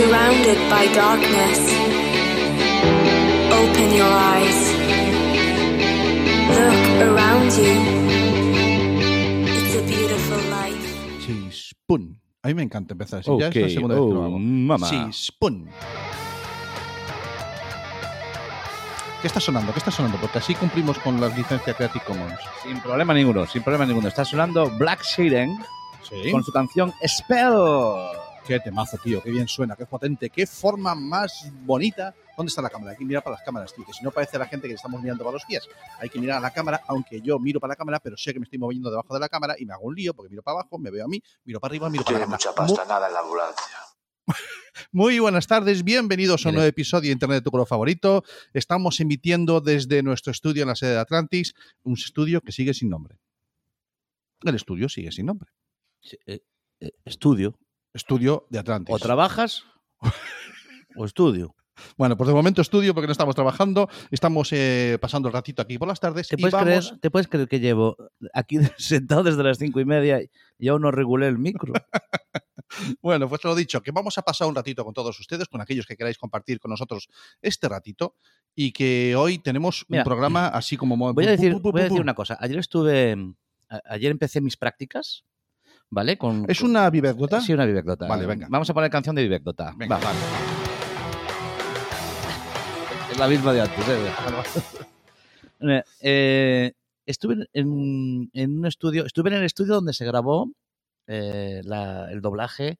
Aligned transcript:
Surrounded 0.00 0.58
by 0.70 0.86
darkness. 0.94 1.58
Open 3.52 3.88
your 4.00 4.08
eyes. 4.32 4.60
Look 6.56 6.80
around 7.08 7.50
you. 7.60 7.74
It's 9.44 9.74
a 9.76 9.82
beautiful 9.82 10.40
life. 10.48 10.86
Sí, 11.26 11.50
spoon. 11.52 12.18
A 12.42 12.48
mí 12.48 12.54
me 12.54 12.62
encanta 12.62 12.94
empezar 12.94 13.20
así. 13.20 13.30
Ya 13.38 13.48
es 13.48 13.56
la 13.56 13.68
segunda 13.68 13.94
vez 13.96 14.04
que 14.06 14.14
lo 14.14 14.20
oh, 14.20 14.24
hago. 14.24 14.38
mamá. 14.38 14.86
Sí, 14.88 14.98
spoon. 15.12 15.68
¿Qué 19.20 19.26
está 19.26 19.38
sonando? 19.38 19.70
¿Qué 19.74 19.80
está 19.80 19.90
sonando? 19.90 20.16
Porque 20.18 20.38
así 20.38 20.54
cumplimos 20.54 20.98
con 21.00 21.20
las 21.20 21.36
licencias 21.36 21.76
Creative 21.76 22.04
Commons. 22.06 22.40
Sin 22.62 22.80
problema 22.80 23.12
ninguno, 23.12 23.46
sin 23.46 23.62
problema 23.62 23.84
ninguno. 23.84 24.08
Está 24.08 24.24
sonando 24.24 24.70
Black 24.78 25.02
Siren 25.02 25.58
Sí. 26.08 26.30
con 26.32 26.42
su 26.42 26.50
canción 26.52 26.90
Spell. 27.06 27.52
Qué 28.50 28.58
temazo, 28.58 28.98
tío. 28.98 29.22
Qué 29.22 29.30
bien 29.30 29.46
suena, 29.46 29.76
qué 29.76 29.86
potente. 29.86 30.28
Qué 30.28 30.44
forma 30.44 30.92
más 30.96 31.52
bonita. 31.64 32.12
¿Dónde 32.36 32.48
está 32.48 32.60
la 32.60 32.68
cámara? 32.68 32.90
Hay 32.90 32.96
que 32.96 33.04
mirar 33.04 33.22
para 33.22 33.36
las 33.36 33.44
cámaras, 33.44 33.72
tío. 33.72 33.86
Que 33.86 33.92
si 33.92 34.02
no 34.02 34.10
parece 34.10 34.38
a 34.38 34.40
la 34.40 34.46
gente 34.46 34.62
que 34.66 34.70
le 34.70 34.74
estamos 34.74 35.00
mirando 35.00 35.22
para 35.22 35.34
los 35.34 35.44
pies. 35.44 35.68
Hay 36.00 36.08
que 36.08 36.18
mirar 36.18 36.38
a 36.38 36.40
la 36.40 36.50
cámara, 36.50 36.80
aunque 36.88 37.20
yo 37.20 37.38
miro 37.38 37.60
para 37.60 37.74
la 37.74 37.76
cámara, 37.76 38.00
pero 38.00 38.16
sé 38.16 38.32
que 38.32 38.40
me 38.40 38.42
estoy 38.42 38.58
moviendo 38.58 38.90
debajo 38.90 39.14
de 39.14 39.20
la 39.20 39.28
cámara 39.28 39.54
y 39.56 39.64
me 39.66 39.72
hago 39.72 39.84
un 39.84 39.94
lío 39.94 40.14
porque 40.14 40.30
miro 40.30 40.42
para 40.42 40.58
abajo, 40.58 40.80
me 40.80 40.90
veo 40.90 41.04
a 41.04 41.06
mí, 41.06 41.22
miro 41.44 41.60
para 41.60 41.70
arriba, 41.70 41.88
miro 41.88 42.02
para 42.02 42.16
Tiene 42.16 42.24
arriba. 42.24 42.36
mucha 42.38 42.52
pasta, 42.52 42.84
nada 42.86 43.06
en 43.06 43.14
la 43.14 43.20
ambulancia. 43.20 43.76
Muy 44.90 45.20
buenas 45.20 45.46
tardes, 45.46 45.84
bienvenidos 45.84 46.44
a 46.44 46.48
un 46.48 46.56
nuevo 46.56 46.68
episodio 46.68 47.06
de 47.06 47.12
Internet 47.12 47.36
de 47.36 47.42
tu 47.42 47.52
color 47.52 47.68
favorito. 47.68 48.24
Estamos 48.52 48.98
emitiendo 48.98 49.60
desde 49.60 50.02
nuestro 50.02 50.32
estudio 50.32 50.62
en 50.62 50.70
la 50.70 50.74
sede 50.74 50.94
de 50.94 50.98
Atlantis, 50.98 51.54
un 51.84 51.92
estudio 51.92 52.40
que 52.40 52.50
sigue 52.50 52.74
sin 52.74 52.90
nombre. 52.90 53.16
El 54.42 54.56
estudio 54.56 54.88
sigue 54.88 55.12
sin 55.12 55.26
nombre. 55.26 55.52
Eh, 56.26 56.40
eh, 56.80 56.90
estudio. 57.04 57.56
Estudio 57.92 58.46
de 58.50 58.58
Atlantis. 58.58 58.94
O 58.94 58.98
trabajas 58.98 59.64
o 60.96 61.04
estudio. 61.04 61.54
Bueno, 61.96 62.14
pues 62.16 62.28
de 62.28 62.34
momento 62.34 62.60
estudio 62.60 62.92
porque 62.92 63.06
no 63.06 63.12
estamos 63.12 63.34
trabajando, 63.34 63.88
estamos 64.10 64.50
eh, 64.52 64.98
pasando 65.00 65.28
el 65.28 65.32
ratito 65.32 65.62
aquí 65.62 65.78
por 65.78 65.88
las 65.88 65.98
tardes 65.98 66.28
¿Te 66.28 66.34
y 66.36 66.38
puedes, 66.38 66.52
vamos... 66.52 66.66
creer, 66.88 67.00
¿Te 67.00 67.10
puedes 67.10 67.26
creer 67.28 67.48
que 67.48 67.58
llevo 67.58 67.96
aquí 68.34 68.58
sentado 68.78 69.22
desde 69.22 69.42
las 69.42 69.56
cinco 69.58 69.80
y 69.80 69.86
media 69.86 70.20
y 70.58 70.68
aún 70.68 70.82
no 70.82 70.90
regulé 70.90 71.26
el 71.28 71.38
micro? 71.38 71.72
Bueno, 73.02 73.28
pues 73.28 73.42
lo 73.42 73.56
dicho, 73.56 73.82
que 73.82 73.90
vamos 73.90 74.16
a 74.16 74.22
pasar 74.22 74.46
un 74.46 74.54
ratito 74.54 74.84
con 74.84 74.94
todos 74.94 75.18
ustedes, 75.18 75.48
con 75.48 75.60
aquellos 75.60 75.86
que 75.86 75.96
queráis 75.96 76.16
compartir 76.16 76.60
con 76.60 76.70
nosotros 76.70 77.08
este 77.42 77.68
ratito 77.68 78.14
y 78.54 78.70
que 78.70 79.16
hoy 79.16 79.40
tenemos 79.40 79.84
Mira, 79.88 80.02
un 80.02 80.04
programa 80.04 80.46
así 80.46 80.76
como... 80.76 80.96
mo- 80.96 81.12
Voy 81.12 81.26
a 81.26 81.30
decir, 81.32 81.56
voy 81.60 81.80
a 81.80 81.84
decir 81.84 82.00
una 82.00 82.14
cosa. 82.14 82.38
Ayer 82.40 82.58
estuve. 82.58 83.16
a- 83.68 83.80
Ayer 83.86 84.12
empecé 84.12 84.40
mis 84.40 84.56
prácticas, 84.56 85.24
¿vale? 85.90 86.16
Con, 86.16 86.46
¿Es 86.48 86.60
una 86.62 86.88
viverdota? 86.90 87.40
Sí, 87.40 87.52
una 87.52 87.66
vivecdota. 87.66 88.06
Vale, 88.06 88.26
venga. 88.26 88.46
Vamos 88.50 88.68
a 88.70 88.74
poner 88.74 88.90
canción 88.90 89.14
de 89.16 89.22
vivecdota. 89.22 89.72
Venga, 89.76 89.96
Va. 89.98 90.04
vale. 90.04 90.18
Es 93.10 93.18
la 93.18 93.28
misma 93.28 93.52
de 93.52 93.60
antes, 93.60 93.84
¿eh? 93.88 95.82
Eh, 96.00 96.72
estuve 97.04 97.46
en, 97.52 98.30
en 98.32 98.58
un 98.58 98.66
estudio, 98.66 99.04
estuve 99.04 99.30
en 99.30 99.36
el 99.36 99.44
estudio 99.44 99.74
donde 99.74 99.92
se 99.92 100.04
grabó 100.06 100.50
eh, 101.06 101.60
la- 101.64 102.10
el 102.10 102.20
doblaje 102.20 102.78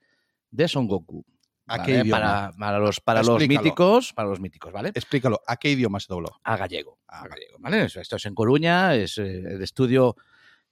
de 0.50 0.69
Son 0.69 0.86
Goku. 0.88 1.25
¿A 1.66 1.83
qué 1.83 1.92
¿vale? 1.92 2.05
idioma? 2.05 2.20
Para, 2.20 2.53
para 2.58 2.78
los, 2.78 3.00
para 3.00 3.22
los 3.22 3.47
míticos, 3.47 4.12
para 4.12 4.28
los 4.28 4.41
míticos, 4.41 4.72
¿vale? 4.72 4.91
Explícalo, 4.94 5.41
¿a 5.47 5.56
qué 5.56 5.70
idioma 5.70 6.00
se 6.00 6.06
dobló? 6.08 6.31
A 6.42 6.56
gallego. 6.56 6.98
Ah, 7.06 7.22
A 7.22 7.28
gallego, 7.28 7.58
¿vale? 7.58 7.84
Esto 7.84 8.16
es 8.16 8.27
en 8.27 8.34
Coruña, 8.34 8.94
es 8.94 9.19
el 9.19 9.61
estudio, 9.62 10.16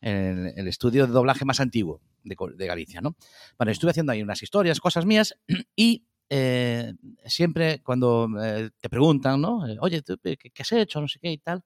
el, 0.00 0.52
el 0.56 0.68
estudio 0.68 1.06
de 1.06 1.12
doblaje 1.12 1.44
más 1.44 1.60
antiguo 1.60 2.00
de, 2.22 2.66
Galicia, 2.66 3.00
¿no? 3.00 3.16
Bueno, 3.56 3.72
estuve 3.72 3.90
haciendo 3.92 4.12
ahí 4.12 4.22
unas 4.22 4.42
historias, 4.42 4.80
cosas 4.80 5.06
mías, 5.06 5.34
y 5.76 6.04
eh, 6.30 6.92
siempre 7.24 7.82
cuando 7.82 8.28
eh, 8.42 8.70
te 8.80 8.88
preguntan, 8.90 9.40
¿no? 9.40 9.66
Eh, 9.66 9.76
Oye, 9.80 10.02
¿tú 10.02 10.18
¿qué, 10.22 10.36
qué 10.36 10.62
has 10.62 10.72
hecho? 10.72 11.00
No 11.00 11.08
sé 11.08 11.18
qué 11.20 11.32
y 11.32 11.38
tal. 11.38 11.62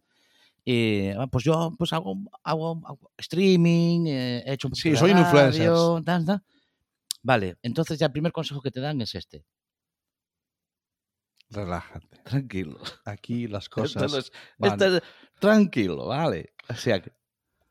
Y, 0.64 1.08
ah, 1.10 1.26
pues 1.26 1.44
yo 1.44 1.72
pues 1.76 1.92
hago, 1.92 2.14
hago, 2.44 2.80
hago 2.86 3.10
streaming, 3.16 4.06
eh, 4.06 4.42
he 4.46 4.52
hecho 4.52 4.68
un 4.68 4.76
Sí, 4.76 4.94
soy 4.94 5.10
un 5.10 5.18
influencer. 5.18 5.70
tal, 6.04 6.24
tal. 6.24 6.42
Vale, 7.24 7.56
entonces 7.62 7.98
ya 7.98 8.06
el 8.06 8.12
primer 8.12 8.30
consejo 8.32 8.60
que 8.62 8.70
te 8.70 8.80
dan 8.80 9.00
es 9.00 9.14
este. 9.16 9.44
Relájate. 11.50 12.18
Tranquilo. 12.24 12.78
Aquí 13.04 13.46
las 13.48 13.68
cosas... 13.96 14.12
no 14.12 14.18
es- 14.18 14.32
van- 14.58 14.72
esto 14.72 14.96
es- 14.96 15.02
tranquilo, 15.40 16.06
vale. 16.06 16.54
O 16.68 16.74
sea, 16.74 17.00
que 17.02 17.12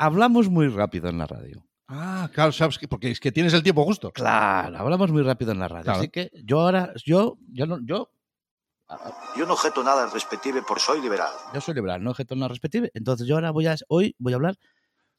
hablamos 0.01 0.49
muy 0.49 0.67
rápido 0.67 1.09
en 1.09 1.17
la 1.19 1.27
radio. 1.27 1.63
Ah, 1.87 2.29
claro, 2.33 2.51
sabes 2.51 2.77
que 2.77 2.87
porque 2.87 3.11
es 3.11 3.19
que 3.19 3.31
tienes 3.31 3.53
el 3.53 3.63
tiempo 3.63 3.83
justo. 3.83 4.11
Claro, 4.11 4.77
hablamos 4.77 5.11
muy 5.11 5.21
rápido 5.23 5.51
en 5.51 5.59
la 5.59 5.67
radio. 5.67 5.83
Claro. 5.83 5.99
Así 5.99 6.09
que 6.09 6.31
yo 6.43 6.61
ahora, 6.61 6.93
yo, 7.05 7.37
yo 7.51 7.65
no, 7.65 7.79
yo, 7.83 8.09
Yo 9.37 9.45
no 9.45 9.53
objeto 9.53 9.83
nada 9.83 10.03
al 10.03 10.11
respective 10.11 10.61
por 10.63 10.79
soy 10.79 11.01
liberal. 11.01 11.31
yo 11.53 11.61
soy 11.61 11.75
liberal, 11.75 12.03
no 12.03 12.11
objeto 12.11 12.35
no 12.35 12.47
respective. 12.47 12.91
Entonces 12.93 13.27
yo 13.27 13.35
ahora 13.35 13.51
voy 13.51 13.67
a, 13.67 13.75
hoy 13.89 14.15
voy 14.19 14.33
a 14.33 14.37
hablar 14.37 14.55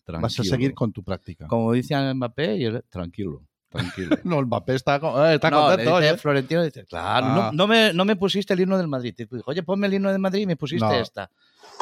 tranquilo. 0.05 0.23
Vas 0.23 0.41
a 0.41 0.45
seguir 0.45 0.75
con 0.75 0.93
tu 0.93 1.05
práctica. 1.05 1.47
Como 1.47 1.73
dice 1.73 1.95
Mbappé, 2.15 2.83
tranquilo, 2.89 3.47
tranquilo. 3.73 4.17
No, 4.25 4.39
el 4.39 4.47
Mbappé 4.47 4.75
está, 4.77 4.97
eh, 4.97 5.35
está 5.35 5.51
no, 5.51 5.63
contento. 5.67 5.99
dice. 6.01 6.17
Florentino, 6.19 6.63
dice, 6.63 6.85
claro, 6.87 7.27
Ah. 7.27 7.35
no, 7.35 7.53
no 7.53 7.67
me, 7.67 7.93
no 7.93 8.05
me 8.05 8.15
pusiste 8.17 8.55
el 8.55 8.61
himno 8.61 8.79
del 8.79 8.89
Madrid. 8.89 9.15
Te 9.17 9.27
dijo, 9.27 9.43
oye, 9.51 9.63
ponme 9.63 9.87
el 9.89 9.95
himno 9.95 10.11
del 10.11 10.19
Madrid 10.21 10.43
y 10.43 10.47
me 10.47 10.57
pusiste 10.57 10.85
No. 10.87 10.93
esta. 10.93 11.31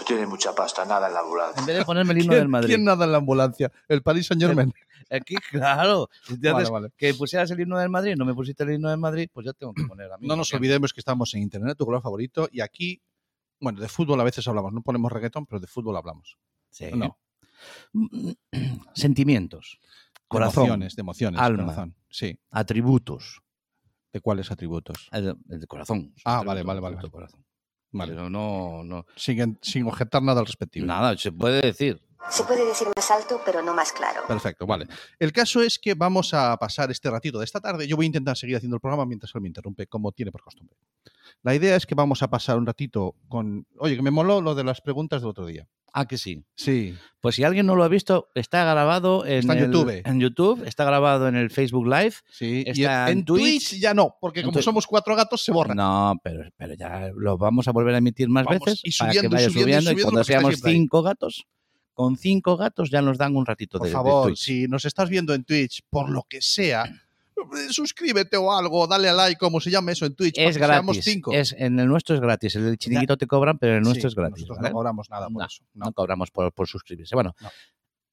Tiene 0.06 0.26
mucha 0.26 0.54
pasta, 0.54 0.84
nada 0.86 1.08
en 1.08 1.14
la 1.14 1.20
ambulancia. 1.20 1.60
En 1.60 1.66
vez 1.66 1.76
de 1.76 1.84
ponerme 1.84 2.12
el 2.14 2.18
himno 2.20 2.30
¿Quién, 2.30 2.40
del 2.40 2.48
Madrid. 2.48 2.68
quién 2.68 2.84
nada 2.84 3.04
en 3.04 3.12
la 3.12 3.18
ambulancia? 3.18 3.70
El 3.88 4.02
Paris 4.02 4.26
Saint 4.26 4.42
Germain. 4.42 4.72
Aquí, 5.10 5.34
claro. 5.50 6.08
Entonces, 6.28 6.52
Vale, 6.52 6.70
vale. 6.70 6.88
que 6.96 7.12
pusieras 7.14 7.50
el 7.50 7.60
himno 7.60 7.76
del 7.78 7.90
Madrid, 7.90 8.14
no 8.16 8.24
me 8.24 8.32
pusiste 8.32 8.62
el 8.62 8.72
himno 8.74 8.88
del 8.88 8.98
Madrid, 8.98 9.28
pues 9.32 9.44
yo 9.44 9.52
tengo 9.52 9.74
que 9.74 9.84
poner 9.84 10.10
a 10.10 10.16
mí. 10.18 10.26
No 10.26 10.36
nos 10.36 10.52
olvidemos 10.54 10.92
que 10.94 11.00
estamos 11.00 11.34
en 11.34 11.42
Internet, 11.42 11.76
tu 11.76 11.84
color 11.84 12.00
favorito, 12.00 12.48
y 12.52 12.60
aquí, 12.60 13.02
bueno, 13.60 13.80
de 13.80 13.88
fútbol 13.88 14.20
a 14.20 14.24
veces 14.24 14.46
hablamos, 14.48 14.72
no 14.72 14.80
ponemos 14.82 15.10
reggaetón, 15.12 15.44
pero 15.46 15.58
de 15.60 15.66
fútbol 15.66 15.96
hablamos. 15.96 16.38
Sí. 16.70 16.86
No, 16.94 17.18
Sentimientos, 18.94 19.78
de 20.30 20.44
emociones, 20.44 20.96
de 20.96 21.00
emociones, 21.00 21.40
alma. 21.40 21.64
corazón. 21.64 21.94
Sí, 22.08 22.38
atributos. 22.50 23.40
¿de 24.12 24.20
cuáles 24.20 24.50
atributos? 24.50 25.08
El, 25.12 25.36
el 25.48 25.60
de 25.60 25.66
corazón. 25.66 26.12
Ah, 26.24 26.38
Atributo, 26.38 26.46
vale, 26.48 26.62
vale, 26.64 26.80
vale, 26.80 26.96
vale. 26.96 27.06
de 27.06 27.12
corazón. 27.12 27.44
Vale. 27.92 28.12
Pero 28.14 28.30
no, 28.30 28.82
no. 28.84 29.06
Sin, 29.16 29.58
sin 29.62 29.86
objetar 29.86 30.22
nada 30.22 30.40
al 30.40 30.46
respectivo. 30.46 30.86
Nada, 30.86 31.16
se 31.16 31.30
puede 31.32 31.60
decir. 31.60 32.00
Se 32.28 32.44
puede 32.44 32.64
decir 32.66 32.86
más 32.94 33.10
alto, 33.10 33.40
pero 33.46 33.62
no 33.62 33.72
más 33.72 33.92
claro. 33.92 34.22
Perfecto, 34.28 34.66
vale. 34.66 34.86
El 35.18 35.32
caso 35.32 35.62
es 35.62 35.78
que 35.78 35.94
vamos 35.94 36.34
a 36.34 36.56
pasar 36.58 36.90
este 36.90 37.10
ratito 37.10 37.38
de 37.38 37.44
esta 37.44 37.60
tarde. 37.60 37.86
Yo 37.88 37.96
voy 37.96 38.04
a 38.04 38.08
intentar 38.08 38.36
seguir 38.36 38.56
haciendo 38.56 38.76
el 38.76 38.80
programa 38.80 39.06
mientras 39.06 39.34
él 39.34 39.40
me 39.40 39.48
interrumpe, 39.48 39.86
como 39.86 40.12
tiene 40.12 40.30
por 40.30 40.42
costumbre. 40.42 40.76
La 41.42 41.54
idea 41.54 41.74
es 41.76 41.86
que 41.86 41.94
vamos 41.94 42.22
a 42.22 42.28
pasar 42.28 42.58
un 42.58 42.66
ratito 42.66 43.14
con. 43.28 43.66
Oye, 43.78 43.96
que 43.96 44.02
me 44.02 44.10
moló 44.10 44.40
lo 44.40 44.54
de 44.54 44.64
las 44.64 44.80
preguntas 44.80 45.22
del 45.22 45.30
otro 45.30 45.46
día. 45.46 45.66
Ah, 45.92 46.06
que 46.06 46.18
sí. 46.18 46.44
Sí, 46.56 46.94
Pues 47.20 47.34
si 47.34 47.44
alguien 47.44 47.66
no 47.66 47.74
lo 47.76 47.84
ha 47.84 47.88
visto, 47.88 48.28
está 48.34 48.64
grabado 48.64 49.26
en, 49.26 49.40
Está 49.40 49.52
en 49.52 49.58
el- 49.58 49.64
YouTube. 49.72 50.02
En 50.04 50.20
YouTube, 50.20 50.62
está 50.66 50.84
grabado 50.84 51.28
en 51.28 51.36
el 51.36 51.50
Facebook 51.50 51.86
Live. 51.86 52.14
sí. 52.30 52.64
Y 52.66 52.70
Está 52.82 53.10
en, 53.10 53.18
en 53.18 53.24
Twitch, 53.24 53.70
Twitch. 53.70 53.80
ya 53.80 53.92
no, 53.94 54.16
porque 54.20 54.42
como 54.42 54.60
somos 54.62 54.86
cuatro 54.86 55.14
gatos 55.16 55.42
se 55.44 55.52
borra. 55.52 55.74
No, 55.74 56.18
pero, 56.22 56.48
pero 56.56 56.74
ya 56.74 57.10
lo 57.14 57.36
vamos 57.36 57.68
a 57.68 57.72
volver 57.72 57.94
a 57.94 57.98
emitir 57.98 58.28
más 58.28 58.44
Vamos, 58.46 58.60
veces 58.64 58.80
y 58.84 58.96
para 58.96 59.12
subiendo, 59.12 59.26
y 59.26 59.30
que 59.30 59.34
vaya 59.36 59.50
subiendo, 59.50 59.70
y 59.70 59.82
subiendo. 59.82 60.00
Y, 60.00 60.02
cuando 60.04 60.24
seamos 60.24 60.60
cinco 60.62 61.02
gatos, 61.02 61.44
con 61.92 62.16
cinco 62.16 62.56
gatos 62.56 62.90
ya 62.90 63.02
nos 63.02 63.18
dan 63.18 63.36
un 63.36 63.44
ratito 63.44 63.78
Por 63.78 63.86
de, 63.86 63.90
de 63.90 63.94
favor, 63.94 64.26
Twitch. 64.28 64.38
si 64.38 64.66
nos 64.68 64.84
estás 64.86 65.10
viendo 65.10 65.34
en 65.34 65.44
Twitch, 65.44 65.82
por 65.90 66.08
lo 66.08 66.22
que 66.28 66.40
sea, 66.40 66.84
suscríbete 67.70 68.36
o 68.36 68.52
algo, 68.52 68.86
dale 68.86 69.08
a 69.08 69.12
like, 69.12 69.38
como 69.38 69.60
se 69.60 69.70
llame 69.70 69.92
eso 69.92 70.06
en 70.06 70.14
Twitch. 70.14 70.38
Es 70.38 70.56
gratis. 70.56 71.04
cinco. 71.04 71.32
Es, 71.32 71.54
en 71.58 71.78
el 71.80 71.86
nuestro 71.88 72.14
es 72.14 72.20
gratis. 72.20 72.56
El 72.56 72.76
chiringuito 72.78 73.16
te 73.16 73.26
cobran, 73.26 73.58
pero 73.58 73.76
el 73.76 73.82
nuestro 73.82 74.02
Sí, 74.08 74.12
es 74.12 74.14
gratis. 74.14 74.42
Nosotros 74.42 74.58
¿vale? 74.58 74.68
no 74.70 74.74
cobramos 74.74 75.10
nada 75.10 75.26
por 75.28 75.38
No, 75.40 75.46
eso. 75.46 75.64
No 75.74 75.86
no. 75.86 75.92
cobramos 75.92 76.30
por, 76.30 76.52
por 76.52 76.68
suscribirse. 76.68 77.14
Bueno, 77.14 77.34
No. 77.40 77.50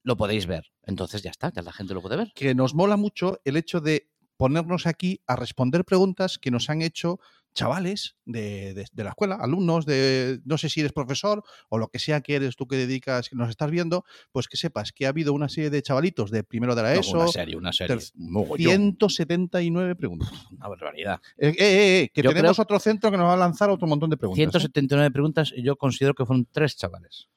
lo 0.02 0.16
podéis 0.16 0.46
ver. 0.46 0.66
Entonces 0.84 1.22
ya 1.22 1.30
está, 1.30 1.52
ya 1.52 1.62
la 1.62 1.72
gente 1.72 1.94
lo 1.94 2.02
puede 2.02 2.16
ver. 2.16 2.32
que 2.34 2.54
nos 2.54 2.74
mola 2.74 2.96
mucho 2.96 3.40
el 3.44 3.56
hecho 3.56 3.80
de 3.80 4.08
ponernos 4.36 4.86
aquí 4.86 5.20
a 5.26 5.34
responder 5.36 5.84
preguntas 5.84 6.38
que 6.38 6.50
nos 6.50 6.70
han 6.70 6.82
hecho 6.82 7.18
chavales 7.58 8.14
de, 8.24 8.72
de- 8.74 8.86
de 8.92 9.04
la 9.04 9.10
escuela, 9.10 9.36
alumnos 9.40 9.84
de, 9.84 10.40
no 10.44 10.56
sé 10.58 10.68
si 10.68 10.78
eres 10.80 10.92
profesor 10.92 11.42
o 11.68 11.76
lo 11.78 11.88
que 11.88 11.98
sea 11.98 12.20
que 12.20 12.36
eres 12.36 12.54
tú 12.54 12.68
que 12.68 12.76
dedicas, 12.76 13.28
que 13.28 13.34
nos 13.36 13.50
estás 13.50 13.70
viendo, 13.70 14.04
pues 14.30 14.46
que 14.46 14.56
sepas 14.56 14.92
que 14.92 15.06
ha 15.06 15.08
habido 15.08 15.32
una 15.32 15.48
serie 15.48 15.68
de 15.70 15.82
chavalitos 15.82 16.30
de 16.30 16.44
primero 16.44 16.74
de 16.76 16.82
la 16.82 16.94
No, 16.94 17.00
ESO, 17.00 17.18
una 17.18 17.28
serie, 17.28 17.56
una 17.56 17.72
serie. 17.72 17.96
ter- 17.96 18.04
Mogollón. 18.14 18.96
179 18.98 19.96
preguntas. 19.96 20.30
Una 20.52 20.68
barbaridad. 20.68 21.20
Eh, 21.36 21.48
eh, 21.48 21.54
eh, 21.58 22.00
eh, 22.04 22.10
que 22.14 22.22
Yo 22.22 22.30
tenemos 22.30 22.56
creo- 22.56 22.62
otro 22.62 22.78
centro 22.78 23.10
que 23.10 23.16
nos 23.16 23.26
va 23.26 23.34
a 23.34 23.36
lanzar 23.36 23.70
otro 23.70 23.88
montón 23.88 24.08
de 24.10 24.16
preguntas. 24.16 24.38
¿eh? 24.38 24.50
179 24.60 25.10
preguntas 25.10 25.52
y 25.54 25.62
yo 25.62 25.74
considero 25.76 26.14
que 26.14 26.24
fueron 26.24 26.46
tres 26.52 26.76
chavales. 26.76 27.28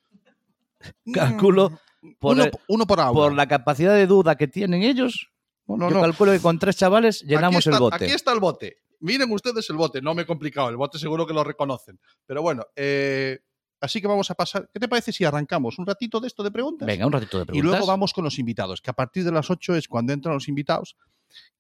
Calculo 1.14 1.80
por, 2.20 2.38
uno, 2.68 2.86
por 2.88 3.00
aula. 3.00 3.14
por 3.14 3.34
la 3.34 3.48
capacidad 3.48 3.94
de 3.96 4.08
duda 4.08 4.36
que 4.36 4.48
tienen 4.48 4.84
ellos. 4.84 5.30
No, 5.68 5.78
no, 5.78 5.90
yo 5.90 5.96
no. 5.96 6.02
calculo 6.02 6.32
que 6.32 6.40
con 6.40 6.60
tres 6.60 6.76
chavales 6.76 7.22
llenamos 7.22 7.66
está, 7.66 7.78
el 7.78 7.80
bote. 7.80 7.96
Aquí 8.06 8.14
está 8.14 8.34
el 8.34 8.40
bote. 8.40 8.78
Miren 9.02 9.32
ustedes 9.32 9.70
el 9.70 9.76
bote. 9.76 10.02
No 10.02 10.14
me 10.16 10.22
he 10.24 10.26
complicado. 10.26 10.70
El 10.70 10.78
bote 10.78 10.98
seguro 10.98 11.28
que 11.28 11.34
lo 11.34 11.44
reconocen. 11.44 12.00
Pero 12.26 12.42
bueno, 12.42 12.66
eh, 12.76 13.40
así 13.80 14.00
que 14.02 14.08
vamos 14.08 14.32
a 14.32 14.36
pasar. 14.36 14.70
¿Qué 14.74 14.80
te 14.80 14.88
parece 14.88 15.12
si 15.12 15.26
arrancamos 15.26 15.78
un 15.80 15.86
ratito 15.86 16.20
de 16.20 16.28
esto 16.28 16.44
de 16.44 16.52
preguntas? 16.52 16.86
Venga, 16.86 17.06
un 17.06 17.12
ratito 17.12 17.38
de 17.38 17.44
y 17.44 17.46
preguntas. 17.48 17.72
luego 17.72 17.86
vamos 17.88 18.14
con 18.14 18.24
los 18.24 18.40
invitados, 18.40 18.82
que 18.82 18.90
a 18.90 18.94
partir 18.94 19.24
de 19.24 19.32
las 19.32 19.50
8 19.50 19.76
es 19.76 19.88
cuando 19.88 20.14
entran 20.14 20.34
los 20.36 20.48
invitados. 20.48 20.96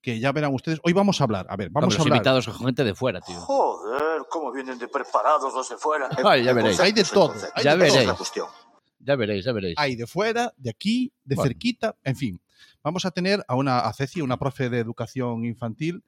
que 0.02 0.20
ya 0.20 0.32
verán 0.34 0.54
ustedes. 0.54 0.80
Hoy 0.84 0.92
vamos 0.94 1.22
a 1.22 1.24
hablar, 1.24 1.46
a 1.50 1.56
ver, 1.56 1.70
vamos 1.70 1.94
a 1.94 1.98
los 1.98 2.02
hablar. 2.06 2.18
invitados 2.18 2.44
son 2.46 2.56
gente 2.56 2.84
de 2.84 2.94
fuera, 2.94 3.22
tío. 3.22 3.40
Joder, 3.40 4.24
cómo 4.30 4.52
vienen 4.52 4.78
de 4.78 4.88
preparados 4.90 5.54
los 5.54 5.70
de 5.70 5.78
fuera. 5.78 6.10
Ay, 6.26 6.44
ya 6.44 6.52
veréis. 6.54 6.80
Hay 6.82 6.92
de 6.92 7.04
todo, 7.06 7.34
hay 7.56 7.64
Ya 7.64 7.76
de 7.78 7.86
todo. 7.86 7.92
veréis. 7.92 8.08
la 8.08 8.16
cuestión. 8.16 8.48
Ya 9.00 9.16
veréis, 9.16 9.46
ya 9.46 9.52
veréis. 9.54 9.76
Hay 9.80 9.96
de 9.96 10.06
fuera, 10.06 10.54
de 10.58 10.70
aquí, 10.72 11.14
de 11.24 11.36
Bueno. 11.36 11.48
cerquita, 11.50 11.96
en 12.04 12.16
fin. 12.18 12.42
Vamos 12.84 13.06
a 13.06 13.12
tener 13.12 13.44
a 13.48 13.56
una 13.56 13.80
a 13.80 13.94
Ceci, 13.94 14.22
una 14.22 14.38
profe 14.38 14.70
de 14.70 14.80
educación 14.80 15.46
infantil. 15.46 16.04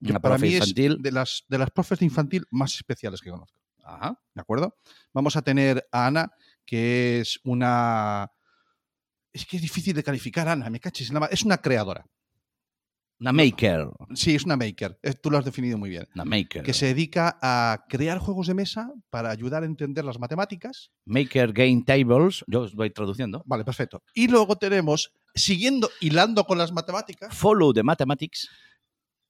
Una 0.00 0.20
para 0.20 0.38
mí 0.38 0.48
infantil. 0.54 0.96
es 0.98 1.02
de 1.02 1.12
las, 1.12 1.44
de 1.48 1.58
las 1.58 1.70
profes 1.70 1.98
de 1.98 2.04
infantil 2.04 2.44
más 2.50 2.74
especiales 2.74 3.20
que 3.20 3.30
conozco. 3.30 3.58
Ajá. 3.84 4.18
¿De 4.34 4.40
acuerdo? 4.40 4.76
Vamos 5.12 5.36
a 5.36 5.42
tener 5.42 5.86
a 5.92 6.06
Ana, 6.06 6.30
que 6.64 7.20
es 7.20 7.38
una. 7.44 8.30
Es 9.32 9.46
que 9.46 9.56
es 9.56 9.62
difícil 9.62 9.94
de 9.94 10.02
calificar, 10.02 10.48
Ana, 10.48 10.68
me 10.70 10.80
cachis. 10.80 11.10
Es 11.30 11.42
una 11.44 11.58
creadora. 11.58 12.04
Una 13.18 13.32
maker. 13.32 13.88
Sí, 14.14 14.34
es 14.34 14.44
una 14.44 14.56
maker. 14.56 14.98
Eh, 15.02 15.14
Tú 15.14 15.30
lo 15.30 15.38
has 15.38 15.44
definido 15.44 15.78
muy 15.78 15.88
bien. 15.88 16.06
Una 16.14 16.24
maker. 16.26 16.62
Que 16.62 16.74
se 16.74 16.86
dedica 16.86 17.38
a 17.40 17.84
crear 17.88 18.18
juegos 18.18 18.46
de 18.46 18.52
mesa 18.54 18.92
para 19.08 19.30
ayudar 19.30 19.62
a 19.62 19.66
entender 19.66 20.04
las 20.04 20.18
matemáticas. 20.18 20.90
Maker 21.06 21.52
Game 21.54 21.82
Tables. 21.86 22.44
Yo 22.46 22.60
os 22.62 22.74
voy 22.74 22.90
traduciendo. 22.90 23.42
Vale, 23.46 23.64
perfecto. 23.64 24.02
Y 24.12 24.28
luego 24.28 24.56
tenemos, 24.56 25.14
siguiendo, 25.34 25.88
hilando 26.00 26.44
con 26.44 26.58
las 26.58 26.72
matemáticas, 26.72 27.34
Follow 27.34 27.72
the 27.72 27.82
Mathematics. 27.82 28.50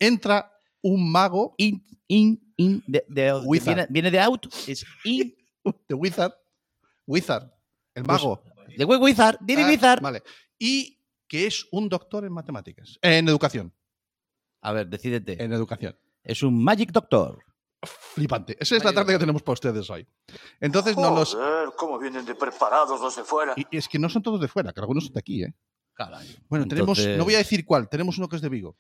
entra 0.01 0.51
un 0.83 1.11
mago, 1.11 1.55
In, 1.59 1.85
in, 2.09 2.53
in. 2.57 2.83
De, 2.87 3.05
de- 3.09 3.35
Wizard. 3.45 3.75
viene, 3.75 3.87
viene 3.91 4.11
de 4.11 4.21
out. 4.21 4.47
Es 4.69 4.85
in. 5.05 5.35
de 5.89 5.95
Wizard. 5.95 6.33
Wizard, 7.07 7.51
el 7.95 8.03
Pues, 8.05 8.23
mago. 8.23 8.43
De 8.77 8.85
Web 8.85 9.01
Wizard. 9.03 9.39
Didi 9.41 9.63
Ah, 9.63 9.69
Wizard. 9.69 10.01
Vale. 10.03 10.23
Y 10.59 10.99
que 11.29 11.47
es 11.47 11.67
un 11.73 11.89
doctor 11.89 12.25
en 12.25 12.33
matemáticas. 12.33 12.99
En 13.03 13.29
educación. 13.29 13.73
A 14.63 14.73
ver, 14.73 14.89
decídete. 14.89 15.43
En 15.43 15.53
educación. 15.53 15.97
Es 16.23 16.43
un 16.43 16.63
Magic 16.63 16.91
Doctor. 16.93 17.39
Flipante. 17.83 18.57
Esa 18.59 18.77
es 18.77 18.85
la 18.85 18.93
tarde 18.93 19.13
que 19.13 19.19
tenemos 19.19 19.43
para 19.43 19.53
ustedes 19.55 19.89
hoy. 19.91 20.07
Entonces, 20.61 20.97
no 20.97 21.15
los. 21.15 21.37
Cómo 21.77 21.99
vienen 21.99 22.25
de 22.25 22.35
preparados 22.35 23.01
los 23.01 23.15
de 23.15 23.23
fuera. 23.23 23.53
Y 23.57 23.65
y 23.71 23.77
es 23.77 23.87
que 23.89 23.99
no 23.99 24.09
son 24.09 24.23
todos 24.23 24.41
de 24.41 24.49
fuera, 24.49 24.73
que 24.73 24.81
algunos 24.81 25.05
son 25.05 25.13
de 25.13 25.21
aquí, 25.21 25.45
¿eh? 25.45 25.55
Caray. 25.95 26.37
Bueno, 26.49 26.67
tenemos. 26.67 26.99
Entonces- 26.99 27.19
No 27.19 27.25
voy 27.25 27.35
a 27.35 27.39
decir 27.39 27.65
cuál, 27.65 27.89
tenemos 27.89 28.19
uno 28.19 28.29
que 28.29 28.37
es 28.37 28.43
de 28.43 28.49
Vigo. 28.49 28.77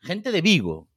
Gente 0.00 0.30
de 0.30 0.42
Vigo. 0.42 0.90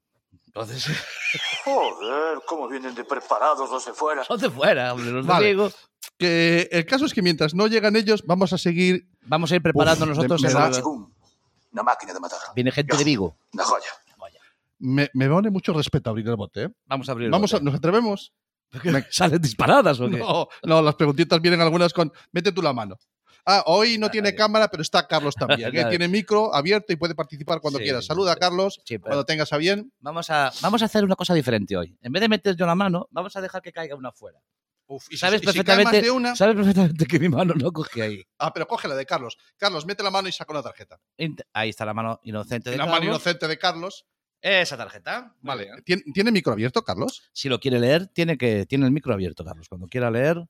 Entonces, 0.62 0.88
Joder, 1.66 2.40
cómo 2.46 2.68
vienen 2.68 2.96
de 2.96 3.04
preparados 3.04 3.70
los 3.70 3.86
de 3.86 3.94
fuera. 3.94 4.24
son 4.24 4.40
de 4.40 4.50
fuera, 4.50 4.94
hombre, 4.94 5.12
los 5.12 5.26
Vale. 5.26 5.46
de 5.48 5.52
Vigo. 5.54 5.72
Que 6.18 6.68
el 6.72 6.86
caso 6.86 7.06
es 7.06 7.14
que 7.14 7.22
mientras 7.22 7.54
no 7.54 7.68
llegan 7.68 7.96
ellos, 7.96 8.24
vamos 8.26 8.54
a 8.54 8.58
seguir. 8.58 9.08
Vamos 9.22 9.52
a 9.52 9.56
ir 9.56 9.62
preparando 9.62 10.06
Uf, 10.06 10.10
nosotros. 10.10 10.42
de- 10.42 10.52
da- 10.54 10.72
una 11.72 11.84
máquina 11.84 12.14
de 12.14 12.20
matar. 12.20 12.40
Viene 12.56 12.72
gente 12.72 12.96
de 12.98 13.04
Vigo. 13.04 13.38
Una 13.54 13.64
joya. 13.64 13.86
Me, 14.80 15.10
me 15.14 15.28
pone 15.28 15.50
mucho 15.50 15.74
respeto 15.74 16.10
abrir 16.12 16.28
el 16.28 16.36
bote, 16.36 16.64
¿eh? 16.66 16.70
Vamos 16.86 17.10
a 17.10 17.12
abrir. 17.12 17.26
el 17.26 17.32
Vamos 17.32 17.52
a, 17.54 17.58
bote. 17.58 17.66
¿Nos 17.66 17.76
atrevemos? 17.76 18.34
¿Salen 19.12 19.42
disparadas 19.42 20.00
o 20.00 20.10
qué? 20.10 20.18
No, 20.18 20.48
no, 20.64 20.82
las 20.82 20.96
preguntitas 20.96 21.42
vienen 21.42 21.62
algunas 21.62 21.94
con. 21.94 22.12
Mete 22.32 22.52
tú 22.52 22.62
la 22.62 22.74
mano. 22.74 22.98
Ah, 23.50 23.64
hoy 23.68 23.98
no 23.98 24.10
tiene 24.12 24.36
cámara, 24.36 24.68
pero 24.68 24.82
está 24.84 25.08
Carlos 25.08 25.34
también. 25.34 25.74
¿eh? 25.74 25.86
Tiene 25.90 26.10
micro 26.10 26.54
abierto 26.54 26.92
y 26.92 26.98
puede 26.98 27.16
participar 27.16 27.62
cuando 27.62 27.80
Sí, 27.80 27.86
quiera. 27.86 28.02
Saluda, 28.02 28.34
sí. 28.34 28.40
Carlos, 28.42 28.82
Sí, 28.84 28.98
cuando 29.00 29.24
tengas 29.26 29.54
a 29.54 29.58
bien. 29.58 29.90
vamos, 30.00 30.30
a, 30.30 30.52
vamos 30.62 30.82
a 30.82 30.86
hacer 30.86 31.06
una 31.06 31.16
cosa 31.16 31.34
diferente 31.34 31.78
hoy. 31.78 31.98
En 32.02 32.12
vez 32.12 32.20
de 32.22 32.28
meter 32.28 32.56
yo 32.58 32.66
la 32.66 32.76
mano, 32.76 33.08
vamos 33.10 33.36
a 33.38 33.42
dejar 33.42 33.62
que 33.62 33.72
caiga 33.72 33.96
una 33.96 34.12
fuera. 34.12 34.40
Uf, 34.90 35.06
y 35.10 35.12
si- 35.14 35.18
Sabes 35.18 35.40
si 35.40 35.46
perfectamente, 35.46 36.02
de 36.02 36.12
una. 36.12 36.36
sabes 36.36 36.56
perfectamente 36.56 37.06
que 37.06 37.20
mi 37.20 37.30
mano 37.30 37.54
no 37.56 37.72
coge 37.72 38.02
ahí. 38.02 38.24
Ah, 38.38 38.54
pero 38.54 38.68
coge 38.68 38.88
la 38.90 38.96
de 38.96 39.06
Carlos. 39.06 39.38
Carlos, 39.56 39.86
mete 39.86 40.04
la 40.04 40.12
mano 40.12 40.28
y 40.28 40.34
saca 40.34 40.52
una 40.52 40.62
tarjeta. 40.64 41.00
Ahí 41.54 41.70
está 41.70 41.86
la 41.86 41.94
mano 41.94 42.20
inocente 42.24 42.70
de 42.70 42.78
la 42.78 42.84
mano 42.86 42.98
Carlos. 42.98 43.16
inocente 43.16 43.48
de 43.48 43.58
Carlos. 43.58 44.06
Esa 44.42 44.78
tarjeta. 44.78 45.36
Vale. 45.42 45.70
¿Tiene, 45.84 46.04
¿Tiene 46.14 46.32
micro 46.32 46.54
abierto, 46.54 46.84
Carlos? 46.84 47.30
Si 47.34 47.50
lo 47.50 47.60
quiere 47.60 47.80
leer, 47.80 48.08
tiene 48.08 48.38
que 48.38 48.66
tiene 48.66 48.86
el 48.86 48.92
micro 48.92 49.14
abierto, 49.14 49.44
Carlos. 49.44 49.68
Cuando 49.68 49.88
quiera 49.88 50.12
leer, 50.12 50.46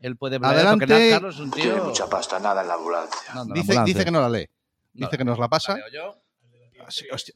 él 0.00 0.16
puede 0.16 0.38
leer. 0.38 0.52
Adelante. 0.54 0.86
Porque 0.86 1.10
Carlos 1.10 1.34
es 1.36 1.40
un 1.40 1.50
Tiene 1.50 1.80
mucha 1.80 2.06
pasta, 2.08 2.38
nada 2.40 2.62
en 2.62 2.68
la 2.68 2.74
ambulancia. 2.74 3.18
No, 3.34 3.44
no, 3.44 3.48
la 3.50 3.54
dice, 3.54 3.72
ambulancia. 3.72 3.94
dice 3.94 4.04
que 4.04 4.10
no 4.10 4.20
la 4.20 4.28
lee. 4.28 4.46
No, 4.94 5.06
Dice 5.06 5.18
que 5.18 5.24
nos 5.24 5.38
la 5.38 5.48
pasa. 5.48 5.72
la 5.78 5.88
leo 5.88 6.14
yo. 6.76 6.84
Así, 6.86 7.04
hostia. 7.12 7.34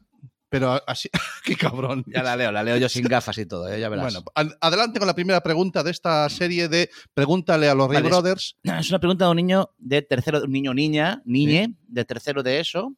Pero 0.49 0.81
así. 0.87 1.09
¡Qué 1.45 1.57
cabrón! 1.57 2.05
Ya 2.07 2.23
la 2.23 2.37
leo, 2.37 2.53
la 2.53 2.63
leo 2.63 2.77
yo 2.77 2.89
sin 2.89 3.05
gafas 3.07 3.37
y 3.39 3.47
todo, 3.47 3.69
¿eh? 3.73 3.81
ya 3.81 3.89
verás. 3.89 4.05
Bueno, 4.15 4.25
ad- 4.35 4.57
adelante 4.61 4.99
con 4.99 5.07
la 5.09 5.15
primera 5.15 5.41
pregunta 5.43 5.83
de 5.83 5.91
esta 5.91 6.29
serie 6.29 6.69
de 6.69 6.91
Pregúntale 7.13 7.69
a 7.69 7.75
los 7.75 7.89
Ray 7.89 7.97
Vale, 8.03 8.09
Brothers. 8.09 8.57
Es 8.63 8.89
una 8.91 9.01
pregunta 9.01 9.25
de 9.25 9.31
un 9.33 9.37
niño 9.37 9.71
de 9.79 10.03
tercero, 10.03 10.43
un 10.45 10.53
niño 10.53 10.73
niña, 10.75 11.23
niñe, 11.25 11.75
de 11.89 12.05
tercero 12.05 12.43
de 12.43 12.61
eso. 12.61 12.95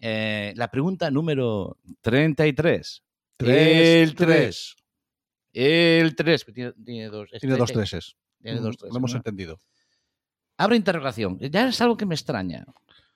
Eh, 0.00 0.52
la 0.56 0.68
pregunta 0.70 1.10
número 1.10 1.78
33. 2.02 3.02
Tres, 3.36 4.08
el 4.10 4.14
3. 4.14 4.76
El 5.54 6.14
3. 6.16 6.44
Tiene, 6.54 6.72
tiene 6.84 7.06
dos, 7.08 7.28
es 7.32 7.40
Tiene 7.40 7.56
dos 7.56 7.72
treses. 7.72 8.16
Tiene 8.44 8.60
dos 8.60 8.68
Ujú, 8.70 8.76
treses, 8.78 8.92
Lo 8.92 8.98
hemos 8.98 9.10
¿no? 9.12 9.16
entendido. 9.16 9.58
Abre 10.56 10.76
interrogación. 10.76 11.38
Ya 11.40 11.68
es 11.68 11.80
algo 11.80 11.96
que 11.96 12.06
me 12.06 12.14
extraña. 12.14 12.64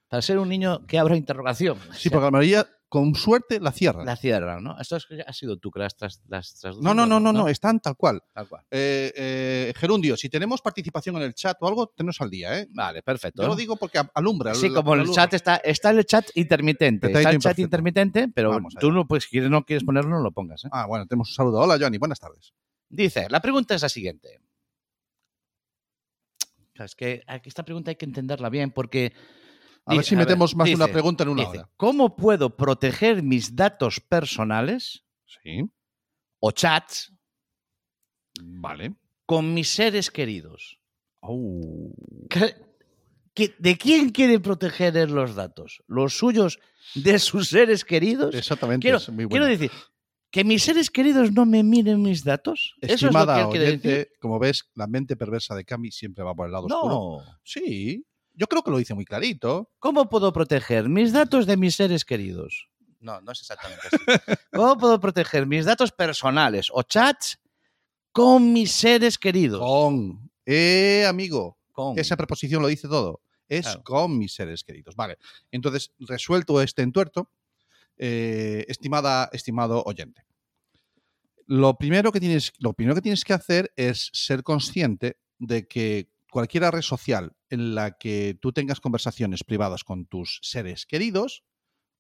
Para 0.09 0.23
ser 0.23 0.39
un 0.39 0.49
niño 0.49 0.87
que 0.87 0.99
abra 0.99 1.17
interrogación. 1.17 1.79
Sí, 1.97 2.09
porque 2.09 2.25
la 2.25 2.31
mayoría, 2.31 2.67
con 2.89 3.15
suerte, 3.15 3.61
la 3.61 3.71
cierra. 3.73 4.03
La 4.05 4.17
cierra, 4.17 4.59
¿no? 4.59 4.81
Esto 4.81 4.97
es 4.97 5.05
que 5.05 5.21
has 5.21 5.37
sido 5.37 5.59
tú 5.59 5.71
que 5.71 5.81
las, 5.81 5.95
tras, 5.95 6.23
las 6.29 6.65
No, 6.81 6.95
no, 6.95 7.05
no, 7.05 7.21
no, 7.21 7.31
no, 7.33 7.47
están 7.47 7.79
tal 7.79 7.95
cual. 7.95 8.23
Tal 8.33 8.49
cual. 8.49 8.65
Eh, 8.71 9.13
eh, 9.15 9.73
Gerundio, 9.77 10.17
si 10.17 10.31
tenemos 10.31 10.63
participación 10.63 11.17
en 11.17 11.23
el 11.25 11.35
chat 11.35 11.59
o 11.61 11.69
algo, 11.69 11.89
tenos 11.89 12.19
al 12.23 12.31
día, 12.31 12.59
¿eh? 12.59 12.67
Vale, 12.71 13.03
perfecto. 13.03 13.43
Yo 13.43 13.49
lo 13.49 13.55
digo 13.55 13.77
porque 13.77 14.01
alumbra. 14.15 14.55
Sí, 14.55 14.71
la- 14.71 14.75
como 14.77 14.97
la 14.97 15.03
el 15.03 15.11
chat 15.11 15.35
está, 15.35 15.57
está 15.57 15.91
el 15.91 16.05
chat 16.07 16.27
intermitente. 16.37 17.09
Está 17.09 17.19
Está, 17.21 17.31
el 17.31 17.39
chat 17.39 17.59
intermitente, 17.59 18.29
pero 18.35 18.49
Vamos 18.51 18.75
tú 18.81 18.87
allá. 18.87 18.95
no, 18.95 19.07
pues, 19.07 19.25
si 19.25 19.31
quieres- 19.31 19.51
no 19.51 19.63
quieres 19.65 19.85
ponerlo, 19.85 20.11
no 20.11 20.23
lo 20.23 20.33
pongas. 20.33 20.65
¿eh? 20.65 20.69
Ah, 20.73 20.87
bueno, 20.87 21.07
tenemos 21.07 21.29
un 21.29 21.35
saludo. 21.35 21.61
Hola, 21.61 21.77
Johnny, 21.79 21.99
buenas 21.99 22.19
tardes. 22.19 22.55
Dice, 22.89 23.27
la 23.29 23.41
pregunta 23.43 23.75
es 23.75 23.83
la 23.83 23.91
siguiente. 23.91 24.41
Es 26.85 26.95
que 26.95 27.23
esta 27.45 27.65
pregunta 27.65 27.91
hay 27.91 27.97
que 27.97 28.05
entenderla 28.07 28.49
bien 28.51 28.71
porque... 28.71 29.13
A 29.87 29.95
ver 29.95 30.05
si 30.05 30.15
ver, 30.17 30.27
metemos 30.27 30.55
más 30.55 30.69
de 30.69 30.75
una 30.75 30.89
pregunta 30.89 31.23
en 31.25 31.31
una 31.31 31.45
dice, 31.45 31.59
hora. 31.61 31.71
¿Cómo 31.79 32.15
puedo 32.15 32.57
proteger 32.57 33.23
mis 33.23 33.57
datos 33.57 34.01
personales 34.01 35.05
Sí, 35.43 35.63
o 36.41 36.51
chats 36.51 37.13
vale. 38.43 38.95
con 39.27 39.55
mis 39.55 39.69
seres 39.71 40.11
queridos? 40.11 40.79
¿Qué- 42.31 42.55
qué- 43.35 43.55
¿De 43.59 43.77
quién 43.79 44.11
quiere 44.11 44.41
proteger 44.41 45.11
los 45.11 45.35
datos? 45.35 45.83
¿Los 45.87 46.15
suyos 46.19 46.59
de 46.95 47.19
sus 47.19 47.49
seres 47.49 47.85
queridos? 47.85 48.35
Exactamente, 48.35 48.83
Quiero, 48.85 48.99
es 48.99 49.09
muy 49.09 49.27
quiero 49.27 49.45
bueno. 49.47 49.47
decir, 49.47 49.71
que 50.31 50.45
mis 50.45 50.63
seres 50.63 50.91
queridos 50.91 51.33
no 51.33 51.47
me 51.47 51.63
miren 51.63 52.03
mis 52.03 52.23
datos. 52.25 52.75
Eso 52.81 52.95
es 52.95 53.03
lo 53.03 53.09
que 53.11 53.17
Estimada 53.19 53.41
él 53.41 53.47
oyente, 53.47 53.89
decir. 53.89 54.09
como 54.21 54.39
ves, 54.39 54.69
la 54.75 54.87
mente 54.87 55.17
perversa 55.17 55.55
de 55.55 55.65
Cami 55.65 55.91
siempre 55.91 56.23
va 56.25 56.35
por 56.35 56.47
el 56.47 56.53
lado 56.53 56.67
oscuro. 56.67 56.95
No. 56.95 57.39
Sí, 57.45 58.05
yo 58.35 58.47
creo 58.47 58.63
que 58.63 58.71
lo 58.71 58.79
dice 58.79 58.95
muy 58.95 59.05
clarito. 59.05 59.71
¿Cómo 59.79 60.09
puedo 60.09 60.33
proteger 60.33 60.89
mis 60.89 61.13
datos 61.13 61.47
de 61.47 61.57
mis 61.57 61.75
seres 61.75 62.05
queridos? 62.05 62.69
No, 63.01 63.21
no 63.21 63.33
es 63.33 63.41
exactamente 63.41 63.83
así. 63.87 63.97
¿Cómo 64.53 64.77
puedo 64.77 65.01
proteger 65.01 65.47
mis 65.47 65.65
datos 65.65 65.93
personales 65.93 66.69
o 66.73 66.83
chats 66.83 67.39
con 68.13 68.53
mis 68.53 68.73
seres 68.73 69.17
queridos? 69.19 69.61
Con. 69.61 70.31
Eh, 70.45 71.05
amigo, 71.09 71.59
Con. 71.73 71.99
esa 71.99 72.17
preposición 72.17 72.61
lo 72.63 72.69
dice 72.69 72.89
todo. 72.89 73.23
Es 73.49 73.63
Claro. 73.65 73.83
con 73.83 74.19
mis 74.19 74.35
seres 74.35 74.63
queridos. 74.63 74.95
Vale. 74.95 75.17
Entonces, 75.51 75.93
resuelto 76.01 76.61
este 76.61 76.83
entuerto, 76.83 77.31
eh, 77.99 78.65
estimada, 78.69 79.29
estimado 79.33 79.83
oyente. 79.85 80.23
Lo 81.47 81.75
primero, 81.79 82.13
que 82.13 82.21
tienes, 82.21 82.53
lo 82.59 82.75
primero 82.75 82.95
que 82.95 83.03
tienes 83.03 83.25
que 83.25 83.33
hacer 83.33 83.73
es 83.77 84.11
ser 84.13 84.43
consciente 84.43 85.19
de 85.39 85.67
que 85.67 86.11
cualquier 86.31 86.65
red 86.65 86.83
social 86.83 87.33
en 87.49 87.75
la 87.75 87.93
que 87.97 88.37
tú 88.41 88.53
tengas 88.53 88.81
conversaciones 88.81 89.45
privadas 89.45 89.83
con 89.83 90.05
tus 90.05 90.41
seres 90.43 90.85
queridos, 90.85 91.45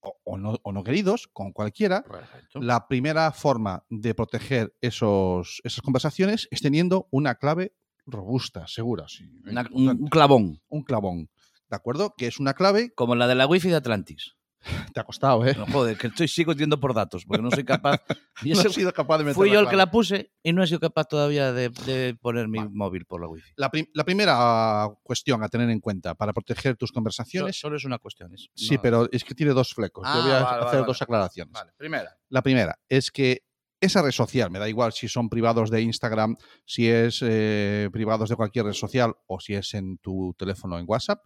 o, 0.00 0.14
o 0.24 0.36
no, 0.38 0.58
o 0.62 0.72
no 0.72 0.84
queridos, 0.84 1.28
con 1.32 1.52
cualquiera, 1.52 2.02
Perfecto. 2.02 2.60
la 2.60 2.86
primera 2.88 3.32
forma 3.32 3.84
de 3.88 4.14
proteger 4.14 4.74
esos, 4.82 5.60
esas 5.64 5.80
conversaciones 5.80 6.46
es 6.50 6.60
teniendo 6.60 7.08
una 7.10 7.36
clave 7.36 7.72
robusta, 8.04 8.66
segura. 8.66 9.06
sí, 9.08 9.24
Una- 9.46 9.62
un, 9.62 9.66
importante. 9.80 10.02
un 10.02 10.08
clavón, 10.08 10.62
un 10.68 10.82
clavón. 10.82 11.30
¿De 11.70 11.76
acuerdo? 11.76 12.14
Que 12.16 12.26
es 12.26 12.38
una 12.38 12.54
clave. 12.54 12.92
como 12.94 13.14
la 13.14 13.26
de 13.26 13.34
la 13.34 13.46
wifi 13.46 13.68
de 13.70 13.76
Atlantis. 13.76 14.34
Te 14.92 15.00
ha 15.00 15.04
costado, 15.04 15.46
¿eh? 15.46 15.54
No, 15.56 15.66
joder, 15.66 15.96
que 15.96 16.08
estoy 16.08 16.26
sigo 16.28 16.52
yendo 16.52 16.78
por 16.80 16.92
datos, 16.92 17.24
porque 17.24 17.42
no 17.42 17.50
soy 17.50 17.64
capaz. 17.64 18.00
Y 18.42 18.52
No 18.52 18.60
he 18.60 18.68
sido 18.70 18.92
capaz 18.92 19.18
de 19.18 19.24
meter 19.24 19.34
fui 19.34 19.50
yo 19.50 19.58
el 19.60 19.68
que 19.68 19.74
la 19.76 19.90
puse 19.90 20.30
y 20.42 20.52
no 20.52 20.62
he 20.62 20.66
sido 20.66 20.78
capaz 20.80 21.06
todavía 21.06 21.52
de, 21.52 21.70
de 21.70 22.16
poner 22.20 22.46
mi 22.48 22.58
Vale. 22.58 22.70
móvil 22.72 23.04
por 23.04 23.20
la 23.20 23.26
wifi. 23.28 23.50
La, 23.56 23.68
prim- 23.70 23.86
la 23.94 24.04
primera 24.04 24.88
cuestión 25.02 25.42
a 25.42 25.48
tener 25.48 25.68
en 25.70 25.80
cuenta 25.80 26.14
para 26.14 26.32
proteger 26.32 26.76
tus 26.76 26.90
So- 26.90 26.94
conversaciones. 26.94 27.58
Solo 27.58 27.76
es 27.76 27.84
una 27.84 27.98
cuestión. 27.98 28.32
es- 28.34 28.48
Sí, 28.54 28.76
no- 28.76 28.82
pero 28.82 29.08
es 29.10 29.24
que 29.24 29.34
tiene 29.34 29.52
dos 29.52 29.74
flecos. 29.74 30.04
Ah, 30.06 30.14
Yo 30.16 30.22
voy 30.22 30.30
a 30.32 30.34
vale, 30.42 30.56
hacer 30.66 30.74
vale, 30.80 30.86
dos 30.86 31.02
aclaraciones. 31.02 31.52
Vale, 31.52 31.72
primera. 31.76 32.16
La 32.28 32.42
primera 32.42 32.78
es 32.88 33.10
que 33.10 33.42
esa 33.80 34.02
red 34.02 34.10
social, 34.12 34.50
me 34.50 34.58
da 34.58 34.68
igual 34.68 34.92
si 34.92 35.08
son 35.08 35.28
privados 35.28 35.70
de 35.70 35.82
Instagram, 35.82 36.36
si 36.64 36.88
es 36.88 37.20
eh, 37.22 37.88
privados 37.92 38.28
de 38.28 38.34
cualquier 38.36 38.64
red 38.66 38.72
social 38.72 39.14
o 39.26 39.38
si 39.40 39.54
es 39.54 39.72
en 39.74 39.98
tu 39.98 40.34
teléfono 40.38 40.78
en 40.78 40.84
WhatsApp, 40.88 41.22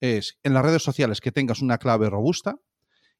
es 0.00 0.38
en 0.44 0.54
las 0.54 0.64
redes 0.64 0.82
sociales 0.82 1.20
que 1.20 1.32
tengas 1.32 1.60
una 1.60 1.78
clave 1.78 2.08
robusta 2.08 2.56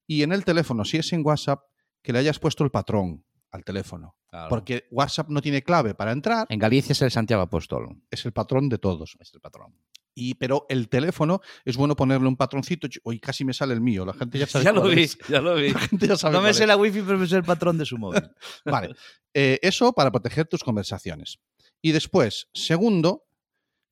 Y 0.08 0.22
en 0.24 0.32
el 0.32 0.44
teléfono, 0.44 0.84
si 0.84 0.96
es 0.96 1.12
en 1.12 1.24
WhatsApp, 1.24 1.60
que 2.02 2.12
le 2.12 2.18
hayas 2.18 2.40
puesto 2.40 2.64
el 2.64 2.70
patrón 2.70 3.24
al 3.52 3.62
teléfono. 3.62 4.16
Claro. 4.28 4.48
Porque 4.48 4.86
WhatsApp 4.90 5.28
no 5.28 5.40
tiene 5.40 5.62
clave 5.62 5.94
para 5.94 6.12
entrar, 6.12 6.46
en 6.50 6.58
Galicia 6.58 6.92
es 6.92 7.02
el 7.02 7.10
Santiago 7.10 7.42
Apóstol. 7.42 8.02
es 8.10 8.24
el 8.26 8.32
patrón 8.32 8.68
de 8.68 8.78
todos. 8.78 9.16
Es 9.20 9.32
el 9.34 9.40
patrón. 9.40 9.74
Y, 10.14 10.34
pero 10.34 10.66
el 10.68 10.88
teléfono 10.88 11.40
es 11.64 11.76
bueno 11.76 11.94
ponerle 11.94 12.26
un 12.26 12.36
patroncito. 12.36 12.88
Hoy 13.04 13.20
casi 13.20 13.44
me 13.44 13.54
sale 13.54 13.72
el 13.74 13.80
mío. 13.80 14.04
La 14.04 14.12
gente 14.14 14.38
ya 14.38 14.46
sabe 14.48 14.64
Ya 14.64 14.72
lo 14.72 14.82
vi, 14.82 15.02
es. 15.04 15.16
ya 15.28 15.40
lo 15.40 15.54
vi. 15.56 15.70
La 15.70 15.78
gente 15.78 16.08
ya 16.08 16.16
sabe 16.16 16.34
No 16.34 16.42
me 16.42 16.52
sé 16.52 16.64
es. 16.64 16.68
la 16.68 16.76
wifi, 16.76 17.02
pero 17.02 17.18
me 17.18 17.26
sé 17.26 17.36
el 17.36 17.44
patrón 17.44 17.78
de 17.78 17.84
su 17.86 17.96
móvil. 17.98 18.22
Vale. 18.64 18.94
Eh, 19.32 19.58
eso 19.62 19.92
para 19.92 20.10
proteger 20.10 20.46
tus 20.48 20.64
conversaciones. 20.64 21.38
Y 21.80 21.92
después, 21.92 22.48
segundo, 22.52 23.26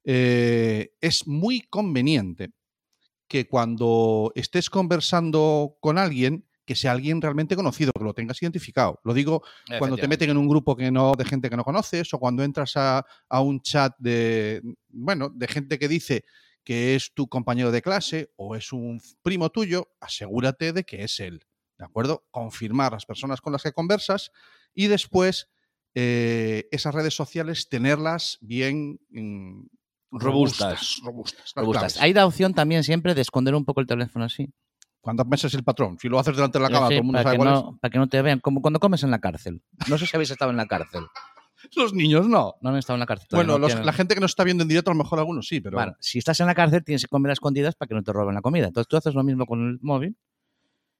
eh, 0.05 0.93
es 1.01 1.27
muy 1.27 1.61
conveniente 1.63 2.51
que 3.29 3.47
cuando 3.49 4.33
estés 4.35 4.71
conversando 4.71 5.77
con 5.81 5.99
alguien, 5.99 6.47
que 6.65 6.75
sea 6.75 6.93
alguien 6.93 7.23
realmente 7.23 7.55
conocido, 7.55 7.93
que 7.93 8.05
lo 8.05 8.13
tengas 8.13 8.43
identificado. 8.43 9.01
Lo 9.05 9.15
digo 9.15 9.43
cuando 9.79 9.97
te 9.97 10.09
meten 10.09 10.31
en 10.31 10.37
un 10.37 10.49
grupo 10.49 10.77
que 10.77 10.91
no, 10.91 11.15
de 11.15 11.25
gente 11.25 11.49
que 11.49 11.57
no 11.57 11.65
conoces 11.65 12.13
o 12.13 12.19
cuando 12.19 12.43
entras 12.43 12.77
a, 12.77 13.07
a 13.29 13.41
un 13.41 13.61
chat 13.61 13.95
de, 13.99 14.63
bueno, 14.89 15.31
de 15.31 15.47
gente 15.47 15.79
que 15.79 15.89
dice 15.89 16.25
que 16.65 16.97
es 16.97 17.15
tu 17.15 17.29
compañero 17.29 17.71
de 17.71 17.81
clase 17.81 18.33
o 18.35 18.57
es 18.57 18.73
un 18.73 19.01
primo 19.23 19.51
tuyo, 19.51 19.93
asegúrate 20.01 20.73
de 20.73 20.83
que 20.83 21.05
es 21.05 21.21
él. 21.21 21.41
¿De 21.79 21.85
acuerdo? 21.85 22.27
Confirmar 22.33 22.93
las 22.93 23.07
personas 23.07 23.41
con 23.41 23.53
las 23.53 23.63
que 23.63 23.73
conversas 23.73 24.33
y 24.75 24.89
después 24.89 25.49
eh, 25.95 26.69
esas 26.73 26.95
redes 26.95 27.15
sociales 27.15 27.69
tenerlas 27.69 28.39
bien 28.41 28.99
Robustas. 30.11 31.01
robustas, 31.05 31.53
Robustas. 31.55 31.81
claves. 31.95 32.01
Hay 32.03 32.13
la 32.15 32.27
opción 32.27 32.55
también 32.55 32.85
siempre 32.85 33.15
de 33.15 33.21
esconder 33.23 33.55
un 33.55 33.65
poco 33.65 33.81
el 33.81 33.87
teléfono 33.87 34.25
así. 34.25 34.49
Cuando 35.01 35.25
meses 35.25 35.55
el 35.55 35.63
patrón, 35.63 35.99
si 36.01 36.09
lo 36.09 36.19
haces 36.19 36.35
delante 36.35 36.59
de 36.59 36.63
la 36.63 36.69
Sí, 36.69 36.75
cama, 36.75 36.87
todo 36.89 36.99
el 36.99 37.05
mundo 37.05 37.23
sabe 37.23 37.37
cuál 37.37 37.49
no, 37.49 37.79
para 37.81 37.91
que 37.93 37.99
no 37.99 38.09
te 38.09 38.23
vean, 38.23 38.41
como 38.41 38.61
cuando 38.61 38.81
comes 38.81 39.03
en 39.05 39.11
la 39.13 39.21
cárcel. 39.21 39.63
No 39.89 39.99
sé 39.99 40.07
si 40.07 40.17
habéis 40.17 40.31
estado 40.31 40.51
en 40.51 40.57
la 40.57 40.67
cárcel. 40.67 41.05
es. 41.05 41.71
Los 41.77 41.95
niños 41.95 42.27
no. 42.29 42.55
No 42.61 42.71
han 42.71 42.77
estado 42.77 42.97
en 42.97 43.01
la 43.01 43.07
cárcel. 43.07 43.29
Bueno, 43.31 43.53
no 43.55 43.59
los- 43.61 43.69
tienen- 43.69 43.87
la 43.87 43.93
gente 43.93 44.15
que 44.15 44.21
nos 44.21 44.33
está 44.33 44.43
viendo 44.45 44.63
en 44.63 44.69
directo, 44.69 44.91
a 44.91 44.95
lo 44.95 44.99
mejor 45.03 45.19
algunos 45.19 45.47
sí, 45.47 45.61
pero 45.61 45.77
Bueno, 45.77 45.95
si 46.01 46.19
estás 46.19 46.39
en 46.41 46.47
la 46.47 46.55
cárcel 46.55 46.85
tienes 46.85 47.03
que 47.03 47.09
comer 47.09 47.31
a 47.31 47.33
escondidas 47.35 47.75
para 47.77 47.89
que 47.89 47.95
no 47.95 48.03
te 48.03 48.13
roben 48.13 48.35
la 48.35 48.43
comida. 48.43 48.67
Entonces 48.67 48.89
tú 48.89 48.97
haces 48.97 49.15
lo 49.15 49.23
mismo 49.25 49.47
con 49.47 49.61
el 49.69 49.79
móvil 49.81 50.17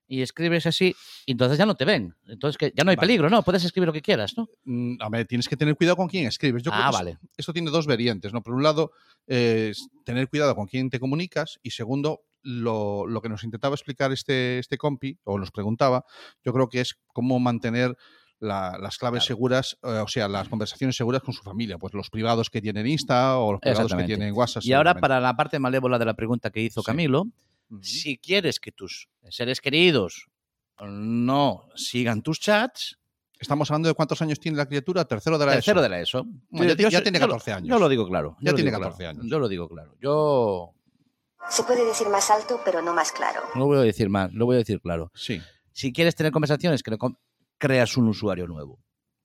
y 0.09 0.23
escribes 0.23 0.67
así 0.67 0.95
y 1.27 1.33
entonces 1.33 1.59
ya 1.59 1.67
no 1.67 1.75
te 1.75 1.85
ven. 1.85 2.15
Entonces 2.27 2.57
que 2.59 2.73
ya 2.77 2.85
no 2.85 2.91
hay 2.91 2.97
Vale. 2.97 3.07
peligro, 3.07 3.29
¿no? 3.31 3.43
Puedes 3.43 3.65
escribir 3.65 3.87
lo 3.87 3.93
que 3.93 4.03
quieras, 4.03 4.35
¿no? 4.37 4.49
mm, 4.65 4.97
a 5.01 5.09
ver, 5.09 5.27
tienes 5.27 5.49
que 5.49 5.57
tener 5.57 5.77
cuidado 5.77 5.97
con 5.97 6.09
quién 6.09 6.27
escribes. 6.27 6.63
Yo 6.63 6.71
creo 6.71 6.85
ah, 6.85 6.91
que 6.91 6.97
vale. 6.97 7.11
esto, 7.13 7.27
esto 7.37 7.53
tiene 7.53 7.71
dos 7.71 7.87
variantes, 7.87 8.33
¿no? 8.33 8.43
Por 8.43 8.55
un 8.55 8.63
lado, 8.63 8.93
eh, 9.27 9.73
tener 10.05 10.29
cuidado 10.29 10.55
con 10.55 10.67
quién 10.67 10.91
te 10.91 11.01
comunicas 11.01 11.59
y 11.63 11.71
segundo, 11.71 12.21
lo, 12.43 13.07
lo 13.09 13.21
que 13.21 13.29
nos 13.29 13.43
intentaba 13.43 13.75
explicar 13.75 14.13
este, 14.13 14.61
este 14.61 14.79
compi, 14.79 15.19
o 15.25 15.37
nos 15.39 15.51
preguntaba, 15.51 16.05
yo 16.45 16.53
creo 16.53 16.69
que 16.69 16.81
es 16.81 16.95
cómo 17.13 17.41
mantener 17.41 17.97
la- 18.39 18.79
las 18.81 18.99
claves 18.99 19.23
Claro. 19.23 19.27
seguras, 19.35 19.79
eh, 19.83 19.89
o 19.89 20.07
sea, 20.07 20.29
las 20.29 20.49
conversaciones 20.49 20.95
seguras 20.95 21.23
con 21.23 21.35
su 21.35 21.43
familia, 21.43 21.79
pues 21.79 21.95
los 21.95 22.11
privados 22.11 22.49
que 22.51 22.61
tienen 22.61 22.87
Insta 22.87 23.39
o 23.39 23.53
los 23.53 23.61
privados 23.61 23.93
que 23.95 24.05
tienen 24.05 24.33
WhatsApp. 24.35 24.63
Y 24.63 24.75
ahora 24.75 24.95
para 24.95 25.19
la 25.21 25.35
parte 25.35 25.59
malévola 25.59 25.99
de 25.99 26.05
la 26.05 26.15
pregunta 26.15 26.51
que 26.51 26.61
hizo 26.61 26.83
Sí. 26.83 26.87
Camilo, 26.87 27.25
Si 27.83 28.19
quieres 28.19 28.61
que 28.61 28.73
tus 28.73 29.09
seres 29.29 29.61
queridos 29.61 30.27
no 30.81 31.69
sigan 31.75 32.23
tus 32.23 32.41
chats, 32.41 32.99
Estamos 33.39 33.71
hablando 33.71 33.89
de 33.91 33.95
cuántos 33.95 34.23
años 34.23 34.41
tiene 34.41 34.57
la 34.57 34.65
criatura, 34.65 35.05
tercero 35.05 35.37
de 35.37 35.45
la 35.45 35.53
tercero 35.53 35.81
ESO. 35.81 35.83
de 35.83 35.89
la 35.91 36.01
ESO. 36.01 36.25
Bueno, 36.49 36.73
ya 36.73 36.89
Yo 36.89 37.03
tiene 37.03 37.19
yo 37.19 37.27
lo- 37.27 37.33
14 37.35 37.53
años. 37.53 37.69
Yo 37.69 37.79
lo 37.79 37.89
digo 37.91 38.09
claro. 38.09 38.35
Ya 38.41 38.55
tiene 38.55 38.71
digo 38.71 38.81
14 38.81 38.97
claro. 39.03 39.11
años. 39.19 39.31
Yo 39.31 39.39
lo 39.39 39.49
digo 39.49 39.69
claro. 39.69 39.95
Yo 40.01 40.73
Se 41.51 41.63
puede 41.65 41.85
decir 41.85 42.09
más 42.09 42.31
alto, 42.31 42.59
pero 42.65 42.81
no 42.81 42.95
más 42.95 43.13
claro. 43.13 43.43
no 43.55 43.67
voy 43.67 43.77
a 43.77 43.83
decir 43.83 44.09
más, 44.09 44.33
lo 44.33 44.47
voy 44.47 44.55
a 44.57 44.61
decir 44.61 44.81
claro. 44.81 45.13
Sí. 45.15 45.43
Si 45.71 45.93
quieres 45.93 46.15
tener 46.15 46.33
conversaciones, 46.33 46.83
creas 47.59 47.97
un 47.99 48.09
usuario 48.09 48.47
nuevo. 48.47 48.83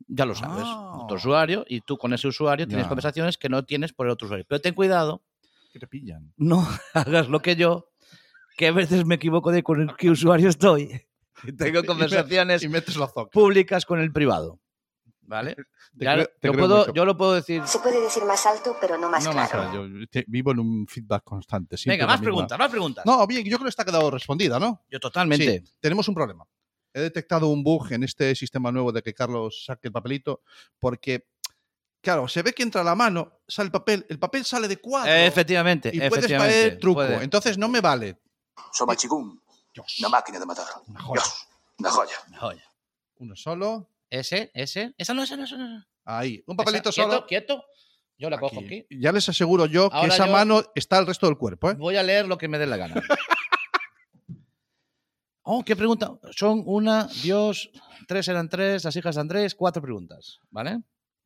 Ya 0.10 0.26
lo 0.26 0.36
sabes. 0.36 0.66
Otro 0.68 1.16
usuario 1.16 1.64
y 1.70 1.80
tú 1.80 1.98
con 1.98 2.14
ese 2.14 2.28
usuario 2.28 2.68
tienes 2.68 2.88
Ya. 2.88 2.90
conversaciones 2.90 3.38
que 3.38 3.48
no 3.48 3.64
tienes 3.64 3.94
por 3.94 4.08
el 4.08 4.12
otro 4.12 4.26
usuario. 4.26 4.46
Pero 4.46 4.60
ten 4.60 4.74
cuidado, 4.74 5.24
Que 5.72 5.80
te 5.80 5.88
pillan. 5.88 6.34
no 6.36 6.68
hagas 6.94 7.30
lo 7.30 7.42
que 7.42 7.56
yo, 7.56 7.91
que 8.62 8.68
a 8.68 8.72
veces 8.72 9.06
me 9.06 9.16
equivoco 9.16 9.52
de 9.52 9.64
con 9.64 9.82
el 9.82 9.96
qué 9.98 10.12
usuario 10.12 10.48
estoy. 10.50 11.02
Y 11.44 11.52
tengo 11.54 11.84
conversaciones 11.84 12.62
Y 12.62 12.70
metes 12.70 12.96
la 12.98 13.08
zoca. 13.08 13.32
públicas 13.32 13.86
con 13.88 14.00
el 14.00 14.12
privado. 14.14 14.60
¿Vale? 15.22 15.56
Te 15.56 16.06
Ya 16.06 16.14
creo- 16.14 16.28
te 16.40 16.48
yo, 16.50 16.54
puedo, 16.54 17.06
lo 17.06 17.18
puedo 17.18 17.34
decir. 17.34 17.64
Se 17.66 17.80
puede 17.80 18.00
decir 18.02 18.24
más 18.26 18.46
alto, 18.46 18.76
pero 18.80 18.98
no 19.00 19.10
más 19.10 19.24
No 19.24 19.34
más 19.34 19.50
claro. 19.50 19.88
Yo 19.88 20.08
te- 20.12 20.26
vivo 20.28 20.52
en 20.52 20.60
un 20.60 20.86
feedback 20.88 21.24
constante. 21.24 21.78
Venga, 21.88 22.06
más 22.06 22.22
preguntas, 22.22 22.60
más 22.60 22.70
preguntas. 22.70 23.04
No, 23.06 23.26
bien, 23.26 23.44
yo 23.46 23.58
creo 23.58 23.66
que 23.66 23.70
está 23.70 23.84
quedado 23.86 24.12
respondida, 24.12 24.60
¿no? 24.60 24.84
Yo 24.90 25.00
totalmente. 25.00 25.64
Sí, 25.66 25.74
tenemos 25.80 26.08
un 26.08 26.14
problema. 26.14 26.46
He 26.94 27.00
detectado 27.02 27.48
un 27.48 27.64
bug 27.64 27.92
en 27.94 28.04
este 28.04 28.36
sistema 28.36 28.72
nuevo 28.72 28.92
de 28.92 29.02
que 29.02 29.14
Carlos 29.14 29.64
saque 29.66 29.88
el 29.88 29.92
papelito, 29.94 30.42
porque, 30.80 31.26
claro, 32.02 32.28
se 32.28 32.44
ve 32.44 32.54
que 32.54 32.62
entra 32.64 32.84
la 32.84 32.94
mano, 32.94 33.40
sale 33.48 33.68
el 33.68 33.72
papel, 33.72 34.06
el 34.10 34.20
papel 34.20 34.44
sale 34.46 34.68
de 34.68 34.78
cuadro. 34.78 35.12
Efectivamente. 35.12 35.90
y 35.94 35.98
puedes 35.98 36.14
efectivamente, 36.26 36.56
caer 36.68 36.80
truco. 36.80 36.96
puede. 36.98 37.24
Entonces 37.24 37.58
no 37.58 37.68
me 37.70 37.82
vale. 37.82 38.20
Somachigún, 38.72 39.42
Dios, 39.74 40.00
una 40.00 40.10
máquina 40.10 40.40
de 40.40 40.46
matar. 40.46 40.66
una 40.88 41.02
joya. 41.02 41.22
Dios, 41.22 41.48
una 41.80 41.90
joya. 41.92 42.16
Joya. 42.40 42.64
Uno 43.18 43.36
solo. 43.36 43.88
Ese, 44.10 44.52
ese. 44.54 44.94
Esa 44.98 45.14
no, 45.14 45.24
esa 45.24 45.38
no, 45.38 45.44
esa 45.46 45.58
no. 45.58 45.86
Ahí. 46.06 46.44
Un 46.48 46.58
papelito 46.58 46.90
Esa, 46.90 47.04
solo. 47.04 47.26
Quieto, 47.26 47.56
quieto. 47.58 47.66
Yo 48.18 48.30
la 48.30 48.40
cojo 48.40 48.60
Aquí. 48.60 48.66
aquí. 48.86 48.88
Ya 49.00 49.12
les 49.12 49.28
aseguro 49.30 49.66
yo 49.66 49.90
que 49.90 50.06
esa 50.08 50.26
yo- 50.28 50.32
mano 50.32 50.64
está 50.76 50.98
al 50.98 51.08
resto 51.08 51.26
del 51.28 51.38
cuerpo, 51.38 51.72
¿eh? 51.72 51.74
Voy 51.76 51.98
a 51.98 52.04
leer 52.04 52.28
lo 52.28 52.38
que 52.38 52.48
me 52.48 52.58
dé 52.60 52.68
la 52.68 52.78
gana. 52.78 52.96
Oh, 55.44 55.64
qué 55.66 55.76
pregunta. 55.76 56.12
Son 56.36 56.62
una, 56.66 57.08
Dios, 57.24 57.72
tres 58.08 58.28
eran 58.28 58.48
tres, 58.48 58.84
las 58.84 58.96
hijas 58.96 59.16
de 59.16 59.22
Andrés, 59.22 59.56
cuatro 59.56 59.82
preguntas, 59.82 60.40
¿vale? 60.52 60.80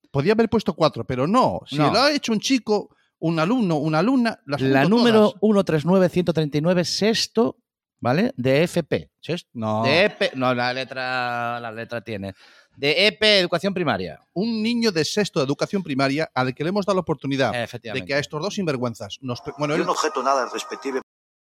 Podía 0.10 0.32
haber 0.34 0.50
puesto 0.50 0.74
cuatro, 0.74 1.06
pero 1.06 1.28
no. 1.28 1.60
Si 1.68 1.76
No. 1.78 1.92
lo 1.92 2.00
ha 2.00 2.12
hecho 2.12 2.32
un 2.32 2.40
chico, 2.40 2.96
un 3.26 3.40
alumno, 3.40 3.78
una 3.78 4.00
alumna, 4.00 4.40
las 4.46 4.62
La 4.62 4.86
número 4.86 5.32
todas. 5.32 5.42
139139, 5.42 6.86
sexto, 6.86 7.58
¿vale? 8.00 8.34
De 8.38 8.62
FP. 8.64 9.10
Sexto. 9.20 9.50
No. 9.54 9.84
De 9.84 10.06
EP, 10.06 10.34
no, 10.36 10.54
la 10.54 10.72
letra, 10.72 11.60
la 11.60 11.72
letra 11.72 12.02
tiene. 12.02 12.36
De 12.78 13.08
EP, 13.08 13.24
educación 13.24 13.74
primaria. 13.74 14.20
Un 14.34 14.62
niño 14.62 14.92
de 14.92 15.04
sexto 15.04 15.40
de 15.40 15.46
educación 15.46 15.82
primaria 15.82 16.30
al 16.36 16.54
que 16.54 16.64
le 16.64 16.70
hemos 16.70 16.86
dado 16.86 16.98
la 16.98 17.02
oportunidad 17.02 17.52
de 17.82 18.06
que 18.06 18.14
a 18.14 18.20
estos 18.20 18.40
dos 18.40 18.54
sinvergüenzas 18.54 19.18
nos. 19.22 19.42
Bueno, 19.58 19.74
Yo 19.76 19.82
él- 19.82 19.86
no 19.88 19.94
objeto 19.94 20.22
nada 20.22 20.48
respectivo 20.54 21.02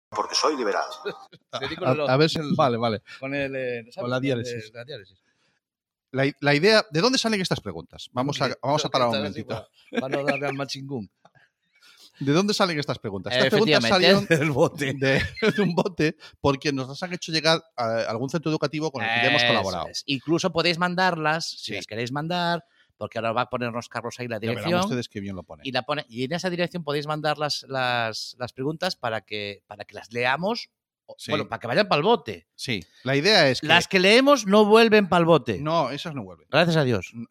porque 0.10 0.34
soy 0.34 0.58
liberal. 0.58 0.86
A, 1.52 1.92
a 2.14 2.18
ver 2.18 2.30
si. 2.30 2.40
Vale, 2.58 2.78
vale. 2.78 3.02
Con 3.20 3.36
el, 3.36 3.56
eh. 3.56 3.90
Con 3.96 4.10
la 4.10 4.20
diálisis. 4.20 4.72
la 4.74 4.84
diálisis. 4.84 5.22
La, 6.12 6.32
la 6.40 6.56
idea. 6.56 6.84
¿De 6.90 7.02
dónde 7.02 7.20
salen 7.20 7.42
estas 7.42 7.60
preguntas? 7.60 8.10
Vamos 8.14 8.42
a, 8.42 8.46
Porque 8.46 8.60
vamos 8.64 8.86
a 8.86 8.90
parar 8.90 9.10
un 9.10 9.18
momentito. 9.18 9.68
Para 9.92 10.08
no 10.18 10.24
darle 10.24 10.48
al 10.48 10.54
machingún. 10.54 11.08
¿De 12.20 12.32
dónde 12.34 12.54
salen 12.54 12.80
estas 12.80 13.00
preguntas? 13.00 13.34
Estas 13.34 13.50
preguntas 13.50 13.84
salieron 13.88 14.26
del 14.30 14.52
bote. 14.52 14.94
de, 14.94 15.22
de 15.56 15.62
un 15.62 15.76
bote 15.76 16.16
porque 16.42 16.72
nos 16.74 16.88
las 16.90 17.02
han 17.04 17.14
hecho 17.14 17.32
llegar 17.32 17.64
a 17.76 18.02
algún 18.10 18.30
centro 18.30 18.50
educativo 18.52 18.92
con 18.92 19.04
el 19.04 19.10
que 19.10 19.22
ya 19.24 19.30
hemos 19.30 19.44
colaborado. 19.44 19.88
es. 19.88 20.04
Incluso 20.08 20.52
podéis 20.52 20.78
mandarlas, 20.80 21.50
si 21.50 21.58
Sí. 21.66 21.74
las 21.74 21.86
queréis 21.86 22.12
mandar, 22.12 22.64
porque 22.98 23.20
ahora 23.20 23.32
va 23.32 23.42
a 23.44 23.50
ponernos 23.50 23.90
Carlos 23.90 24.16
ahí 24.20 24.28
la 24.28 24.40
dirección. 24.40 24.80
ustedes 24.80 25.08
qué 25.10 25.20
bien 25.20 25.36
lo 25.36 25.44
ponen. 25.44 25.66
Y, 25.66 25.72
la 25.72 25.84
pone, 25.84 26.06
y 26.10 26.24
en 26.24 26.34
esa 26.34 26.50
dirección 26.50 26.84
podéis 26.84 27.06
mandar 27.06 27.38
las, 27.38 27.64
las, 27.70 28.36
las 28.40 28.54
preguntas 28.54 28.96
para 28.96 29.22
que, 29.22 29.62
para 29.68 29.86
que 29.86 29.94
las 29.94 30.12
leamos. 30.12 30.70
Sí. 31.18 31.32
Bueno, 31.32 31.48
para 31.48 31.60
que 31.60 31.68
vayan 31.68 31.88
para 31.88 32.00
el 32.00 32.04
bote. 32.04 32.48
Sí, 32.56 32.84
la 33.04 33.16
idea 33.16 33.48
es 33.50 33.62
que. 33.62 33.68
Las 33.68 33.88
que 33.88 34.00
leemos 34.00 34.46
no 34.46 34.66
vuelven 34.66 35.08
para 35.08 35.20
el 35.22 35.26
bote. 35.26 35.60
No, 35.62 35.90
esas 35.92 36.14
no 36.16 36.24
vuelven. 36.24 36.48
Gracias 36.50 36.76
a 36.78 36.84
Dios. 36.84 37.14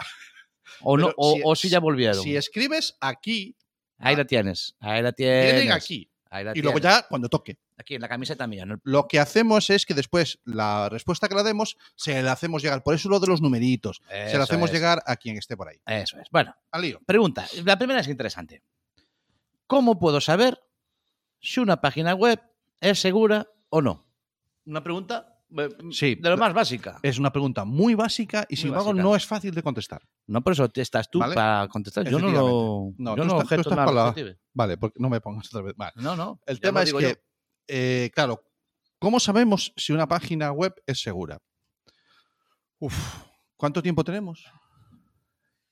O, 0.83 0.99
no, 0.99 1.11
o, 1.16 1.35
si- 1.37 1.40
o 1.45 1.57
si 1.57 1.69
ya 1.71 1.81
volvieron. 1.81 2.23
Si 2.23 2.37
escribes 2.37 2.97
aquí, 3.00 3.57
Ahí 3.98 4.16
la 4.16 4.24
tienes. 4.24 4.76
Ahí 4.80 5.02
la 5.02 5.12
tienes. 5.12 5.70
aquí. 5.70 6.10
Ahí 6.28 6.44
la 6.44 6.52
Y 6.54 6.60
luego 6.60 6.78
ya 6.78 7.06
cuando 7.08 7.28
toque. 7.28 7.58
Aquí 7.78 7.94
en 7.94 8.00
la 8.02 8.08
camiseta 8.08 8.46
mía. 8.46 8.64
Lo 8.82 9.06
que 9.06 9.18
hacemos 9.20 9.70
es 9.70 9.86
que 9.86 9.94
después 9.94 10.38
la 10.44 10.88
respuesta 10.88 11.28
que 11.28 11.34
la 11.34 11.42
demos 11.42 11.76
se 11.94 12.22
la 12.22 12.32
hacemos 12.32 12.62
llegar. 12.62 12.82
Por 12.82 12.94
eso 12.94 13.08
lo 13.08 13.20
de 13.20 13.26
los 13.26 13.40
numeritos. 13.40 14.02
se 14.08 14.36
la 14.36 14.44
hacemos 14.44 14.70
es. 14.70 14.74
llegar 14.74 15.02
a 15.06 15.16
quien 15.16 15.36
esté 15.36 15.56
por 15.56 15.68
ahí. 15.68 15.80
Eso 15.86 16.18
es. 16.18 16.28
Bueno, 16.30 16.54
Al 16.70 16.82
lío. 16.82 17.00
Pregunta, 17.06 17.46
la 17.64 17.78
primera 17.78 18.00
es 18.00 18.08
interesante. 18.08 18.62
¿Cómo 19.66 19.98
puedo 19.98 20.20
saber 20.20 20.60
si 21.40 21.60
una 21.60 21.80
página 21.80 22.14
web 22.14 22.40
es 22.80 23.00
segura 23.00 23.48
o 23.68 23.82
no? 23.82 24.04
Una 24.64 24.82
pregunta 24.82 25.36
Sí. 25.90 26.14
de 26.16 26.30
lo 26.30 26.36
más 26.36 26.52
básica. 26.52 26.98
Es 27.02 27.18
una 27.18 27.30
pregunta 27.32 27.64
muy 27.64 27.94
básica 27.94 28.46
y 28.48 28.56
sin 28.56 28.68
embargo 28.68 28.92
no 28.94 29.14
es 29.16 29.26
fácil 29.26 29.54
de 29.54 29.62
contestar. 29.62 30.02
No, 30.26 30.42
por 30.42 30.52
eso 30.52 30.70
estás 30.75 31.10
tú 31.10 31.18
Vale. 31.18 31.34
para 31.34 31.68
contestar. 31.68 32.08
Yo 32.08 32.18
no 32.18 32.30
lo. 32.30 32.92
No, 32.98 33.16
yo 33.16 33.22
tú 33.22 33.28
no 33.28 33.40
estás- 33.42 33.62
tú 33.62 33.70
estás 33.70 33.92
la-. 33.94 34.14
Vale, 34.54 34.76
porque 34.78 34.98
no 35.00 35.08
me 35.08 35.20
pongas 35.20 35.46
otra 35.48 35.62
vez. 35.62 35.75
Vale. 35.76 35.92
No, 35.96 36.16
no. 36.16 36.40
El 36.46 36.60
tema 36.60 36.82
es 36.82 36.92
que, 36.92 37.18
eh, 37.68 38.10
claro, 38.14 38.42
¿cómo 38.98 39.18
sabemos 39.20 39.72
si 39.76 39.92
una 39.92 40.06
página 40.08 40.52
web 40.52 40.75
es 40.86 41.00
segura? 41.00 41.38
Uf, 42.78 42.94
¿cuánto 43.56 43.82
tiempo 43.82 44.04
tenemos? 44.04 44.44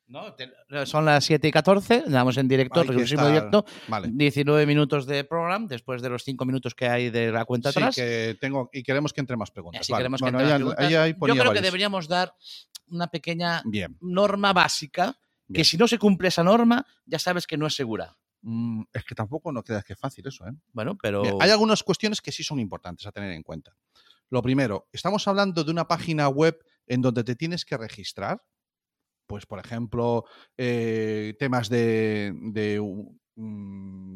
No, 0.06 0.34
te- 0.34 0.50
son 0.86 1.04
las 1.06 1.24
7 1.24 1.48
y 1.48 1.50
14, 1.50 2.04
damos 2.06 2.36
en 2.36 2.46
directo, 2.46 2.82
estar- 2.82 2.94
directo, 3.26 3.64
Vale. 3.88 4.08
19 4.12 4.66
minutos 4.66 5.06
de 5.06 5.24
programa, 5.24 5.66
después 5.66 6.02
de 6.02 6.10
los 6.10 6.22
5 6.22 6.44
minutos 6.44 6.74
que 6.74 6.86
hay 6.86 7.08
de 7.10 7.32
la 7.32 7.44
cuenta 7.46 7.72
Sí, 7.72 7.78
atrás. 7.78 7.94
que 7.96 8.36
tengo, 8.40 8.68
y 8.72 8.82
queremos 8.82 9.12
que 9.12 9.20
entre 9.22 9.36
más 9.36 9.50
preguntas. 9.50 9.88
Vale. 9.88 10.00
queremos 10.02 10.20
que 10.20 10.28
entre 10.28 10.44
preguntas. 10.46 10.90
Yo 10.90 11.34
creo 11.36 11.52
que 11.52 11.60
deberíamos 11.62 12.06
dar 12.06 12.34
una 12.88 13.06
pequeña 13.06 13.62
Bien. 13.64 13.96
norma 14.00 14.52
básica, 14.52 15.18
que 15.52 15.64
si 15.64 15.76
no 15.78 15.88
se 15.88 15.98
cumple 15.98 16.28
esa 16.28 16.44
norma, 16.44 16.86
ya 17.06 17.18
sabes 17.18 17.46
que 17.46 17.56
no 17.56 17.66
es 17.66 17.74
segura. 17.74 18.16
Mm, 18.42 18.82
es 18.92 19.04
que 19.04 19.14
tampoco 19.14 19.52
no 19.52 19.62
creas 19.62 19.84
que 19.84 19.94
es 19.94 19.98
fácil 19.98 20.26
eso, 20.26 20.46
¿eh? 20.46 20.52
Bueno, 20.72 20.98
pero... 21.00 21.22
Bien, 21.22 21.36
hay 21.40 21.48
algunas 21.50 21.82
cuestiones 21.82 22.20
que 22.20 22.30
sí 22.30 22.44
son 22.44 22.58
importantes 22.60 23.06
a 23.06 23.12
tener 23.12 23.30
en 23.32 23.42
cuenta. 23.42 23.74
Lo 24.28 24.42
primero, 24.42 24.86
estamos 24.92 25.26
hablando 25.28 25.64
de 25.64 25.70
una 25.70 25.88
página 25.88 26.28
web 26.28 26.58
en 26.86 27.00
donde 27.00 27.24
te 27.24 27.36
tienes 27.36 27.64
que 27.64 27.76
registrar. 27.78 28.42
Pues, 29.26 29.46
por 29.46 29.58
ejemplo, 29.58 30.24
eh, 30.56 31.34
temas 31.38 31.68
de. 31.68 32.32
de 32.52 32.80
mm, 33.36 34.14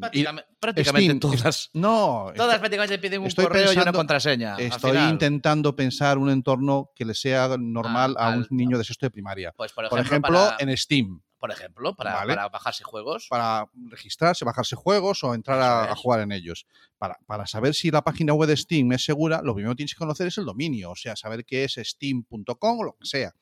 prácticamente, 0.59 1.05
Steam, 1.05 1.19
todas. 1.19 1.69
no, 1.73 2.31
Todas 2.35 2.55
estoy- 2.55 2.59
prácticamente 2.59 2.99
piden 2.99 3.21
un 3.21 3.27
estoy 3.27 3.45
correo 3.45 3.61
y 3.63 3.65
una 3.65 3.73
pensando- 3.75 3.97
contraseña. 3.99 4.55
estoy 4.57 4.97
intentando 4.97 5.75
pensar 5.75 6.17
un 6.17 6.29
entorno 6.29 6.91
que 6.95 7.05
le 7.05 7.13
sea 7.13 7.55
normal 7.57 8.15
Ah, 8.17 8.33
a 8.33 8.37
un 8.37 8.47
niño 8.51 8.77
de 8.77 8.83
sexto 8.83 9.05
de 9.05 9.11
primaria. 9.11 9.51
Pues 9.57 9.71
por 9.73 9.89
Por 9.89 9.99
ejemplo, 9.99 10.31
para, 10.37 10.57
en 10.59 10.75
Steam, 10.77 11.21
por 11.39 11.51
ejemplo, 11.51 11.95
para, 11.95 12.13
Vale. 12.13 12.35
para 12.35 12.49
bajarse 12.49 12.83
juegos. 12.83 13.27
para 13.29 13.65
registrarse, 13.89 14.45
bajarse 14.45 14.75
juegos 14.75 15.23
o 15.23 15.33
entrar 15.33 15.59
a, 15.61 15.91
a 15.91 15.95
jugar 15.95 16.19
en 16.21 16.31
ellos. 16.31 16.65
Para, 16.97 17.17
para 17.25 17.47
saber 17.47 17.73
si 17.73 17.91
la 17.91 18.01
página 18.03 18.33
web 18.33 18.47
de 18.49 18.57
Steam 18.57 18.91
es 18.91 19.03
segura, 19.05 19.41
lo 19.43 19.53
primero 19.55 19.71
que 19.73 19.77
tienes 19.77 19.93
que 19.95 19.99
conocer 19.99 20.27
es 20.27 20.37
el 20.37 20.45
dominio, 20.45 20.91
o 20.91 20.95
sea, 20.95 21.15
saber 21.15 21.45
qué 21.45 21.63
es 21.63 21.79
steam.com 21.81 22.79
o 22.79 22.83
lo 22.83 22.93
que 22.97 23.05
sea. 23.05 23.33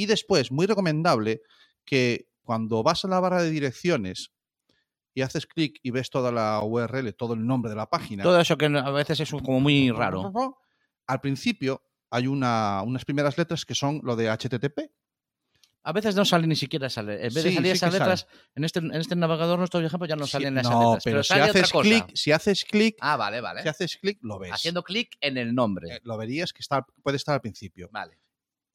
Y 0.00 0.06
después, 0.06 0.50
muy 0.50 0.64
recomendable 0.64 1.42
que 1.84 2.30
cuando 2.42 2.82
vas 2.82 3.04
a 3.04 3.08
la 3.08 3.20
barra 3.20 3.42
de 3.42 3.50
direcciones 3.50 4.32
y 5.12 5.20
haces 5.20 5.46
clic 5.46 5.78
y 5.82 5.90
ves 5.90 6.08
toda 6.08 6.32
la 6.32 6.62
URL, 6.64 7.12
todo 7.12 7.34
el 7.34 7.46
nombre 7.46 7.68
de 7.68 7.76
la 7.76 7.84
página, 7.90 8.22
Todo 8.22 8.40
eso 8.40 8.56
que 8.56 8.64
a 8.64 8.90
veces 8.92 9.20
es 9.20 9.30
como 9.30 9.60
muy 9.60 9.90
raro. 9.90 10.32
al 11.06 11.20
principio 11.20 11.82
hay 12.08 12.28
una, 12.28 12.80
unas 12.82 13.04
primeras 13.04 13.36
letras 13.36 13.66
que 13.66 13.74
son 13.74 14.00
lo 14.02 14.16
de 14.16 14.30
HTTP. 14.30 14.90
A 15.82 15.92
veces 15.92 16.14
no 16.16 16.24
sale 16.24 16.46
ni 16.46 16.56
siquiera 16.56 16.86
esa 16.86 17.02
le- 17.02 17.16
En 17.26 17.34
vez 17.34 17.44
de 17.44 17.50
Sí, 17.50 17.54
salir 17.54 17.72
sí 17.72 17.76
esas 17.76 17.92
letras, 17.92 18.26
en 18.54 18.64
este, 18.64 18.78
en 18.78 18.94
este 18.94 19.16
navegador, 19.16 19.58
nuestro 19.58 19.80
ejemplo, 19.80 20.06
ya 20.08 20.16
no 20.16 20.24
Sí, 20.24 20.32
salen 20.32 20.56
esas 20.56 20.70
no, 20.72 20.80
letras. 20.80 21.04
pero, 21.04 21.14
Pero, 21.16 21.22
si 21.24 21.28
sale 21.28 21.42
otra 21.42 21.60
haces 21.60 21.72
cosa. 21.72 21.82
clic, 21.88 22.10
si 22.16 22.32
haces 22.32 22.64
clic, 22.64 22.96
Ah, 23.00 23.16
vale, 23.18 23.42
vale. 23.42 23.62
si 23.62 23.68
haces 23.68 23.96
clic, 23.98 24.18
lo 24.22 24.38
ves. 24.38 24.52
Haciendo 24.52 24.82
clic 24.82 25.16
en 25.20 25.36
el 25.36 25.54
nombre. 25.54 25.96
Eh, 25.96 26.00
lo 26.04 26.16
verías 26.16 26.54
que 26.54 26.60
está, 26.60 26.86
puede 27.02 27.18
estar 27.18 27.34
al 27.34 27.42
principio. 27.42 27.88
Vale. 27.92 28.18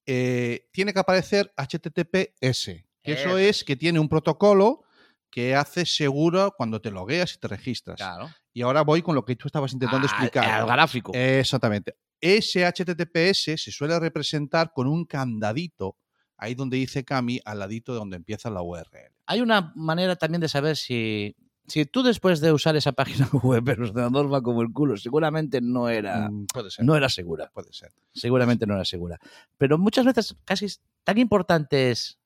Eh, 0.05 0.67
tiene 0.71 0.93
que 0.93 0.99
aparecer 0.99 1.53
HTTPS. 1.57 2.65
Que 3.01 3.13
eso 3.13 3.29
Eso. 3.29 3.37
es 3.37 3.63
que 3.63 3.75
tiene 3.75 3.99
un 3.99 4.09
protocolo 4.09 4.83
que 5.29 5.53
hace 5.55 5.85
seguro 5.85 6.53
cuando 6.57 6.81
te 6.81 6.91
logueas 6.91 7.33
y 7.35 7.37
te 7.39 7.47
registras. 7.47 7.97
Claro. 7.97 8.29
Y 8.53 8.61
ahora 8.61 8.81
voy 8.83 9.01
con 9.01 9.15
lo 9.15 9.25
que 9.25 9.35
tú 9.35 9.47
estabas 9.47 9.73
intentando 9.73 10.07
Ah, 10.07 10.11
explicar. 10.11 10.45
Al 10.45 10.65
gráfico. 10.65 11.11
Exactamente. 11.13 11.95
Ese 12.21 12.65
HTTPS 12.65 13.61
se 13.61 13.71
suele 13.71 13.99
representar 13.99 14.71
con 14.73 14.87
un 14.87 15.05
candadito, 15.05 15.97
ahí 16.37 16.55
donde 16.55 16.77
dice 16.77 17.03
Cami, 17.03 17.39
al 17.43 17.59
ladito 17.59 17.91
de 17.91 17.99
donde 17.99 18.15
empieza 18.17 18.49
la 18.49 18.61
URL. 18.61 19.13
Hay 19.27 19.41
una 19.41 19.73
manera 19.75 20.15
también 20.15 20.41
de 20.41 20.47
saber 20.47 20.77
si, 20.77 21.35
si 21.67 21.85
tú 21.85 22.03
después 22.03 22.39
de 22.41 22.51
usar 22.51 22.75
esa 22.75 22.91
página 22.91 23.27
web, 23.43 23.67
el 23.69 23.81
ordenador 23.83 24.31
va 24.33 24.41
como 24.41 24.61
el 24.61 24.71
culo, 24.71 24.97
seguramente 24.97 25.61
no 25.61 25.89
era, 25.89 26.29
Mm, 26.29 26.45
puede 26.47 26.69
ser. 26.71 26.85
no 26.85 26.95
era 26.95 27.09
segura. 27.09 27.49
Puede 27.53 27.73
ser. 27.73 27.91
Seguramente 28.13 28.65
no 28.67 28.75
era 28.75 28.85
segura. 28.85 29.19
Pero 29.57 29.77
muchas 29.77 30.05
veces 30.05 30.35
casi 30.45 30.67
tan 31.03 31.17
importante 31.17 31.91
es. 31.91 32.17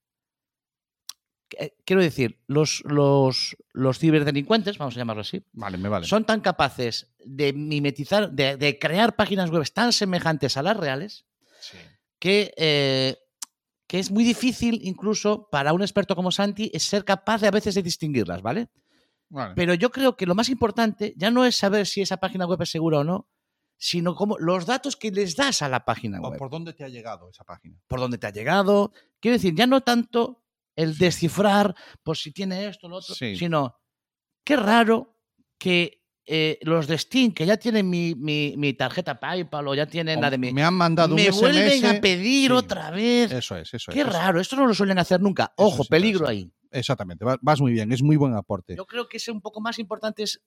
eh, 1.58 1.74
Quiero 1.86 2.02
decir, 2.02 2.38
los, 2.48 2.84
los, 2.86 3.58
los 3.74 3.98
ciberdelincuentes, 4.00 4.78
vamos 4.78 4.96
a 4.96 5.00
llamarlo 5.00 5.22
así, 5.22 5.44
Vale, 5.54 5.78
me 5.78 5.90
vale. 5.90 6.06
son 6.06 6.24
tan 6.26 6.42
capaces 6.42 7.12
de 7.26 7.54
mimetizar, 7.54 8.32
de, 8.32 8.56
de 8.58 8.78
crear 8.78 9.16
páginas 9.16 9.50
web 9.50 9.64
tan 9.74 9.92
semejantes 9.94 10.58
a 10.58 10.64
las 10.64 10.78
reales 10.78 11.26
Sí. 11.62 11.78
que, 12.20 12.54
eh, 12.58 13.18
que 13.88 14.00
es 14.00 14.12
muy 14.12 14.24
difícil 14.24 14.80
incluso 14.84 15.50
para 15.52 15.74
un 15.74 15.82
experto 15.82 16.16
como 16.16 16.32
Santi 16.32 16.70
es 16.74 16.84
ser 16.84 17.04
capaz 17.04 17.42
de 17.42 17.48
a 17.48 17.52
veces 17.52 17.74
de 17.76 17.82
distinguirlas, 17.84 18.42
¿vale? 18.42 18.68
Vale. 19.30 19.54
Pero 19.56 19.74
yo 19.76 19.92
creo 19.92 20.16
que 20.18 20.26
lo 20.26 20.36
más 20.36 20.50
importante 20.50 21.14
ya 21.16 21.30
no 21.32 21.46
es 21.46 21.56
saber 21.56 21.86
si 21.86 22.02
esa 22.02 22.18
página 22.18 22.46
web 22.48 22.62
es 22.62 22.70
segura 22.72 23.00
o 23.00 23.04
no, 23.04 23.30
sino 23.78 24.16
como 24.16 24.38
los 24.40 24.66
datos 24.66 24.96
que 24.96 25.12
les 25.12 25.36
das 25.36 25.62
a 25.62 25.70
la 25.70 25.86
página 25.86 26.20
O 26.20 26.30
web. 26.30 26.38
¿Por 26.40 26.50
dónde 26.50 26.74
te 26.74 26.84
ha 26.84 26.90
llegado 26.90 27.30
esa 27.30 27.44
página? 27.44 27.78
por 27.88 28.00
dónde 28.00 28.18
te 28.18 28.28
ha 28.28 28.32
llegado. 28.32 28.92
Quiero 29.20 29.36
decir, 29.38 29.54
ya 29.56 29.68
no 29.68 29.82
tanto 29.82 30.44
el 30.76 30.98
descifrar 30.98 31.76
por 32.04 32.18
si 32.18 32.32
tiene 32.32 32.68
esto 32.68 32.88
o 32.88 32.90
lo 32.90 32.98
otro, 32.98 33.14
Sí. 33.16 33.36
sino 33.36 33.80
qué 34.44 34.56
raro 34.56 35.16
que 35.58 35.99
eh, 36.32 36.60
los 36.62 36.86
de 36.88 36.98
Steam, 36.98 37.32
que 37.34 37.46
ya 37.46 37.58
tienen 37.58 37.90
mi, 37.90 38.14
mi- 38.16 38.54
mi 38.56 38.74
tarjeta 38.74 39.20
PayPal 39.20 39.68
o 39.68 39.74
ya 39.76 39.88
tienen 39.88 40.20
O 40.20 40.22
la 40.22 40.30
de 40.30 40.38
mi. 40.38 40.54
me 40.54 40.64
han 40.64 40.74
mandado 40.76 41.16
me 41.16 41.30
un 41.32 41.40
vuelven 41.40 41.86
a 41.88 42.00
pedir 42.00 42.52
sí. 42.52 42.56
otra 42.56 42.92
vez. 42.92 43.32
Eso 43.32 43.58
es, 43.58 43.74
eso 43.74 43.92
Qué 43.92 44.02
es. 44.02 44.08
eso- 44.08 44.16
raro, 44.18 44.40
esto 44.40 44.56
no 44.56 44.68
lo 44.68 44.74
suelen 44.74 45.00
hacer 45.00 45.20
nunca. 45.22 45.52
Ojo, 45.58 45.84
peligro 45.86 46.28
ahí. 46.28 46.52
Exactamente, 46.72 47.26
va- 47.26 47.40
vas 47.42 47.60
muy 47.60 47.72
bien, 47.72 47.92
es 47.92 48.04
muy 48.04 48.16
buen 48.16 48.36
aporte. 48.36 48.76
Yo 48.76 48.86
creo 48.86 49.08
que 49.10 49.18
es 49.18 49.28
un 49.28 49.42
poco 49.42 49.60
más 49.60 49.80
importante 49.80 50.22
es 50.24 50.40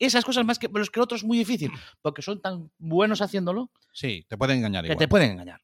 esas 0.00 0.24
cosas 0.24 0.44
más 0.44 0.58
que 0.58 0.68
los 0.72 0.90
que 0.90 0.98
otros 1.00 1.20
es 1.20 1.24
muy 1.26 1.38
difícil, 1.38 1.70
porque 2.02 2.20
son 2.22 2.40
tan 2.40 2.70
buenos 2.78 3.20
haciéndolo 3.22 3.70
Sí, 3.92 4.24
te 4.28 4.36
pueden 4.36 4.56
engañar 4.58 4.82
que 4.84 4.88
igual. 4.92 4.98
te 4.98 5.08
pueden 5.08 5.30
engañar. 5.32 5.60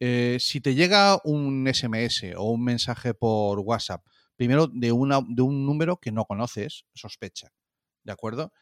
Eh, 0.00 0.38
si 0.40 0.60
te 0.60 0.74
llega 0.74 1.18
un 1.24 1.66
SMS 1.68 2.34
o 2.36 2.44
un 2.50 2.64
mensaje 2.64 3.14
por 3.14 3.58
WhatsApp, 3.60 4.04
primero 4.36 4.66
de, 4.66 4.92
una, 4.92 5.20
de 5.26 5.42
un 5.42 5.66
número 5.66 5.98
que 5.98 6.10
no 6.10 6.24
conoces, 6.24 6.84
sospecha, 6.94 7.48
¿de 8.04 8.12
acuerdo? 8.12 8.52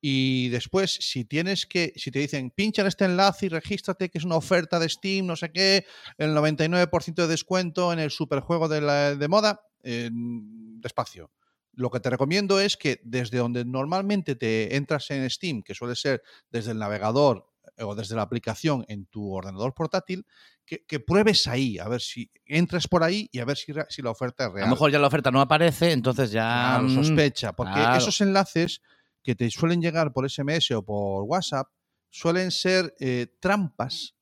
Y 0.00 0.48
después, 0.50 0.96
si 1.00 1.24
tienes 1.24 1.66
que, 1.66 1.92
si 1.96 2.10
te 2.10 2.20
dicen, 2.20 2.50
pincha 2.50 2.82
en 2.82 2.88
este 2.88 3.04
enlace 3.04 3.46
y 3.46 3.48
regístrate, 3.48 4.08
que 4.08 4.18
es 4.18 4.24
una 4.24 4.36
oferta 4.36 4.78
de 4.78 4.88
Steam, 4.88 5.26
no 5.26 5.34
sé 5.34 5.50
qué, 5.50 5.84
el 6.18 6.34
99% 6.34 7.14
de 7.14 7.26
descuento 7.26 7.92
en 7.92 7.98
el 7.98 8.10
superjuego 8.10 8.68
de, 8.68 8.80
la, 8.80 9.16
de 9.16 9.28
moda, 9.28 9.60
eh, 9.82 10.08
despacio. 10.12 11.32
Lo 11.72 11.90
que 11.90 12.00
te 12.00 12.10
recomiendo 12.10 12.60
es 12.60 12.76
que 12.76 13.00
desde 13.04 13.38
donde 13.38 13.64
normalmente 13.64 14.36
te 14.36 14.76
entras 14.76 15.10
en 15.10 15.28
Steam, 15.28 15.62
que 15.62 15.74
suele 15.74 15.96
ser 15.96 16.22
desde 16.50 16.72
el 16.72 16.78
navegador 16.78 17.48
eh, 17.76 17.82
o 17.82 17.94
desde 17.94 18.14
la 18.14 18.22
aplicación 18.22 18.84
en 18.88 19.06
tu 19.06 19.32
ordenador 19.32 19.74
portátil, 19.74 20.26
que, 20.68 20.84
que 20.84 21.00
pruebes 21.00 21.46
ahí, 21.46 21.78
a 21.78 21.88
ver 21.88 22.02
si 22.02 22.30
entres 22.44 22.86
por 22.88 23.02
ahí 23.02 23.28
y 23.32 23.38
a 23.38 23.46
ver 23.46 23.56
si, 23.56 23.72
la 24.02 24.10
oferta 24.10 24.44
es 24.44 24.50
A 24.50 24.52
real. 24.52 24.66
lo 24.66 24.74
mejor 24.74 24.90
ya 24.90 24.98
la 24.98 25.06
oferta 25.06 25.30
no 25.30 25.40
aparece, 25.40 25.92
entonces 25.92 26.30
ya. 26.30 26.42
Claro, 26.42 26.84
mm, 26.84 26.94
sospecha, 26.94 27.52
porque 27.54 27.72
claro. 27.72 27.96
esos 27.96 28.20
enlaces 28.20 28.82
que 29.22 29.34
te 29.34 29.50
suelen 29.50 29.80
llegar 29.80 30.12
por 30.12 30.28
SMS 30.28 30.70
o 30.72 30.84
por 30.84 31.24
WhatsApp 31.24 31.68
suelen 32.10 32.50
ser 32.50 32.94
eh, 33.00 33.28
trampas 33.40 34.14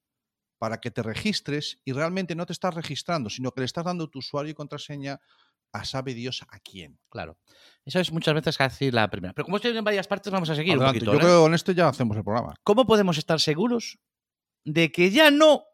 para 0.58 0.78
que 0.78 0.90
te 0.90 1.02
registres 1.02 1.80
y 1.84 1.92
realmente 1.92 2.34
no 2.34 2.46
te 2.46 2.52
estás 2.52 2.74
registrando, 2.74 3.28
sino 3.28 3.50
que 3.50 3.60
le 3.60 3.66
estás 3.66 3.84
dando 3.84 4.08
tu 4.08 4.20
usuario 4.20 4.52
y 4.52 4.54
contraseña 4.54 5.20
a 5.72 5.84
sabe 5.84 6.14
Dios 6.14 6.44
a 6.48 6.58
quién. 6.60 6.98
Claro. 7.08 7.38
Eso 7.84 8.00
es 8.00 8.12
muchas 8.12 8.34
veces 8.34 8.56
casi 8.56 8.90
la 8.90 9.10
primera. 9.10 9.34
Pero 9.34 9.44
como 9.44 9.56
estoy 9.56 9.76
en 9.76 9.84
varias 9.84 10.06
partes, 10.06 10.32
vamos 10.32 10.48
a 10.48 10.54
seguir 10.54 10.78
un 10.78 10.86
poquito. 10.86 11.06
Yo 11.06 11.14
¿eh? 11.14 11.18
creo 11.18 11.38
que 11.38 11.44
con 11.44 11.54
esto 11.54 11.72
ya 11.72 11.88
hacemos 11.88 12.16
el 12.16 12.24
programa. 12.24 12.54
¿Cómo 12.62 12.86
podemos 12.86 13.18
estar 13.18 13.40
seguros 13.40 13.98
de 14.64 14.90
que 14.90 15.10
ya 15.10 15.30
no, 15.30 15.64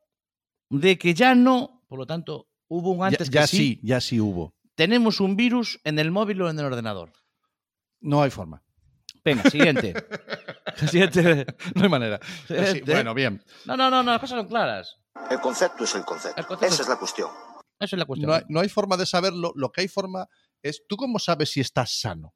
de 0.81 0.99
que 0.99 1.15
ya 1.15 1.35
no, 1.35 1.83
por 1.89 1.99
lo 1.99 2.07
tanto, 2.07 2.49
hubo 2.69 2.93
un 2.93 2.99
Ya, 3.01 3.07
antes 3.07 3.31
ya 3.31 3.43
que 3.43 3.47
sí, 3.47 3.81
ya 3.83 4.01
sí 4.01 4.21
hubo. 4.21 4.55
tenemos 4.75 5.21
un 5.21 5.37
virus 5.37 5.81
en 5.85 5.99
el 5.99 6.11
móvil 6.11 6.43
o 6.43 6.51
en 6.51 6.59
el 6.59 6.65
ordenador? 6.65 7.13
No 8.01 8.23
hay 8.23 8.31
forma. 8.31 8.63
Venga, 9.25 9.49
siguiente. 9.51 9.95
siguiente. 10.91 11.47
No 11.75 11.83
hay 11.85 11.89
manera. 11.89 12.19
Sí, 12.49 12.81
bueno, 12.85 13.15
bien. 13.15 13.43
No, 13.67 13.77
no, 13.77 13.91
no, 13.91 14.03
no, 14.03 14.11
las 14.13 14.21
cosas 14.21 14.39
son 14.39 14.49
claras. 14.49 14.97
El 15.31 15.41
concepto 15.41 15.85
es 15.85 15.95
el 15.95 16.05
concepto. 16.05 16.41
El 16.41 16.47
concepto 16.47 16.67
Esa 16.75 16.75
es- 16.75 16.81
es 16.81 16.89
la 16.89 16.97
cuestión. 16.99 17.31
Esa 17.79 17.97
es 17.97 17.99
la 17.99 18.05
cuestión. 18.05 18.31
No 18.31 18.35
hay, 18.37 18.43
no 18.49 18.61
hay 18.61 18.69
forma 18.69 18.97
de 18.97 19.07
saberlo. 19.07 19.53
Lo 19.55 19.71
que 19.71 19.83
hay 19.83 19.89
forma 19.89 20.27
es, 20.63 20.83
¿tú 20.89 20.97
cómo 20.97 21.19
sabes 21.19 21.51
si 21.51 21.61
estás 21.61 22.01
sano? 22.01 22.35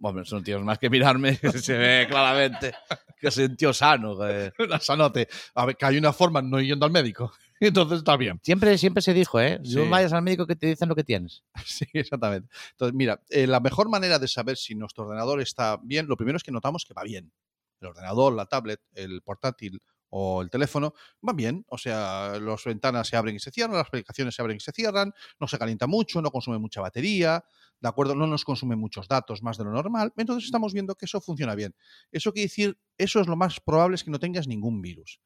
Hombre, 0.00 0.24
son 0.24 0.42
tíos 0.44 0.62
más 0.62 0.78
que 0.78 0.90
mirarme, 0.90 1.36
se 1.62 1.76
ve 1.76 2.06
claramente 2.08 2.74
que 3.20 3.28
es 3.28 3.36
un 3.38 3.56
tío 3.56 3.72
sano. 3.72 4.18
que- 4.18 4.52
Sanote. 4.80 5.28
A 5.54 5.64
ver, 5.66 5.76
que 5.76 5.86
hay 5.86 5.96
una 5.96 6.12
forma 6.12 6.42
no 6.42 6.60
yendo 6.60 6.84
al 6.84 6.92
médico. 6.92 7.32
Entonces 7.60 7.98
está 7.98 8.16
bien. 8.16 8.38
Siempre, 8.42 8.76
siempre 8.76 9.00
se 9.02 9.14
dijo, 9.14 9.40
¿eh? 9.40 9.60
Sí. 9.64 9.76
No 9.76 9.88
vayas 9.88 10.12
al 10.12 10.22
médico 10.22 10.46
que 10.46 10.56
te 10.56 10.66
dicen 10.66 10.88
lo 10.88 10.94
que 10.94 11.04
tienes. 11.04 11.42
Sí, 11.64 11.86
exactamente. 11.94 12.48
Entonces, 12.72 12.94
mira, 12.94 13.22
eh, 13.30 13.46
la 13.46 13.60
mejor 13.60 13.88
manera 13.88 14.18
de 14.18 14.28
saber 14.28 14.56
si 14.58 14.74
nuestro 14.74 15.04
ordenador 15.04 15.40
está 15.40 15.78
bien, 15.82 16.06
lo 16.06 16.16
primero 16.16 16.36
es 16.36 16.42
que 16.42 16.50
notamos 16.52 16.84
que 16.84 16.92
va 16.92 17.04
bien. 17.04 17.32
El 17.80 17.88
ordenador, 17.88 18.34
la 18.34 18.46
tablet, 18.46 18.80
el 18.94 19.22
portátil 19.22 19.80
o 20.16 20.42
el 20.42 20.48
teléfono 20.48 20.94
van 21.20 21.34
bien. 21.34 21.64
O 21.68 21.76
sea, 21.76 22.38
las 22.40 22.64
ventanas 22.64 23.08
se 23.08 23.16
abren 23.16 23.34
y 23.34 23.40
se 23.40 23.50
cierran, 23.50 23.76
las 23.76 23.88
aplicaciones 23.88 24.36
se 24.36 24.42
abren 24.42 24.58
y 24.58 24.60
se 24.60 24.70
cierran, 24.70 25.12
no 25.40 25.48
se 25.48 25.58
calienta 25.58 25.88
mucho, 25.88 26.22
no 26.22 26.30
consume 26.30 26.58
mucha 26.58 26.80
batería, 26.80 27.44
¿de 27.80 27.88
acuerdo? 27.88 28.14
No 28.14 28.28
nos 28.28 28.44
consume 28.44 28.76
muchos 28.76 29.08
datos 29.08 29.42
más 29.42 29.58
de 29.58 29.64
lo 29.64 29.72
normal. 29.72 30.12
Entonces 30.16 30.44
estamos 30.44 30.72
viendo 30.72 30.94
que 30.94 31.06
eso 31.06 31.20
funciona 31.20 31.56
bien. 31.56 31.74
Eso 32.12 32.32
quiere 32.32 32.46
decir, 32.46 32.78
eso 32.96 33.20
es 33.20 33.26
lo 33.26 33.34
más 33.34 33.58
probable 33.58 33.96
es 33.96 34.04
que 34.04 34.12
no 34.12 34.20
tengas 34.20 34.46
ningún 34.46 34.80
virus. 34.82 35.20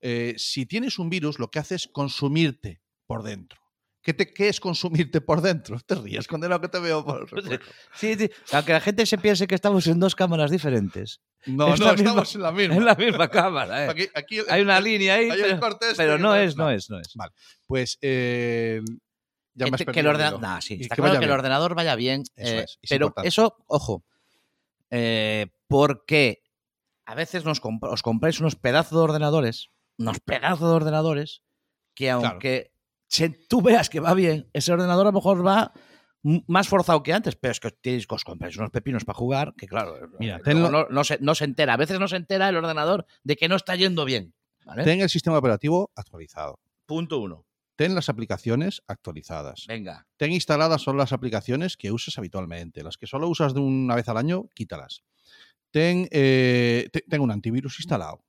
Eh, 0.00 0.34
si 0.38 0.66
tienes 0.66 1.00
un 1.00 1.10
virus, 1.10 1.40
lo 1.40 1.50
que 1.50 1.58
hace 1.58 1.74
es 1.74 1.88
consumirte 1.88 2.80
por 3.06 3.24
dentro. 3.24 3.60
¿Qué, 4.02 4.14
te, 4.14 4.32
¿Qué 4.32 4.48
es 4.48 4.60
consumirte 4.60 5.20
por 5.20 5.40
dentro? 5.42 5.78
Te 5.86 5.94
ríes 5.96 6.26
con 6.26 6.40
lo 6.40 6.60
que 6.60 6.68
te 6.68 6.78
veo 6.78 7.04
por. 7.04 7.28
Sí, 7.94 8.14
sí. 8.14 8.30
Aunque 8.52 8.72
la 8.72 8.80
gente 8.80 9.04
se 9.06 9.18
piense 9.18 9.46
que 9.46 9.54
estamos 9.54 9.86
en 9.86 9.98
dos 10.00 10.14
cámaras 10.14 10.50
diferentes. 10.50 11.20
No, 11.46 11.74
Es 11.74 11.80
no, 11.80 11.86
misma- 11.92 11.94
estamos 12.10 12.34
en 12.34 12.42
la 12.42 12.52
misma. 12.52 12.74
En 12.76 12.84
la 12.84 12.94
misma 12.94 13.28
cámara, 13.28 13.86
¿eh? 13.86 14.08
Aquí, 14.14 14.38
Hay 14.48 14.62
una 14.62 14.80
línea 14.80 15.14
ahí, 15.16 15.30
hay 15.30 15.40
pero, 15.42 15.60
corte 15.60 15.90
este 15.90 15.96
pero 16.02 16.18
no 16.18 16.34
es- 16.34 16.56
no 16.56 16.70
es, 16.70 16.88
no 16.90 16.98
es. 17.00 17.12
Vale. 17.14 17.32
Pues 17.66 17.98
eh, 18.00 18.80
ya 19.54 19.66
me 19.66 19.72
has 19.74 19.78
que, 19.84 19.92
que 19.92 20.00
el 20.00 20.06
ordenador, 20.06 20.40
nah, 20.40 20.60
sí, 20.60 20.78
está 20.80 20.94
que 20.94 21.02
claro 21.02 21.18
que 21.18 21.24
el 21.24 21.30
ordenador 21.32 21.74
vaya 21.74 21.94
bien, 21.96 22.22
Eso 22.36 22.54
eh, 22.54 22.64
es, 22.64 22.78
es 22.80 22.88
pero 22.90 23.06
importante. 23.06 23.28
eso, 23.28 23.56
ojo, 23.66 24.04
eh, 24.90 25.46
porque 25.66 26.42
a 27.04 27.14
veces 27.14 27.44
nos 27.44 27.60
comp- 27.60 27.90
os 27.90 28.02
compráis 28.02 28.38
unos 28.40 28.54
pedazos 28.56 28.92
de 28.98 29.04
ordenadores, 29.04 29.70
unos 29.98 30.20
pedazos 30.20 30.60
de 30.70 30.74
ordenadores, 30.76 31.42
que 31.94 32.10
aunque 32.10 32.70
se- 33.08 33.30
tú 33.30 33.62
veas 33.62 33.88
que 33.90 34.00
va 34.00 34.14
bien, 34.14 34.48
ese 34.52 34.72
ordenador 34.72 35.06
a 35.06 35.10
lo 35.10 35.12
mejor 35.14 35.44
va 35.46 35.72
más 36.46 36.68
forzado 36.68 37.02
que 37.02 37.12
antes, 37.12 37.36
pero 37.36 37.52
es 37.52 37.60
que 37.60 37.68
os 37.68 37.74
tenéis 37.80 38.06
que 38.06 38.14
os 38.14 38.24
compráis 38.24 38.56
unos 38.56 38.70
pepinos 38.70 39.04
para 39.04 39.16
jugar, 39.18 39.54
que 39.56 39.66
claro, 39.66 39.94
Mira, 40.18 40.36
eh, 40.36 40.40
tenlo- 40.44 40.70
no, 40.70 40.86
no 40.90 41.04
se, 41.04 41.18
no 41.20 41.34
se 41.34 41.44
entera, 41.44 41.74
a 41.74 41.76
veces 41.76 41.98
no 42.00 42.08
se 42.08 42.16
entera 42.16 42.48
el 42.48 42.56
ordenador 42.56 43.06
de 43.24 43.36
que 43.36 43.48
no 43.48 43.56
está 43.56 43.76
yendo 43.76 44.04
bien. 44.04 44.34
¿vale? 44.64 44.84
Ten 44.84 45.00
el 45.00 45.08
sistema 45.08 45.38
operativo 45.38 45.90
actualizado. 45.94 46.58
Punto 46.86 47.18
uno. 47.20 47.46
Ten 47.76 47.94
las 47.94 48.08
aplicaciones 48.08 48.82
actualizadas. 48.88 49.64
Venga. 49.68 50.06
Ten 50.16 50.32
instaladas 50.32 50.82
solo 50.82 50.98
las 50.98 51.12
aplicaciones 51.12 51.76
que 51.76 51.92
uses 51.92 52.18
habitualmente. 52.18 52.82
Las 52.82 52.96
que 52.98 53.06
solo 53.06 53.28
usas 53.28 53.54
de 53.54 53.60
una 53.60 53.94
vez 53.94 54.08
al 54.08 54.16
año, 54.16 54.48
quítalas. 54.54 55.02
Ten, 55.70 56.08
eh, 56.10 56.88
te- 56.92 57.04
ten 57.08 57.20
un 57.20 57.30
antivirus 57.30 57.78
instalado. 57.78 58.24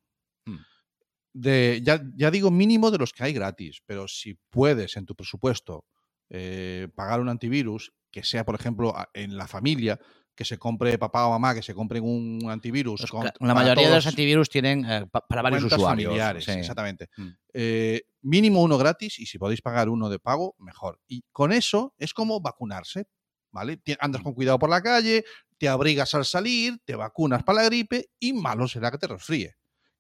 De, 1.33 1.81
ya, 1.83 2.01
ya 2.15 2.31
digo 2.31 2.49
mínimo 2.51 2.89
de 2.91 2.97
los 2.97 3.13
que 3.13 3.23
hay 3.23 3.33
gratis, 3.33 3.81
pero 3.85 4.07
si 4.07 4.35
puedes 4.49 4.97
en 4.97 5.05
tu 5.05 5.15
presupuesto 5.15 5.85
eh, 6.29 6.87
pagar 6.95 7.21
un 7.21 7.29
antivirus, 7.29 7.91
que 8.11 8.23
sea, 8.23 8.43
por 8.45 8.55
ejemplo, 8.55 8.93
en 9.13 9.37
la 9.37 9.47
familia, 9.47 9.99
que 10.35 10.45
se 10.45 10.57
compre 10.57 10.97
papá 10.97 11.27
o 11.27 11.31
mamá, 11.31 11.53
que 11.53 11.61
se 11.61 11.73
compren 11.75 12.03
un 12.03 12.49
antivirus. 12.49 13.05
Con- 13.11 13.29
la 13.39 13.53
mayoría 13.53 13.89
de 13.89 13.95
los 13.95 14.07
antivirus 14.07 14.49
tienen 14.49 14.85
eh, 14.89 15.05
pa- 15.11 15.25
para 15.27 15.41
varios 15.41 15.63
usuarios. 15.65 15.89
familiares, 15.89 16.45
sí. 16.45 16.51
exactamente. 16.51 17.09
Mm. 17.17 17.27
Eh, 17.53 18.01
mínimo 18.21 18.63
uno 18.63 18.77
gratis 18.77 19.19
y 19.19 19.25
si 19.25 19.37
podéis 19.37 19.61
pagar 19.61 19.89
uno 19.89 20.09
de 20.09 20.17
pago, 20.17 20.55
mejor. 20.57 20.99
Y 21.07 21.23
con 21.31 21.51
eso 21.51 21.93
es 21.97 22.13
como 22.13 22.39
vacunarse, 22.41 23.07
¿vale? 23.51 23.81
Andas 23.99 24.21
con 24.23 24.33
cuidado 24.33 24.57
por 24.59 24.69
la 24.69 24.81
calle, 24.81 25.25
te 25.57 25.67
abrigas 25.67 26.15
al 26.15 26.23
salir, 26.25 26.79
te 26.85 26.95
vacunas 26.95 27.43
para 27.43 27.61
la 27.63 27.65
gripe 27.65 28.09
y 28.19 28.31
malo 28.33 28.67
será 28.67 28.91
que 28.91 28.97
te 28.97 29.07
resfríe. 29.07 29.55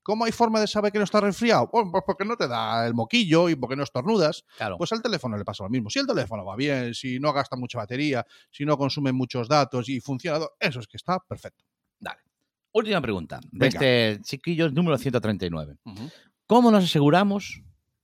¿Cómo 0.09 0.25
hay 0.25 0.31
forma 0.31 0.59
de 0.59 0.65
saber 0.65 0.91
que 0.91 0.97
no 0.97 1.03
estás 1.03 1.21
resfriado? 1.21 1.69
Bueno, 1.71 1.91
pues 1.91 2.03
porque 2.03 2.25
no 2.25 2.35
te 2.35 2.47
da 2.47 2.87
el 2.87 2.95
moquillo 2.95 3.47
y 3.47 3.55
porque 3.55 3.75
no 3.75 3.83
estornudas. 3.83 4.43
Claro. 4.57 4.75
Pues 4.75 4.91
al 4.91 5.03
teléfono 5.03 5.37
le 5.37 5.45
pasa 5.45 5.63
lo 5.63 5.69
mismo. 5.69 5.87
Si 5.91 5.99
el 5.99 6.07
teléfono 6.07 6.43
va 6.43 6.55
bien, 6.55 6.95
si 6.95 7.19
no 7.19 7.31
gasta 7.31 7.55
mucha 7.55 7.77
batería, 7.77 8.25
si 8.49 8.65
no 8.65 8.75
consume 8.75 9.11
muchos 9.11 9.47
datos 9.47 9.87
y 9.87 9.99
funciona, 9.99 10.43
eso 10.59 10.79
es 10.79 10.87
que 10.87 10.97
está 10.97 11.19
perfecto. 11.19 11.63
Última 12.71 12.99
pregunta 13.01 13.39
de 13.39 13.49
Venga. 13.51 13.67
este 13.67 14.19
chiquillo 14.23 14.71
número 14.71 14.97
139. 14.97 15.77
¿Cómo 16.47 16.71
nos 16.71 16.85
aseguramos 16.85 17.61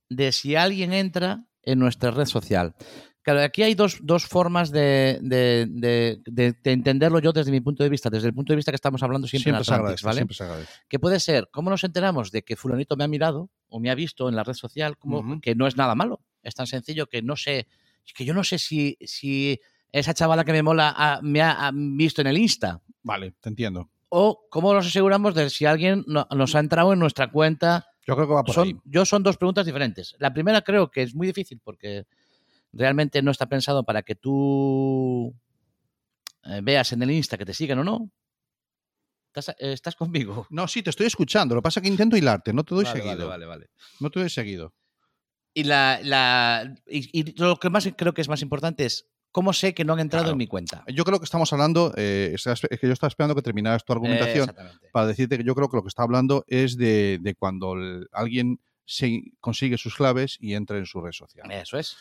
de 0.08 0.30
si 0.30 0.54
alguien 0.54 0.92
entra 0.92 1.44
en 1.62 1.80
nuestra 1.80 2.12
red 2.12 2.26
social? 2.26 2.76
Claro, 3.26 3.42
aquí 3.42 3.64
hay 3.64 3.74
dos, 3.74 3.98
dos 4.02 4.24
formas 4.24 4.70
de, 4.70 5.18
de- 5.20 5.66
de- 5.68 6.20
de- 6.26 6.52
de 6.62 6.70
entenderlo 6.72 7.18
yo 7.18 7.32
desde 7.32 7.50
mi 7.50 7.60
punto 7.60 7.82
de 7.82 7.88
vista, 7.88 8.08
desde 8.08 8.28
el 8.28 8.34
punto 8.34 8.52
de 8.52 8.56
vista 8.56 8.70
que 8.70 8.76
estamos 8.76 9.02
hablando 9.02 9.26
siempre, 9.26 9.42
Siempre 9.50 9.58
en 9.62 9.64
se 9.64 9.74
Atlantis, 9.74 10.04
agradece, 10.04 10.06
¿vale? 10.06 10.16
siempre 10.18 10.36
se 10.36 10.44
agradece. 10.44 10.72
Que 10.88 10.98
puede 11.00 11.18
ser, 11.18 11.48
¿cómo 11.50 11.68
nos 11.70 11.82
enteramos 11.82 12.30
de 12.30 12.42
que 12.42 12.54
fulanito 12.54 12.96
me 12.96 13.02
ha 13.02 13.08
mirado 13.08 13.50
o 13.68 13.80
me 13.80 13.90
ha 13.90 13.96
visto 13.96 14.28
en 14.28 14.36
la 14.36 14.44
red 14.44 14.54
social? 14.54 14.96
Como 14.96 15.40
que 15.40 15.56
no 15.56 15.66
es 15.66 15.76
nada 15.76 15.96
malo. 15.96 16.20
Es 16.44 16.54
tan 16.54 16.68
sencillo 16.68 17.08
que 17.08 17.20
no 17.20 17.34
sé, 17.34 17.66
que 18.14 18.24
yo 18.24 18.32
no 18.32 18.44
sé 18.44 18.58
si, 18.60 18.96
si 19.00 19.58
esa 19.90 20.14
chavala 20.14 20.44
que 20.44 20.52
me 20.52 20.62
mola 20.62 20.94
ah, 20.96 21.18
me 21.20 21.42
ha 21.42 21.72
visto 21.74 22.20
en 22.20 22.28
el 22.28 22.38
Insta. 22.38 22.80
Vale, 23.02 23.34
te 23.40 23.48
entiendo. 23.48 23.90
O 24.08 24.46
cómo 24.48 24.72
nos 24.72 24.86
aseguramos 24.86 25.34
de 25.34 25.50
si 25.50 25.64
alguien 25.66 26.04
no- 26.06 26.28
nos 26.30 26.54
ha 26.54 26.60
entrado 26.60 26.92
en 26.92 27.00
nuestra 27.00 27.32
cuenta. 27.32 27.88
Yo 28.06 28.14
creo 28.14 28.28
que 28.28 28.34
va 28.34 28.44
por 28.44 28.56
ahí. 28.60 28.70
Son, 28.70 28.82
yo 28.84 29.04
son 29.04 29.24
dos 29.24 29.36
preguntas 29.36 29.66
diferentes. 29.66 30.14
La 30.20 30.32
primera 30.32 30.62
creo 30.62 30.92
que 30.92 31.02
es 31.02 31.12
muy 31.12 31.26
difícil 31.26 31.58
porque 31.64 32.04
realmente 32.76 33.22
no 33.22 33.30
está 33.30 33.46
pensado 33.46 33.84
para 33.84 34.02
que 34.02 34.14
tú 34.14 35.34
eh, 36.44 36.60
veas 36.62 36.92
en 36.92 37.02
el 37.02 37.10
Insta 37.10 37.36
que 37.38 37.44
te 37.46 37.54
siguen 37.54 37.78
o 37.80 37.84
no. 37.84 38.10
¿Estás, 39.34 39.48
eh, 39.58 39.72
estás 39.72 39.96
conmigo? 39.96 40.46
No, 40.50 40.66
sí, 40.68 40.82
te 40.82 40.90
estoy 40.90 41.06
escuchando. 41.06 41.54
Lo 41.54 41.60
que 41.60 41.64
pasa 41.64 41.80
es 41.80 41.84
que 41.84 41.88
intento 41.90 42.16
hilarte, 42.16 42.52
no 42.52 42.64
te 42.64 42.74
doy 42.74 42.84
Vale, 42.84 43.00
seguido. 43.00 43.28
vale, 43.28 43.46
vale, 43.46 43.46
vale. 43.46 43.66
No 44.00 44.10
te 44.10 44.20
doy 44.20 44.30
seguido. 44.30 44.72
Y, 45.54 45.64
la, 45.64 46.00
la, 46.02 46.74
y, 46.86 47.18
y 47.18 47.32
lo 47.40 47.56
que 47.56 47.70
más 47.70 47.88
creo 47.96 48.12
que 48.12 48.20
es 48.20 48.28
más 48.28 48.42
importante 48.42 48.84
es 48.84 49.06
cómo 49.32 49.52
sé 49.54 49.74
que 49.74 49.84
no 49.84 49.94
han 49.94 50.00
entrado 50.00 50.24
Claro. 50.24 50.32
en 50.32 50.38
mi 50.38 50.46
cuenta. 50.46 50.84
Yo 50.86 51.04
creo 51.04 51.18
que 51.18 51.24
estamos 51.24 51.50
hablando, 51.52 51.92
eh, 51.96 52.34
es 52.34 52.44
que 52.44 52.86
yo 52.86 52.92
estaba 52.92 53.08
esperando 53.08 53.34
que 53.34 53.42
terminaras 53.42 53.84
tu 53.84 53.92
argumentación 53.92 54.54
para 54.92 55.06
decirte 55.06 55.38
que 55.38 55.44
yo 55.44 55.54
creo 55.54 55.68
que 55.70 55.76
lo 55.76 55.82
que 55.82 55.88
está 55.88 56.02
hablando 56.02 56.44
es 56.46 56.76
de, 56.76 57.18
de 57.22 57.34
cuando 57.34 57.72
el- 57.74 58.06
alguien 58.12 58.60
se 58.84 59.22
consigue 59.40 59.78
sus 59.78 59.94
claves 59.96 60.36
y 60.40 60.54
entra 60.54 60.76
en 60.78 60.86
su 60.86 61.00
red 61.00 61.12
social. 61.12 61.50
Eso 61.50 61.78
es. 61.78 61.96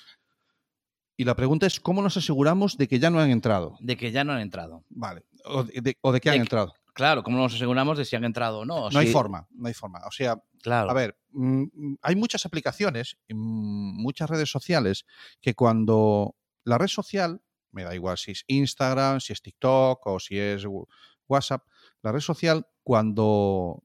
Y 1.17 1.23
la 1.23 1.35
pregunta 1.35 1.65
es, 1.65 1.79
¿cómo 1.79 2.01
nos 2.01 2.17
aseguramos 2.17 2.77
de 2.77 2.87
que 2.87 2.99
ya 2.99 3.09
no 3.09 3.19
han 3.19 3.29
entrado? 3.29 3.77
De 3.79 3.95
que 3.97 4.11
ya 4.11 4.23
no 4.23 4.33
han 4.33 4.41
entrado. 4.41 4.83
Vale. 4.89 5.23
O 5.45 5.63
de, 5.63 5.97
o 6.01 6.11
de 6.11 6.19
que 6.19 6.29
De 6.29 6.35
han 6.35 6.39
que- 6.39 6.43
entrado. 6.43 6.73
Claro, 6.93 7.23
¿cómo 7.23 7.37
nos 7.37 7.53
aseguramos 7.53 7.97
de 7.97 8.05
si 8.05 8.15
han 8.15 8.23
entrado 8.23 8.59
o 8.59 8.65
no? 8.65 8.89
No 8.89 8.99
hay 8.99 9.07
forma, 9.11 9.47
no 9.51 9.67
hay 9.67 9.73
forma. 9.73 9.99
O 10.07 10.11
sea, 10.11 10.41
Claro. 10.61 10.89
A 10.89 10.93
ver, 10.93 11.15
mm, 11.31 11.95
hay 12.01 12.15
muchas 12.15 12.45
aplicaciones, 12.45 13.17
mm, 13.29 14.01
muchas 14.01 14.29
redes 14.29 14.49
sociales, 14.49 15.05
que 15.41 15.53
cuando 15.53 16.35
la 16.63 16.77
red 16.79 16.87
social, 16.87 17.41
me 17.71 17.83
da 17.83 17.93
igual 17.93 18.17
si 18.17 18.31
es 18.31 18.45
Instagram, 18.47 19.19
si 19.19 19.33
es 19.33 19.41
TikTok 19.43 20.07
o 20.07 20.19
si 20.19 20.39
es 20.39 20.65
Wh- 20.65 20.87
WhatsApp, 21.27 21.65
la 22.01 22.11
red 22.13 22.19
social, 22.21 22.65
cuando 22.81 23.83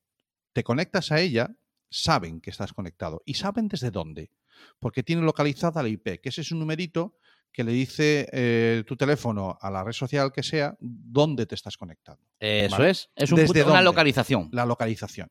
te 0.54 0.62
conectas 0.64 1.12
a 1.12 1.20
ella, 1.20 1.50
saben 1.90 2.40
que 2.40 2.50
estás 2.50 2.72
conectado. 2.72 3.20
¿Y 3.26 3.34
saben 3.34 3.68
desde 3.68 3.90
dónde? 3.90 4.30
Porque 4.78 5.02
tiene 5.02 5.20
localizada 5.22 5.82
la 5.82 5.88
IP, 5.90 6.20
que 6.20 6.28
ese 6.30 6.40
es 6.42 6.52
un 6.52 6.60
numerito 6.60 7.16
que 7.52 7.64
le 7.64 7.72
dice 7.72 8.28
eh, 8.32 8.84
tu 8.86 8.96
teléfono 8.96 9.58
a 9.60 9.70
la 9.70 9.82
red 9.84 9.92
social 9.92 10.32
que 10.32 10.42
sea 10.42 10.76
dónde 10.80 11.46
te 11.46 11.54
estás 11.56 11.76
conectando 11.76 12.22
Eso 12.38 12.76
¿vale? 12.76 12.90
es. 12.90 13.10
Es 13.16 13.32
un 13.32 13.36
¿Desde 13.38 13.54
punto- 13.62 13.70
una 13.72 13.82
localización. 13.82 14.48
la 14.52 14.64
localización. 14.66 15.28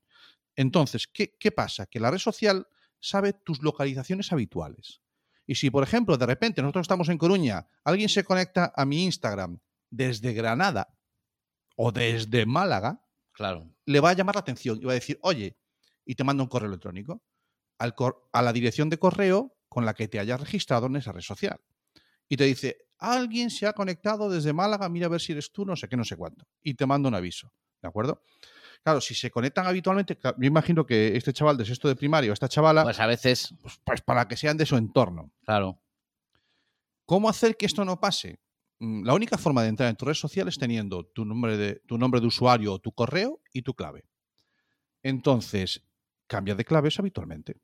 Entonces, 0.56 1.08
¿qué, 1.08 1.36
qué 1.40 1.52
pasa? 1.52 1.86
Que 1.86 2.00
la 2.00 2.12
red 2.12 2.18
social 2.18 2.68
sabe 3.00 3.32
tus 3.34 3.62
localizaciones 3.64 4.32
habituales. 4.34 5.02
Y 5.48 5.56
si, 5.56 5.70
por 5.72 5.84
ejemplo, 5.84 6.18
de 6.18 6.26
repente 6.26 6.62
nosotros 6.62 6.84
estamos 6.84 7.08
en 7.10 7.18
Coruña, 7.18 7.66
alguien 7.86 8.10
se 8.10 8.24
conecta 8.24 8.74
a 8.76 8.86
mi 8.86 9.06
Instagram 9.06 9.60
desde 9.90 10.34
Granada 10.34 10.94
o 11.76 11.92
desde 11.92 12.46
Málaga, 12.46 13.02
Claro. 13.32 13.74
le 13.86 14.00
va 14.02 14.10
a 14.10 14.14
llamar 14.14 14.36
la 14.36 14.42
atención 14.42 14.78
y 14.82 14.86
va 14.86 14.92
a 14.92 14.96
decir, 14.96 15.18
oye, 15.22 15.58
y 16.06 16.16
te 16.16 16.24
manda 16.26 16.44
un 16.44 16.50
correo 16.50 16.68
electrónico 16.68 17.24
al 17.80 17.96
cor- 17.96 18.28
a 18.34 18.42
la 18.42 18.52
dirección 18.52 18.90
de 18.90 19.00
correo 19.00 19.56
con 19.70 19.86
la 19.86 19.94
que 19.94 20.08
te 20.10 20.20
hayas 20.20 20.40
registrado 20.42 20.88
en 20.88 20.98
esa 20.98 21.14
red 21.14 21.22
social. 21.22 21.60
Y 22.30 22.38
te 22.38 22.46
dice, 22.46 22.78
alguien 23.00 23.50
se 23.50 23.66
ha 23.68 23.74
conectado 23.74 24.30
desde 24.30 24.54
Málaga, 24.54 24.88
mira 24.88 25.08
a 25.08 25.10
ver 25.10 25.20
si 25.20 25.34
eres 25.34 25.52
tú, 25.52 25.66
no 25.66 25.76
sé 25.76 25.90
qué, 25.90 25.98
no 25.98 26.06
sé 26.06 26.16
cuánto. 26.16 26.46
Y 26.62 26.76
te 26.76 26.86
manda 26.86 27.10
un 27.10 27.16
aviso, 27.16 27.52
¿de 27.82 27.88
acuerdo? 27.90 28.22
Claro, 28.84 29.02
si 29.02 29.14
se 29.16 29.30
conectan 29.30 29.66
habitualmente, 29.68 30.18
yo 30.24 30.34
imagino 30.48 30.86
que 30.86 31.18
este 31.18 31.34
chaval 31.34 31.58
de 31.58 31.66
sexto 31.66 31.88
de 31.90 31.96
primaria 31.98 32.30
o 32.30 32.34
esta 32.34 32.48
chavala, 32.48 32.84
pues, 32.84 32.96
Pues 32.96 33.04
a 33.04 33.08
veces, 33.08 33.54
para 34.06 34.28
que 34.28 34.38
sean 34.38 34.56
de 34.56 34.66
su 34.66 34.78
entorno. 34.78 35.34
claro. 35.44 35.82
¿Cómo 37.06 37.28
hacer 37.28 37.58
que 37.58 37.66
esto 37.66 37.84
no 37.84 38.00
pase? 38.00 38.40
Mm, 38.80 39.04
La 39.04 39.16
única 39.16 39.38
forma 39.38 39.64
de 39.64 39.70
entrar 39.70 39.90
en 39.90 39.96
tu 39.96 40.06
red 40.06 40.14
social 40.14 40.48
es 40.48 40.58
teniendo 40.58 41.04
tu 41.06 41.26
nombre 41.26 41.58
de, 41.58 41.82
tu 41.88 41.98
nombre 41.98 42.22
de 42.22 42.28
usuario 42.28 42.74
o 42.74 42.80
tu 42.80 42.92
correo 42.92 43.42
y 43.52 43.64
tu 43.64 43.74
clave. 43.74 44.06
Entonces, 45.02 45.82
cambia 46.28 46.56
de 46.56 46.66
claves 46.66 47.00
habitualmente. 47.00 47.56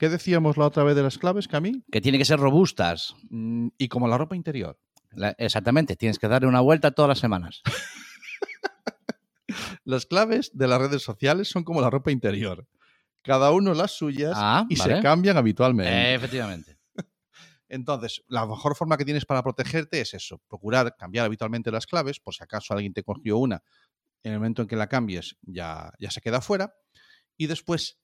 ¿Qué 0.00 0.08
decíamos 0.08 0.56
la 0.56 0.64
otra 0.66 0.82
vez 0.82 0.96
de 0.96 1.02
las 1.02 1.18
claves, 1.18 1.46
Cami? 1.46 1.84
Que 1.92 2.00
tiene 2.00 2.16
que 2.16 2.24
ser 2.24 2.40
robustas. 2.40 3.14
Mm, 3.28 3.68
Y 3.76 3.88
como 3.88 4.08
la 4.08 4.16
ropa 4.18 4.34
interior. 4.34 4.78
La- 5.12 5.34
exactamente. 5.38 5.94
Tienes 5.94 6.18
que 6.18 6.26
darle 6.26 6.48
una 6.48 6.62
vuelta 6.62 6.90
todas 6.90 7.10
las 7.10 7.18
semanas. 7.18 7.60
Las 9.84 10.06
claves 10.06 10.50
de 10.54 10.68
las 10.68 10.80
redes 10.80 11.02
sociales 11.02 11.48
son 11.48 11.64
como 11.64 11.80
la 11.80 11.90
ropa 11.90 12.12
interior. 12.12 12.66
Cada 13.22 13.50
uno 13.50 13.74
las 13.74 13.90
suyas 13.90 14.34
Ah, 14.36 14.64
y 14.68 14.76
vale. 14.76 14.96
se 14.96 15.02
cambian 15.02 15.36
habitualmente. 15.36 15.92
Eh, 15.92 16.14
efectivamente. 16.14 16.78
Entonces, 17.68 18.22
la 18.28 18.46
mejor 18.46 18.76
forma 18.76 18.96
que 18.96 19.04
tienes 19.04 19.26
para 19.26 19.42
protegerte 19.42 20.00
es 20.00 20.14
eso, 20.14 20.40
procurar 20.48 20.94
cambiar 20.96 21.26
habitualmente 21.26 21.70
las 21.72 21.86
claves, 21.86 22.20
por 22.20 22.34
si 22.34 22.42
acaso 22.44 22.72
alguien 22.74 22.92
te 22.92 23.02
cogió 23.02 23.38
una, 23.38 23.62
en 24.22 24.32
el 24.32 24.38
momento 24.38 24.62
en 24.62 24.68
que 24.68 24.76
la 24.76 24.86
cambies 24.88 25.36
ya, 25.42 25.92
ya 25.98 26.10
se 26.12 26.20
queda 26.20 26.40
fuera, 26.40 26.72
y 27.36 27.46
después, 27.48 27.98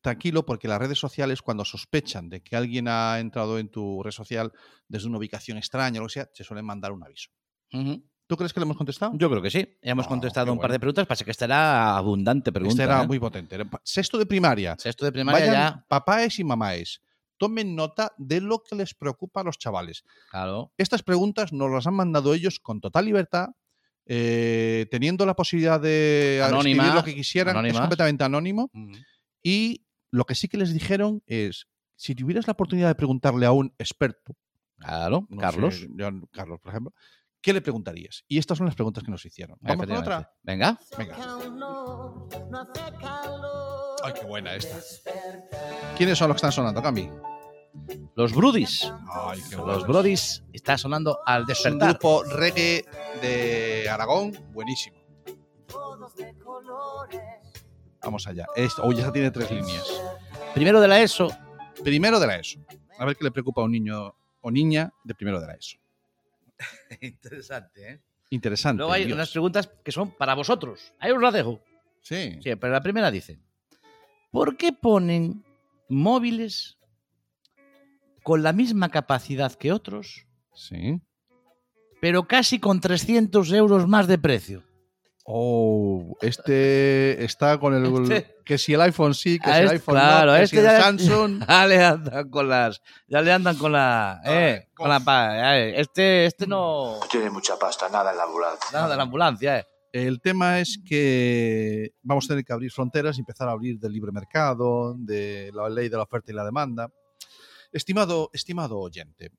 tranquilo, 0.00 0.46
porque 0.46 0.68
las 0.68 0.78
redes 0.78 0.98
sociales 0.98 1.42
cuando 1.42 1.64
sospechan 1.64 2.28
de 2.28 2.42
que 2.42 2.56
alguien 2.56 2.86
ha 2.88 3.18
entrado 3.18 3.58
en 3.58 3.68
tu 3.68 4.02
red 4.02 4.10
social 4.12 4.52
desde 4.88 5.08
una 5.08 5.18
ubicación 5.18 5.58
extraña 5.58 5.98
o 6.00 6.02
lo 6.02 6.08
que 6.08 6.12
sea, 6.14 6.26
te 6.26 6.44
suelen 6.44 6.64
mandar 6.64 6.92
un 6.92 7.02
aviso. 7.04 7.30
¿Tú 8.26 8.36
crees 8.36 8.52
que 8.52 8.60
le 8.60 8.64
hemos 8.64 8.76
contestado? 8.76 9.12
Yo 9.16 9.28
creo 9.28 9.42
que 9.42 9.50
sí. 9.50 9.68
Hemos 9.82 10.06
Oh, 10.06 10.08
contestado 10.08 10.52
un 10.52 10.58
par 10.60 10.70
de 10.72 10.78
preguntas. 10.78 11.06
Pasa 11.06 11.24
que 11.24 11.32
esta 11.32 11.44
era 11.44 11.96
abundante 11.96 12.52
pregunta. 12.52 12.82
este 12.82 12.92
era 12.92 13.02
¿eh? 13.02 13.06
muy 13.06 13.18
potente. 13.18 13.58
Sexto 13.82 14.16
de 14.18 14.26
primaria. 14.26 14.76
Sexto 14.78 15.04
de 15.04 15.12
primaria 15.12 15.40
Vayan 15.46 15.54
ya. 15.54 15.84
papáes 15.88 16.38
y 16.38 16.44
mamáes. 16.44 17.00
tomen 17.36 17.74
nota 17.74 18.12
de 18.18 18.40
lo 18.40 18.62
que 18.62 18.76
les 18.76 18.94
preocupa 18.94 19.40
a 19.40 19.44
los 19.44 19.58
chavales. 19.58 20.04
Claro. 20.30 20.72
Estas 20.78 21.02
preguntas 21.02 21.52
nos 21.52 21.70
las 21.72 21.86
han 21.88 21.94
mandado 21.94 22.32
ellos 22.34 22.60
con 22.60 22.80
total 22.80 23.04
libertad, 23.04 23.48
eh, 24.06 24.86
teniendo 24.90 25.26
la 25.26 25.34
posibilidad 25.34 25.80
de 25.80 26.38
escribir 26.38 26.54
Anónimas, 26.54 26.94
lo 26.94 27.02
que 27.04 27.14
quisieran, 27.14 27.66
es 27.66 27.76
completamente 27.78 28.22
anónimo. 28.24 28.70
Y 29.42 29.84
lo 30.10 30.24
que 30.24 30.34
sí 30.34 30.48
que 30.48 30.56
les 30.56 30.72
dijeron 30.72 31.22
es, 31.26 31.66
si 31.96 32.14
tuvieras 32.14 32.46
la 32.46 32.52
oportunidad 32.52 32.88
de 32.88 32.94
preguntarle 32.94 33.46
a 33.46 33.52
un 33.52 33.74
experto, 33.78 34.34
Claro, 34.78 35.26
no 35.30 35.40
Carlos. 35.40 35.76
sé, 35.80 35.88
yo- 35.94 36.10
Carlos, 36.32 36.58
por 36.60 36.70
ejemplo, 36.70 36.92
¿qué 37.40 37.52
le 37.52 37.60
preguntarías? 37.60 38.24
Y 38.28 38.38
estas 38.38 38.58
son 38.58 38.66
las 38.66 38.74
preguntas 38.74 39.04
que 39.04 39.10
nos 39.10 39.24
hicieron. 39.24 39.56
¿Vamos 39.60 39.86
con 39.86 39.96
otra? 39.96 40.32
Venga. 40.42 40.78
Venga. 40.98 41.16
Ay, 44.04 44.12
qué 44.14 44.26
buena 44.26 44.54
esta. 44.54 44.78
¿Quiénes 45.96 46.18
son 46.18 46.28
los 46.28 46.34
que 46.34 46.38
están 46.38 46.52
sonando, 46.52 46.82
Cami? 46.82 47.08
Los 48.16 48.34
Brudis. 48.34 48.92
Ay, 49.08 49.40
qué 49.48 49.56
Los 49.56 49.64
buenos. 49.64 49.86
Brodis 49.86 50.42
está 50.52 50.76
sonando 50.76 51.20
al 51.24 51.42
Es 51.42 51.64
un 51.64 51.78
despertar. 51.78 51.90
grupo 51.90 52.24
reggae 52.24 52.84
de 53.22 53.88
Aragón, 53.88 54.32
buenísimo. 54.52 54.96
Vamos 58.04 58.26
allá. 58.26 58.46
Esto, 58.56 58.82
oye, 58.82 59.00
esa 59.00 59.12
tiene 59.12 59.30
tres 59.30 59.50
líneas. 59.50 59.86
Primero 60.54 60.80
de 60.80 60.88
la 60.88 61.00
ESO. 61.00 61.28
Primero 61.82 62.18
de 62.20 62.26
la 62.26 62.36
ESO. 62.36 62.60
A 62.98 63.04
ver 63.04 63.16
qué 63.16 63.24
le 63.24 63.30
preocupa 63.30 63.62
a 63.62 63.64
un 63.64 63.72
niño 63.72 64.14
o 64.40 64.50
niña 64.50 64.92
de 65.04 65.14
primero 65.14 65.40
de 65.40 65.46
la 65.46 65.54
ESO. 65.54 65.78
Interesante, 67.00 67.92
¿eh? 67.92 68.00
Interesante. 68.30 68.78
Luego 68.78 68.92
hay 68.92 69.04
Dios. 69.04 69.14
unas 69.16 69.30
preguntas 69.30 69.70
que 69.84 69.92
son 69.92 70.10
para 70.12 70.34
vosotros. 70.34 70.92
Ahí 70.98 71.12
os 71.12 71.20
las 71.20 71.32
dejo. 71.34 71.60
Sí. 72.00 72.38
Sí, 72.42 72.56
pero 72.56 72.72
la 72.72 72.80
primera 72.80 73.10
dice: 73.10 73.38
¿Por 74.30 74.56
qué 74.56 74.72
ponen 74.72 75.44
móviles 75.88 76.78
con 78.22 78.42
la 78.42 78.52
misma 78.52 78.88
capacidad 78.88 79.52
que 79.54 79.72
otros, 79.72 80.26
Sí. 80.54 81.00
pero 82.00 82.26
casi 82.26 82.58
con 82.58 82.80
300 82.80 83.52
euros 83.52 83.86
más 83.86 84.06
de 84.06 84.18
precio? 84.18 84.64
Oh, 85.24 86.16
este 86.20 87.22
está 87.24 87.58
con 87.58 87.74
el. 87.74 87.84
Este- 88.12 88.36
Que 88.44 88.58
si 88.58 88.74
el 88.74 88.80
iPhone 88.80 89.14
sí, 89.14 89.38
que 89.38 89.48
Ah, 89.50 89.54
si 89.56 89.62
el 89.62 89.68
iPhone 89.70 89.94
claro, 89.94 90.32
no, 90.32 90.36
que 90.38 90.42
este 90.44 90.56
si 90.56 90.60
el 90.60 90.64
ya- 90.64 90.82
Samsung. 90.82 91.44
Ya 91.48 91.66
le 91.66 91.84
andan 91.84 92.28
con 92.30 92.48
las. 92.48 92.82
Ya 93.06 93.22
le 93.22 93.32
andan 93.32 93.56
con 93.56 93.72
la. 93.72 94.20
Eh, 94.24 94.68
con 94.74 94.88
la 94.88 95.56
eh, 95.58 95.74
Este, 95.80 96.26
este 96.26 96.46
no. 96.46 96.98
No 97.00 97.06
tiene 97.10 97.30
mucha 97.30 97.56
pasta, 97.56 97.88
nada 97.88 98.10
en 98.10 98.16
la 98.16 98.24
ambulancia. 98.24 98.68
Nada 98.72 98.88
de 98.88 98.96
la 98.96 99.02
ambulancia, 99.04 99.58
eh. 99.60 99.66
El 99.92 100.20
tema 100.22 100.58
es 100.58 100.80
que 100.88 101.92
vamos 102.02 102.24
a 102.24 102.28
tener 102.28 102.44
que 102.44 102.52
abrir 102.52 102.72
fronteras 102.72 103.16
y 103.16 103.20
empezar 103.20 103.46
a 103.48 103.52
abrir 103.52 103.78
del 103.78 103.92
libre 103.92 104.10
mercado, 104.10 104.94
de 104.98 105.50
la 105.54 105.68
ley 105.68 105.88
de 105.90 105.96
la 105.98 106.02
oferta 106.04 106.32
y 106.32 106.34
la 106.34 106.44
demanda. 106.44 106.90
Estimado, 107.72 108.30
estimado 108.32 108.78
oyente, 108.80 109.30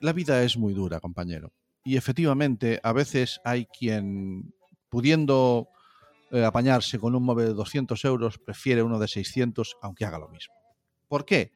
la 0.00 0.12
vida 0.12 0.42
es 0.44 0.56
muy 0.56 0.74
dura, 0.74 1.00
compañero. 1.00 1.52
Y 1.84 1.96
efectivamente, 1.96 2.80
a 2.82 2.92
veces 2.92 3.40
hay 3.44 3.66
quien, 3.66 4.54
pudiendo 4.88 5.68
eh, 6.30 6.44
apañarse 6.44 6.98
con 6.98 7.14
un 7.14 7.22
móvil 7.22 7.46
de 7.46 7.54
200 7.54 8.04
euros, 8.04 8.38
prefiere 8.38 8.82
uno 8.82 8.98
de 8.98 9.08
600, 9.08 9.76
aunque 9.82 10.04
haga 10.04 10.18
lo 10.18 10.28
mismo. 10.28 10.54
¿Por 11.08 11.24
qué? 11.24 11.52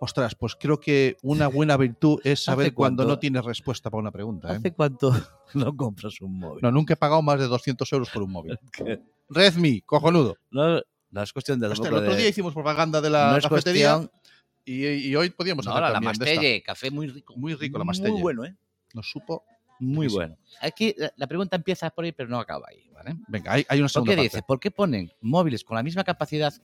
Ostras, 0.00 0.34
pues 0.34 0.56
creo 0.56 0.80
que 0.80 1.16
una 1.22 1.46
buena 1.48 1.76
virtud 1.76 2.20
es 2.24 2.42
saber 2.44 2.66
¿Hace 2.66 2.74
cuando 2.74 3.02
cuánto? 3.04 3.14
no 3.14 3.18
tienes 3.20 3.44
respuesta 3.44 3.88
para 3.90 4.00
una 4.00 4.10
pregunta. 4.10 4.52
¿eh? 4.52 4.56
¿Hace 4.56 4.72
cuánto 4.72 5.12
no 5.54 5.76
compras 5.76 6.20
un 6.20 6.38
móvil? 6.38 6.60
No, 6.62 6.70
nunca 6.72 6.94
he 6.94 6.96
pagado 6.96 7.22
más 7.22 7.38
de 7.38 7.46
200 7.46 7.90
euros 7.92 8.10
por 8.10 8.22
un 8.22 8.32
móvil. 8.32 8.58
Redmi, 9.28 9.80
cojonudo. 9.82 10.36
No, 10.50 10.80
no 11.10 11.22
es 11.22 11.32
cuestión 11.32 11.58
de 11.60 11.68
Hostia, 11.68 11.88
el 11.88 11.94
otro 11.94 12.10
de- 12.12 12.16
día 12.18 12.28
hicimos 12.28 12.52
propaganda 12.52 13.00
de 13.00 13.10
la 13.10 13.30
no 13.32 13.36
es 13.38 13.46
cafetería 13.46 13.96
cuestión. 13.96 14.20
y, 14.64 14.84
y 14.86 15.16
hoy 15.16 15.30
podíamos 15.30 15.64
No, 15.64 15.72
hacer 15.72 15.82
la, 15.84 15.90
la 15.90 16.00
de. 16.00 16.04
Mastelle, 16.04 16.62
café 16.62 16.90
muy 16.90 17.06
rico. 17.06 17.34
Muy 17.36 17.54
rico 17.54 17.78
la 17.78 17.84
Mastelle. 17.84 18.10
Muy 18.12 18.20
bueno, 18.22 18.44
¿eh? 18.44 18.54
Nos 18.94 19.08
supo. 19.10 19.44
Muy 19.84 20.06
bueno. 20.06 20.36
Aquí 20.60 20.94
la, 21.16 21.26
pregunta 21.26 21.56
empieza 21.56 21.90
por 21.90 22.04
ahí, 22.04 22.12
pero 22.12 22.28
no 22.28 22.38
acaba 22.38 22.66
ahí, 22.70 22.88
¿vale? 22.94 23.16
Venga, 23.26 23.52
hay, 23.52 23.66
hay 23.68 23.78
una 23.80 23.86
¿Por 23.86 23.90
segunda 23.90 24.12
qué 24.12 24.16
parte. 24.16 24.28
dice? 24.36 24.42
¿Por 24.46 24.60
qué 24.60 24.70
ponen 24.70 25.12
móviles 25.20 25.64
con 25.64 25.76
la 25.76 25.82
misma 25.82 26.04
capacidad? 26.04 26.54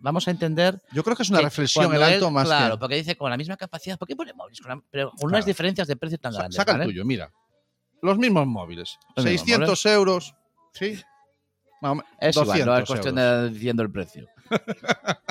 Vamos 0.00 0.28
a 0.28 0.30
entender. 0.30 0.78
Yo 0.92 1.02
creo 1.02 1.16
que 1.16 1.22
es 1.22 1.30
una 1.30 1.38
que 1.38 1.46
reflexión 1.46 1.94
el 1.94 2.02
alto 2.02 2.26
él- 2.28 2.32
más 2.34 2.44
Claro, 2.46 2.74
que. 2.74 2.80
porque 2.80 2.96
dice 2.96 3.16
con 3.16 3.30
la 3.30 3.38
misma 3.38 3.56
capacidad. 3.56 3.96
¿Por 3.98 4.06
qué 4.06 4.14
ponen 4.14 4.36
móviles 4.36 4.60
con 4.60 4.76
la- 4.76 4.82
pero 4.90 5.08
con 5.10 5.18
Claro. 5.20 5.28
unas 5.36 5.46
diferencias 5.46 5.88
de 5.88 5.96
precio 5.96 6.18
tan 6.18 6.32
Sa- 6.32 6.38
grandes? 6.40 6.56
Saca 6.56 6.72
¿vale? 6.72 6.84
el 6.84 6.90
tuyo, 6.90 7.04
mira. 7.06 7.32
Los 8.02 8.18
mismos 8.18 8.46
móviles. 8.46 8.98
Los 9.16 9.24
mismos 9.24 9.40
600 9.46 9.86
euros. 9.86 10.34
Sí. 10.74 11.00
Es 12.20 12.36
igual, 12.36 12.36
no 12.36 12.44
200 12.44 12.80
es 12.80 12.86
cuestión 12.88 13.18
euros. 13.18 13.42
de 13.44 13.50
diciendo 13.50 13.82
el 13.82 13.90
precio. 13.90 14.28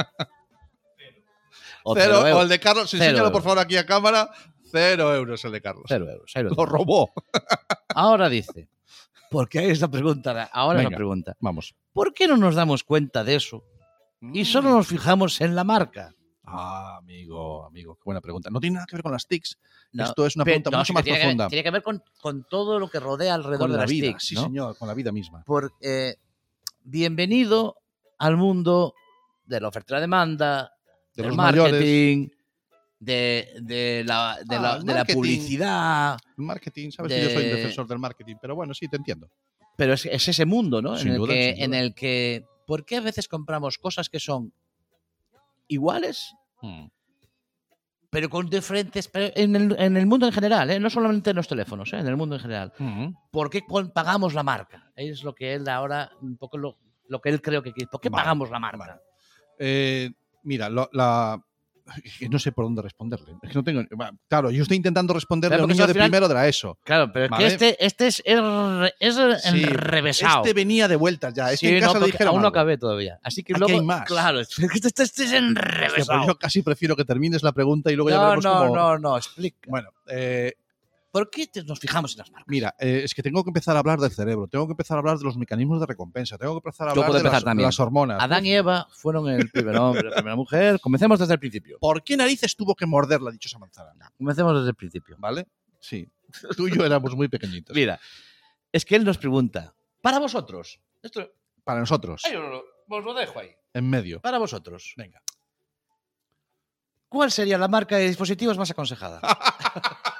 o 1.84 1.95
Cero, 1.95 2.19
cero 2.23 2.38
o 2.38 2.41
el 2.41 2.49
de 2.49 2.60
Carlos, 2.60 2.93
enséñalo 2.93 3.32
por 3.32 3.43
favor 3.43 3.60
aquí 3.60 3.78
a 3.78 3.86
cámara. 3.86 4.30
Cero 4.74 5.14
euros 5.16 5.46
el 5.46 5.52
de 5.52 5.62
Carlos. 5.62 5.86
Cero 5.88 6.10
euros, 6.10 6.32
cero 6.34 6.50
Lo 6.50 6.64
euros. 6.64 6.70
robó. 6.80 7.12
Ahora 7.94 8.28
dice, 8.28 8.68
porque 9.30 9.60
hay 9.60 9.70
esta 9.70 9.88
pregunta, 9.88 10.50
ahora 10.52 10.80
es 10.80 10.86
Venga. 10.86 10.90
la 10.92 10.98
pregunta. 10.98 11.38
Vamos. 11.40 11.76
¿Por 11.94 12.12
qué 12.14 12.28
no 12.28 12.38
nos 12.38 12.56
damos 12.56 12.84
cuenta 12.84 13.24
de 13.24 13.36
eso 13.36 13.64
y 14.34 14.46
solo 14.46 14.72
nos 14.72 14.88
fijamos 14.88 15.40
en 15.42 15.56
la 15.56 15.64
marca? 15.64 16.16
Ah, 16.46 16.98
amigo, 16.98 17.66
amigo, 17.68 17.96
qué 17.96 18.02
buena 18.04 18.20
pregunta. 18.20 18.50
No 18.50 18.60
tiene 18.60 18.74
nada 18.76 18.88
que 18.88 18.96
ver 18.96 19.04
con 19.04 19.12
las 19.12 19.28
TICs. 19.28 19.60
No, 19.94 20.06
Esto 20.06 20.26
es 20.26 20.36
una 20.36 20.44
pregunta 20.44 20.72
no, 20.72 20.80
mucho 20.80 20.92
más 20.94 21.04
tiene 21.04 21.20
que 21.20 21.26
ver- 21.26 21.28
profunda. 21.36 21.48
tiene 21.50 21.64
que 21.64 21.72
ver 21.72 21.84
con, 21.84 22.04
con 22.20 22.44
todo 22.50 22.80
lo 22.80 22.90
que 22.90 23.00
rodea 23.00 23.36
alrededor 23.36 23.60
Con 23.60 23.72
de 23.72 23.78
la 23.78 23.84
las 23.84 23.92
vida, 23.92 24.08
TICs, 24.08 24.26
sí, 24.26 24.36
¿no? 24.36 24.44
señor, 24.46 24.78
con 24.78 24.88
la 24.88 24.94
vida 24.96 25.12
misma. 25.12 25.44
Porque 25.46 25.76
eh, 25.82 26.16
bienvenido 26.84 27.78
al 28.18 28.38
mundo 28.38 28.94
de 29.46 29.62
la 29.62 29.68
oferta 29.68 29.94
y 29.94 29.96
la 29.96 30.02
demanda, 30.02 30.72
De 31.16 31.22
del 31.22 31.28
los 31.28 31.38
mayores. 31.38 32.30
De, 33.04 33.50
de 33.62 34.04
la, 34.06 34.38
de, 34.46 34.56
Ah, 34.56 34.62
la, 34.62 34.80
de 34.80 34.94
la 34.94 35.06
publicidad. 35.06 36.18
El 36.38 36.44
marketing, 36.46 36.92
sabes 36.92 37.12
que 37.13 37.22
yo 37.24 37.30
soy 37.30 37.44
un 37.44 37.50
de- 37.50 37.56
defensor 37.56 37.88
del 37.88 38.00
marketing, 38.00 38.36
pero 38.42 38.56
bueno, 38.56 38.74
sí, 38.74 38.88
te 38.88 38.98
entiendo. 38.98 39.30
Pero 39.78 39.94
es, 39.94 40.06
es 40.06 40.28
ese 40.28 40.46
mundo, 40.46 40.82
¿no? 40.82 40.98
Sin 40.98 41.10
en, 41.10 41.22
el 41.22 41.28
que, 41.28 41.54
sin 41.56 41.63
en 41.63 41.72
duda. 41.72 41.80
el 41.80 41.94
que. 41.96 42.46
¿Por 42.68 42.86
qué 42.86 42.98
a 42.98 43.02
veces 43.02 43.28
compramos 43.28 43.78
cosas 43.78 44.10
que 44.10 44.20
son 44.20 44.54
iguales, 45.68 46.34
Hmm. 46.62 46.86
pero 48.10 48.30
con 48.30 48.50
diferentes. 48.50 49.08
pero 49.08 49.34
en, 49.36 49.56
el, 49.56 49.76
en 49.80 49.98
el 49.98 50.06
mundo 50.06 50.26
en 50.28 50.32
general, 50.34 50.70
¿eh? 50.70 50.80
no 50.80 50.89
solamente 50.89 51.32
en 51.32 51.36
los 51.36 51.48
teléfonos, 51.48 51.92
¿eh? 51.94 51.98
en 52.00 52.08
el 52.08 52.16
mundo 52.16 52.36
en 52.36 52.42
general. 52.42 52.72
Hmm. 52.78 53.08
¿Por 53.32 53.50
qué 53.50 53.62
pagamos 53.94 54.34
la 54.34 54.44
marca? 54.44 54.92
Es 54.96 55.24
lo 55.24 55.34
que 55.36 55.54
él 55.56 55.68
ahora, 55.68 56.12
un 56.22 56.38
poco 56.38 56.58
lo, 56.58 56.78
lo 57.10 57.20
que 57.20 57.30
él 57.30 57.42
creo 57.42 57.62
que 57.63 57.74
quiere. 57.74 57.89
¿Por 57.92 58.00
qué 58.00 58.10
Vale, 58.10 58.22
pagamos 58.24 58.50
la 58.52 58.60
marca? 58.60 58.78
vale. 58.78 58.94
Eh, 59.60 60.12
mira, 60.44 60.70
lo- 60.70 60.89
la. 60.94 61.44
Es 62.04 62.17
que 62.17 62.30
no 62.30 62.39
sé 62.39 62.52
por 62.52 62.65
dónde 62.65 62.82
responderle. 62.82 63.34
Es 63.41 63.50
que 63.50 63.56
no 63.56 63.63
tengo. 63.63 63.82
Claro, 64.30 64.52
yo 64.52 64.62
estoy 64.63 64.78
intentando 64.78 65.13
responderle 65.13 65.56
a 65.56 65.58
Claro, 65.58 65.63
un 65.65 65.67
porque 65.69 65.74
niño 65.78 65.88
de 65.88 65.93
final- 65.93 66.08
primero 66.10 66.28
de 66.28 66.34
la 66.34 66.48
ESO. 66.48 66.78
Claro, 66.84 67.12
pero 67.12 67.26
es 67.26 67.32
Vale. 67.32 67.43
que 67.46 67.52
este, 67.54 67.86
este 67.86 68.08
es, 68.08 68.24
er- 68.26 68.93
es 69.00 69.15
Sí, 69.43 69.63
enrevesado. 69.63 70.43
Este 70.43 70.54
venía 70.54 70.88
de 70.88 70.96
vueltas 70.96 71.34
ya. 71.34 71.52
Este 71.52 71.67
Sí, 71.67 71.74
en 71.74 71.76
no, 71.82 71.88
casa 71.88 72.00
porque 72.00 72.12
dijeron 72.13 72.34
aún 72.34 72.41
no 72.41 72.48
acabé 72.48 72.78
todavía. 72.78 73.19
Así 73.24 73.43
que 73.43 73.54
Aquí 73.54 73.60
luego. 73.60 73.80
hay 73.80 73.86
más. 73.86 74.06
Claro, 74.08 74.39
es 74.39 74.56
que 74.56 74.65
este, 74.65 74.88
este 74.88 75.04
es 75.04 75.10
Hostia, 75.12 75.28
pues 75.30 75.34
enrevesado. 75.34 76.28
yo 76.28 76.36
casi 76.38 76.62
prefiero 76.62 76.96
que 76.96 77.06
termines 77.06 77.43
la 77.43 77.52
pregunta 77.52 77.91
y 77.91 77.96
luego 77.96 78.10
ya 78.10 78.15
No, 78.17 78.22
veremos 78.24 78.43
no, 78.46 78.58
cómo- 78.58 78.76
no, 78.76 78.98
no, 79.00 79.17
explica. 79.17 79.58
Bueno, 79.67 79.89
eh, 80.08 80.54
¿Por 81.13 81.30
qué 81.30 81.45
te- 81.45 81.63
nos 81.63 81.80
fijamos 81.80 82.13
en 82.13 82.17
las 82.17 82.32
marcas? 82.32 82.47
mira, 82.47 82.73
eh, 82.80 83.02
es 83.04 83.13
que 83.13 83.21
tengo 83.21 83.43
que 83.43 83.52
empezar 83.52 83.76
a 83.76 83.80
hablar 83.80 83.99
del 83.99 84.10
cerebro, 84.12 84.47
tengo 84.47 84.65
que 84.65 84.71
empezar 84.71 84.97
a 84.97 84.99
hablar 84.99 85.17
de 85.19 85.23
los 85.26 85.38
mecanismos 85.38 85.80
de 85.80 85.86
recompensa, 85.86 86.39
tengo 86.39 86.54
que 86.60 86.67
empezar 86.67 86.88
a 86.88 86.91
hablar 86.91 87.12
de 87.12 87.17
empezar 87.19 87.43
las, 87.43 87.56
de 87.56 87.62
las 87.62 87.80
hormonas. 87.80 88.21
Adán 88.21 88.43
y 88.47 88.54
Eva 88.54 88.88
fueron 88.91 89.30
el 89.30 89.47
primer 89.52 89.78
hombre, 89.78 90.10
la 90.10 90.15
primera 90.15 90.36
mujer. 90.36 90.80
Comencemos 90.82 91.19
desde 91.19 91.34
el 91.34 91.39
principio. 91.39 91.78
¿Por 91.80 92.04
qué 92.04 92.17
narices 92.17 92.56
tuvo 92.56 92.73
que 92.76 92.88
morder 92.88 93.21
la 93.21 93.30
dichosa 93.30 93.60
manzana? 93.60 94.12
Comencemos 94.17 94.56
desde 94.58 94.69
el 94.69 94.76
principio. 94.76 95.15
¿Vale? 95.19 95.45
Sí. 95.80 96.10
Tú 96.58 96.67
y 96.67 96.76
yo 96.76 96.84
éramos 96.84 97.15
muy 97.15 97.28
pequeñitos. 97.28 97.76
Mira, 97.76 97.99
es 98.71 98.84
que 98.84 98.95
él 98.95 99.06
nos 99.06 99.19
pregunta, 99.19 99.76
para 100.02 100.17
vosotros, 100.17 100.80
esto, 101.04 101.32
Para 101.63 101.80
nosotros, 101.82 102.23
lo- 102.34 102.63
os 102.89 103.04
lo 103.06 103.13
dejo 103.13 103.39
ahí, 103.39 103.52
en 103.73 103.88
medio. 103.88 104.19
para 104.19 104.39
vosotros, 104.39 104.93
venga. 104.97 105.21
¿Cuál 107.08 107.32
sería 107.32 107.60
la 107.60 107.67
marca 107.67 107.97
de 107.97 108.08
dispositivos 108.08 108.58
más 108.58 108.71
aconsejada? 108.71 109.21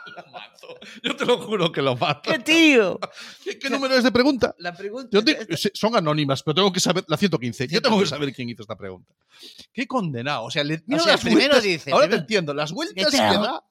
Yo 1.04 1.16
te 1.16 1.26
lo 1.26 1.38
juro 1.40 1.72
que 1.72 1.82
lo 1.82 1.96
mato. 1.96 2.32
¡Qué 2.32 2.40
tío! 2.40 3.00
¿Qué, 3.44 3.58
qué 3.60 3.70
número 3.70 3.96
es 3.96 4.04
de 4.04 4.12
pregunta? 4.12 4.54
La 4.60 4.74
pregunta 4.76 5.10
Yo 5.12 5.24
te- 5.24 5.48
son 5.74 5.96
anónimas, 5.96 6.44
pero 6.44 6.56
tengo 6.56 6.72
que 6.74 6.80
saber 6.80 7.04
la 7.08 7.18
115. 7.18 7.68
Yo 7.68 7.82
tengo 7.82 8.00
que 8.00 8.06
115. 8.06 8.10
saber 8.10 8.34
quién 8.36 8.50
hizo 8.50 8.62
esta 8.64 8.76
pregunta. 8.78 9.14
Qué 9.74 9.88
condenado. 9.88 10.44
O 10.46 10.52
sea, 10.52 10.64
le, 10.64 10.82
mira 10.86 11.02
O 11.02 11.04
sea, 11.04 11.14
las 11.14 11.22
primero 11.22 11.42
vueltas- 11.56 11.64
dice, 11.64 11.92
Ahora 11.92 12.04
te 12.06 12.10
primero- 12.10 12.22
entiendo. 12.24 12.54
Las 12.54 12.72
vueltas 12.72 13.06
Este- 13.06 13.18
que 13.18 13.24
da. 13.24 13.64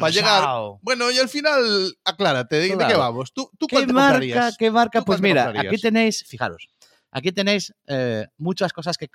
para 0.00 0.10
llegar. 0.10 0.44
Bueno, 0.82 1.10
y 1.10 1.18
al 1.18 1.28
final, 1.28 1.96
aclárate, 2.04 2.56
¿de, 2.56 2.62
de 2.62 2.68
qué 2.70 2.76
Claro. 2.76 2.98
vamos? 2.98 3.32
¿Tú, 3.32 3.50
tú 3.58 3.66
¿Qué 3.66 3.76
cuál 3.76 3.86
te 3.86 3.92
marca? 3.92 4.08
comprarías? 4.12 4.56
¿Qué 4.58 4.70
marca? 4.70 4.98
¿Tú 5.00 5.04
Pues 5.06 5.20
te 5.20 5.22
mira, 5.28 5.44
comprarías? 5.44 5.72
aquí 5.72 5.80
tenéis, 5.80 6.24
fijaros, 6.28 6.68
aquí 7.10 7.32
tenéis 7.32 7.72
eh, 7.86 8.26
muchas 8.36 8.72
cosas 8.74 8.98
que, 8.98 9.08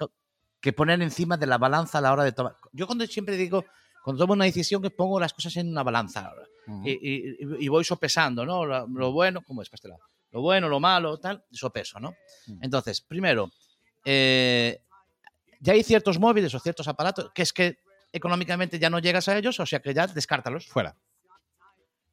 que 0.59 0.73
poner 0.73 1.01
encima 1.03 1.37
de 1.37 1.45
la 1.45 1.57
balanza 1.59 1.99
a 1.99 2.01
la 2.01 2.11
hora 2.11 2.23
de 2.23 2.31
tomar. 2.31 2.55
Yo 2.71 2.87
cuando 2.87 3.05
siempre 3.05 3.37
digo, 3.37 3.63
cuando 4.03 4.23
tomo 4.23 4.33
una 4.33 4.45
decisión, 4.45 4.81
que 4.81 4.89
pongo 4.89 5.19
las 5.19 5.33
cosas 5.33 5.55
en 5.57 5.69
una 5.69 5.83
balanza 5.83 6.31
y, 6.85 6.91
y- 6.91 7.35
y 7.59 7.67
voy 7.67 7.83
sopesando, 7.83 8.45
¿no? 8.45 8.65
Lo, 8.65 8.87
lo 8.87 9.11
bueno, 9.11 9.41
¿cómo 9.41 9.61
es 9.61 9.69
para 9.69 9.75
este 9.77 9.87
lado? 9.89 10.01
Lo 10.31 10.41
bueno, 10.41 10.69
lo 10.69 10.79
malo, 10.79 11.17
tal, 11.19 11.43
sopeso, 11.51 11.99
¿no? 11.99 12.11
Mm. 12.47 12.59
Entonces, 12.63 13.01
primero, 13.01 13.51
eh, 14.05 14.79
ya 15.59 15.73
hay 15.73 15.83
ciertos 15.83 16.19
móviles 16.19 16.53
o 16.53 16.59
ciertos 16.59 16.87
aparatos 16.87 17.31
que 17.33 17.41
es 17.41 17.51
que 17.53 17.79
económicamente 18.13 18.77
ya 18.79 18.89
no 18.89 18.99
llegas 18.99 19.27
a 19.27 19.37
ellos, 19.37 19.59
o 19.59 19.65
sea 19.65 19.79
que 19.81 19.93
ya 19.93 20.07
descártalos. 20.07 20.67
Fuera. 20.67 20.95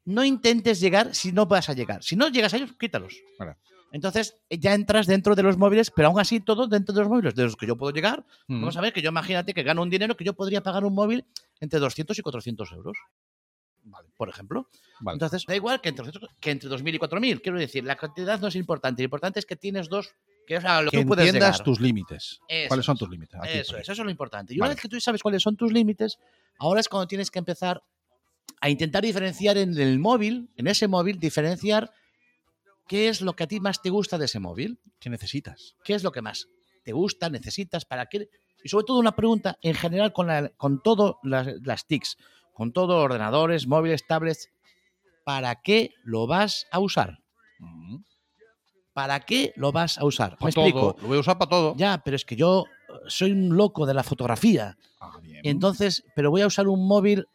No 0.05 0.23
intentes 0.23 0.79
llegar 0.79 1.13
si 1.13 1.31
no 1.31 1.45
vas 1.45 1.69
a 1.69 1.73
llegar. 1.73 2.01
Si 2.03 2.15
no 2.15 2.29
llegas 2.29 2.53
a 2.53 2.57
ellos, 2.57 2.71
quítalos. 2.79 3.15
Fuera. 3.37 3.57
Entonces 3.91 4.37
eh, 4.49 4.57
ya 4.59 4.73
entras 4.73 5.07
dentro 5.07 5.35
de 5.35 5.43
los 5.43 5.57
móviles, 5.57 5.91
pero 5.91 6.09
aún 6.09 6.19
así 6.19 6.39
todo 6.39 6.67
dentro 6.67 6.93
de 6.93 7.01
los 7.01 7.09
móviles 7.09 7.35
de 7.35 7.43
los 7.43 7.55
que 7.55 7.67
yo 7.67 7.77
puedo 7.77 7.93
llegar. 7.93 8.25
Mm. 8.47 8.61
Vamos 8.61 8.77
a 8.77 8.81
ver 8.81 8.93
que 8.93 9.01
yo 9.01 9.09
imagínate 9.09 9.53
que 9.53 9.63
gano 9.63 9.81
un 9.81 9.89
dinero 9.89 10.15
que 10.17 10.23
yo 10.23 10.33
podría 10.33 10.61
pagar 10.61 10.85
un 10.85 10.93
móvil 10.93 11.25
entre 11.59 11.79
200 11.79 12.17
y 12.17 12.21
400 12.21 12.71
euros. 12.73 12.97
Vale, 13.83 14.09
por 14.17 14.27
ejemplo. 14.27 14.69
Vale. 14.99 15.15
Entonces, 15.15 15.45
da 15.47 15.55
igual 15.55 15.79
que 15.79 15.89
entre, 15.89 16.05
200 16.05 16.29
que 16.41 16.51
entre 16.51 16.69
2.000 16.69 16.95
y 16.95 16.99
4.000. 16.99 17.41
Quiero 17.41 17.57
decir, 17.57 17.85
la 17.85 17.95
cantidad 17.95 18.39
no 18.39 18.49
es 18.49 18.55
importante. 18.55 19.01
Lo 19.01 19.05
importante 19.05 19.39
es 19.39 19.45
que 19.45 19.55
tienes 19.55 19.87
dos, 19.87 20.13
que 20.45 20.55
es 20.57 20.65
a 20.65 20.81
lo 20.81 20.91
que 20.91 20.97
que 20.97 21.05
tú 21.05 21.13
entiendas 21.13 21.63
tus 21.63 21.79
límites. 21.79 22.41
¿Cuáles 22.67 22.85
son 22.85 22.97
tus 22.97 23.09
límites? 23.09 23.39
Aquí, 23.41 23.59
Eso 23.59 23.77
es, 23.77 23.83
eso 23.83 23.93
es 23.93 23.99
lo 23.99 24.11
importante. 24.11 24.53
Y 24.53 24.57
una 24.57 24.65
Vale. 24.65 24.75
vez 24.75 24.81
que 24.81 24.89
tú 24.89 24.99
sabes 24.99 25.23
cuáles 25.23 25.41
son 25.41 25.55
tus 25.55 25.71
límites, 25.71 26.19
ahora 26.59 26.81
es 26.81 26.89
cuando 26.89 27.07
tienes 27.07 27.31
que 27.31 27.39
empezar 27.39 27.81
a 28.59 28.69
intentar 28.69 29.03
diferenciar 29.03 29.57
en 29.57 29.77
el 29.77 29.99
móvil, 29.99 30.49
en 30.57 30.67
ese 30.67 30.87
móvil, 30.87 31.19
diferenciar 31.19 31.91
qué 32.87 33.09
es 33.09 33.21
lo 33.21 33.35
que 33.35 33.43
a 33.43 33.47
ti 33.47 33.59
más 33.59 33.81
te 33.81 33.89
gusta 33.89 34.17
de 34.17 34.25
ese 34.25 34.39
móvil, 34.39 34.79
¿Qué 34.99 35.09
necesitas? 35.09 35.75
qué 35.83 35.93
es 35.93 36.03
lo 36.03 36.11
que 36.11 36.21
más 36.21 36.47
te 36.83 36.93
gusta, 36.93 37.29
necesitas, 37.29 37.85
para 37.85 38.05
qué. 38.05 38.29
Y 38.63 38.69
sobre 38.69 38.85
todo 38.85 38.99
una 38.99 39.15
pregunta 39.15 39.57
en 39.61 39.75
general 39.75 40.13
con, 40.13 40.27
la- 40.27 40.49
con 40.57 40.81
todo 40.81 41.19
las, 41.23 41.47
las 41.63 41.85
TICs, 41.85 42.17
con 42.53 42.71
todo 42.73 42.97
ordenadores, 42.97 43.67
móviles, 43.67 44.07
tablets, 44.07 44.49
¿para 45.25 45.55
qué 45.61 45.91
lo 46.03 46.27
vas 46.27 46.65
a 46.71 46.79
usar? 46.79 47.19
Mm. 47.59 47.97
¿Para 48.93 49.19
qué 49.19 49.53
lo 49.57 49.71
vas 49.71 49.97
a 49.99 50.05
usar? 50.05 50.31
Me 50.31 50.37
Para 50.37 50.49
explico. 50.49 50.93
todo. 50.93 51.01
Lo 51.03 51.07
voy 51.09 51.17
a 51.17 51.19
usar 51.19 51.37
para 51.37 51.49
todo. 51.49 51.75
Ya, 51.77 52.01
pero 52.03 52.15
es 52.15 52.25
que 52.25 52.35
yo 52.35 52.65
soy 53.07 53.31
un 53.31 53.55
loco 53.55 53.85
de 53.85 53.93
la 53.93 54.03
fotografía. 54.03 54.75
Ah, 54.99 55.19
bien. 55.21 55.41
Entonces, 55.43 56.03
pero 56.15 56.31
voy 56.31 56.41
a 56.41 56.47
usar 56.47 56.67
un 56.67 56.87
móvil, 56.87 57.27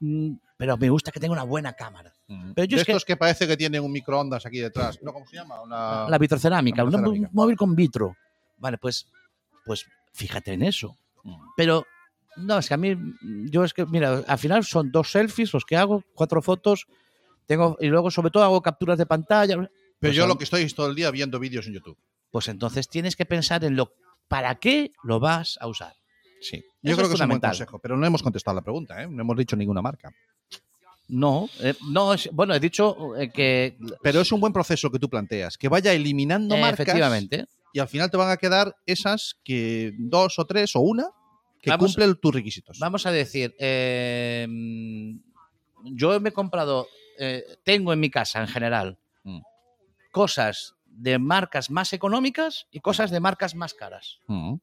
mm, 0.00 0.34
pero 0.58 0.76
me 0.76 0.90
gusta 0.90 1.10
que 1.10 1.20
tenga 1.20 1.32
una 1.32 1.44
buena 1.44 1.72
cámara. 1.72 2.12
Mm. 2.26 2.52
pero 2.52 2.66
yo 2.66 2.76
de 2.76 2.82
es 2.82 2.88
estos 2.88 3.04
que... 3.06 3.16
parece 3.16 3.46
que 3.46 3.56
tienen 3.56 3.82
un 3.82 3.90
microondas 3.90 4.44
aquí 4.44 4.58
detrás. 4.58 4.98
¿No? 5.02 5.14
¿Cómo 5.14 5.26
se 5.26 5.36
llama? 5.36 5.62
Una... 5.62 6.06
La 6.10 6.18
vitrocerámica, 6.18 6.84
la 6.84 6.98
un- 7.08 7.28
móvil 7.32 7.56
con 7.56 7.74
vitro. 7.74 8.14
Vale, 8.58 8.76
pues, 8.76 9.06
pues 9.64 9.86
fíjate 10.12 10.52
en 10.52 10.62
eso. 10.64 10.94
Mm. 11.22 11.36
Pero, 11.56 11.86
no, 12.36 12.58
es 12.58 12.68
que 12.68 12.74
a 12.74 12.76
mí, 12.76 12.94
yo 13.50 13.64
es 13.64 13.72
que, 13.72 13.86
mira, 13.86 14.22
al 14.26 14.38
final 14.38 14.64
son 14.64 14.90
dos 14.92 15.10
selfies 15.12 15.52
los 15.54 15.64
que 15.64 15.76
hago, 15.76 16.02
cuatro 16.14 16.42
fotos, 16.42 16.86
tengo, 17.46 17.78
y 17.80 17.86
luego 17.86 18.10
sobre 18.10 18.30
todo 18.30 18.42
hago 18.44 18.60
capturas 18.60 18.98
de 18.98 19.06
pantalla. 19.06 19.54
Pero 19.56 19.70
Pues 20.00 20.14
yo 20.14 20.22
son- 20.22 20.28
lo 20.28 20.38
que 20.38 20.44
estoy 20.44 20.64
es 20.64 20.74
todo 20.74 20.88
el 20.88 20.94
día 20.96 21.10
viendo 21.10 21.38
vídeos 21.38 21.66
en 21.66 21.74
YouTube. 21.74 21.96
Pues 22.30 22.48
entonces 22.48 22.88
tienes 22.88 23.16
que 23.16 23.24
pensar 23.24 23.64
en 23.64 23.74
lo, 23.76 23.92
¿para 24.28 24.56
qué 24.56 24.92
lo 25.02 25.18
vas 25.20 25.56
a 25.60 25.66
usar? 25.66 25.94
Sí. 26.40 26.56
Eso 26.58 26.66
Yo 26.82 26.90
es 26.92 26.96
creo 26.98 27.08
que 27.08 27.14
es 27.14 27.20
un 27.20 27.28
buen 27.28 27.40
consejo, 27.40 27.78
pero 27.78 27.96
no 27.96 28.06
hemos 28.06 28.22
contestado 28.22 28.54
la 28.54 28.62
pregunta, 28.62 29.02
¿eh? 29.02 29.08
No 29.08 29.22
hemos 29.22 29.36
dicho 29.36 29.56
ninguna 29.56 29.80
marca. 29.82 30.12
No, 31.08 31.48
eh, 31.60 31.74
no, 31.90 32.12
es- 32.14 32.28
bueno, 32.32 32.54
he 32.54 32.60
dicho 32.60 33.16
eh, 33.16 33.30
que... 33.30 33.78
Pero 34.02 34.20
es 34.20 34.30
un 34.30 34.40
buen 34.40 34.52
proceso 34.52 34.90
que 34.90 34.98
tú 34.98 35.08
planteas, 35.08 35.56
que 35.56 35.68
vaya 35.68 35.92
eliminando 35.92 36.54
eh, 36.54 36.60
marcas 36.60 36.80
efectivamente. 36.80 37.46
y 37.72 37.78
al 37.78 37.88
final 37.88 38.10
te 38.10 38.16
van 38.18 38.30
a 38.30 38.36
quedar 38.36 38.76
esas 38.86 39.36
que 39.42 39.94
dos 39.98 40.38
o 40.38 40.44
tres 40.46 40.76
o 40.76 40.80
una 40.80 41.06
que 41.62 41.70
Vamos- 41.70 41.86
cumplen 41.92 42.14
tus 42.16 42.34
requisitos. 42.34 42.78
Vamos 42.78 43.06
a 43.06 43.10
decir, 43.10 43.54
eh, 43.58 44.46
yo 45.84 46.20
me 46.20 46.28
he 46.28 46.32
comprado, 46.32 46.86
eh, 47.18 47.42
tengo 47.64 47.92
en 47.92 48.00
mi 48.00 48.10
casa 48.10 48.40
en 48.40 48.48
general 48.48 48.98
Mm. 49.24 49.40
cosas 50.12 50.74
de 50.86 51.18
marcas 51.18 51.70
más 51.70 51.92
económicas 51.92 52.66
y 52.70 52.80
cosas 52.80 53.10
de 53.10 53.20
marcas 53.20 53.54
más 53.54 53.74
caras. 53.74 54.18
Mm. 54.26 54.54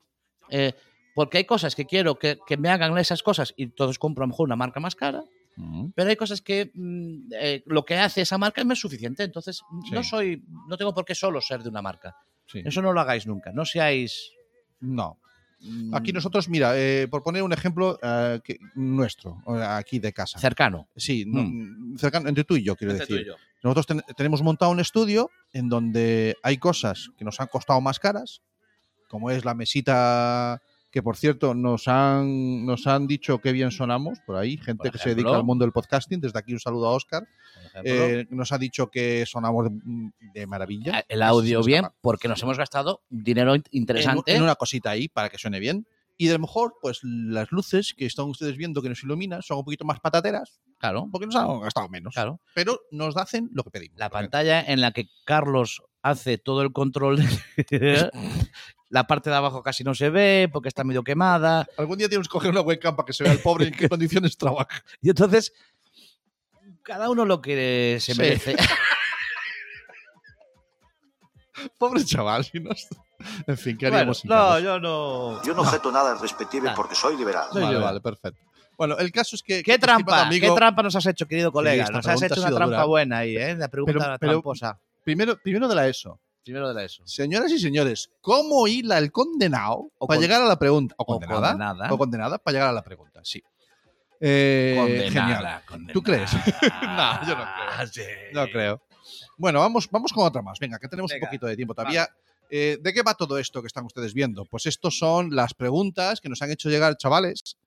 Porque 1.13 1.37
hay 1.39 1.45
cosas 1.45 1.75
que 1.75 1.85
quiero 1.85 2.19
que, 2.19 2.37
que 2.45 2.57
me 2.57 2.69
hagan 2.69 2.97
esas 2.97 3.23
cosas 3.23 3.53
y 3.55 3.63
entonces 3.63 3.97
compro 3.97 4.23
a 4.23 4.27
lo 4.27 4.31
mejor 4.31 4.45
una 4.47 4.55
marca 4.57 4.79
más 4.81 4.95
cara, 4.95 5.23
Mm. 5.57 5.87
pero 5.95 6.09
hay 6.09 6.15
cosas 6.15 6.41
que 6.41 6.71
mm, 6.73 7.31
eh, 7.39 7.63
lo 7.65 7.85
que 7.85 7.95
hace 7.97 8.21
esa 8.21 8.37
marca 8.37 8.63
me 8.63 8.73
es 8.73 8.79
suficiente. 8.79 9.23
Entonces 9.23 9.61
no 9.91 10.03
soy, 10.03 10.43
no 10.67 10.77
tengo 10.77 10.93
por 10.93 11.05
qué 11.05 11.15
solo 11.15 11.39
ser 11.41 11.63
de 11.63 11.69
una 11.69 11.81
marca. 11.81 12.15
Sí. 12.47 12.61
Eso 12.65 12.81
no 12.81 12.91
lo 12.93 12.99
hagáis 13.01 13.25
nunca. 13.25 13.51
No 13.53 13.65
seáis. 13.65 14.31
No. 14.81 15.17
mm, 15.61 15.95
Aquí 15.95 16.11
nosotros, 16.11 16.49
mira, 16.49 16.77
eh, 16.77 17.07
por 17.09 17.23
poner 17.23 17.41
un 17.43 17.53
ejemplo 17.53 17.97
eh, 18.03 18.39
que- 18.43 18.57
nuestro, 18.75 19.41
aquí 19.63 19.99
de 19.99 20.11
casa. 20.13 20.37
cercano. 20.39 20.89
Sí, 20.95 21.23
no, 21.25 21.97
cercano, 21.97 22.27
entre 22.29 22.43
tú 22.43 22.55
y 22.57 22.63
yo, 22.63 22.75
quiero 22.75 22.91
Entre 22.91 23.07
tú 23.07 23.13
y 23.13 23.17
decir. 23.19 23.31
yo. 23.31 23.35
Nosotros 23.63 23.87
ten- 23.87 24.15
tenemos 24.15 24.41
montado 24.43 24.71
un 24.71 24.79
estudio 24.79 25.31
en 25.53 25.69
donde 25.69 26.35
hay 26.43 26.57
cosas 26.57 27.09
que 27.17 27.25
nos 27.25 27.39
han 27.39 27.47
costado 27.47 27.79
más 27.81 27.97
caras, 27.97 28.41
como 29.07 29.31
es 29.31 29.43
la 29.45 29.53
mesita 29.55 30.61
que, 30.95 31.03
por 31.03 31.17
cierto, 31.17 31.53
nos 31.53 31.89
han, 31.89 32.65
nos 32.65 32.87
han 32.87 33.05
dicho 33.05 33.39
que 33.39 33.51
bien 33.51 33.69
sonamos 33.69 34.17
por 34.25 34.37
ahí, 34.37 34.55
gente 34.55 34.83
Por 34.89 34.91
que 34.93 34.97
se 34.97 35.09
dedica 35.09 35.35
al 35.35 35.43
mundo 35.43 35.65
del 35.65 35.73
podcasting. 35.73 36.21
Desde 36.21 36.39
aquí 36.39 36.53
un 36.53 36.59
saludo 36.61 36.87
a 36.87 36.93
Oscar. 36.93 37.27
Eh, 37.83 38.25
nos 38.29 38.53
ha 38.53 38.57
dicho 38.57 38.89
que 38.89 39.25
sonamos 39.25 39.67
de, 39.69 40.11
de 40.33 40.47
maravilla. 40.47 41.03
el 41.09 41.21
audio 41.21 41.61
bien, 41.63 41.83
porque 41.99 42.29
nos 42.29 42.41
hemos 42.43 42.57
gastado 42.57 43.01
dinero 43.09 43.55
in- 43.55 43.63
En, 43.73 43.79
interesante. 43.81 44.33
en 44.37 44.41
una 44.43 44.55
cosita 44.55 44.91
ahí 44.91 45.09
para 45.09 45.27
que 45.27 45.37
suene 45.37 45.59
bien. 45.59 45.85
Y 46.15 46.27
de 46.27 46.33
lo 46.35 46.39
mejor, 46.39 46.75
pues 46.81 47.01
las 47.03 47.51
luces 47.51 47.93
que 47.93 48.05
están 48.05 48.27
ustedes 48.27 48.55
viendo 48.55 48.81
que 48.81 48.87
nos 48.87 49.03
iluminan 49.03 49.41
son 49.41 49.57
un 49.57 49.65
poquito 49.65 49.83
más 49.83 49.99
patateras, 49.99 50.61
Claro, 50.77 51.09
porque 51.11 51.25
nos 51.25 51.35
han 51.35 51.59
gastado 51.59 51.89
menos. 51.89 52.13
claro. 52.13 52.39
Pero 52.53 52.79
nos 52.89 53.17
hacen 53.17 53.49
lo 53.51 53.63
que 53.65 53.71
pedimos. 53.71 53.99
La 53.99 54.09
pantalla 54.09 54.61
en 54.61 54.79
la 54.79 54.91
que 54.93 55.09
Carlos 55.25 55.83
hace 56.01 56.37
todo 56.37 56.61
el 56.61 56.71
control. 56.71 57.17
la 58.89 59.05
parte 59.07 59.29
de 59.29 59.35
abajo 59.35 59.63
casi 59.63 59.83
no 59.83 59.93
se 59.95 60.09
ve 60.09 60.49
porque 60.51 60.67
está 60.69 60.83
medio 60.83 61.03
quemada. 61.03 61.67
Algún 61.77 61.97
día 61.97 62.07
tenemos 62.07 62.27
que 62.27 62.33
coger 62.33 62.51
una 62.51 62.61
webcam 62.61 62.95
para 62.95 63.05
que 63.07 63.13
se 63.13 63.23
vea 63.23 63.33
el 63.33 63.39
pobre 63.39 63.67
en 63.67 63.73
qué 63.73 63.89
condiciones 63.89 64.37
trabaja. 64.37 64.83
Y 65.01 65.09
entonces, 65.09 65.53
cada 66.83 67.09
uno 67.09 67.25
lo 67.25 67.41
que 67.41 67.97
se 67.99 68.13
Sí. 68.13 68.19
merece. 68.19 68.55
Pobre 71.77 72.03
chaval. 72.03 72.43
si 72.43 72.59
no- 72.59 72.71
En 73.47 73.57
fin, 73.57 73.77
¿qué 73.77 73.87
haríamos 73.87 74.25
no, 74.25 74.59
yo 74.59 74.79
no. 74.79 75.41
Yo 75.43 75.53
no 75.53 75.61
objeto 75.61 75.91
nada 75.91 76.11
al 76.11 76.19
respective 76.19 76.65
Nada. 76.65 76.75
porque 76.75 76.95
soy 76.95 77.17
liberal. 77.17 77.47
Soy 77.51 77.63
Vale, 77.63 77.75
yo. 77.75 77.81
vale, 77.81 78.01
perfecto. 78.01 78.39
Bueno, 78.77 78.97
el 78.97 79.09
caso 79.11 79.37
es 79.37 79.41
que... 79.41 79.63
¿Qué 79.63 79.79
trampa? 79.79 80.23
amigo, 80.23 80.49
¿Qué 80.49 80.53
trampa 80.55 80.83
nos 80.83 80.95
has 80.97 81.05
hecho, 81.05 81.25
querido 81.25 81.49
colega? 81.51 81.87
nos 81.87 82.05
has 82.05 82.21
hecho 82.21 82.35
ha 82.35 82.47
una 82.47 82.55
trampa 82.55 82.65
dura. 82.75 82.85
buena 82.85 83.19
ahí, 83.19 83.37
¿eh? 83.37 83.55
La 83.55 83.69
pregunta 83.69 83.93
Pero- 83.97 84.17
pero- 84.19 84.31
tramposa. 84.33 84.77
Primero, 85.05 85.37
primero 85.41 85.67
de 85.69 85.75
la 85.75 85.87
ESO. 85.87 86.19
Primero 86.45 86.67
de 86.67 86.73
la 86.75 86.83
ESO. 86.83 87.01
Señoras 87.07 87.51
y 87.51 87.57
señores, 87.59 88.11
¿cómo 88.21 88.67
hila 88.67 88.99
el 88.99 89.11
condenado 89.11 89.89
O 89.97 90.05
para 90.07 90.17
con- 90.17 90.21
llegar 90.23 90.41
a 90.43 90.45
la 90.45 90.57
pregunta? 90.59 90.93
¿O 90.99 91.03
o 91.03 91.05
condenada? 91.07 91.49
condenada. 91.51 91.91
O 91.93 91.97
condenada 91.97 92.37
para 92.37 92.53
llegar 92.53 92.69
a 92.69 92.73
la 92.73 92.83
pregunta, 92.83 93.19
sí. 93.23 93.43
Eh, 94.19 95.09
genial. 95.11 95.61
¿Tú 95.91 96.01
crees? 96.01 96.31
No, 96.83 97.27
yo 97.27 97.35
no 97.35 97.45
creo. 97.45 97.87
Sí. 97.91 98.01
No 98.33 98.45
creo. 98.47 98.81
Bueno, 99.37 99.59
vamos, 99.59 99.89
vamos 99.91 100.13
con 100.13 100.25
otra 100.25 100.41
más. 100.41 100.59
Venga, 100.59 100.79
que 100.79 100.87
tenemos 100.87 101.11
Venga, 101.11 101.25
un 101.25 101.27
poquito 101.29 101.47
de 101.47 101.55
tiempo 101.55 101.73
todavía. 101.73 102.07
Eh, 102.49 102.77
¿De 102.79 102.93
qué 102.93 103.01
va 103.01 103.15
todo 103.15 103.37
esto 103.39 103.61
que 103.61 103.67
están 103.67 103.85
ustedes 103.85 104.13
viendo? 104.13 104.45
Pues 104.45 104.67
estos 104.67 104.97
son 104.97 105.35
las 105.35 105.53
preguntas 105.55 106.21
que 106.21 106.29
nos 106.29 106.41
han 106.41 106.51
hecho 106.51 106.69
llegar 106.69 106.95
chavales 106.95 107.57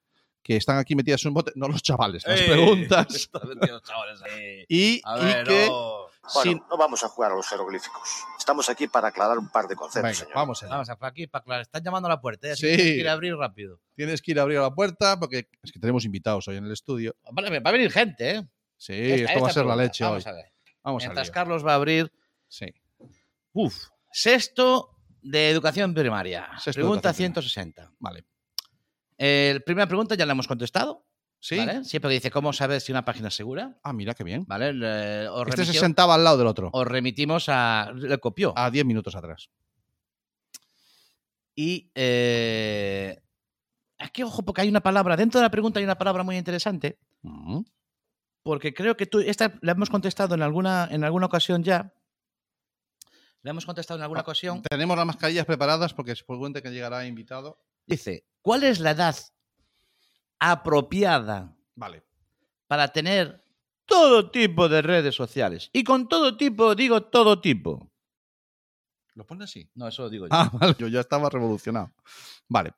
que 0.42 0.56
están 0.56 0.78
aquí 0.78 0.94
metidas 0.94 1.22
en 1.24 1.28
un 1.28 1.34
bote. 1.34 1.52
No 1.56 1.68
los 1.68 1.82
chavales, 1.82 2.24
las 2.26 2.40
Ey, 2.40 2.46
preguntas. 2.48 3.06
estás 3.14 3.44
metido, 3.44 3.80
chavales, 3.80 4.22
ahí. 4.22 4.64
Y, 4.68 5.02
ver, 5.20 5.44
que. 5.46 5.66
no. 5.66 6.07
Bueno, 6.34 6.50
sin- 6.52 6.62
no 6.68 6.76
vamos 6.76 7.02
a 7.04 7.08
jugar 7.08 7.32
a 7.32 7.34
los 7.34 7.46
jeroglíficos. 7.48 8.08
Estamos 8.38 8.68
aquí 8.68 8.86
para 8.88 9.08
aclarar 9.08 9.38
un 9.38 9.48
par 9.50 9.66
de 9.68 9.76
conceptos, 9.76 10.02
Venga, 10.02 10.14
señor. 10.14 10.34
vamos 10.34 10.62
allá. 10.62 10.72
Vamos 10.72 10.88
a 10.90 10.98
aquí 11.00 11.26
para 11.26 11.40
aclarar. 11.40 11.62
Están 11.62 11.82
llamando 11.82 12.06
a 12.06 12.10
la 12.10 12.20
puerta. 12.20 12.48
¿eh? 12.48 12.52
Así 12.52 12.62
Sí. 12.62 12.68
que 12.70 12.76
tienes 12.76 12.94
que 12.94 13.00
ir 13.00 13.08
a 13.08 13.12
abrir 13.12 13.36
rápido. 13.36 13.80
Tienes 13.94 14.22
que 14.22 14.30
ir 14.32 14.38
a 14.38 14.42
abrir 14.42 14.58
la 14.60 14.74
puerta 14.74 15.18
porque 15.18 15.48
es 15.62 15.72
que 15.72 15.78
tenemos 15.78 16.04
invitados 16.04 16.46
hoy 16.48 16.56
en 16.56 16.64
el 16.64 16.72
estudio. 16.72 17.16
Vale, 17.32 17.60
va 17.60 17.70
a 17.70 17.72
venir 17.72 17.90
gente, 17.90 18.30
¿eh? 18.30 18.48
Sí, 18.76 18.92
Esta- 18.94 19.32
esto 19.32 19.42
va 19.42 19.48
a 19.48 19.52
ser 19.52 19.66
la 19.66 19.76
leche 19.76 20.04
Vamos 20.04 20.24
hoy. 20.26 20.30
a 20.32 20.34
ver. 20.34 20.52
Vamos 20.82 21.02
Mientras. 21.02 21.30
Carlos 21.30 21.66
va 21.66 21.72
a 21.72 21.76
abrir. 21.76 22.12
Sí. 22.46 22.66
Uf. 23.52 23.88
Sexto 24.12 24.90
de 25.20 25.50
educación 25.50 25.92
primaria. 25.94 26.48
Sexto 26.58 26.72
pregunta 26.80 27.08
educación 27.10 27.32
160. 27.34 27.90
Vale. 27.98 28.24
Eh, 29.18 29.60
primera 29.66 29.86
pregunta 29.86 30.14
ya 30.14 30.24
la 30.26 30.32
hemos 30.32 30.46
contestado. 30.46 31.04
Sí. 31.40 31.56
¿vale? 31.58 31.84
Siempre 31.84 32.10
dice 32.12 32.30
cómo 32.30 32.52
saber 32.52 32.80
si 32.80 32.90
una 32.92 33.04
página 33.04 33.28
es 33.28 33.34
segura. 33.34 33.78
Ah, 33.84 33.92
mira 33.92 34.14
qué 34.14 34.24
bien. 34.24 34.44
¿Vale? 34.46 34.72
Le- 34.72 35.28
os, 35.28 35.46
Este 35.48 35.64
se 35.66 35.72
sentaba 35.74 36.14
al 36.14 36.24
lado 36.24 36.38
del 36.38 36.46
otro. 36.48 36.70
os 36.72 36.86
remitimos 36.86 37.46
a. 37.48 37.92
Le 37.94 38.18
copió. 38.18 38.52
A 38.56 38.70
10 38.70 38.84
minutos 38.84 39.14
atrás. 39.14 39.48
Y. 41.54 41.90
Eh, 41.94 43.20
aquí, 43.98 44.22
ojo, 44.22 44.42
porque 44.44 44.62
hay 44.62 44.68
una 44.68 44.80
palabra. 44.80 45.16
Dentro 45.16 45.40
de 45.40 45.44
la 45.46 45.50
pregunta 45.50 45.78
hay 45.78 45.84
una 45.84 45.98
palabra 45.98 46.22
muy 46.22 46.36
interesante. 46.36 46.98
Mm. 47.22 47.60
Porque 48.42 48.72
creo 48.74 48.96
que 48.96 49.06
tú. 49.06 49.20
Esta 49.20 49.54
la 49.62 49.72
hemos 49.72 49.90
contestado 49.90 50.34
en 50.34 50.42
alguna, 50.42 50.88
en 50.90 51.04
alguna 51.04 51.26
ocasión 51.26 51.62
ya. 51.62 51.92
La 53.42 53.50
hemos 53.52 53.66
contestado 53.66 53.98
en 53.98 54.02
alguna 54.02 54.20
Ah, 54.20 54.24
ocasión. 54.24 54.62
Tenemos 54.62 54.96
las 54.96 55.06
mascarillas 55.06 55.46
preparadas 55.46 55.94
porque 55.94 56.12
es 56.12 56.22
cuenta 56.24 56.60
que 56.62 56.70
llegará 56.70 57.06
invitado. 57.06 57.58
Dice: 57.86 58.24
¿Cuál 58.42 58.64
es 58.64 58.80
la 58.80 58.90
edad 58.92 59.16
apropiada 60.38 61.54
Vale. 61.74 62.04
para 62.66 62.88
tener 62.88 63.40
todo 63.86 64.30
tipo 64.30 64.68
de 64.68 64.82
redes 64.82 65.14
sociales? 65.14 65.70
Y 65.72 65.84
con 65.84 66.08
todo 66.08 66.36
tipo, 66.36 66.74
digo 66.74 67.02
todo 67.04 67.40
tipo. 67.40 67.90
¿Lo 69.14 69.26
pone 69.26 69.44
así? 69.44 69.68
No, 69.74 69.88
eso 69.88 70.02
lo 70.02 70.10
digo 70.10 70.26
yo. 70.26 70.30
Ah, 70.32 70.48
vale. 70.52 70.76
Yo 70.78 70.86
ya 70.86 71.00
estaba 71.00 71.28
revolucionado. 71.28 71.92
Vale. 72.48 72.72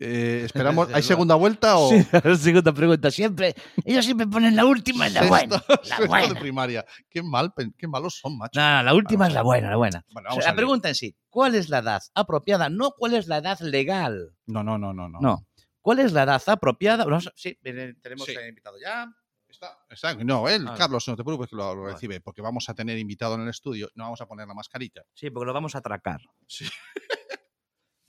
Eh, 0.00 0.42
esperamos, 0.44 0.88
¿hay 0.94 1.02
segunda 1.02 1.34
vuelta 1.34 1.76
o 1.76 1.88
Sí, 1.90 2.06
segunda 2.38 2.72
pregunta. 2.72 3.10
Siempre, 3.10 3.54
ellos 3.84 4.04
siempre 4.04 4.26
ponen 4.26 4.54
la 4.54 4.64
última 4.64 5.08
y 5.08 5.12
la 5.12 5.24
buena. 5.24 5.62
La 5.84 6.06
buena. 6.06 6.34
de 6.34 6.40
primaria? 6.40 6.84
Qué 7.08 7.22
mal, 7.22 7.52
qué 7.76 7.88
malos 7.88 8.18
son, 8.20 8.36
macho. 8.38 8.60
No, 8.60 8.76
no, 8.76 8.82
la 8.82 8.94
última 8.94 9.24
Vamos 9.24 9.28
es 9.28 9.34
la 9.34 9.42
buena, 9.42 9.70
la 9.70 9.76
buena. 9.76 10.04
Bueno, 10.12 10.28
O 10.28 10.30
vamos 10.30 10.44
sea, 10.44 10.50
a 10.50 10.54
la 10.54 10.56
pregunta 10.56 10.88
en 10.88 10.94
sí, 10.94 11.16
¿cuál 11.30 11.54
es 11.54 11.68
la 11.68 11.78
edad 11.78 12.02
apropiada? 12.14 12.68
No 12.68 12.92
cuál 12.92 13.14
es 13.14 13.26
la 13.26 13.38
edad 13.38 13.58
legal. 13.60 14.36
No, 14.46 14.62
no, 14.62 14.78
no, 14.78 14.92
no, 14.92 15.08
no. 15.08 15.18
No. 15.20 15.47
¿Cuál 15.88 16.00
es 16.00 16.12
la 16.12 16.24
edad 16.24 16.42
apropiada? 16.48 17.06
Sí, 17.34 17.58
tenemos 17.62 18.26
Sí. 18.26 18.34
invitado 18.46 18.76
ya. 18.78 19.10
Está, 19.48 19.78
está- 19.88 20.14
no, 20.16 20.46
él, 20.46 20.66
Ah, 20.68 20.74
Carlos, 20.76 21.08
no 21.08 21.16
te 21.16 21.24
preocupes 21.24 21.48
que 21.48 21.56
lo, 21.56 21.74
lo 21.74 21.80
Vale. 21.80 21.94
recibe, 21.94 22.20
porque 22.20 22.42
vamos 22.42 22.68
a 22.68 22.74
tener 22.74 22.98
invitado 22.98 23.36
en 23.36 23.40
el 23.40 23.48
estudio, 23.48 23.88
no 23.94 24.04
vamos 24.04 24.20
a 24.20 24.26
poner 24.26 24.46
la 24.46 24.52
mascarita. 24.52 25.04
Sí, 25.14 25.30
porque 25.30 25.46
lo 25.46 25.54
vamos 25.54 25.74
a 25.74 25.78
atracar. 25.78 26.20
Sí. 26.46 26.66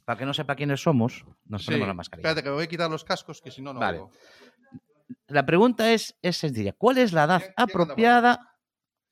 Para 0.03 0.19
que 0.19 0.25
no 0.25 0.33
sepa 0.33 0.57
quiénes 0.57 0.81
somos, 0.81 1.23
nos 1.45 1.61
Sí, 1.61 1.67
ponemos 1.67 1.87
la 1.87 1.93
mascarilla. 1.93 2.27
Espérate, 2.27 2.43
que 2.43 2.49
me 2.49 2.55
voy 2.55 2.65
a 2.65 2.67
quitar 2.67 2.91
los 2.91 3.05
cascos, 3.05 3.39
que 3.39 3.49
si 3.49 3.61
no, 3.61 3.73
no 3.73 3.79
Vale. 3.79 3.99
oigo. 3.99 4.11
La 5.27 5.45
pregunta 5.45 5.89
es, 5.93 6.17
es 6.21 6.35
sencilla. 6.35 6.73
¿Cuál 6.73 6.97
es 6.97 7.13
la 7.13 7.23
edad 7.23 7.43
apropiada? 7.55 8.57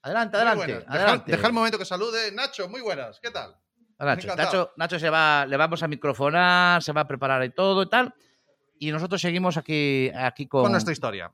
Adelante, 0.02 0.36
adelante. 0.36 0.84
adelante. 0.90 1.32
dejad 1.32 1.52
un 1.52 1.56
momento 1.56 1.78
que 1.78 1.86
salude. 1.86 2.34
Nacho, 2.34 2.68
muy 2.68 2.82
buenas, 2.82 3.18
¿qué 3.22 3.32
tal? 3.32 3.56
Nacho. 3.98 4.36
Nacho, 4.36 4.74
Nacho 4.76 5.00
se 5.00 5.10
va, 5.10 5.46
le 5.46 5.56
vamos 5.56 5.82
a 5.84 5.88
microfonar, 5.88 6.84
se 6.84 6.92
va 6.92 7.02
a 7.02 7.08
preparar 7.08 7.46
y 7.46 7.52
todo 7.52 7.84
y 7.84 7.90
tal. 7.90 8.14
Y 8.80 8.92
nosotros 8.92 9.22
seguimos 9.22 9.58
aquí, 9.58 10.10
aquí 10.16 10.48
con, 10.48 10.64
Con 10.64 10.72
nuestra 10.72 10.94
historia. 10.94 11.32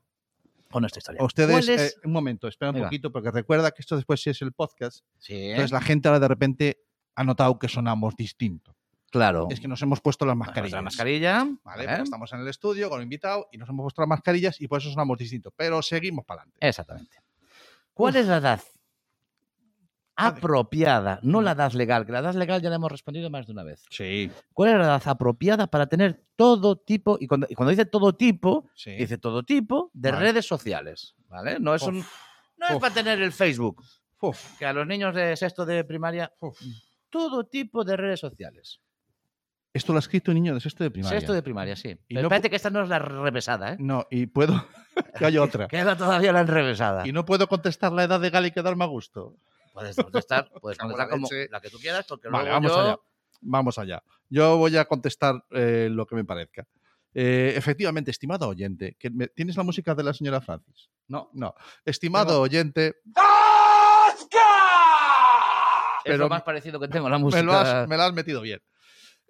con 0.71 0.81
nuestra 0.81 0.99
historia. 0.99 1.23
Ustedes, 1.23 1.69
eh, 1.69 1.93
un 2.03 2.11
momento, 2.11 2.47
espera 2.47 2.71
un 2.71 2.75
Venga. 2.75 2.87
poquito, 2.87 3.11
porque 3.11 3.29
recuerda 3.31 3.71
que 3.71 3.81
esto 3.81 3.95
después 3.95 4.21
sí 4.21 4.29
es 4.31 4.41
el 4.41 4.53
podcast. 4.53 5.03
Sí. 5.19 5.35
Entonces 5.35 5.71
la 5.71 5.81
gente 5.81 6.07
ahora 6.07 6.19
de 6.19 6.27
repente 6.27 6.77
ha 7.15 7.23
notado 7.23 7.59
que 7.59 7.67
sonamos 7.67 8.15
distinto. 8.15 8.75
claro. 9.11 9.47
Es 9.51 9.59
que 9.59 9.67
nos 9.67 9.79
hemos 9.83 10.01
puesto 10.01 10.25
las 10.25 10.35
mascarillas. 10.35 10.71
La 10.77 10.81
mascarilla. 10.81 11.47
¿vale? 11.63 11.83
¿eh? 11.83 11.87
Porque 11.87 12.01
estamos 12.03 12.33
en 12.33 12.39
el 12.39 12.47
estudio 12.47 12.89
con 12.89 12.99
el 12.99 13.03
invitado 13.03 13.47
y 13.51 13.57
nos 13.59 13.69
hemos 13.69 13.83
puesto 13.83 14.01
las 14.01 14.09
mascarillas 14.09 14.59
y 14.59 14.67
por 14.67 14.79
eso 14.81 14.89
sonamos 14.89 15.19
distinto. 15.19 15.51
Pero 15.55 15.81
seguimos 15.83 16.25
para 16.25 16.41
adelante. 16.41 16.67
Exactamente. 16.67 17.17
¿Cuál 17.93 18.15
Uf. 18.15 18.21
es 18.21 18.27
la 18.27 18.37
edad. 18.37 18.61
Apropiada? 20.15 21.19
No 21.23 21.41
Mm. 21.41 21.43
la 21.43 21.51
edad 21.51 21.71
legal, 21.73 22.05
que 22.05 22.11
la 22.11 22.19
edad 22.19 22.33
legal 22.35 22.61
ya 22.61 22.69
la 22.69 22.75
hemos 22.75 22.91
respondido 22.91 23.29
más 23.29 23.45
de 23.47 23.51
una 23.53 23.63
vez. 23.63 23.83
Sí, 23.89 24.31
¿Cuál 24.53 24.69
es 24.71 24.77
la 24.77 24.83
edad 24.85 25.01
apropiada 25.05 25.67
para 25.67 25.87
tener 25.87 26.23
todo 26.35 26.75
tipo, 26.77 27.17
y 27.19 27.27
cuando, 27.27 27.47
y 27.49 27.55
cuando 27.55 27.71
dice 27.71 27.85
todo 27.85 28.13
tipo, 28.15 28.69
sí. 28.75 28.91
dice 28.91 29.17
todo 29.17 29.43
tipo 29.43 29.89
de 29.93 30.11
Vale. 30.11 30.23
redes 30.25 30.45
sociales? 30.47 31.15
¿Vale? 31.27 31.59
No 31.59 31.73
es, 31.75 31.83
un, 31.83 31.97
Uf, 31.99 32.13
no 32.57 32.67
es 32.67 32.77
para 32.77 32.93
tener 32.93 33.21
el 33.21 33.31
Facebook, 33.31 33.83
uf, 34.19 34.57
que 34.57 34.65
a 34.65 34.73
los 34.73 34.85
niños 34.87 35.15
de 35.15 35.35
sexto 35.35 35.65
de 35.65 35.83
primaria, 35.83 36.31
uf. 36.39 36.59
todo 37.09 37.45
tipo 37.45 37.83
de 37.83 37.97
redes 37.97 38.19
sociales. 38.19 38.79
Esto 39.73 39.91
lo 39.91 39.97
ha 39.97 40.01
escrito 40.01 40.29
un 40.29 40.35
niño 40.35 40.53
de 40.53 40.59
sexto 40.61 40.83
de 40.83 40.91
primaria. 40.91 41.17
Sexto 41.19 41.33
de 41.33 41.41
primaria, 41.41 41.75
sí. 41.75 41.89
Y 41.89 41.95
Pero 42.13 42.21
no 42.21 42.27
espérate 42.27 42.51
que 42.51 42.57
esta 42.57 42.69
no 42.69 42.83
es 42.83 42.89
la 42.89 42.99
revesada, 42.99 43.73
¿eh? 43.73 43.77
No, 43.79 44.05
y 44.11 44.27
puedo. 44.27 44.53
que 45.17 45.25
hay 45.25 45.39
otra. 45.39 45.67
Queda 45.69 45.97
todavía 45.97 46.31
la 46.31 46.41
enrevesada. 46.41 47.07
Y 47.07 47.11
no 47.11 47.25
puedo 47.25 47.47
contestar 47.47 47.91
la 47.91 48.03
edad 48.03 48.21
legal 48.21 48.45
y 48.45 48.51
quedarme 48.51 48.83
a 48.83 48.87
gusto. 48.87 49.35
Puedes 49.73 49.95
contestar, 49.95 50.49
puedes 50.61 50.77
contestar 50.77 51.09
como 51.09 51.27
la 51.49 51.59
que 51.59 51.69
tú 51.69 51.79
quieras, 51.79 52.05
porque 52.07 52.29
Vale, 52.29 52.49
luego 52.49 52.61
vamos 52.61 52.71
yo- 52.71 52.79
allá. 52.79 52.97
Vamos 53.45 53.77
allá. 53.77 54.03
Yo 54.29 54.57
voy 54.57 54.77
a 54.77 54.85
contestar 54.85 55.43
eh, 55.51 55.89
lo 55.91 56.05
que 56.07 56.15
me 56.15 56.23
parezca. 56.23 56.65
Eh, 57.13 57.53
efectivamente, 57.57 58.09
estimado 58.09 58.47
oyente, 58.47 58.95
que 58.97 59.09
me- 59.09 59.27
¿tienes 59.27 59.57
la 59.57 59.63
música 59.63 59.93
de 59.93 60.03
la 60.03 60.13
señora 60.13 60.39
Francis? 60.41 60.89
No, 61.07 61.29
No. 61.33 61.53
Estimado 61.85 62.39
oyente, 62.41 62.95
es 63.07 63.13
Pero 66.05 66.17
lo 66.17 66.29
más 66.29 66.43
parecido 66.43 66.79
que 66.79 66.87
tengo 66.87 67.09
la 67.09 67.17
música. 67.17 67.41
me, 67.41 67.45
lo 67.45 67.53
has, 67.53 67.87
me 67.87 67.97
la 67.97 68.05
has 68.07 68.13
metido 68.13 68.41
bien. 68.41 68.61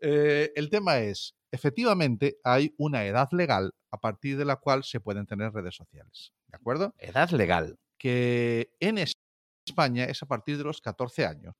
Eh, 0.02 0.52
el 0.56 0.70
tema 0.70 1.00
es, 1.00 1.36
efectivamente, 1.52 2.38
hay 2.44 2.74
una 2.78 3.06
edad 3.06 3.30
legal 3.32 3.74
a 3.92 4.00
partir 4.00 4.38
de 4.38 4.46
la 4.46 4.56
cual 4.58 4.84
se 4.84 5.00
pueden 5.00 5.26
tener 5.28 5.52
redes 5.54 5.76
sociales. 5.76 6.34
¿De 6.48 6.58
acuerdo? 6.58 6.94
Edad 6.98 7.30
legal. 7.32 7.78
que 7.98 8.74
en 8.82 8.98
Es- 8.98 9.13
España 9.74 10.06
es 10.06 10.22
a 10.22 10.26
partir 10.28 10.58
de 10.58 10.64
los 10.64 10.80
14 10.82 11.26
años. 11.26 11.56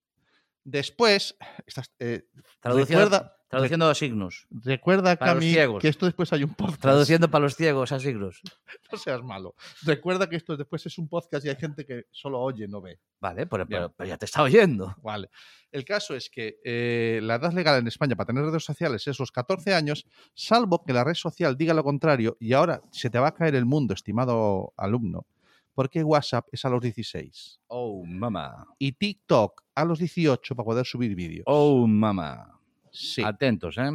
Después, 0.66 1.36
estás- 1.68 1.92
eh, 2.00 2.24
Traduciendo, 2.62 3.04
recuerda, 3.06 3.36
traduciendo 3.50 3.90
a 3.90 3.96
signos. 3.96 4.48
recuerda 4.50 5.18
para 5.18 5.34
los 5.34 5.42
Cami, 5.44 5.52
ciegos. 5.52 5.82
que 5.82 5.90
esto 5.90 6.06
después 6.06 6.32
hay 6.32 6.46
un 6.46 6.54
podcast. 6.56 6.82
Traduciendo 6.82 7.30
para 7.30 7.44
los 7.44 7.56
ciegos 7.58 7.92
a 7.92 8.00
signos. 8.00 8.42
No 8.94 8.98
seas 8.98 9.22
malo. 9.24 9.56
Recuerda 9.82 10.30
que 10.30 10.38
esto 10.38 10.56
después 10.56 10.86
es 10.86 10.98
un 10.98 11.10
podcast 11.10 11.46
y 11.46 11.50
hay 11.50 11.58
gente 11.58 11.86
que 11.86 12.06
solo 12.12 12.40
oye, 12.40 12.66
no 12.70 12.80
ve. 12.80 13.00
Vale, 13.20 13.46
pero, 13.48 13.66
Bien. 13.66 13.82
pero- 13.82 13.94
pero 13.94 14.08
ya 14.08 14.18
te 14.18 14.24
está 14.26 14.42
oyendo. 14.44 14.96
Vale. 15.04 15.30
El 15.72 15.84
caso 15.84 16.16
es 16.16 16.30
que 16.30 16.60
eh, 16.64 17.20
la 17.24 17.36
edad 17.36 17.52
legal 17.52 17.80
en 17.80 17.88
España 17.88 18.16
para 18.16 18.28
tener 18.28 18.46
redes 18.46 18.64
sociales 18.64 19.06
es 19.08 19.20
los 19.20 19.32
14 19.34 19.74
años, 19.74 20.06
salvo 20.34 20.86
que 20.86 20.94
la 20.94 21.04
red 21.04 21.16
social 21.16 21.58
diga 21.58 21.74
lo 21.74 21.84
contrario 21.84 22.38
y 22.40 22.54
ahora 22.54 22.82
se 22.92 23.10
te 23.10 23.20
va 23.20 23.30
a 23.30 23.34
caer 23.34 23.56
el 23.56 23.66
mundo, 23.66 23.94
estimado 23.94 24.74
alumno, 24.78 25.26
porque 25.74 26.04
WhatsApp 26.04 26.48
es 26.52 26.64
a 26.66 26.70
los 26.70 26.82
16 26.82 27.60
Oh, 27.68 28.04
mamá. 28.06 28.66
y 28.78 28.92
TikTok 28.92 29.62
a 29.76 29.86
los 29.86 30.00
18 30.00 30.56
para 30.56 30.66
poder 30.66 30.86
subir 30.86 31.16
vídeos. 31.16 31.44
Oh, 31.48 31.88
mamá. 31.88 32.60
Sí, 32.92 33.24
Atentos, 33.24 33.78
¿eh? 33.78 33.90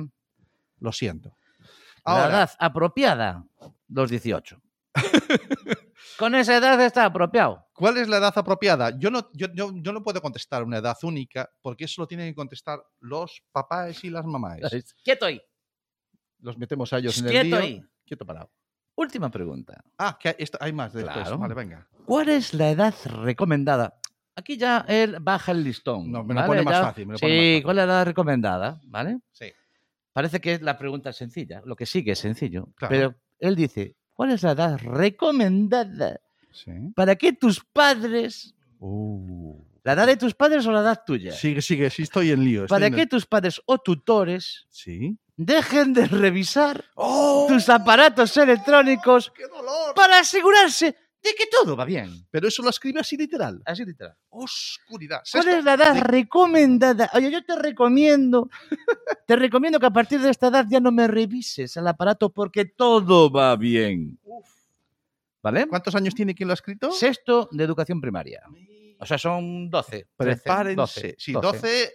lo 0.80 0.92
siento. 0.92 1.36
la 2.04 2.28
edad 2.28 2.50
apropiada, 2.58 3.44
los 3.88 4.10
18. 4.10 4.60
Con 6.18 6.34
esa 6.34 6.56
edad 6.56 6.80
está 6.84 7.04
apropiado. 7.04 7.66
¿cuál 7.74 7.96
es 7.98 8.08
la 8.08 8.16
edad 8.18 8.32
apropiada? 8.34 8.96
Yo 8.98 9.10
no, 9.10 9.30
yo, 9.34 9.46
yo- 9.54 9.72
yo 9.74 9.92
no 9.92 10.02
puedo 10.02 10.20
contestar 10.20 10.64
una 10.64 10.78
edad 10.78 10.96
única 11.02 11.48
porque 11.62 11.84
eso 11.84 12.02
lo 12.02 12.08
tienen 12.08 12.30
que 12.30 12.34
contestar 12.34 12.80
los 13.00 13.42
papás 13.52 14.02
y 14.02 14.10
las 14.10 14.24
mamás. 14.24 14.58
Quieto 15.04 15.26
ahí. 15.26 15.40
Los 16.40 16.56
metemos 16.58 16.92
a 16.92 16.98
ellos 16.98 17.18
en 17.18 17.26
el 17.26 17.30
Quieto 17.30 17.46
lío. 17.46 17.56
ahí. 17.58 17.82
Quieto 18.04 18.24
parado. 18.26 18.50
Última 18.98 19.30
pregunta. 19.30 19.84
Ah, 19.96 20.18
que 20.20 20.28
hay, 20.30 20.34
hay 20.58 20.72
más 20.72 20.92
después. 20.92 21.14
Claro. 21.14 21.38
Vale, 21.38 21.54
venga. 21.54 21.86
¿Cuál 22.04 22.28
es 22.30 22.52
la 22.52 22.70
edad 22.70 22.92
recomendada? 23.22 23.94
Aquí 24.34 24.56
ya 24.56 24.84
él 24.88 25.18
baja 25.20 25.52
el 25.52 25.62
listón. 25.62 26.10
No, 26.10 26.24
me 26.24 26.34
lo 26.34 26.40
¿vale? 26.40 26.46
pone 26.48 26.62
más 26.62 26.74
Ya- 26.74 26.82
fácil, 26.82 27.06
me 27.06 27.12
lo 27.12 27.18
pone 27.20 27.32
sí, 27.32 27.38
más 27.38 27.46
fácil. 27.46 27.62
¿cuál 27.62 27.78
es 27.78 27.86
la 27.86 27.92
edad 27.92 28.06
recomendada? 28.06 28.80
¿Vale? 28.86 29.20
Sí. 29.30 29.46
Parece 30.12 30.40
que 30.40 30.58
la 30.58 30.76
pregunta 30.76 31.10
es 31.10 31.16
sencilla. 31.16 31.62
Lo 31.64 31.76
que 31.76 31.86
sigue 31.86 32.12
es 32.12 32.18
sencillo. 32.18 32.70
Claro. 32.74 32.90
Pero 32.90 33.14
él 33.38 33.54
dice, 33.54 33.94
¿cuál 34.14 34.32
es 34.32 34.42
la 34.42 34.50
edad 34.52 34.78
recomendada 34.82 36.20
Sí. 36.50 36.72
para 36.96 37.14
que 37.14 37.32
tus 37.34 37.64
padres... 37.64 38.54
Uh. 38.80 39.62
¿La 39.84 39.92
edad 39.92 40.06
de 40.08 40.16
tus 40.16 40.34
padres 40.34 40.66
o 40.66 40.72
la 40.72 40.80
edad 40.80 41.02
tuya? 41.06 41.30
Sigue, 41.32 41.62
sigue, 41.62 41.88
sí 41.90 42.02
estoy 42.02 42.30
en 42.32 42.44
lío. 42.44 42.64
estoy 42.64 42.74
para 42.74 42.86
en 42.88 42.94
que 42.94 43.06
tus 43.06 43.26
padres 43.26 43.60
o 43.64 43.78
tutores 43.78 44.66
Sí. 44.70 45.16
Dejen 45.38 45.94
de 45.94 46.06
revisar 46.06 46.84
¡Oh! 46.96 47.46
tus 47.48 47.68
aparatos 47.68 48.36
electrónicos 48.36 49.32
¡Qué 49.34 49.46
dolor! 49.46 49.94
para 49.94 50.18
asegurarse 50.18 50.96
de 51.22 51.34
que 51.34 51.46
todo 51.46 51.76
va 51.76 51.84
bien. 51.84 52.26
Pero 52.30 52.48
eso 52.48 52.62
lo 52.62 52.70
escribe 52.70 53.00
así 53.00 53.16
literal. 53.16 53.62
Así 53.64 53.84
literal. 53.84 54.16
Oscuridad. 54.30 55.22
¿Cuál 55.32 55.48
es 55.48 55.64
la 55.64 55.74
edad 55.74 56.00
recomendada? 56.02 57.10
Oye, 57.14 57.30
yo 57.30 57.42
te 57.44 57.56
recomiendo, 57.56 58.50
te 59.26 59.36
recomiendo 59.36 59.80
que 59.80 59.86
a 59.86 59.90
partir 59.90 60.20
de 60.20 60.30
esta 60.30 60.48
edad 60.48 60.66
ya 60.68 60.80
no 60.80 60.92
me 60.92 61.06
revises 61.06 61.76
el 61.76 61.86
aparato 61.86 62.30
porque 62.30 62.64
todo 62.64 63.30
va 63.30 63.56
bien. 63.56 64.18
¿Vale? 65.40 65.66
¿Cuántos 65.68 65.94
años 65.94 66.14
tiene 66.14 66.34
quien 66.34 66.48
lo 66.48 66.52
ha 66.52 66.54
escrito? 66.54 66.90
Sexto 66.90 67.48
de 67.52 67.62
educación 67.62 68.00
primaria. 68.00 68.42
O 68.98 69.06
sea, 69.06 69.18
son 69.18 69.70
12. 69.70 69.90
13, 69.90 70.08
Prepárense. 70.16 70.76
12, 70.76 71.14
sí, 71.16 71.32
12. 71.32 71.46
12, 71.46 71.92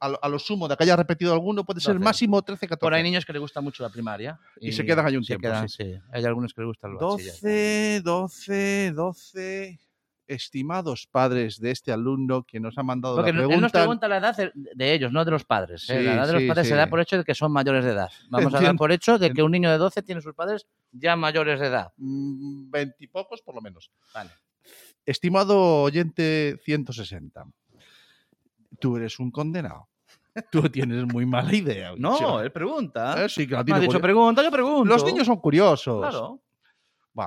a, 0.00 0.08
lo- 0.08 0.18
a 0.24 0.28
lo 0.28 0.38
sumo 0.38 0.66
de 0.66 0.76
que 0.76 0.82
haya 0.84 0.96
repetido 0.96 1.32
alguno, 1.32 1.62
puede 1.64 1.80
ser 1.80 1.94
12. 1.94 2.04
máximo 2.04 2.40
13, 2.42 2.66
14. 2.68 2.80
Por 2.80 2.94
ahí 2.94 3.02
niños 3.02 3.24
que 3.26 3.32
les 3.32 3.40
gusta 3.40 3.60
mucho 3.60 3.82
la 3.82 3.90
primaria. 3.90 4.38
Y 4.60 4.72
se 4.72 4.84
quedan 4.84 5.06
ahí 5.06 5.16
un 5.16 5.22
se 5.24 5.28
tiempo, 5.36 5.42
quedan, 5.48 5.68
sí. 5.68 5.84
sí. 5.84 6.00
Hay 6.12 6.24
algunos 6.24 6.52
que 6.54 6.62
les 6.62 6.66
gusta 6.68 6.88
el 6.88 6.94
bachiller. 6.94 7.32
12, 7.34 8.00
12, 8.02 8.92
12. 8.94 9.80
Estimados 10.26 11.08
padres 11.10 11.58
de 11.58 11.72
este 11.72 11.90
alumno 11.90 12.44
que 12.44 12.60
nos 12.60 12.78
ha 12.78 12.84
mandado 12.84 13.16
Porque 13.16 13.32
la 13.32 13.40
él 13.40 13.46
pregunta. 13.48 13.60
nos 13.62 13.72
pregunta 13.72 14.06
la 14.08 14.18
edad 14.18 14.36
de- 14.36 14.52
de 14.54 14.94
ellos, 14.94 15.10
no 15.10 15.24
de 15.24 15.32
los 15.32 15.44
padres. 15.44 15.90
¿eh? 15.90 15.98
Sí, 15.98 16.04
la 16.04 16.14
edad 16.14 16.26
de 16.28 16.32
los 16.34 16.42
sí, 16.42 16.48
padres 16.48 16.66
se 16.68 16.72
sí. 16.74 16.76
da 16.78 16.86
por 16.86 17.00
hecho 17.00 17.18
de 17.18 17.24
que 17.24 17.34
son 17.34 17.50
mayores 17.50 17.84
de 17.84 17.90
edad. 17.90 18.10
Vamos 18.30 18.46
a 18.46 18.50
dar 18.58 18.62
Entiendo. 18.62 18.78
por 18.78 18.92
hecho 18.92 19.18
de 19.18 19.32
que 19.32 19.42
un 19.42 19.50
niño 19.50 19.68
de 19.72 19.76
12 19.78 20.02
tiene 20.02 20.20
sus 20.20 20.32
padres 20.34 20.68
ya 20.92 21.16
mayores 21.16 21.58
de 21.58 21.66
edad. 21.66 21.92
mm, 21.96 22.70
Veintipocos 22.70 23.42
por 23.42 23.56
lo 23.56 23.60
menos. 23.60 23.90
Vale. 24.14 24.30
Estimado 25.04 25.82
oyente 25.82 26.60
160, 26.64 27.44
tú 28.78 28.96
eres 28.98 29.18
un 29.18 29.32
condenado. 29.32 29.88
Tú 30.50 30.62
tienes 30.68 31.04
muy 31.06 31.26
mala 31.26 31.54
idea. 31.54 31.92
No, 31.96 32.40
él 32.40 32.50
pregunta. 32.52 33.24
Eh, 33.24 33.28
sí, 33.28 33.46
que 33.46 33.54
la 33.54 33.64
Me 33.64 33.74
ha 33.74 33.78
dicho 33.80 34.00
pregunta, 34.00 34.42
yo 34.42 34.50
pregunto. 34.50 34.84
Los 34.84 35.04
niños 35.04 35.26
son 35.26 35.36
curiosos. 35.36 36.00
Claro. 36.00 36.40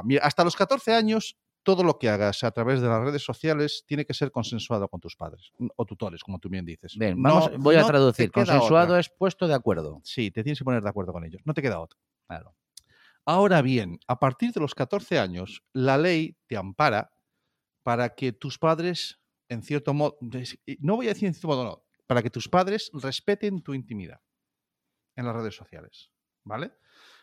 Mira, 0.04 0.24
hasta 0.26 0.44
los 0.44 0.56
14 0.56 0.94
años, 0.94 1.38
todo 1.62 1.84
lo 1.84 1.98
que 2.00 2.10
hagas 2.10 2.44
a 2.44 2.52
través 2.52 2.82
de 2.82 2.88
las 2.88 3.02
redes 3.04 3.24
sociales 3.24 3.84
tiene 3.86 4.06
que 4.06 4.14
ser 4.14 4.32
consensuado 4.32 4.88
con 4.88 5.00
tus 5.00 5.16
padres 5.16 5.52
o 5.76 5.86
tutores, 5.86 6.24
como 6.24 6.40
tú 6.40 6.50
bien 6.50 6.66
dices. 6.66 6.98
Bien, 6.98 7.22
No- 7.22 7.30
vamos, 7.30 7.52
voy 7.60 7.76
a 7.76 7.82
no 7.82 7.88
traducir. 7.88 8.32
Consensuado 8.32 8.86
otra. 8.88 9.00
es 9.00 9.10
puesto 9.10 9.48
de 9.48 9.54
acuerdo. 9.54 10.02
Sí, 10.04 10.32
te 10.32 10.44
tienes 10.44 10.60
que 10.60 10.66
poner 10.66 10.82
de 10.82 10.90
acuerdo 10.90 11.14
con 11.14 11.24
ellos. 11.26 11.42
No 11.46 11.54
te 11.54 11.62
queda 11.62 11.80
otra. 11.80 12.00
Claro. 12.28 12.56
Ahora 13.26 13.62
bien, 13.62 14.00
a 14.08 14.20
partir 14.20 14.52
de 14.52 14.60
los 14.60 14.76
14 14.76 15.20
años, 15.20 15.64
la 15.74 15.98
ley 15.98 16.36
te 16.48 16.58
ampara 16.58 17.12
para 17.84 18.16
que 18.16 18.34
tus 18.34 18.58
padres, 18.58 19.20
en 19.48 19.62
cierto 19.64 19.94
modo, 19.94 20.18
no 20.80 20.96
voy 20.98 21.06
a 21.06 21.10
decir 21.10 21.28
en 21.28 21.34
cierto 21.34 21.48
modo, 21.50 21.64
no, 21.64 21.83
para 22.08 22.22
que 22.22 22.30
tus 22.30 22.48
padres 22.50 22.90
respeten 22.94 23.62
tu 23.62 23.74
intimidad 23.74 24.22
en 25.16 25.26
las 25.26 25.36
redes 25.36 25.56
sociales. 25.56 26.10
¿vale? 26.44 26.72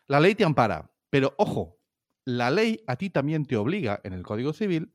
La 0.07 0.21
ley 0.21 0.35
te 0.35 0.45
ampara, 0.45 0.91
pero 1.11 1.35
ojo, 1.39 1.79
la 2.25 2.51
ley 2.51 2.83
a 2.87 2.97
ti 2.97 3.11
también 3.11 3.45
te 3.47 3.57
obliga 3.57 4.01
en 4.05 4.13
el 4.13 4.23
Código 4.23 4.53
Civil 4.53 4.93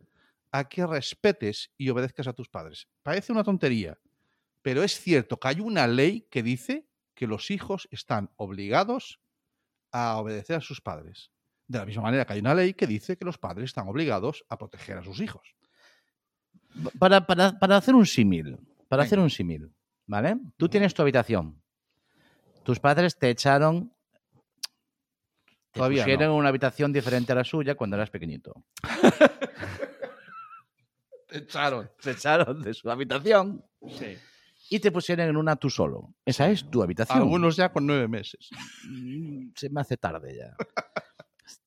a 0.51 0.69
que 0.69 0.85
respetes 0.85 1.71
y 1.77 1.89
obedezcas 1.89 2.27
a 2.27 2.33
tus 2.33 2.47
padres. 2.49 2.87
Parece 3.03 3.31
una 3.31 3.43
tontería, 3.43 3.97
pero 4.61 4.83
es 4.83 4.99
cierto 4.99 5.37
que 5.37 5.47
hay 5.49 5.59
una 5.59 5.85
ley 5.87 6.21
que 6.29 6.41
dice 6.43 6.87
que 7.13 7.27
los 7.27 7.51
hijos 7.51 7.87
están 7.91 8.31
obligados 8.37 9.19
a 9.91 10.17
obedecer 10.17 10.57
a 10.57 10.61
sus 10.61 10.81
padres. 10.81 11.31
De 11.67 11.79
la 11.79 11.85
misma 11.85 12.03
manera 12.03 12.25
que 12.25 12.33
hay 12.33 12.39
una 12.39 12.53
ley 12.53 12.73
que 12.73 12.87
dice 12.87 13.17
que 13.17 13.25
los 13.25 13.37
padres 13.37 13.65
están 13.65 13.87
obligados 13.87 14.45
a 14.49 14.57
proteger 14.57 14.97
a 14.97 15.03
sus 15.03 15.19
hijos. 15.19 15.55
Para, 16.99 17.25
para- 17.25 17.57
para 17.57 17.77
hacer 17.77 17.95
un 17.95 18.05
símil, 18.05 18.57
para 18.87 19.01
Venga. 19.01 19.07
hacer 19.07 19.19
un 19.19 19.29
símil, 19.29 19.71
¿vale? 20.07 20.37
Tú 20.57 20.69
tienes 20.69 20.93
tu 20.93 21.01
habitación. 21.01 21.61
Tus 22.63 22.79
padres 22.79 23.17
te 23.17 23.29
echaron. 23.29 23.91
Te 25.71 25.79
Todavía 25.79 26.03
pusieron 26.03 26.27
no. 26.27 26.33
en 26.33 26.39
una 26.39 26.49
habitación 26.49 26.93
diferente 26.93 27.31
a 27.33 27.35
la 27.35 27.43
suya 27.43 27.75
cuando 27.75 27.95
eras 27.97 28.09
pequeñito. 28.09 28.63
Te 31.27 31.39
echaron. 31.39 31.89
Te 32.01 32.11
echaron 32.11 32.61
de 32.61 32.73
su 32.73 32.89
habitación 32.89 33.63
y 34.69 34.79
te 34.79 34.91
pusieron 34.91 35.27
en 35.27 35.35
una 35.37 35.55
tú 35.57 35.69
solo. 35.69 36.13
Esa 36.23 36.49
es 36.49 36.69
tu 36.69 36.81
habitación. 36.81 37.17
Algunos 37.17 37.55
ya 37.57 37.71
con 37.73 37.85
nueve 37.85 38.07
meses. 38.07 38.49
Mm, 38.87 39.49
se 39.55 39.69
me 39.69 39.81
hace 39.81 39.97
tarde 39.97 40.37
ya. 40.37 40.55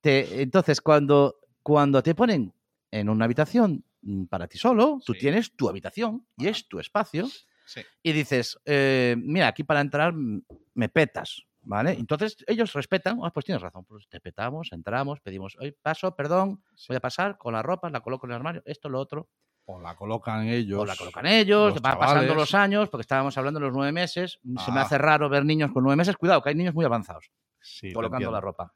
Te- 0.01 0.41
entonces, 0.43 0.81
cuando, 0.81 1.37
cuando 1.63 2.03
te 2.03 2.15
ponen 2.15 2.53
en 2.91 3.09
una 3.09 3.25
habitación 3.27 3.85
mm, 4.03 4.25
para 4.25 4.47
ti 4.49 4.59
solo, 4.59 5.01
tú 5.05 5.13
tienes 5.15 5.55
tu 5.57 5.69
habitación 5.69 6.27
y 6.37 6.45
Ajá. 6.45 6.51
es 6.53 6.69
tu 6.69 6.79
espacio 6.81 7.27
Sí. 7.67 7.83
y 8.03 8.13
dices, 8.13 8.59
eh, 8.65 9.15
mira, 9.19 9.49
aquí 9.49 9.63
para 9.65 9.81
entrar 9.81 10.13
mm, 10.15 10.43
me 10.75 10.89
petas, 10.89 11.43
¿vale? 11.61 11.93
Entonces 11.93 12.37
ellos 12.47 12.73
respetan, 12.73 13.19
ah, 13.23 13.31
pues 13.31 13.45
tienes 13.45 13.61
razón, 13.61 13.85
pues 13.85 14.09
te 14.09 14.21
petamos, 14.21 14.73
entramos, 14.73 15.21
pedimos, 15.21 15.57
hoy 15.61 15.73
paso, 15.73 16.15
perdón, 16.17 16.63
voy 16.89 16.97
a 16.97 17.01
pasar 17.01 17.37
con 17.37 17.53
la 17.53 17.63
ropa, 17.63 17.91
la 17.91 18.01
coloco 18.01 18.27
en 18.27 18.31
el 18.31 18.37
armario, 18.37 18.63
esto, 18.65 18.89
lo 18.89 18.99
otro, 19.01 19.29
O 19.67 19.79
la 19.79 19.95
colocan 19.97 20.49
ellos. 20.49 20.81
o 20.81 20.87
la 20.87 20.97
colocan 20.97 21.27
ellos, 21.27 21.75
los 21.75 21.83
va 21.83 21.99
pasando 21.99 22.35
los 22.35 22.55
años, 22.55 22.89
porque 22.89 23.03
estábamos 23.03 23.37
hablando 23.37 23.61
de 23.61 23.67
los 23.67 23.75
nueve 23.75 23.93
meses, 23.93 24.39
se 24.43 24.73
me 24.73 24.79
Ah. 24.81 24.83
hace 24.85 24.97
raro 24.97 25.29
ver 25.29 25.45
niños 25.45 25.71
con 25.73 25.83
nueve 25.85 25.97
meses, 25.97 26.17
cuidado, 26.17 26.41
que 26.41 26.49
hay 26.49 26.55
niños 26.55 26.73
muy 26.75 26.87
avanzados 26.87 27.31
colocando 27.93 28.31
la 28.31 28.41
ropa. 28.41 28.73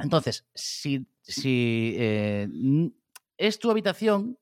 Entonces, 0.00 0.46
si, 0.52 1.06
si 1.22 1.94
eh, 1.96 2.48
es 3.36 3.58
tu 3.58 3.70
habitación, 3.70 4.38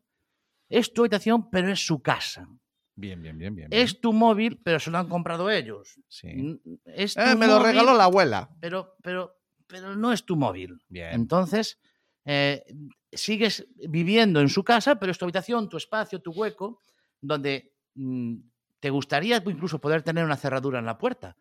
es 0.69 0.93
tu 0.93 1.03
habitación, 1.03 1.51
pero 1.51 1.71
es 1.71 1.87
su 1.87 2.03
casa. 2.03 2.49
Bien, 2.97 3.21
bien, 3.21 3.37
bien, 3.37 3.55
bien. 3.55 3.71
bien. 3.71 3.83
Es 3.83 4.01
tu 4.01 4.13
móvil, 4.13 4.61
pero 4.63 4.79
se 4.79 4.91
lo 4.91 4.99
han 4.99 5.09
comprado 5.09 5.51
ellos. 5.51 5.99
Sí. 6.09 6.61
Es 6.85 7.17
Eh, 7.17 7.35
me 7.37 7.47
lo 7.47 7.61
regaló 7.61 7.95
la 7.95 8.05
abuela. 8.05 8.51
Pero, 8.61 8.95
pero, 9.03 9.37
pero 9.67 9.97
no 9.97 10.13
es 10.13 10.25
tu 10.25 10.37
móvil. 10.37 10.79
Bien. 10.89 11.11
Entonces, 11.13 11.81
eh, 12.25 12.65
sigues 13.13 13.67
viviendo 13.89 14.41
en 14.41 14.49
su 14.49 14.63
casa, 14.63 14.99
pero 14.99 15.11
es 15.13 15.19
tu 15.19 15.25
habitación, 15.25 15.69
tu 15.69 15.77
espacio, 15.77 16.21
tu 16.21 16.33
hueco, 16.33 16.81
donde 17.21 17.75
mm, 17.95 18.37
te 18.81 18.91
gustaría 18.91 19.43
incluso 19.45 19.81
poder 19.81 20.03
tener 20.03 20.25
una 20.25 20.37
cerradura 20.37 20.79
en 20.79 20.87
la 20.87 20.99
puerta. 20.99 21.37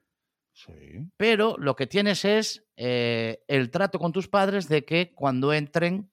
Sí. 0.53 0.73
Pero 1.17 1.55
lo 1.57 1.75
que 1.75 1.87
tienes 1.87 2.25
es 2.25 2.65
eh, 2.77 3.43
el 3.47 3.69
trato 3.69 3.99
con 3.99 4.11
tus 4.11 4.27
padres 4.27 4.67
de 4.69 4.85
que 4.85 5.13
cuando 5.13 5.51
entren, 5.53 6.11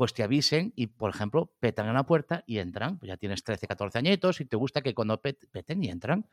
pues 0.00 0.14
te 0.14 0.22
avisen 0.22 0.72
y, 0.76 0.86
por 0.86 1.10
ejemplo, 1.10 1.52
petan 1.60 1.86
en 1.86 1.92
la 1.92 2.04
puerta 2.04 2.42
y 2.46 2.56
entran. 2.56 2.98
Pues 2.98 3.08
ya 3.10 3.18
tienes 3.18 3.44
13, 3.44 3.66
14 3.66 3.98
añitos 3.98 4.40
y 4.40 4.46
te 4.46 4.56
gusta 4.56 4.80
que 4.80 4.94
cuando 4.94 5.20
pet- 5.20 5.46
peten 5.52 5.84
y 5.84 5.90
entran. 5.90 6.24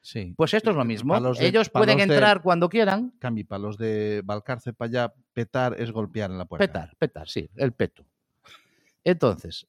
Sí. 0.00 0.32
Pues 0.36 0.54
esto 0.54 0.70
es 0.70 0.76
lo 0.76 0.84
mismo. 0.84 1.20
de- 1.20 1.44
Ellos 1.44 1.68
pueden 1.68 1.96
de- 1.96 2.04
entrar 2.04 2.40
cuando 2.40 2.68
quieran. 2.68 3.14
Cambi, 3.18 3.42
para 3.42 3.58
los 3.58 3.76
de 3.78 4.22
Valcarce 4.24 4.72
para 4.74 4.86
allá, 4.88 5.14
petar 5.32 5.74
es 5.76 5.90
golpear 5.90 6.30
en 6.30 6.38
la 6.38 6.44
puerta. 6.44 6.64
Petar, 6.68 6.96
petar, 7.00 7.28
sí, 7.28 7.50
el 7.56 7.72
peto. 7.72 8.06
Entonces, 9.02 9.66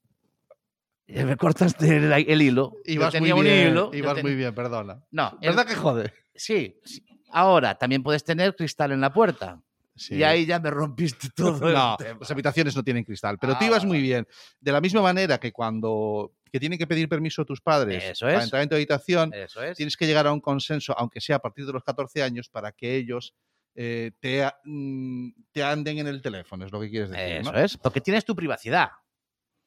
eh, 1.07 1.25
me 1.25 1.35
cortaste 1.35 1.97
el, 1.97 2.11
el 2.13 2.41
hilo. 2.43 2.73
Tenía 2.85 3.09
muy 3.19 3.31
un 3.31 3.43
bien. 3.43 3.69
hilo. 3.71 3.89
y 3.91 3.97
yo 3.97 4.05
vas 4.05 4.13
ten- 4.15 4.23
muy 4.23 4.35
bien, 4.35 4.53
perdona. 4.53 5.03
No, 5.09 5.35
el- 5.41 5.49
¿Verdad 5.49 5.65
que 5.65 5.73
jode? 5.73 6.13
sí, 6.35 6.79
sí. 6.85 7.03
Ahora 7.31 7.75
también 7.75 8.03
puedes 8.03 8.23
tener 8.23 8.55
cristal 8.55 8.91
en 8.91 9.01
la 9.01 9.11
puerta. 9.11 9.59
Sí. 9.97 10.15
Y 10.15 10.23
ahí 10.23 10.45
ya 10.45 10.59
me 10.59 10.69
rompiste 10.71 11.27
todo. 11.35 11.59
No, 11.71 11.97
las 12.19 12.31
habitaciones 12.31 12.75
no 12.75 12.83
tienen 12.83 13.03
cristal, 13.03 13.37
pero 13.39 13.53
Ah, 13.53 13.59
tú 13.59 13.65
ibas 13.65 13.83
muy 13.85 13.99
bien. 14.01 14.27
De 14.59 14.71
la 14.71 14.79
misma 14.81 15.01
manera 15.01 15.39
que 15.39 15.51
cuando 15.51 16.33
que 16.51 16.59
tienen 16.61 16.79
que 16.79 16.87
pedir 16.87 17.09
permiso 17.09 17.41
a 17.41 17.45
tus 17.45 17.59
padres 17.59 18.03
Eso 18.05 18.25
para 18.25 18.37
es. 18.37 18.43
entrar 18.45 18.61
en 18.63 18.69
tu 18.69 18.75
habitación, 18.75 19.33
Eso 19.33 19.61
es. 19.61 19.75
tienes 19.75 19.97
que 19.97 20.05
llegar 20.07 20.27
a 20.27 20.31
un 20.31 20.39
consenso, 20.39 20.97
aunque 20.97 21.19
sea 21.19 21.35
a 21.35 21.39
partir 21.39 21.65
de 21.65 21.73
los 21.73 21.83
14 21.83 22.23
años, 22.23 22.47
para 22.49 22.71
que 22.71 22.95
ellos 22.95 23.33
eh, 23.75 24.11
te, 24.21 24.43
a- 24.43 24.57
mm, 24.63 25.29
te 25.51 25.63
anden 25.63 25.99
en 25.99 26.07
el 26.07 26.21
teléfono, 26.21 26.65
es 26.65 26.71
lo 26.71 26.79
que 26.79 26.89
quieres 26.89 27.09
decir. 27.09 27.25
Eso 27.37 27.51
¿no? 27.51 27.59
es, 27.59 27.75
porque 27.77 27.99
tienes 28.01 28.23
tu 28.25 28.35
privacidad. 28.35 28.89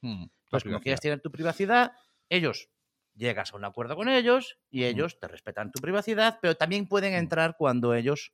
Mm, 0.03 0.25
Pues 0.51 0.65
como 0.65 0.81
quieres 0.81 1.01
tener 1.01 1.21
tu 1.21 1.31
privacidad, 1.31 1.93
ellos 2.29 2.71
llegas 3.15 3.53
a 3.53 3.57
un 3.57 3.65
acuerdo 3.65 3.95
con 3.97 4.09
ellos 4.09 4.57
y 4.71 4.85
ellos 4.85 5.19
te 5.21 5.29
respetan 5.29 5.71
tu 5.71 5.81
privacidad, 5.81 6.39
pero 6.41 6.55
también 6.57 6.89
pueden 6.89 7.13
entrar 7.15 7.57
cuando 7.59 7.93
ellos 7.95 8.33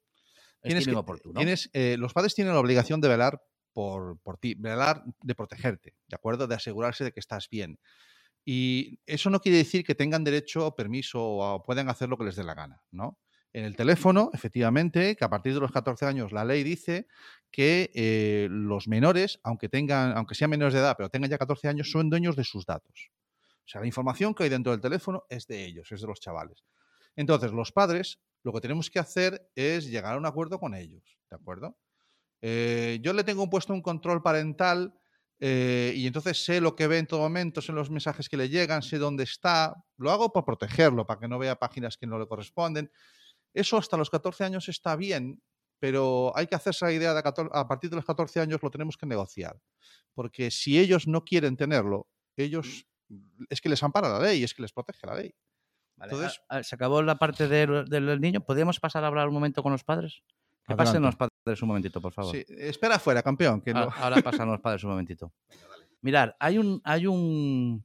tienes 0.66 0.82
estimen 0.82 0.96
que- 0.96 1.00
oportuno. 1.00 1.38
tienes, 1.38 1.70
eh, 1.72 1.96
los 1.98 2.12
padres 2.12 2.34
tienen 2.34 2.54
la 2.54 2.60
obligación 2.60 3.00
de 3.00 3.08
velar 3.08 3.42
por, 3.72 4.18
por 4.20 4.38
ti, 4.38 4.54
velar 4.54 5.02
de 5.22 5.34
protegerte, 5.34 5.94
¿de 6.08 6.14
acuerdo? 6.16 6.46
De 6.46 6.54
asegurarse 6.54 7.04
de 7.04 7.12
que 7.12 7.20
estás 7.20 7.48
bien. 7.50 7.78
Y 8.44 9.00
eso 9.06 9.28
no 9.28 9.40
quiere 9.40 9.58
decir 9.58 9.84
que 9.84 9.94
tengan 9.94 10.24
derecho 10.24 10.66
o 10.66 10.74
permiso 10.76 11.20
o 11.22 11.62
puedan 11.62 11.88
hacer 11.88 12.08
lo 12.08 12.16
que 12.16 12.24
les 12.24 12.36
dé 12.36 12.44
la 12.44 12.54
gana, 12.54 12.82
¿no? 12.90 13.18
En 13.52 13.64
el 13.64 13.74
teléfono, 13.74 14.30
efectivamente, 14.34 15.16
que 15.16 15.24
a 15.24 15.30
partir 15.30 15.54
de 15.54 15.60
los 15.60 15.72
14 15.72 16.04
años 16.06 16.30
la 16.30 16.44
ley 16.44 16.62
dice 16.62 17.06
que 17.50 17.90
eh, 17.94 18.48
los 18.50 18.86
menores, 18.86 19.40
aunque 19.42 19.68
tengan, 19.68 20.16
aunque 20.16 20.34
sean 20.34 20.50
menores 20.50 20.74
de 20.74 20.80
edad, 20.80 20.94
pero 20.96 21.08
tengan 21.08 21.30
ya 21.30 21.38
14 21.38 21.66
años, 21.68 21.90
son 21.90 22.10
dueños 22.10 22.36
de 22.36 22.44
sus 22.44 22.66
datos. 22.66 23.10
O 23.64 23.68
sea, 23.68 23.80
la 23.80 23.86
información 23.86 24.34
que 24.34 24.44
hay 24.44 24.48
dentro 24.50 24.72
del 24.72 24.80
teléfono 24.80 25.24
es 25.28 25.46
de 25.46 25.64
ellos, 25.64 25.90
es 25.90 26.00
de 26.02 26.06
los 26.06 26.20
chavales. 26.20 26.64
Entonces, 27.16 27.50
los 27.50 27.72
padres, 27.72 28.20
lo 28.46 28.52
que 28.52 28.60
tenemos 28.60 28.88
que 28.90 29.00
hacer 29.00 29.50
es 29.56 29.90
llegar 29.90 30.14
a 30.14 30.18
un 30.18 30.24
acuerdo 30.24 30.60
con 30.60 30.72
ellos, 30.76 31.18
¿de 31.28 31.34
acuerdo? 31.34 31.76
Eh, 32.40 33.00
yo 33.02 33.12
le 33.12 33.24
tengo 33.24 33.50
puesto 33.50 33.72
un 33.72 33.82
control 33.82 34.22
parental 34.22 34.94
eh, 35.40 35.92
y 35.96 36.06
entonces 36.06 36.44
sé 36.44 36.60
lo 36.60 36.76
que 36.76 36.86
ve 36.86 36.98
en 36.98 37.08
todo 37.08 37.18
momento, 37.18 37.60
sé 37.60 37.72
los 37.72 37.90
mensajes 37.90 38.28
que 38.28 38.36
le 38.36 38.48
llegan, 38.48 38.82
sé 38.82 38.98
dónde 38.98 39.24
está. 39.24 39.74
Lo 39.96 40.12
hago 40.12 40.32
para 40.32 40.46
protegerlo, 40.46 41.04
para 41.04 41.18
que 41.18 41.26
no 41.26 41.40
vea 41.40 41.56
páginas 41.58 41.96
que 41.96 42.06
no 42.06 42.20
le 42.20 42.28
corresponden. 42.28 42.88
Eso 43.52 43.78
hasta 43.78 43.96
los 43.96 44.10
14 44.10 44.44
años 44.44 44.68
está 44.68 44.94
bien, 44.94 45.42
pero 45.80 46.32
hay 46.36 46.46
que 46.46 46.54
hacerse 46.54 46.84
la 46.84 46.92
idea 46.92 47.14
de 47.14 47.22
a 47.52 47.66
partir 47.66 47.90
de 47.90 47.96
los 47.96 48.04
14 48.04 48.38
años 48.38 48.62
lo 48.62 48.70
tenemos 48.70 48.96
que 48.96 49.06
negociar. 49.06 49.58
Porque 50.14 50.52
si 50.52 50.78
ellos 50.78 51.08
no 51.08 51.24
quieren 51.24 51.56
tenerlo, 51.56 52.06
ellos 52.36 52.86
es 53.50 53.60
que 53.60 53.68
les 53.68 53.82
ampara 53.82 54.08
la 54.08 54.20
ley, 54.20 54.44
es 54.44 54.54
que 54.54 54.62
les 54.62 54.72
protege 54.72 55.04
la 55.04 55.16
ley. 55.16 55.34
Vale, 55.96 56.12
entonces- 56.12 56.40
ah, 56.48 56.58
ah, 56.58 56.62
se 56.62 56.74
acabó 56.74 57.02
la 57.02 57.16
parte 57.16 57.48
del, 57.48 57.86
del 57.88 58.20
niño. 58.20 58.40
¿Podemos 58.40 58.78
pasar 58.80 59.02
a 59.04 59.06
hablar 59.06 59.28
un 59.28 59.34
momento 59.34 59.62
con 59.62 59.72
los 59.72 59.82
padres? 59.84 60.22
Que 60.66 60.74
pasen 60.74 61.00
los 61.02 61.14
padres 61.16 61.62
un 61.62 61.68
momentito, 61.68 62.00
por 62.00 62.12
favor. 62.12 62.34
Sí, 62.34 62.44
espera 62.48 62.96
afuera, 62.96 63.22
campeón, 63.22 63.60
que 63.60 63.70
Ah, 63.70 63.74
no. 63.74 63.92
Ahora 63.96 64.16
pasan 64.24 64.48
los 64.50 64.60
padres 64.60 64.82
un 64.84 64.90
momentito. 64.90 65.32
Mirar, 66.02 66.36
hay 66.40 66.58
un, 66.58 66.80
hay 66.84 67.06
un. 67.06 67.84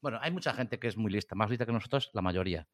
Bueno, 0.00 0.18
hay 0.20 0.30
mucha 0.30 0.52
gente 0.52 0.78
que 0.78 0.88
es 0.88 0.96
muy 0.96 1.10
lista, 1.12 1.34
más 1.34 1.48
lista 1.50 1.66
que 1.66 1.72
nosotros, 1.72 2.10
la 2.12 2.22
mayoría. 2.22 2.66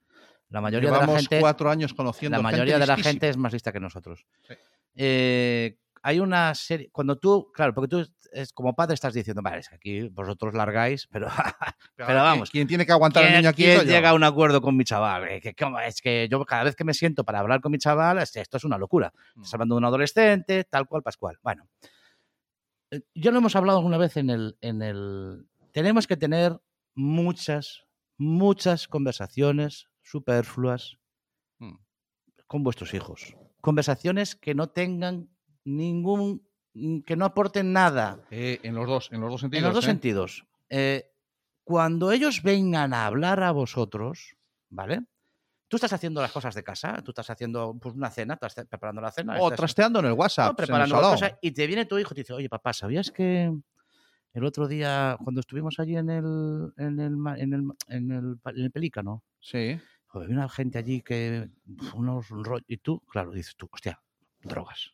La 0.49 0.61
mayoría 0.61 0.91
de 0.91 0.93
la 0.97 1.01
Llevamos 1.03 1.20
gente. 1.22 1.41
cuatro 1.41 1.70
años 1.70 1.95
conociendo 1.95 2.37
La 2.37 2.43
gente 2.43 2.53
mayoría 2.53 2.78
de 2.78 2.87
la 2.87 2.97
gente 2.97 3.28
es 3.28 3.37
más 3.37 3.53
lista 3.53 3.72
que 3.72 3.80
nosotros. 3.80 4.26
Sí. 4.47 4.55
Eh, 4.97 5.78
hay 6.07 6.20
una 6.20 6.55
serie. 6.55 6.90
Cuando 6.92 7.16
tú, 7.16 7.50
claro, 7.55 7.72
porque 7.72 7.88
tú 7.88 8.07
es, 8.32 8.52
como 8.52 8.74
padre 8.76 8.92
estás 8.94 9.14
diciendo, 9.14 9.40
vale, 9.42 9.61
es 9.61 9.68
que 9.70 9.76
aquí 9.76 10.09
vosotros 10.11 10.52
largáis, 10.55 11.07
pero 11.11 11.28
Pero, 11.96 12.14
vamos, 12.22 12.50
¿Quién 12.50 12.66
tiene 12.66 12.84
que 12.84 12.92
aguantar 12.92 13.22
al 13.22 13.28
¿quién, 13.30 13.38
niño 13.40 13.48
aquí? 13.48 13.62
quién 13.64 13.86
llega 13.86 14.11
a 14.11 14.14
un 14.14 14.22
acuerdo 14.24 14.61
con 14.61 14.76
mi 14.76 14.84
chaval? 14.84 15.28
Eh, 15.28 15.40
que, 15.40 15.55
es 15.86 16.00
que 16.02 16.28
yo 16.30 16.44
cada 16.44 16.64
vez 16.64 16.76
que 16.76 16.84
me 16.84 16.92
siento 16.92 17.24
para 17.24 17.38
hablar 17.40 17.61
con 17.62 17.72
mi 17.72 17.78
chaval, 17.78 18.18
es- 18.18 18.36
esto 18.36 18.59
es 18.59 18.64
una 18.64 18.76
locura. 18.76 19.12
Mm. 19.34 19.40
Estás 19.42 19.55
hablando 19.55 19.76
de 19.76 19.78
un 19.78 19.84
adolescente, 19.86 20.64
tal 20.64 20.86
cual, 20.86 21.02
pascual. 21.02 21.38
Bueno, 21.42 21.66
eh, 22.90 23.00
ya 23.14 23.30
lo 23.30 23.38
hemos 23.38 23.57
hablado 23.57 23.78
alguna 23.78 23.96
vez 23.98 24.16
en 24.18 24.28
el, 24.30 24.59
en 24.61 24.82
el... 24.82 25.46
Tenemos 25.72 26.07
que 26.07 26.16
tener 26.18 26.61
muchas, 26.94 27.86
muchas 28.18 28.88
conversaciones 28.88 29.88
superfluas 30.02 30.98
Mm. 31.61 31.76
con 32.46 32.62
vuestros 32.64 32.92
hijos. 32.94 33.36
Conversaciones 33.61 34.34
que 34.34 34.55
no 34.55 34.68
tengan 34.68 35.30
ningún... 35.65 36.47
que 37.07 37.17
no 37.17 37.25
aporten 37.25 37.73
nada. 37.73 38.21
Eh, 38.31 38.61
en 38.62 38.75
los 38.75 38.87
dos, 38.87 39.11
en 39.12 39.21
los 39.21 39.31
dos 39.31 39.41
sentidos. 39.41 39.59
En 39.61 39.65
los 39.67 39.75
dos 39.75 39.85
¿eh? 39.85 39.89
sentidos. 39.89 40.47
Eh, 40.69 41.11
cuando 41.62 42.12
ellos 42.12 42.43
vengan 42.43 42.93
a 42.93 43.07
hablar 43.07 43.43
a 43.43 43.53
vosotros, 43.53 44.37
¿vale? 44.71 45.03
Tú 45.69 45.77
estás 45.77 45.93
haciendo 45.93 46.21
las 46.21 46.31
cosas 46.31 46.55
de 46.55 46.62
casa, 46.62 47.01
tú 47.03 47.11
estás 47.11 47.31
haciendo 47.31 47.77
pues, 47.81 47.95
una 47.95 48.11
cena, 48.11 48.35
estás 48.35 48.55
preparando 48.67 49.01
la 49.01 49.11
cena. 49.11 49.35
O 49.41 49.47
estás- 49.47 49.57
trasteando 49.57 49.99
en 50.01 50.07
el 50.07 50.12
WhatsApp. 50.12 50.51
no, 50.51 50.57
preparando 50.57 50.95
salón. 50.97 51.11
cosas, 51.12 51.35
y 51.41 51.51
te 51.53 51.67
viene 51.67 51.87
tu 51.87 51.99
hijo 51.99 52.12
y 52.12 52.17
te 52.17 52.21
dice, 52.21 52.33
oye, 52.35 52.49
papá, 52.49 52.73
¿sabías 52.73 53.11
que 53.11 53.51
el 54.35 54.45
otro 54.45 54.69
día, 54.69 55.17
cuando 55.23 55.41
estuvimos 55.41 55.79
allí 55.79 55.97
en 55.97 56.11
el, 56.11 56.73
en 56.77 57.01
el, 57.01 57.15
en 57.39 57.53
el, 57.55 57.62
en 57.89 58.11
el, 58.12 58.39
en 58.45 58.61
el 58.65 58.71
Pelícano, 58.71 59.23
Sí. 59.41 59.79
había 60.11 60.29
una 60.29 60.49
gente 60.49 60.79
allí 60.79 61.01
que, 61.03 61.49
unos 61.95 62.29
rollos, 62.29 62.65
y 62.69 62.77
tú, 62.79 63.01
claro, 63.09 63.31
dices 63.33 63.57
tú, 63.57 63.69
hostia, 63.73 64.01
drogas. 64.43 64.93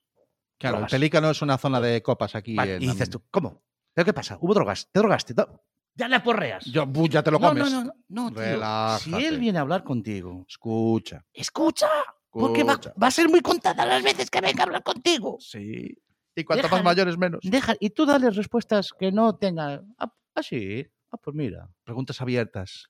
Claro, 0.60 0.78
el 0.80 0.86
pelícano 0.86 1.30
es 1.30 1.40
una 1.42 1.56
zona 1.58 1.80
de 1.80 2.02
copas 2.02 2.34
aquí. 2.34 2.54
Vale, 2.54 2.76
en- 2.76 2.82
y 2.82 2.86
dices 2.88 3.08
tú, 3.10 3.22
¿cómo? 3.30 3.62
¿Pero 3.94 4.04
qué 4.04 4.12
pasa? 4.12 4.36
¿Hubo 4.40 4.54
drogas? 4.54 4.88
¿Te 4.92 5.00
drogaste? 5.00 5.34
No, 5.34 5.62
Ya 5.94 6.06
le 6.06 6.16
aporreas. 6.16 6.64
Yo, 6.66 6.86
ya 7.08 7.22
te 7.22 7.30
lo 7.30 7.38
no, 7.38 7.48
comes. 7.48 7.72
no, 7.72 7.84
no, 7.84 7.92
no, 8.08 8.30
tío. 8.32 8.98
Si 8.98 9.24
él 9.24 9.38
viene 9.40 9.58
a 9.58 9.62
hablar 9.62 9.82
contigo, 9.82 10.44
Escucha. 10.48 11.24
escucha, 11.32 11.88
porque 12.30 12.62
va, 12.62 12.78
a 13.00 13.10
ser 13.10 13.28
muy 13.28 13.40
contada 13.40 13.84
las 13.86 14.02
veces 14.02 14.30
que 14.30 14.40
venga 14.40 14.62
a 14.62 14.66
hablar 14.66 14.82
contigo. 14.82 15.38
Sí. 15.40 15.96
Y 16.36 16.44
cuanto 16.44 16.68
más 16.68 16.84
mayores, 16.84 17.18
menos. 17.18 17.40
Deja, 17.42 17.74
y 17.80 17.90
tú 17.90 18.06
dale 18.06 18.30
respuestas 18.30 18.92
que 18.98 19.10
no 19.10 19.36
tengan. 19.36 19.94
Ah, 19.98 20.14
ah, 20.34 20.42
sí. 20.42 20.86
Ah, 21.10 21.16
pues 21.16 21.34
mira, 21.34 21.68
Preguntas 21.82 22.20
abiertas. 22.20 22.86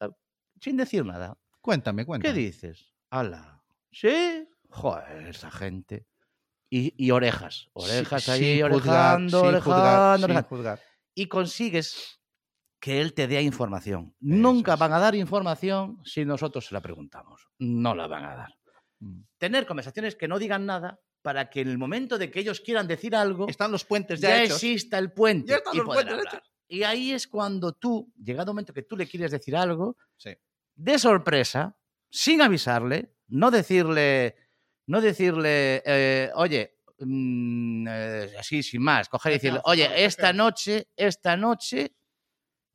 sin 0.61 0.77
decir 0.77 1.07
nada. 1.07 1.39
Cuéntame, 1.63 2.03
¿Qué 2.03 2.07
cuéntame. 2.07 2.35
dices? 2.35 2.93
Ala. 3.11 3.63
¿Sí? 3.91 4.47
Joder, 4.69 5.29
esa 5.29 5.51
gente. 5.51 6.07
Y, 6.71 6.95
y 6.97 7.11
orejas. 7.11 7.69
Orejas 7.73 8.23
Sí, 8.25 8.31
ahí, 8.31 8.61
juzgar, 8.63 8.73
orejando, 9.17 9.41
juzgar, 9.61 10.23
orejando. 10.25 10.79
Y 11.15 11.27
consigues 11.27 12.21
que 12.81 13.01
él 13.01 13.13
te 13.13 13.27
dé 13.27 13.43
información. 13.43 14.07
Eso 14.07 14.17
Nunca 14.21 14.75
es. 14.75 14.79
van 14.79 14.93
a 14.93 14.99
dar 15.01 15.15
información 15.15 15.99
si 16.05 16.25
nosotros 16.25 16.65
se 16.67 16.75
la 16.75 16.81
preguntamos. 16.81 17.49
No 17.59 17.95
la 17.95 18.07
van 18.07 18.25
a 18.25 18.37
dar. 18.37 18.55
Mm. 19.01 19.23
Tener 19.37 19.67
conversaciones 19.67 20.15
que 20.15 20.29
no 20.29 20.39
digan 20.39 20.65
nada 20.65 21.01
para 21.23 21.51
que 21.51 21.61
en 21.61 21.69
el 21.69 21.77
momento 21.77 22.17
de 22.17 22.31
que 22.31 22.41
ellos 22.41 22.61
quieran 22.61 22.87
decir 22.87 23.15
algo, 23.15 23.49
Están 23.49 23.73
los 23.73 23.85
puentes 23.85 24.21
ya, 24.21 24.29
ya, 24.31 24.43
hechos. 24.45 24.57
exista 24.63 24.97
el 24.99 25.13
puente. 25.13 25.51
Ya 25.51 25.57
están 25.57 25.75
y 25.75 25.79
los 25.79 25.87
puentes. 25.87 26.17
Y 26.69 26.85
ahí 26.85 27.13
es 27.13 27.27
cuando 27.27 27.73
tú, 27.73 28.13
llegado 28.17 28.53
el 28.53 28.55
momento 28.55 28.73
que 28.73 28.83
tú 28.85 28.97
le 28.97 29.07
quieres 29.09 29.33
decir 29.33 29.57
algo, 29.57 29.97
Sí. 30.17 30.31
de 30.77 30.99
sorpresa, 30.99 31.77
sin 32.09 32.41
avisarle, 32.41 33.13
no 33.29 33.51
decirle, 33.51 34.37
no 34.91 35.01
decirle, 35.01 35.83
eh, 35.87 36.31
oye, 36.35 36.79
mm, 36.99 37.87
eh, 37.89 38.31
así 38.39 38.63
sin 38.63 38.83
más, 38.83 39.09
coger 39.09 39.33
y 39.33 39.35
decirle, 39.37 39.61
oye, 39.65 40.05
esta 40.05 40.33
noche, 40.33 40.89
esta 40.97 41.37
noche, 41.37 41.95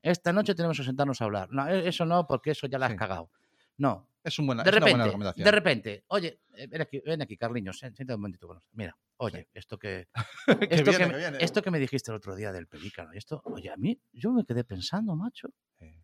esta 0.01 0.31
noche 0.31 0.55
tenemos 0.55 0.77
que 0.77 0.83
sentarnos 0.85 1.21
a 1.21 1.25
hablar. 1.25 1.49
No, 1.51 1.67
e- 1.67 1.87
eso 1.87 2.05
no, 2.05 2.25
porque 2.25 2.51
eso 2.51 2.67
ya 2.67 2.77
la 2.79 2.85
has 2.87 2.93
Sí. 2.93 2.97
cagado. 2.97 3.29
No, 3.77 4.09
Es, 4.23 4.39
un 4.39 4.47
buena, 4.47 4.63
de 4.63 4.69
es 4.69 4.75
una 4.77 4.79
buena 4.85 4.91
repente, 4.97 5.05
recomendación. 5.09 5.43
de 5.45 5.51
repente, 5.51 6.03
oye, 6.07 6.39
eh, 6.55 6.67
ven 6.67 6.81
aquí, 6.81 7.01
ven 7.05 7.21
aquí, 7.21 7.35
Carliños, 7.37 7.77
siéntate 7.77 8.13
un 8.13 8.21
momentito 8.21 8.47
con 8.47 8.55
nosotros. 8.55 8.75
Mira, 8.77 8.97
oye, 9.17 9.49
esto 9.53 9.77
que, 9.77 10.07
Que 10.69 10.75
esto, 10.75 10.89
viene, 10.91 11.05
que, 11.05 11.11
que 11.11 11.17
viene. 11.17 11.37
esto 11.41 11.61
que 11.61 11.71
me 11.71 11.79
dijiste 11.79 12.11
el 12.11 12.17
otro 12.17 12.35
día 12.35 12.51
del 12.53 12.67
pelícano, 12.67 13.13
y 13.13 13.17
esto, 13.17 13.41
oye, 13.45 13.69
a 13.69 13.75
mí, 13.77 13.99
yo 14.13 14.31
me 14.31 14.45
quedé 14.45 14.63
pensando, 14.63 15.15
macho. 15.17 15.49
Sí. 15.77 16.01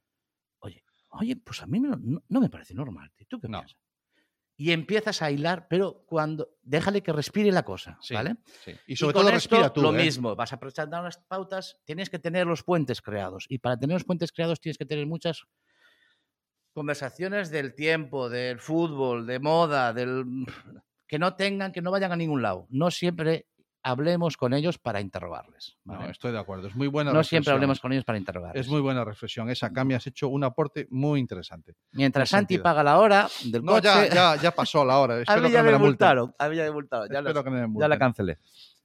Oye, 0.59 0.83
oye, 1.11 1.35
pues 1.37 1.61
a 1.61 1.67
mí 1.67 1.79
no, 1.79 1.97
no 2.27 2.39
me 2.41 2.49
parece 2.49 2.73
normal. 2.73 3.11
¿Tú 3.29 3.39
qué 3.39 3.47
No. 3.47 3.59
piensas? 3.59 3.79
Y 4.63 4.73
empiezas 4.73 5.23
a 5.23 5.31
hilar, 5.31 5.65
pero 5.67 6.03
cuando 6.05 6.49
déjale 6.61 7.01
que 7.01 7.11
respire 7.11 7.51
la 7.51 7.63
cosa, 7.63 7.97
Sí, 7.99 8.13
¿vale? 8.13 8.35
sí. 8.63 8.71
Y 8.85 8.93
Y 8.93 8.95
sobre 8.95 9.13
con 9.13 9.23
todo 9.23 9.29
esto, 9.35 9.55
respira 9.55 9.73
tú. 9.73 9.81
Lo 9.81 9.89
¿eh? 9.89 10.03
mismo, 10.03 10.35
vas 10.35 10.53
a 10.53 10.59
presentar 10.59 11.01
unas 11.01 11.17
pautas, 11.17 11.79
tienes 11.83 12.11
que 12.11 12.19
tener 12.19 12.45
los 12.45 12.61
puentes 12.61 13.01
creados. 13.01 13.45
Y 13.49 13.57
para 13.57 13.75
tener 13.77 13.95
los 13.95 14.03
puentes 14.03 14.31
creados 14.31 14.61
tienes 14.61 14.77
que 14.77 14.85
tener 14.85 15.07
muchas 15.07 15.45
conversaciones 16.73 17.49
del 17.49 17.73
tiempo, 17.73 18.29
del 18.29 18.59
fútbol, 18.59 19.25
de 19.25 19.39
moda, 19.39 19.93
del 19.93 20.25
que 21.07 21.17
no 21.17 21.35
tengan, 21.35 21.71
que 21.71 21.81
no 21.81 21.89
vayan 21.89 22.11
a 22.11 22.15
ningún 22.15 22.43
lado. 22.43 22.67
No 22.69 22.91
siempre 22.91 23.47
hablemos 23.83 24.37
con 24.37 24.53
ellos 24.53 24.77
para 24.77 25.01
interrogarles. 25.01 25.77
No, 25.85 26.07
estoy 26.09 26.31
de 26.31 26.39
acuerdo. 26.39 26.67
Es 26.67 26.75
muy 26.75 26.87
buena 26.87 27.11
No 27.13 27.23
siempre 27.23 27.51
hablemos 27.53 27.79
con 27.79 27.91
ellos 27.91 28.05
para 28.05 28.17
interrogarles. 28.17 28.65
Es 28.65 28.71
muy 28.71 28.81
buena 28.81 29.03
reflexión. 29.03 29.49
Esa 29.49 29.71
Cami 29.71 29.93
has 29.95 30.05
hecho 30.07 30.27
un 30.29 30.43
aporte 30.43 30.87
muy 30.91 31.19
interesante. 31.19 31.75
Mientras 31.91 32.29
Santi 32.29 32.53
sentido. 32.55 32.63
paga 32.63 32.83
la 32.83 32.99
hora 32.99 33.27
del 33.45 33.63
No, 33.63 33.73
coche, 33.73 33.83
ya, 33.87 34.07
ya, 34.07 34.35
ya 34.35 34.51
pasó 34.51 34.85
la 34.85 34.99
hora. 34.99 35.15
a 35.17 35.21
Espero 35.21 35.41
mí 35.41 35.47
que 35.47 35.53
ya 35.53 35.59
no 35.59 35.65
me 35.65 35.71
me 35.73 35.77
multaron. 35.79 36.35
A 36.37 36.49
mí 36.49 36.55
ya 36.55 36.63
me 36.63 36.71
multaron. 36.71 37.07
Ya, 37.11 37.19
Espero 37.19 37.33
la, 37.33 37.43
que 37.43 37.49
no 37.49 37.67
me 37.67 37.79
ya 37.79 37.87
la 37.87 37.97
cancelé. 37.97 38.37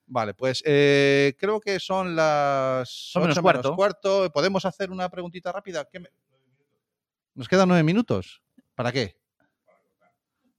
Vale, 0.08 0.34
pues 0.34 0.62
eh, 0.64 1.34
creo 1.38 1.60
que 1.60 1.80
son 1.80 2.14
las 2.14 2.88
Son 2.88 3.22
menos 3.22 3.36
ocho 3.38 3.74
cuarto. 3.74 4.30
¿Podemos 4.32 4.64
hacer 4.64 4.90
una 4.90 5.08
preguntita 5.08 5.50
rápida? 5.52 5.84
¿Qué 5.90 5.98
me- 6.00 6.10
Nos 7.34 7.48
quedan 7.48 7.68
nueve 7.68 7.82
minutos. 7.82 8.40
¿Para 8.74 8.92
qué? 8.92 9.16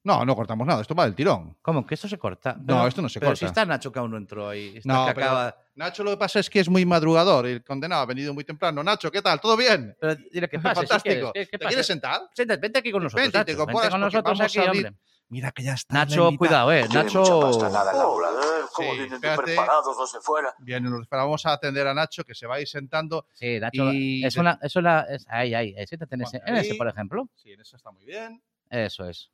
No, 0.08 0.24
no 0.26 0.36
cortamos 0.36 0.66
nada. 0.66 0.82
Esto 0.82 0.96
va 0.96 1.04
del 1.04 1.14
tirón. 1.16 1.58
¿Cómo? 1.62 1.86
¿Que 1.86 1.96
esto 1.96 2.08
se 2.08 2.18
corta? 2.18 2.56
No, 2.64 2.88
esto 2.88 3.02
no 3.02 3.10
se 3.10 3.20
pero 3.20 3.32
corta. 3.32 3.40
si 3.40 3.46
está 3.46 3.66
Nacho 3.66 3.92
que 3.92 4.00
aún 4.00 4.12
no 4.12 4.18
entró 4.18 4.50
ahí. 4.50 4.78
Está 4.78 4.94
No, 4.94 5.06
que 5.08 5.14
pero- 5.14 5.28
acaba- 5.28 5.56
Nacho 5.76 6.04
lo 6.04 6.12
que 6.12 6.18
pasa 6.18 6.40
es 6.40 6.50
que 6.50 6.60
es 6.60 6.70
muy 6.70 6.86
madrugador. 6.86 7.46
El 7.46 7.64
condenado 7.64 8.02
ha 8.02 8.06
venido 8.06 8.34
muy 8.34 8.44
temprano. 8.44 8.84
Nacho, 8.84 9.12
¿qué 9.12 9.22
tal? 9.22 9.40
¿Todo 9.40 9.56
bien? 9.58 9.96
Pero 10.00 10.16
dile 10.32 10.48
que 10.50 10.58
pase. 10.60 10.82
si 10.82 10.88
Fantástico. 10.88 11.32
quieres. 11.34 11.50
¿Qué, 11.50 11.52
qué 11.52 11.58
¿Te 11.60 11.66
quieres 11.68 11.86
sentar? 11.86 12.22
Siéntate, 12.34 12.60
vente 12.62 12.80
aquí 12.80 12.92
con 12.92 13.04
nosotros. 13.04 13.24
Vente 13.32 13.38
y 13.40 13.44
te 13.44 13.52
Nacho, 13.60 13.66
vente 13.68 13.90
con 13.90 14.00
nosotros 14.02 14.24
vamos 14.40 14.42
aquí, 14.52 14.58
a 14.60 14.70
abrir- 14.72 14.86
hombre. 14.88 15.02
Mira 15.30 15.52
que 15.52 15.62
ya 15.62 15.74
está. 15.74 15.94
Nacho, 15.94 16.32
cuidado, 16.38 16.72
eh. 16.72 16.88
Nacho. 16.92 17.40
pasta 17.42 17.70
nada 17.70 17.92
la 17.94 18.02
cómo 18.02 18.92
Sí, 18.92 18.98
vienen 18.98 19.20
preparados 19.20 19.98
los 19.98 20.14
de 20.14 20.20
fuera. 20.22 20.54
Bien, 20.60 20.84
nos 20.84 21.10
vamos 21.10 21.46
a 21.46 21.52
atender 21.54 21.86
a 21.86 21.94
Nacho, 21.94 22.24
que 22.24 22.34
se 22.34 22.48
va 22.48 22.56
a 22.56 22.62
ir 22.62 22.68
sentando. 22.68 23.26
Sí, 23.34 23.60
Nacho. 23.60 23.92
Y 23.92 24.24
Es 24.26 24.38
una. 24.38 24.58
Eso 24.62 24.80
la, 24.82 25.02
es, 25.10 25.26
ahí, 25.30 25.54
ahí. 25.54 25.74
eh, 25.78 25.86
Siéntate 25.86 26.16
en 26.16 26.22
ese, 26.22 26.42
en 26.46 26.56
ese, 26.56 26.76
por 26.76 26.88
ejemplo. 26.88 27.28
Sí, 27.36 27.52
en 27.52 27.60
eso 27.60 27.76
está 27.76 27.92
muy 27.92 28.06
bien. 28.06 28.42
Eso 28.70 29.06
es. 29.08 29.30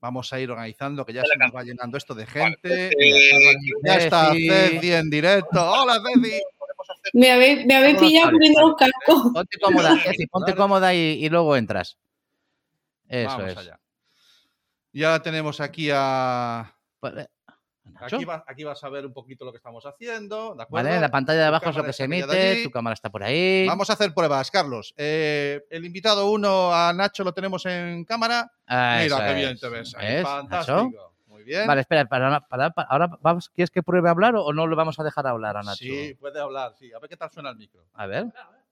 Vamos 0.00 0.32
a 0.32 0.40
ir 0.40 0.50
organizando, 0.50 1.04
que 1.04 1.12
ya 1.12 1.22
se 1.24 1.36
nos 1.38 1.54
va 1.54 1.62
llenando 1.62 1.96
esto 1.98 2.14
de 2.14 2.26
gente. 2.26 2.90
Eh, 2.98 3.54
Ya 3.84 3.96
está 3.96 4.32
Ceci. 4.32 4.48
Ceci 4.48 4.92
en 4.92 5.10
directo. 5.10 5.60
Hola, 5.70 6.00
Ceci. 6.14 6.40
Me 7.14 7.30
habéis, 7.32 7.66
me 7.66 7.74
habéis 7.76 7.98
pillado 7.98 8.30
poniendo 8.32 8.60
los 8.68 8.76
cascos. 8.76 9.32
Ponte 9.32 9.58
cómoda, 9.58 9.96
Ceci, 9.98 10.26
ponte 10.26 10.54
cómoda 10.54 10.94
y, 10.94 11.24
y 11.24 11.28
luego 11.28 11.56
entras. 11.56 11.98
Eso 13.08 13.28
Vamos 13.38 13.52
es. 13.52 13.58
allá. 13.58 13.78
Ya 14.92 15.20
tenemos 15.22 15.60
aquí 15.60 15.88
a. 15.92 16.74
Nacho, 17.84 18.16
Aquí, 18.16 18.24
va- 18.24 18.44
aquí 18.46 18.62
vas 18.64 18.82
a 18.84 18.88
ver 18.88 19.04
un 19.04 19.12
poquito 19.12 19.44
lo 19.44 19.50
que 19.50 19.56
estamos 19.56 19.84
haciendo. 19.84 20.54
¿de 20.54 20.62
acuerdo? 20.62 20.88
Vale, 20.88 21.00
la 21.00 21.10
pantalla 21.10 21.40
de 21.40 21.44
Tu 21.44 21.48
abajo 21.48 21.70
es 21.70 21.76
lo 21.76 21.84
que 21.84 21.92
se 21.92 22.04
emite, 22.04 22.62
tu 22.62 22.70
cámara 22.70 22.94
está 22.94 23.10
por 23.10 23.22
ahí. 23.24 23.66
Vamos 23.66 23.90
a 23.90 23.94
hacer 23.94 24.14
pruebas, 24.14 24.50
Carlos. 24.50 24.94
Eh, 24.96 25.64
el 25.68 25.84
invitado 25.84 26.30
uno 26.30 26.72
a 26.72 26.92
Nacho 26.92 27.24
lo 27.24 27.32
tenemos 27.34 27.66
en 27.66 28.04
cámara. 28.04 28.50
Ah, 28.66 29.00
Mira 29.02 29.26
qué 29.26 29.34
bien 29.34 29.50
es. 29.54 29.60
te 29.60 29.68
ves. 29.68 29.94
ahí. 29.96 30.14
¿Ves, 30.14 30.22
Fantástico. 30.22 30.76
Nacho? 30.84 31.12
Muy 31.26 31.42
bien. 31.42 31.66
Vale, 31.66 31.80
espera, 31.80 32.04
para, 32.06 32.40
para- 32.42 32.70
para- 32.70 32.88
ahora 32.88 33.18
vamos, 33.20 33.48
¿quieres 33.50 33.70
que 33.70 33.82
pruebe 33.82 34.08
a 34.08 34.12
hablar 34.12 34.36
o, 34.36 34.44
o 34.44 34.52
no 34.52 34.66
lo 34.68 34.76
vamos 34.76 34.98
a 35.00 35.02
dejar 35.04 35.26
hablar 35.26 35.56
a 35.56 35.62
Nacho? 35.62 35.78
Sí, 35.84 36.14
puede 36.20 36.40
hablar. 36.40 36.74
Sí. 36.78 36.92
A 36.92 37.00
ver 37.00 37.10
qué 37.10 37.16
tal 37.16 37.30
suena 37.32 37.50
el 37.50 37.56
micro. 37.56 37.84
A 37.94 38.06
ver. 38.06 38.26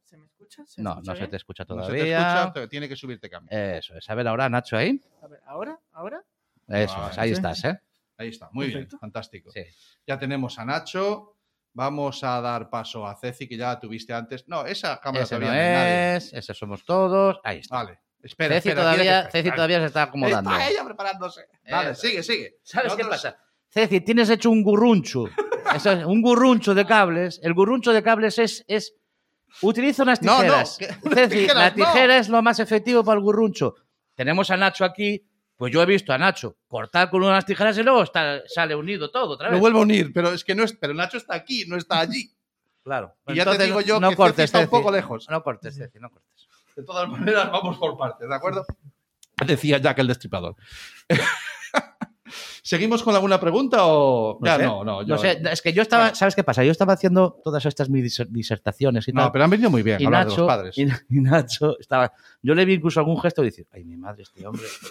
¿Se 0.04 0.16
me 0.16 0.24
escucha? 0.26 0.64
¿Se 0.66 0.80
me 0.80 0.84
No, 0.84 0.90
escucha 0.92 1.12
no 1.12 1.18
se 1.18 1.26
te 1.28 1.36
escucha 1.36 1.64
No 1.68 1.74
se 1.74 1.80
todavía. 1.82 2.02
te 2.04 2.10
escucha, 2.12 2.52
te- 2.52 2.68
tiene 2.68 2.88
que 2.88 2.96
subirte 2.96 3.28
cambio. 3.28 3.56
Eso 3.56 3.94
es. 3.96 4.08
A 4.08 4.14
ver 4.14 4.28
ahora, 4.28 4.48
Nacho, 4.48 4.76
ahí. 4.76 5.00
A 5.22 5.26
ver, 5.26 5.40
¿ahora? 5.46 5.78
¿Ahora? 5.92 6.22
Eso 6.68 6.96
Vale. 6.96 7.10
es, 7.12 7.18
ahí 7.18 7.28
Sí. 7.30 7.32
estás, 7.34 7.64
¿eh? 7.64 7.80
Ahí 8.20 8.28
está, 8.28 8.48
muy 8.52 8.66
Perfecto. 8.66 8.96
bien, 8.96 9.00
fantástico. 9.00 9.50
Sí. 9.50 9.62
Ya 10.06 10.18
tenemos 10.18 10.58
a 10.58 10.64
Nacho. 10.64 11.36
Vamos 11.72 12.22
a 12.24 12.40
dar 12.40 12.68
paso 12.68 13.06
a 13.06 13.16
Ceci, 13.16 13.46
que 13.48 13.56
ya 13.56 13.78
tuviste 13.78 14.12
antes. 14.12 14.46
No, 14.48 14.66
esa 14.66 15.00
cámara 15.00 15.24
Ese 15.24 15.36
no 15.36 15.42
todavía 15.46 15.62
no 15.62 15.78
nadie. 15.78 16.16
es, 16.16 16.32
ese 16.34 16.52
somos 16.52 16.84
todos. 16.84 17.38
Ahí 17.44 17.58
está. 17.60 17.76
Vale, 17.76 18.00
espera. 18.22 18.56
Ceci, 18.56 18.68
espera, 18.70 18.82
todavía, 18.82 19.28
Ceci 19.30 19.50
todavía 19.52 19.78
se 19.80 19.86
está 19.86 20.02
acomodando. 20.02 20.50
Está 20.50 20.68
ella 20.68 20.84
preparándose. 20.84 21.42
Vale, 21.70 21.90
Eso. 21.92 22.00
sigue, 22.02 22.22
sigue. 22.24 22.56
¿Sabes 22.64 22.94
qué 22.94 23.04
pasa? 23.04 23.36
Ceci, 23.68 24.00
tienes 24.00 24.28
hecho 24.30 24.50
un 24.50 24.62
gurruncho. 24.64 25.26
Eso 25.74 25.92
es, 25.92 26.04
un 26.04 26.20
gurruncho 26.20 26.74
de 26.74 26.84
cables. 26.84 27.40
El 27.42 27.54
gurruncho 27.54 27.92
de 27.92 28.02
cables 28.02 28.38
es. 28.40 28.64
es 28.66 28.94
utiliza 29.62 30.02
unas 30.02 30.20
No, 30.22 30.38
no, 30.38 30.42
tijeras. 30.42 30.76
que- 30.76 30.86
Ceci, 31.14 31.36
tijeras, 31.36 31.56
la 31.56 31.70
no. 31.70 31.74
tijera 31.76 32.16
es 32.18 32.28
lo 32.28 32.42
más 32.42 32.58
efectivo 32.58 33.04
para 33.04 33.16
el 33.18 33.22
gurruncho. 33.24 33.76
Tenemos 34.16 34.50
a 34.50 34.56
Nacho 34.56 34.84
aquí. 34.84 35.24
Pues 35.60 35.74
yo 35.74 35.82
he 35.82 35.84
visto 35.86 36.10
a 36.10 36.16
Nacho 36.16 36.56
cortar 36.66 37.10
con 37.10 37.22
unas 37.22 37.44
tijeras 37.44 37.76
y 37.76 37.82
luego 37.82 38.02
está- 38.02 38.40
sale 38.48 38.74
unido 38.74 39.10
todo 39.10 39.32
otra 39.34 39.48
Lo 39.48 39.52
vez. 39.52 39.60
vuelvo 39.60 39.80
a 39.80 39.82
unir, 39.82 40.10
pero 40.10 40.32
es 40.32 40.42
que 40.42 40.54
no 40.54 40.64
es. 40.64 40.72
Pero 40.72 40.94
Nacho 40.94 41.18
está 41.18 41.34
aquí, 41.34 41.66
no 41.68 41.76
está 41.76 42.00
allí. 42.00 42.32
Claro. 42.82 43.14
Y 43.26 43.34
ya 43.34 43.44
te 43.44 43.62
digo 43.62 43.82
yo 43.82 44.00
no 44.00 44.08
que 44.08 44.16
Ceci 44.28 44.42
está 44.44 44.60
un 44.60 44.68
poco 44.70 44.90
lejos. 44.90 45.28
No 45.28 45.42
cortes, 45.42 45.76
Ceci, 45.76 45.98
no 45.98 46.08
cortes. 46.08 46.48
De 46.74 46.82
todas 46.82 47.06
maneras, 47.10 47.52
vamos 47.52 47.76
por 47.76 47.98
partes, 47.98 48.26
¿de 48.26 48.34
acuerdo? 48.34 48.64
Decía 49.44 49.76
Jack 49.76 49.98
el 49.98 50.06
Destripador. 50.06 50.56
¿Seguimos 52.62 53.02
con 53.02 53.14
alguna 53.14 53.38
pregunta 53.40 53.78
o.? 53.86 54.38
No 54.40 54.46
ya 54.46 54.56
sé. 54.56 54.64
no, 54.64 54.84
no. 54.84 55.02
yo- 55.02 55.14
No 55.14 55.18
sé, 55.18 55.40
es 55.50 55.62
que 55.62 55.72
yo 55.72 55.82
estaba, 55.82 56.04
Bueno. 56.04 56.16
¿sabes 56.16 56.34
qué 56.34 56.44
pasa? 56.44 56.64
Yo 56.64 56.70
estaba 56.72 56.92
haciendo 56.94 57.40
todas 57.44 57.64
estas 57.66 57.88
mis 57.90 58.04
diser- 58.04 58.28
disertaciones 58.28 59.06
y 59.08 59.12
No, 59.12 59.22
tal. 59.22 59.32
pero 59.32 59.44
han 59.44 59.50
venido 59.50 59.70
muy 59.70 59.82
bien 59.82 60.00
y 60.00 60.04
hablar 60.06 60.24
de 60.24 60.30
Nacho, 60.30 60.40
los 60.42 60.48
padres. 60.48 60.78
y, 60.78 60.82
y 60.82 61.20
Nacho 61.20 61.78
estaba. 61.78 62.12
Yo 62.42 62.54
le 62.54 62.64
vi 62.64 62.74
incluso 62.74 63.00
algún 63.00 63.20
gesto 63.20 63.42
de 63.42 63.46
decir, 63.50 63.66
ay, 63.72 63.84
mi 63.84 63.96
madre, 63.96 64.22
este 64.22 64.46
hombre. 64.46 64.62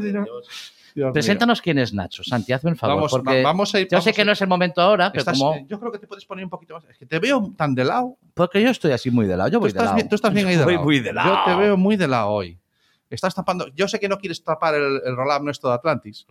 de 0.00 0.12
Dios". 0.12 0.74
Dios 0.94 1.06
mío. 1.06 1.12
Preséntanos 1.12 1.60
quién 1.60 1.78
es 1.78 1.92
Nacho. 1.92 2.24
Santi, 2.24 2.52
hazme 2.52 2.70
el 2.70 2.76
favor. 2.76 2.96
Vamos, 2.96 3.10
porque 3.10 3.42
va- 3.42 3.50
vamos 3.50 3.74
a 3.74 3.80
ir. 3.80 3.88
yo 3.90 4.00
sé 4.00 4.12
que 4.12 4.22
a- 4.22 4.24
no 4.24 4.32
es 4.32 4.40
el 4.40 4.48
momento 4.48 4.80
ahora, 4.80 5.10
pero 5.12 5.20
estás- 5.20 5.38
como. 5.38 5.66
Yo 5.68 5.78
creo 5.78 5.92
que 5.92 5.98
te 5.98 6.06
puedes 6.06 6.24
poner 6.24 6.44
un 6.44 6.50
poquito 6.50 6.74
más. 6.74 6.84
Es 6.84 6.98
que 6.98 7.06
te 7.06 7.18
veo 7.18 7.52
tan 7.56 7.74
de 7.74 7.84
lado. 7.84 8.16
Porque 8.34 8.60
yo 8.62 8.70
estoy 8.70 8.92
así 8.92 9.10
muy 9.10 9.26
de 9.26 9.36
lado. 9.36 9.48
Yo 9.50 9.58
Tú 9.58 9.60
voy 9.60 9.72
de 9.72 9.78
lado. 9.80 9.94
bien, 9.94 10.08
tú 10.08 10.14
estás 10.16 10.32
bien 10.32 10.46
ahí 10.46 10.56
de 10.56 10.64
Voy 10.64 10.78
muy 10.78 11.00
de 11.00 11.12
lado. 11.12 11.34
Yo 11.46 11.52
te 11.52 11.60
veo 11.60 11.76
muy 11.76 11.96
de 11.96 12.08
lado 12.08 12.30
hoy. 12.30 12.58
Estás 13.10 13.34
tapando. 13.34 13.68
Yo 13.74 13.88
sé 13.88 13.98
que 13.98 14.08
no 14.08 14.18
quieres 14.18 14.42
tapar 14.44 14.74
el, 14.74 15.00
el 15.04 15.16
roll-up 15.16 15.42
nuestro 15.42 15.70
de 15.70 15.76
Atlantis. 15.76 16.26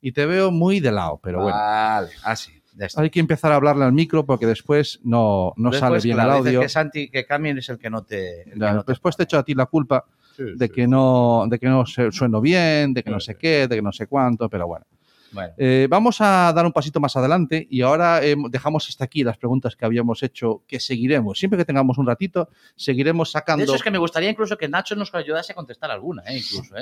Y 0.00 0.12
te 0.12 0.24
veo 0.26 0.50
muy 0.50 0.80
de 0.80 0.92
lado, 0.92 1.20
pero 1.22 1.42
bueno. 1.42 1.56
Vale, 1.58 2.08
así. 2.24 2.52
ya 2.76 2.86
está. 2.86 3.02
Hay 3.02 3.10
que 3.10 3.20
empezar 3.20 3.52
a 3.52 3.56
hablarle 3.56 3.84
al 3.84 3.92
micro 3.92 4.24
porque 4.24 4.46
después 4.46 4.98
no, 5.04 5.52
no 5.56 5.70
sale 5.72 5.94
Después, 5.96 6.04
bien 6.04 6.16
claro, 6.16 6.30
el 6.32 6.36
dices 6.38 6.48
audio. 6.48 6.60
que 6.62 6.68
Santi, 6.68 7.08
que 7.10 7.26
Camille 7.26 7.58
es 7.60 7.68
el 7.68 7.78
que 7.78 7.90
no 7.90 8.02
te. 8.04 8.44
que 8.46 8.56
no 8.58 8.82
te- 8.84 8.92
después 8.92 9.16
te 9.16 9.24
echo 9.24 9.38
a 9.38 9.42
ti 9.44 9.54
la 9.54 9.66
culpa 9.66 10.04
de 10.38 10.70
que 10.70 10.88
no, 10.88 11.44
de 11.48 11.58
que 11.58 11.66
no 11.66 11.84
sueno 11.84 12.40
bien, 12.40 12.94
de 12.94 13.02
que 13.02 13.10
no 13.10 13.20
sé 13.20 13.36
qué, 13.36 13.68
de 13.68 13.76
que 13.76 13.82
no 13.82 13.92
sé 13.92 14.06
cuánto, 14.06 14.48
pero 14.48 14.66
bueno. 14.66 14.86
Bueno. 15.32 15.52
Eh, 15.56 15.86
vamos 15.90 16.20
a 16.20 16.52
dar 16.54 16.64
un 16.66 16.72
pasito 16.72 17.00
más 17.00 17.16
adelante 17.16 17.66
y 17.70 17.80
ahora 17.82 18.22
eh, 18.24 18.36
dejamos 18.50 18.88
hasta 18.88 19.04
aquí 19.04 19.24
las 19.24 19.36
preguntas 19.38 19.74
que 19.76 19.84
habíamos 19.84 20.22
hecho, 20.22 20.62
que 20.66 20.78
seguiremos. 20.78 21.38
Siempre 21.38 21.58
que 21.58 21.64
tengamos 21.64 21.98
un 21.98 22.06
ratito, 22.06 22.48
seguiremos 22.76 23.28
De 23.28 23.32
sacando. 23.32 23.64
hecho, 23.64 23.74
es 23.74 23.82
que 23.82 23.90
me 23.90 23.98
gustaría 23.98 24.30
incluso 24.30 24.56
que 24.56 24.68
Nacho 24.68 24.94
nos 24.94 25.14
ayudase 25.14 25.52
a 25.52 25.54
contestar 25.54 25.90
alguna, 25.90 26.22
¿eh? 26.26 26.38
incluso, 26.38 26.74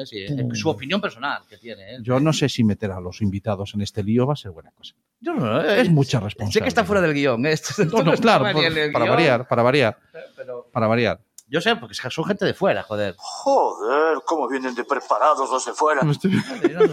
su 0.55 0.69
opinión 0.69 1.01
personal 1.01 1.43
que 1.49 1.57
tiene. 1.59 1.99
Yo 2.03 2.19
no 2.21 2.33
sé 2.33 2.49
si 2.49 2.65
meter 2.65 2.91
a 2.91 3.01
los 3.01 3.21
invitados 3.23 3.75
en 3.75 3.83
este 3.83 4.03
lío 4.03 4.27
va 4.27 4.33
a 4.33 4.37
ser 4.37 4.51
buena 4.51 4.71
cosa. 4.73 4.95
Yo 5.21 5.35
no, 5.35 5.61
Es 5.61 5.91
mucha 5.91 6.19
Sé 6.19 6.25
responsabilidad. 6.25 6.65
que 6.65 6.69
está 6.69 6.85
fuera 6.85 7.03
del 7.03 7.13
guion. 7.15 7.45
¿eh? 7.47 7.53
Esto 7.53 7.85
No, 7.85 8.03
no, 8.03 8.13
claro, 8.17 8.45
para 8.93 9.05
variar, 9.11 9.47
para 9.49 9.63
variar, 9.63 9.99
pero- 10.37 10.67
para 10.73 10.87
variar. 10.87 11.21
Yo 11.51 11.61
sé, 11.61 11.75
porque 11.77 11.95
son 11.95 12.25
gente 12.25 12.45
de 12.45 12.55
fuera, 12.55 12.83
joder. 12.85 13.15
Joder, 13.19 14.19
cómo 14.25 14.49
vienen 14.49 14.75
de 14.75 14.85
preparados 14.85 15.51
los 15.51 15.67
de 15.67 15.73
fuera. 15.73 16.01
Los 16.03 16.21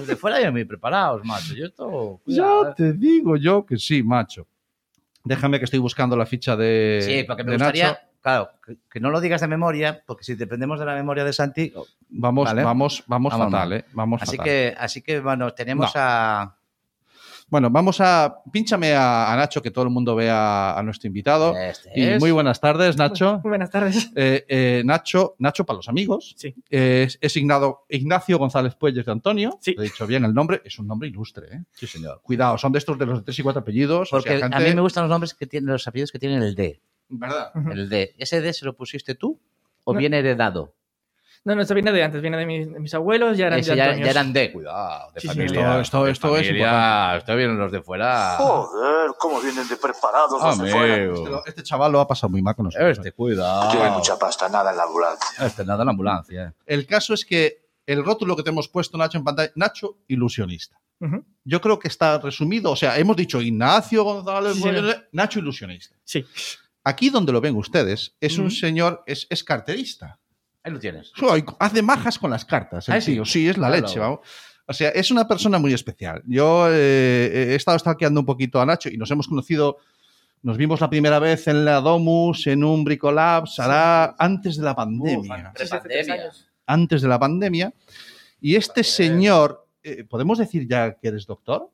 de 0.08 0.16
fuera 0.16 0.42
ya 0.42 0.52
muy 0.52 0.66
preparados, 0.66 1.24
macho. 1.24 1.54
Yo 1.54 1.66
esto. 1.68 2.22
Ya 2.26 2.46
¿eh? 2.70 2.74
te 2.76 2.94
digo 2.94 3.38
yo 3.38 3.66
que 3.66 3.78
sí, 3.78 4.02
macho. 4.02 4.48
Déjame 5.24 5.60
que 5.60 5.66
estoy 5.66 5.80
buscando 5.80 6.18
la 6.18 6.26
ficha 6.26 6.56
de. 6.56 7.02
Sí, 7.04 7.24
porque 7.28 7.44
me 7.44 7.54
gustaría, 7.54 7.88
Nacho. 7.90 8.00
claro, 8.22 8.50
que, 8.66 8.78
que 8.90 9.00
no 9.00 9.10
lo 9.12 9.20
digas 9.22 9.42
de 9.42 9.48
memoria, 9.48 10.02
porque 10.08 10.24
si 10.24 10.36
dependemos 10.36 10.80
de 10.80 10.86
la 10.86 10.96
memoria 10.96 11.24
de 11.24 11.34
Santi. 11.34 11.72
Vamos, 12.10 12.46
Vale. 12.46 12.64
vamos, 12.64 13.04
vamos 13.08 13.34
Vamos 13.34 13.46
fatal, 13.52 13.70
mal. 13.70 13.74
¿eh? 13.80 13.86
Vamos 13.92 14.22
Así 14.24 14.38
fatal. 14.38 14.46
que, 14.46 14.76
así 14.80 15.02
que, 15.04 15.20
bueno, 15.20 15.54
tenemos 15.54 15.94
No. 15.94 16.02
a. 16.02 16.57
Bueno, 17.50 17.70
vamos 17.70 18.02
a. 18.02 18.42
Pínchame 18.52 18.94
a, 18.94 19.32
a 19.32 19.36
Nacho, 19.38 19.62
que 19.62 19.72
todo 19.72 19.86
el 19.86 19.90
mundo 19.90 20.16
vea 20.16 20.78
a 20.78 20.84
nuestro 20.84 21.08
invitado. 21.08 21.56
Este 21.58 21.90
Y 21.96 22.04
es- 22.04 22.20
muy 22.20 22.32
buenas 22.32 22.60
tardes, 22.60 22.98
Nacho. 22.98 23.40
Muy 23.42 23.50
buenas 23.52 23.72
tardes. 23.72 24.12
Eh, 24.16 24.46
eh, 24.50 24.82
Nacho, 24.84 25.36
Nacho 25.40 25.66
para 25.66 25.78
los 25.78 25.88
amigos. 25.88 26.34
Sí. 26.38 26.54
Eh, 26.70 27.06
es, 27.08 27.18
es 27.22 27.38
Ignado- 27.38 27.86
Ignacio 27.88 28.38
González 28.38 28.76
Puelles 28.76 29.06
de 29.06 29.12
Antonio. 29.14 29.58
Sí. 29.62 29.76
He 29.78 29.84
dicho 29.84 30.06
bien 30.06 30.26
el 30.26 30.34
nombre. 30.34 30.62
Es 30.66 30.78
un 30.78 30.88
nombre 30.88 31.08
ilustre, 31.08 31.48
¿eh? 31.50 31.64
Sí, 31.72 31.88
señor. 31.88 32.20
Cuidado, 32.22 32.58
son 32.58 32.74
de 32.74 32.80
estos 32.80 32.98
de 33.00 33.06
los 33.06 33.20
de 33.20 33.24
tres 33.24 33.40
y 33.40 33.44
cuatro 33.44 33.62
apellidos. 33.62 34.12
o 34.12 34.18
Porque 34.18 34.30
sea, 34.32 34.40
gente- 34.50 34.56
a 34.58 34.60
mí 34.60 34.76
me 34.76 34.82
gustan 34.82 35.04
los 35.04 35.10
nombres 35.10 35.34
que 35.34 35.48
tienen, 35.48 35.70
los 35.72 35.88
apellidos 35.88 36.12
que 36.12 36.20
tienen 36.20 36.42
el 36.44 36.54
D. 36.54 36.82
¿Verdad? 37.10 37.52
El 37.72 37.88
D. 37.88 38.14
¿Ese 38.18 38.42
D 38.42 38.52
se 38.52 38.66
lo 38.66 38.76
pusiste 38.76 39.16
tú 39.16 39.40
o 39.86 39.94
No. 39.94 40.00
viene 40.00 40.20
heredado? 40.20 40.74
No, 41.48 41.56
no, 41.56 41.62
esto 41.62 41.74
viene 41.74 41.94
de 41.94 42.04
antes, 42.04 42.22
viene 42.22 42.36
de 42.36 42.46
mis, 42.46 42.70
de 42.74 42.78
mis 42.78 42.94
abuelos, 42.94 43.38
ya 43.38 43.48
eran 43.48 43.60
Ese 43.60 43.72
de 43.72 43.78
ya, 43.78 43.86
eran 43.94 44.34
D. 44.34 44.52
Cuidado, 44.52 45.12
de 45.14 45.22
Sí, 45.22 45.28
sí, 45.30 45.34
familia. 45.34 45.80
esto- 45.80 46.04
de 46.04 46.12
esto 46.12 46.38
es 46.38 46.46
familia. 46.48 47.16
Esto 47.16 47.36
vienen 47.38 47.58
los 47.58 47.72
de 47.72 47.82
fuera. 47.82 48.36
Joder, 48.38 49.12
cómo 49.18 49.40
vienen 49.40 49.66
de 49.66 49.78
preparados 49.78 50.42
los 50.44 50.58
de 50.60 50.72
fuera. 50.72 50.96
Este, 51.06 51.50
este 51.50 51.64
chaval 51.64 51.94
lo 51.94 52.02
ha 52.02 52.08
pasado 52.08 52.30
muy 52.32 52.42
mal 52.42 52.54
con 52.54 52.66
nosotros. 52.66 52.98
Este, 52.98 53.10
¿eh? 53.10 53.12
cuidado. 53.14 53.72
Lleve 53.72 53.90
mucha 53.92 54.20
pasta, 54.20 54.50
nada 54.50 54.72
en 54.72 54.78
la 54.78 54.84
ambulancia. 54.84 55.46
Este, 55.46 55.64
nada 55.64 55.84
en 55.84 55.86
la 55.86 55.92
ambulancia. 55.92 56.54
El 56.66 56.86
caso 56.86 57.14
es 57.14 57.24
que 57.24 57.66
el 57.86 58.04
rótulo 58.04 58.36
que 58.36 58.44
te 58.44 58.50
hemos 58.50 58.68
puesto, 58.68 58.98
Nacho, 58.98 59.18
en 59.18 59.24
pantalla, 59.24 59.52
Nacho, 59.56 60.00
ilusionista. 60.10 60.78
Yo 61.46 61.62
creo 61.62 61.80
que 61.80 61.88
está 61.88 62.18
resumido, 62.20 62.72
o 62.72 62.76
sea, 62.76 62.98
hemos 62.98 63.16
dicho 63.16 63.40
Ignacio 63.40 64.04
González, 64.04 64.56
Sí. 64.56 64.64
Nacho 65.14 65.40
ilusionista. 65.40 65.96
Sí. 66.04 66.26
Aquí 66.84 67.10
donde 67.10 67.32
lo 67.32 67.40
ven 67.40 67.56
ustedes, 67.56 68.16
es 68.20 68.38
un 68.38 68.52
señor, 68.52 69.04
es, 69.06 69.28
es 69.30 69.44
carterista. 69.44 70.20
Ahí 70.68 70.74
lo 70.74 70.80
tienes. 70.80 71.12
Joder, 71.18 71.46
Hace 71.60 71.82
majas 71.82 72.20
con 72.20 72.30
las 72.30 72.44
cartas, 72.46 72.88
el 72.90 72.96
Ah, 72.96 73.02
sí. 73.02 73.14
tío. 73.14 73.26
Sí, 73.26 73.48
es 73.48 73.58
la 73.58 73.68
Claro. 73.68 73.88
leche, 73.88 74.00
vamos. 74.00 74.20
O 74.66 74.74
sea, 74.74 74.90
es 74.90 75.12
una 75.12 75.26
persona 75.28 75.58
muy 75.60 75.74
especial. 75.74 76.22
Yo 76.28 76.68
eh, 76.70 77.52
he 77.52 77.56
estado 77.56 77.80
stalkeando 77.80 78.20
un 78.20 78.26
poquito 78.26 78.60
a 78.60 78.66
Nacho 78.66 78.90
y 78.90 78.98
nos 78.98 79.10
hemos 79.12 79.28
conocido, 79.28 79.78
nos 80.44 80.58
vimos 80.58 80.82
la 80.82 80.90
primera 80.90 81.20
vez 81.20 81.48
en 81.48 81.64
la 81.64 81.80
Domus, 81.80 82.48
en 82.48 82.66
un 82.66 82.84
Bricolab, 82.84 83.46
hará 83.60 84.14
antes 84.20 84.58
de 84.58 84.64
la 84.64 84.76
pandemia. 84.76 85.54
Antes 86.66 87.02
de 87.02 87.08
la 87.08 87.18
pandemia. 87.18 87.74
Y 88.42 88.56
este 88.56 88.84
señor, 88.84 89.66
eh, 89.84 90.04
¿podemos 90.04 90.38
decir 90.38 90.68
ya 90.68 90.94
que 90.94 91.08
eres 91.08 91.26
doctor? 91.26 91.72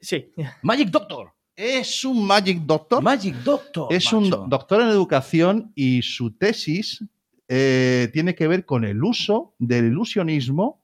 Sí. 0.00 0.30
Magic 0.62 0.90
Doctor. 0.90 1.32
Es 1.56 2.04
un 2.04 2.26
Magic 2.26 2.58
Doctor. 2.58 3.02
Magic 3.02 3.36
Doctor. 3.36 3.86
es 3.90 4.12
un 4.12 4.28
do- 4.28 4.44
doctor 4.48 4.82
en 4.82 4.88
educación 4.88 5.72
y 5.74 6.02
su 6.02 6.32
tesis 6.32 7.02
eh, 7.48 8.10
tiene 8.12 8.34
que 8.34 8.48
ver 8.48 8.64
con 8.64 8.84
el 8.84 9.02
uso 9.04 9.54
del 9.58 9.86
ilusionismo 9.86 10.82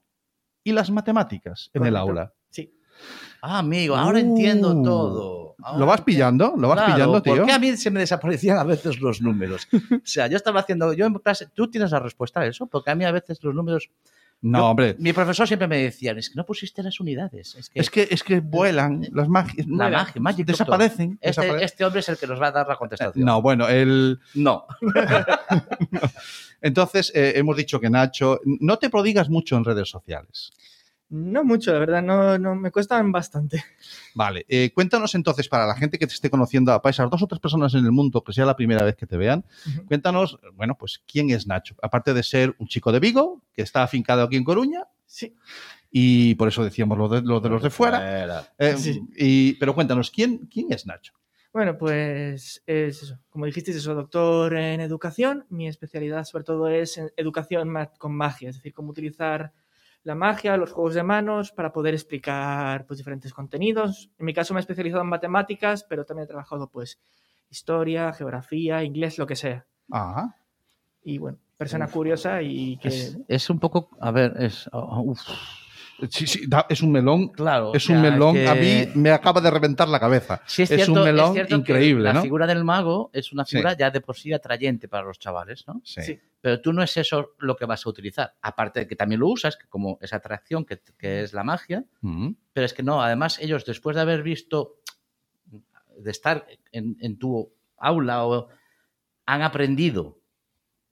y 0.63 0.71
las 0.73 0.91
matemáticas 0.91 1.69
en 1.73 1.85
el 1.85 1.95
aula. 1.95 2.33
Sí. 2.49 2.73
Ah, 3.41 3.59
amigo, 3.59 3.95
ahora 3.95 4.19
Uh. 4.19 4.21
entiendo 4.21 4.81
todo. 4.83 5.55
Ahora 5.63 5.79
¿Lo 5.79 5.85
vas 5.85 5.99
entiendo. 5.99 6.05
pillando? 6.05 6.53
¿Lo 6.57 6.67
vas 6.67 6.77
Claro, 6.77 6.93
pillando, 6.93 7.21
tío? 7.23 7.35
¿Por 7.37 7.45
qué 7.45 7.51
a 7.51 7.59
mí 7.59 7.75
se 7.77 7.89
me 7.91 7.99
desaparecían 7.99 8.57
a 8.57 8.63
veces 8.63 8.99
los 9.01 9.21
números? 9.21 9.67
O 10.03 10.05
sea, 10.05 10.27
yo 10.27 10.37
estaba 10.37 10.59
haciendo, 10.59 10.93
yo 10.93 11.05
en 11.05 11.13
clase, 11.15 11.47
tú 11.53 11.69
tienes 11.69 11.91
la 11.91 11.99
respuesta 11.99 12.41
a 12.41 12.45
eso, 12.47 12.67
porque 12.67 12.91
a 12.91 12.95
mí 12.95 13.05
a 13.05 13.11
veces 13.11 13.43
los 13.43 13.53
números, 13.55 13.89
No, 14.43 14.57
Yo- 14.59 14.65
hombre. 14.65 14.95
mi 14.97 15.13
profesor 15.13 15.47
siempre 15.47 15.67
me 15.67 15.77
decía, 15.77 16.13
es 16.13 16.29
que 16.31 16.35
no 16.35 16.45
pusiste 16.45 16.81
las 16.81 16.99
unidades, 16.99 17.55
es 17.55 17.69
que, 17.69 17.79
Es 17.79 17.89
que, 17.91 18.07
es 18.09 18.23
que 18.23 18.39
vuelan 18.39 19.07
las 19.13 19.27
magias. 19.27 19.67
la 19.67 19.89
magia, 19.89 20.19
Magic. 20.21 20.47
Desaparecen. 20.47 21.19
Este, 21.21 21.27
desaparecen. 21.41 21.63
este 21.65 21.85
hombre 21.85 21.99
es 21.99 22.09
el 22.09 22.17
que 22.17 22.25
nos 22.27 22.41
va 22.41 22.47
a 22.47 22.51
dar 22.51 22.67
la 22.67 22.75
contestación. 22.75 23.23
No, 23.23 23.41
bueno, 23.41 23.67
el, 23.69 24.19
No. 24.33 24.65
entonces 26.61 27.11
eh, 27.15 27.33
hemos 27.35 27.55
dicho 27.57 27.79
que 27.79 27.89
Nacho, 27.89 28.39
no 28.45 28.77
te 28.79 28.89
prodigas 28.89 29.29
mucho 29.29 29.57
en 29.57 29.63
redes 29.65 29.89
sociales. 29.89 30.51
No 31.13 31.43
mucho, 31.43 31.73
la 31.73 31.79
verdad, 31.79 32.01
no, 32.01 32.37
no 32.37 32.55
me 32.55 32.71
cuestan 32.71 33.11
bastante. 33.11 33.61
Vale, 34.15 34.45
eh, 34.47 34.71
cuéntanos 34.73 35.13
entonces, 35.13 35.49
para 35.49 35.67
la 35.67 35.75
gente 35.75 35.99
que 35.99 36.07
te 36.07 36.13
esté 36.13 36.29
conociendo, 36.29 36.71
para 36.81 36.89
esas 36.91 37.09
dos 37.09 37.21
o 37.21 37.27
tres 37.27 37.41
personas 37.41 37.73
en 37.73 37.83
el 37.85 37.91
mundo 37.91 38.23
que 38.23 38.31
sea 38.31 38.45
la 38.45 38.55
primera 38.55 38.83
vez 38.85 38.95
que 38.95 39.05
te 39.05 39.17
vean, 39.17 39.43
cuéntanos, 39.87 40.39
bueno, 40.53 40.77
pues 40.77 41.01
quién 41.05 41.29
es 41.29 41.47
Nacho. 41.47 41.75
Aparte 41.81 42.13
de 42.13 42.23
ser 42.23 42.55
un 42.59 42.67
chico 42.67 42.93
de 42.93 43.01
Vigo, 43.01 43.41
que 43.53 43.61
está 43.61 43.83
afincado 43.83 44.23
aquí 44.23 44.37
en 44.37 44.45
Coruña, 44.45 44.85
Sí. 45.05 45.35
y 45.91 46.35
por 46.35 46.47
eso 46.47 46.63
decíamos 46.63 46.97
lo 46.97 47.09
de, 47.09 47.21
lo 47.21 47.41
de 47.41 47.49
los 47.49 47.61
de 47.61 47.69
fuera. 47.69 48.47
eh, 48.57 48.77
Sí. 48.77 49.01
y- 49.17 49.53
pero 49.55 49.75
cuéntanos, 49.75 50.09
¿quién, 50.11 50.47
¿quién 50.49 50.71
es 50.71 50.85
Nacho? 50.85 51.13
Bueno, 51.51 51.77
pues 51.77 52.63
es 52.65 53.01
eso. 53.03 53.19
Como 53.29 53.45
dijiste, 53.45 53.73
soy 53.73 53.95
doctor 53.95 54.55
en 54.55 54.79
educación. 54.79 55.45
Mi 55.49 55.67
especialidad 55.67 56.23
sobre 56.23 56.45
todo 56.45 56.69
es 56.69 56.97
en 56.97 57.11
educación 57.17 57.69
con 57.97 58.15
magia, 58.15 58.49
es 58.49 58.55
decir, 58.55 58.73
cómo 58.73 58.91
utilizar 58.91 59.51
la 60.03 60.15
magia, 60.15 60.57
los 60.57 60.71
juegos 60.71 60.93
de 60.95 61.03
manos 61.03 61.51
para 61.51 61.71
poder 61.71 61.93
explicar 61.93 62.85
pues, 62.85 62.97
diferentes 62.97 63.33
contenidos. 63.33 64.09
En 64.17 64.25
mi 64.25 64.33
caso 64.33 64.53
me 64.53 64.59
he 64.59 64.61
especializado 64.61 65.03
en 65.03 65.09
matemáticas, 65.09 65.83
pero 65.83 66.05
también 66.05 66.25
he 66.25 66.27
trabajado 66.27 66.69
pues 66.69 66.99
historia, 67.49 68.13
geografía, 68.13 68.83
inglés, 68.83 69.17
lo 69.17 69.27
que 69.27 69.35
sea. 69.35 69.65
Ah, 69.91 70.35
Y 71.03 71.17
bueno, 71.17 71.37
persona 71.57 71.87
curiosa 71.87 72.41
y 72.41 72.77
que... 72.77 72.87
Es, 72.87 73.17
es 73.27 73.49
un 73.49 73.59
poco, 73.59 73.89
a 73.99 74.11
ver, 74.11 74.33
es, 74.39 74.69
oh, 74.71 75.01
uf, 75.01 75.19
sí, 76.09 76.25
sí, 76.27 76.45
da- 76.47 76.65
es 76.69 76.81
un 76.81 76.91
melón. 76.91 77.29
claro. 77.29 77.71
Es 77.73 77.89
o 77.89 77.93
un 77.93 78.01
sea, 78.01 78.11
melón, 78.11 78.33
que- 78.35 78.47
a 78.47 78.55
mí 78.55 78.87
me 78.95 79.11
acaba 79.11 79.41
de 79.41 79.51
reventar 79.51 79.87
la 79.87 79.99
cabeza. 79.99 80.41
Sí, 80.47 80.63
es, 80.63 80.87
un 80.89 81.03
melón 81.03 81.27
es 81.29 81.33
cierto 81.33 81.55
que 81.55 81.71
increíble, 81.73 82.11
La 82.13 82.21
figura 82.21 82.47
del 82.47 82.63
mago 82.63 83.09
es 83.13 83.31
una 83.33 83.45
Sí. 83.45 83.57
figura 83.57 83.73
ya 83.77 83.91
de 83.91 84.01
por 84.01 84.15
sí 84.15 84.31
atrayente 84.33 84.87
para 84.87 85.03
los 85.05 85.19
chavales, 85.19 85.65
¿no? 85.67 85.81
Sí. 85.83 86.01
Sí. 86.01 86.19
Pero 86.39 86.59
tú 86.59 86.73
no 86.73 86.81
es 86.81 86.97
eso 86.97 87.33
lo 87.39 87.55
que 87.55 87.65
vas 87.65 87.85
a 87.85 87.89
utilizar. 87.89 88.33
Aparte 88.41 88.79
de 88.81 88.87
que 88.87 88.95
también 88.95 89.19
lo 89.19 89.27
usas, 89.27 89.57
que 89.57 89.67
como 89.67 89.99
esa 90.01 90.15
atracción 90.15 90.65
que, 90.65 90.81
que 90.97 91.21
es 91.23 91.33
la 91.33 91.43
magia, 91.43 91.83
pero 92.53 92.65
es 92.65 92.73
que 92.73 92.81
no, 92.83 93.01
además 93.03 93.37
ellos 93.39 93.63
después 93.65 93.95
de 93.95 94.01
haber 94.01 94.23
visto, 94.23 94.77
de 95.97 96.09
estar 96.11 96.47
en, 96.71 96.97
en 97.01 97.19
tu 97.19 97.53
aula 97.77 98.25
o 98.25 98.47
han 99.27 99.41
aprendido 99.43 100.17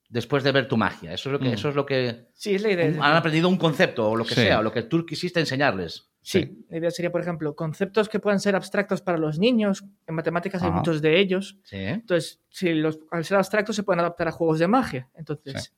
después 0.09 0.43
de 0.43 0.51
ver 0.51 0.67
tu 0.67 0.75
magia. 0.75 1.13
Eso 1.13 1.29
es 1.29 1.33
lo 1.33 1.39
que, 1.39 1.49
Mm. 1.49 1.53
eso 1.53 1.69
es 1.69 1.75
lo 1.75 1.85
que 1.85 2.27
Sí, 2.33 2.55
es 2.55 2.61
la 2.63 2.71
idea. 2.71 2.87
han 2.87 3.15
aprendido 3.15 3.47
un 3.47 3.57
concepto 3.57 4.09
o 4.09 4.15
lo 4.15 4.25
que 4.25 4.35
Sí. 4.35 4.41
sea, 4.41 4.59
o 4.59 4.63
lo 4.63 4.71
que 4.71 4.81
tú 4.83 5.05
quisiste 5.05 5.39
enseñarles. 5.39 6.09
Sí, 6.21 6.65
la 6.69 6.77
idea 6.79 6.91
sería, 6.91 7.11
por 7.11 7.21
ejemplo, 7.21 7.55
conceptos 7.55 8.09
que 8.09 8.19
puedan 8.19 8.39
ser 8.41 8.55
abstractos 8.55 9.01
para 9.01 9.17
los 9.17 9.39
niños. 9.39 9.85
En 10.05 10.15
matemáticas 10.15 10.61
hay 10.61 10.69
Ajá. 10.69 10.77
muchos 10.79 11.01
de 11.01 11.17
ellos. 11.19 11.57
Sí. 11.63 11.77
Entonces, 11.77 12.41
si 12.49 12.73
los, 12.73 12.99
al 13.11 13.23
ser 13.23 13.37
abstractos 13.37 13.75
se 13.75 13.83
pueden 13.83 14.01
adaptar 14.01 14.27
a 14.27 14.31
juegos 14.31 14.59
de 14.59 14.67
magia. 14.67 15.09
Entonces, 15.15 15.63
Sí. 15.65 15.69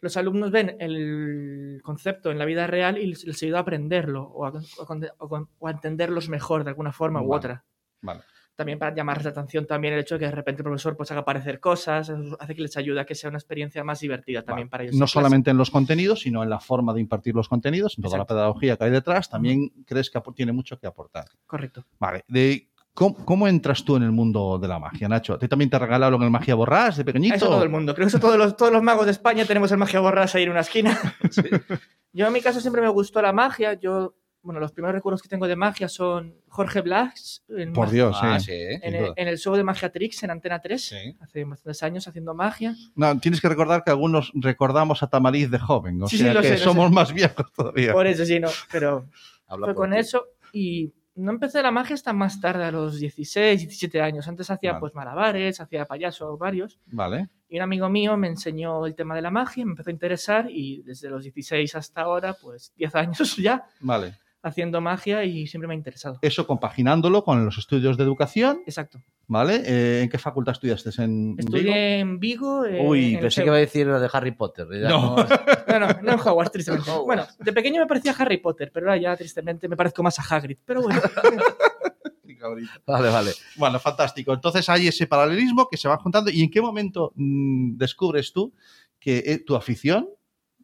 los 0.00 0.16
alumnos 0.16 0.50
ven 0.50 0.76
el 0.80 1.80
concepto 1.84 2.30
en 2.30 2.38
la 2.38 2.44
vida 2.44 2.66
real 2.66 2.98
y 2.98 3.06
les, 3.06 3.24
les 3.24 3.42
ayuda 3.42 3.58
a 3.58 3.60
aprenderlo 3.62 4.24
o 4.24 4.46
a, 4.46 4.52
o 4.78 5.46
o 5.58 5.68
entenderlos 5.70 6.28
mejor 6.28 6.64
de 6.64 6.70
alguna 6.70 6.92
forma 6.92 7.22
u 7.22 7.32
otra. 7.32 7.64
Vale. 8.02 8.20
También 8.56 8.78
para 8.78 8.94
llamarles 8.94 9.24
la 9.24 9.30
atención 9.32 9.66
también 9.66 9.94
el 9.94 10.00
hecho 10.00 10.14
de 10.14 10.20
que 10.20 10.26
de 10.26 10.30
repente 10.30 10.62
el 10.62 10.64
profesor 10.64 10.96
pues 10.96 11.10
haga 11.10 11.22
aparecer 11.22 11.58
cosas, 11.58 12.12
hace 12.38 12.54
que 12.54 12.62
les 12.62 12.76
ayude 12.76 13.00
a 13.00 13.04
que 13.04 13.14
sea 13.14 13.28
una 13.28 13.38
experiencia 13.38 13.82
más 13.82 14.00
divertida 14.00 14.42
también 14.42 14.68
para 14.68 14.84
ellos. 14.84 14.94
No 14.96 15.06
solamente 15.06 15.50
en 15.50 15.56
los 15.56 15.70
contenidos, 15.70 16.20
sino 16.20 16.42
en 16.42 16.50
la 16.50 16.60
forma 16.60 16.94
de 16.94 17.00
impartir 17.00 17.34
los 17.34 17.48
contenidos, 17.48 17.98
en 17.98 18.04
toda 18.04 18.18
la 18.18 18.26
pedagogía 18.26 18.76
que 18.76 18.84
hay 18.84 18.90
detrás, 18.90 19.28
también 19.28 19.70
crees 19.84 20.10
que 20.10 20.20
tiene 20.34 20.52
mucho 20.52 20.78
que 20.78 20.86
aportar. 20.86 21.24
Correcto. 21.46 21.84
Vale, 21.98 22.24
de, 22.28 22.68
¿cómo, 22.92 23.16
cómo 23.24 23.48
entras 23.48 23.84
tú 23.84 23.96
en 23.96 24.04
el 24.04 24.12
mundo 24.12 24.58
de 24.58 24.68
la 24.68 24.78
magia, 24.78 25.08
Nacho? 25.08 25.34
¿A 25.34 25.38
ti 25.38 25.48
también 25.48 25.70
te 25.70 25.78
regalaron 25.78 26.22
el 26.22 26.30
Magia 26.30 26.54
Borrás 26.54 26.96
de 26.96 27.04
pequeñito? 27.04 27.34
Eso 27.34 27.48
todo 27.48 27.62
el 27.62 27.70
mundo. 27.70 27.94
Creo 27.94 28.06
que 28.06 28.10
eso 28.10 28.20
todos 28.20 28.38
los, 28.38 28.56
todos 28.56 28.72
los 28.72 28.82
magos 28.82 29.06
de 29.06 29.12
España 29.12 29.44
tenemos 29.44 29.72
el 29.72 29.78
magia 29.78 30.00
borras 30.00 30.34
ahí 30.34 30.44
en 30.44 30.50
una 30.50 30.60
esquina. 30.60 30.98
Yo 32.12 32.28
en 32.28 32.32
mi 32.32 32.40
caso 32.40 32.60
siempre 32.60 32.80
me 32.80 32.88
gustó 32.88 33.20
la 33.20 33.32
magia. 33.32 33.74
Yo, 33.74 34.14
bueno, 34.44 34.60
los 34.60 34.70
primeros 34.72 34.94
recuerdos 34.94 35.20
que 35.22 35.28
tengo 35.28 35.48
de 35.48 35.56
magia 35.56 35.88
son 35.88 36.36
Jorge 36.48 36.80
Blas 36.82 37.42
en, 37.48 37.72
Por 37.72 37.90
Dios, 37.90 38.16
Ah, 38.20 38.38
sí. 38.38 38.46
sí. 38.52 38.52
en, 38.82 38.94
el, 38.94 39.12
en 39.16 39.28
el 39.28 39.38
show 39.38 39.54
de 39.56 39.64
Magiatrix 39.64 40.22
en 40.22 40.30
Antena 40.30 40.60
3, 40.60 40.80
Sí. 40.84 41.16
hace 41.20 41.44
bastantes 41.44 41.82
años 41.82 42.06
haciendo 42.06 42.34
magia. 42.34 42.74
No, 42.94 43.18
tienes 43.18 43.40
que 43.40 43.48
recordar 43.48 43.82
que 43.82 43.90
algunos 43.90 44.30
recordamos 44.34 45.02
a 45.02 45.08
Tamariz 45.08 45.50
de 45.50 45.58
joven, 45.58 46.00
o 46.02 46.06
Sí, 46.08 46.18
sí, 46.18 46.22
sea 46.24 46.34
lo 46.34 46.42
que 46.42 46.48
sé, 46.48 46.58
somos 46.58 46.88
sé. 46.90 46.94
más 46.94 47.12
viejos 47.12 47.52
todavía. 47.52 47.92
Por 47.92 48.06
eso 48.06 48.24
sí, 48.24 48.38
no, 48.38 48.48
pero 48.70 49.06
Habla 49.48 49.66
fue 49.66 49.74
con 49.74 49.90
ti. 49.90 49.96
eso 49.98 50.26
y 50.52 50.92
no 51.16 51.30
empecé 51.30 51.62
la 51.62 51.70
magia 51.70 51.94
hasta 51.94 52.12
más 52.12 52.40
tarde, 52.40 52.64
a 52.64 52.70
los 52.72 52.98
16, 52.98 53.60
17 53.60 54.00
años. 54.02 54.26
Antes 54.26 54.50
hacía 54.50 54.72
Vale. 54.72 54.80
pues 54.80 54.94
malabares, 54.94 55.60
hacía 55.60 55.84
payaso 55.84 56.36
varios. 56.36 56.78
Vale. 56.86 57.28
Y 57.48 57.56
un 57.56 57.62
amigo 57.62 57.88
mío 57.88 58.16
me 58.16 58.26
enseñó 58.26 58.84
el 58.84 58.96
tema 58.96 59.14
de 59.14 59.22
la 59.22 59.30
magia, 59.30 59.64
me 59.64 59.70
empezó 59.72 59.90
a 59.90 59.92
interesar 59.92 60.46
y 60.50 60.82
desde 60.82 61.08
los 61.08 61.22
16 61.22 61.72
hasta 61.76 62.00
ahora, 62.00 62.34
pues 62.34 62.72
10 62.76 62.94
años 62.96 63.36
ya 63.36 63.64
Vale. 63.78 64.14
Haciendo 64.44 64.80
magia 64.80 65.24
y 65.24 65.46
siempre 65.46 65.66
me 65.66 65.74
ha 65.74 65.76
interesado. 65.76 66.18
Eso 66.22 66.46
compaginándolo 66.46 67.24
con 67.24 67.44
los 67.44 67.58
estudios 67.58 67.96
de 67.96 68.04
educación, 68.04 68.60
Exacto. 68.66 69.00
¿vale? 69.26 69.62
Eh, 69.64 70.02
¿En 70.02 70.08
qué 70.10 70.18
facultad 70.18 70.52
estudiaste? 70.52 70.90
¿En 71.02 71.34
Vigo? 71.36 71.48
Estudié 71.56 71.98
en 72.00 72.20
Vigo. 72.20 72.64
eh, 72.64 72.80
Uy, 72.86 73.14
en 73.14 73.20
pensé 73.20 73.40
que 73.40 73.46
iba 73.48 73.56
a 73.56 73.60
decir 73.60 73.86
lo 73.86 73.98
de 73.98 74.08
Harry 74.12 74.32
Potter. 74.32 74.66
No. 74.68 75.16
no- 75.16 75.26
No, 75.66 75.80
no, 75.80 75.88
no 76.02 76.12
en 76.12 76.20
Hogwarts, 76.20 76.52
tristemente. 76.52 76.88
Hogwarts. 76.90 77.06
Bueno, 77.06 77.26
de 77.44 77.52
pequeño 77.52 77.80
me 77.80 77.86
parecía 77.88 78.12
Harry 78.16 78.36
Potter, 78.36 78.70
pero 78.72 78.86
ahora 78.86 79.00
ya 79.00 79.16
tristemente 79.16 79.66
me 79.68 79.76
parezco 79.76 80.02
más 80.04 80.18
a 80.20 80.22
Hagrid. 80.36 80.58
Pero 80.64 80.82
bueno, 80.82 81.00
Qué 82.26 82.36
cabrito. 82.38 82.70
Vale, 82.86 83.08
vale. 83.10 83.30
Bueno, 83.56 83.78
fantástico. 83.78 84.32
Entonces 84.32 84.68
hay 84.68 84.88
ese 84.88 85.06
paralelismo 85.06 85.68
que 85.70 85.76
se 85.76 85.88
va 85.88 85.96
juntando. 85.96 86.30
¿Y 86.30 86.42
en 86.42 86.50
qué 86.50 86.60
momento 86.60 87.12
mm, 87.16 87.76
descubres 87.76 88.32
tú 88.32 88.52
que 89.00 89.18
eh, 89.26 89.38
tu 89.44 89.56
afición 89.56 90.08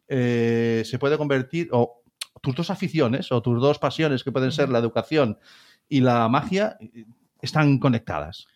eh, 0.07 0.83
se 0.85 0.97
puede 0.99 1.17
convertir, 1.17 1.69
o 1.71 2.00
tus 2.41 2.55
dos 2.55 2.69
aficiones, 2.69 3.31
o 3.31 3.41
tus 3.41 3.61
dos 3.61 3.79
pasiones, 3.79 4.23
que 4.23 4.31
pueden 4.31 4.51
ser 4.51 4.69
la 4.69 4.79
educación 4.79 5.37
y 5.87 6.01
la 6.01 6.27
magia, 6.29 6.77
están 7.41 7.79
conectadas? 7.79 8.47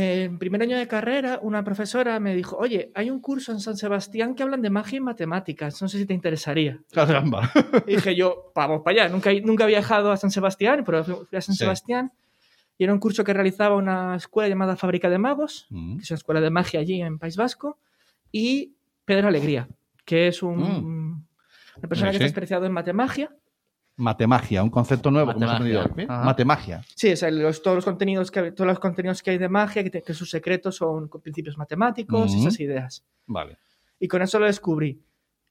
en 0.00 0.38
primer 0.38 0.62
año 0.62 0.78
de 0.78 0.86
carrera, 0.86 1.40
una 1.42 1.64
profesora 1.64 2.20
me 2.20 2.32
dijo, 2.32 2.56
oye, 2.56 2.92
hay 2.94 3.10
un 3.10 3.20
curso 3.20 3.50
en 3.50 3.58
San 3.58 3.76
Sebastián 3.76 4.36
que 4.36 4.44
hablan 4.44 4.62
de 4.62 4.70
magia 4.70 4.98
y 4.98 5.00
matemáticas, 5.00 5.82
no 5.82 5.88
sé 5.88 5.98
si 5.98 6.06
te 6.06 6.14
interesaría. 6.14 6.78
Caramba. 6.92 7.50
Y 7.84 7.96
dije 7.96 8.14
yo, 8.14 8.52
vamos 8.54 8.82
para 8.84 9.02
allá, 9.02 9.12
nunca, 9.12 9.32
nunca 9.42 9.64
había 9.64 9.78
viajado 9.78 10.12
a 10.12 10.16
San 10.16 10.30
Sebastián, 10.30 10.84
pero 10.86 11.02
fui 11.02 11.36
a 11.36 11.40
San 11.40 11.56
Sí. 11.56 11.64
Sebastián 11.64 12.12
y 12.76 12.84
era 12.84 12.92
un 12.92 13.00
curso 13.00 13.24
que 13.24 13.32
realizaba 13.34 13.74
una 13.74 14.14
escuela 14.14 14.48
llamada 14.48 14.76
Fábrica 14.76 15.10
de 15.10 15.18
Magos, 15.18 15.66
Mm, 15.70 15.96
que 15.96 16.02
es 16.04 16.10
una 16.12 16.18
escuela 16.18 16.40
de 16.40 16.50
magia 16.50 16.78
allí 16.78 17.02
en 17.02 17.18
País 17.18 17.36
Vasco, 17.36 17.78
y 18.30 18.74
Pedro 19.04 19.26
Alegría, 19.26 19.68
que 20.04 20.28
es 20.28 20.44
un, 20.44 21.07
una 21.78 21.88
persona 21.88 22.12
Sí, 22.12 22.18
que 22.18 22.24
está 22.24 22.26
sí. 22.26 22.28
especializado 22.30 22.66
en 22.66 22.72
matemagia. 22.72 23.30
Matemagia, 23.96 24.62
un 24.62 24.70
concepto 24.70 25.10
nuevo 25.10 25.32
que 25.32 25.38
hemos 25.38 25.50
Matemagia. 25.50 25.80
aprendido. 25.82 26.08
Matemagia. 26.24 26.82
Sí, 26.94 27.12
o 27.12 27.16
sea, 27.16 27.30
los- 27.32 27.62
todos, 27.62 27.76
los 27.76 27.84
contenidos 27.84 28.30
que, 28.30 28.52
todos 28.52 28.68
los 28.68 28.78
contenidos 28.78 29.22
que 29.22 29.30
hay 29.32 29.38
de 29.38 29.48
magia, 29.48 29.82
que, 29.82 29.90
te- 29.90 30.02
que 30.02 30.14
sus 30.14 30.30
secretos 30.30 30.76
son 30.76 31.08
con 31.08 31.20
principios 31.20 31.58
matemáticos, 31.58 32.30
Ujú. 32.30 32.40
esas 32.40 32.60
ideas. 32.60 33.04
Vale. 33.26 33.58
Y 33.98 34.06
con 34.06 34.22
eso 34.22 34.38
lo 34.38 34.46
descubrí. 34.46 35.02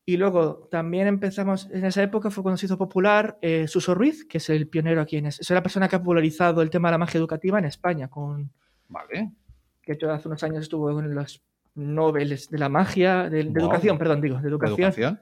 Y 0.06 0.16
luego 0.16 0.70
también 0.72 1.08
empezamos, 1.08 1.70
en 1.72 1.84
esa 1.84 2.02
época 2.02 2.30
fue 2.32 2.42
cuando 2.42 2.56
se 2.58 2.68
hizo 2.68 2.78
popular 2.78 3.38
eh, 3.42 3.68
Suso 3.68 3.94
Ruiz, 3.94 4.24
que 4.26 4.38
es 4.38 4.50
el 4.50 4.70
pionero 4.70 5.02
aquí 5.02 5.18
en 5.18 5.26
es, 5.26 5.42
es 5.42 5.50
la 5.50 5.62
persona 5.62 5.90
que 5.90 5.98
ha 5.98 6.00
popularizado 6.00 6.62
el 6.62 6.70
tema 6.70 6.88
de 6.88 6.94
la 6.94 6.98
magia 7.00 7.18
educativa 7.18 7.60
en 7.60 7.66
España, 7.66 8.08
con, 8.08 8.50
Vale. 8.88 9.34
que 9.82 9.92
de 9.92 9.96
hecho 9.96 10.10
hace 10.10 10.30
unos 10.30 10.42
años 10.44 10.60
estuvo 10.62 10.94
con 10.94 11.14
los 11.14 11.44
Nobeles 11.76 12.50
de 12.50 12.58
la 12.58 12.70
magia, 12.70 13.30
de, 13.30 13.44
de 13.44 13.50
Wow. 13.50 13.60
educación, 13.64 13.98
perdón, 13.98 14.22
digo, 14.22 14.40
de 14.42 14.48
educación, 14.48 14.80
Educación. 14.80 15.20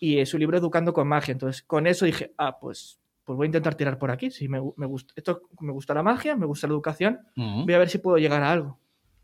Y 0.00 0.18
eh, 0.18 0.26
su 0.26 0.38
libro 0.38 0.56
Educando 0.56 0.92
con 0.92 1.06
magia. 1.06 1.32
Entonces, 1.32 1.62
con 1.62 1.86
eso 1.86 2.06
dije, 2.06 2.32
ah, 2.38 2.58
pues, 2.58 2.98
pues 3.24 3.36
voy 3.36 3.44
a 3.44 3.46
intentar 3.46 3.76
tirar 3.76 3.98
por 3.98 4.10
aquí. 4.10 4.30
Si 4.30 4.48
me, 4.48 4.60
me 4.76 4.86
gusta, 4.86 5.12
esto 5.14 5.42
me 5.60 5.72
gusta 5.72 5.94
la 5.94 6.02
magia, 6.02 6.34
me 6.34 6.46
gusta 6.46 6.66
la 6.66 6.72
educación, 6.72 7.20
voy 7.36 7.74
a 7.74 7.78
ver 7.78 7.90
si 7.90 7.98
puedo 7.98 8.16
llegar 8.16 8.42
a 8.42 8.50
algo. 8.50 8.80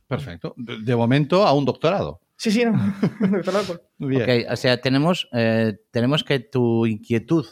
Perfecto. 0.06 0.54
De, 0.56 0.78
de 0.82 0.94
momento 0.94 1.44
a 1.44 1.52
un 1.52 1.64
doctorado. 1.64 2.20
Sí, 2.36 2.50
sí, 2.50 2.64
no. 2.64 2.72
Loco. 3.46 3.80
Muy 3.98 4.10
bien. 4.10 4.22
Ok, 4.22 4.52
o 4.52 4.56
sea, 4.56 4.80
tenemos, 4.80 5.28
eh, 5.32 5.78
tenemos 5.90 6.22
que 6.22 6.38
tu 6.38 6.86
inquietud 6.86 7.46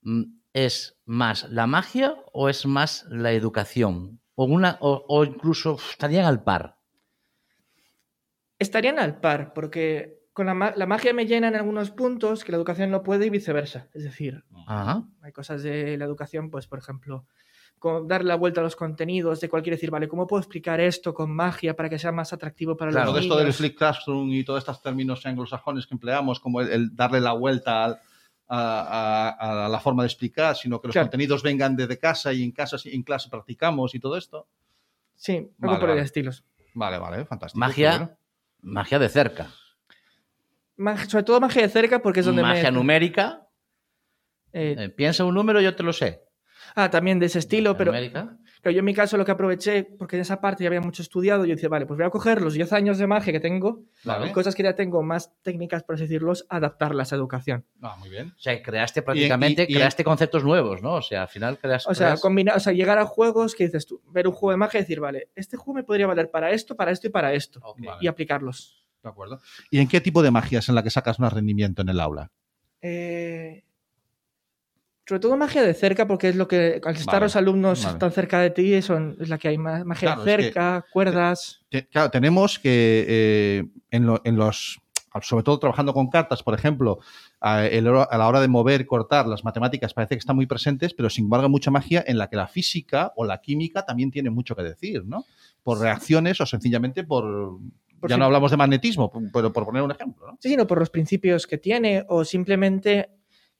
mm, 0.00 0.22
es 0.54 0.98
más 1.04 1.48
la 1.50 1.66
magia 1.66 2.16
o 2.32 2.48
es 2.48 2.64
más 2.64 3.04
la 3.10 3.32
educación. 3.32 4.20
O, 4.34 4.46
una, 4.46 4.78
o, 4.80 5.04
o 5.06 5.24
incluso 5.24 5.76
estarían 5.90 6.24
al 6.24 6.42
par. 6.42 6.78
Estarían 8.58 8.98
al 8.98 9.20
par, 9.20 9.52
porque 9.52 10.25
con 10.36 10.44
la, 10.44 10.52
ma- 10.52 10.74
la 10.76 10.84
magia 10.84 11.14
me 11.14 11.24
llena 11.24 11.48
en 11.48 11.56
algunos 11.56 11.90
puntos 11.92 12.44
que 12.44 12.52
la 12.52 12.58
educación 12.58 12.90
no 12.90 13.02
puede 13.02 13.24
y 13.24 13.30
viceversa. 13.30 13.88
Es 13.94 14.04
decir, 14.04 14.44
Ajá. 14.66 15.02
hay 15.22 15.32
cosas 15.32 15.62
de 15.62 15.96
la 15.96 16.04
educación, 16.04 16.50
pues, 16.50 16.66
por 16.66 16.78
ejemplo, 16.78 17.24
darle 18.04 18.28
la 18.28 18.34
vuelta 18.34 18.60
a 18.60 18.64
los 18.64 18.76
contenidos, 18.76 19.40
de 19.40 19.48
cualquier 19.48 19.76
decir, 19.76 19.90
vale, 19.90 20.08
¿cómo 20.08 20.26
puedo 20.26 20.40
explicar 20.42 20.78
esto 20.78 21.14
con 21.14 21.30
magia 21.34 21.74
para 21.74 21.88
que 21.88 21.98
sea 21.98 22.12
más 22.12 22.34
atractivo 22.34 22.76
para 22.76 22.90
Claro, 22.90 23.06
los 23.06 23.14
de 23.14 23.20
niños? 23.22 23.34
esto 23.34 23.44
del 23.46 23.54
flip 23.54 23.78
classroom 23.78 24.30
y 24.30 24.44
todos 24.44 24.58
estos 24.58 24.82
términos 24.82 25.24
anglosajones 25.24 25.86
que 25.86 25.94
empleamos, 25.94 26.38
como 26.38 26.60
el, 26.60 26.68
el 26.68 26.94
darle 26.94 27.20
la 27.22 27.32
vuelta 27.32 27.84
al- 27.86 27.98
a, 28.46 29.30
a- 29.38 29.64
a 29.64 29.68
la 29.70 29.80
forma 29.80 30.02
de 30.02 30.08
explicar, 30.08 30.54
sino 30.54 30.82
que 30.82 30.88
los 30.88 30.92
Claro. 30.92 31.06
contenidos 31.06 31.42
vengan 31.42 31.74
desde 31.76 31.98
casa 31.98 32.34
y 32.34 32.44
en 32.44 32.52
casa 32.52 32.76
en 32.84 33.02
clase 33.04 33.30
practicamos 33.30 33.94
y 33.94 34.00
todo 34.00 34.18
esto. 34.18 34.46
Sí, 35.14 35.32
algo 35.36 35.50
Vale, 35.58 35.78
por 35.80 35.88
vale. 35.88 36.00
el 36.00 36.04
estilos. 36.04 36.44
Vale, 36.74 36.98
vale, 36.98 37.24
fantástico. 37.24 37.58
Magia, 37.58 38.18
magia 38.60 38.98
de 38.98 39.08
cerca. 39.08 39.48
Sobre 41.08 41.24
todo 41.24 41.40
magia 41.40 41.62
de 41.62 41.68
cerca, 41.68 42.00
porque 42.02 42.20
es 42.20 42.26
donde 42.26 42.42
magia 42.42 42.70
me... 42.70 42.78
numérica. 42.78 43.46
eh, 44.52 44.74
eh, 44.78 44.88
piensa 44.90 45.24
un 45.24 45.34
número, 45.34 45.60
yo 45.60 45.74
te 45.74 45.82
lo 45.82 45.92
sé. 45.92 46.22
ah, 46.74 46.90
también 46.90 47.18
de 47.18 47.26
ese 47.26 47.38
estilo, 47.38 47.76
pero 47.76 47.92
Numérica. 47.92 48.36
Claro, 48.62 48.74
yo 48.74 48.78
en 48.80 48.84
mi 48.86 48.94
caso 48.94 49.16
lo 49.16 49.24
que 49.24 49.30
aproveché, 49.30 49.84
porque 49.84 50.16
en 50.16 50.22
esa 50.22 50.40
parte 50.40 50.64
ya 50.64 50.68
había 50.68 50.80
mucho 50.80 51.00
estudiado, 51.02 51.44
yo 51.44 51.54
decía, 51.54 51.68
vale, 51.68 51.86
pues 51.86 51.96
voy 51.98 52.06
a 52.06 52.10
coger 52.10 52.42
los 52.42 52.54
10 52.54 52.72
años 52.72 52.98
de 52.98 53.06
magia 53.06 53.32
que 53.32 53.38
tengo, 53.38 53.84
Vale. 54.02 54.28
y 54.28 54.32
cosas 54.32 54.54
que 54.56 54.62
ya 54.64 54.74
tengo 54.74 55.02
más 55.04 55.32
técnicas, 55.42 55.84
por 55.84 55.94
así 55.94 56.04
decirlo, 56.04 56.32
adaptarlas 56.48 57.12
a 57.12 57.16
educación. 57.16 57.64
Ah, 57.80 57.96
muy 57.98 58.08
bien. 58.10 58.32
O 58.36 58.38
sea, 58.40 58.60
creaste 58.62 59.02
prácticamente, 59.02 59.66
y- 59.68 59.72
y- 59.72 59.74
creaste 59.76 60.02
conceptos 60.02 60.42
nuevos, 60.42 60.82
¿no? 60.82 60.94
O 60.94 61.02
sea, 61.02 61.22
al 61.22 61.28
final 61.28 61.58
creas... 61.58 61.86
O 61.86 61.94
sea, 61.94 62.08
creas- 62.08 62.20
combinar, 62.20 62.56
o 62.56 62.60
sea, 62.60 62.72
llegar 62.72 62.98
a 62.98 63.04
juegos 63.06 63.54
que 63.54 63.64
dices 63.64 63.86
tú, 63.86 64.02
ver 64.10 64.26
un 64.26 64.34
juego 64.34 64.50
de 64.52 64.56
magia 64.56 64.80
y 64.80 64.82
decir, 64.82 64.98
vale, 65.00 65.28
este 65.36 65.56
juego 65.56 65.74
me 65.74 65.84
podría 65.84 66.06
valer 66.08 66.30
para 66.30 66.50
esto, 66.50 66.74
para 66.74 66.90
esto 66.90 67.06
y 67.06 67.10
para 67.10 67.32
esto, 67.34 67.60
Ok. 67.62 67.78
Vale. 67.84 67.98
y 68.00 68.08
aplicarlos. 68.08 68.84
De 69.06 69.10
acuerdo. 69.10 69.40
¿Y 69.70 69.78
en 69.78 69.86
qué 69.86 70.00
tipo 70.00 70.20
de 70.20 70.32
magia 70.32 70.58
es 70.58 70.68
en 70.68 70.74
la 70.74 70.82
que 70.82 70.90
sacas 70.90 71.20
más 71.20 71.32
rendimiento 71.32 71.80
en 71.82 71.88
el 71.90 72.00
aula? 72.00 72.32
Eh, 72.82 73.62
sobre 75.06 75.20
todo 75.20 75.36
magia 75.36 75.62
de 75.62 75.74
cerca, 75.74 76.08
porque 76.08 76.30
es 76.30 76.34
lo 76.34 76.48
que, 76.48 76.80
al 76.84 76.96
estar 76.96 77.14
Vale, 77.14 77.26
los 77.26 77.36
alumnos 77.36 77.84
vale. 77.84 77.98
tan 78.00 78.10
cerca 78.10 78.40
de 78.40 78.50
ti, 78.50 78.82
son, 78.82 79.16
es 79.20 79.28
la 79.28 79.38
que 79.38 79.46
hay 79.46 79.58
más 79.58 79.84
magia 79.84 80.08
Claro, 80.14 80.24
de 80.24 80.30
es 80.32 80.36
que- 80.38 80.42
cerca, 80.42 80.84
cuerdas. 80.92 81.60
Te- 81.68 81.86
Claro, 81.86 82.10
tenemos 82.10 82.58
que 82.58 83.04
eh, 83.08 83.64
en, 83.92 84.06
lo- 84.06 84.20
en 84.24 84.34
los, 84.36 84.80
sobre 85.22 85.44
todo 85.44 85.60
trabajando 85.60 85.94
con 85.94 86.10
cartas, 86.10 86.42
por 86.42 86.54
ejemplo, 86.54 86.98
a, 87.40 87.64
el 87.64 87.86
a 87.86 88.18
la 88.18 88.26
hora 88.26 88.40
de 88.40 88.48
mover, 88.48 88.86
cortar, 88.86 89.28
las 89.28 89.44
matemáticas 89.44 89.94
parece 89.94 90.16
que 90.16 90.18
están 90.18 90.34
muy 90.34 90.46
presentes, 90.46 90.94
pero 90.94 91.08
sin 91.10 91.26
embargo 91.26 91.48
mucha 91.48 91.70
magia 91.70 92.02
en 92.04 92.18
la 92.18 92.28
que 92.28 92.34
la 92.34 92.48
física 92.48 93.12
o 93.14 93.24
la 93.24 93.40
química 93.40 93.86
también 93.86 94.10
tiene 94.10 94.30
mucho 94.30 94.56
que 94.56 94.64
decir, 94.64 95.04
¿no? 95.04 95.24
Por 95.62 95.78
reacciones 95.78 96.40
o 96.40 96.46
sencillamente 96.46 97.04
por... 97.04 97.60
Ya 98.08 98.16
no 98.16 98.26
hablamos 98.26 98.50
de 98.50 98.56
magnetismo, 98.56 99.10
pero 99.32 99.52
por 99.52 99.64
poner 99.64 99.82
un 99.82 99.90
ejemplo, 99.90 100.26
¿no? 100.26 100.38
Sí, 100.40 100.48
sino 100.50 100.66
por 100.66 100.78
los 100.78 100.90
principios 100.90 101.46
que 101.46 101.58
tiene 101.58 102.04
o 102.08 102.24
simplemente 102.24 103.10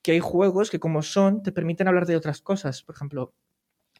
que 0.02 0.12
hay 0.12 0.20
juegos 0.20 0.70
que 0.70 0.78
como 0.78 1.02
son 1.02 1.42
te 1.42 1.52
permiten 1.52 1.88
hablar 1.88 2.06
de 2.06 2.16
otras 2.16 2.40
cosas. 2.40 2.82
Por 2.82 2.94
ejemplo, 2.94 3.34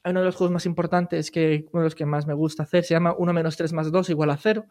hay 0.05 0.11
uno 0.12 0.20
de 0.20 0.26
los 0.26 0.37
juegos 0.37 0.53
más 0.53 0.66
importantes 0.66 1.30
que 1.30 1.66
uno 1.72 1.82
de 1.82 1.87
los 1.87 1.95
que 1.95 2.07
más 2.07 2.26
me 2.26 2.34
gusta 2.34 2.62
hacer 2.62 2.84
se 2.84 2.95
llama 2.95 3.14
1 3.18 3.32
menos 3.32 3.57
3 3.57 3.72
más 3.72 3.91
2 3.91 4.11
igual 4.11 4.30
a 4.30 4.37
0, 4.37 4.66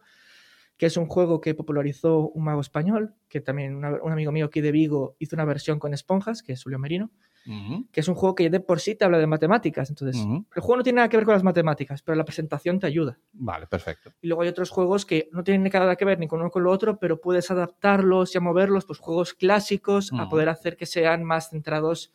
que 0.78 0.86
es 0.86 0.96
un 0.98 1.08
juego 1.08 1.42
que 1.42 1.54
popularizó 1.54 2.30
un 2.30 2.44
mago 2.46 2.62
español, 2.62 3.16
que 3.28 3.42
también 3.42 3.76
un 3.76 4.12
amigo 4.12 4.32
mío 4.32 4.46
aquí 4.46 4.62
de 4.62 4.72
Vigo 4.72 5.16
hizo 5.20 5.36
una 5.36 5.46
versión 5.46 5.80
con 5.80 5.94
esponjas, 5.94 6.42
que 6.42 6.54
es 6.54 6.64
Julio 6.64 6.80
Merino, 6.80 7.12
Que 7.92 8.00
es 8.00 8.08
un 8.08 8.16
juego 8.16 8.34
que 8.34 8.50
de 8.50 8.60
por 8.60 8.80
sí 8.80 8.96
te 8.96 9.06
habla 9.06 9.20
de 9.20 9.28
matemáticas. 9.28 9.90
Entonces, 9.90 10.20
ujú. 10.22 10.46
el 10.56 10.62
juego 10.62 10.78
no 10.78 10.84
tiene 10.84 10.98
nada 10.98 11.10
que 11.10 11.18
ver 11.18 11.26
con 11.26 11.34
las 11.36 11.44
matemáticas, 11.44 12.02
pero 12.02 12.16
la 12.16 12.26
presentación 12.26 12.80
te 12.80 12.88
ayuda. 12.88 13.20
Vale, 13.34 13.68
perfecto. 13.68 14.12
Y 14.22 14.28
luego 14.28 14.42
hay 14.42 14.50
otros 14.50 14.70
juegos 14.72 15.06
que 15.06 15.30
no 15.32 15.44
tienen 15.44 15.72
nada 15.72 15.96
que 15.96 16.06
ver 16.06 16.18
ni 16.20 16.28
con 16.28 16.42
uno 16.42 16.50
con 16.50 16.64
lo 16.64 16.72
otro, 16.72 16.98
pero 16.98 17.22
puedes 17.22 17.52
adaptarlos 17.52 18.34
y 18.34 18.38
a 18.40 18.42
moverlos, 18.42 18.86
pues 18.86 18.98
juegos 19.00 19.34
clásicos, 19.36 20.12
a 20.14 20.24
Ujú. 20.24 20.30
poder 20.32 20.50
hacer 20.50 20.76
que 20.76 20.86
sean 20.88 21.24
más 21.24 21.50
centrados 21.52 22.12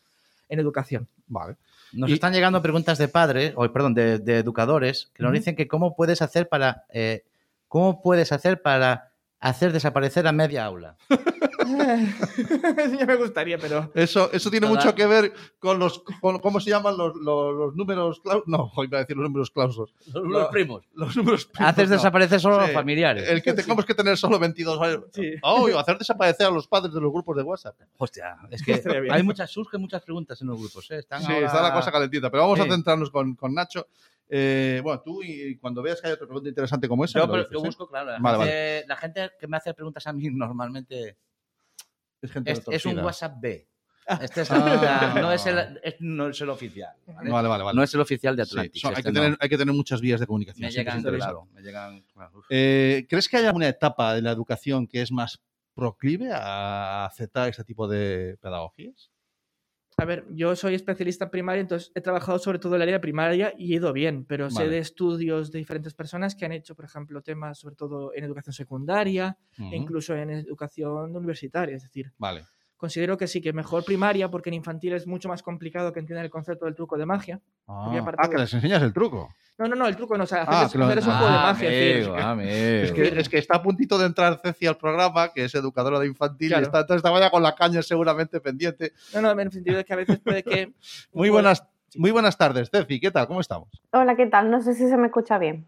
en 0.49 0.59
educación. 0.59 1.09
Vale. 1.29 1.57
Nos 1.93 2.11
Y- 2.11 2.15
están 2.15 2.33
llegando 2.33 2.61
preguntas 2.61 2.99
de 2.99 3.07
padres, 3.09 3.53
o 3.57 3.71
perdón, 3.73 3.95
de, 3.95 4.19
de 4.19 4.39
educadores, 4.39 5.11
que 5.15 5.23
nos 5.23 5.33
dicen 5.33 5.55
que 5.55 5.69
cómo 5.69 5.95
puedes 5.95 6.23
hacer 6.23 6.49
para 6.49 6.85
eh, 6.89 7.25
cómo 7.69 8.03
puedes 8.03 8.33
hacer 8.33 8.63
para 8.63 9.13
hacer 9.39 9.73
desaparecer 9.73 10.27
a 10.27 10.33
media 10.33 10.65
aula. 10.65 10.97
Eso 11.95 12.95
ya 12.99 13.07
me 13.07 13.17
gustaría, 13.17 13.59
pero... 13.59 13.91
Eso, 13.95 14.31
eso 14.33 14.51
tiene 14.51 14.67
Toda- 14.67 14.79
mucho 14.79 14.95
que 14.95 15.07
ver 15.07 15.33
con 15.59 15.79
los, 15.79 16.03
con, 16.21 16.39
¿cómo 16.39 16.61
se 16.61 16.71
llaman 16.71 16.97
los, 16.97 17.15
los, 17.17 17.55
los 17.55 17.75
números 17.77 18.21
clausos? 18.21 18.45
No, 18.47 18.71
iba 18.85 18.99
a 18.99 19.01
decir 19.03 19.17
los 19.17 19.25
números 19.25 19.51
clausos. 19.51 19.95
Los, 20.13 20.25
No. 20.25 20.51
primos. 20.51 20.85
Los 20.95 21.17
números 21.17 21.47
primos, 21.47 21.69
Haces 21.71 21.89
no. 21.89 21.97
desaparecer 21.97 22.41
solo 22.41 22.57
a 22.57 22.61
Sí. 22.61 22.67
los 22.69 22.75
familiares. 22.75 23.29
El 23.29 23.43
que 23.43 23.53
tengamos 23.53 23.85
que 23.85 23.95
tener 23.95 24.17
solo 24.17 24.39
22 24.39 24.81
años. 24.81 25.05
Sí. 25.13 25.33
Oh, 25.43 25.69
y 25.69 25.73
hacer 25.73 25.99
desaparecer 25.99 26.47
a 26.47 26.51
los 26.51 26.67
padres 26.69 26.93
de 26.95 27.01
los 27.01 27.13
grupos 27.13 27.37
de 27.37 27.43
WhatsApp. 27.43 27.77
Hostia, 27.99 28.37
es 28.51 28.63
que 28.63 28.83
hay 29.11 29.23
muchas, 29.23 29.51
surgen 29.51 29.81
muchas 29.81 30.03
preguntas 30.03 30.41
en 30.43 30.49
los 30.49 30.59
grupos. 30.59 30.91
¿eh? 30.91 30.99
Están 30.99 31.23
Sí, 31.23 31.33
ahora- 31.33 31.47
está 31.47 31.63
la 31.63 31.73
cosa 31.73 31.91
calentita. 31.93 32.31
Pero 32.31 32.43
vamos 32.45 32.59
Sí. 32.59 32.67
a 32.67 32.71
centrarnos 32.71 33.11
con, 33.11 33.35
con 33.35 33.55
Nacho. 33.55 33.87
Eh, 34.33 34.81
bueno, 34.85 35.01
tú 35.05 35.23
y 35.25 35.57
cuando 35.57 35.83
veas 35.83 36.01
que 36.01 36.07
hay 36.07 36.13
otra 36.13 36.25
pregunta 36.27 36.49
interesante 36.49 36.87
como 36.89 37.05
esa, 37.05 37.19
Yo, 37.19 37.27
me 37.27 37.39
lo 37.39 37.49
pero 37.49 37.49
dices, 37.49 37.53
yo 37.53 37.59
¿eh? 37.59 37.69
busco, 37.69 37.89
claro. 37.89 38.11
La, 38.13 38.19
Vale, 38.21 38.39
gente, 38.45 38.85
la 38.87 38.97
gente 38.97 39.31
que 39.41 39.49
me 39.49 39.57
hace 39.57 39.75
preguntas 39.75 40.07
a 40.07 40.13
mí 40.13 40.29
normalmente 40.33 41.17
Es 42.23 42.31
gente 42.33 42.51
es, 42.53 42.63
es 42.71 42.87
un. 42.87 42.99
WhatsApp 42.99 43.41
B. 43.41 43.67
Este 44.21 44.41
es 44.41 44.51
Ah. 44.51 45.15
no, 45.21 45.31
es 45.33 45.47
el, 45.47 45.81
es- 45.85 45.97
no 46.01 46.29
es 46.29 46.41
el 46.41 46.51
oficial. 46.51 46.93
¿vale? 47.07 47.31
Vale, 47.31 47.49
vale, 47.49 47.65
vale. 47.65 47.77
No 47.77 47.83
es 47.83 47.95
el 47.95 48.01
oficial 48.01 48.35
de 48.35 48.45
Sí, 48.45 48.51
Atlantic. 48.53 48.81
son- 48.83 48.89
hay, 48.91 48.99
este 48.99 49.03
que 49.05 49.13
no. 49.13 49.21
tener, 49.21 49.39
hay 49.41 49.49
que 49.49 49.59
tener 49.59 49.75
muchas 49.75 50.01
vías 50.01 50.19
de 50.19 50.27
comunicación. 50.27 50.63
Me 50.67 50.71
sí 50.73 50.79
llegan, 50.79 51.03
claro, 51.03 51.49
me 51.53 51.63
llegan, 51.63 52.03
claro, 52.13 52.39
uf. 52.39 52.47
Eh, 52.51 53.07
¿Crees 53.09 53.29
que 53.29 53.37
hay 53.37 53.45
alguna 53.47 53.69
etapa 53.69 54.15
de 54.15 54.23
la 54.23 54.33
educación 54.33 54.87
que 54.89 55.01
es 55.03 55.13
más 55.13 55.41
proclive 55.75 56.31
a 56.33 57.05
aceptar 57.07 57.49
este 57.49 57.63
tipo 57.63 57.87
de 57.87 58.37
pedagogías? 58.41 59.11
A 60.01 60.07
ver, 60.07 60.25
yo 60.31 60.57
soy 60.57 60.75
especialista 60.75 61.27
en 61.27 61.31
primaria, 61.31 61.61
entonces 61.61 61.93
he 61.95 62.01
trabajado 62.01 62.39
sobre 62.39 62.59
todo 62.59 62.75
en 62.75 62.81
el 62.81 62.89
área 62.89 63.03
primaria 63.03 63.53
y 63.59 63.75
he 63.75 63.77
ido 63.77 63.93
bien, 63.93 64.25
pero 64.25 64.49
sé 64.49 64.67
de 64.67 64.79
estudios 64.79 65.53
de 65.53 65.59
diferentes 65.59 65.93
personas 65.93 66.35
que 66.35 66.47
han 66.47 66.53
hecho, 66.53 66.75
por 66.75 66.87
ejemplo, 66.87 67.21
temas 67.21 67.59
sobre 67.59 67.77
todo 67.77 68.15
en 68.15 68.25
educación 68.25 68.55
secundaria 68.55 69.37
e 69.59 69.77
incluso 69.77 70.15
en 70.17 70.31
educación 70.31 71.15
universitaria. 71.15 71.77
Es 71.77 71.83
decir, 71.83 72.13
Vale. 72.17 72.45
Considero 72.81 73.19
que 73.19 73.27
sí, 73.29 73.43
que 73.43 73.53
mejor 73.53 73.85
primaria, 73.85 74.31
porque 74.31 74.49
en 74.49 74.55
infantil 74.55 74.95
es 74.95 75.07
mucho 75.07 75.29
más 75.29 75.43
complicado 75.43 75.93
que 75.93 76.01
entiendan 76.01 76.25
el 76.25 76.31
concepto 76.31 76.65
del 76.65 76.75
truco 76.75 76.97
de 76.97 77.05
magia. 77.05 77.39
Ah, 77.69 78.03
ah, 78.17 78.23
que 78.29 78.37
de- 78.37 78.39
les 78.43 78.55
enseñas 78.55 78.83
el 78.83 78.95
truco. 78.95 79.29
No, 79.59 79.69
no, 79.69 79.77
no, 79.77 79.87
el 79.87 79.95
truco 79.95 80.17
no, 80.17 80.25
o 80.25 80.27
sea, 80.27 80.45
Ah, 80.49 80.67
que 80.73 80.79
lo- 80.79 80.87
hacerles 80.87 81.07
un 81.07 81.13
juego 81.13 81.31
de 81.31 81.39
Ah, 81.39 81.43
magia. 81.53 81.69
es 81.69 81.75
decir, 81.75 81.97
amigo, 82.07 82.17
amigo. 82.17 82.51
Es 82.51 82.93
que, 82.93 83.21
es 83.21 83.29
que 83.29 83.37
está 83.39 83.57
a 83.57 83.63
puntito 83.63 83.99
de 83.99 84.07
entrar 84.07 84.41
Ceci 84.43 84.67
al 84.67 84.79
programa, 84.79 85.31
que 85.35 85.45
es 85.45 85.55
educadora 85.55 85.99
de 86.01 86.07
infantil, 86.07 86.49
Claro. 86.49 86.63
y 86.63 86.65
está, 86.65 86.81
entonces 86.81 87.01
estaba 87.01 87.21
ya 87.21 87.31
con 87.31 87.43
la 87.43 87.55
caña 87.55 87.83
seguramente 87.83 88.41
pendiente. 88.41 88.95
No, 89.13 89.21
no, 89.21 89.31
en 89.33 89.41
el 89.41 89.53
sentido 89.53 89.77
de 89.77 89.85
que 89.85 89.93
a 89.93 89.97
veces 89.97 90.19
puede 90.21 90.43
que... 90.43 90.73
Muy 91.13 91.29
buenas, 91.29 91.63
muy 91.97 92.11
buenas 92.13 92.39
tardes, 92.39 92.71
Ceci, 92.71 92.99
¿qué 92.99 93.11
tal? 93.11 93.27
¿Cómo 93.27 93.43
estamos? 93.43 93.69
Hola, 93.93 94.17
¿qué 94.17 94.27
tal? 94.27 94.51
No 94.51 94.63
sé 94.63 94.73
si 94.75 94.89
se 94.89 94.97
me 94.97 95.09
escucha 95.09 95.37
bien. 95.39 95.67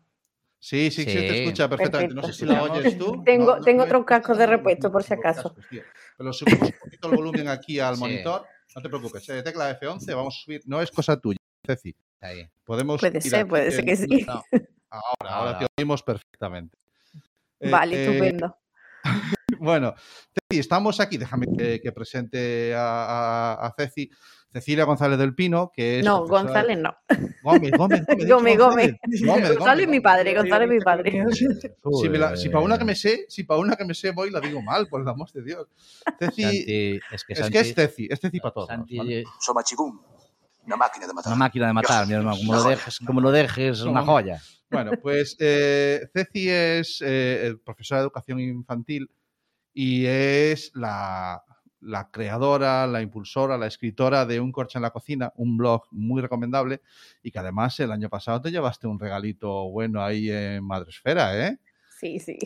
Sí, 0.65 0.93
sí, 0.93 1.03
sí, 1.03 1.11
Sí. 1.11 1.17
te 1.19 1.43
escucha 1.43 1.69
perfectamente. 1.69 2.15
No 2.15 2.23
sé 2.23 2.33
si 2.33 2.47
la 2.47 2.63
oyes 2.63 2.97
tú. 2.97 3.21
Tengo- 3.27 3.55
No, 3.55 3.59
no, 3.59 3.65
tengo 3.65 3.79
no, 3.79 3.85
otros 3.85 4.01
no, 4.03 4.07
cascos 4.07 4.39
de 4.39 4.47
repuesto, 4.47 4.93
por 4.93 5.03
si 5.03 5.13
acaso. 5.15 5.57
Pero 6.17 6.33
subimos 6.33 6.69
un 6.71 6.79
poquito 6.79 7.09
el 7.11 7.17
volumen 7.17 7.49
aquí 7.49 7.81
al 7.81 7.97
Sí. 7.97 8.01
monitor. 8.01 8.47
No 8.77 8.81
te 8.81 8.89
preocupes, 8.89 9.29
eh, 9.29 9.43
tecla 9.43 9.77
F11, 9.81 10.15
vamos 10.15 10.39
a 10.39 10.45
subir. 10.45 10.63
No 10.67 10.81
es 10.81 10.91
cosa 10.93 11.17
tuya, 11.19 11.37
Ceci. 11.67 11.95
Ahí. 12.21 12.49
Podemos 12.65 13.01
Puede 13.01 13.19
ir 13.19 13.23
ser, 13.23 13.47
puede 13.49 13.73
ser 13.73 13.85
que 13.85 13.97
sí. 13.97 14.25
No, 14.25 14.45
Ahora, 14.89 15.05
ahora 15.21 15.51
Ahora. 15.55 15.59
te 15.59 15.67
oímos 15.83 16.01
perfectamente. 16.05 16.79
Eh, 17.59 17.69
Vale, 17.71 17.97
eh, 17.97 18.07
estupendo. 18.07 18.57
Bueno, 19.63 19.95
Ceci, 20.33 20.61
estamos 20.61 21.01
aquí. 21.01 21.17
Déjame 21.19 21.47
que, 21.57 21.81
que 21.81 21.93
presente 21.93 22.75
a, 22.75 23.55
a- 23.55 23.67
a 23.67 23.75
Ceci. 23.79 24.11
Cecilia 24.53 24.85
González 24.85 25.19
del 25.19 25.35
Pino, 25.35 25.73
que 25.75 26.01
es. 26.01 26.05
No, 26.05 26.27
González 26.27 26.77
no. 26.79 26.95
Gómez, 27.43 27.71
Gómez, 27.75 28.03
Gómez. 28.07 28.29
Gómez, 28.29 28.59
Gómez. 28.59 28.95
Gómez, 29.25 29.57
González 29.57 29.85
es 29.85 29.89
mi 29.89 29.97
Gómez. 29.97 30.03
padre, 30.03 30.35
González 30.35 30.69
es 30.69 30.75
mi 30.75 30.81
padre. 30.81 31.25
Si, 32.03 32.09
me 32.11 32.19
la- 32.19 32.37
si 32.37 32.51
para 32.51 32.63
una 32.63 32.77
que 32.77 32.85
me 32.85 32.95
sé, 32.95 33.25
si 33.29 33.45
para 33.45 33.61
una 33.61 33.77
que 33.77 33.87
me 33.87 33.95
sé 33.95 34.11
voy, 34.11 34.31
la 34.31 34.41
digo 34.41 34.61
mal, 34.61 34.89
por 34.89 35.01
el 35.01 35.09
amor 35.09 35.33
de 35.33 35.43
Dios. 35.43 35.69
Ceci, 36.19 36.43
Santi, 36.43 37.01
es 37.13 37.25
que 37.25 37.33
es 37.33 37.39
Santi, 37.39 37.53
que 37.53 37.61
es 37.61 37.75
Ceci, 37.75 38.09
es 38.11 38.21
Ceci 38.21 38.41
para 38.41 38.53
todos. 38.53 38.69
Santi, 38.69 38.99
¿vale? 38.99 39.25
Una 40.67 40.77
máquina 40.77 41.07
de 41.07 41.13
matar. 41.15 41.33
una 41.33 41.39
máquina 41.39 41.67
de 41.69 41.73
matar, 41.73 42.07
mi 42.07 42.13
hermano. 42.13 42.37
Como 42.37 42.55
lo 42.55 42.63
dejes, 42.65 42.99
como 43.07 43.21
lo 43.23 43.31
dejes, 43.33 43.85
No. 43.85 43.91
una 43.91 44.03
joya. 44.05 44.41
Bueno, 44.71 44.93
pues 45.01 45.35
eh, 45.41 46.09
Ceci 46.15 46.49
es 46.51 47.03
eh, 47.05 47.57
profesora 47.65 48.01
de 48.01 48.05
educación 48.05 48.39
infantil 48.39 49.11
y 49.75 50.07
es 50.07 50.71
la, 50.75 51.43
la 51.81 52.11
creadora, 52.11 52.87
la 52.87 53.01
impulsora, 53.03 53.57
la 53.59 53.67
escritora 53.67 54.25
de 54.27 54.39
Un 54.41 54.53
Corcho 54.53 54.79
en 54.79 54.83
la 54.83 54.91
Cocina, 54.91 55.33
un 55.37 55.57
blog 55.57 55.85
muy 55.91 56.21
recomendable 56.23 56.81
y 57.23 57.31
que 57.31 57.39
además 57.39 57.79
el 57.81 57.91
año 57.93 58.09
pasado 58.09 58.41
te 58.41 58.51
llevaste 58.51 58.87
un 58.87 58.99
regalito 58.99 59.71
bueno 59.71 60.03
ahí 60.03 60.31
en 60.31 60.65
Madresfera, 60.65 61.49
¿eh? 61.49 61.59
Sí, 61.99 62.19
sí. 62.19 62.39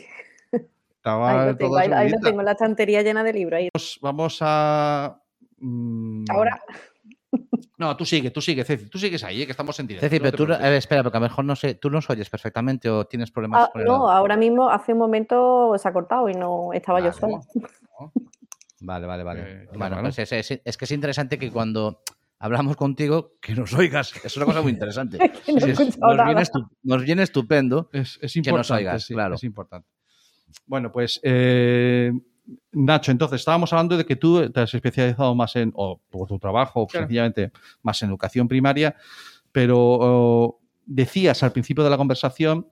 Estaba 0.96 1.42
Ahí 1.42 1.46
lo 1.48 1.56
tengo, 1.56 1.76
ahí, 1.76 1.90
ahí 1.92 2.10
lo 2.10 2.18
tengo, 2.18 2.42
la 2.42 2.52
estantería 2.52 3.02
llena 3.02 3.22
de 3.22 3.32
libros. 3.32 3.58
Ahí. 3.58 3.68
Vamos- 3.72 3.98
Vamos 4.02 4.38
a... 4.40 5.20
mm, 5.58 6.24
Ahora, 6.30 6.60
No, 7.78 7.94
tú 7.96 8.04
sigue, 8.06 8.30
tú 8.30 8.40
sigue, 8.40 8.64
Ceci, 8.64 8.88
tú 8.88 8.98
sigues 8.98 9.22
ahí, 9.24 9.42
¿eh? 9.42 9.44
que 9.46 9.50
estamos 9.52 9.78
en 9.80 9.86
directo. 9.86 10.06
Ceci, 10.06 10.16
no 10.18 10.22
pero 10.22 10.30
te 10.32 10.36
tú, 10.38 10.44
preocupes. 10.44 10.66
a 10.66 10.70
ver, 10.70 10.78
espera, 10.78 11.02
porque 11.02 11.18
a 11.18 11.20
lo 11.20 11.26
mejor 11.26 11.44
no 11.44 11.54
sé, 11.56 11.74
tú 11.74 11.90
nos 11.90 12.08
oyes 12.08 12.30
perfectamente 12.30 12.88
o 12.88 13.04
tienes 13.06 13.30
problemas 13.30 13.64
ah, 13.66 13.70
con 13.72 13.82
el 13.82 13.86
no, 13.86 13.94
audio? 13.96 14.10
ahora 14.10 14.36
mismo, 14.36 14.70
hace 14.70 14.92
un 14.94 14.98
momento 14.98 15.74
se 15.76 15.86
ha 15.88 15.92
cortado 15.92 16.28
y 16.30 16.34
no 16.34 16.72
estaba 16.72 17.00
yo 17.00 17.06
Vale. 17.06 17.18
sola. 17.20 17.40
Vale, 18.80 19.06
vale, 19.06 19.22
vale. 19.24 19.40
Eh, 19.42 19.66
bueno, 19.72 19.96
claro. 19.96 20.02
pues 20.02 20.18
es, 20.18 20.32
es- 20.32 20.60
es 20.64 20.76
que 20.76 20.84
es 20.84 20.90
interesante 20.90 21.38
que 21.38 21.50
cuando 21.50 22.02
hablamos 22.38 22.76
contigo, 22.76 23.32
que 23.40 23.54
nos 23.54 23.72
oigas. 23.74 24.12
Es 24.24 24.36
una 24.36 24.46
cosa 24.46 24.62
muy 24.62 24.72
interesante. 24.72 25.18
No 25.48 25.60
Sí, 25.60 25.70
es- 25.70 25.78
nos, 25.98 26.16
viene 26.16 26.16
nada. 26.34 26.42
estu- 26.42 26.68
nos 26.82 27.02
viene 27.02 27.22
estupendo. 27.22 27.88
Es, 27.92 28.18
es 28.22 28.32
Que 28.32 28.38
nos 28.40 28.46
importante, 28.48 28.74
oigas, 28.74 29.04
sí, 29.04 29.14
claro. 29.14 29.34
es 29.34 29.44
importante. 29.44 29.88
Bueno, 30.66 30.92
pues 30.92 31.20
eh, 31.24 32.12
Nacho, 32.72 33.10
entonces 33.10 33.40
estábamos 33.40 33.72
hablando 33.72 33.96
de 33.96 34.04
que 34.06 34.14
tú 34.16 34.48
te 34.50 34.60
has 34.60 34.72
especializado 34.72 35.34
más 35.34 35.56
en, 35.56 35.72
o 35.74 36.00
por 36.10 36.28
tu 36.28 36.38
trabajo, 36.38 36.82
o 36.82 36.86
Claro. 36.86 37.06
sencillamente 37.06 37.50
más 37.82 38.00
en 38.02 38.10
educación 38.10 38.46
primaria, 38.48 38.94
pero 39.52 40.58
decías 40.84 41.42
al 41.42 41.52
principio 41.52 41.82
de 41.82 41.90
la 41.90 41.96
conversación 41.96 42.68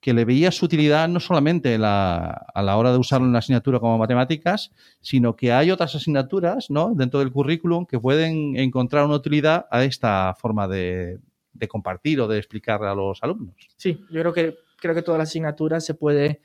que 0.00 0.12
le 0.12 0.26
veías 0.26 0.62
utilidad 0.62 1.08
no 1.08 1.18
solamente 1.20 1.78
la- 1.78 2.26
a 2.54 2.62
la 2.62 2.76
hora 2.76 2.92
de 2.92 2.98
usarlo 2.98 3.26
en 3.26 3.32
la 3.32 3.38
asignatura 3.38 3.80
como 3.80 3.96
matemáticas, 3.96 4.70
sino 5.00 5.34
que 5.34 5.50
hay 5.52 5.70
otras 5.70 5.94
asignaturas 5.94 6.68
¿no? 6.68 6.92
dentro 6.94 7.20
del 7.20 7.32
currículum 7.32 7.86
que 7.86 7.98
pueden 7.98 8.56
encontrar 8.58 9.06
una 9.06 9.14
utilidad 9.14 9.66
a 9.70 9.82
esta 9.84 10.34
forma 10.38 10.68
de, 10.68 11.18
de 11.54 11.68
compartir 11.68 12.20
o 12.20 12.28
de 12.28 12.36
explicar 12.36 12.84
a 12.84 12.94
los 12.94 13.22
alumnos. 13.22 13.54
Sí, 13.78 14.04
yo 14.10 14.20
creo 14.20 14.32
que, 14.34 14.56
creo 14.78 14.94
que 14.94 15.00
todas 15.02 15.18
las 15.20 15.30
asignaturas 15.30 15.86
se 15.86 15.94
puede 15.94 16.42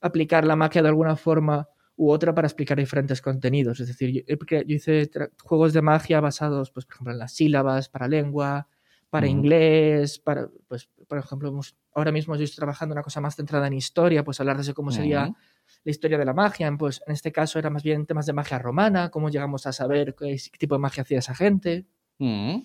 aplicar 0.00 0.44
la 0.44 0.54
magia 0.54 0.80
de 0.82 0.88
alguna 0.88 1.16
forma 1.16 1.68
u 2.02 2.10
otra 2.10 2.34
para 2.34 2.46
explicar 2.46 2.78
diferentes 2.78 3.20
contenidos. 3.20 3.78
Es 3.80 3.88
decir, 3.88 4.10
yo, 4.10 4.22
yo 4.26 4.74
hice 4.74 5.10
juegos 5.44 5.74
de 5.74 5.82
magia 5.82 6.18
basados, 6.20 6.70
pues, 6.70 6.86
por 6.86 6.94
ejemplo, 6.94 7.12
en 7.12 7.18
las 7.18 7.32
sílabas, 7.34 7.90
para 7.90 8.08
lengua, 8.08 8.68
para 9.10 9.26
inglés, 9.28 10.18
para, 10.18 10.48
pues, 10.66 10.88
por 11.06 11.18
ejemplo, 11.18 11.50
hemos- 11.50 11.76
ahora 11.94 12.10
mismo 12.10 12.36
yo 12.36 12.44
estoy 12.44 12.56
trabajando 12.56 12.94
una 12.94 13.02
cosa 13.02 13.20
más 13.20 13.36
centrada 13.36 13.66
en 13.66 13.74
historia, 13.74 14.24
pues 14.24 14.40
hablar 14.40 14.62
de 14.64 14.72
cómo 14.72 14.90
sería 14.92 15.24
la 15.84 15.90
historia 15.90 16.16
de 16.16 16.24
la 16.24 16.32
magia. 16.32 16.74
Pues 16.78 17.02
en 17.06 17.12
este 17.12 17.32
caso 17.32 17.58
era 17.58 17.68
más 17.68 17.82
bien 17.82 18.06
temas 18.06 18.24
de 18.24 18.32
magia 18.32 18.58
romana, 18.58 19.10
cómo 19.10 19.28
llegamos 19.28 19.66
a 19.66 19.72
saber 19.72 20.14
qué, 20.18 20.38
qué 20.50 20.58
tipo 20.58 20.76
de 20.76 20.78
magia 20.78 21.02
hacía 21.02 21.18
esa 21.18 21.34
gente. 21.34 21.84
Mm. 22.18 22.62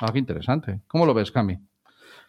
Ah, 0.00 0.10
qué 0.14 0.18
interesante. 0.18 0.80
¿Cómo 0.88 1.04
lo 1.04 1.12
ves, 1.12 1.30
Cami? 1.30 1.58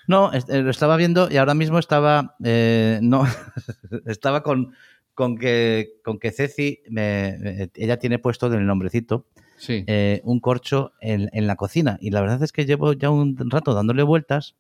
No, 0.08 0.34
eh, 0.34 0.42
lo 0.62 0.72
estaba 0.72 0.98
viendo 0.98 1.30
y 1.32 1.38
ahora 1.38 1.54
mismo 1.54 1.80
estaba. 1.80 2.36
eh, 2.44 3.00
no, 3.02 3.24
estaba 4.06 4.44
con, 4.44 4.74
con, 5.14 5.38
que, 5.38 5.94
con 6.04 6.20
que 6.20 6.32
Ceci, 6.32 6.80
me- 6.90 7.38
me- 7.40 7.70
ella 7.76 7.98
tiene 7.98 8.20
puesto 8.20 8.50
del 8.50 8.66
nombrecito 8.66 9.26
Sí. 9.58 9.84
eh, 9.86 10.22
un 10.24 10.40
corcho 10.40 10.92
en, 11.02 11.30
en 11.34 11.46
la 11.48 11.56
cocina. 11.56 11.98
Y 12.02 12.10
la 12.10 12.22
verdad 12.22 12.42
es 12.42 12.52
que 12.52 12.66
llevo 12.66 12.94
ya 12.94 13.10
un 13.12 13.38
rato 13.52 13.74
dándole 13.76 14.02
vueltas 14.04 14.56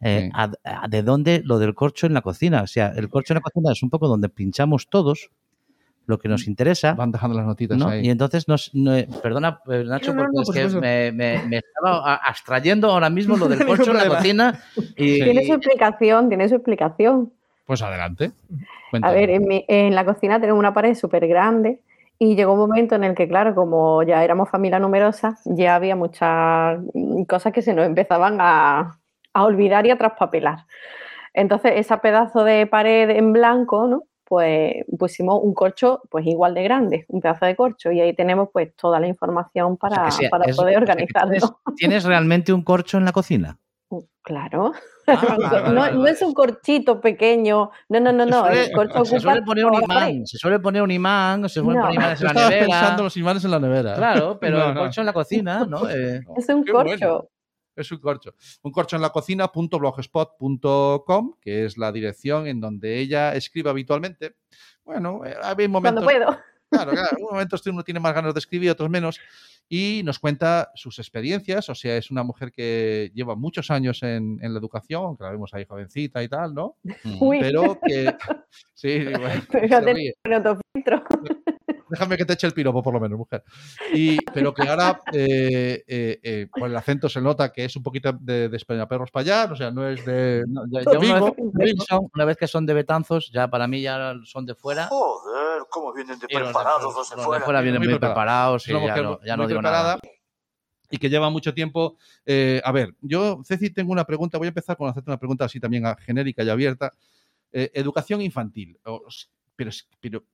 eh, 0.00 0.24
Sí. 0.26 0.30
a, 0.34 0.52
a 0.84 0.88
de 0.88 1.02
dónde 1.02 1.40
lo 1.44 1.58
del 1.58 1.74
corcho 1.74 2.06
en 2.06 2.14
la 2.14 2.20
cocina. 2.20 2.62
O 2.62 2.66
sea, 2.66 2.88
el 2.94 3.08
corcho 3.08 3.32
en 3.32 3.36
la 3.36 3.40
cocina 3.40 3.72
es 3.72 3.82
un 3.82 3.90
poco 3.90 4.06
donde 4.08 4.28
pinchamos 4.28 4.88
todos 4.88 5.30
lo 6.06 6.18
que 6.20 6.28
nos 6.28 6.46
interesa. 6.46 6.94
Van 6.94 7.10
dejando 7.10 7.36
las 7.36 7.46
notitas 7.46 7.76
¿no? 7.78 7.88
ahí. 7.88 8.06
Y 8.06 8.10
entonces, 8.10 8.46
nos, 8.46 8.72
no- 8.74 8.94
perdona, 9.22 9.58
eh, 9.68 9.82
Nacho, 9.84 10.14
No, 10.14 10.22
no, 10.24 10.28
porque 10.44 10.60
no, 10.60 10.66
es 10.68 10.74
que 10.74 10.80
me, 10.80 11.10
me- 11.12 11.42
me 11.48 11.56
estaba 11.56 12.12
a- 12.12 12.16
abstrayendo 12.16 12.90
ahora 12.90 13.10
mismo 13.10 13.36
lo 13.36 13.48
del 13.48 13.58
corcho 13.66 13.90
en 13.90 13.96
la 13.96 14.06
cocina. 14.08 14.60
Y, 14.96 15.24
Tiene 15.24 15.44
su 15.44 15.54
explicación, 15.54 16.28
tiene 16.28 16.48
su 16.48 16.54
explicación. 16.54 17.32
Pues 17.66 17.82
adelante. 17.82 18.30
A 19.02 19.10
ver, 19.12 19.30
en, 19.30 19.46
mi- 19.46 19.64
en 19.68 19.94
la 19.94 20.04
cocina 20.04 20.40
tenemos 20.40 20.58
una 20.58 20.72
pared 20.72 20.94
súper 20.94 21.26
grande 21.26 21.80
y 22.18 22.34
llegó 22.36 22.52
un 22.54 22.60
momento 22.60 22.94
en 22.94 23.04
el 23.04 23.14
que, 23.14 23.28
claro, 23.28 23.54
como 23.54 24.02
ya 24.02 24.24
éramos 24.24 24.48
familia 24.48 24.78
numerosa, 24.78 25.36
ya 25.44 25.74
había 25.74 25.96
muchas 25.96 26.78
cosas 27.28 27.52
que 27.52 27.60
se 27.62 27.74
nos 27.74 27.84
empezaban 27.86 28.38
a, 28.40 28.98
a 29.34 29.44
olvidar 29.44 29.84
y 29.86 29.90
a 29.90 29.98
traspapelar. 29.98 30.60
Entonces, 31.34 31.72
ese 31.76 31.96
pedazo 31.98 32.44
de 32.44 32.66
pared 32.66 33.10
en 33.10 33.32
blanco, 33.32 33.86
¿no? 33.86 34.04
Pues 34.24 34.84
pusimos 34.98 35.40
un 35.42 35.54
corcho 35.54 36.00
pues 36.10 36.26
igual 36.26 36.54
de 36.54 36.62
grande, 36.64 37.04
un 37.08 37.20
pedazo 37.20 37.44
de 37.46 37.54
corcho, 37.54 37.92
y 37.92 38.00
ahí 38.00 38.12
tenemos 38.14 38.48
pues 38.52 38.74
toda 38.74 38.98
la 38.98 39.06
información 39.06 39.72
o 39.80 39.88
sea, 39.88 39.90
para, 39.98 40.10
sea- 40.10 40.30
para 40.30 40.44
es- 40.46 40.56
poder 40.56 40.76
o 40.82 40.86
sea, 40.86 40.86
que 40.86 40.92
organizarlo. 40.92 41.30
¿Tienes, 41.30 41.76
tienes 41.76 42.04
realmente 42.04 42.52
un 42.52 42.62
corcho 42.62 42.96
en 42.98 43.04
la 43.04 43.12
cocina? 43.12 43.58
Claro. 44.26 44.72
Ah, 45.08 45.22
vale, 45.24 45.44
vale, 45.46 45.68
no, 45.68 45.74
vale, 45.82 45.96
no 45.98 46.06
es 46.08 46.20
un 46.20 46.34
corchito 46.34 47.00
pequeño, 47.00 47.70
no, 47.88 48.00
no, 48.00 48.10
no, 48.12 48.24
Se 48.24 48.30
no, 48.30 48.42
suele- 48.44 48.64
el 48.64 48.72
corcho 48.72 49.04
se 49.14 49.20
suele 49.20 49.40
poner 49.42 49.64
un 49.64 49.74
imán, 49.80 50.26
se 50.26 50.36
suele 50.36 50.58
poner 50.58 50.82
un 50.82 50.90
imán, 50.90 51.48
se 51.48 51.60
suelen 51.60 51.74
No. 51.76 51.82
poner 51.82 51.94
imanes 51.94 52.20
en 52.20 52.24
la 52.24 52.30
estaba 52.32 52.48
nevera. 52.50 52.66
pensando 52.66 53.02
en 53.02 53.04
los 53.04 53.16
imanes 53.16 53.44
en 53.44 53.50
la 53.52 53.60
nevera. 53.60 53.94
Claro, 53.94 54.36
pero 54.40 54.58
No, 54.58 54.68
el 54.70 54.74
no. 54.74 54.80
corcho 54.80 55.00
en 55.02 55.06
la 55.06 55.12
cocina, 55.12 55.64
¿no? 55.64 55.88
Eh, 55.88 56.22
Es 56.36 56.48
un 56.48 56.64
corcho. 56.64 56.82
bueno. 56.98 57.28
Es 57.76 57.92
un 57.92 57.98
corcho. 58.00 58.34
Un 58.64 58.72
corcho 58.72 58.96
en 58.96 59.02
la 59.02 59.10
cocina.blogspot.com, 59.10 61.34
que 61.40 61.64
es 61.64 61.78
la 61.78 61.92
dirección 61.92 62.48
en 62.48 62.60
donde 62.60 62.98
ella 62.98 63.32
escribe 63.36 63.70
habitualmente. 63.70 64.34
Bueno, 64.84 65.20
eh, 65.24 65.36
hay 65.40 65.54
Cuando 65.54 65.68
momentos. 65.68 66.02
puedo. 66.04 66.36
Claro, 66.70 66.92
claro. 66.92 67.16
En 67.16 67.22
momentos 67.24 67.66
uno 67.66 67.82
tiene 67.84 68.00
más 68.00 68.14
ganas 68.14 68.34
de 68.34 68.38
escribir, 68.40 68.70
otros 68.70 68.90
menos. 68.90 69.20
Y 69.68 70.02
nos 70.04 70.20
cuenta 70.20 70.70
sus 70.74 70.98
experiencias. 71.00 71.68
O 71.68 71.74
sea, 71.74 71.96
es 71.96 72.10
una 72.10 72.22
mujer 72.22 72.52
que 72.52 73.10
lleva 73.14 73.34
muchos 73.34 73.70
años 73.70 74.02
en, 74.02 74.38
en 74.40 74.52
la 74.52 74.60
educación, 74.60 75.16
que 75.16 75.24
la 75.24 75.30
vemos 75.30 75.52
ahí 75.54 75.64
jovencita 75.64 76.22
y 76.22 76.28
tal, 76.28 76.54
¿no? 76.54 76.76
Uy, 77.20 77.40
Pero 77.40 77.78
que. 77.84 78.14
Sí, 78.74 79.04
bueno, 79.04 79.42
Fíjate 79.50 79.86
se 79.86 79.94
ríe. 79.94 80.14
filtro. 80.74 81.02
Déjame 81.88 82.16
que 82.16 82.24
te 82.24 82.32
eche 82.34 82.46
el 82.46 82.52
piropo, 82.52 82.82
por 82.82 82.92
lo 82.94 83.00
menos, 83.00 83.18
mujer. 83.18 83.42
Y, 83.92 84.16
pero 84.32 84.52
que 84.54 84.68
ahora, 84.68 85.00
eh, 85.12 85.84
eh, 85.86 86.20
eh, 86.22 86.48
por 86.52 86.68
el 86.68 86.76
acento 86.76 87.08
se 87.08 87.20
nota 87.20 87.52
que 87.52 87.64
es 87.64 87.76
un 87.76 87.82
poquito 87.82 88.12
de, 88.20 88.48
de 88.48 88.86
Perros 88.88 89.10
para 89.10 89.20
allá, 89.22 89.52
o 89.52 89.56
sea, 89.56 89.70
no 89.70 89.86
es 89.88 90.04
de. 90.04 90.44
No, 90.48 90.62
ya- 90.68 90.82
ya 90.82 90.98
una, 90.98 91.20
vez, 91.20 91.74
que 91.76 91.84
son, 91.86 92.08
una 92.14 92.24
vez 92.24 92.36
que 92.36 92.46
son 92.46 92.66
de 92.66 92.74
Betanzos, 92.74 93.30
ya 93.32 93.48
para 93.48 93.66
mí 93.66 93.80
ya 93.82 94.14
son 94.24 94.46
de 94.46 94.54
fuera. 94.54 94.86
Joder, 94.88 95.62
cómo 95.70 95.92
vienen 95.92 96.18
de 96.18 96.26
Y 96.28 96.32
los 96.34 96.40
de- 96.48 96.52
preparados 96.52 96.82
los 96.82 96.94
de 96.94 96.98
los 96.98 97.10
de 97.10 97.22
fuera. 97.24 97.44
fuera 97.44 97.60
vienen 97.60 97.80
Muy 97.80 97.88
muy, 97.88 97.98
preparados. 97.98 98.64
preparados 98.64 98.68
y 98.68 98.96
ya 98.96 99.02
no, 99.02 99.20
ya 99.24 99.36
no 99.36 99.46
digo 99.46 99.60
preparada 99.60 99.88
nada. 99.96 100.00
y 100.90 100.98
que 100.98 101.08
lleva 101.08 101.30
mucho 101.30 101.52
tiempo. 101.54 101.96
Eh, 102.24 102.60
a 102.64 102.72
ver, 102.72 102.94
yo, 103.00 103.40
Ceci, 103.44 103.70
tengo 103.70 103.92
una 103.92 104.04
pregunta. 104.04 104.38
Voy 104.38 104.46
a 104.46 104.48
empezar 104.48 104.76
con 104.76 104.88
hacerte 104.88 105.10
una 105.10 105.18
pregunta 105.18 105.44
así 105.44 105.58
también 105.60 105.84
genérica 106.04 106.42
y 106.42 106.48
abierta. 106.50 106.92
Eh, 107.52 107.70
educación 107.74 108.20
infantil. 108.20 108.78
Pero, 109.56 109.70
pero, 110.00 110.24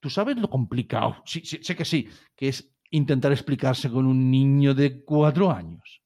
¿tú 0.00 0.10
sabes 0.10 0.36
lo 0.36 0.48
complicado? 0.48 1.16
Sí, 1.24 1.42
sí, 1.44 1.58
sé 1.62 1.76
que 1.76 1.84
sí, 1.84 2.08
que 2.36 2.48
es 2.48 2.70
intentar 2.90 3.32
explicarse 3.32 3.90
con 3.90 4.06
un 4.06 4.30
niño 4.30 4.74
de 4.74 5.02
cuatro 5.04 5.50
años. 5.50 6.02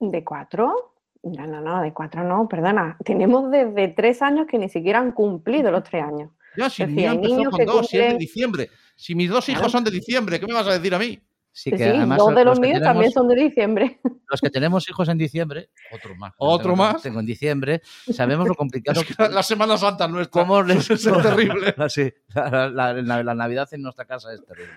¿De 0.00 0.24
cuatro? 0.24 0.94
No, 1.22 1.46
no, 1.46 1.60
no, 1.60 1.82
de 1.82 1.92
cuatro 1.92 2.22
no, 2.22 2.48
perdona. 2.48 2.96
Tenemos 3.04 3.50
desde 3.50 3.88
tres 3.88 4.22
años 4.22 4.46
que 4.46 4.58
ni 4.58 4.68
siquiera 4.68 5.00
han 5.00 5.12
cumplido 5.12 5.70
los 5.70 5.82
tres 5.82 6.04
años. 6.04 6.30
Ya, 6.56 6.70
si 6.70 6.82
Es 6.82 6.88
decir, 6.88 7.20
niños 7.20 7.50
con 7.50 7.84
si 7.84 7.98
de 7.98 8.16
diciembre. 8.16 8.70
Si 8.94 9.14
mis 9.14 9.28
dos 9.28 9.48
hijos 9.48 9.60
Claro. 9.60 9.70
son 9.70 9.84
de 9.84 9.90
diciembre, 9.90 10.40
¿qué 10.40 10.46
me 10.46 10.54
vas 10.54 10.66
a 10.68 10.72
decir 10.72 10.94
a 10.94 10.98
mí? 10.98 11.18
Sí, 11.58 11.70
Sí, 11.70 11.76
que 11.78 11.78
sí, 11.78 11.84
además 11.84 12.18
dos 12.18 12.34
de 12.34 12.44
los 12.44 12.60
que 12.60 12.66
míos 12.66 12.74
tenemos- 12.80 12.92
también 12.92 13.12
son 13.12 13.28
de 13.28 13.34
diciembre. 13.36 13.98
los 14.28 14.40
que 14.42 14.50
tenemos 14.50 14.86
hijos 14.90 15.08
en 15.08 15.16
diciembre, 15.16 15.70
otro 15.90 16.14
más. 16.14 16.34
¿Otro 16.36 16.62
tengo, 16.64 16.76
más? 16.76 17.02
Tengo 17.02 17.20
en 17.20 17.24
diciembre, 17.26 17.80
sabemos 18.12 18.46
lo 18.46 18.54
complicado 18.54 19.00
Es 19.00 19.06
que 19.06 19.14
la, 19.22 19.28
la 19.30 19.42
Semana 19.42 19.78
Santa 19.78 20.06
nuestra 20.06 20.42
cómo 20.42 20.60
les 20.60 20.90
es 20.90 21.02
terrible. 21.22 21.74
La, 21.78 21.88
sí, 21.88 22.12
la, 22.34 22.68
la- 22.68 22.92
la- 22.92 23.22
la 23.22 23.34
Navidad 23.34 23.66
en 23.72 23.80
nuestra 23.80 24.04
casa 24.04 24.34
es 24.34 24.44
terrible. 24.44 24.74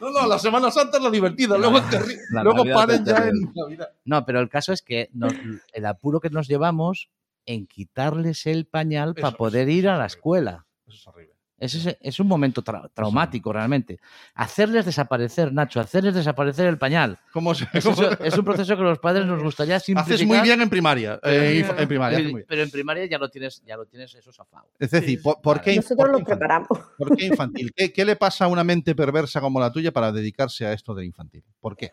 No, 0.00 0.10
no, 0.12 0.28
la 0.28 0.38
Semana 0.38 0.70
Santa 0.70 0.98
es 0.98 1.02
la 1.02 1.10
divertida, 1.10 1.58
luego, 1.58 1.78
es 1.78 1.84
la 2.30 2.44
luego 2.44 2.64
paren 2.72 3.00
es 3.02 3.04
ya 3.04 3.26
en. 3.28 3.52
Navidad. 3.52 3.88
No, 4.04 4.24
pero 4.24 4.38
el 4.38 4.48
caso 4.48 4.72
es 4.72 4.82
que 4.82 5.10
nos- 5.12 5.34
el 5.72 5.84
apuro 5.84 6.20
que 6.20 6.30
nos 6.30 6.46
llevamos 6.46 7.10
en 7.44 7.66
quitarles 7.66 8.46
el 8.46 8.66
pañal 8.66 9.14
Eso 9.16 9.20
para 9.22 9.30
es, 9.32 9.36
poder 9.36 9.68
ir 9.68 9.88
a 9.88 9.98
la 9.98 10.06
es 10.06 10.14
escuela. 10.14 10.64
Eso 10.86 10.96
es 10.96 11.06
horrible. 11.08 11.34
Es, 11.60 11.74
ese- 11.74 11.98
es 12.00 12.18
un 12.18 12.26
momento 12.26 12.64
tra- 12.64 12.90
traumático 12.94 13.52
realmente. 13.52 14.00
Hacerles 14.34 14.86
desaparecer, 14.86 15.52
Nacho, 15.52 15.78
hacerles 15.78 16.14
desaparecer 16.14 16.66
el 16.66 16.78
pañal. 16.78 17.18
¿Cómo 17.32 17.54
se- 17.54 17.68
Es, 17.72 17.84
cómo- 17.84 18.02
eso- 18.02 18.18
es 18.24 18.36
un 18.38 18.44
proceso 18.44 18.76
que 18.76 18.82
los 18.82 18.98
padres 18.98 19.26
nos 19.26 19.42
gustaría 19.42 19.78
simplificar. 19.78 20.14
Haces 20.16 20.26
muy 20.26 20.40
bien 20.40 20.60
en 20.62 20.70
primaria. 20.70 21.20
eh, 21.22 21.62
Pero- 21.66 21.78
en 21.82 21.88
primaria, 21.88 22.18
pero, 22.18 22.30
muy 22.30 22.38
bien. 22.40 22.46
pero 22.48 22.62
en 22.62 22.70
primaria 22.70 23.04
ya 23.06 23.18
lo 23.18 23.28
tienes, 23.28 23.62
ya 23.64 23.76
lo 23.76 23.86
tienes 23.86 24.14
eso 24.14 24.32
zafado. 24.32 24.70
Es 24.78 24.90
decir, 24.90 25.20
¿por, 25.22 25.40
por 25.42 25.58
vale. 25.58 25.64
qué, 25.70 25.76
Nosotros 25.76 25.96
por 25.98 26.08
infantil? 26.08 26.24
preparamos. 26.26 26.68
¿Por 26.98 27.16
qué 27.16 27.26
infantil? 27.26 27.72
¿Qué, 27.76 27.92
qué 27.92 28.04
le 28.06 28.16
pasa 28.16 28.46
a 28.46 28.48
una 28.48 28.64
mente 28.64 28.94
perversa 28.94 29.40
como 29.40 29.60
la 29.60 29.70
tuya 29.70 29.92
para 29.92 30.10
dedicarse 30.10 30.64
a 30.66 30.72
esto 30.72 30.94
de 30.94 31.04
infantil? 31.04 31.44
¿Por 31.60 31.76
qué? 31.76 31.92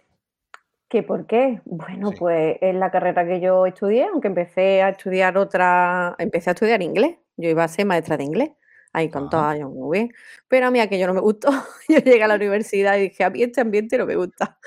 ¿Qué 0.89 1.03
por 1.03 1.25
qué? 1.27 1.61
Bueno, 1.65 2.11
Sí. 2.11 2.15
pues 2.19 2.57
es 2.61 2.73
la 2.73 2.89
carrera 2.89 3.27
que 3.27 3.41
yo 3.41 3.65
estudié, 3.65 4.05
aunque 4.05 4.29
empecé 4.29 4.81
a 4.81 4.87
estudiar 4.89 5.37
otra, 5.37 6.15
empecé 6.17 6.49
a 6.49 6.53
estudiar 6.53 6.81
inglés. 6.81 7.17
Yo 7.35 7.49
iba 7.49 7.65
a 7.65 7.67
ser 7.67 7.85
maestra 7.85 8.15
de 8.15 8.23
inglés, 8.23 8.51
ahí 8.97 9.09
con 9.09 9.29
todos 9.29 9.45
años 9.45 9.71
muy 9.71 9.97
bien. 9.99 10.13
Pero 10.47 10.67
a 10.67 10.71
mí 10.71 10.79
aquello 10.79 11.07
no 11.07 11.13
me 11.13 11.21
gustó. 11.21 11.49
Yo 11.89 11.99
llegué 11.99 12.23
a 12.23 12.27
la 12.27 12.35
universidad 12.37 12.97
y 12.97 13.03
dije, 13.09 13.23
a 13.23 13.29
mí 13.29 13.43
este 13.43 13.61
ambiente 13.61 13.97
no 13.97 14.05
me 14.05 14.15
gusta. 14.15 14.59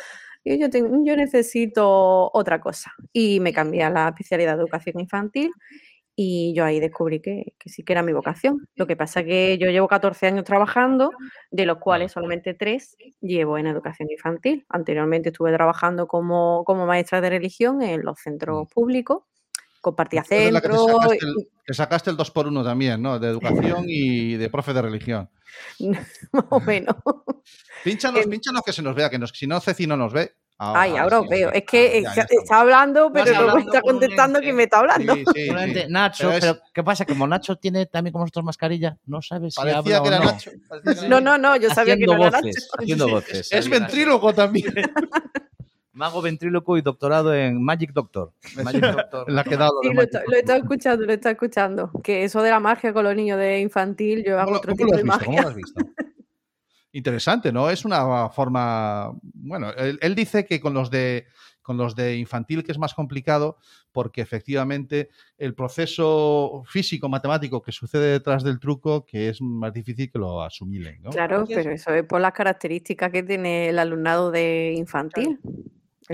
Y 0.44 0.58
yo, 0.58 0.70
tengo- 0.70 1.04
yo 1.04 1.16
necesito 1.16 2.30
otra 2.32 2.60
cosa. 2.60 2.92
Y 3.12 3.40
me 3.40 3.52
cambié 3.52 3.82
a 3.84 3.90
la 3.90 4.08
especialidad 4.08 4.56
de 4.56 4.62
educación 4.62 4.98
infantil 5.00 5.52
y 6.16 6.52
yo 6.54 6.64
ahí 6.64 6.80
descubrí 6.80 7.20
que, 7.20 7.54
que 7.58 7.70
sí 7.70 7.82
que 7.82 7.92
era 7.94 8.02
mi 8.02 8.12
vocación. 8.12 8.68
Lo 8.74 8.86
que 8.86 8.96
pasa 8.96 9.24
que 9.24 9.56
yo 9.58 9.70
llevo 9.70 9.88
14 9.88 10.26
años 10.26 10.44
trabajando, 10.44 11.12
de 11.50 11.64
los 11.66 11.78
cuales 11.78 12.12
solamente 12.12 12.52
tres 12.54 12.96
llevo 13.20 13.56
en 13.58 13.66
educación 13.66 14.10
infantil. 14.10 14.66
Anteriormente 14.68 15.30
estuve 15.30 15.52
trabajando 15.52 16.06
como, 16.08 16.64
como 16.64 16.86
maestra 16.86 17.20
de 17.22 17.30
religión 17.30 17.80
en 17.82 18.02
los 18.04 18.18
centros 18.20 18.68
públicos, 18.72 19.22
compartía 19.80 20.24
eres 20.30 20.52
la 20.52 20.60
que 20.60 20.68
sacaste 20.68 21.18
el, 21.26 21.34
que 21.64 21.74
sacaste 21.74 22.10
el 22.10 22.16
2 22.16 22.30
por 22.30 22.46
1 22.46 22.62
también, 22.64 23.00
¿no? 23.02 23.18
De 23.18 23.28
educación 23.28 23.84
y 23.88 24.34
de 24.36 24.50
profe 24.50 24.72
de 24.72 24.82
religión. 24.82 25.30
más 26.32 26.44
o 26.50 26.60
menos. 26.60 26.96
Pínchanos, 27.84 28.22
Em, 28.24 28.30
pínchanos 28.30 28.62
que 28.62 28.72
se 28.72 28.82
nos 28.82 28.94
vea, 28.94 29.08
que 29.10 29.18
nos, 29.18 29.30
si 29.30 29.46
no 29.46 29.60
Ceci 29.60 29.86
no 29.86 29.96
nos 29.96 30.12
ve. 30.12 30.32
Ay, 30.62 30.94
ahora 30.94 31.20
os 31.20 31.24
sí, 31.24 31.30
veo. 31.30 31.50
Es 31.52 31.64
que 31.64 32.02
ya, 32.02 32.14
ya 32.14 32.26
está 32.28 32.60
hablando, 32.60 33.10
pero 33.10 33.46
no 33.46 33.54
me 33.54 33.62
está 33.62 33.80
contestando 33.80 34.40
quién 34.40 34.54
me 34.54 34.64
está 34.64 34.80
hablando. 34.80 35.14
Sí, 35.14 35.24
sí, 35.34 35.40
Seguramente, 35.44 35.86
sí. 35.86 35.86
Nacho, 35.90 36.24
Pero 36.24 36.32
es- 36.34 36.40
pero 36.42 36.58
¿qué 36.74 36.84
pasa? 36.84 37.06
Como 37.06 37.26
Nacho 37.26 37.56
tiene 37.56 37.86
también 37.86 38.12
como 38.12 38.24
nosotros 38.24 38.44
mascarilla, 38.44 38.98
no 39.06 39.22
sabes 39.22 39.54
si 39.54 39.60
habla 39.62 39.82
que 39.82 39.90
o 39.94 40.06
era 40.06 40.18
no. 40.18 40.24
Nacho. 40.26 40.50
que 40.50 40.90
era 40.90 41.08
No, 41.08 41.18
no, 41.22 41.38
no, 41.38 41.56
yo 41.56 41.70
sabía 41.70 41.96
que 41.96 42.04
haciendo 42.04 42.18
no 42.18 42.26
era 42.26 42.40
voces, 42.42 42.56
Nacho. 42.56 42.82
haciendo 42.82 43.08
voces. 43.08 43.48
Es 43.50 43.64
Ahí, 43.64 43.70
ventríloco 43.70 44.34
también. 44.34 44.74
Mago 45.92 46.22
ventríloco 46.22 46.76
y 46.78 46.82
doctorado 46.82 47.34
en 47.34 47.62
Magic 47.62 47.92
Doctor. 47.92 48.32
Magic 48.64 48.80
Doctor. 48.82 49.30
La 49.30 49.42
que 49.44 49.56
da 49.56 49.66
lo 49.66 49.80
Sí, 49.82 49.88
lo, 49.88 49.94
Magic 49.94 50.10
está- 50.14 50.22
lo 50.28 50.36
he 50.36 50.38
estado 50.40 50.58
escuchando, 50.60 51.04
lo 51.06 51.12
he 51.12 51.14
estado 51.16 51.32
escuchando. 51.32 51.90
Que 52.02 52.24
eso 52.24 52.42
de 52.42 52.50
la 52.50 52.60
magia 52.60 52.92
con 52.92 53.04
los 53.04 53.14
niños 53.16 53.38
de 53.38 53.60
infantil, 53.60 54.22
yo 54.24 54.38
hago 54.38 54.44
¿Cómo, 54.46 54.52
lo- 54.54 54.58
otro 54.58 54.72
cómo 54.76 54.76
tipo 54.76 54.90
lo 54.90 54.96
de 54.96 55.02
has 55.02 55.18
visto? 55.18 55.24
¿Cómo 55.24 55.36
magia. 55.36 55.42
lo 55.42 55.48
has 55.48 55.56
visto? 55.56 55.84
Interesante, 56.92 57.52
¿no? 57.52 57.70
Es 57.70 57.84
una 57.84 58.28
forma. 58.30 59.12
Bueno, 59.22 59.70
él, 59.76 59.98
él 60.02 60.14
dice 60.14 60.44
que 60.44 60.60
con 60.60 60.74
los 60.74 60.90
de 60.90 61.26
con 61.62 61.76
los 61.76 61.94
de 61.94 62.16
infantil 62.16 62.64
que 62.64 62.72
es 62.72 62.78
más 62.78 62.94
complicado 62.94 63.58
porque 63.92 64.22
efectivamente 64.22 65.10
el 65.38 65.54
proceso 65.54 66.62
físico 66.66 67.08
matemático 67.08 67.62
que 67.62 67.70
sucede 67.70 68.10
detrás 68.12 68.42
del 68.42 68.58
truco 68.58 69.04
que 69.04 69.28
es 69.28 69.40
más 69.40 69.72
difícil 69.72 70.10
que 70.10 70.18
lo 70.18 70.42
asumilen, 70.42 71.00
¿no? 71.02 71.10
Claro, 71.10 71.44
pero 71.46 71.70
eso 71.70 71.92
es 71.94 72.02
por 72.04 72.20
las 72.20 72.32
características 72.32 73.12
que 73.12 73.22
tiene 73.22 73.68
el 73.68 73.78
alumnado 73.78 74.30
de 74.32 74.74
infantil. 74.76 75.38
Claro, 75.40 75.60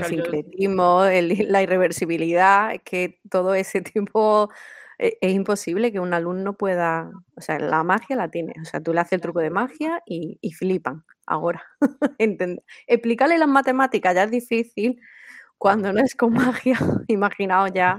yo- 0.02 0.08
sincretismo, 0.08 1.04
el- 1.04 1.28
la 1.50 1.62
irreversibilidad, 1.62 2.74
es 2.74 2.82
que 2.82 3.20
todo 3.30 3.54
ese 3.54 3.80
tipo 3.94 4.50
e- 4.98 5.18
es, 5.20 5.32
imposible 5.34 5.92
que 5.92 6.00
un 6.00 6.14
alumno 6.14 6.54
pueda, 6.56 7.10
o 7.36 7.40
sea, 7.40 7.58
la 7.58 7.82
magia 7.82 8.16
la 8.16 8.30
tiene, 8.30 8.54
o 8.60 8.64
sea, 8.64 8.80
tú 8.80 8.92
le 8.92 9.00
haces 9.00 9.12
el 9.14 9.20
truco 9.20 9.40
de 9.40 9.50
magia 9.50 10.02
y, 10.06 10.38
y 10.40 10.52
flipan 10.52 11.04
ahora. 11.26 11.62
Explicarle 12.86 13.38
las 13.38 13.48
matemáticas 13.48 14.14
ya 14.14 14.24
es 14.24 14.30
difícil 14.30 15.00
cuando 15.58 15.92
no 15.92 16.00
es 16.00 16.14
con 16.14 16.32
magia, 16.32 16.78
imaginaos 17.08 17.70
ya 17.74 17.98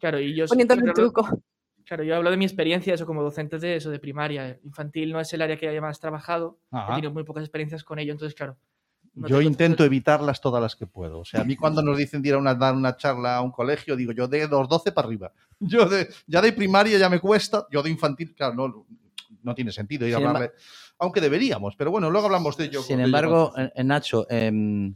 Claro, 0.00 0.18
y 0.18 0.34
yo 0.34 0.46
poniéndole 0.46 0.82
hablo- 0.82 0.94
truco. 0.94 1.42
Claro, 1.84 2.04
yo 2.04 2.16
hablo 2.16 2.30
de 2.30 2.36
mi 2.36 2.44
experiencia, 2.44 2.94
eso 2.94 3.06
como 3.06 3.22
docente 3.22 3.58
de 3.58 3.76
eso, 3.76 3.90
de 3.90 3.98
primaria. 3.98 4.58
Infantil 4.64 5.12
no 5.12 5.20
es 5.20 5.32
el 5.32 5.42
área 5.42 5.56
que 5.56 5.68
haya 5.68 5.80
más 5.80 6.00
trabajado. 6.00 6.58
Ajá. 6.70 6.92
He 6.92 6.94
tenido 6.96 7.12
muy 7.12 7.24
pocas 7.24 7.42
experiencias 7.42 7.84
con 7.84 7.98
ello, 7.98 8.12
entonces, 8.12 8.34
claro. 8.34 8.56
No 9.14 9.28
Yo 9.28 9.42
intento 9.42 9.84
evitarlas 9.84 10.40
todas 10.40 10.62
las 10.62 10.74
que 10.74 10.86
puedo. 10.86 11.20
O 11.20 11.24
sea, 11.24 11.42
a 11.42 11.44
mí 11.44 11.54
cuando 11.56 11.82
nos 11.82 11.98
dicen 11.98 12.22
de 12.22 12.30
ir 12.30 12.34
a 12.34 12.38
una, 12.38 12.54
dar 12.54 12.74
una 12.74 12.96
charla 12.96 13.36
a 13.36 13.40
un 13.42 13.50
colegio, 13.50 13.94
digo 13.94 14.12
yo 14.12 14.26
de 14.28 14.48
los 14.48 14.68
12 14.68 14.92
para 14.92 15.06
arriba. 15.06 15.32
Yo 15.60 15.86
de, 15.88 16.08
ya 16.26 16.40
de 16.40 16.52
primaria 16.52 16.98
ya 16.98 17.08
me 17.08 17.20
cuesta, 17.20 17.66
yo 17.70 17.82
de 17.84 17.90
infantil, 17.90 18.34
claro, 18.34 18.54
no, 18.54 18.86
no 19.44 19.54
tiene 19.54 19.70
sentido 19.70 20.06
ir 20.08 20.14
a 20.14 20.18
Sin 20.18 20.26
hablarle. 20.26 20.52
Aunque 20.98 21.20
deberíamos, 21.20 21.76
pero 21.76 21.90
bueno, 21.92 22.10
luego 22.10 22.26
hablamos 22.26 22.56
de 22.56 22.64
ello. 22.64 22.82
Sin 22.82 22.98
ello 22.98 23.06
embargo, 23.06 23.52
con- 23.52 23.62
eh, 23.64 23.72
eh, 23.76 23.84
Nacho, 23.84 24.26
em, 24.28 24.94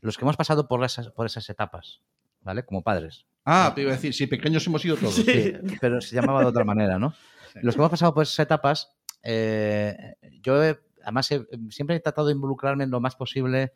los 0.00 0.16
que 0.16 0.24
hemos 0.24 0.36
pasado 0.36 0.66
por 0.66 0.82
esas, 0.84 1.10
por 1.10 1.26
esas 1.26 1.48
etapas, 1.48 2.00
¿vale? 2.40 2.64
Como 2.64 2.82
padres. 2.82 3.24
Ah, 3.44 3.72
te 3.74 3.82
iba 3.82 3.90
a 3.92 3.94
decir, 3.94 4.12
sí, 4.14 4.26
pequeños 4.26 4.66
hemos 4.66 4.82
sido 4.82 4.96
todos. 4.96 5.14
Sí. 5.14 5.22
Sí, 5.24 5.52
pero 5.80 6.00
se 6.00 6.14
llamaba 6.16 6.40
de 6.40 6.46
otra 6.46 6.64
manera, 6.64 6.98
¿no? 6.98 7.12
Sí. 7.52 7.60
Los 7.62 7.74
que 7.74 7.80
hemos 7.80 7.90
pasado 7.90 8.14
por 8.14 8.22
esas 8.24 8.38
etapas, 8.40 8.90
eh, 9.22 10.14
yo 10.42 10.62
he- 10.64 10.78
además 11.04 11.30
he- 11.32 11.46
siempre 11.70 11.96
he 11.96 12.00
tratado 12.00 12.26
de 12.28 12.34
involucrarme 12.34 12.84
en 12.84 12.90
lo 12.90 13.00
más 13.00 13.16
posible 13.16 13.72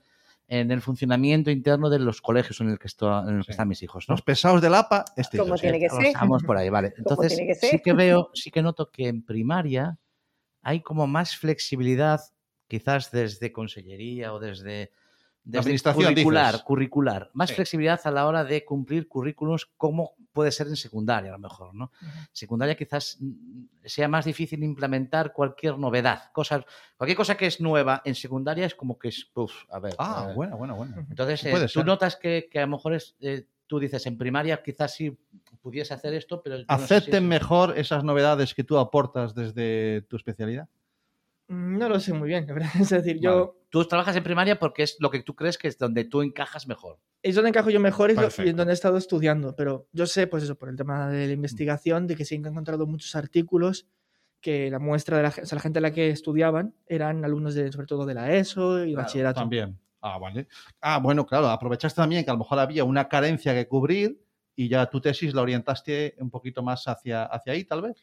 en 0.48 0.70
el 0.70 0.80
funcionamiento 0.80 1.50
interno 1.50 1.90
de 1.90 1.98
los 1.98 2.20
colegios 2.22 2.60
en 2.60 2.68
el 2.70 2.78
que, 2.78 2.86
esto- 2.86 3.28
en 3.28 3.34
el 3.36 3.40
que 3.40 3.46
Sí. 3.46 3.50
están 3.52 3.66
mis 3.68 3.82
hijos, 3.82 4.08
¿no? 4.08 4.12
Los 4.12 4.22
pesados 4.22 4.62
del 4.62 4.74
APA, 4.74 5.04
este 5.16 5.38
Como 5.38 5.50
yo, 5.50 5.56
sí. 5.56 5.62
tiene 5.62 5.80
que 5.80 5.88
ser. 5.88 6.14
Vamos 6.14 6.44
por 6.44 6.56
ahí, 6.56 6.68
vale. 6.70 6.94
Entonces, 6.96 7.34
tiene 7.36 7.48
que 7.52 7.54
sí 7.56 7.80
que 7.80 7.92
veo, 7.92 8.30
sí 8.34 8.50
que 8.52 8.62
noto 8.62 8.90
que 8.90 9.08
en 9.08 9.24
primaria 9.24 9.98
hay 10.62 10.82
como 10.82 11.06
más 11.08 11.36
flexibilidad, 11.36 12.20
quizás 12.68 13.10
desde 13.10 13.50
consellería 13.52 14.32
o 14.32 14.38
desde, 14.38 14.92
desde 15.48 15.60
administración, 15.60 16.04
curricular, 16.12 16.52
dices. 16.52 16.62
curricular. 16.64 17.30
Más 17.32 17.48
Sí. 17.50 17.54
flexibilidad 17.54 18.00
a 18.02 18.10
la 18.10 18.26
hora 18.26 18.42
de 18.44 18.64
cumplir 18.64 19.06
currículums 19.06 19.64
como 19.76 20.14
puede 20.32 20.50
ser 20.50 20.66
en 20.66 20.74
secundaria, 20.76 21.30
a 21.30 21.34
lo 21.34 21.38
mejor, 21.38 21.72
¿no? 21.72 21.92
Secundaria 22.32 22.76
quizás 22.76 23.16
mm, 23.20 23.62
sea 23.84 24.08
más 24.08 24.24
difícil 24.24 24.64
implementar 24.64 25.32
cualquier 25.32 25.78
novedad. 25.78 26.32
Cosas, 26.32 26.64
cualquier 26.96 27.16
cosa 27.16 27.36
que 27.36 27.46
es 27.46 27.60
nueva 27.60 28.02
en 28.04 28.16
secundaria 28.16 28.66
es 28.66 28.74
como 28.74 28.98
que 28.98 29.08
es, 29.08 29.30
uf, 29.34 29.52
a 29.70 29.78
ver. 29.78 29.94
Ah, 29.98 30.26
eh, 30.30 30.34
bueno, 30.34 30.56
bueno, 30.56 30.74
bueno. 30.74 30.96
entonces, 31.08 31.44
eh, 31.46 31.50
Puede 31.52 31.66
tú 31.66 31.72
ser. 31.74 31.86
notas 31.86 32.16
que, 32.16 32.48
que 32.50 32.58
a 32.58 32.62
lo 32.62 32.72
mejor 32.72 32.94
es, 32.94 33.14
eh, 33.20 33.46
tú 33.68 33.78
dices, 33.78 34.04
en 34.06 34.18
primaria 34.18 34.60
quizás 34.62 34.94
sí 34.94 35.16
pudiese 35.62 35.94
hacer 35.94 36.12
esto, 36.14 36.42
pero... 36.42 36.56
yo 36.58 36.64
no 36.68 36.78
sé 36.78 36.86
si 36.88 36.94
¿Acepten 36.94 37.22
es- 37.24 37.28
mejor 37.28 37.78
esas 37.78 38.02
novedades 38.04 38.52
que 38.52 38.64
tú 38.64 38.78
aportas 38.78 39.34
desde 39.34 40.02
tu 40.02 40.16
especialidad? 40.16 40.68
Mm, 41.48 41.78
No 41.78 41.88
lo 41.88 42.00
sé 42.00 42.12
muy 42.12 42.28
bien, 42.28 42.46
la 42.46 42.54
verdad. 42.54 42.70
Es 42.80 42.90
decir, 42.90 43.18
yo 43.20 43.56
Tú 43.68 43.84
trabajas 43.86 44.16
en 44.16 44.22
primaria 44.22 44.58
porque 44.58 44.84
es 44.84 44.96
lo 45.00 45.10
que 45.10 45.22
tú 45.22 45.34
crees 45.34 45.58
que 45.58 45.68
es 45.68 45.76
donde 45.76 46.04
tú 46.04 46.22
encajas 46.22 46.66
mejor. 46.66 46.98
es 47.22 47.34
donde 47.34 47.48
encajo 47.50 47.68
yo 47.70 47.80
mejor 47.80 48.10
es 48.10 48.16
lo- 48.16 48.22
y 48.22 48.26
Perfecto. 48.26 48.50
en 48.50 48.56
donde 48.56 48.72
he 48.72 48.74
estado 48.74 48.96
estudiando, 48.96 49.54
pero 49.56 49.88
yo 49.92 50.06
sé, 50.06 50.26
pues 50.28 50.44
eso, 50.44 50.54
por 50.56 50.68
el 50.68 50.76
tema 50.76 51.08
de 51.10 51.26
la 51.26 51.32
investigación, 51.32 52.06
de 52.06 52.14
que 52.16 52.24
se 52.24 52.36
han 52.36 52.46
encontrado 52.46 52.86
muchos 52.86 53.14
artículos 53.16 53.86
que 54.40 54.70
la 54.70 54.78
muestra 54.78 55.16
de 55.16 55.22
la, 55.24 55.30
gen- 55.32 55.44
o 55.44 55.46
sea, 55.46 55.56
la 55.56 55.62
gente 55.62 55.78
a 55.80 55.82
la 55.82 55.92
que 55.92 56.10
estudiaban 56.10 56.74
eran 56.86 57.24
alumnos 57.24 57.54
de, 57.54 57.70
sobre 57.72 57.86
todo 57.88 58.06
de 58.06 58.14
la 58.14 58.32
ESO 58.34 58.84
y 58.84 58.92
Claro, 58.92 59.04
bachillerato. 59.06 59.40
También. 59.40 59.78
Ah, 60.00 60.18
vale. 60.18 60.46
Ah, 60.80 60.98
bueno, 61.00 61.26
claro, 61.26 61.48
aprovechaste 61.48 62.00
también 62.00 62.24
que 62.24 62.30
a 62.30 62.34
lo 62.34 62.38
mejor 62.38 62.60
había 62.60 62.84
una 62.84 63.08
carencia 63.08 63.52
que 63.54 63.66
cubrir 63.66 64.22
y 64.54 64.68
ya 64.68 64.86
tu 64.88 65.00
tesis 65.00 65.34
la 65.34 65.42
orientaste 65.42 66.14
un 66.20 66.30
poquito 66.30 66.62
más 66.62 66.86
hacia, 66.86 67.24
hacia 67.24 67.52
ahí, 67.54 67.64
tal 67.64 67.82
vez. 67.82 67.96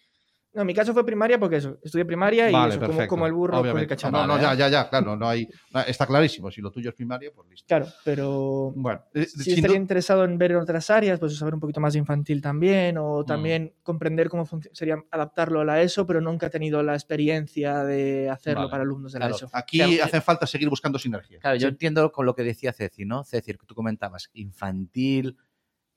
No, 0.53 0.61
en 0.61 0.67
mi 0.67 0.73
caso 0.73 0.93
fue 0.93 1.03
primaria 1.05 1.39
porque 1.39 1.55
eso, 1.55 1.77
estudié 1.81 2.05
primaria 2.05 2.47
y 2.49 2.53
vale, 2.53 2.75
eso, 2.75 3.07
como, 3.07 3.25
el 3.25 3.33
burro 3.33 3.61
con 3.61 3.77
el 3.79 3.87
cacharro. 3.87 4.17
No, 4.19 4.27
no, 4.27 4.39
ya, 4.39 4.53
ya, 4.53 4.69
ya, 4.69 4.87
claro, 4.89 5.15
no 5.15 5.27
hay. 5.27 5.47
Está 5.87 6.05
clarísimo. 6.05 6.51
Si 6.51 6.61
lo 6.61 6.69
tuyo 6.71 6.89
es 6.89 6.95
primaria, 6.95 7.31
pues 7.33 7.49
listo. 7.49 7.65
Claro, 7.67 7.87
pero 8.03 8.71
Bueno, 8.75 9.01
eh, 9.15 9.25
si 9.25 9.43
sin 9.45 9.55
estaría 9.55 9.77
interesado 9.77 10.23
en 10.25 10.37
ver 10.37 10.51
en 10.51 10.57
otras 10.57 10.89
áreas, 10.91 11.19
pues 11.19 11.35
saber 11.35 11.55
un 11.55 11.59
poquito 11.59 11.79
más 11.79 11.93
de 11.93 11.99
infantil 11.99 12.41
también, 12.41 12.95
Mm. 12.95 12.99
o 13.01 13.25
también 13.25 13.73
comprender 13.81 14.29
cómo 14.29 14.47
sería 14.73 14.97
adaptarlo 15.09 15.61
a 15.61 15.65
la 15.65 15.81
ESO, 15.81 16.05
pero 16.05 16.21
nunca 16.21 16.47
he 16.47 16.49
tenido 16.51 16.83
la 16.83 16.93
experiencia 16.93 17.83
de 17.83 18.29
hacerlo 18.29 18.61
Vale. 18.61 18.71
para 18.71 18.83
alumnos 18.83 19.13
de 19.13 19.19
la 19.19 19.25
Claro. 19.29 19.35
ESO. 19.37 19.49
aquí 19.53 19.81
O 19.81 19.87
sea, 19.87 20.05
hace 20.05 20.21
falta 20.21 20.45
seguir 20.45 20.69
buscando 20.69 20.99
sinergias. 20.99 21.41
Claro, 21.41 21.57
yo 21.57 21.67
entiendo 21.67 22.11
con 22.11 22.25
lo 22.27 22.35
que 22.35 22.43
decía 22.43 22.73
Ceci, 22.73 23.05
¿no? 23.05 23.23
Ceci, 23.23 23.53
que 23.53 23.65
tú 23.65 23.73
comentabas, 23.73 24.29
infantil, 24.33 25.35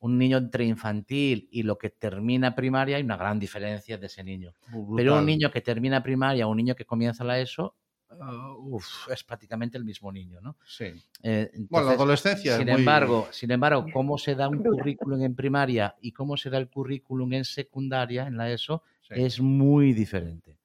un 0.01 0.18
niño 0.18 0.36
entre 0.39 0.64
infantil 0.64 1.48
y 1.51 1.62
lo 1.62 1.78
que 1.78 1.90
termina 1.90 2.55
primaria, 2.55 2.97
hay 2.97 3.02
una 3.02 3.16
gran 3.16 3.39
diferencia 3.39 3.97
de 3.98 4.06
ese 4.06 4.23
niño. 4.23 4.52
Pero 4.97 5.18
un 5.18 5.27
niño 5.27 5.51
que 5.51 5.60
termina 5.60 6.02
primaria 6.02 6.47
o 6.47 6.51
un 6.51 6.56
niño 6.59 6.74
que 6.74 6.85
comienza 6.85 7.24
la 7.24 7.40
ESO, 7.40 7.74
uh, 8.10 8.74
uf, 8.77 9.09
es 9.10 9.24
prácticamente 9.24 9.78
el 9.78 9.85
mismo 9.85 10.12
niño, 10.12 10.40
¿no? 10.40 10.56
Sí. 10.66 10.93
Eh, 11.23 11.51
Bueno, 11.70 11.89
la 11.89 11.94
adolescencia 11.94 12.52
es 12.52 12.59
sin 12.59 12.68
muy- 12.68 12.78
embargo, 12.81 13.28
sin 13.32 13.51
embargo, 13.51 13.86
cómo 13.93 14.18
se 14.18 14.35
da 14.35 14.48
un 14.48 14.59
currículum 14.62 15.23
en 15.23 15.35
primaria 15.35 15.97
y 16.01 16.12
cómo 16.12 16.36
se 16.36 16.51
da 16.51 16.59
el 16.59 16.68
currículum 16.68 17.32
en 17.32 17.44
secundaria, 17.44 18.27
en 18.27 18.36
la 18.36 18.51
ESO, 18.52 18.82
Sí. 19.02 19.14
es 19.16 19.40
muy 19.40 19.93
diferente. 19.93 20.59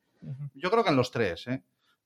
Yo 0.55 0.69
creo 0.69 0.83
que 0.83 0.89
en 0.91 0.95
los 0.97 1.09
tres, 1.09 1.47
¿eh? 1.47 1.63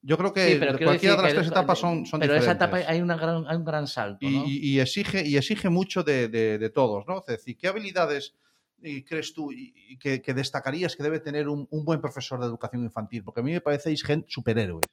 Yo 0.07 0.17
creo 0.19 0.31
que 0.33 0.51
Sí, 0.51 0.55
pero 0.59 0.77
cualquiera 0.77 1.15
de 1.15 1.23
las 1.23 1.33
tres 1.33 1.47
etapas 1.47 1.79
son, 1.79 2.05
son 2.05 2.19
Pero 2.19 2.35
esa 2.35 2.53
diferentes. 2.53 2.79
etapa 2.79 2.91
hay, 2.91 3.01
una 3.01 3.17
gran, 3.17 3.43
hay 3.47 3.55
un 3.57 3.65
gran 3.65 3.87
salto, 3.87 4.19
y, 4.25 4.37
¿no? 4.37 4.43
y- 4.45 4.57
y 4.75 4.79
exige, 4.79 5.25
y 5.27 5.35
exige 5.35 5.69
mucho 5.69 6.03
de, 6.03 6.27
de- 6.27 6.59
de 6.59 6.69
todos, 6.69 7.05
¿no? 7.07 7.19
Es 7.21 7.25
decir, 7.25 7.57
¿qué 7.57 7.67
habilidades 7.69 8.35
y 8.83 9.03
crees 9.03 9.33
tú 9.33 9.51
y- 9.51 9.97
que, 9.97 10.21
que 10.21 10.33
destacarías 10.35 10.95
que 10.95 11.01
debe 11.01 11.19
tener 11.21 11.49
un, 11.49 11.67
un 11.71 11.83
buen 11.85 12.01
profesor 12.01 12.39
de 12.39 12.45
educación 12.45 12.83
infantil? 12.83 13.23
Porque 13.23 13.39
a 13.39 13.43
mí 13.43 13.51
me 13.51 13.61
parecéis 13.61 14.03
gente 14.03 14.27
superhéroes. 14.29 14.83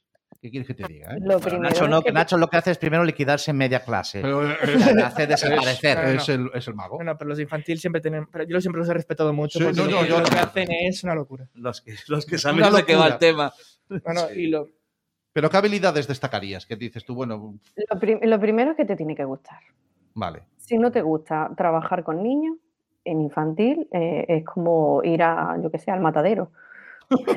¿Qué 0.40 0.51
quieres 0.51 0.66
que 0.66 0.72
te 0.74 0.84
diga? 0.90 1.12
eh? 1.14 1.18
Lo 1.20 1.39
Bueno, 1.39 1.59
Nacho, 1.59 1.86
no, 1.86 2.01
que 2.01 2.06
que 2.06 2.12
Nacho 2.12 2.39
lo 2.39 2.48
que 2.48 2.56
hace 2.56 2.70
es 2.70 2.78
primero 2.78 3.05
liquidarse 3.05 3.51
en 3.51 3.59
media 3.59 3.84
clase. 3.84 4.22
Pero, 4.22 4.51
eh, 4.51 4.56
hace 5.05 5.26
desaparecer. 5.26 5.98
Es, 6.16 6.28
el, 6.30 6.51
es 6.55 6.66
el 6.66 6.74
mago. 6.74 6.97
No, 6.98 7.05
no, 7.05 7.18
pero 7.18 7.28
los 7.28 7.36
de 7.36 7.43
infantil 7.44 7.78
siempre 7.78 8.01
tienen. 8.01 8.26
Pero 8.32 8.44
yo 8.44 8.60
siempre 8.62 8.80
los 8.80 8.89
he 8.89 8.94
respetado 8.94 9.32
mucho. 9.34 9.59
Sí, 9.59 9.64
porque 9.66 9.76
no, 9.78 9.84
lo, 9.84 9.90
no, 9.90 10.02
que, 10.02 10.09
yo 10.09 10.18
lo 10.20 10.24
que 10.24 10.39
hacen 10.39 10.68
es 10.72 11.05
una 11.05 11.14
locura. 11.14 11.47
Los 11.55 11.82
que, 11.82 11.94
los 12.09 12.24
que 12.24 12.39
saben 12.39 12.64
de 12.74 12.84
qué 12.84 12.97
va 12.97 13.09
el 13.09 13.18
tema. 13.18 13.52
No, 13.90 14.01
no, 14.14 14.32
y 14.32 14.47
lo, 14.47 14.68
Pero 15.32 15.48
¿qué 15.50 15.56
habilidades 15.56 16.06
destacarías? 16.09 16.66
Que 16.66 16.76
dices 16.76 17.04
tú, 17.04 17.14
bueno, 17.14 17.54
Lo, 17.90 17.98
prim- 18.00 18.20
lo 18.22 18.38
primero 18.40 18.72
es 18.72 18.76
que 18.76 18.84
te 18.84 18.96
tiene 18.96 19.14
que 19.14 19.24
gustar. 19.24 19.60
vale. 20.14 20.42
Si 20.59 20.78
no 20.78 20.90
te 20.92 21.02
gusta 21.02 21.50
trabajar 21.56 22.04
con 22.04 22.22
niños, 22.22 22.56
en 23.04 23.20
infantil 23.20 23.88
eh, 23.92 24.24
es 24.28 24.44
como 24.44 25.02
ir 25.02 25.22
a, 25.22 25.56
yo 25.60 25.70
que 25.70 25.78
sé, 25.78 25.90
al 25.90 26.00
matadero. 26.00 26.52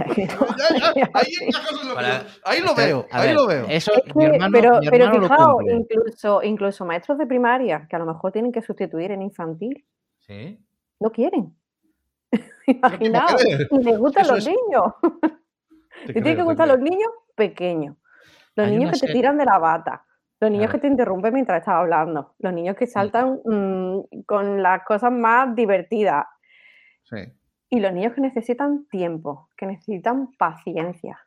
Ahí, 2.43 2.61
lo, 2.61 2.76
veo, 2.76 3.05
ahí 3.11 3.27
ver, 3.27 3.35
lo 3.35 3.47
veo. 3.47 3.65
Eso, 3.69 3.91
Es 3.93 4.15
mi 4.15 4.26
que- 4.26 4.31
hermano, 4.35 4.51
pero, 4.53 4.80
mi 4.80 4.88
pero 4.89 5.03
hermano 5.05 5.19
lo 5.22 5.27
fijaos, 5.30 5.63
incluso, 5.67 6.43
incluso 6.43 6.85
maestros 6.85 7.17
de 7.17 7.26
primaria 7.26 7.88
que 7.89 7.95
a 7.95 7.99
lo 7.99 8.05
mejor 8.05 8.31
tienen 8.31 8.51
que 8.51 8.61
sustituir 8.61 9.11
en 9.11 9.22
infantil, 9.22 9.84
Sí. 10.19 10.59
no 10.99 11.11
quieren. 11.11 11.53
Imaginaos, 12.67 13.43
y 13.45 13.84
les 13.84 13.97
gustan 13.97 14.27
los 14.27 14.45
niños. 14.45 14.93
Te 16.07 16.13
Te 16.13 16.13
tienen 16.22 16.35
que 16.38 16.43
gustar 16.43 16.67
los 16.67 16.80
niños 16.80 17.09
pequeños, 17.36 17.98
los 18.56 18.68
Hay 18.68 18.78
niños 18.78 18.99
que 18.99 19.07
te 19.07 19.14
tiran 19.14 19.38
de 19.38 19.45
la 19.45 19.57
bata, 19.60 20.06
los 20.40 20.52
niños 20.52 20.72
que 20.72 20.78
te 20.80 20.88
interrumpen 20.88 21.34
mientras 21.34 21.60
estás 21.60 21.76
hablando, 21.76 22.34
los 22.40 22.53
niños 22.53 22.76
que 22.76 22.88
saltan 22.88 23.40
mm, 23.45 24.24
con 24.26 24.62
las 24.64 24.84
cosas 24.84 25.12
más 25.12 25.56
divertidas 25.56 26.26
Sí. 27.03 27.18
y 27.70 27.80
los 27.80 27.94
niños 27.94 28.14
que 28.14 28.22
necesitan 28.22 28.88
tiempo, 28.88 29.49
que 29.57 29.66
necesitan 29.68 30.32
paciencia. 30.38 31.20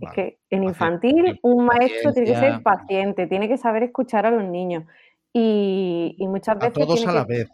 Es 0.00 0.10
que 0.12 0.40
en 0.48 0.64
infantil 0.64 1.38
un 1.42 1.66
maestro 1.66 2.12
tiene 2.12 2.28
que 2.32 2.36
ser 2.36 2.62
paciente, 2.62 3.26
tiene 3.26 3.48
que 3.48 3.58
saber 3.58 3.82
escuchar 3.82 4.24
a 4.26 4.30
los 4.30 4.44
niños 4.44 4.84
y, 5.32 6.16
y 6.18 6.26
muchas 6.26 6.56
A 6.56 6.58
veces 6.58 6.72
todos 6.72 6.94
tiene 6.96 7.12
a 7.12 7.14
la 7.14 7.24
vez. 7.24 7.48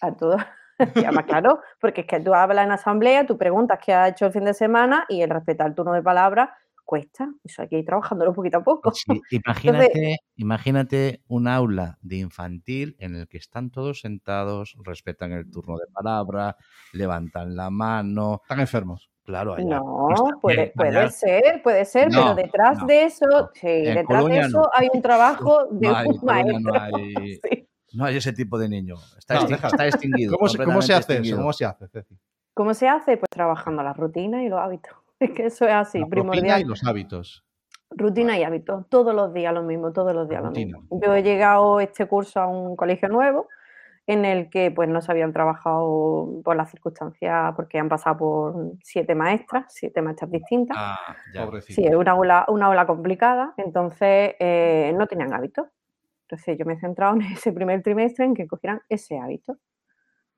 a 0.00 0.12
todos. 0.12 0.42
Y 0.96 1.04
además, 1.04 1.24
claro, 1.26 1.60
porque 1.80 2.00
es 2.00 2.06
que 2.08 2.18
tú 2.18 2.34
hablas 2.34 2.64
en 2.66 2.72
asamblea, 2.72 3.24
tú 3.26 3.38
preguntas 3.38 3.78
qué 3.84 3.94
has 3.94 4.10
hecho 4.10 4.26
el 4.26 4.32
fin 4.32 4.44
de 4.44 4.54
semana 4.54 5.04
y 5.08 5.22
el 5.22 5.30
respetar 5.30 5.68
el 5.68 5.74
turno 5.76 5.92
de 5.92 6.02
palabra 6.02 6.52
cuesta. 6.84 7.28
Eso 7.42 7.62
hay 7.62 7.68
que 7.68 7.78
ir 7.78 7.84
trabajándolo 7.84 8.32
poquito 8.34 8.58
a 8.58 8.62
poco. 8.64 8.92
Sí, 8.92 9.04
imagínate, 9.30 10.18
imagínate 10.36 11.22
un 11.28 11.48
aula 11.48 11.98
de 12.02 12.16
infantil 12.16 12.96
en 12.98 13.16
el 13.16 13.28
que 13.28 13.38
están 13.38 13.70
todos 13.70 14.00
sentados, 14.00 14.76
respetan 14.84 15.32
el 15.32 15.50
turno 15.50 15.76
de 15.78 15.86
palabra, 15.92 16.56
levantan 16.92 17.56
la 17.56 17.70
mano. 17.70 18.40
Están 18.42 18.60
enfermos. 18.60 19.10
Claro, 19.24 19.54
allá. 19.54 19.64
No, 19.80 20.08
puede, 20.42 20.56
bien, 20.56 20.72
puede 20.76 20.98
allá. 20.98 21.10
ser, 21.10 21.62
puede 21.62 21.84
ser, 21.86 22.10
No, 22.12 22.20
pero 22.20 22.34
detrás 22.34 22.78
no, 22.80 22.86
de 22.86 23.04
eso, 23.04 23.24
no. 23.26 23.48
sí, 23.54 23.66
En 23.68 23.94
detrás 23.94 24.24
de 24.26 24.38
eso 24.38 24.58
no. 24.60 24.70
hay 24.74 24.88
un 24.92 25.00
trabajo 25.00 25.66
de 25.70 25.88
No 25.88 25.96
hay, 25.96 26.06
un 26.08 26.20
maestro. 26.22 26.60
no 26.60 26.80
hay, 26.80 27.14
Sí. 27.42 27.68
no 27.94 28.04
hay 28.04 28.16
ese 28.18 28.32
tipo 28.34 28.58
de 28.58 28.68
niño. 28.68 28.96
Está, 29.16 29.34
No, 29.34 29.40
extin- 29.40 29.48
déjalo. 29.48 29.68
está 29.68 29.86
extinguido. 29.86 30.36
¿Cómo 30.36 30.48
se, 30.48 30.58
cómo 30.64 30.82
se 30.82 30.92
hace 30.92 31.00
eso? 31.00 31.12
extinguido. 31.22 31.38
¿Cómo 31.38 31.52
se 31.54 31.64
hace, 31.64 31.88
Ceci? 31.88 32.18
¿Cómo 32.52 32.74
se 32.74 32.86
hace? 32.88 33.16
Pues 33.16 33.30
trabajando 33.30 33.82
las 33.82 33.96
rutinas 33.96 34.42
y 34.42 34.48
los 34.50 34.60
hábitos. 34.60 34.92
Que 35.34 35.46
eso 35.46 35.66
es 35.66 35.72
así, 35.72 36.00
La 36.00 36.06
primordial. 36.06 36.60
y 36.60 36.64
los 36.64 36.84
hábitos. 36.84 37.44
Rutina 37.90 38.36
y 38.38 38.42
hábitos, 38.42 38.88
todos 38.88 39.14
los 39.14 39.32
días 39.32 39.54
lo 39.54 39.62
mismo, 39.62 39.92
todos 39.92 40.12
los 40.14 40.28
días 40.28 40.42
lo 40.42 40.48
rutina. 40.48 40.78
mismo. 40.80 41.00
Yo 41.00 41.14
he 41.14 41.22
llegado 41.22 41.78
este 41.80 42.06
curso 42.06 42.40
a 42.40 42.46
un 42.48 42.74
colegio 42.74 43.08
nuevo 43.08 43.48
en 44.06 44.24
el 44.24 44.50
que 44.50 44.70
pues 44.70 44.88
no 44.88 45.00
se 45.00 45.12
habían 45.12 45.32
trabajado 45.32 46.40
por 46.44 46.56
las 46.56 46.70
circunstancias, 46.70 47.52
porque 47.56 47.78
han 47.78 47.88
pasado 47.88 48.18
por 48.18 48.54
siete 48.82 49.14
maestras, 49.14 49.66
siete 49.68 50.02
maestras 50.02 50.30
distintas. 50.30 50.76
Ah, 50.78 51.16
ya. 51.32 51.48
Sí, 51.62 51.84
es 51.86 51.94
una 51.94 52.12
aula, 52.12 52.44
una 52.48 52.66
aula 52.66 52.86
complicada, 52.86 53.54
entonces 53.56 54.34
eh, 54.40 54.92
no 54.96 55.06
tenían 55.06 55.32
hábitos. 55.32 55.66
Entonces 56.22 56.58
yo 56.58 56.64
me 56.66 56.74
he 56.74 56.78
centrado 56.80 57.14
en 57.14 57.22
ese 57.22 57.52
primer 57.52 57.82
trimestre 57.82 58.24
en 58.24 58.34
que 58.34 58.46
cogieran 58.46 58.82
ese 58.88 59.18
hábito. 59.18 59.56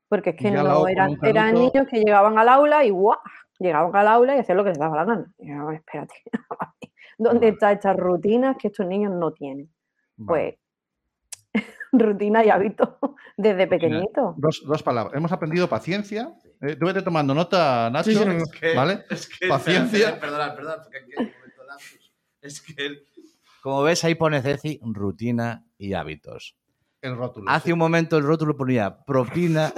Porque 0.09 0.31
es 0.31 0.37
que 0.37 0.51
no 0.53 0.87
eran, 0.87 1.17
eran 1.23 1.55
niños 1.55 1.87
que 1.91 1.99
llegaban 1.99 2.39
al 2.39 2.49
aula 2.49 2.85
y 2.85 2.91
¡guau! 2.91 3.19
Llegaban 3.59 3.95
al 3.95 4.09
aula 4.09 4.37
y 4.37 4.41
hacían 4.41 4.59
lo 4.59 4.65
que 4.65 4.71
les 4.71 4.79
daba 4.79 4.97
la 4.97 5.05
gana. 5.05 5.33
Y 5.39 5.49
yo, 5.49 5.71
espérate, 5.71 6.15
¿dónde 7.19 7.49
están 7.49 7.75
estas 7.75 7.97
rutinas 7.97 8.57
que 8.59 8.69
estos 8.69 8.87
niños 8.87 9.13
no 9.13 9.33
tienen? 9.33 9.71
Vale. 10.17 10.59
Pues 11.53 11.65
rutina 11.93 12.45
y 12.45 12.51
hábitos 12.51 12.89
desde 13.37 13.67
pequeñito. 13.67 14.35
Dos, 14.37 14.63
dos 14.67 14.83
palabras. 14.83 15.15
Hemos 15.17 15.33
aprendido 15.33 15.69
paciencia. 15.69 16.33
Eh, 16.61 16.77
tú 16.77 16.87
vete 16.87 17.03
tomando 17.03 17.35
nota, 17.35 17.91
Nacho. 17.91 18.11
Sí, 18.11 18.17
sí. 18.17 18.67
¿Vale? 18.75 19.05
Es 19.11 19.29
que, 19.29 19.49
Paciencia. 19.49 20.19
Perdón, 20.19 20.53
perdón, 20.57 20.81
porque 20.83 20.99
aquí 20.99 21.11
hay 21.17 21.27
un 21.27 21.33
momento. 21.33 21.47
Es 22.41 22.61
que, 22.61 23.03
como 23.63 23.83
ves, 23.83 24.05
ahí 24.05 24.15
pone 24.15 24.41
Ceci, 24.41 24.79
rutina 24.83 25.65
y 25.79 25.95
hábitos. 25.95 26.57
El 27.03 27.17
rótulo. 27.17 27.49
Hace 27.51 27.67
sí. 27.67 27.73
un 27.73 27.79
momento 27.79 28.17
el 28.17 28.25
rótulo 28.25 28.57
ponía 28.57 29.05
propina 29.05 29.73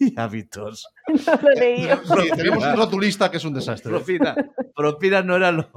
y 0.00 0.18
hábitos. 0.18 0.86
No 1.26 1.34
lo 1.42 1.50
leí. 1.50 1.88
Sí, 1.88 2.30
tenemos 2.36 2.64
un 2.64 2.76
rotulista 2.76 3.28
que 3.30 3.36
es 3.36 3.44
un 3.44 3.52
desastre. 3.52 3.90
Propina, 3.90 4.34
propina 4.74 5.20
no 5.20 5.34
era 5.36 5.50
lo, 5.50 5.68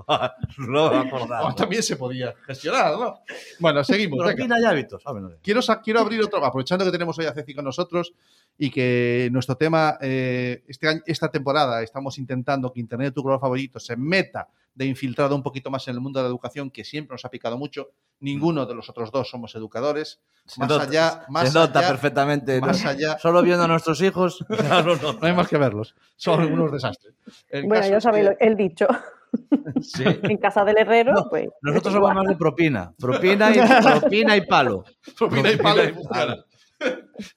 lo 0.57 0.85
acordado. 0.87 1.47
Oh, 1.47 1.55
también 1.55 1.81
se 1.81 1.97
podía 1.97 2.33
gestionar, 2.45 2.93
¿no? 2.97 3.21
Bueno, 3.59 3.83
seguimos. 3.83 4.19
venga. 4.19 4.33
Propina 4.35 4.59
y 4.61 4.65
hábitos. 4.65 5.01
Ah, 5.05 5.13
Quiero, 5.41 5.61
quiero 5.83 5.99
abrir 5.99 6.21
otro, 6.21 6.45
aprovechando 6.45 6.85
que 6.85 6.91
tenemos 6.91 7.17
hoy 7.17 7.25
a 7.25 7.33
Ceci 7.33 7.55
con 7.55 7.65
nosotros 7.65 8.13
y 8.57 8.69
que 8.71 9.29
nuestro 9.31 9.55
tema, 9.55 9.97
eh, 10.01 10.63
este 10.67 10.87
año- 10.87 11.01
esta 11.05 11.29
temporada, 11.29 11.83
estamos 11.83 12.17
intentando 12.17 12.71
que 12.71 12.79
Internet 12.79 13.07
de 13.09 13.11
tu 13.11 13.23
color 13.23 13.39
favorito 13.39 13.79
se 13.79 13.95
meta 13.97 14.47
de 14.73 14.85
infiltrado 14.85 15.35
un 15.35 15.41
poquito 15.43 15.69
más 15.71 15.87
en 15.87 15.95
el 15.95 16.01
mundo 16.01 16.19
de 16.19 16.23
la 16.23 16.29
educación, 16.29 16.69
que 16.69 16.83
siempre 16.83 17.13
nos 17.13 17.23
ha 17.23 17.29
picado 17.29 17.57
mucho. 17.57 17.91
Ninguno 18.19 18.65
de 18.65 18.75
los 18.75 18.89
otros 18.89 19.09
dos 19.11 19.29
somos 19.29 19.55
educadores. 19.55 20.19
Se 20.45 20.59
Más 20.59 20.69
nota- 20.69 20.83
allá, 20.83 21.25
más 21.29 21.49
se 21.51 21.57
nota 21.57 21.79
allá- 21.79 21.87
perfectamente. 21.89 22.59
¿no? 22.59 22.67
Más 22.67 22.85
allá, 22.85 23.17
Solo 23.19 23.41
viendo 23.41 23.63
a 23.63 23.67
nuestros 23.69 24.01
hijos. 24.01 24.45
no 25.21 25.27
hay 25.27 25.33
más 25.33 25.47
que 25.47 25.57
verlos. 25.57 25.95
Son 26.17 26.43
unos 26.51 26.71
desastres. 26.73 27.13
El 27.49 27.63
Bueno, 27.67 27.81
caso 27.81 27.91
ya 27.93 28.01
sabéis 28.01 28.29
que- 28.37 28.45
el 28.45 28.55
dicho. 28.57 28.87
Sí. 29.81 30.03
En 30.05 30.37
casa 30.37 30.63
del 30.63 30.77
herrero, 30.77 31.11
No, 31.11 31.27
pues. 31.29 31.49
Nosotros 31.61 31.93
somos 31.93 32.13
más 32.13 32.25
de 32.25 32.35
propina. 32.37 32.93
Propina 32.97 33.51
y, 33.51 33.55
propina 33.99 34.37
y 34.37 34.45
palo. 34.45 34.85
Propina 35.17 35.51
y 35.51 35.57
palo 35.57 35.83
y. 35.83 35.93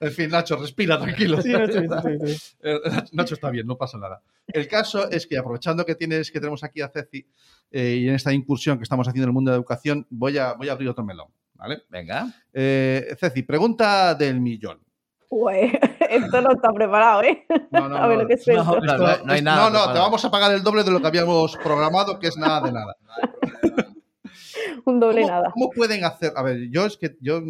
En 0.00 0.12
fin, 0.12 0.30
Nacho, 0.30 0.56
respira, 0.56 0.98
tranquilo. 0.98 1.40
Sí, 1.40 1.52
sí, 1.52 2.34
sí. 2.36 2.54
Eh, 2.62 2.80
Nacho 3.12 3.34
está 3.34 3.50
bien, 3.50 3.66
no 3.66 3.76
pasa 3.76 3.98
nada. 3.98 4.22
El 4.46 4.66
caso 4.66 5.08
es 5.10 5.26
que 5.26 5.38
aprovechando 5.38 5.84
que 5.84 5.94
tienes 5.94 6.30
que 6.30 6.40
tenemos 6.40 6.64
aquí 6.64 6.80
a 6.80 6.88
Ceci 6.88 7.26
eh, 7.70 7.98
y 8.00 8.08
en 8.08 8.14
esta 8.14 8.32
incursión 8.32 8.78
que 8.78 8.82
estamos 8.82 9.06
haciendo 9.06 9.24
en 9.24 9.28
el 9.30 9.34
mundo 9.34 9.50
de 9.50 9.56
la 9.56 9.60
educación, 9.60 10.06
voy 10.10 10.38
a, 10.38 10.54
voy 10.54 10.68
a 10.68 10.72
abrir 10.72 10.88
otro 10.88 11.04
melón. 11.04 11.28
¿vale? 11.54 11.82
Venga. 11.88 12.26
Eh, 12.52 13.14
Ceci, 13.18 13.42
pregunta 13.42 14.14
del 14.14 14.40
millón. 14.40 14.80
Pues 15.28 15.72
esto 16.10 16.40
no 16.40 16.52
está 16.52 16.72
preparado, 16.72 17.22
¿eh? 17.22 17.46
No, 17.70 17.88
no, 17.88 17.96
A 17.96 18.06
ver 18.06 18.16
no. 18.16 18.22
lo 18.22 18.28
que 18.28 18.38
suelta. 18.38 18.64
No, 18.64 18.80
no, 18.80 18.96
no, 18.96 19.24
no 19.24 19.32
hay 19.32 19.42
nada 19.42 19.70
No, 19.70 19.86
no, 19.86 19.92
te 19.92 19.98
vamos 19.98 20.24
a 20.24 20.30
pagar 20.30 20.52
el 20.52 20.62
doble 20.62 20.84
de 20.84 20.90
lo 20.90 21.00
que 21.00 21.06
habíamos 21.06 21.56
programado, 21.56 22.18
que 22.18 22.28
es 22.28 22.36
nada 22.36 22.62
de 22.62 22.72
nada. 22.72 22.96
Un 24.84 25.00
doble 25.00 25.22
¿Cómo, 25.22 25.32
nada. 25.32 25.50
cómo 25.52 25.70
pueden 25.70 26.04
hacer? 26.04 26.32
A 26.36 26.42
ver, 26.42 26.68
yo 26.70 26.86
es 26.86 26.96
que 26.96 27.16
yo, 27.20 27.42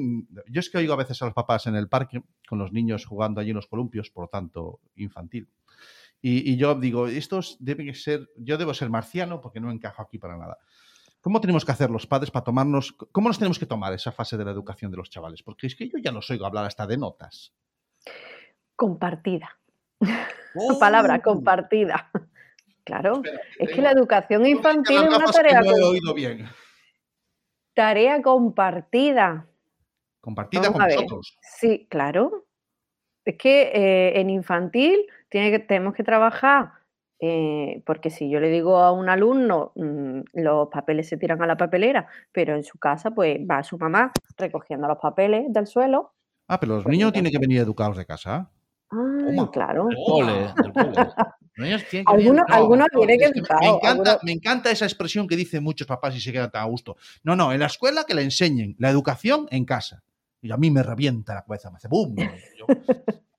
yo 0.49 0.61
es 0.61 0.70
que 0.70 0.78
oigo 0.78 0.93
a 0.93 0.97
veces 0.97 1.20
a 1.23 1.27
los 1.27 1.35
papás 1.35 1.66
en 1.66 1.77
el 1.77 1.89
parque 1.89 2.23
con 2.49 2.59
los 2.59 2.73
niños 2.73 3.07
jugando 3.07 3.40
allí 3.40 3.51
en 3.51 3.57
los 3.57 3.66
columpios, 3.66 4.11
por 4.11 4.24
lo 4.24 4.28
tanto, 4.28 4.81
infantil. 4.97 5.49
Y, 6.20 6.53
y 6.53 6.57
yo 6.57 6.74
digo, 6.74 7.07
estos 7.07 7.57
deben 7.61 7.95
ser, 7.95 8.28
yo 8.36 8.59
debo 8.59 8.74
ser 8.74 8.90
marciano 8.90 9.40
porque 9.40 9.61
no 9.61 9.70
encajo 9.70 10.03
aquí 10.03 10.19
para 10.19 10.36
nada. 10.36 10.59
¿Cómo 11.20 11.40
tenemos 11.40 11.65
que 11.65 11.73
hacer 11.73 11.90
los 11.90 12.07
padres 12.07 12.31
para 12.31 12.45
tomarnos, 12.45 12.93
cómo 12.93 13.28
nos 13.28 13.39
tenemos 13.39 13.59
que 13.59 13.66
tomar 13.66 13.93
esa 13.93 14.12
fase 14.12 14.36
de 14.36 14.45
la 14.45 14.53
educación 14.53 14.90
de 14.90 14.97
los 14.97 15.11
chavales? 15.11 15.43
Porque 15.43 15.66
es 15.66 15.74
que 15.74 15.89
yo 15.89 15.99
ya 15.99 16.12
no 16.12 16.20
oigo 16.28 16.47
hablar 16.47 16.65
hasta 16.65 16.86
de 16.86 16.97
notas. 16.97 17.53
Compartida. 18.77 19.59
¡Oh! 20.55 20.78
Palabra, 20.81 21.20
compartida. 21.20 22.11
Claro. 22.85 23.16
Espera, 23.16 23.40
Es 23.59 23.70
que 23.73 23.82
la 23.82 23.90
educación 23.90 24.47
infantil 24.47 24.97
es 24.97 25.03
una 25.03 25.19
gafas 25.19 25.36
que 25.36 25.43
tarea, 25.43 25.61
No 25.61 25.77
he 25.77 25.82
oído 25.82 26.15
bien. 26.15 26.49
Tarea 27.78 28.20
compartida. 28.22 29.46
Compartida 30.20 30.62
Vamos 30.62 30.78
con 30.78 30.88
vosotros. 30.88 31.38
Sí, 31.40 31.86
claro. 31.88 32.44
Es 33.24 33.36
que 33.36 33.70
eh, 33.72 34.20
en 34.20 34.30
infantil 34.30 35.06
tiene 35.28 35.52
que, 35.52 35.60
tenemos 35.60 35.94
que 35.94 36.02
trabajar, 36.02 36.72
eh, 37.20 37.80
porque 37.86 38.10
si 38.10 38.28
yo 38.28 38.40
le 38.40 38.48
digo 38.48 38.78
a 38.78 38.90
un 38.90 39.09
alumno, 39.09 39.70
mm, 39.76 40.22
los 40.32 40.68
papeles 40.70 41.09
se 41.09 41.18
tiran 41.18 41.40
a 41.40 41.46
la 41.46 41.56
papelera, 41.56 42.09
pero 42.32 42.56
en 42.56 42.64
su 42.64 42.78
casa 42.78 43.12
pues 43.12 43.38
va 43.48 43.62
su 43.62 43.78
mamá 43.78 44.10
recogiendo 44.36 44.88
los 44.88 44.98
papeles 44.98 45.44
del 45.48 45.68
suelo. 45.68 46.14
Ah, 46.48 46.59
pero 46.59 46.74
los 46.74 46.82
Pues 46.82 46.92
niños 46.92 47.12
tienen 47.12 47.30
que 47.30 47.38
venir 47.38 47.60
educados 47.60 47.96
de 47.96 48.06
casa. 48.06 48.50
Ay, 48.90 49.36
claro. 49.52 49.86
Del 49.86 49.98
cole, 50.06 50.52
del 50.62 50.73
cole. 50.73 50.93
Los 51.56 51.65
niños 51.66 51.85
tienen 51.90 52.06
que 52.06 52.12
No, 52.12 52.16
que 52.19 52.24
me, 52.24 53.66
encanta, 53.69 53.86
algunos- 53.89 54.24
me 54.24 54.32
encanta 54.32 54.70
esa 54.70 54.85
expresión 54.86 55.27
que 55.27 55.36
dicen 55.36 55.62
muchos 55.62 55.86
papás 55.86 56.15
y 56.16 56.20
se 56.20 56.32
quedan 56.32 56.51
tan 56.51 56.62
a 56.62 56.66
gusto. 56.66 56.97
No, 57.24 57.35
no, 57.36 57.52
en 57.52 57.60
la 57.60 57.66
escuela 57.66 58.05
que 58.05 58.15
le 58.15 58.23
enseñen, 58.23 58.77
la 58.78 58.90
educación 58.90 59.47
en 59.51 59.65
casa. 59.65 60.02
Y 60.40 60.52
a 60.52 60.56
mí 60.56 60.70
me 60.70 60.82
revienta 60.85 61.35
la 61.35 61.43
cabeza, 61.44 61.70
me 61.70 61.77
hace 61.78 61.89
boom. 61.89 62.15
Yo- 62.16 62.66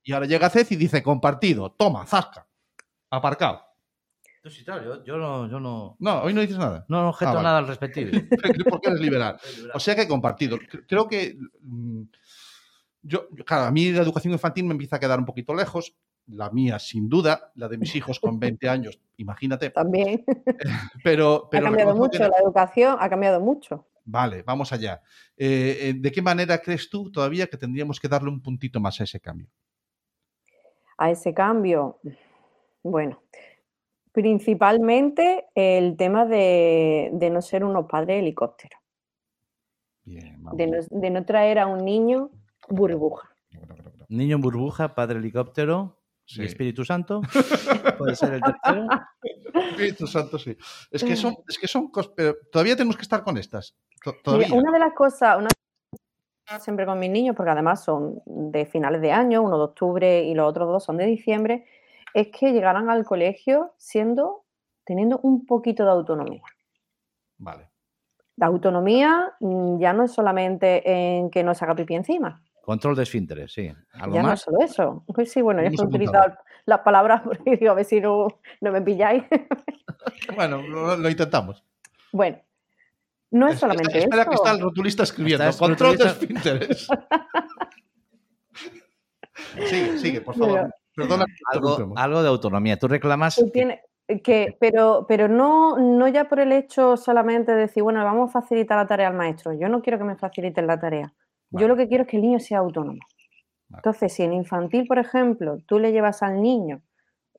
y 0.03 0.11
ahora 0.11 0.25
llega 0.25 0.49
Ceci 0.49 0.73
y 0.73 0.77
dice 0.77 1.01
compartido, 1.01 1.71
toma, 1.71 2.05
zasca, 2.05 2.45
aparcado. 3.09 3.61
Tú 4.41 4.49
sí, 4.49 4.63
claro, 4.63 4.83
yo, 4.83 5.03
yo 5.03 5.17
no, 5.17 5.49
yo 5.49 5.59
no, 5.59 5.95
No, 5.99 6.21
hoy 6.21 6.33
no 6.33 6.41
dices 6.41 6.57
nada. 6.57 6.85
no 6.87 7.09
objeto 7.09 7.31
Ah, 7.31 7.33
vale. 7.35 7.43
nada 7.43 7.57
al 7.59 7.67
respectivo. 7.67 8.11
Porque 8.69 8.89
eres 8.89 8.99
liberal. 9.01 9.37
O 9.73 9.79
sea 9.79 9.95
que 9.95 10.07
compartido. 10.07 10.57
Creo 10.87 11.07
que. 11.07 11.37
mm, 11.61 12.01
Yo, 13.01 13.29
claro, 13.45 13.65
a 13.65 13.71
mí 13.71 13.91
la 13.91 14.01
educación 14.01 14.33
infantil 14.33 14.65
me 14.65 14.71
empieza 14.73 14.97
a 14.97 14.99
quedar 14.99 15.19
un 15.19 15.25
poquito 15.25 15.53
lejos. 15.53 15.95
La 16.27 16.49
mía, 16.51 16.77
sin 16.77 17.09
duda, 17.09 17.51
la 17.55 17.67
de 17.67 17.77
mis 17.79 17.95
hijos 17.95 18.19
con 18.19 18.39
20 18.39 18.69
años, 18.69 18.99
imagínate. 19.17 19.71
también. 19.71 20.23
Pero, 21.03 21.49
ha 21.51 21.61
cambiado 21.61 21.93
que- 21.93 21.99
mucho, 21.99 22.19
la 22.19 22.37
educación 22.43 22.97
ha 22.99 23.09
cambiado 23.09 23.39
mucho. 23.39 23.87
Vale, 24.05 24.43
vamos 24.43 24.71
allá. 24.73 25.01
Eh, 25.37 25.77
eh, 25.81 25.93
¿De 25.97 26.11
qué 26.11 26.21
manera 26.21 26.57
crees 26.59 26.89
tú 26.89 27.11
todavía 27.11 27.47
que 27.47 27.57
tendríamos 27.57 27.99
que 27.99 28.07
darle 28.07 28.29
un 28.29 28.41
puntito 28.41 28.79
más 28.79 28.99
a 29.01 29.03
ese 29.05 29.19
cambio? 29.19 29.47
a 30.97 31.09
ese 31.11 31.33
cambio? 31.33 31.99
Bueno, 32.83 33.21
principalmente 34.11 35.47
el 35.55 35.95
tema 35.95 36.25
de, 36.25 37.09
de 37.13 37.29
no 37.29 37.41
ser 37.41 37.63
unos 37.63 37.85
padres 37.87 38.19
helicópteros, 38.21 38.79
Bien, 40.03 40.43
vamos. 40.43 40.57
de 40.57 40.67
no, 40.67 40.77
de 40.89 41.09
no 41.09 41.25
traer 41.25 41.59
a 41.59 41.67
un 41.67 41.85
niño 41.85 42.31
burbuja. 42.69 43.29
Niño 44.07 44.35
en 44.35 44.41
burbuja, 44.41 44.95
padre 44.95 45.19
helicóptero 45.19 45.95
Sí. 46.25 46.43
y 46.43 46.45
Espíritu 46.45 46.85
Santo. 46.85 47.21
Puede 47.97 48.15
ser 48.15 48.33
el 48.33 48.41
tercero. 48.41 48.87
Espíritu 49.71 50.05
Santo, 50.05 50.37
sí. 50.37 50.55
Es 50.91 51.03
que 51.03 51.15
son, 51.15 51.35
es 51.47 51.57
que 51.57 51.67
son 51.67 51.91
pero 52.15 52.35
todavía 52.51 52.75
tenemos 52.75 52.95
que 52.95 53.01
estar 53.01 53.23
con 53.23 53.35
estas. 53.39 53.75
Todavía. 54.23 54.53
una 54.53 54.71
de 54.71 54.77
las 54.77 54.93
cosas, 54.93 55.39
una 55.39 55.49
siempre 56.59 56.85
con 56.85 56.99
mis 56.99 57.09
niños, 57.09 57.35
porque 57.35 57.51
además 57.51 57.83
son 57.83 58.21
de 58.25 58.65
finales 58.65 59.01
de 59.01 59.11
año, 59.11 59.41
uno 59.41 59.57
de 59.57 59.63
octubre 59.63 60.23
y 60.23 60.33
los 60.33 60.47
otros 60.47 60.67
dos 60.67 60.83
son 60.83 60.97
de 60.97 61.05
diciembre, 61.05 61.65
es 62.13 62.27
que 62.27 62.51
llegaran 62.51 62.89
al 62.89 63.05
colegio 63.05 63.73
siendo, 63.77 64.43
teniendo 64.83 65.19
un 65.23 65.45
poquito 65.45 65.83
de 65.83 65.91
autonomía. 65.91 66.43
Vale. 67.37 67.69
La 68.37 68.47
autonomía 68.47 69.33
mm, 69.39 69.79
ya 69.79 69.93
no 69.93 70.03
es 70.03 70.11
solamente 70.11 70.81
en 70.89 71.29
que 71.29 71.43
no 71.43 71.53
se 71.53 71.65
haga 71.65 71.75
pipí 71.75 71.93
encima, 71.93 72.41
Control 72.69 72.95
de 72.95 73.01
esfínteres, 73.01 73.51
sí. 73.51 73.73
¿Algo 73.93 74.13
ya 74.15 74.21
no 74.21 74.27
es 74.27 74.31
más? 74.33 74.41
solo 74.41 74.59
eso. 74.61 75.03
Pues 75.07 75.31
sí, 75.31 75.41
bueno, 75.41 75.61
yo 75.63 75.69
Hemos 75.69 75.81
he 75.81 75.85
utilizado 75.85 76.35
las 76.67 76.81
palabras 76.81 77.21
porque 77.25 77.57
digo, 77.57 77.71
a 77.71 77.73
ver 77.73 77.85
si 77.85 77.99
no, 77.99 78.27
no 78.61 78.71
me 78.71 78.81
pilláis. 78.81 79.23
Bueno, 80.35 80.61
lo, 80.61 80.95
lo 80.95 81.09
intentamos. 81.09 81.63
bueno, 82.11 82.37
no 83.31 83.47
es 83.47 83.59
solamente 83.59 83.97
espera, 83.97 84.03
espera 84.03 84.21
eso. 84.21 84.29
que 84.29 84.35
está 84.35 84.51
el 84.51 84.61
rotulista 84.61 85.01
escribiendo. 85.03 85.45
Está 85.45 85.65
Control 85.65 85.97
de 85.97 86.03
esfínteres. 86.05 86.87
sigue, 89.67 89.97
sigue, 89.97 90.21
por 90.21 90.35
favor. 90.35 90.59
Pero- 90.59 90.69
Perdona. 90.95 91.25
Algo, 91.51 91.93
algo 91.95 92.21
de 92.21 92.29
autonomía. 92.29 92.77
Tú 92.77 92.87
reclamas. 92.87 93.35
Tú 93.35 93.49
tienes- 93.49 93.79
que, 94.23 94.55
pero, 94.59 95.05
pero 95.07 95.27
no, 95.27 95.77
no 95.77 96.07
ya 96.07 96.25
por 96.29 96.39
el 96.39 96.51
hecho 96.51 96.97
solamente 96.97 97.51
de 97.51 97.61
decir, 97.61 97.81
bueno, 97.83 98.03
vamos 98.03 98.29
a 98.29 98.41
facilitar 98.41 98.77
la 98.77 98.85
tarea 98.87 99.07
al 99.07 99.13
maestro. 99.15 99.53
Yo 99.53 99.69
no 99.69 99.81
quiero 99.81 99.97
que 99.97 100.03
me 100.03 100.15
faciliten 100.15 100.67
la 100.67 100.79
tarea. 100.79 101.11
Vale. 101.51 101.61
Yo 101.63 101.67
lo 101.67 101.75
que 101.75 101.87
quiero 101.87 102.03
es 102.03 102.09
que 102.09 102.17
el 102.17 102.23
niño 102.23 102.39
sea 102.39 102.59
autónomo. 102.59 102.99
Vale. 103.69 103.79
Entonces, 103.79 104.13
si 104.13 104.23
en 104.23 104.33
infantil, 104.33 104.85
por 104.87 104.99
ejemplo, 104.99 105.57
tú 105.67 105.79
le 105.79 105.91
llevas 105.91 106.23
al 106.23 106.41
niño 106.41 106.81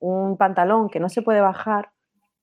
un 0.00 0.36
pantalón 0.36 0.88
que 0.88 1.00
no 1.00 1.08
se 1.08 1.22
puede 1.22 1.40
bajar, 1.40 1.90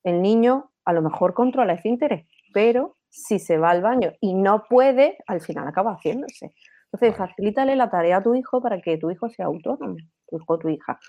el 0.04 0.22
niño 0.22 0.72
a 0.86 0.94
lo 0.94 1.02
mejor 1.02 1.34
controla 1.34 1.74
ese 1.74 1.90
interés, 1.90 2.26
pero 2.54 2.96
si 3.10 3.40
se 3.40 3.58
va 3.58 3.72
al 3.72 3.82
baño 3.82 4.14
y 4.22 4.34
no 4.34 4.64
puede, 4.70 5.18
al 5.28 5.42
final 5.42 5.68
acaba 5.68 5.94
haciéndose. 5.94 6.54
Entonces, 6.86 7.18
Vale. 7.18 7.30
facilítale 7.32 7.76
la 7.76 7.90
tarea 7.90 8.18
a 8.18 8.24
tu 8.24 8.36
hijo 8.36 8.62
para 8.62 8.80
que 8.80 8.98
tu 8.98 9.12
hijo 9.12 9.30
sea 9.30 9.48
autónomo, 9.48 9.96
tu 10.28 10.38
hijo 10.38 10.54
o 10.54 10.60
tu 10.60 10.70
hija. 10.70 11.00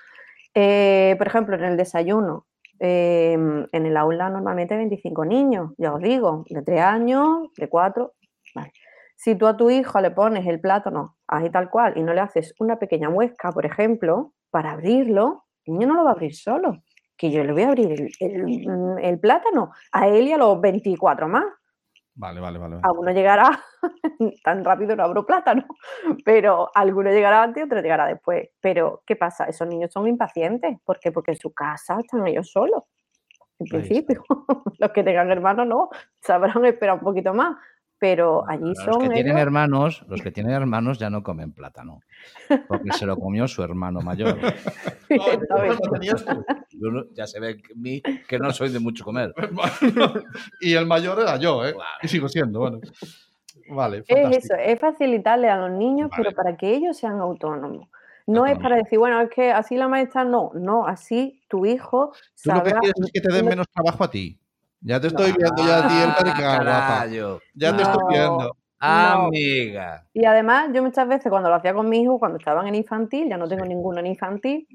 Eh, 0.54 1.14
por 1.18 1.26
ejemplo, 1.26 1.54
en 1.56 1.64
el 1.64 1.76
desayuno, 1.76 2.46
eh, 2.80 3.34
en 3.34 3.86
el 3.86 3.96
aula 3.96 4.30
normalmente 4.30 4.74
hay 4.74 4.78
25 4.78 5.24
niños, 5.24 5.72
ya 5.78 5.92
os 5.92 6.00
digo, 6.00 6.44
de 6.48 6.62
3 6.62 6.80
años, 6.80 7.52
de 7.56 7.68
4. 7.68 8.14
Vale. 8.54 8.72
Si 9.20 9.34
tú 9.34 9.48
a 9.48 9.56
tu 9.56 9.68
hijo 9.68 10.00
le 10.00 10.12
pones 10.12 10.46
el 10.46 10.60
plátano 10.60 11.16
así 11.26 11.50
tal 11.50 11.70
cual 11.70 11.94
y 11.96 12.02
no 12.04 12.14
le 12.14 12.20
haces 12.20 12.54
una 12.60 12.78
pequeña 12.78 13.10
muesca, 13.10 13.50
por 13.50 13.66
ejemplo, 13.66 14.32
para 14.50 14.70
abrirlo, 14.72 15.44
el 15.64 15.74
niño 15.74 15.88
no 15.88 15.94
lo 15.94 16.04
va 16.04 16.10
a 16.10 16.12
abrir 16.12 16.34
solo. 16.36 16.78
Que 17.16 17.32
yo 17.32 17.42
le 17.42 17.52
voy 17.52 17.62
a 17.64 17.68
abrir 17.70 17.90
el, 17.92 18.10
el- 18.20 18.98
el 19.02 19.18
plátano 19.18 19.72
a 19.90 20.06
él 20.06 20.28
y 20.28 20.32
a 20.32 20.38
los 20.38 20.60
24 20.60 21.26
más. 21.26 21.44
Vale, 22.14 22.40
vale, 22.40 22.58
vale. 22.58 22.76
Alguno 22.84 23.10
llegará, 23.10 23.60
tan 24.44 24.64
rápido 24.64 24.94
no 24.94 25.02
abro 25.02 25.26
plátano, 25.26 25.64
pero 26.24 26.70
alguno 26.74 27.10
llegará 27.10 27.42
antes 27.42 27.60
y 27.62 27.66
otro 27.66 27.80
llegará 27.80 28.06
después. 28.06 28.48
Pero, 28.60 29.02
¿qué 29.04 29.16
pasa? 29.16 29.44
Esos 29.46 29.66
niños 29.68 29.92
son 29.92 30.06
impacientes. 30.06 30.78
¿Por 30.84 31.00
qué? 31.00 31.10
Porque 31.10 31.32
en 31.32 31.38
su 31.38 31.52
casa 31.52 31.98
están 31.98 32.24
ellos 32.28 32.50
solos. 32.52 32.84
En 33.58 33.66
principio, 33.66 34.22
los 34.78 34.90
que 34.92 35.02
tengan 35.02 35.30
hermanos 35.30 35.66
no, 35.66 35.88
sabrán 36.22 36.64
esperar 36.64 36.94
un 36.98 37.00
poquito 37.04 37.34
más. 37.34 37.56
Pero 38.00 38.44
allí 38.48 38.74
Los 38.74 38.84
son 38.84 39.00
que 39.00 39.08
tienen 39.08 39.38
hermanos, 39.38 40.04
los 40.08 40.22
que 40.22 40.30
tienen 40.30 40.52
hermanos 40.52 40.98
ya 41.00 41.10
no 41.10 41.22
comen 41.24 41.50
plátano. 41.52 42.00
Porque 42.68 42.92
se 42.92 43.06
lo 43.06 43.16
comió 43.16 43.48
su 43.48 43.62
hermano 43.62 44.00
mayor. 44.00 44.38
directamente. 45.08 45.82
Yo 46.70 46.90
no- 46.90 47.04
ya 47.12 47.26
se 47.26 47.40
ve 47.40 47.60
mí 47.74 48.00
que 48.28 48.38
no 48.38 48.52
soy 48.52 48.70
de 48.70 48.78
mucho 48.78 49.04
comer. 49.04 49.34
y 50.60 50.74
el 50.74 50.86
mayor 50.86 51.20
era 51.20 51.36
yo, 51.38 51.64
¿eh? 51.66 51.74
Claro. 51.74 51.90
Y 52.02 52.08
sigo 52.08 52.28
siendo, 52.28 52.60
bueno. 52.60 52.80
Vale, 53.70 54.02
Es 54.06 54.44
eso, 54.44 54.54
es 54.54 54.78
facilitarle 54.80 55.48
a 55.50 55.56
los 55.58 55.70
niños, 55.72 56.08
Vale. 56.10 56.22
pero 56.24 56.36
para 56.36 56.56
que 56.56 56.72
ellos 56.74 56.96
sean 56.96 57.20
autónomos. 57.20 57.88
No 58.26 58.44
es 58.46 58.58
para 58.58 58.76
decir, 58.76 58.98
bueno, 58.98 59.20
es 59.22 59.30
que 59.30 59.50
así 59.52 59.76
la 59.76 59.88
maestra 59.88 60.22
no, 60.22 60.50
no, 60.54 60.86
así 60.86 61.40
tu 61.48 61.64
hijo 61.66 62.12
Tú 62.42 62.50
lo 62.52 62.62
que 62.62 62.70
sabrá. 62.70 62.80
quieres 62.80 63.00
es 63.06 63.10
que 63.12 63.20
te 63.22 63.32
den 63.32 63.44
no- 63.44 63.50
menos 63.50 63.66
trabajo 63.74 64.04
a 64.04 64.10
ti. 64.10 64.38
Ya 64.80 65.00
te 65.00 65.08
estoy 65.08 65.32
viendo 65.32 65.66
ya 65.66 65.78
a 65.78 65.88
ti, 65.88 65.94
guapa. 66.24 66.58
Carayo. 66.64 67.40
Ya 67.54 67.76
te 67.76 67.82
estoy 67.82 68.02
No. 68.02 68.08
viendo. 68.08 68.56
Amiga. 68.80 70.04
Y 70.12 70.24
además, 70.24 70.70
yo 70.72 70.82
muchas 70.82 71.08
veces 71.08 71.30
cuando 71.30 71.48
lo 71.48 71.56
hacía 71.56 71.74
con 71.74 71.88
mi 71.88 72.02
hijo, 72.02 72.18
cuando 72.18 72.38
estaban 72.38 72.66
en 72.68 72.74
infantil, 72.76 73.28
ya 73.28 73.36
no 73.36 73.48
tengo 73.48 73.64
ninguno 73.64 73.98
en 74.00 74.06
infantil, 74.06 74.66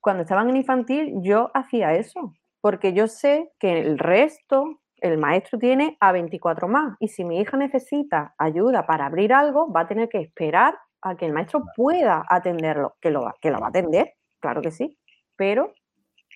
cuando 0.00 0.22
estaban 0.22 0.48
en 0.50 0.56
infantil 0.56 1.14
yo 1.22 1.50
hacía 1.54 1.94
eso, 1.94 2.34
porque 2.60 2.92
yo 2.92 3.06
sé 3.06 3.52
que 3.58 3.80
el 3.80 3.98
resto, 3.98 4.80
el 4.96 5.16
maestro 5.18 5.58
tiene 5.58 5.96
a 6.00 6.12
24 6.12 6.66
más, 6.68 6.96
y 6.98 7.08
si 7.08 7.24
mi 7.24 7.40
hija 7.40 7.56
necesita 7.56 8.34
ayuda 8.38 8.86
para 8.86 9.06
abrir 9.06 9.32
algo, 9.32 9.72
va 9.72 9.82
a 9.82 9.88
tener 9.88 10.08
que 10.08 10.18
esperar 10.18 10.76
a 11.02 11.16
que 11.16 11.26
el 11.26 11.32
maestro 11.32 11.62
pueda 11.76 12.24
atenderlo, 12.28 12.96
que 13.00 13.10
lo, 13.10 13.22
va- 13.22 13.34
que 13.40 13.50
lo 13.50 13.58
va 13.60 13.66
a 13.66 13.70
atender, 13.70 14.14
claro 14.40 14.60
que 14.60 14.70
sí, 14.72 14.98
pero 15.36 15.72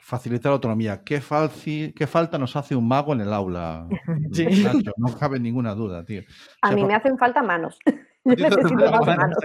Facilitar 0.07 0.51
la 0.51 0.57
autonomía. 0.57 1.03
¿Qué, 1.03 1.23
falci- 1.23 1.95
qué 1.95 2.07
falta 2.07 2.37
nos 2.37 2.55
hace 2.57 2.77
un 2.77 2.87
mago 2.87 3.15
en 3.15 3.23
el 3.23 3.33
aula? 3.33 3.89
Sí. 4.33 4.45
Nacho? 4.63 4.93
no 4.99 5.17
cabe 5.17 5.41
ninguna 5.41 5.75
duda, 5.75 6.05
tío. 6.05 6.21
a 6.61 6.69
sea, 6.69 6.75
mí 6.77 6.83
por- 6.83 6.89
me 6.91 6.95
hacen 6.97 7.17
falta 7.17 7.43
manos. 7.43 7.79
Yo 7.87 7.95
necesito 8.37 8.69
falta 8.69 8.91
más 8.91 9.07
manos. 9.07 9.17
manos. 9.17 9.39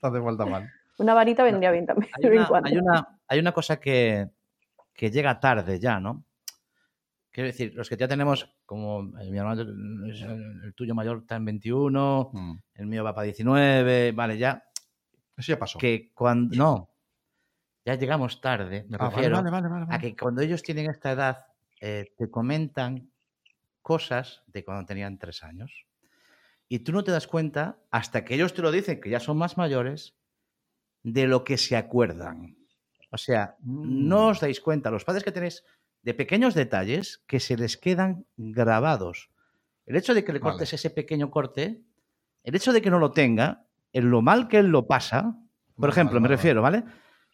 Te 0.00 0.06
hace 0.06 0.22
falta 0.22 0.46
mal. 0.46 0.70
Una 0.98 1.12
varita 1.14 1.42
vendría 1.44 1.70
bien 1.70 1.84
también. 1.86 2.10
Hay 2.22 2.30
una, 2.30 2.48
hay 2.64 2.76
una- 2.78 3.18
hay 3.28 3.38
una 3.40 3.52
cosa 3.52 3.78
que, 3.78 4.28
que 4.94 5.10
llega 5.10 5.38
tarde 5.38 5.78
ya, 5.78 6.00
¿no? 6.00 6.24
Quiero 7.30 7.46
decir, 7.48 7.74
los 7.74 7.88
que 7.88 7.96
ya 7.96 8.08
tenemos, 8.08 8.56
como 8.66 9.02
mi 9.02 9.36
hermano, 9.38 9.60
el, 9.62 10.60
el 10.64 10.74
tuyo 10.74 10.94
mayor 10.94 11.18
está 11.18 11.36
en 11.36 11.44
21, 11.44 12.30
Mm. 12.32 12.52
el 12.74 12.86
mío 12.86 13.04
va 13.04 13.14
para 13.14 13.26
19, 13.26 14.12
vale, 14.12 14.36
ya, 14.38 14.64
Eso 15.36 15.52
ya 15.52 15.58
pasó. 15.58 15.78
que 15.78 16.10
cuando... 16.14 16.56
No, 16.56 16.89
ya 17.84 17.94
llegamos 17.94 18.40
tarde, 18.40 18.86
me 18.88 18.96
Ah, 19.00 19.08
refiero 19.08 19.36
vale, 19.36 19.50
vale, 19.50 19.68
vale, 19.68 19.86
a 19.88 19.98
que 19.98 20.16
cuando 20.16 20.42
ellos 20.42 20.62
tienen 20.62 20.90
esta 20.90 21.12
edad, 21.12 21.46
eh, 21.80 22.12
te 22.16 22.30
comentan 22.30 23.10
cosas 23.82 24.42
de 24.46 24.64
cuando 24.64 24.86
tenían 24.86 25.18
tres 25.18 25.42
años. 25.42 25.86
Y 26.68 26.80
tú 26.80 26.92
no 26.92 27.02
te 27.02 27.10
das 27.10 27.26
cuenta, 27.26 27.78
hasta 27.90 28.24
que 28.24 28.34
ellos 28.34 28.54
te 28.54 28.62
lo 28.62 28.70
dicen, 28.70 29.00
que 29.00 29.10
ya 29.10 29.18
son 29.20 29.36
más 29.38 29.56
mayores, 29.56 30.14
de 31.02 31.26
lo 31.26 31.42
que 31.44 31.56
se 31.56 31.76
acuerdan. 31.76 32.56
O 33.10 33.16
sea, 33.18 33.56
no 33.60 34.26
Mm. 34.26 34.30
os 34.30 34.40
dais 34.40 34.60
cuenta, 34.60 34.90
los 34.90 35.04
padres 35.04 35.24
que 35.24 35.32
tenéis, 35.32 35.64
de 36.02 36.14
pequeños 36.14 36.54
detalles 36.54 37.18
que 37.26 37.40
se 37.40 37.56
les 37.56 37.76
quedan 37.76 38.24
grabados. 38.36 39.30
El 39.86 39.96
hecho 39.96 40.14
de 40.14 40.22
que 40.24 40.32
le 40.32 40.40
cortes 40.40 40.72
ese 40.72 40.90
pequeño 40.90 41.30
corte, 41.30 41.82
el 42.44 42.54
hecho 42.54 42.72
de 42.72 42.80
que 42.80 42.90
no 42.90 42.98
lo 42.98 43.10
tenga, 43.10 43.64
en 43.92 44.10
lo 44.10 44.22
mal 44.22 44.46
que 44.46 44.58
él 44.58 44.68
lo 44.68 44.86
pasa, 44.86 45.36
por 45.74 45.88
ejemplo, 45.88 46.20
me 46.20 46.28
refiero, 46.28 46.62
¿vale? 46.62 46.84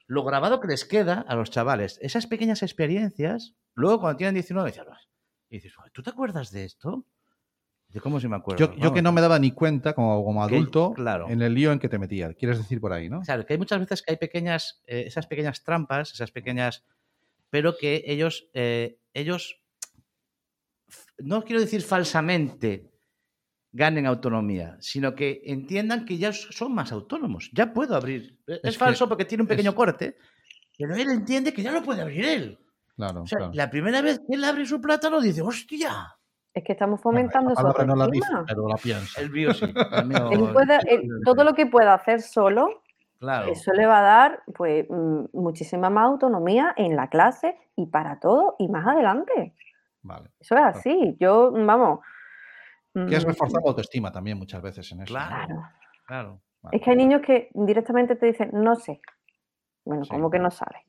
Lo 0.07 0.25
grabado 0.25 0.61
que 0.61 0.69
les 0.69 0.85
queda 0.85 1.25
a 1.27 1.35
los 1.35 1.51
chavales, 1.51 1.99
esas 2.01 2.27
pequeñas 2.27 2.63
experiencias, 2.63 3.55
luego 3.75 4.01
cuando 4.01 4.19
tienen 4.19 4.35
19, 4.35 4.71
dices, 4.71 4.83
"Ostras", 4.83 5.09
y 5.51 5.57
dices, 5.57 5.75
"Joder, 5.75 5.91
¿tú 5.93 6.03
te 6.03 6.11
acuerdas 6.11 6.51
de 6.51 6.65
esto? 6.65 7.05
De 7.89 8.01
cómo 8.01 8.19
se 8.21 8.29
me 8.29 8.37
acuerdo. 8.37 8.59
Yo, 8.73 8.77
yo 8.77 8.93
que 8.93 9.01
no 9.01 9.13
me 9.13 9.21
daba 9.21 9.39
ni 9.39 9.53
cuenta 9.53 9.95
como, 9.95 10.25
como 10.25 10.47
Que- 10.47 10.55
adulto 10.57 10.93
claro. 10.95 11.29
en 11.29 11.41
el 11.41 11.55
lío 11.55 11.73
en 11.73 11.79
que 11.79 11.89
te 11.89 11.99
metía. 11.99 12.35
Quieres 12.35 12.59
decir 12.59 12.81
por 12.81 12.93
ahí, 12.93 13.09
¿no? 13.09 13.21
Claro, 13.23 13.47
que 13.47 13.55
hay 13.55 13.59
muchas 13.59 13.79
veces 13.81 14.03
que 14.03 14.11
hay 14.13 14.17
pequeñas, 14.17 14.83
eh, 14.87 15.05
esas 15.07 15.27
pequeñas 15.27 15.63
trampas, 15.63 16.13
esas 16.13 16.31
pequeñas, 16.33 16.85
pero 17.49 17.77
que 17.77 18.03
ellos, 18.07 18.49
eh, 18.55 18.99
ellos, 19.15 19.61
no 21.19 21.43
quiero 21.45 21.61
decir 21.61 21.83
falsamente 21.83 22.91
ganen 23.77 24.07
autonomía, 24.07 24.77
sino 24.81 25.15
que 25.15 25.43
entiendan 25.45 26.05
que 26.07 26.17
ya 26.17 26.33
son 26.33 26.75
más 26.75 26.93
autónomos. 26.93 27.51
Ya 27.53 27.73
puedo 27.75 27.95
abrir. 27.95 28.39
Es, 28.47 28.61
Es 28.63 28.79
que 28.79 28.85
falso 28.85 29.07
porque 29.09 29.27
tiene 29.27 29.43
un 29.43 29.49
pequeño 29.49 29.71
es- 29.71 29.77
corte, 29.77 30.17
pero 30.79 30.95
él 30.97 31.11
entiende 31.11 31.53
que 31.53 31.63
ya 31.63 31.73
lo 31.73 31.83
puede 31.83 32.01
abrir 32.03 32.25
él. 32.25 32.59
Claro, 32.97 33.23
O 33.23 33.27
sea, 33.27 33.37
claro. 33.39 33.53
la 33.55 33.69
primera 33.71 34.01
vez 34.01 34.19
que 34.21 34.35
él 34.35 34.45
abre 34.45 34.65
su 34.65 34.81
plátano 34.81 35.21
dice, 35.21 35.43
hostia, 35.43 36.13
Es 36.55 36.65
que 36.65 36.73
estamos 36.73 37.03
Bueno, 37.03 37.19
fomentando 37.19 37.53
esa 37.53 37.61
su 37.71 37.87
no 37.87 37.95
la 37.97 38.07
dice, 38.07 38.33
pero 38.47 38.67
la 38.67 38.77
piensa. 38.77 39.21
el 39.21 39.31
mío 39.31 39.53
sí. 39.53 39.67
el 39.67 40.07
mío- 40.07 40.31
Él 40.33 40.53
puede- 40.55 40.79
él- 40.89 41.03
todo 41.23 41.45
lo 41.45 41.53
que 41.53 41.67
pueda 41.67 41.93
hacer 41.93 42.23
solo, 42.23 42.83
Claro. 43.19 43.53
eso 43.53 43.73
le 43.75 43.85
va 43.85 43.99
a 43.99 44.03
dar 44.03 44.43
pues 44.55 44.87
mm, 44.89 45.25
muchísima 45.35 45.91
más 45.91 46.07
autonomía 46.07 46.73
en 46.79 46.97
la 46.97 47.09
clase 47.11 47.59
y 47.77 47.85
para 47.89 48.19
todo 48.21 48.57
y 48.59 48.69
más 48.69 48.87
adelante. 48.87 49.53
Vale. 50.03 50.31
Eso 50.41 50.55
es 50.57 50.63
así. 50.63 51.17
Yo, 51.21 51.53
vamos. 51.53 52.01
Que 53.09 53.17
es 53.17 53.25
reforzar 53.25 53.61
la 53.63 53.69
autoestima 53.71 54.11
también 54.11 54.39
muchas 54.39 54.63
veces 54.63 54.91
en 54.93 55.03
eso. 55.03 55.13
Claro. 55.13 55.47
Claro. 55.47 55.63
Claro. 56.07 56.43
Vale. 56.63 56.77
Es 56.79 56.83
que 56.83 56.91
hay 56.91 56.97
niños 56.97 57.21
que 57.27 57.49
directamente 57.53 58.17
te 58.17 58.27
dicen, 58.27 58.51
no 58.55 58.75
sé. 58.75 59.01
Bueno, 59.85 60.05
Sí. 60.05 60.11
¿cómo 60.11 60.31
que 60.31 60.39
no 60.39 60.51
sabes? 60.51 60.81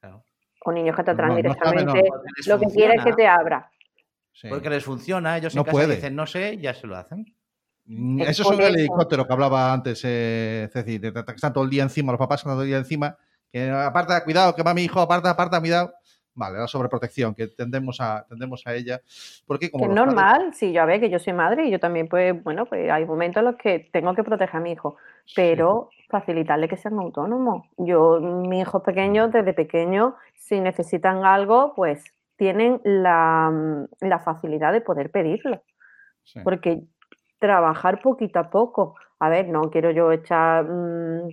claro. 0.00 0.24
O 0.64 0.72
niños 0.72 0.96
que 0.96 1.04
te 1.04 1.10
No, 1.12 1.16
traen 1.16 1.42
no 1.42 1.54
sabe, 1.54 1.84
no. 1.84 1.92
directamente 1.92 2.08
lo 2.46 2.58
que 2.58 2.66
quieres 2.66 2.96
que 2.96 3.10
funciona. 3.10 3.16
te 3.16 3.26
abra. 3.26 3.70
Sí. 4.32 4.48
Porque 4.48 4.70
les 4.70 4.84
funciona, 4.84 5.36
ellos 5.36 5.54
No 5.54 5.60
en 5.62 5.64
casa 5.66 5.86
dicen 5.86 6.16
no 6.16 6.26
sé, 6.26 6.56
ya 6.58 6.72
se 6.74 6.86
lo 6.86 6.96
hacen. 6.96 7.24
Mm, 7.84 8.20
Es 8.22 8.28
Eso 8.30 8.52
es 8.52 8.58
el 8.58 8.64
eso. 8.66 8.74
helicóptero 8.74 9.26
que 9.26 9.32
hablaba 9.32 9.72
antes, 9.72 10.00
eh, 10.04 10.68
Ceci, 10.72 11.00
que 11.00 11.12
están 11.34 11.52
todo 11.52 11.64
el 11.64 11.70
día 11.70 11.82
encima, 11.82 12.12
los 12.12 12.18
papás 12.18 12.40
están 12.40 12.54
todo 12.54 12.62
el 12.62 12.68
día 12.68 12.78
encima, 12.78 13.16
que 13.52 13.68
aparta, 13.70 14.22
cuidado, 14.24 14.54
que 14.54 14.62
va 14.62 14.72
mi 14.74 14.82
hijo, 14.82 15.00
aparta, 15.00 15.30
aparta, 15.30 15.60
cuidado. 15.60 15.92
Vale, 16.34 16.58
la 16.58 16.68
sobreprotección, 16.68 17.34
que 17.34 17.48
tendemos 17.48 18.00
a, 18.00 18.24
tendemos 18.28 18.66
a 18.66 18.74
ella. 18.74 19.00
Porque 19.46 19.70
como 19.70 19.84
es 19.84 19.90
padres- 19.90 20.06
normal, 20.06 20.54
sí, 20.54 20.72
ya 20.72 20.84
ve 20.84 21.00
que 21.00 21.10
yo 21.10 21.18
soy 21.18 21.32
madre 21.32 21.66
y 21.66 21.70
yo 21.70 21.80
también, 21.80 22.08
pues, 22.08 22.42
bueno, 22.44 22.66
pues 22.66 22.90
hay 22.90 23.04
momentos 23.04 23.40
en 23.40 23.46
los 23.46 23.56
que 23.56 23.90
tengo 23.92 24.14
que 24.14 24.22
proteger 24.24 24.56
a 24.56 24.60
mi 24.60 24.72
hijo, 24.72 24.96
pero 25.34 25.90
facilitarle 26.08 26.68
que 26.68 26.76
sean 26.76 26.98
autónomos. 26.98 27.66
Yo, 27.76 28.20
mis 28.20 28.62
hijos 28.62 28.82
pequeños, 28.82 29.32
desde 29.32 29.52
pequeños, 29.52 30.14
si 30.34 30.60
necesitan 30.60 31.24
algo, 31.24 31.74
pues 31.74 32.04
tienen 32.36 32.80
la, 32.84 33.50
mm, 33.52 34.06
la 34.06 34.18
facilidad 34.20 34.72
de 34.72 34.80
poder 34.80 35.10
pedirlo. 35.10 35.62
Sí. 36.24 36.40
Porque 36.42 36.82
trabajar 37.38 38.00
poquito 38.00 38.38
a 38.38 38.50
poco, 38.50 38.94
a 39.18 39.28
ver, 39.28 39.48
no 39.48 39.62
quiero 39.70 39.90
yo 39.90 40.12
echar, 40.12 40.64
mm, 40.64 41.28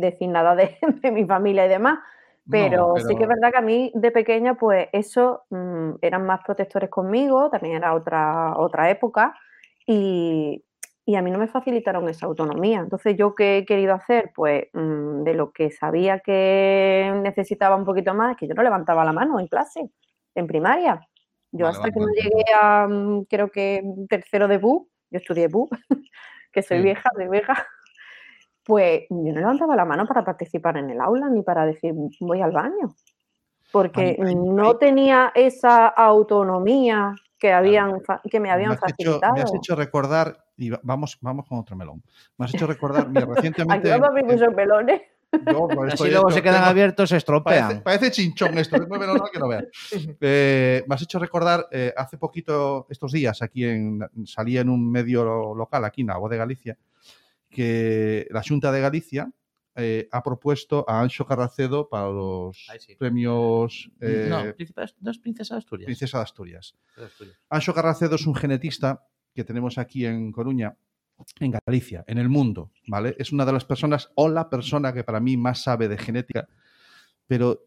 decir 0.00 0.28
nada 0.28 0.54
de, 0.54 0.76
de 1.02 1.10
mi 1.12 1.24
familia 1.24 1.66
y 1.66 1.68
demás, 1.68 1.98
No, 2.46 2.52
pero, 2.52 2.94
sí 2.98 3.16
que 3.16 3.24
es 3.24 3.28
verdad 3.28 3.50
que 3.50 3.58
a 3.58 3.60
mí 3.60 3.90
de 3.94 4.10
pequeña, 4.12 4.54
pues 4.54 4.88
eso 4.92 5.44
mm, 5.50 5.94
eran 6.00 6.24
más 6.26 6.40
protectores 6.44 6.88
conmigo, 6.90 7.50
también 7.50 7.76
era 7.76 7.94
otra, 7.94 8.56
otra 8.56 8.88
época, 8.90 9.34
y, 9.84 10.62
y 11.04 11.16
a 11.16 11.22
mí 11.22 11.30
no 11.30 11.38
me 11.38 11.48
facilitaron 11.48 12.08
esa 12.08 12.26
autonomía. 12.26 12.80
Entonces, 12.80 13.16
¿yo 13.16 13.34
qué 13.34 13.58
he 13.58 13.64
querido 13.66 13.94
hacer? 13.94 14.30
Pues 14.34 14.66
mm, 14.72 15.22
de 15.24 15.34
lo 15.34 15.52
que 15.52 15.70
sabía 15.70 16.20
que 16.20 17.12
necesitaba 17.22 17.76
un 17.76 17.84
poquito 17.84 18.14
más, 18.14 18.36
que 18.36 18.46
yo 18.46 18.54
no 18.54 18.62
levantaba 18.62 19.04
la 19.04 19.12
mano 19.12 19.40
en 19.40 19.48
clase, 19.48 19.90
en 20.34 20.46
primaria. 20.46 21.00
Yo 21.52 21.66
Vale, 21.66 21.76
hasta 21.76 21.82
vale, 21.88 21.92
que 21.92 22.00
no 22.00 22.06
vale. 22.06 22.20
llegué 22.22 22.44
a, 22.60 22.86
mm, 22.88 23.24
creo 23.24 23.50
que 23.50 23.82
tercero 24.08 24.46
de 24.48 24.58
BU, 24.58 24.88
yo 25.10 25.18
estudié 25.18 25.48
BU, 25.48 25.68
que 26.52 26.62
soy 26.62 26.78
Sí. 26.78 26.84
vieja, 26.84 27.10
soy 27.14 27.28
vieja, 27.28 27.66
pues 28.66 29.02
yo 29.08 29.32
no 29.32 29.40
levantaba 29.40 29.76
la 29.76 29.84
mano 29.84 30.06
para 30.06 30.24
participar 30.24 30.76
en 30.78 30.90
el 30.90 31.00
aula 31.00 31.28
ni 31.30 31.42
para 31.42 31.64
decir 31.64 31.94
voy 32.20 32.40
al 32.42 32.50
baño, 32.52 32.94
porque 33.72 34.16
no 34.18 34.76
tenía 34.76 35.30
esa 35.34 35.86
autonomía 35.86 37.14
que, 37.38 37.52
habían, 37.52 38.00
que 38.30 38.40
me 38.40 38.50
habían 38.50 38.70
me 38.70 38.74
has, 38.74 38.82
hecho, 38.98 39.10
facilitado. 39.12 39.34
me 39.34 39.42
has 39.42 39.54
hecho 39.54 39.76
recordar, 39.76 40.44
y 40.56 40.70
va- 40.70 40.80
vamos, 40.82 41.18
vamos 41.20 41.46
con 41.46 41.58
otro 41.58 41.76
melón. 41.76 42.02
Me 42.38 42.46
has 42.46 42.54
hecho 42.54 42.66
recordar, 42.66 43.08
mira, 43.08 43.22
Aquí 43.24 43.34
recientemente. 43.34 43.90
vamos 43.90 44.08
a 44.08 44.24
muchos 44.24 44.54
melones. 44.54 45.02
yo, 45.32 45.68
esto 45.86 46.04
Así 46.04 46.10
luego 46.12 46.30
se 46.30 46.42
quedan 46.42 46.56
tengo- 46.56 46.70
abiertos, 46.70 47.08
se 47.10 47.14
Parece, 47.14 47.16
estropean. 47.18 47.82
parece 47.82 48.10
chinchón 48.10 48.56
esto, 48.58 48.80
tengo 48.80 48.96
melón 48.98 49.20
que 49.32 49.38
no 49.38 49.48
veas. 49.48 49.64
Eh, 50.20 50.82
me 50.88 50.94
has 50.94 51.02
hecho 51.02 51.18
recordar, 51.18 51.66
eh, 51.70 51.92
hace 51.96 52.16
poquito, 52.16 52.86
estos 52.88 53.12
días, 53.12 53.42
aquí 53.42 53.64
en, 53.64 54.00
salía 54.24 54.62
en 54.62 54.70
un 54.70 54.90
medio 54.90 55.24
lo- 55.24 55.54
local, 55.54 55.84
aquí 55.84 56.00
en 56.00 56.06
la 56.08 56.16
Voz 56.16 56.30
de 56.30 56.38
Galicia, 56.38 56.76
que 57.56 58.26
la 58.30 58.42
Junta 58.42 58.70
de 58.70 58.80
Galicia 58.80 59.32
eh, 59.74 60.08
ha 60.12 60.22
propuesto 60.22 60.84
a 60.88 61.00
Anxo 61.00 61.24
Carracedo 61.26 61.88
para 61.88 62.08
los 62.08 62.66
sí. 62.78 62.96
premios 62.96 63.90
eh, 64.00 64.26
no, 64.28 64.42
príncipe- 64.54 64.94
no 65.00 65.10
es 65.10 65.18
princesa 65.18 65.54
de 65.54 65.58
Asturias. 65.58 65.86
Princesa 65.86 66.18
de 66.18 66.22
Asturias. 66.24 66.74
Es 66.90 66.96
de 67.00 67.04
Asturias. 67.06 67.36
Anxo 67.50 67.74
Carracedo 67.74 68.14
es 68.16 68.26
un 68.26 68.34
genetista 68.34 69.06
que 69.34 69.44
tenemos 69.44 69.78
aquí 69.78 70.06
en 70.06 70.32
Coruña, 70.32 70.76
en 71.40 71.52
Galicia, 71.66 72.04
en 72.06 72.18
el 72.18 72.28
mundo, 72.28 72.70
¿vale? 72.88 73.14
Es 73.18 73.32
una 73.32 73.44
de 73.46 73.52
las 73.52 73.64
personas 73.64 74.10
o 74.14 74.28
la 74.28 74.48
persona 74.50 74.92
que 74.92 75.02
para 75.04 75.20
mí 75.20 75.36
más 75.36 75.62
sabe 75.62 75.88
de 75.88 75.96
genética, 75.98 76.46
pero 77.26 77.64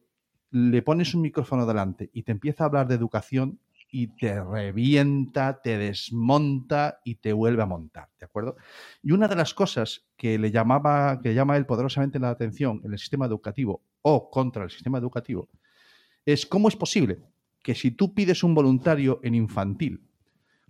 le 0.52 0.82
pones 0.82 1.14
un 1.14 1.22
micrófono 1.22 1.66
delante 1.66 2.10
y 2.14 2.24
te 2.24 2.32
empieza 2.32 2.64
a 2.64 2.68
hablar 2.68 2.88
de 2.88 2.96
educación 2.96 3.60
y 3.92 4.08
te 4.08 4.44
revienta, 4.44 5.62
te 5.62 5.78
desmonta 5.78 7.00
y 7.04 7.16
te 7.16 7.34
vuelve 7.34 7.64
a 7.64 7.66
montar, 7.66 8.10
¿de 8.20 8.26
acuerdo? 8.26 8.56
Y 9.02 9.12
una 9.12 9.28
de 9.28 9.36
las 9.36 9.54
cosas 9.54 10.06
que 10.16 10.38
le 10.38 10.52
llamaba, 10.52 11.20
que 11.22 11.34
llama 11.34 11.58
él 11.58 11.66
poderosamente 11.66 12.20
la 12.20 12.30
atención 12.30 12.82
en 12.84 12.94
el 12.94 13.00
sistema 13.00 13.26
educativo 13.26 13.82
o 14.02 14.30
contra 14.30 14.64
el 14.64 14.70
sistema 14.70 14.98
educativo 14.98 15.50
es 16.26 16.46
cómo 16.46 16.68
es 16.68 16.76
posible 16.76 17.20
que 17.64 17.76
si 17.76 17.92
tú 17.92 18.14
pides 18.14 18.44
un 18.44 18.54
voluntario 18.54 19.20
en 19.24 19.36
infantil 19.36 20.02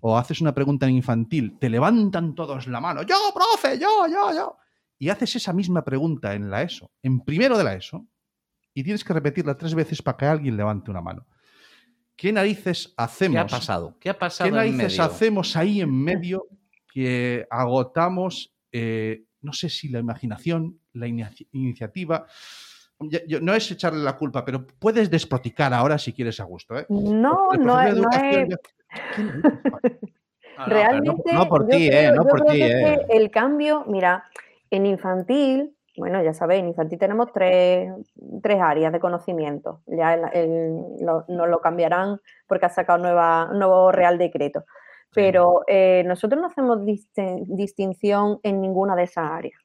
o 0.02 0.18
haces 0.18 0.42
una 0.42 0.54
pregunta 0.54 0.88
en 0.88 0.96
infantil, 0.96 1.58
te 1.60 1.70
levantan 1.70 2.34
todos 2.34 2.68
la 2.68 2.80
mano, 2.80 3.04
yo, 3.04 3.16
profe, 3.34 3.78
yo, 3.78 4.08
yo, 4.08 4.34
yo, 4.34 4.58
y 4.98 5.10
haces 5.10 5.36
esa 5.36 5.54
misma 5.54 5.84
pregunta 5.84 6.34
en 6.34 6.50
la 6.50 6.62
ESO, 6.62 6.92
en 7.04 7.22
primero 7.22 7.58
de 7.58 7.64
la 7.64 7.76
ESO, 7.76 8.06
y 8.74 8.84
tienes 8.84 9.04
que 9.04 9.14
repetirla 9.14 9.58
tres 9.58 9.76
veces 9.76 10.02
para 10.02 10.18
que 10.18 10.26
alguien 10.26 10.56
levante 10.56 10.92
una 10.92 11.02
mano. 11.02 11.26
¿Qué 12.20 12.34
narices 12.34 12.94
hacemos? 12.98 13.36
¿Qué 13.36 13.40
ha 13.40 13.48
pasado? 13.48 13.96
¿Qué 13.98 14.10
ha 14.10 14.20
pasado 14.20 14.46
¿Qué 14.46 14.50
en 14.50 14.56
narices 14.56 14.92
medio? 15.00 15.04
hacemos 15.04 15.56
ahí 15.56 15.80
en 15.80 16.04
medio 16.04 16.48
que 16.92 17.48
agotamos, 17.50 18.54
eh, 18.74 19.24
no 19.42 19.54
sé 19.54 19.70
si 19.70 19.88
la 19.88 20.00
imaginación, 20.00 20.82
la 20.92 21.08
inici- 21.08 21.48
iniciativa? 21.54 22.26
Yo- 23.00 23.40
no 23.40 23.54
es 23.54 23.72
echarle 23.72 24.04
la 24.04 24.18
culpa, 24.18 24.44
pero 24.44 24.68
puedes 24.68 25.10
desproticar 25.10 25.74
ahora 25.74 25.98
si 25.98 26.12
quieres 26.12 26.42
a 26.42 26.44
gusto. 26.44 26.78
¿eh? 26.78 26.86
No, 26.90 27.52
no 27.58 27.80
es, 27.80 27.96
no- 27.96 28.10
Realmente, 30.68 31.34
no, 31.34 31.48
por 31.48 31.68
ti, 31.68 31.88
¿eh? 31.88 32.12
No 32.14 32.24
yo 32.26 32.30
por 32.30 32.46
ti, 32.48 32.62
¿eh? 32.62 33.00
que 33.08 33.16
el 33.18 33.32
cambio, 33.32 33.86
mira, 33.88 34.26
en 34.70 34.86
infantil, 34.86 35.74
bueno, 36.00 36.24
ya 36.24 36.34
sabéis, 36.34 36.62
en 36.62 36.70
infantil 36.70 36.98
tenemos 36.98 37.32
tres, 37.34 37.92
tres 38.42 38.60
áreas 38.62 38.92
de 38.92 39.00
conocimiento. 39.00 39.82
Ya 39.86 40.14
el- 40.16 40.30
el- 40.34 41.06
lo- 41.06 41.26
nos 41.28 41.48
lo 41.50 41.60
cambiarán 41.60 42.20
porque 42.48 42.66
ha 42.66 42.70
sacado 42.70 42.98
nueva, 43.00 43.50
nuevo 43.54 43.92
Real 43.92 44.18
Decreto. 44.18 44.64
Pero 45.14 45.62
eh, 45.68 46.04
nosotros 46.06 46.40
no 46.42 46.48
hacemos 46.48 46.80
distin- 46.82 47.44
distinción 47.48 48.40
en 48.44 48.62
ninguna 48.62 48.96
de 48.96 49.04
esas 49.04 49.30
áreas. 49.30 49.60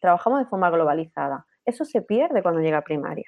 Trabajamos 0.00 0.40
de 0.40 0.46
forma 0.46 0.70
globalizada. 0.70 1.46
Eso 1.64 1.84
se 1.84 2.02
pierde 2.02 2.42
cuando 2.42 2.60
llega 2.60 2.78
a 2.78 2.82
primaria. 2.82 3.26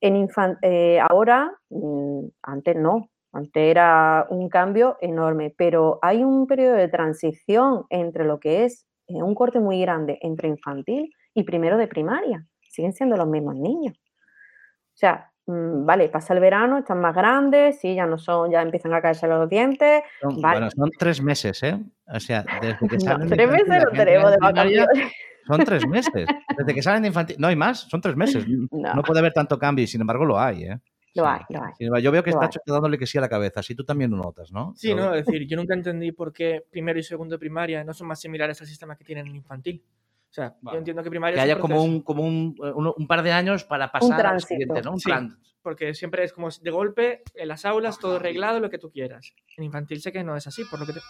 En 0.00 0.16
infan- 0.16 0.58
eh, 0.62 0.98
ahora, 1.08 1.52
mm, 1.70 2.24
antes 2.42 2.76
no, 2.76 3.08
antes 3.32 3.62
era 3.70 4.26
un 4.30 4.48
cambio 4.48 4.96
enorme, 5.00 5.54
pero 5.56 5.98
hay 6.02 6.24
un 6.24 6.46
periodo 6.48 6.74
de 6.74 6.88
transición 6.88 7.84
entre 7.90 8.24
lo 8.24 8.40
que 8.40 8.64
es 8.64 8.86
eh, 9.06 9.22
un 9.22 9.34
corte 9.34 9.60
muy 9.60 9.80
grande 9.80 10.18
entre 10.22 10.48
infantil 10.48 11.12
y 11.34 11.42
primero 11.44 11.76
de 11.76 11.86
primaria. 11.88 12.46
Siguen 12.68 12.92
siendo 12.92 13.16
los 13.16 13.26
mismos 13.26 13.56
niños. 13.56 13.96
O 13.96 14.96
sea, 15.00 15.32
mm, 15.46 15.84
vale, 15.84 16.08
pasa 16.08 16.34
el 16.34 16.40
verano, 16.40 16.78
están 16.78 17.00
más 17.00 17.14
grandes, 17.14 17.80
sí, 17.80 17.94
ya 17.94 18.06
no 18.06 18.18
son, 18.18 18.50
ya 18.50 18.62
empiezan 18.62 18.94
a 18.94 19.00
caerse 19.00 19.26
los 19.26 19.48
dientes. 19.48 20.02
Son, 20.20 20.40
Vale. 20.40 20.60
Bueno, 20.60 20.70
son 20.70 20.90
tres 20.98 21.22
meses, 21.22 21.62
¿eh? 21.62 21.78
O 22.06 22.20
sea, 22.20 22.44
desde 22.60 22.86
que 22.88 22.96
No, 22.98 23.00
salen 23.00 23.28
de 23.28 23.36
tres 23.36 23.50
meses 23.50 23.84
no 23.84 23.90
que 23.90 23.96
tenemos 23.96 24.30
de 24.30 24.36
vacaciones. 24.40 25.12
Son 25.46 25.64
tres 25.64 25.86
meses. 25.86 26.26
Desde 26.58 26.74
que 26.74 26.82
salen 26.82 27.02
de 27.02 27.08
infantil. 27.08 27.36
No 27.38 27.48
hay 27.48 27.56
más, 27.56 27.80
son 27.88 28.00
tres 28.00 28.16
meses. 28.16 28.44
No. 28.70 28.94
No 28.94 29.02
puede 29.02 29.20
haber 29.20 29.32
tanto 29.32 29.58
cambio 29.58 29.84
y 29.84 29.88
sin 29.88 30.00
embargo 30.00 30.24
lo 30.24 30.38
hay, 30.38 30.64
¿eh? 30.64 30.78
Lo 31.14 31.26
hay, 31.26 31.40
lo 31.48 31.60
hay. 31.64 32.02
Yo 32.02 32.12
veo 32.12 32.22
que 32.22 32.30
Lo 32.30 32.40
está 32.40 32.60
dándole 32.66 32.96
que 32.96 33.06
sí 33.06 33.18
a 33.18 33.20
la 33.20 33.28
cabeza. 33.28 33.60
Así 33.60 33.74
tú 33.74 33.84
también 33.84 34.12
lo 34.12 34.16
notas, 34.18 34.52
¿no? 34.52 34.74
Sí, 34.76 34.90
Lo- 34.94 34.96
no, 35.06 35.14
es 35.14 35.26
decir, 35.26 35.46
yo 35.48 35.56
nunca 35.56 35.74
entendí 35.74 36.12
por 36.12 36.32
qué 36.32 36.64
primero 36.70 37.00
y 37.00 37.02
segundo 37.02 37.34
de 37.34 37.38
primaria 37.40 37.82
no 37.82 37.92
son 37.92 38.06
más 38.06 38.20
similares 38.20 38.60
al 38.60 38.68
sistema 38.68 38.96
que 38.96 39.04
tienen 39.04 39.26
en 39.26 39.34
infantil. 39.34 39.82
O 40.30 40.32
sea, 40.32 40.54
Vale. 40.60 40.76
yo 40.76 40.78
entiendo 40.78 41.02
que 41.02 41.10
primaria 41.10 41.34
Que 41.34 41.40
es 41.40 41.44
haya 41.44 41.56
un 41.56 41.60
como 41.60 41.82
un, 41.82 42.02
como 42.02 42.22
un, 42.22 42.54
un, 42.74 42.92
un 42.96 43.06
par 43.08 43.22
de 43.24 43.32
años 43.32 43.64
para 43.64 43.90
pasar 43.90 44.12
al 44.12 44.18
tránsito. 44.18 44.48
siguiente, 44.48 44.82
¿no? 44.82 44.92
Un 44.92 45.00
Sí. 45.00 45.04
plan. 45.06 45.38
porque 45.62 45.92
siempre 45.92 46.24
es 46.24 46.32
como 46.32 46.48
de 46.48 46.70
golpe 46.70 47.22
en 47.34 47.48
las 47.48 47.66
aulas 47.66 47.98
todo 47.98 48.16
arreglado 48.16 48.60
lo 48.60 48.70
que 48.70 48.78
tú 48.78 48.90
quieras. 48.90 49.34
En 49.58 49.64
infantil 49.64 50.00
sé 50.00 50.10
que 50.10 50.24
no 50.24 50.34
es 50.34 50.46
así, 50.46 50.64
por 50.64 50.80
lo 50.80 50.86
que 50.86 50.94
te- 50.94 51.00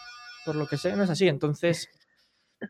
por 0.45 0.57
lo 0.57 0.67
que 0.67 0.77
sé 0.77 0.97
no 0.97 1.05
es 1.05 1.11
así. 1.11 1.29
Entonces 1.29 1.89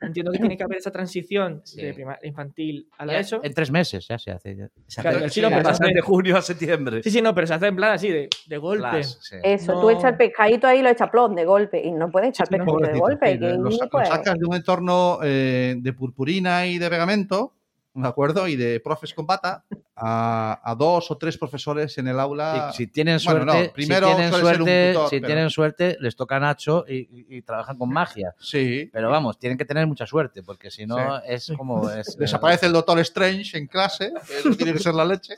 entiendo 0.00 0.32
que 0.32 0.38
tiene 0.38 0.56
que 0.56 0.62
haber 0.62 0.78
esa 0.78 0.90
transición 0.90 1.60
Sí. 1.64 1.82
de 1.82 1.94
prima- 1.94 2.18
infantil 2.22 2.88
a 2.98 3.06
la 3.06 3.12
Ya, 3.14 3.18
ESO. 3.20 3.40
En 3.42 3.52
tres 3.54 3.70
meses 3.70 4.06
ya 4.08 4.18
se 4.18 4.30
hace. 4.30 4.56
ya- 4.56 4.68
se 4.86 5.00
Claro, 5.00 5.18
hace- 5.18 5.30
chino, 5.30 5.48
se 5.48 5.54
pero 5.54 5.64
pasa 5.68 5.84
hace- 5.84 5.94
de 5.94 6.00
junio 6.00 6.36
a 6.36 6.42
septiembre. 6.42 7.02
Sí, 7.02 7.10
sí, 7.10 7.22
no, 7.22 7.34
pero 7.34 7.46
se 7.46 7.54
hace 7.54 7.66
en 7.66 7.76
plan 7.76 7.92
así 7.92 8.08
de, 8.08 8.28
de 8.46 8.58
golpe. 8.58 8.88
Flash, 8.88 9.14
sí. 9.20 9.36
Eso, 9.42 9.72
tú 9.80 9.82
No. 9.82 9.90
echas 9.90 10.12
el 10.12 10.16
pescadito 10.16 10.66
ahí 10.66 10.78
y 10.78 10.82
lo 10.82 10.88
echas 10.90 11.10
plom 11.10 11.34
de 11.34 11.44
golpe. 11.44 11.80
Y 11.84 11.90
no 11.92 12.10
puedes 12.10 12.30
echar 12.30 12.46
sí, 12.48 12.56
no, 12.56 12.64
pescadito 12.64 12.92
de 12.92 12.98
golpe. 12.98 13.32
sí, 13.32 13.38
lo, 13.38 13.56
lo 13.58 13.70
sacas 13.70 14.38
de 14.38 14.46
un 14.46 14.54
entorno 14.54 15.18
eh, 15.22 15.74
de 15.78 15.92
purpurina 15.92 16.66
y 16.66 16.78
de 16.78 16.88
pegamento, 16.90 17.54
¿de 17.94 18.08
acuerdo? 18.08 18.46
Y 18.48 18.56
de 18.56 18.80
profes 18.80 19.12
con 19.14 19.26
bata 19.26 19.64
a, 19.96 20.60
a 20.64 20.74
dos 20.74 21.10
o 21.10 21.18
tres 21.18 21.36
profesores 21.36 21.98
en 21.98 22.08
el 22.08 22.18
aula. 22.20 22.70
Si 22.72 22.86
tienen 22.86 23.18
Bueno, 23.24 23.42
suerte, 23.52 23.66
no, 23.68 23.72
primero 23.72 24.08
si 24.08 24.14
tienen 24.14 24.32
suerte, 24.32 24.92
tutor, 24.92 25.08
si 25.10 25.16
pero- 25.16 25.26
tienen 25.26 25.50
suerte, 25.50 25.96
les 26.00 26.16
toca 26.16 26.38
Nacho 26.40 26.84
y, 26.88 26.94
y- 26.98 27.26
y 27.38 27.42
trabajan 27.42 27.76
con 27.76 27.88
magia. 27.90 28.34
Sí. 28.38 28.88
Pero 28.92 29.10
vamos, 29.10 29.38
tienen 29.38 29.58
que 29.58 29.64
tener 29.64 29.86
mucha 29.86 30.06
suerte, 30.06 30.42
porque 30.42 30.70
si 30.70 30.86
no 30.86 30.96
Sí. 30.96 31.22
es 31.26 31.52
como 31.56 31.90
es. 31.90 32.16
Desaparece 32.18 32.66
el 32.66 32.72
doctor 32.72 32.98
Strange 33.00 33.58
en 33.58 33.66
clase, 33.66 34.12
tiene 34.56 34.72
que 34.72 34.78
ser 34.78 34.94
la 34.94 35.04
leche. 35.04 35.34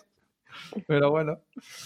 Pero 0.86 1.10
bueno. 1.10 1.38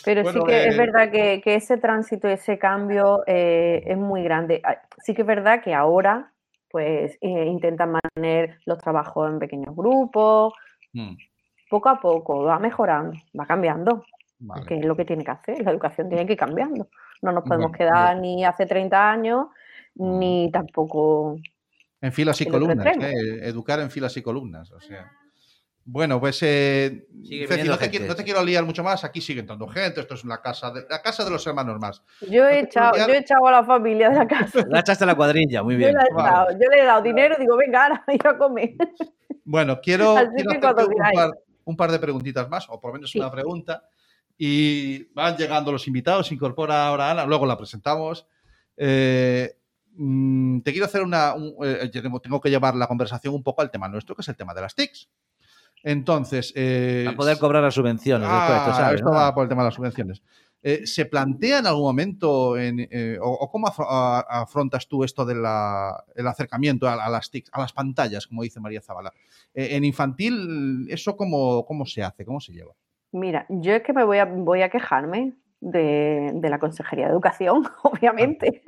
Pero 0.05 0.23
Bueno, 0.23 0.41
sí 0.43 0.47
que 0.47 0.63
eh, 0.65 0.69
es 0.69 0.77
verdad 0.77 1.11
que, 1.11 1.41
que 1.43 1.57
ese 1.57 1.77
tránsito, 1.77 2.29
ese 2.29 2.57
cambio 2.59 3.23
eh, 3.27 3.83
es 3.85 3.97
muy 3.99 4.23
grande. 4.23 4.63
Sí 5.03 5.13
que 5.15 5.23
es 5.23 5.27
verdad 5.27 5.61
que 5.63 5.75
ahora 5.75 6.33
pues 6.77 7.17
eh, 7.23 7.47
intentan 7.47 7.91
mantener 7.93 8.59
los 8.67 8.77
trabajos 8.77 9.31
en 9.31 9.39
pequeños 9.39 9.75
grupos, 9.75 10.53
Mm, 10.93 11.15
poco 11.71 11.89
a 11.89 12.01
poco, 12.01 12.43
va 12.45 12.59
mejorando, 12.59 13.19
va 13.39 13.47
cambiando, 13.47 14.05
vale. 14.39 14.67
que 14.67 14.79
es 14.79 14.85
lo 14.85 14.95
que 14.97 15.05
tiene 15.05 15.25
que 15.25 15.31
hacer, 15.31 15.63
la 15.63 15.71
educación 15.71 16.09
tiene 16.09 16.27
que 16.27 16.35
ir 16.35 16.39
cambiando. 16.39 16.89
No 17.23 17.33
nos 17.33 17.45
podemos 17.45 17.71
Bueno, 17.71 17.79
quedar 17.79 18.19
ni 18.19 18.45
hace 18.45 18.67
30 18.67 19.11
años, 19.11 19.47
ni 19.95 20.51
tampoco... 20.51 21.39
En 22.01 22.13
filas 22.13 22.41
y 22.43 22.47
columnas. 22.47 22.87
¿eh? 22.87 23.41
educar 23.43 23.81
en 23.81 23.91
filas 23.91 24.17
y 24.17 24.23
columnas. 24.23 24.71
O 24.73 24.81
sea. 24.81 25.11
Bueno, 25.89 26.19
pues 26.19 26.43
eh, 26.43 27.07
Ceci, 27.23 27.43
no, 27.69 27.79
te, 27.79 27.89
quiero- 27.91 28.07
no 28.07 28.15
te 28.17 28.23
sí. 28.23 28.25
quiero 28.25 28.45
liar 28.45 28.65
mucho 28.65 28.83
más. 28.83 29.05
Aquí 29.05 29.21
sigue 29.21 29.39
entrando 29.41 29.69
gente. 29.69 30.01
Esto 30.01 30.15
es 30.15 30.25
una 30.25 30.43
casa 30.43 30.73
de, 30.73 30.85
la 30.91 31.01
casa 31.01 31.25
de 31.25 31.31
los 31.31 31.47
hermanos 31.47 31.79
más. 31.79 32.03
Yo 32.29 32.45
he, 32.49 32.59
echado, 32.61 32.97
yo 32.97 33.15
he 33.15 33.19
echado 33.19 33.47
a 33.47 33.53
la 33.53 33.65
familia 33.65 34.11
de 34.11 34.17
la 34.17 34.27
casa. 34.27 34.65
La 34.69 34.81
echaste 34.81 35.05
a 35.05 35.07
la 35.07 35.15
cuadrilla, 35.15 35.63
muy 35.63 35.75
Yo, 35.75 35.79
bien. 35.79 35.95
la 35.95 36.03
he 36.03 36.13
Vale. 36.13 36.29
echado, 36.29 36.51
yo 36.53 36.71
le 36.71 36.81
he 36.81 36.85
dado 36.85 37.03
dinero 37.03 37.37
y 37.39 37.41
digo, 37.43 37.57
venga, 37.57 37.85
ahora 37.85 38.05
ir 38.13 38.27
a 38.27 38.37
comer. 38.37 38.75
Bueno, 39.45 39.81
quiero, 39.81 40.17
quiero 40.35 40.51
hacerte 40.69 40.87
un 40.97 41.15
par, 41.15 41.31
un 41.65 41.77
par 41.77 41.93
de 41.93 41.99
preguntitas 42.01 42.49
más, 42.49 42.67
o 42.69 42.81
por 42.81 42.91
lo 42.91 42.95
menos 42.95 43.11
Sí. 43.13 43.21
una 43.21 43.31
pregunta. 43.31 43.85
Y 44.37 45.05
van 45.15 45.37
llegando 45.37 45.71
los 45.71 45.87
invitados, 45.87 46.27
se 46.27 46.35
incorpora 46.35 46.89
ahora 46.89 47.13
Ana, 47.13 47.25
luego 47.27 47.47
la 47.47 47.57
presentamos. 47.57 48.27
Eh, 48.77 49.57
mm, 49.93 50.61
te 50.63 50.73
quiero 50.73 50.87
hacer 50.87 51.03
una. 51.03 51.33
un- 51.35 51.55
eh, 51.65 51.89
yo 51.93 52.03
tengo, 52.03 52.19
tengo 52.21 52.41
que 52.41 52.51
llevar 52.51 52.75
la 52.75 52.89
conversación 52.89 53.33
un 53.35 53.45
poco 53.45 53.63
al 53.63 53.71
tema 53.71 53.89
nuestro, 53.89 54.17
que 54.17 54.23
es 54.23 54.29
el 54.29 54.37
tema 54.37 54.53
de 54.53 54.61
las 54.63 54.75
TICs. 54.75 55.09
Entonces. 55.83 56.53
eh, 56.57 57.03
Para 57.07 57.17
poder 57.17 57.39
cobrar 57.39 57.63
las 57.63 57.75
subvenciones 57.75 58.29
Ah, 58.31 58.73
sabes, 58.77 58.97
esto 59.01 59.11
¿no? 59.11 59.17
va 59.17 59.35
por 59.35 59.45
el 59.45 59.49
tema 59.49 59.63
de 59.63 59.67
las 59.69 59.75
subvenciones. 59.75 60.23
Eh, 60.63 60.85
¿Se 60.85 61.07
plantea 61.07 61.59
en 61.61 61.67
algún 61.67 61.85
momento, 61.85 62.59
en, 62.59 62.81
eh, 62.91 63.19
o, 63.23 63.31
o 63.31 63.51
cómo 63.51 63.69
afrontas 63.69 64.89
tú 64.89 65.05
esto 65.05 65.25
del 65.25 65.45
acercamiento 66.27 66.89
a, 66.89 66.95
a 66.95 67.09
las 67.09 67.31
TICs, 67.31 67.51
a 67.53 67.61
las 67.61 67.73
pantallas, 67.73 68.27
como 68.27 68.43
dice 68.43 68.59
María 68.59 68.81
Zavala? 68.81 69.13
Eh, 69.55 69.77
en 69.77 69.85
infantil, 69.85 70.87
¿eso 70.91 71.17
cómo, 71.17 71.65
cómo 71.67 71.87
se 71.87 72.03
hace? 72.03 72.25
¿Cómo 72.25 72.41
se 72.41 72.53
lleva? 72.53 72.73
Mira, 73.13 73.47
yo 73.49 73.75
es 73.75 73.83
que 73.83 73.93
me 73.93 74.03
voy 74.05 74.19
a, 74.19 74.25
voy 74.25 74.63
a 74.63 74.69
quejarme 74.69 75.35
de, 75.61 76.33
de 76.35 76.51
la 76.51 76.59
Consejería 76.59 77.07
de 77.07 77.13
Educación, 77.13 77.65
obviamente. 77.85 78.63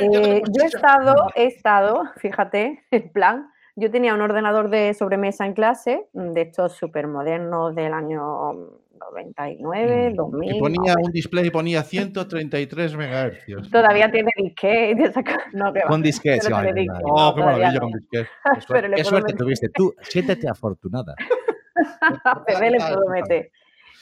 Eh, 0.00 0.42
yo 0.50 0.62
he 0.62 0.66
estado, 0.66 1.14
he 1.34 1.44
estado, 1.44 2.04
fíjate, 2.16 2.84
en 2.90 3.12
plan, 3.12 3.50
yo 3.78 3.90
tenía 3.90 4.14
un 4.14 4.20
ordenador 4.20 4.70
de 4.70 4.92
sobremesa 4.94 5.46
en 5.46 5.52
clase, 5.54 6.06
de 6.12 6.40
estos 6.40 6.72
súper 6.72 7.06
modernos 7.06 7.74
del 7.74 7.92
año 7.92 8.52
99, 8.98 10.12
2000. 10.14 10.56
Y 10.56 10.58
ponía 10.58 10.94
un 11.00 11.12
display 11.12 11.46
y 11.46 11.50
ponía 11.50 11.82
133 11.82 12.96
megahercios. 12.96 13.70
Todavía 13.70 14.10
tiene 14.10 14.30
disquete, 14.36 15.12
no, 15.52 15.72
que 15.72 15.80
va. 15.80 15.86
Con 15.88 16.02
disquete, 16.02 16.48
ay. 16.52 16.86
Oh, 17.04 17.32
qué 17.34 17.40
maravilla 17.42 17.80
con 17.80 17.92
disquete. 17.92 18.28
Qué 18.68 18.90
qué 18.96 19.04
suerte 19.04 19.32
meter- 19.32 19.38
tuviste. 19.38 19.68
Tú, 19.72 19.94
siéntete 20.00 20.48
afortunada. 20.50 21.14
le 22.60 22.78
puedo 22.78 23.08
meter. 23.10 23.50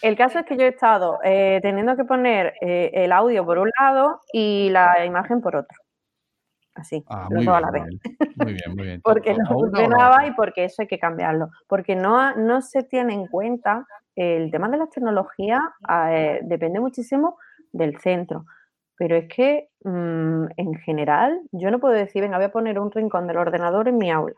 El 0.03 0.17
caso 0.17 0.39
es 0.39 0.47
que 0.47 0.57
yo 0.57 0.65
he 0.65 0.69
estado 0.69 1.19
eh, 1.25 1.59
teniendo 1.63 1.97
que 1.97 2.05
poner 2.05 2.55
eh, 2.61 2.91
el 2.95 3.13
audio 3.13 3.45
por 3.45 3.59
un 3.59 3.71
lado 3.79 4.21
y 4.33 4.69
la 4.71 5.05
imagen 5.05 5.41
por 5.41 5.57
otro. 5.57 5.77
Así, 6.77 7.03
Ah, 7.09 7.23
los 7.31 7.31
muy 7.39 7.47
dos 7.47 7.57
a 7.57 7.61
la 7.63 7.71
vez. 7.71 7.85
muy 8.37 8.53
bien, 8.53 8.77
muy 8.77 8.85
bien. 8.87 9.01
Porque 9.05 9.33
O- 9.33 9.39
no 9.39 9.51
o 9.51 9.55
o 9.57 9.61
funcionaba 9.61 10.27
y 10.27 10.33
porque 10.33 10.65
eso 10.65 10.83
hay 10.83 10.89
que 10.89 10.99
cambiarlo. 10.99 11.49
Porque 11.69 11.97
no, 11.97 12.35
no 12.37 12.61
se 12.61 12.83
tiene 12.85 13.15
en 13.15 13.27
cuenta 13.27 13.87
el 14.15 14.51
tema 14.51 14.69
de 14.69 14.77
las 14.79 14.91
tecnologías, 14.91 15.61
eh, 16.11 16.41
depende 16.43 16.79
muchísimo 16.81 17.39
del 17.73 17.99
centro. 18.01 18.45
Pero 18.99 19.17
es 19.17 19.29
que 19.29 19.69
mm, 19.85 20.45
en 20.57 20.75
general 20.77 21.41
yo 21.53 21.71
no 21.71 21.79
puedo 21.81 21.95
decir, 21.95 22.23
venga, 22.23 22.37
voy 22.39 22.47
a 22.47 22.53
poner 22.53 22.79
un 22.79 22.91
rincón 22.91 23.27
del 23.27 23.37
ordenador 23.39 23.89
en 23.89 23.99
mi 23.99 24.11
aula. 24.11 24.35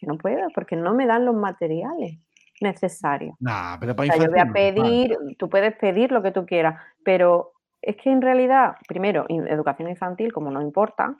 Que 0.00 0.06
no 0.06 0.16
puedo, 0.16 0.48
porque 0.54 0.76
no 0.76 0.94
me 0.94 1.06
dan 1.06 1.24
los 1.24 1.34
materiales 1.34 2.18
necesarios. 2.60 3.34
Nah, 3.40 3.78
pero 3.78 3.92
O 3.92 3.96
para 3.96 4.06
sea, 4.12 4.16
yo 4.24 4.30
voy 4.30 4.38
a 4.40 4.44
infantil, 4.44 4.74
vale. 4.74 4.90
pedir, 4.90 5.18
tú 5.38 5.48
puedes 5.48 5.74
pedir 5.76 6.12
lo 6.12 6.22
que 6.22 6.30
tú 6.32 6.44
quieras, 6.46 6.80
pero 7.04 7.52
es 7.80 7.96
que 7.96 8.10
en 8.10 8.20
realidad, 8.22 8.76
primero, 8.86 9.24
educación 9.28 9.88
infantil, 9.88 10.32
como 10.32 10.50
no 10.50 10.60
importa, 10.60 11.14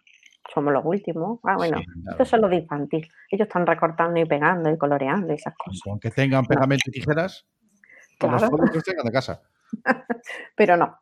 somos 0.53 0.73
los 0.73 0.85
últimos. 0.85 1.41
Ah, 1.45 1.57
bueno, 1.57 1.79
Sí, 1.79 1.85
claro. 1.85 2.11
estos 2.13 2.29
son 2.29 2.41
los 2.43 2.51
de 2.51 2.57
infantil. 2.57 3.09
Ellos 3.31 3.47
están 3.49 3.67
recortando 3.67 4.19
y 4.21 4.25
pegando 4.25 4.71
y 4.71 4.79
coloreando 4.79 5.33
y 5.33 5.37
esas 5.37 5.55
cosas. 5.57 5.81
Con 5.85 6.01
que 6.01 6.11
tengan 6.11 6.45
pegamento 6.47 6.85
y 6.89 6.93
tijeras, 6.93 7.47
con 8.19 8.33
los 8.33 8.43
Claro. 8.43 8.57
que 8.73 8.81
tengan 8.81 9.05
de 9.07 9.13
casa. 9.13 9.43
Pero 10.57 10.77
no. 10.77 10.99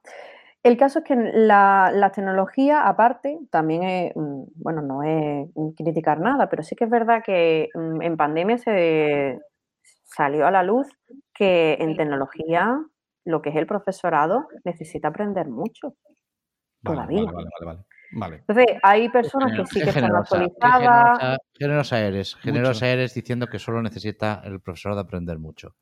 El 0.62 0.76
caso 0.76 0.98
es 0.98 1.04
que 1.04 1.14
la, 1.14 1.92
la 1.94 2.10
tecnología, 2.10 2.88
aparte, 2.88 3.38
también 3.50 3.84
es, 3.84 4.12
mm, 4.16 4.42
bueno, 4.56 4.82
no 4.82 5.04
es 5.04 5.48
criticar 5.76 6.18
nada, 6.18 6.48
pero 6.48 6.64
sí 6.64 6.74
que 6.74 6.84
es 6.86 6.90
verdad 6.90 7.22
que 7.24 7.68
mm, 7.72 8.02
en 8.02 8.16
pandemia 8.16 8.58
se 8.58 9.38
salió 10.04 10.44
a 10.44 10.50
la 10.50 10.64
luz 10.64 10.88
que 11.32 11.74
en 11.78 11.96
tecnología 11.96 12.80
lo 13.24 13.42
que 13.42 13.50
es 13.50 13.56
el 13.56 13.68
profesorado 13.68 14.48
necesita 14.64 15.08
aprender 15.08 15.46
mucho. 15.48 15.94
Vale, 16.82 16.96
Todavía. 16.96 17.22
Vale, 17.30 17.48
vale, 17.64 17.80
vale. 18.12 18.36
Entonces, 18.36 18.66
hay 18.82 19.08
personas 19.08 19.52
que 19.56 19.66
sí 19.66 19.80
que 19.80 19.88
están 19.88 20.14
actualizadas. 20.14 21.18
generosa, 21.18 21.38
generosa 21.58 22.00
eres. 22.00 22.34
Generosa 22.36 22.72
Mucho. 22.72 22.86
eres 22.86 23.14
diciendo 23.14 23.46
que 23.46 23.58
solo 23.58 23.82
necesita 23.82 24.42
el 24.44 24.60
profesor 24.60 24.94
de 24.94 25.00
aprender 25.00 25.38
mucho. 25.38 25.74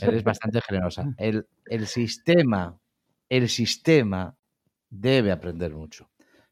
Eres 0.00 0.22
bastante 0.22 0.60
generosa. 0.60 1.04
El, 1.18 1.46
el 1.66 1.86
sistema, 1.86 2.78
el 3.28 3.48
sistema 3.48 4.36
debe 4.90 5.32
aprender 5.32 5.72
mucho. 5.72 6.10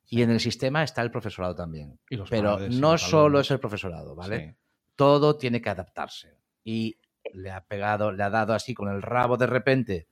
Y 0.09 0.23
en 0.23 0.31
el 0.31 0.41
sistema 0.41 0.85
está 0.85 1.03
el 1.03 1.11
profesorado 1.11 1.55
también. 1.55 1.99
Y 2.09 2.17
los 2.17 2.31
Pero 2.31 2.59
no 2.71 2.97
solo 2.97 3.41
es 3.41 3.51
el 3.51 3.59
profesorado, 3.59 4.15
¿vale? 4.15 4.39
Sí. 4.39 4.57
Todo 4.95 5.37
tiene 5.37 5.61
que 5.61 5.69
adaptarse. 5.69 6.39
Y 6.63 6.99
le 7.35 7.51
ha 7.51 7.63
pegado, 7.63 8.13
le 8.13 8.23
ha 8.23 8.31
dado 8.31 8.55
así 8.55 8.73
con 8.73 8.89
el 8.89 9.03
rabo 9.03 9.37
de 9.37 9.47
repente. 9.47 10.09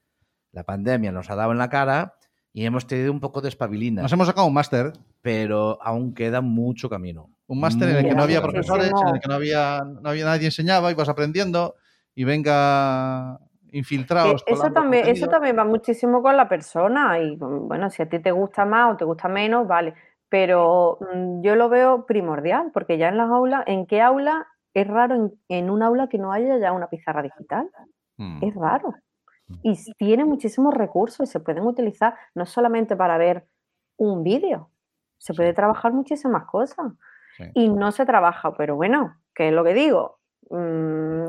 La 0.51 0.65
pandemia 0.65 1.13
nos 1.13 1.31
ha 1.31 1.37
dado 1.37 1.53
en 1.53 1.59
la 1.59 1.69
cara 1.69 2.15
y 2.57 2.65
hemos 2.65 2.87
tenido 2.87 3.11
un 3.11 3.19
poco 3.19 3.41
de 3.41 3.49
espabilina. 3.49 4.01
Nos 4.01 4.13
hemos 4.13 4.29
sacado 4.29 4.47
un 4.47 4.55
máster, 4.55 4.93
pero 5.21 5.77
aún 5.83 6.15
queda 6.15 6.41
mucho 6.41 6.89
camino. 6.89 7.29
un 7.49 7.59
máster 7.59 7.89
en 7.89 7.97
el 7.97 8.09
que 8.09 8.15
no 8.15 8.23
había 8.23 8.41
profesores, 8.41 8.93
en 8.93 9.15
el 9.17 9.21
que 9.21 9.29
no 9.29 9.35
había, 9.35 9.83
no 10.01 10.09
había 10.09 10.25
nadie 10.25 10.47
enseñaba, 10.47 10.93
ibas 10.93 11.09
aprendiendo 11.09 11.75
y 12.15 12.23
venga 12.23 13.41
infiltrados. 13.73 14.45
eso 14.47 14.57
colando 14.57 14.81
también, 14.81 15.09
eso 15.09 15.27
también 15.27 15.59
va 15.59 15.65
muchísimo 15.65 16.23
con 16.23 16.37
la 16.37 16.49
persona 16.49 17.19
y 17.19 17.35
bueno, 17.35 17.91
si 17.91 18.03
a 18.03 18.09
ti 18.09 18.21
te 18.21 18.31
gusta 18.31 18.65
más 18.65 18.95
o 18.95 18.97
te 18.97 19.05
gusta 19.05 19.29
menos, 19.29 19.67
vale. 19.67 19.95
Pero 20.29 20.99
mm, 21.13 21.43
yo 21.43 21.57
lo 21.57 21.69
veo 21.69 22.07
primordial, 22.07 22.71
porque 22.73 22.99
ya 22.99 23.09
en 23.09 23.17
las 23.17 23.31
aulas, 23.31 23.65
¿en 23.67 23.85
qué 23.87 24.01
aula? 24.01 24.47
Es 24.73 24.87
raro 24.87 25.17
en, 25.17 25.33
en 25.49 25.71
un 25.71 25.83
aula 25.83 26.09
que 26.09 26.19
no 26.19 26.33
haya 26.33 26.57
ya 26.59 26.73
una 26.73 26.87
pizarra 26.87 27.23
digital. 27.23 27.69
Mm. 28.17 28.45
Es 28.45 28.55
raro. 28.55 28.95
Y 29.63 29.75
tiene 29.99 30.25
muchísimos 30.25 30.73
recursos 30.75 31.29
y 31.29 31.31
se 31.33 31.41
pueden 31.41 31.65
utilizar 31.65 32.15
no 32.35 32.47
solamente 32.47 32.97
para 32.97 33.19
ver 33.19 33.47
un 33.97 34.23
vídeo, 34.25 34.71
se 35.19 35.35
puede 35.35 35.53
trabajar 35.53 35.93
muchísimas 35.93 36.45
cosas. 36.47 36.93
Sí. 37.37 37.45
Y 37.55 37.69
no 37.69 37.93
se 37.93 38.07
trabaja, 38.07 38.55
pero 38.57 38.77
bueno, 38.77 39.17
que 39.35 39.49
es 39.49 39.55
lo 39.55 39.65
que 39.65 39.75
digo. 39.75 40.19
mm, 40.51 41.29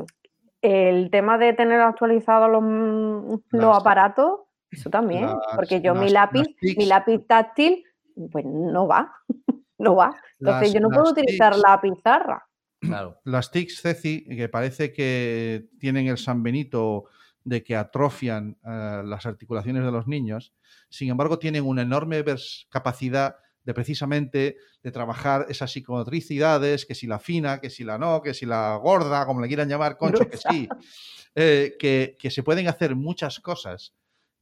el 0.62 1.10
tema 1.10 1.38
de 1.38 1.52
tener 1.54 1.80
actualizados 1.80 2.50
los, 2.50 2.62
mm, 2.62 3.30
los 3.56 3.64
Las- 3.64 3.78
aparatos, 3.80 4.40
eso 4.70 4.90
también, 4.90 5.26
las- 5.26 5.36
porque 5.54 5.80
yo 5.80 5.94
mi 5.94 6.10
lápiz, 6.10 6.44
mi 6.76 6.84
lápiz 6.86 7.26
táctil, 7.26 7.82
pues 8.30 8.44
no 8.44 8.86
va, 8.86 9.12
no 9.78 9.94
va. 9.96 10.14
Entonces 10.40 10.68
Las- 10.68 10.72
yo 10.74 10.80
no 10.80 10.88
puedo 10.90 11.10
utilizar 11.12 11.52
TICs. 11.54 11.62
la 11.66 11.80
pizarra. 11.80 12.46
Claro. 12.80 13.16
Las 13.24 13.50
TICs, 13.50 13.80
Ceci, 13.80 14.24
que 14.26 14.48
parece 14.48 14.92
que 14.92 15.68
tienen 15.80 16.08
el 16.08 16.18
San 16.18 16.42
Benito 16.42 17.04
de 17.46 17.62
que 17.62 17.76
atrofian 17.76 18.58
eh, 18.66 19.02
las 19.04 19.24
articulaciones 19.24 19.84
de 19.84 19.92
los 19.92 20.08
niños, 20.08 20.52
sin 20.88 21.10
embargo 21.10 21.38
tienen 21.38 21.64
una 21.64 21.82
enorme 21.82 22.24
capacidad 22.68 23.36
de 23.62 23.72
precisamente 23.72 24.56
de 24.82 24.90
trabajar 24.90 25.46
esas 25.48 25.70
psicomotricidades, 25.70 26.86
que 26.86 26.96
si 26.96 27.06
la 27.06 27.20
fina, 27.20 27.60
que 27.60 27.70
si 27.70 27.84
la 27.84 27.98
no, 27.98 28.20
que 28.20 28.34
si 28.34 28.46
la 28.46 28.74
gorda, 28.82 29.24
como 29.26 29.40
le 29.40 29.46
quieran 29.46 29.68
llamar, 29.68 29.96
concho, 29.96 30.28
que 30.28 30.36
sí, 30.36 30.68
eh, 31.36 31.76
que, 31.78 32.16
que 32.18 32.32
se 32.32 32.42
pueden 32.42 32.66
hacer 32.66 32.96
muchas 32.96 33.38
cosas 33.38 33.94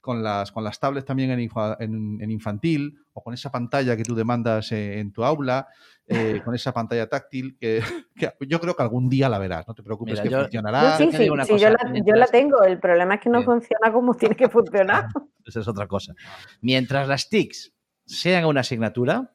con 0.05 0.23
las, 0.23 0.53
con 0.53 0.63
las 0.63 0.79
tablets 0.79 1.07
también 1.07 1.31
en, 1.31 1.41
en- 1.41 2.19
en 2.21 2.31
infantil 2.31 2.99
o 3.15 3.23
con 3.23 3.33
esa 3.33 3.51
pantalla 3.51 3.97
que 3.97 4.03
tú 4.05 4.15
demandas 4.15 4.71
eh, 4.73 4.99
en 5.01 5.13
tu 5.13 5.25
aula, 5.25 5.67
eh, 6.07 6.43
con 6.45 6.55
esa 6.55 6.73
pantalla 6.75 7.09
táctil, 7.09 7.57
que, 7.59 7.81
que 8.15 8.35
yo 8.47 8.61
creo 8.61 8.77
que 8.77 8.83
algún 8.83 9.09
día 9.09 9.31
la 9.31 9.39
verás, 9.39 9.67
no 9.67 9.75
te 9.75 9.83
preocupes 9.83 10.13
Mira, 10.13 10.23
que 10.25 10.29
yo- 10.29 10.37
Yo 10.39 10.43
funcionará. 10.45 10.97
sí, 10.99 11.09
sí, 11.11 11.17
sí, 11.17 11.27
yo, 11.27 11.35
la, 11.37 11.45
yo 11.47 11.57
la 11.87 11.91
mientras- 11.91 12.31
tengo, 12.31 12.63
el 12.65 12.79
problema 12.79 13.15
es 13.15 13.21
que 13.23 13.31
no 13.31 13.39
Bien. 13.39 13.47
funciona 13.47 13.91
como 13.93 14.13
tiene 14.15 14.37
que 14.37 14.49
funcionar. 14.51 15.07
Esa 15.47 15.61
es 15.61 15.69
otra 15.69 15.87
cosa. 15.89 16.13
Mientras 16.61 17.09
las 17.09 17.29
TICs 17.31 17.73
sean 18.05 18.45
una 18.45 18.61
asignatura, 18.61 19.33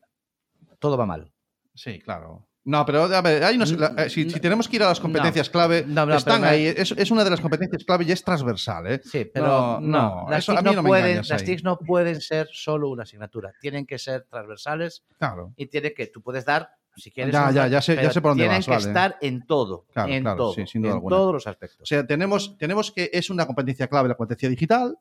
todo 0.78 0.98
va 0.98 1.06
mal. 1.08 1.32
Sí, 1.74 2.00
claro. 2.00 2.48
No, 2.70 2.86
pero 2.86 3.04
a 3.04 3.22
ver, 3.22 3.44
hay 3.44 3.56
unos- 3.56 3.72
la- 3.72 3.94
eh, 3.98 4.10
si, 4.12 4.30
si 4.30 4.40
tenemos 4.40 4.68
que 4.68 4.76
ir 4.76 4.84
a 4.84 4.90
las 4.90 5.00
competencias 5.00 5.50
clave, 5.50 5.84
No, 5.88 6.06
no, 6.06 6.14
están 6.16 6.44
ahí. 6.44 6.68
Es, 6.68 6.91
es 6.91 7.10
una 7.10 7.24
de 7.24 7.32
las 7.32 7.41
competencias 7.41 7.84
clave 7.84 8.06
y 8.06 8.12
es 8.12 8.24
transversal, 8.24 8.86
¿eh? 8.86 9.02
Sí, 9.04 9.26
pero 9.34 9.48
No, 9.48 9.80
no, 9.82 10.22
no, 10.26 10.30
las, 10.30 10.44
eso 10.44 10.56
a 10.58 10.62
mí 10.62 10.76
pueden, 10.86 11.22
las. 11.28 11.44
TICs 11.44 11.64
no 11.64 11.80
pueden 11.80 12.22
ser 12.22 12.48
solo 12.52 12.90
una 12.90 13.04
asignatura. 13.04 13.52
Tienen 13.60 13.88
que 13.88 13.98
ser 13.98 14.28
transversales 14.30 15.04
Claro. 15.18 15.52
y 15.56 15.66
tiene 15.66 15.94
que, 15.96 16.06
tú 16.08 16.22
puedes 16.22 16.46
dar, 16.46 16.70
si 16.96 17.10
quieres. 17.10 17.34
Ya, 17.34 17.50
ya, 17.52 17.68
ya 17.68 17.82
sé- 17.82 17.96
ya 17.96 18.12
sé 18.12 18.22
por 18.22 18.32
dónde 18.32 18.44
Tienen 18.44 18.60
vas, 18.60 18.66
que 18.66 18.72
vale. 18.72 18.86
estar 18.88 19.18
en 19.22 19.46
todo. 19.48 19.86
Claro, 19.91 20.14
en 20.14 20.22
claro, 20.22 20.38
todo. 20.38 20.54
sí, 20.54 20.68
sin 20.68 20.82
duda 20.84 20.91
en 20.91 20.96
alguna. 20.98 21.16
todos 21.16 21.34
los 21.34 21.48
aspectos. 21.48 21.80
O 21.82 21.86
sea, 21.86 22.06
tenemos, 22.06 22.56
tenemos 22.60 22.91
que 22.91 23.10
es 23.12 23.30
una 23.32 23.48
competencia 23.48 23.88
clave 23.88 24.10
la 24.10 24.16
competencia 24.16 24.48
digital 24.50 24.96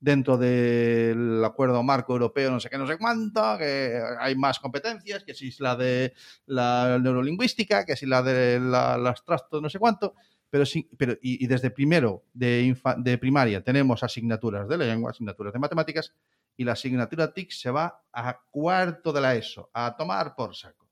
dentro 0.00 0.38
del 0.38 1.44
acuerdo 1.44 1.82
marco 1.82 2.14
europeo, 2.14 2.50
no 2.50 2.58
sé 2.58 2.70
qué, 2.70 2.78
no 2.78 2.86
sé 2.86 2.96
cuánto, 2.98 3.58
que 3.58 4.00
hay 4.18 4.34
más 4.34 4.58
competencias, 4.58 5.22
que 5.24 5.34
si 5.34 5.48
es 5.48 5.60
la 5.60 5.76
de 5.76 6.14
la 6.46 6.98
neurolingüística, 7.00 7.84
que 7.84 7.96
si 7.96 8.06
la 8.06 8.22
de 8.22 8.58
la, 8.58 8.96
las 8.96 9.22
trastos, 9.24 9.60
no 9.60 9.68
sé 9.68 9.78
cuánto, 9.78 10.14
pero 10.48 10.64
sí, 10.64 10.88
pero 10.96 11.12
y, 11.20 11.44
y 11.44 11.46
desde 11.46 11.70
primero 11.70 12.24
de, 12.32 12.64
infa- 12.64 12.96
de 13.00 13.18
primaria 13.18 13.62
tenemos 13.62 14.02
asignaturas 14.02 14.66
de 14.68 14.78
lengua, 14.78 15.10
asignaturas 15.10 15.52
de 15.52 15.58
matemáticas, 15.58 16.14
y 16.56 16.64
la 16.64 16.72
asignatura 16.72 17.32
TIC 17.32 17.50
se 17.52 17.70
va 17.70 18.02
a 18.12 18.40
cuarto 18.50 19.12
de 19.12 19.20
la 19.20 19.34
ESO, 19.34 19.70
a 19.72 19.96
tomar 19.96 20.34
por 20.34 20.54
saco. 20.56 20.88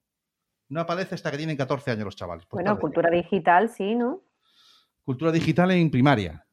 No 0.68 0.80
aparece 0.80 1.14
hasta 1.14 1.30
que 1.30 1.38
tienen 1.38 1.56
14 1.56 1.90
años 1.90 2.04
los 2.04 2.16
chavales. 2.16 2.46
Bueno, 2.50 2.78
cultura 2.78 3.10
digital 3.10 3.70
sí, 3.70 3.94
¿no? 3.94 4.22
Cultura 5.02 5.32
digital 5.32 5.70
en 5.70 5.90
primaria. 5.90 6.44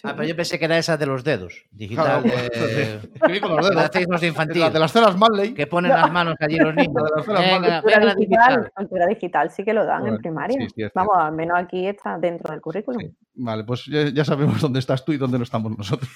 Sí. 0.00 0.08
Ah, 0.08 0.14
pero 0.16 0.26
yo 0.26 0.34
pensé 0.34 0.58
que 0.58 0.64
era 0.64 0.78
esa 0.78 0.96
de 0.96 1.04
los 1.04 1.22
dedos. 1.22 1.66
Digital. 1.70 2.22
Claro. 2.22 2.40
Escribí 3.14 3.38
con 3.40 3.54
los 3.54 3.68
de 3.68 3.74
dedos. 3.76 4.20
de 4.22 4.26
infantil. 4.26 4.60
La 4.60 4.70
de 4.70 4.78
las 4.78 4.92
ceras 4.92 5.14
Manley. 5.14 5.52
Que 5.52 5.66
ponen 5.66 5.90
las 5.90 6.10
manos 6.10 6.36
allí 6.40 6.56
los 6.56 6.74
niños. 6.74 6.94
De 7.26 7.32
las 7.34 7.40
venga, 7.42 7.82
digital, 7.82 8.16
digital. 8.16 8.72
cultura 8.74 9.06
digital 9.06 9.50
sí 9.50 9.62
que 9.62 9.74
lo 9.74 9.84
dan 9.84 10.00
Bueno, 10.00 10.16
en 10.16 10.22
primaria. 10.22 10.68
sí, 10.74 10.84
Vamos, 10.94 11.16
al 11.18 11.32
menos 11.34 11.58
aquí 11.58 11.86
está 11.86 12.16
dentro 12.16 12.50
del 12.50 12.62
currículum. 12.62 13.02
Sí. 13.02 13.14
Vale, 13.34 13.64
pues 13.64 13.84
ya, 13.84 14.08
ya 14.08 14.24
sabemos 14.24 14.58
dónde 14.62 14.78
estás 14.78 15.04
tú 15.04 15.12
y 15.12 15.18
dónde 15.18 15.36
no 15.36 15.44
estamos 15.44 15.76
nosotros. 15.76 16.10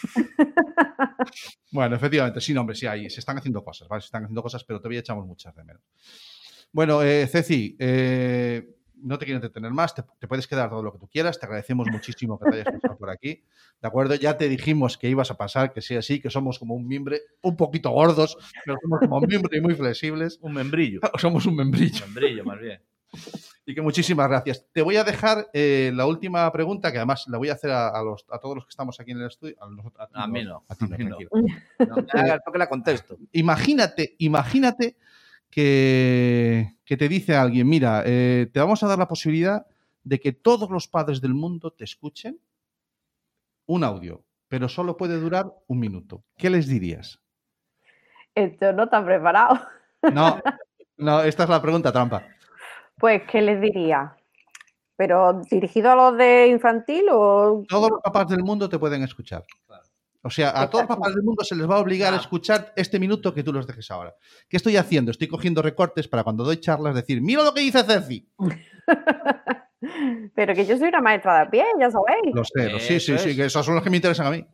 bueno, 1.71 1.95
efectivamente, 1.97 2.41
sí, 2.41 2.55
no, 2.55 2.63
hombre, 2.63 2.77
sí, 2.77 2.87
ahí 2.87 3.11
se 3.11 3.21
están 3.21 3.37
haciendo 3.37 3.63
cosas, 3.63 3.87
¿vale? 3.87 4.01
Se 4.01 4.07
están 4.07 4.25
haciendo 4.25 4.43
cosas, 4.43 4.65
pero 4.65 4.79
todavía 4.81 5.01
echamos 5.01 5.27
muchas 5.27 5.55
de 5.55 5.63
menos. 5.63 5.83
Bueno, 6.73 7.03
eh, 7.03 7.27
Ceci, 7.27 7.77
eh, 7.79 8.67
no 9.05 9.19
te 9.19 9.25
quiero 9.27 9.37
entretener 9.37 9.71
más, 9.71 9.95
te, 9.95 10.03
te 10.19 10.27
puedes 10.27 10.47
quedar 10.49 10.71
todo 10.71 10.83
lo 10.83 10.93
que 10.93 10.99
tú 10.99 11.09
quieras, 11.09 11.39
te 11.39 11.47
agradecemos 11.47 11.87
muchísimo 11.91 12.39
que 12.39 12.51
te 12.51 12.55
hayas 12.57 12.73
pasado 12.75 12.97
por 12.99 13.11
aquí, 13.11 13.43
¿de 13.81 13.89
acuerdo? 13.89 14.15
Ya 14.17 14.37
te 14.37 14.49
dijimos 14.49 14.99
que 14.99 15.09
ibas 15.09 15.31
a 15.31 15.37
pasar, 15.37 15.73
que 15.73 15.81
sí, 15.83 15.95
así, 15.97 16.21
que 16.21 16.31
somos 16.31 16.59
como 16.59 16.75
un 16.75 16.87
mimbre, 16.87 17.21
un 17.43 17.57
poquito 17.57 17.91
gordos, 17.91 18.37
pero 18.65 18.77
somos 18.83 19.01
como 19.01 19.19
un 19.19 19.27
mimbre 19.29 19.59
y 19.59 19.61
muy 19.61 19.75
flexibles. 19.75 20.39
Un 20.43 20.55
membrillo. 20.55 21.01
Somos 21.19 21.47
un 21.47 21.57
membrillo. 21.57 22.05
membrillo, 22.07 22.45
más 22.45 22.59
bien. 22.59 22.81
Y 23.67 23.75
que 23.75 23.81
muchísimas 23.81 24.29
gracias. 24.29 24.67
Te 24.73 24.83
voy 24.83 24.97
a 24.97 25.05
dejar 25.05 25.49
eh, 25.55 25.91
la 25.95 26.05
última 26.07 26.51
pregunta, 26.53 26.91
que 26.93 26.99
además 26.99 27.25
la 27.29 27.39
voy 27.39 27.49
a 27.49 27.53
hacer 27.55 27.71
a, 27.71 27.89
a 27.89 28.03
los, 28.03 28.27
a 28.31 28.39
todos 28.39 28.57
los 28.57 28.65
que 28.67 28.71
estamos 28.71 28.99
aquí 29.01 29.13
en 29.13 29.21
el 29.21 29.27
estudio. 29.29 29.55
A, 29.61 29.69
los- 29.69 29.85
ti 29.87 29.93
A 30.15 30.27
mí 30.27 30.45
no, 30.45 30.65
A 30.69 30.75
ti 30.75 30.85
a 30.85 30.89
no, 30.89 30.99
mí 30.99 31.05
no. 31.05 31.17
tranquilo. 31.17 31.31
No 31.89 32.07
hagas 32.13 32.41
porque 32.45 32.59
la 32.59 32.69
contesto. 32.69 33.17
Imagínate, 33.33 34.17
imagínate 34.19 34.97
que, 35.55 36.79
que 36.85 36.97
te 36.97 37.09
dice 37.09 37.37
alguien, 37.37 37.69
mira, 37.69 38.03
eh, 38.05 38.51
te 38.53 38.59
vamos 38.59 38.83
a 38.83 38.89
dar 38.89 38.99
la 38.99 39.07
posibilidad 39.07 39.65
de 40.03 40.19
que 40.19 40.33
todos 40.33 40.69
los 40.69 40.89
padres 40.89 41.21
del 41.21 41.33
mundo 41.33 41.71
te 41.71 41.85
escuchen 41.85 42.41
un 43.67 43.85
audio, 43.85 44.25
pero 44.49 44.69
solo 44.69 44.97
puede 44.97 45.17
durar 45.21 45.47
un 45.69 45.79
minuto. 45.79 46.25
¿Qué 46.37 46.51
les 46.51 46.67
dirías? 46.67 47.21
Esto 48.35 48.73
no 48.73 48.85
está 48.85 49.05
preparado. 49.05 49.61
No, 50.13 50.43
no, 50.97 51.23
esta 51.23 51.45
es 51.45 51.49
la 51.49 51.63
pregunta 51.63 51.93
trampa. 51.93 52.27
Pues, 52.99 53.23
¿qué 53.31 53.41
les 53.41 53.61
diría? 53.61 54.17
¿Pero 54.97 55.41
dirigido 55.49 55.93
a 55.93 55.95
los 55.95 56.19
de 56.19 56.49
infantil 56.49 57.05
o...? 57.13 57.63
Todos 57.69 57.91
los 57.91 58.01
papás 58.03 58.27
del 58.27 58.43
mundo 58.43 58.69
te 58.69 58.79
pueden 58.79 59.05
escuchar. 59.05 59.45
O 60.27 60.31
sea, 60.31 60.59
a 60.59 60.71
todos 60.71 60.87
los 60.89 60.97
papás 60.97 61.15
del 61.15 61.23
mundo 61.23 61.45
se 61.45 61.55
les 61.55 61.69
va 61.69 61.77
a 61.77 61.81
obligar 61.81 62.15
a 62.15 62.17
escuchar 62.17 62.73
este 62.77 62.99
minuto 62.99 63.35
que 63.35 63.43
tú 63.43 63.53
los 63.53 63.67
dejes 63.67 63.91
ahora. 63.91 64.15
¿Qué 64.49 64.57
estoy 64.57 64.77
haciendo? 64.79 65.11
Estoy 65.11 65.29
cogiendo 65.29 65.61
recortes 65.61 66.09
para 66.09 66.25
cuando 66.25 66.45
doy 66.45 66.57
charlas 66.57 66.95
decir, 66.95 67.21
mira 67.21 67.43
lo 67.45 67.53
que 67.53 67.61
dice 67.61 67.85
Ceci. 67.85 68.27
Pero 70.35 70.55
que 70.55 70.65
yo 70.65 70.79
soy 70.79 70.89
una 70.89 71.01
maestra 71.03 71.41
de 71.41 71.51
pie, 71.51 71.65
ya 71.79 71.91
sabéis. 71.91 72.35
Lo 72.35 72.43
sé, 72.45 72.71
lo- 72.71 72.79
sí, 72.79 72.99
sí, 73.01 73.19
sí, 73.19 73.37
que 73.37 73.45
esos 73.45 73.65
son 73.67 73.75
los 73.75 73.85
que 73.85 73.91
me 73.91 73.97
interesan 73.97 74.27
a 74.27 74.31
mí. 74.31 74.47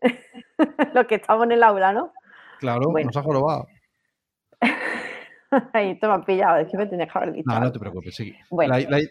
Los 0.94 1.06
que 1.06 1.16
estamos 1.16 1.44
en 1.44 1.52
el 1.52 1.62
aula, 1.62 1.92
¿no? 1.92 2.12
Claro, 2.58 2.90
Bueno. 2.90 3.06
nos 3.08 3.16
ha 3.16 3.22
jorobado. 3.22 3.66
Ahí 5.72 5.98
te 5.98 6.06
me 6.06 6.14
has 6.14 6.24
pillado, 6.24 6.58
es 6.58 6.70
que 6.70 6.76
me 6.78 6.86
tenías 6.86 7.10
que 7.12 7.18
haber 7.18 7.32
dicho. 7.34 7.44
No, 7.46 7.60
no 7.60 7.72
te 7.72 7.78
preocupes, 7.78 8.14
sí. 8.14 8.34
Bueno. 8.50 8.74
La- 8.78 8.98
la- 8.98 9.06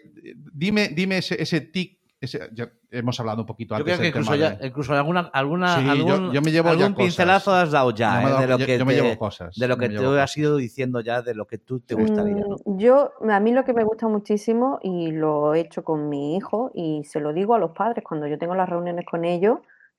dime, 0.52 0.88
dime 0.88 1.18
ese, 1.18 1.40
ese 1.40 1.60
tic. 1.60 1.99
Ese- 2.20 2.50
ya 2.52 2.70
hemos 2.90 3.18
hablado 3.18 3.40
un 3.40 3.46
poquito 3.46 3.74
Yo 3.74 3.78
antes 3.78 3.94
creo 3.98 4.02
que 4.12 4.18
incluso, 4.18 4.34
ya, 4.36 4.50
de- 4.50 4.66
incluso 4.66 4.92
alguna, 4.94 5.20
alguna 5.32 5.78
Sí, 5.78 5.84
yo- 5.84 5.90
algún, 5.92 6.32
yo 6.32 6.42
me 6.42 6.50
llevo 6.50 6.66
ya 6.66 6.72
algún 6.72 6.92
cosas. 6.92 7.04
pincelazo 7.06 7.52
has 7.54 7.70
dado 7.70 7.90
ya, 7.92 8.22
Yo 8.22 8.28
¿eh? 8.28 8.40
de 8.42 8.46
lo 8.46 8.58
yo- 8.58 8.66
que 8.66 8.78
yo 8.78 8.84
me 8.86 8.94
llevo 8.94 9.16
cosas. 9.18 9.54
de 9.56 9.68
lo 9.68 9.74
yo 9.76 9.80
que 9.80 9.88
tú 9.88 10.04
has 10.10 10.20
cosas. 10.30 10.36
ido 10.36 10.56
diciendo 10.56 11.00
ya 11.00 11.22
de 11.22 11.34
lo 11.34 11.46
que 11.46 11.58
tú 11.58 11.80
te 11.80 11.94
gustaría. 11.94 12.34
¿no? 12.46 12.56
Mm, 12.64 12.78
Yo, 12.78 13.12
a 13.28 13.40
mí 13.40 13.52
lo 13.52 13.64
que 13.64 13.72
me 13.72 13.84
gusta 13.84 14.06
muchísimo 14.08 14.78
y 14.82 15.12
lo 15.12 15.54
he 15.54 15.60
hecho 15.60 15.82
con 15.82 16.08
mi 16.08 16.36
hijo 16.36 16.70
y 16.74 17.04
se 17.04 17.20
lo 17.20 17.32
digo 17.32 17.54
a 17.54 17.58
los 17.58 17.70
padres 17.72 18.04
cuando 18.04 18.26
yo 18.26 18.36
tengo 18.38 18.54
las 18.54 18.68
reuniones 18.68 19.06
con 19.06 19.24
ellos, 19.24 19.58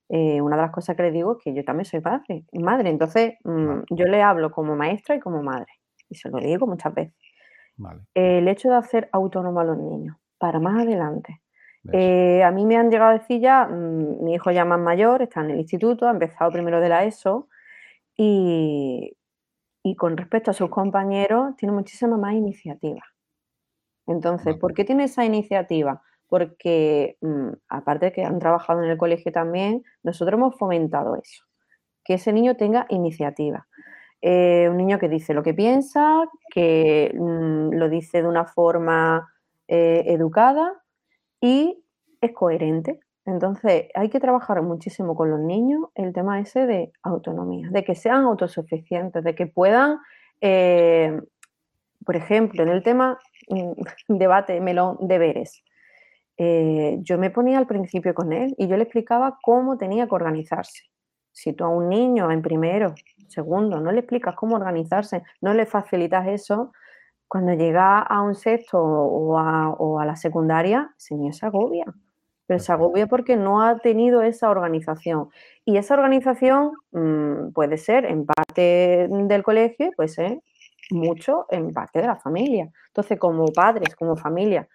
eh, 0.10 0.42
una 0.42 0.58
de 0.58 0.62
las 0.64 0.72
cosas 0.72 0.96
que 0.96 1.04
les 1.04 1.14
digo 1.14 1.38
es 1.38 1.44
que 1.44 1.54
yo 1.56 1.64
también 1.64 1.86
soy 1.86 2.02
padre, 2.02 2.44
madre, 2.54 2.90
entonces 2.90 3.36
mm, 3.44 3.66
Vale. 3.68 3.84
yo 3.90 4.06
le 4.06 4.22
hablo 4.22 4.52
como 4.52 4.76
maestra 4.76 5.16
y 5.16 5.20
como 5.20 5.42
madre 5.42 5.72
y 6.10 6.16
se 6.16 6.30
lo 6.30 6.38
digo 6.40 6.68
muchas 6.68 6.94
veces. 6.94 7.16
Vale. 7.78 8.02
El 8.14 8.48
hecho 8.48 8.70
de 8.70 8.76
hacer 8.76 9.10
autónomo 9.12 9.60
a 9.62 9.64
los 9.64 9.78
niños 9.78 10.18
para 10.38 10.60
más 10.60 10.84
adelante. 10.84 11.42
Eh, 11.92 12.44
a 12.44 12.52
mí 12.52 12.66
me 12.66 12.78
han 12.78 12.92
llegado 12.92 13.12
a 13.12 13.20
decir 13.20 13.42
ya, 13.42 13.66
mm, 13.66 14.24
mi 14.24 14.36
hijo 14.36 14.52
ya 14.52 14.66
más 14.66 14.80
mayor, 14.80 15.24
está 15.24 15.42
en 15.42 15.52
el 15.52 15.60
instituto, 15.60 16.08
ha 16.08 16.12
empezado 16.12 16.52
primero 16.52 16.80
de 16.80 16.90
la 16.90 17.06
ESO 17.06 17.48
y, 18.16 19.18
y 19.84 19.96
con 19.96 20.16
respecto 20.18 20.52
a 20.52 20.54
sus 20.54 20.70
compañeros 20.70 21.56
tiene 21.58 21.74
muchísima 21.74 22.18
más 22.18 22.34
iniciativa. 22.34 23.02
Entonces. 24.08 24.58
¿por 24.58 24.74
qué 24.74 24.84
tiene 24.84 25.06
esa 25.06 25.26
iniciativa? 25.26 26.02
Porque 26.28 27.18
mm, 27.22 27.50
aparte 27.70 28.08
de 28.08 28.12
que 28.12 28.24
han 28.24 28.40
trabajado 28.40 28.84
en 28.84 28.90
el 28.90 28.98
colegio 28.98 29.32
también, 29.32 29.84
nosotros 30.04 30.38
hemos 30.38 30.58
fomentado 30.58 31.16
eso, 31.16 31.46
que 32.04 32.16
ese 32.16 32.34
niño 32.34 32.56
tenga 32.56 32.86
iniciativa. 32.90 33.68
Eh, 34.22 34.68
un 34.70 34.78
niño 34.78 35.00
que 35.00 35.10
dice 35.10 35.34
lo 35.34 35.42
que 35.42 35.54
piensa, 35.54 36.26
que 36.54 37.12
mm, 37.18 37.74
lo 37.74 37.90
dice 37.90 38.22
de 38.22 38.28
una 38.28 38.46
forma 38.46 39.34
eh, 39.68 40.04
educada 40.08 40.81
y 41.42 41.84
es 42.22 42.32
coherente. 42.34 43.00
Entonces, 43.26 43.88
hay 43.94 44.10
que 44.10 44.20
trabajar 44.20 44.62
muchísimo 44.62 45.16
con 45.16 45.30
los 45.30 45.40
niños 45.40 45.90
el 45.96 46.14
tema 46.14 46.40
ese 46.40 46.66
de 46.66 46.92
autonomía, 47.04 47.70
de 47.72 47.84
que 47.84 47.96
sean 47.96 48.24
autosuficientes, 48.26 49.24
de 49.24 49.36
que 49.36 49.48
puedan, 49.48 50.00
eh, 50.42 51.20
por 52.06 52.16
ejemplo, 52.16 52.64
en 52.64 52.70
el 52.70 52.84
tema 52.84 53.20
mm, 53.50 53.74
debate, 54.08 54.60
melón, 54.62 54.98
deberes. 55.02 55.64
eh, 56.38 56.98
yo 57.02 57.18
me 57.20 57.30
ponía 57.30 57.58
al 57.60 57.68
principio 57.68 58.14
con 58.16 58.34
él 58.34 58.56
y 58.58 58.68
yo 58.68 58.78
le 58.78 58.84
explicaba 58.84 59.38
cómo 59.44 59.78
tenía 59.78 60.08
que 60.08 60.16
organizarse. 60.16 60.84
Si 61.32 61.54
tú 61.54 61.64
a 61.64 61.70
un 61.70 61.90
niño 61.90 62.32
en 62.32 62.42
primero, 62.42 62.94
segundo, 63.28 63.80
no 63.80 63.92
le 63.92 64.00
explicas 64.00 64.36
cómo 64.36 64.56
organizarse, 64.56 65.24
no 65.42 65.54
le 65.54 65.66
facilitas 65.66 66.28
eso, 66.28 66.74
cuando 67.32 67.54
llega 67.54 68.00
a 68.00 68.22
un 68.24 68.36
sexto 68.36 68.78
o 68.78 69.40
a, 69.40 69.70
o 69.70 70.02
a 70.02 70.06
la 70.06 70.18
secundaria, 70.18 70.94
ese 70.98 71.16
niño 71.16 71.32
se 71.32 71.46
agobia. 71.46 71.86
Pero 72.46 72.60
se 72.60 72.74
agobia 72.74 73.08
porque 73.08 73.38
no 73.38 73.62
ha 73.62 73.78
tenido 73.78 74.22
esa 74.22 74.50
organización. 74.50 75.30
Y 75.64 75.78
esa 75.78 75.94
organización 75.94 76.74
mm, 76.92 77.54
puede 77.54 77.78
ser 77.78 78.04
en 78.04 78.26
parte 78.26 79.08
del 79.10 79.44
colegio, 79.44 79.92
puede 79.96 80.10
ser 80.10 80.42
mucho 80.90 81.46
en 81.50 81.72
parte 81.72 82.02
de 82.02 82.08
la 82.08 82.18
familia. 82.18 82.70
Entonces, 82.88 83.18
como 83.18 83.46
padres, 83.46 83.96
como 83.96 84.18
familia, 84.18 84.68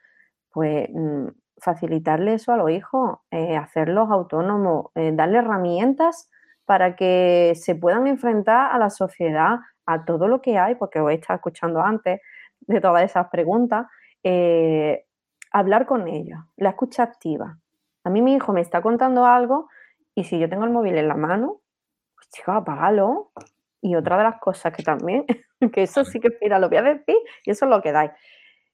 pues 0.51 0.89
mm, 0.95 1.27
facilitarle 1.59 2.33
eso 2.33 2.55
a 2.55 2.57
los 2.57 2.71
hijos, 2.71 3.19
eh, 3.33 3.55
hacerlos 3.55 4.11
autónomos, 4.11 4.87
eh, 4.95 5.11
darle 5.13 5.41
herramientas 5.41 6.31
para 6.65 6.97
que 6.97 7.53
se 7.55 7.75
puedan 7.75 8.07
enfrentar 8.07 8.73
a 8.73 8.79
la 8.79 8.89
sociedad, 8.89 9.59
a 9.85 10.07
todo 10.07 10.27
lo 10.27 10.41
que 10.41 10.57
hay, 10.57 10.75
porque 10.77 11.01
os 11.01 11.11
he 11.11 11.15
estado 11.17 11.37
escuchando 11.37 11.83
antes 11.83 12.23
de 12.61 12.81
todas 12.81 13.05
esas 13.05 13.29
preguntas, 13.29 13.87
eh, 14.23 15.07
hablar 15.53 15.87
con 15.87 16.09
ellos, 16.09 16.39
la 16.57 16.71
escucha 16.71 17.03
activa. 17.03 17.59
A 18.05 18.11
mí 18.11 18.23
mi 18.23 18.35
hijo 18.35 18.53
me 18.53 18.61
está 18.61 18.83
contando 18.83 19.25
algo 19.25 19.69
y 20.15 20.25
si 20.25 20.39
yo 20.39 20.49
tengo 20.49 20.65
el 20.65 20.71
móvil 20.71 20.97
en 20.97 21.09
la 21.09 21.15
mano, 21.15 21.61
pues 22.15 22.29
chicos, 22.31 22.55
apágalo. 22.57 23.33
Y 23.81 23.95
otra 23.95 24.17
de 24.17 24.25
las 24.25 24.41
cosas 24.41 24.73
que 24.73 24.83
también, 24.83 25.25
que 25.73 25.83
eso 25.83 26.05
sí 26.05 26.19
que, 26.19 26.31
mira, 26.41 26.59
lo 26.59 26.69
voy 26.69 26.79
a 26.79 26.83
decir 26.83 27.17
y 27.45 27.51
eso 27.51 27.67
es 27.67 27.71
lo 27.71 27.83
que 27.83 27.93
dais. 27.93 28.11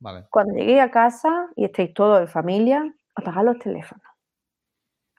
Vale. 0.00 0.26
Cuando 0.30 0.54
lleguéis 0.54 0.80
a 0.80 0.90
casa 0.90 1.48
y 1.54 1.64
estéis 1.64 1.92
todos 1.92 2.20
en 2.20 2.28
familia, 2.28 2.94
apagad 3.14 3.44
los 3.44 3.58
teléfonos. 3.58 4.04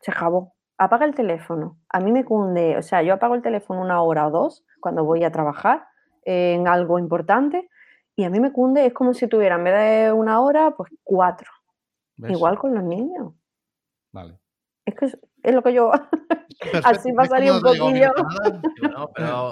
Se 0.02 0.12
acabó. 0.12 0.54
Apaga 0.78 1.06
el 1.06 1.14
teléfono. 1.14 1.78
A 1.90 2.00
mí 2.00 2.12
me 2.12 2.26
cunde, 2.26 2.78
o 2.78 2.82
sea, 2.82 3.04
yo 3.04 3.14
apago 3.14 3.36
el 3.36 3.42
teléfono 3.42 3.82
una 3.82 4.02
hora 4.02 4.28
o 4.28 4.32
dos 4.32 4.66
cuando 4.80 5.06
voy 5.06 5.24
a 5.24 5.32
trabajar 5.32 5.86
en 6.24 6.68
algo 6.68 6.98
importante 7.00 7.70
y 8.16 8.24
a 8.24 8.30
mí 8.30 8.40
me 8.40 8.52
cunde, 8.52 8.86
es 8.86 8.94
como 8.94 9.14
si 9.14 9.28
tuviera 9.28 9.56
en 9.56 9.64
vez 9.64 9.74
de 10.06 10.12
una 10.12 10.40
hora, 10.42 10.72
pues 10.76 10.92
cuatro. 11.04 11.50
¿Ves? 12.18 12.32
Igual 12.32 12.58
con 12.60 12.74
los 12.76 12.84
niños. 12.84 13.34
Vale. 14.12 14.38
Es 14.86 14.96
que 14.96 15.06
es, 15.06 15.18
es 15.42 15.54
lo 15.56 15.64
que 15.64 15.74
yo. 15.74 15.92
Perfecto. 16.60 16.88
Así 16.88 17.12
¿Ves 17.12 17.28
cómo 17.28 17.38
salido 17.38 17.56
un 17.58 17.62
no 17.64 17.68
poquillo. 17.70 18.12
No, 18.92 19.10
pero 19.14 19.52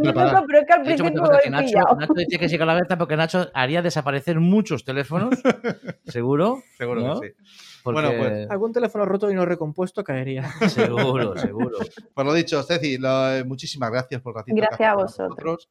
preparada. 0.00 0.32
minuto, 0.32 0.46
pero 0.46 0.58
es 0.60 0.66
que 0.66 0.72
al 0.72 0.82
principio 0.82 1.22
que 1.42 1.50
Nacho. 1.50 1.78
Nacho 1.98 2.12
decía 2.14 2.38
que 2.38 2.48
sí 2.48 2.58
con 2.58 2.66
la 2.68 2.74
cabeza 2.74 2.96
porque 2.98 3.16
Nacho 3.16 3.46
haría 3.52 3.82
desaparecer 3.82 4.38
muchos 4.40 4.84
teléfonos, 4.84 5.34
seguro. 6.06 6.62
Seguro 6.78 7.00
¿no? 7.00 7.20
que 7.20 7.28
sí. 7.28 7.34
Porque- 7.82 8.00
Bueno, 8.00 8.12
pues, 8.18 8.50
Algún 8.50 8.72
teléfono 8.72 9.04
roto 9.04 9.30
y 9.30 9.34
no 9.34 9.44
recompuesto 9.44 10.04
caería. 10.04 10.48
Seguro, 10.68 11.36
seguro. 11.36 11.78
Pues 12.14 12.26
lo 12.26 12.32
dicho, 12.32 12.62
Ceci, 12.62 12.96
lo- 12.98 13.32
eh, 13.32 13.44
muchísimas 13.44 13.90
gracias 13.90 14.20
por 14.22 14.34
que 14.44 14.52
Gracias 14.54 14.88
a 14.88 14.94
vosotros. 14.94 15.68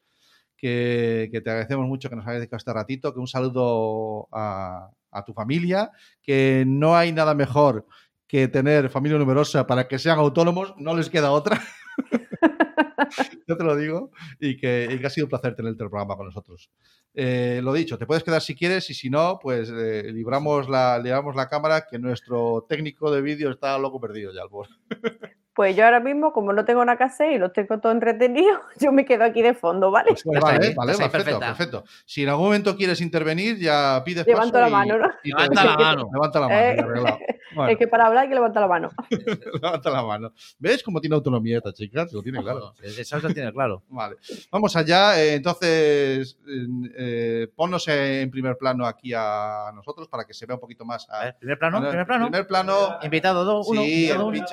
Que, 0.61 1.29
que 1.31 1.41
te 1.41 1.49
agradecemos 1.49 1.87
mucho 1.87 2.07
que 2.07 2.15
nos 2.15 2.27
hayas 2.27 2.37
dedicado 2.39 2.57
este 2.57 2.71
ratito, 2.71 3.13
que 3.15 3.19
un 3.19 3.27
saludo 3.27 4.27
a, 4.31 4.91
a 5.09 5.25
tu 5.25 5.33
familia, 5.33 5.91
que 6.21 6.65
no 6.67 6.95
hay 6.95 7.11
nada 7.11 7.33
mejor 7.33 7.87
que 8.27 8.47
tener 8.47 8.89
familia 8.89 9.17
numerosa 9.17 9.67
para 9.67 9.87
que 9.87 9.99
sean 9.99 10.19
autónomos, 10.19 10.73
no 10.77 10.95
les 10.95 11.09
queda 11.09 11.31
otra. 11.31 11.61
Yo 13.47 13.57
te 13.57 13.63
lo 13.63 13.75
digo, 13.75 14.11
y 14.39 14.55
que, 14.55 14.87
y 14.89 14.99
que 14.99 15.05
ha 15.05 15.09
sido 15.09 15.25
un 15.25 15.29
placer 15.29 15.53
tenerte 15.53 15.81
en 15.81 15.85
el 15.85 15.89
programa 15.89 16.15
con 16.15 16.27
nosotros. 16.27 16.71
Eh, 17.13 17.59
lo 17.61 17.73
dicho, 17.73 17.97
te 17.97 18.05
puedes 18.05 18.23
quedar 18.23 18.41
si 18.41 18.55
quieres 18.55 18.89
y 18.89 18.93
si 18.93 19.09
no, 19.09 19.37
pues 19.41 19.69
eh, 19.69 20.11
libramos, 20.13 20.69
la, 20.69 20.97
libramos 20.97 21.35
la 21.35 21.49
cámara 21.49 21.85
que 21.89 21.99
nuestro 21.99 22.65
técnico 22.69 23.11
de 23.11 23.21
vídeo 23.21 23.51
está 23.51 23.77
loco 23.77 23.99
perdido 23.99 24.31
ya 24.33 24.43
al. 24.43 24.69
Pues 25.61 25.75
yo 25.75 25.85
ahora 25.85 25.99
mismo, 25.99 26.33
como 26.33 26.53
no 26.53 26.65
tengo 26.65 26.83
nada 26.83 26.97
que 26.97 27.03
hacer 27.03 27.33
y 27.33 27.37
los 27.37 27.53
tengo 27.53 27.77
todo 27.79 27.91
entretenidos, 27.91 28.59
yo 28.79 28.91
me 28.91 29.05
quedo 29.05 29.25
aquí 29.25 29.43
de 29.43 29.53
fondo, 29.53 29.91
¿vale? 29.91 30.15
Pues 30.23 30.41
vale, 30.41 30.67
ahí, 30.69 30.73
vale, 30.73 30.93
ahí, 30.93 30.97
perfecto, 30.97 31.39
perfecto. 31.39 31.83
Si 32.03 32.23
en 32.23 32.29
algún 32.29 32.45
momento 32.45 32.75
quieres 32.75 32.99
intervenir, 32.99 33.59
ya 33.59 34.01
pides 34.03 34.25
Levanto 34.25 34.53
paso 34.53 34.61
la 34.63 34.69
y- 34.69 34.71
mano, 34.71 34.97
¿no? 34.97 35.07
y 35.23 35.29
Levanta 35.29 35.63
la 35.63 35.77
mano. 35.77 36.09
Levanta 36.11 36.39
la 36.39 36.47
mano, 36.47 36.59
Eh. 36.59 37.27
Bueno, 37.53 37.69
Es 37.73 37.77
que 37.77 37.87
para 37.87 38.07
hablar 38.07 38.23
hay 38.23 38.29
que 38.29 38.33
levantar 38.35 38.61
la 38.61 38.67
mano. 38.69 38.89
levanta 39.61 39.89
la 39.91 40.01
mano. 40.03 40.31
¿Ves 40.57 40.81
cómo 40.81 40.99
tiene 41.01 41.15
autonomía 41.17 41.57
esta 41.57 41.73
chica? 41.73 42.07
Se 42.07 42.15
lo 42.15 42.23
tiene 42.23 42.41
claro. 42.41 42.73
Eso 42.81 43.19
lo 43.19 43.29
tiene 43.33 43.51
claro. 43.51 43.83
Vale. 43.89 44.15
Vamos 44.51 44.75
allá. 44.77 45.21
eh, 45.21 45.35
entonces, 45.35 46.39
eh, 46.47 46.65
eh, 46.97 47.47
ponnos 47.55 47.87
en 47.89 48.31
primer 48.31 48.57
plano 48.57 48.85
aquí 48.87 49.11
a 49.15 49.69
nosotros 49.75 50.07
para 50.07 50.23
que 50.25 50.33
se 50.33 50.45
vea 50.45 50.55
un 50.55 50.61
poquito 50.61 50.85
más. 50.85 51.07
a- 51.09 51.19
A 51.19 51.23
ver, 51.25 51.35
primer 51.37 51.59
plano, 51.59 51.77
a- 51.77 51.89
primer 51.89 52.05
plano. 52.07 52.25
Primer 52.25 52.47
plano. 52.47 52.99
Invitado 53.03 53.43
dos, 53.43 53.67
uno. 53.67 53.81
Sí, 53.81 54.03
invitado 54.05 54.21
el 54.31 54.37
uno. 54.37 54.47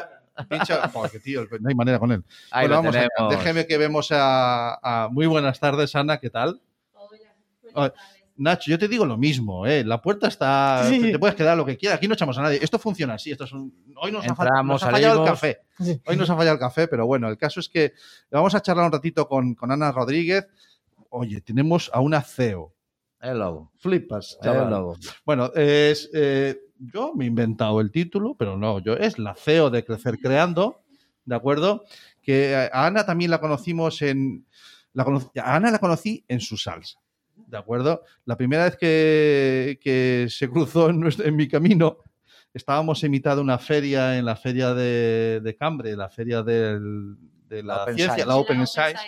Pincha. 0.49 0.89
Joder, 0.89 1.21
tío, 1.23 1.47
no 1.61 1.69
hay 1.69 1.75
manera 1.75 1.99
con 1.99 2.13
él. 2.13 2.25
Ahí 2.51 2.67
Bueno, 2.69 2.75
lo 2.77 2.83
vamos 2.83 2.97
allá. 2.97 3.09
tenemos. 3.17 3.37
Déjeme 3.37 3.67
que 3.67 3.79
vemos 3.79 4.09
a, 4.13 4.75
a- 5.05 5.09
Muy 5.09 5.27
buenas 5.27 5.59
tardes, 5.61 5.95
Ana, 5.97 6.19
¿qué 6.19 6.31
tal? 6.31 6.61
Ah, 7.75 7.93
Nacho, 8.37 8.71
yo 8.71 8.79
te 8.79 8.87
digo 8.87 9.05
lo 9.05 9.17
mismo, 9.17 9.67
¿eh? 9.67 9.83
La 9.85 10.01
puerta 10.01 10.29
está. 10.29 10.85
Sí. 10.89 11.01
Te, 11.01 11.11
te 11.13 11.19
puedes 11.19 11.35
quedar 11.35 11.57
lo 11.57 11.67
que 11.67 11.77
quieras. 11.77 11.97
Aquí 11.99 12.07
no 12.07 12.15
echamos 12.15 12.39
a 12.39 12.43
nadie. 12.43 12.61
Esto 12.63 12.79
funciona 12.79 13.15
así. 13.15 13.33
Esto 13.33 13.45
es 13.45 13.53
un- 13.53 13.75
Hoy 14.01 14.13
nos 14.13 14.25
ha, 14.25 14.29
Entramos, 14.29 14.65
nos 14.75 14.83
ha 14.85 14.91
fallado 14.93 15.25
el 15.25 15.29
café. 15.29 15.59
Sí. 15.81 16.01
Hoy 16.07 16.17
nos 16.17 16.31
ha 16.31 16.37
fallado 16.37 16.55
el 16.55 16.61
café, 16.61 16.87
pero 16.87 17.05
bueno, 17.05 17.29
el 17.29 17.37
caso 17.37 17.59
es 17.59 17.69
que 17.69 17.95
vamos 18.31 18.55
a 18.55 18.61
charlar 18.63 18.87
un 18.87 18.93
ratito 18.93 19.27
con, 19.27 19.55
con 19.57 19.73
Ana 19.73 19.91
Rodríguez. 19.91 20.47
Oye, 21.11 21.41
tenemos 21.41 21.91
a 21.93 21.99
una 22.01 22.23
CEO. 22.23 22.73
El 23.21 23.41
lobo. 23.41 23.73
Flipas, 23.79 24.39
El 24.41 24.71
lobo. 24.71 24.97
Bueno, 25.25 25.51
es, 25.57 26.09
eh, 26.15 26.61
yo 26.79 27.13
me 27.15 27.25
he 27.25 27.29
inventado 27.29 27.81
el 27.81 27.91
título, 27.91 28.35
pero 28.39 28.57
no, 28.57 28.79
yo 28.81 28.95
es 28.95 29.19
la 29.19 29.35
CEO 29.35 29.71
de 29.71 29.85
Crecer 29.85 30.19
Creando, 30.19 30.83
¿de 31.25 31.35
acuerdo? 31.35 31.85
Que 32.23 32.69
a 32.73 32.87
Ana 32.87 33.05
también 33.07 33.31
la 33.31 33.41
conocimos 33.41 34.03
en... 34.03 34.47
La 34.95 35.05
a 35.43 35.55
Ana 35.57 35.71
la 35.71 35.79
conocí 35.79 36.25
en 36.29 36.41
su 36.41 36.57
salsa, 36.57 36.99
¿de 37.37 37.57
acuerdo? 37.59 38.03
La 38.25 38.37
primera 38.37 38.65
vez 38.65 38.77
que, 38.77 39.79
que 39.83 40.27
se 40.31 40.49
cruzó 40.49 40.89
en, 40.91 40.99
nuestro- 40.99 41.27
en 41.27 41.37
mi 41.37 41.47
camino, 41.47 41.99
estábamos 42.55 43.05
en 43.05 43.11
mitad 43.13 43.37
de 43.37 43.43
una 43.43 43.59
feria, 43.59 44.17
en 44.19 44.25
la 44.25 44.35
feria 44.35 44.75
de, 44.75 45.41
de 45.43 45.57
Cambre, 45.57 45.95
la 45.95 46.09
feria 46.09 46.43
del- 46.43 47.17
de 47.49 47.63
la 47.63 47.83
Open 47.83 47.95
ciencia, 47.95 48.15
Science. 48.15 48.27
la 48.29 48.37
Open 48.37 48.67
Science. 48.67 48.99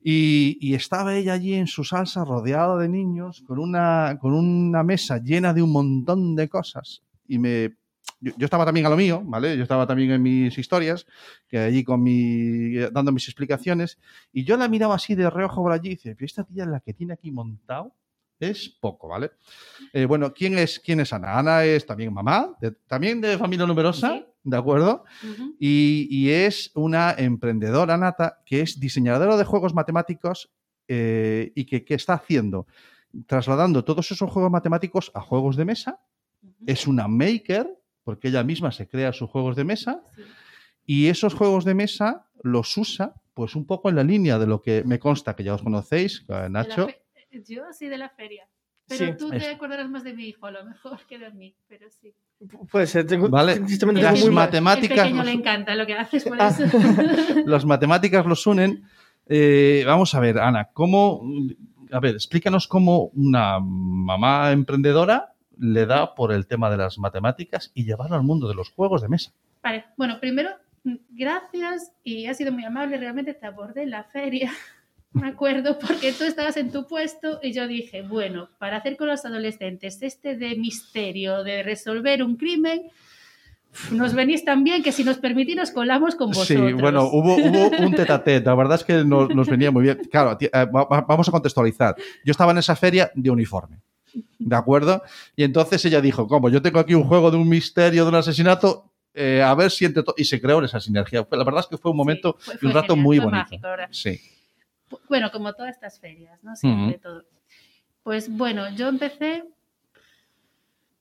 Y, 0.00 0.74
estaba 0.74 1.16
ella 1.16 1.32
allí 1.34 1.54
en 1.54 1.66
su 1.66 1.84
salsa, 1.84 2.24
rodeada 2.24 2.76
de 2.78 2.88
niños, 2.88 3.42
con 3.46 3.58
una, 3.58 4.16
con 4.20 4.32
una 4.32 4.82
mesa 4.82 5.18
llena 5.18 5.52
de 5.52 5.62
un 5.62 5.72
montón 5.72 6.36
de 6.36 6.48
cosas. 6.48 7.02
Y 7.26 7.38
me. 7.38 7.76
Yo, 8.20 8.32
estaba 8.38 8.64
también 8.64 8.86
a 8.86 8.88
lo 8.88 8.96
mío, 8.96 9.22
¿vale? 9.24 9.56
Yo 9.56 9.62
estaba 9.62 9.86
también 9.86 10.10
en 10.10 10.22
mis 10.22 10.56
historias, 10.58 11.06
que 11.46 11.58
allí 11.58 11.84
con 11.84 12.02
mi. 12.02 12.74
dando 12.92 13.12
mis 13.12 13.28
explicaciones. 13.28 13.98
Y 14.32 14.44
yo 14.44 14.56
la 14.56 14.68
miraba 14.68 14.94
así 14.96 15.14
de 15.14 15.30
reojo 15.30 15.62
por 15.62 15.72
allí 15.72 15.92
y 15.92 15.96
pero 15.96 16.24
esta 16.24 16.44
tía 16.44 16.64
la 16.66 16.80
que 16.80 16.94
tiene 16.94 17.12
aquí 17.12 17.30
montado 17.30 17.94
es 18.40 18.68
poco, 18.68 19.08
¿vale? 19.08 19.32
Eh, 19.92 20.04
bueno, 20.04 20.32
¿quién 20.32 20.56
es, 20.58 20.78
¿quién 20.80 21.00
es 21.00 21.12
Ana? 21.12 21.38
Ana 21.38 21.64
es 21.64 21.84
también 21.86 22.12
mamá, 22.12 22.56
de- 22.60 22.70
también 22.86 23.20
de 23.20 23.36
familia 23.36 23.66
numerosa, 23.66 24.12
Sí. 24.12 24.24
¿De 24.50 24.56
acuerdo? 24.56 25.04
Y, 25.58 26.06
y 26.10 26.30
es 26.30 26.70
una 26.74 27.12
emprendedora 27.16 27.96
nata 27.96 28.42
que 28.46 28.60
es 28.60 28.78
diseñadora 28.80 29.36
de 29.36 29.44
juegos 29.44 29.74
matemáticos 29.74 30.50
eh, 30.88 31.52
y 31.54 31.64
que, 31.66 31.84
que 31.84 31.94
está 31.94 32.14
haciendo, 32.14 32.66
trasladando 33.26 33.84
todos 33.84 34.10
esos 34.10 34.30
juegos 34.30 34.50
matemáticos 34.50 35.10
a 35.14 35.20
juegos 35.20 35.56
de 35.56 35.64
mesa. 35.64 36.00
Es 36.66 36.86
una 36.86 37.08
maker, 37.08 37.68
porque 38.04 38.28
ella 38.28 38.42
misma 38.44 38.72
se 38.72 38.88
crea 38.88 39.12
sus 39.12 39.28
juegos 39.30 39.56
de 39.56 39.64
mesa 39.64 40.02
Sí. 40.16 40.22
y 40.86 41.06
esos 41.08 41.34
juegos 41.34 41.64
de 41.64 41.74
mesa 41.74 42.26
los 42.42 42.76
usa 42.76 43.14
pues 43.34 43.54
un 43.54 43.66
poco 43.66 43.88
en 43.88 43.96
la 43.96 44.02
línea 44.02 44.38
de 44.38 44.46
lo 44.46 44.62
que 44.62 44.82
me 44.84 44.98
consta 44.98 45.36
que 45.36 45.44
ya 45.44 45.54
os 45.54 45.62
conocéis, 45.62 46.24
eh, 46.28 46.48
Nacho. 46.50 46.88
fe- 46.88 47.02
Yo 47.46 47.64
sí 47.72 47.86
de 47.86 47.98
la 47.98 48.08
feria. 48.08 48.48
Pero 48.88 49.06
Sí, 49.12 49.18
tú 49.18 49.30
te 49.30 49.36
eso. 49.36 49.50
acordarás 49.50 49.88
más 49.90 50.02
de 50.04 50.14
mi 50.14 50.24
hijo, 50.28 50.46
a 50.46 50.50
lo 50.50 50.64
mejor, 50.64 50.98
que 51.06 51.18
de 51.18 51.30
mí, 51.30 51.54
pero 51.68 51.86
sí. 51.90 52.14
Puede 52.70 52.86
ser. 52.86 53.06
Tengo, 53.06 53.28
Vale. 53.28 53.56
tristemente 53.60 54.00
Las 54.00 54.18
muy 54.20 54.28
El 54.28 54.34
matemáticas, 54.34 54.98
pequeño 54.98 55.16
los- 55.16 55.26
le 55.26 55.32
encanta 55.32 55.74
lo 55.74 55.86
que 55.86 55.94
haces 55.94 56.24
por 56.24 56.40
Ah. 56.40 56.48
eso. 56.48 56.62
las 57.46 57.64
matemáticas 57.64 58.24
los 58.26 58.46
unen. 58.46 58.84
Eh, 59.26 59.82
vamos 59.86 60.14
a 60.14 60.20
ver, 60.20 60.38
Ana, 60.38 60.70
¿cómo, 60.72 61.22
a 61.92 62.00
ver, 62.00 62.14
explícanos 62.14 62.66
cómo 62.66 63.10
una 63.14 63.58
mamá 63.60 64.52
emprendedora 64.52 65.34
le 65.58 65.84
da 65.86 66.14
por 66.14 66.32
el 66.32 66.46
tema 66.46 66.70
de 66.70 66.76
las 66.78 66.98
matemáticas 66.98 67.70
y 67.74 67.84
llevarlo 67.84 68.16
al 68.16 68.22
mundo 68.22 68.48
de 68.48 68.54
los 68.54 68.70
juegos 68.70 69.02
de 69.02 69.08
mesa. 69.08 69.32
Vale, 69.62 69.84
bueno, 69.96 70.18
primero, 70.20 70.50
mm, 70.84 70.94
gracias 71.10 71.92
y 72.04 72.26
has 72.26 72.36
sido 72.36 72.52
muy 72.52 72.64
amable, 72.64 72.96
realmente 72.96 73.34
te 73.34 73.44
abordé 73.44 73.82
en 73.82 73.90
la 73.90 74.04
feria, 74.04 74.52
me 75.20 75.28
acuerdo, 75.28 75.78
porque 75.78 76.12
tú 76.12 76.24
estabas 76.24 76.56
en 76.56 76.70
tu 76.72 76.86
puesto 76.86 77.40
y 77.42 77.52
yo 77.52 77.66
dije, 77.66 78.02
bueno, 78.02 78.48
para 78.58 78.76
hacer 78.78 78.96
con 78.96 79.08
los 79.08 79.24
adolescentes 79.24 79.98
este 80.02 80.36
de 80.36 80.56
misterio, 80.56 81.42
de 81.44 81.62
resolver 81.62 82.22
un 82.22 82.36
crimen, 82.36 82.82
nos 83.90 84.14
venís 84.14 84.44
tan 84.44 84.64
bien 84.64 84.82
que 84.82 84.92
si 84.92 85.04
nos 85.04 85.18
permitís 85.18 85.54
nos 85.56 85.70
colamos 85.70 86.14
con 86.16 86.30
vosotros. 86.30 86.68
Sí, 86.68 86.72
bueno, 86.72 87.04
hubo, 87.04 87.36
hubo 87.36 87.68
un 87.86 87.94
tete 87.94 88.12
a 88.12 88.24
tete. 88.24 88.46
La 88.46 88.54
verdad 88.54 88.76
es 88.76 88.84
que 88.84 89.04
nos, 89.04 89.28
nos 89.34 89.46
venía 89.46 89.70
muy 89.70 89.82
bien. 89.82 90.00
Claro, 90.10 90.36
eh, 90.40 90.48
va- 90.52 90.84
va- 90.84 91.02
vamos 91.02 91.28
a 91.28 91.30
contextualizar. 91.30 91.94
Yo 92.24 92.30
estaba 92.30 92.52
en 92.52 92.58
esa 92.58 92.74
feria 92.74 93.10
de 93.14 93.30
uniforme. 93.30 93.78
¿De 94.38 94.56
acuerdo? 94.56 95.02
Y 95.36 95.44
entonces 95.44 95.84
ella 95.84 96.00
dijo, 96.00 96.26
como 96.26 96.48
yo 96.48 96.62
tengo 96.62 96.80
aquí 96.80 96.94
un 96.94 97.04
juego 97.04 97.30
de 97.30 97.36
un 97.36 97.48
misterio, 97.48 98.04
de 98.04 98.08
un 98.08 98.14
asesinato, 98.16 98.90
eh, 99.14 99.42
a 99.42 99.54
ver 99.54 99.70
si 99.70 99.84
entre 99.84 100.02
to-". 100.02 100.14
Y 100.16 100.24
se 100.24 100.40
creó 100.40 100.64
esa 100.64 100.80
sinergia. 100.80 101.24
Fue- 101.24 101.36
La 101.38 101.44
verdad 101.44 101.60
es 101.60 101.66
que 101.66 101.76
fue 101.76 101.90
un 101.90 101.96
momento 101.98 102.36
fue- 102.40 102.54
y 102.54 102.66
un 102.66 102.72
fue 102.72 102.80
rato 102.80 102.94
genial, 102.94 103.04
muy 103.04 103.16
fue 103.18 103.26
bonito. 103.26 103.44
mágico. 103.60 103.68
Sí. 103.90 104.18
Bueno, 105.08 105.30
como 105.30 105.52
todas 105.54 105.74
estas 105.74 106.00
ferias, 106.00 106.42
¿no? 106.42 106.56
Siempre 106.56 106.96
Ujú. 106.96 107.02
todo. 107.02 107.24
Pues 108.02 108.30
bueno, 108.30 108.70
yo 108.74 108.88
empecé, 108.88 109.44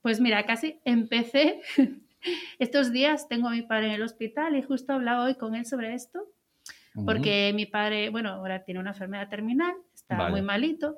pues 0.02 0.20
mira, 0.20 0.46
casi 0.46 0.80
empecé 0.84 1.62
estos 2.60 2.92
días, 2.92 3.28
tengo 3.28 3.48
a 3.48 3.52
mi 3.52 3.62
padre 3.62 3.88
en 3.88 3.94
el 3.94 4.02
hospital 4.02 4.56
y 4.56 4.62
justo 4.62 4.94
hablaba 4.94 5.24
hoy 5.24 5.36
con 5.36 5.56
él 5.56 5.66
sobre 5.66 5.94
esto, 5.94 6.28
porque 7.06 7.52
mi 7.54 7.66
padre, 7.66 8.10
bueno, 8.10 8.30
ahora 8.30 8.64
tiene 8.64 8.80
una 8.80 8.90
enfermedad 8.90 9.30
terminal, 9.30 9.76
está 9.94 10.18
Vale. 10.18 10.32
muy 10.32 10.42
malito, 10.42 10.98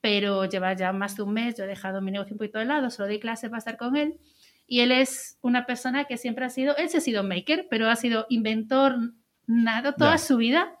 pero 0.00 0.44
lleva 0.46 0.72
ya 0.74 0.92
más 0.92 1.16
de 1.16 1.22
un 1.22 1.32
mes, 1.32 1.56
yo 1.56 1.64
he 1.64 1.66
dejado 1.66 2.00
mi 2.00 2.10
negocio 2.10 2.34
un 2.34 2.38
poquito 2.38 2.58
de 2.58 2.64
lado, 2.64 2.90
solo 2.90 3.08
doy 3.08 3.18
clase 3.18 3.48
para 3.48 3.58
estar 3.58 3.76
con 3.76 3.96
él, 3.96 4.18
y 4.66 4.80
él 4.80 4.92
es 4.92 5.38
una 5.42 5.66
persona 5.66 6.04
que 6.04 6.16
siempre 6.16 6.44
ha 6.44 6.50
sido, 6.50 6.76
él 6.76 6.88
sí 6.88 6.96
ha 6.96 7.00
sido 7.00 7.24
maker, 7.24 7.66
pero 7.68 7.90
ha 7.90 7.96
sido 7.96 8.26
inventor, 8.30 8.96
nada, 9.46 9.92
toda 9.92 10.18
su 10.18 10.36
vida, 10.36 10.78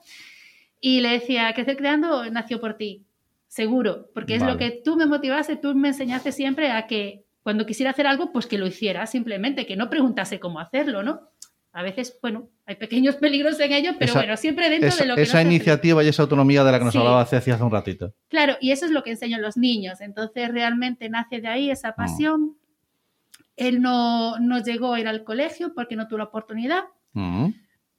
y 0.82 1.00
le 1.00 1.08
decía, 1.10 1.50
crecer 1.54 1.76
creando 1.78 2.28
nació 2.30 2.60
por 2.60 2.74
ti, 2.74 3.06
seguro, 3.46 4.10
porque 4.12 4.34
es 4.34 4.40
Vale. 4.40 4.52
lo 4.52 4.58
que 4.58 4.82
tú 4.84 4.96
me 4.96 5.06
motivaste, 5.06 5.56
tú 5.56 5.74
me 5.74 5.88
enseñaste 5.88 6.32
siempre 6.32 6.70
a 6.72 6.86
que 6.86 7.24
cuando 7.42 7.64
quisiera 7.64 7.90
hacer 7.92 8.06
algo, 8.06 8.32
pues 8.32 8.46
que 8.46 8.58
lo 8.58 8.66
hiciera, 8.66 9.06
simplemente, 9.06 9.64
que 9.64 9.76
no 9.76 9.88
preguntase 9.88 10.38
cómo 10.40 10.60
hacerlo, 10.60 11.02
¿no? 11.02 11.30
A 11.72 11.82
veces, 11.82 12.18
bueno, 12.20 12.50
hay 12.66 12.74
pequeños 12.76 13.16
peligros 13.16 13.58
en 13.60 13.72
ello, 13.72 13.92
pero 13.98 14.10
Esa- 14.10 14.18
bueno, 14.20 14.36
siempre 14.36 14.68
dentro 14.68 14.88
Esa, 14.90 15.04
de 15.04 15.08
lo 15.08 15.14
que 15.16 15.22
esa 15.22 15.40
iniciativa 15.40 16.04
y 16.04 16.08
esa 16.08 16.22
autonomía 16.22 16.62
de 16.64 16.72
la 16.72 16.78
que 16.78 16.84
nos 16.84 16.92
Sí. 16.92 16.98
hablaba 16.98 17.24
Ceci 17.24 17.50
hace 17.50 17.62
un 17.62 17.70
ratito. 17.70 18.12
Claro, 18.28 18.56
y 18.60 18.72
eso 18.72 18.84
es 18.84 18.90
lo 18.90 19.02
que 19.02 19.10
enseño 19.12 19.38
a 19.38 19.40
los 19.40 19.56
niños. 19.56 20.00
Entonces, 20.02 20.50
realmente 20.50 21.08
nace 21.08 21.40
de 21.40 21.48
ahí 21.48 21.68
Mm. 21.68 21.72
esa 21.72 21.94
pasión. 21.94 22.56
Él 23.56 23.80
no, 23.80 24.38
no 24.38 24.58
llegó 24.62 24.94
a 24.94 25.00
ir 25.00 25.08
al 25.08 25.24
colegio 25.24 25.72
porque 25.74 25.96
no 25.96 26.08
tuvo 26.08 26.18
la 26.18 26.24
oportunidad, 26.24 26.84
Mm. 27.14 27.48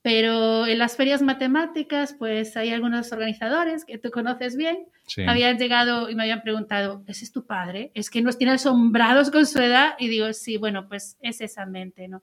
Pero 0.03 0.67
en 0.67 0.77
las 0.79 0.97
ferias 0.97 1.21
matemáticas, 1.21 2.13
pues 2.19 2.55
hay 2.57 2.69
algunos 2.71 3.11
organizadores 3.13 3.85
que 3.85 3.97
tú 3.97 4.11
conoces 4.11 4.55
bien, 4.57 4.85
Sí. 5.07 5.23
habían 5.23 5.57
llegado 5.57 6.09
y 6.09 6.15
me 6.15 6.23
habían 6.23 6.41
preguntado, 6.43 7.03
¿ese 7.07 7.23
es 7.25 7.31
tu 7.31 7.45
padre? 7.45 7.89
Es 7.95 8.09
que 8.09 8.21
nos 8.21 8.37
tiene 8.37 8.53
asombrados 8.53 9.31
con 9.31 9.45
su 9.45 9.59
edad. 9.59 9.93
Y 9.97 10.09
digo, 10.09 10.31
sí, 10.33 10.57
bueno, 10.57 10.87
pues 10.89 11.17
es 11.21 11.39
esa 11.41 11.65
mente, 11.65 12.07
¿no? 12.09 12.21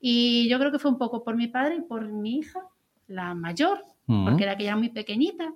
Y 0.00 0.48
yo 0.48 0.58
creo 0.58 0.70
que 0.72 0.78
fue 0.80 0.90
un 0.90 0.98
poco 0.98 1.22
por 1.24 1.36
mi 1.36 1.46
padre 1.46 1.76
y 1.76 1.80
por 1.80 2.06
mi 2.08 2.38
hija, 2.38 2.60
la 3.06 3.34
mayor, 3.34 3.82
porque 4.06 4.42
era 4.42 4.56
que 4.56 4.64
ya 4.64 4.76
muy 4.76 4.88
pequeñita. 4.88 5.52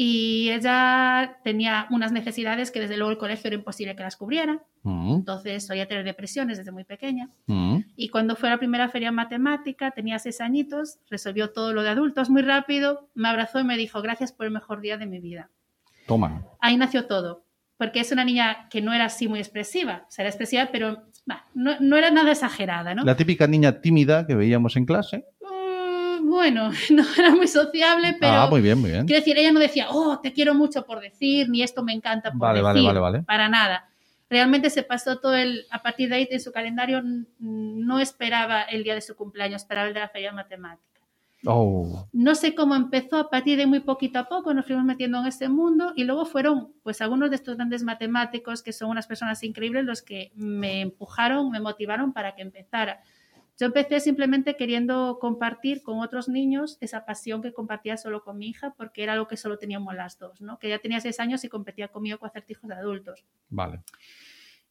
Y 0.00 0.50
ella 0.50 1.40
tenía 1.42 1.88
unas 1.90 2.12
necesidades 2.12 2.70
que 2.70 2.78
desde 2.78 2.96
luego 2.96 3.10
el 3.10 3.18
colegio 3.18 3.48
era 3.48 3.56
imposible 3.56 3.96
que 3.96 4.04
las 4.04 4.14
cubriera. 4.14 4.62
Mm. 4.84 5.16
Entonces 5.16 5.66
solía 5.66 5.88
tener 5.88 6.04
depresiones 6.04 6.56
desde 6.56 6.70
muy 6.70 6.84
pequeña. 6.84 7.30
Mm. 7.46 7.78
Y 7.96 8.08
cuando 8.08 8.36
fue 8.36 8.48
a 8.48 8.52
la 8.52 8.58
primera 8.58 8.88
feria 8.90 9.10
matemática, 9.10 9.90
tenía 9.90 10.20
seis 10.20 10.40
añitos, 10.40 11.00
resolvió 11.10 11.50
todo 11.50 11.72
lo 11.72 11.82
de 11.82 11.88
adultos 11.88 12.30
muy 12.30 12.42
rápido, 12.42 13.08
me 13.16 13.28
abrazó 13.28 13.58
y 13.58 13.64
me 13.64 13.76
dijo, 13.76 14.00
gracias 14.00 14.30
por 14.30 14.46
el 14.46 14.52
mejor 14.52 14.82
día 14.82 14.98
de 14.98 15.06
mi 15.06 15.18
vida. 15.18 15.50
Toma. 16.06 16.44
Ahí 16.60 16.76
nació 16.76 17.06
todo, 17.06 17.42
porque 17.76 17.98
es 17.98 18.12
una 18.12 18.24
niña 18.24 18.68
que 18.70 18.80
no 18.80 18.92
era 18.92 19.06
así 19.06 19.26
muy 19.26 19.40
expresiva, 19.40 20.04
o 20.06 20.10
sea, 20.12 20.22
era 20.22 20.30
expresiva, 20.30 20.68
pero 20.70 21.06
bah, 21.26 21.44
no, 21.54 21.72
no 21.80 21.96
era 21.96 22.12
nada 22.12 22.30
exagerada, 22.30 22.94
¿no? 22.94 23.02
La 23.02 23.16
típica 23.16 23.48
niña 23.48 23.80
tímida 23.80 24.28
que 24.28 24.36
veíamos 24.36 24.76
en 24.76 24.86
clase. 24.86 25.24
Bueno, 26.38 26.70
no 26.90 27.02
era 27.18 27.34
muy 27.34 27.48
sociable, 27.48 28.16
pero... 28.20 28.32
ah, 28.32 28.46
muy 28.48 28.60
bien, 28.60 28.78
muy 28.78 28.92
bien. 28.92 29.06
Quiero 29.06 29.18
decir, 29.18 29.36
ella 29.36 29.50
no 29.50 29.58
decía, 29.58 29.88
oh, 29.90 30.20
te 30.20 30.32
quiero 30.32 30.54
mucho 30.54 30.86
por 30.86 31.00
decir, 31.00 31.48
ni 31.48 31.64
esto 31.64 31.82
me 31.82 31.92
encanta 31.92 32.30
por 32.30 32.38
Vale, 32.38 32.62
decir, 32.62 32.86
vale, 32.86 33.00
vale. 33.00 33.22
para 33.24 33.48
nada. 33.48 33.90
Realmente 34.30 34.70
se 34.70 34.84
pasó 34.84 35.18
todo 35.18 35.34
el, 35.34 35.66
a 35.72 35.82
partir 35.82 36.08
de 36.08 36.14
ahí 36.14 36.28
en 36.30 36.38
su 36.38 36.52
calendario, 36.52 37.02
no 37.40 37.98
esperaba 37.98 38.62
el 38.62 38.84
día 38.84 38.94
de 38.94 39.00
su 39.00 39.16
cumpleaños, 39.16 39.62
esperaba 39.62 39.88
el 39.88 39.94
de 39.94 39.98
la 40.00 40.10
feria 40.10 40.30
matemática. 40.30 41.00
Oh. 41.44 42.06
No 42.12 42.36
sé 42.36 42.54
cómo 42.54 42.76
empezó, 42.76 43.16
a 43.16 43.30
partir 43.30 43.58
de 43.58 43.66
muy 43.66 43.80
poquito 43.80 44.20
a 44.20 44.28
poco 44.28 44.54
nos 44.54 44.64
fuimos 44.64 44.84
metiendo 44.84 45.18
en 45.18 45.26
este 45.26 45.48
mundo 45.48 45.92
y 45.96 46.04
luego 46.04 46.24
fueron 46.24 46.72
pues 46.84 47.00
algunos 47.00 47.30
de 47.30 47.36
estos 47.36 47.56
grandes 47.56 47.82
matemáticos 47.82 48.62
que 48.62 48.72
son 48.72 48.90
unas 48.90 49.08
personas 49.08 49.42
increíbles 49.42 49.84
los 49.84 50.02
que 50.02 50.30
me 50.36 50.82
empujaron, 50.82 51.50
me 51.50 51.58
motivaron 51.58 52.12
para 52.12 52.36
que 52.36 52.42
empezara. 52.42 53.02
Yo 53.58 53.66
empecé 53.66 53.98
simplemente 53.98 54.56
queriendo 54.56 55.18
compartir 55.20 55.82
con 55.82 55.98
otros 55.98 56.28
niños 56.28 56.78
esa 56.80 57.04
pasión 57.04 57.42
que 57.42 57.52
compartía 57.52 57.96
solo 57.96 58.22
con 58.22 58.38
mi 58.38 58.48
hija 58.48 58.74
porque 58.76 59.02
era 59.02 59.14
algo 59.14 59.26
que 59.26 59.36
solo 59.36 59.58
teníamos 59.58 59.94
las 59.96 60.18
dos, 60.18 60.40
¿no? 60.40 60.58
Que 60.60 60.68
ella 60.68 60.78
tenía 60.78 61.00
seis 61.00 61.18
años 61.18 61.42
y 61.42 61.48
competía 61.48 61.88
conmigo 61.88 62.18
con 62.18 62.28
acertijos 62.28 62.68
de 62.68 62.76
adultos. 62.76 63.24
Vale. 63.48 63.80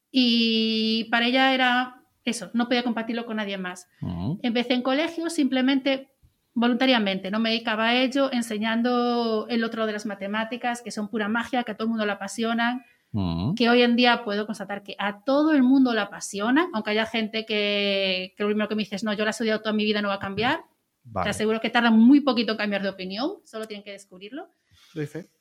Y 0.09 1.05
para 1.11 1.27
ella 1.27 1.53
era 1.53 2.01
eso, 2.23 2.49
no 2.53 2.67
podía 2.67 2.83
compartirlo 2.83 3.25
con 3.25 3.37
nadie 3.37 3.57
más. 3.57 3.89
Mm. 3.99 4.35
Empecé 4.41 4.73
en 4.73 4.81
colegio 4.81 5.29
simplemente 5.29 6.09
voluntariamente, 6.53 7.29
no 7.29 7.39
me 7.39 7.49
dedicaba 7.49 7.89
a 7.89 7.95
ello, 7.95 8.31
enseñando 8.31 9.47
el 9.49 9.63
otro 9.63 9.85
de 9.85 9.93
las 9.93 10.05
matemáticas, 10.05 10.81
que 10.81 10.91
son 10.91 11.07
pura 11.09 11.27
magia, 11.27 11.63
que 11.63 11.73
a 11.73 11.75
todo 11.75 11.85
el 11.85 11.89
mundo 11.89 12.05
le 12.05 12.13
apasionan, 12.13 12.83
Mm. 13.11 13.55
que 13.55 13.69
hoy 13.69 13.81
en 13.81 13.95
día 13.95 14.23
puedo 14.25 14.45
constatar 14.45 14.83
que 14.83 14.95
a 14.99 15.23
todo 15.23 15.53
el 15.53 15.63
mundo 15.63 15.93
le 15.93 16.01
apasionan, 16.01 16.67
aunque 16.73 16.91
haya 16.91 17.05
gente 17.05 17.45
que, 17.45 18.33
que 18.35 18.43
lo 18.43 18.49
primero 18.49 18.67
que 18.67 18.75
me 18.75 18.81
dices, 18.83 19.03
no, 19.03 19.13
yo 19.13 19.23
la 19.23 19.29
he 19.29 19.31
estudiado 19.31 19.61
toda 19.61 19.73
mi 19.73 19.85
vida, 19.85 20.01
no 20.01 20.09
va 20.09 20.15
a 20.15 20.19
cambiar. 20.19 20.59
Te 20.59 20.65
Vale. 21.13 21.29
aseguro 21.29 21.61
que 21.61 21.69
tarda 21.69 21.89
muy 21.89 22.19
poquito 22.19 22.51
en 22.51 22.57
cambiar 22.57 22.83
de 22.83 22.89
opinión, 22.89 23.37
solo 23.45 23.65
tienen 23.65 23.83
que 23.83 23.91
descubrirlo. 23.93 24.49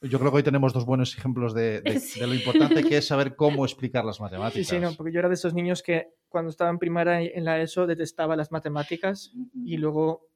Yo 0.03 0.19
creo 0.19 0.31
que 0.31 0.37
hoy 0.37 0.43
tenemos 0.43 0.73
dos 0.73 0.85
buenos 0.87 1.17
ejemplos 1.17 1.55
de, 1.55 1.81
de- 1.81 1.99
Sí. 2.01 2.21
de 2.21 2.27
lo 2.27 2.35
importante 2.35 2.85
que 2.85 2.99
es 2.99 3.07
saber 3.07 3.35
cómo 3.37 3.65
explicar 3.65 4.05
las 4.05 4.17
Sí, 4.17 4.23
matemáticas. 4.23 4.67
sí, 4.69 4.79
no, 4.79 4.93
porque 4.95 5.13
yo 5.13 5.19
era 5.19 5.29
de 5.29 5.35
esos 5.35 5.55
niños 5.55 5.83
que 5.83 6.09
cuando 6.29 6.51
estaba 6.51 6.71
en 6.71 6.79
primaria 6.79 7.21
en 7.21 7.45
la 7.45 7.61
ESO 7.61 7.87
detestaba 7.87 8.37
las 8.37 8.53
matemáticas 8.53 9.33
y 9.65 9.77
luego 9.77 10.29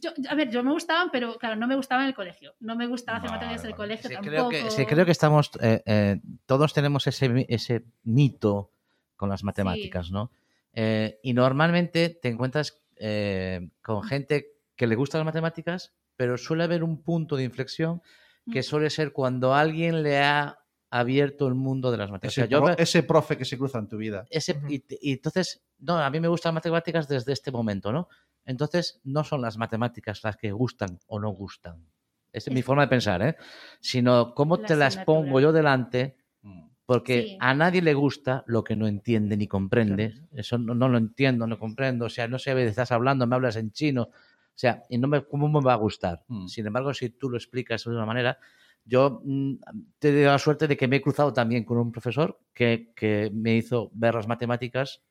Yo, 0.00 0.10
a 0.28 0.34
ver, 0.34 0.50
yo 0.50 0.62
me 0.62 0.72
gustaban, 0.72 1.10
pero 1.10 1.36
claro, 1.38 1.56
no 1.56 1.66
me 1.66 1.76
gustaba 1.76 2.02
en 2.02 2.08
el 2.08 2.14
colegio. 2.14 2.54
No 2.60 2.76
me 2.76 2.86
gustaba 2.86 3.18
hacer 3.18 3.30
Vale, 3.30 3.38
matemáticas 3.40 3.64
en 3.64 3.70
el 3.70 3.76
vale. 3.76 3.82
colegio 3.88 4.08
Sí, 4.08 4.14
tampoco. 4.14 4.30
creo 4.30 4.48
que, 4.48 4.70
sí, 4.70 4.86
creo 4.86 5.04
que 5.04 5.10
estamos, 5.12 5.50
eh, 5.60 5.82
eh, 5.86 6.20
todos 6.46 6.72
tenemos 6.72 7.06
ese, 7.06 7.46
ese 7.48 7.84
mito 8.04 8.72
con 9.16 9.28
las 9.28 9.42
matemáticas, 9.44 10.10
¿no? 10.10 10.30
Eh, 10.72 11.18
y 11.22 11.32
normalmente 11.32 12.10
te 12.10 12.28
encuentras 12.28 12.82
eh, 12.96 13.70
con 13.82 14.02
gente 14.02 14.52
que 14.74 14.86
le 14.86 14.94
gustan 14.94 15.20
las 15.20 15.26
matemáticas, 15.26 15.94
pero 16.16 16.36
suele 16.36 16.64
haber 16.64 16.82
un 16.84 17.02
punto 17.02 17.36
de 17.36 17.44
inflexión 17.44 18.02
que 18.50 18.60
Mm. 18.60 18.62
suele 18.62 18.90
ser 18.90 19.12
cuando 19.12 19.54
alguien 19.54 20.02
le 20.02 20.18
ha 20.20 20.58
abierto 20.90 21.48
el 21.48 21.54
mundo 21.54 21.90
de 21.90 21.96
las 21.98 22.10
matemáticas. 22.10 22.32
Ese, 22.32 22.42
O 22.42 22.48
sea, 22.48 22.58
yo 22.58 22.64
pro- 22.64 22.78
ese 22.78 23.02
profe 23.02 23.36
que 23.36 23.44
se 23.44 23.58
cruza 23.58 23.78
en 23.80 23.88
tu 23.88 23.96
vida. 23.96 24.24
ese- 24.30 24.60
y, 24.68 24.84
y 25.00 25.12
entonces, 25.14 25.64
no, 25.78 25.98
a 25.98 26.08
mí 26.10 26.20
me 26.20 26.28
gustan 26.28 26.50
las 26.50 26.62
matemáticas 26.62 27.08
desde 27.08 27.32
este 27.32 27.50
momento, 27.50 27.92
¿no? 27.92 28.08
Entonces, 28.46 29.00
no 29.04 29.24
son 29.24 29.42
las 29.42 29.58
matemáticas 29.58 30.22
las 30.24 30.36
que 30.36 30.52
gustan 30.52 30.98
o 31.06 31.20
no 31.20 31.30
gustan. 31.30 31.84
Esa 32.32 32.50
es 32.50 32.54
mi 32.54 32.62
forma 32.62 32.82
de 32.82 32.88
pensar, 32.88 33.22
¿eh? 33.22 33.36
Sino 33.80 34.34
cómo 34.34 34.56
La 34.56 34.66
te 34.66 34.76
las 34.76 34.96
pongo 34.98 35.40
yo 35.40 35.52
delante, 35.52 36.16
Mm. 36.42 36.68
porque 36.86 37.22
Sí. 37.22 37.36
a 37.40 37.54
nadie 37.54 37.82
le 37.82 37.94
gusta 37.94 38.44
lo 38.46 38.62
que 38.62 38.76
no 38.76 38.86
entiende 38.86 39.36
ni 39.36 39.48
comprende. 39.48 40.22
Eso 40.32 40.58
no, 40.58 40.74
no 40.74 40.88
lo 40.88 40.98
entiendo, 40.98 41.46
no 41.46 41.58
comprendo. 41.58 42.04
O 42.06 42.08
sea, 42.10 42.28
no 42.28 42.38
sé, 42.38 42.52
estás 42.64 42.92
hablando, 42.92 43.26
me 43.26 43.34
hablas 43.34 43.56
en 43.56 43.72
chino. 43.72 44.02
O 44.02 44.58
sea, 44.58 44.84
y 44.88 44.96
no 44.98 45.08
me, 45.08 45.24
¿cómo 45.24 45.48
me 45.48 45.60
va 45.60 45.72
a 45.72 45.76
gustar? 45.76 46.24
Mm. 46.28 46.46
Sin 46.46 46.66
embargo, 46.66 46.94
si 46.94 47.10
tú 47.10 47.28
lo 47.28 47.36
explicas 47.36 47.84
de 47.84 47.90
una 47.90 48.06
manera, 48.06 48.38
yo 48.84 49.20
mm, 49.24 49.54
te 49.98 50.12
doy 50.12 50.24
la 50.24 50.38
suerte 50.38 50.68
de 50.68 50.76
que 50.76 50.86
me 50.86 50.96
he 50.96 51.02
cruzado 51.02 51.32
también 51.32 51.64
con 51.64 51.78
un 51.78 51.90
profesor 51.90 52.38
que, 52.54 52.92
que 52.94 53.30
me 53.34 53.56
hizo 53.56 53.90
ver 53.92 54.14
las 54.14 54.28
matemáticas, 54.28 55.02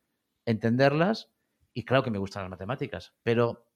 entenderlas, 0.46 1.30
y 1.76 1.86
claro 1.86 2.02
que 2.04 2.10
me 2.10 2.18
gustan 2.18 2.42
las 2.44 2.50
matemáticas, 2.50 3.14
pero 3.22 3.68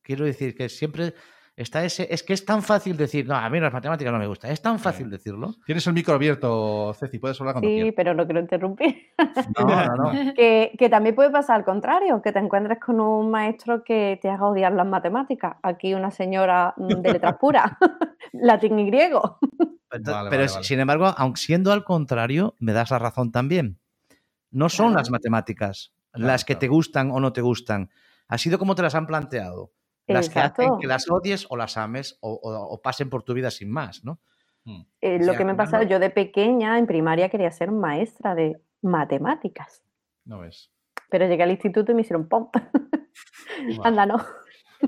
quiero 0.00 0.24
decir 0.24 0.54
que 0.56 0.68
siempre 0.70 1.12
está 1.56 1.84
ese, 1.84 2.06
es 2.10 2.22
que 2.22 2.32
es 2.32 2.44
tan 2.46 2.62
fácil 2.62 2.96
decir, 2.96 3.26
no, 3.28 3.34
a 3.34 3.50
mí 3.50 3.60
las 3.60 3.72
matemáticas 3.72 4.10
no 4.12 4.18
me 4.18 4.26
gustan, 4.26 4.50
es 4.52 4.62
tan 4.62 4.78
fácil 4.78 5.10
decirlo. 5.10 5.56
Tienes 5.66 5.86
el 5.86 5.92
micro 5.92 6.14
abierto, 6.14 6.94
Ceci, 6.98 7.18
puedes 7.18 7.38
hablar 7.38 7.54
cuando 7.54 7.68
Sí, 7.68 7.74
quieras. 7.74 7.92
pero 7.96 8.14
no 8.14 8.24
quiero 8.24 8.40
interrumpir. 8.40 9.08
No, 9.58 9.66
no, 9.66 10.12
no. 10.12 10.34
Que, 10.34 10.72
que 10.78 10.88
también 10.88 11.14
puede 11.14 11.28
pasar 11.30 11.56
al 11.56 11.64
contrario, 11.66 12.22
que 12.22 12.32
te 12.32 12.38
encuentres 12.38 12.78
con 12.80 12.98
un 13.00 13.30
maestro 13.30 13.84
que 13.84 14.18
te 14.22 14.30
haga 14.30 14.46
odiar 14.46 14.72
las 14.72 14.86
matemáticas. 14.86 15.56
Aquí 15.62 15.92
una 15.92 16.10
señora 16.10 16.72
mm, 16.78 16.88
de 17.02 17.12
letras 17.12 17.36
puras, 17.38 17.72
latín 18.32 18.78
y 18.78 18.86
griego. 18.86 19.38
Entonces, 19.92 20.14
Vale, 20.14 20.30
pero 20.30 20.42
vale, 20.42 20.52
vale. 20.52 20.64
sin 20.64 20.80
embargo, 20.80 21.12
aunque 21.16 21.40
siendo 21.40 21.72
al 21.72 21.84
contrario, 21.84 22.54
me 22.60 22.72
das 22.72 22.90
la 22.92 23.00
razón 23.00 23.32
también. 23.32 23.78
No 24.52 24.68
son 24.68 24.86
Claro. 24.92 25.00
las 25.00 25.10
matemáticas 25.10 25.92
Claro, 26.12 26.26
las 26.26 26.44
que 26.44 26.54
claro. 26.54 26.60
te 26.60 26.68
gustan 26.68 27.10
o 27.10 27.20
no 27.20 27.32
te 27.32 27.40
gustan. 27.40 27.90
Ha 28.28 28.38
sido 28.38 28.58
como 28.58 28.74
te 28.74 28.82
las 28.82 28.94
han 28.94 29.06
planteado. 29.06 29.72
Las 30.06 30.28
que 30.28 30.40
hacen 30.40 30.70
que 30.80 30.88
las 30.88 31.08
odies 31.08 31.46
o 31.50 31.56
las 31.56 31.76
ames 31.76 32.18
o, 32.20 32.32
o- 32.32 32.74
o 32.74 32.82
pasen 32.82 33.08
por 33.10 33.22
tu 33.22 33.32
vida 33.32 33.50
sin 33.52 33.70
más, 33.70 34.02
¿no? 34.04 34.20
Mm. 34.64 34.82
Eh, 35.00 35.24
lo 35.24 35.34
que 35.36 35.44
me 35.44 35.54
pasaba, 35.54 35.84
no- 35.84 35.88
yo 35.90 35.98
de 36.00 36.10
pequeña 36.10 36.78
en 36.78 36.86
primaria 36.86 37.28
quería 37.28 37.50
ser 37.52 37.70
maestra 37.70 38.34
de 38.34 38.60
matemáticas. 38.82 39.84
No 40.24 40.40
ves. 40.40 40.72
Pero 41.10 41.26
llegué 41.28 41.44
al 41.44 41.50
instituto 41.52 41.92
y 41.92 41.94
me 41.94 42.00
hicieron 42.02 42.28
pom. 42.28 42.50
Anda, 43.84 44.06
no. 44.06 44.16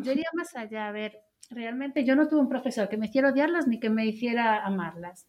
Yo 0.02 0.12
iría 0.12 0.28
más 0.34 0.54
allá, 0.56 0.88
a 0.88 0.92
ver, 0.92 1.20
realmente 1.50 2.04
yo 2.04 2.16
no 2.16 2.26
tuve 2.28 2.40
un 2.40 2.48
profesor 2.48 2.88
que 2.88 2.96
me 2.96 3.06
hiciera 3.06 3.30
odiarlas 3.30 3.66
ni 3.68 3.78
que 3.78 3.90
me 3.90 4.06
hiciera 4.06 4.64
amarlas. 4.64 5.28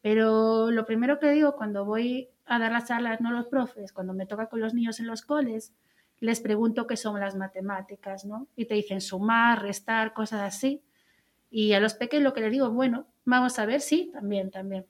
Pero 0.00 0.70
lo 0.70 0.84
primero 0.84 1.18
que 1.18 1.30
digo 1.30 1.54
cuando 1.56 1.84
voy 1.84 2.30
a 2.46 2.58
dar 2.58 2.72
las 2.72 2.88
charlas, 2.88 3.20
no 3.20 3.30
los 3.30 3.46
profes, 3.46 3.92
cuando 3.92 4.14
me 4.14 4.26
toca 4.26 4.46
con 4.46 4.60
los 4.60 4.74
niños 4.74 5.00
en 5.00 5.06
los 5.06 5.22
coles, 5.22 5.72
les 6.20 6.40
pregunto 6.40 6.86
qué 6.86 6.96
son 6.96 7.18
las 7.18 7.34
matemáticas, 7.34 8.24
¿no? 8.24 8.46
Y 8.54 8.66
te 8.66 8.74
dicen 8.74 9.00
sumar, 9.00 9.62
restar, 9.62 10.12
cosas 10.12 10.42
así. 10.42 10.82
Y 11.50 11.72
a 11.72 11.80
los 11.80 11.94
pequeños 11.94 12.24
lo 12.24 12.32
que 12.32 12.40
les 12.40 12.52
digo, 12.52 12.70
bueno, 12.70 13.06
vamos 13.24 13.58
a 13.58 13.66
ver, 13.66 13.80
sí, 13.80 14.10
también, 14.12 14.50
también. 14.50 14.86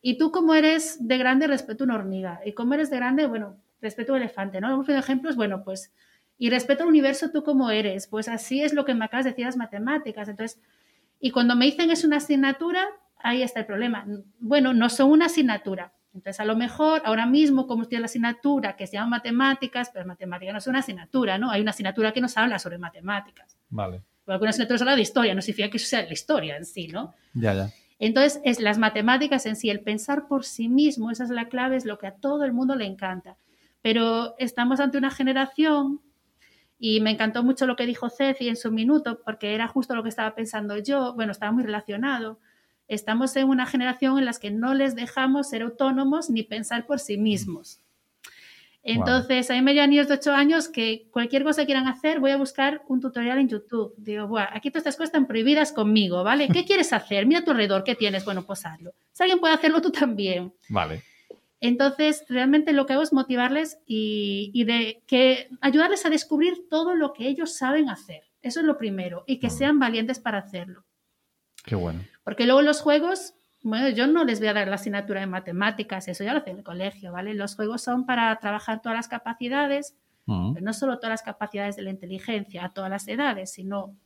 Y 0.00 0.18
tú 0.18 0.32
como 0.32 0.54
eres 0.54 1.06
de 1.06 1.18
grande, 1.18 1.46
respeto 1.46 1.84
una 1.84 1.94
hormiga. 1.94 2.40
Y 2.44 2.52
como 2.52 2.74
eres 2.74 2.90
de 2.90 2.96
grande, 2.96 3.26
bueno, 3.26 3.56
respeto 3.80 4.12
un 4.12 4.18
elefante, 4.18 4.60
¿no? 4.60 4.76
Un 4.76 4.90
ejemplos, 4.90 5.36
bueno, 5.36 5.62
pues, 5.62 5.92
y 6.36 6.50
respeto 6.50 6.82
al 6.82 6.88
universo 6.88 7.30
tú 7.30 7.44
como 7.44 7.70
eres. 7.70 8.08
Pues 8.08 8.28
así 8.28 8.62
es 8.62 8.74
lo 8.74 8.84
que 8.84 8.94
me 8.94 9.04
acabas 9.04 9.24
de 9.24 9.30
decir 9.30 9.46
las 9.46 9.56
matemáticas. 9.56 10.28
Entonces, 10.28 10.60
y 11.20 11.30
cuando 11.30 11.54
me 11.54 11.66
dicen 11.66 11.92
es 11.92 12.02
una 12.02 12.16
asignatura, 12.16 12.88
ahí 13.18 13.42
está 13.42 13.60
el 13.60 13.66
problema. 13.66 14.04
Bueno, 14.40 14.74
no 14.74 14.88
son 14.88 15.12
una 15.12 15.26
asignatura. 15.26 15.92
Entonces, 16.14 16.40
a 16.40 16.44
lo 16.44 16.56
mejor 16.56 17.02
ahora 17.04 17.26
mismo, 17.26 17.66
como 17.66 17.82
estoy 17.82 17.96
en 17.96 18.02
la 18.02 18.06
asignatura 18.06 18.76
que 18.76 18.86
se 18.86 18.94
llama 18.94 19.16
matemáticas, 19.16 19.90
pero 19.92 20.06
matemáticas 20.06 20.52
no 20.52 20.58
es 20.58 20.66
una 20.66 20.80
asignatura, 20.80 21.38
¿no? 21.38 21.50
Hay 21.50 21.62
una 21.62 21.70
asignatura 21.70 22.12
que 22.12 22.20
nos 22.20 22.36
habla 22.36 22.58
sobre 22.58 22.78
matemáticas. 22.78 23.56
Vale. 23.70 24.02
Porque 24.24 24.34
algunas 24.34 24.54
asignaturas 24.54 24.82
habla 24.82 24.96
de 24.96 25.02
historia, 25.02 25.34
no 25.34 25.42
significa 25.42 25.70
que 25.70 25.78
eso 25.78 25.86
sea 25.86 26.02
la 26.02 26.12
historia 26.12 26.56
en 26.56 26.66
sí, 26.66 26.88
¿no? 26.88 27.14
Ya, 27.34 27.54
ya. 27.54 27.70
Entonces, 27.98 28.40
es 28.44 28.60
las 28.60 28.78
matemáticas 28.78 29.46
en 29.46 29.56
sí, 29.56 29.70
el 29.70 29.80
pensar 29.80 30.28
por 30.28 30.44
sí 30.44 30.68
mismo, 30.68 31.10
esa 31.10 31.24
es 31.24 31.30
la 31.30 31.48
clave, 31.48 31.76
es 31.76 31.84
lo 31.84 31.98
que 31.98 32.08
a 32.08 32.14
todo 32.14 32.44
el 32.44 32.52
mundo 32.52 32.74
le 32.74 32.84
encanta. 32.84 33.36
Pero 33.80 34.34
estamos 34.38 34.80
ante 34.80 34.98
una 34.98 35.10
generación, 35.10 36.00
y 36.84 37.00
me 37.00 37.12
encantó 37.12 37.44
mucho 37.44 37.64
lo 37.64 37.76
que 37.76 37.86
dijo 37.86 38.10
Ceci 38.10 38.48
en 38.48 38.56
su 38.56 38.72
minuto, 38.72 39.20
porque 39.24 39.54
era 39.54 39.68
justo 39.68 39.94
lo 39.94 40.02
que 40.02 40.08
estaba 40.08 40.34
pensando 40.34 40.76
yo, 40.78 41.14
bueno, 41.14 41.30
estaba 41.30 41.52
muy 41.52 41.62
relacionado. 41.62 42.40
Estamos 42.92 43.34
en 43.36 43.48
una 43.48 43.64
generación 43.64 44.18
en 44.18 44.26
la 44.26 44.34
que 44.34 44.50
no 44.50 44.74
les 44.74 44.94
dejamos 44.94 45.48
ser 45.48 45.62
autónomos 45.62 46.28
ni 46.28 46.42
pensar 46.42 46.84
por 46.84 46.98
sí 46.98 47.16
mismos. 47.16 47.80
Entonces, 48.82 49.50
a 49.50 49.54
mí 49.54 49.62
me 49.62 49.72
llegan 49.72 49.88
niños 49.88 50.08
de 50.08 50.14
8 50.14 50.32
años 50.32 50.68
que 50.68 51.08
cualquier 51.10 51.42
cosa 51.42 51.62
que 51.62 51.66
quieran 51.66 51.86
hacer, 51.86 52.20
voy 52.20 52.32
a 52.32 52.36
buscar 52.36 52.82
un 52.88 53.00
tutorial 53.00 53.38
en 53.38 53.48
YouTube. 53.48 53.94
Digo, 53.96 54.26
Buah, 54.26 54.48
aquí 54.52 54.70
todas 54.70 54.82
estas 54.82 54.96
cosas 54.96 55.08
están 55.08 55.26
prohibidas 55.26 55.72
conmigo, 55.72 56.22
¿vale? 56.22 56.48
¿Qué 56.48 56.64
quieres 56.66 56.92
hacer? 56.92 57.24
Mira 57.24 57.40
a 57.40 57.44
tu 57.44 57.52
alrededor, 57.52 57.82
¿qué 57.82 57.94
tienes? 57.94 58.26
Bueno, 58.26 58.44
pues 58.44 58.66
hazlo. 58.66 58.92
Si 59.12 59.22
alguien 59.22 59.40
puede 59.40 59.54
hacerlo, 59.54 59.80
tú 59.80 59.90
también. 59.90 60.52
Vale. 60.68 61.02
Entonces, 61.60 62.26
realmente 62.28 62.74
lo 62.74 62.84
que 62.84 62.92
hago 62.92 63.02
es 63.02 63.14
motivarles 63.14 63.78
y, 63.86 64.50
y 64.52 64.64
de 64.64 65.02
que 65.06 65.48
ayudarles 65.62 66.04
a 66.04 66.10
descubrir 66.10 66.68
todo 66.68 66.94
lo 66.94 67.14
que 67.14 67.26
ellos 67.26 67.56
saben 67.56 67.88
hacer. 67.88 68.24
Eso 68.42 68.60
es 68.60 68.66
lo 68.66 68.76
primero. 68.76 69.24
Y 69.26 69.38
que 69.38 69.48
sean 69.48 69.78
valientes 69.78 70.18
para 70.18 70.38
hacerlo. 70.38 70.84
Qué 71.64 71.74
bueno. 71.74 72.00
Porque 72.24 72.46
luego 72.46 72.62
los 72.62 72.80
juegos, 72.80 73.34
bueno, 73.62 73.88
yo 73.90 74.06
no 74.06 74.24
les 74.24 74.38
voy 74.40 74.48
a 74.48 74.54
dar 74.54 74.68
la 74.68 74.76
asignatura 74.76 75.20
de 75.20 75.26
matemáticas, 75.26 76.08
eso 76.08 76.24
ya 76.24 76.32
lo 76.32 76.40
hace 76.40 76.50
en 76.50 76.58
el 76.58 76.64
colegio, 76.64 77.12
¿vale? 77.12 77.34
Los 77.34 77.56
juegos 77.56 77.82
son 77.82 78.06
para 78.06 78.34
trabajar 78.40 78.80
todas 78.82 78.96
las 78.96 79.08
capacidades, 79.08 79.94
pero 80.26 80.64
no 80.64 80.72
solo 80.72 80.96
todas 80.98 81.10
las 81.10 81.22
capacidades 81.22 81.76
de 81.76 81.82
la 81.82 81.90
inteligencia 81.90 82.64
a 82.64 82.68
todas 82.72 82.88
las 82.90 83.06
edades, 83.08 83.52
sino 83.52 83.96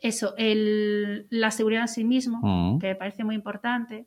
eso, 0.00 0.34
el- 0.36 1.26
la 1.30 1.50
seguridad 1.52 1.82
en 1.82 1.88
sí 1.88 2.04
mismo, 2.04 2.78
que 2.80 2.88
me 2.88 2.94
parece 2.96 3.22
muy 3.24 3.34
importante. 3.36 4.06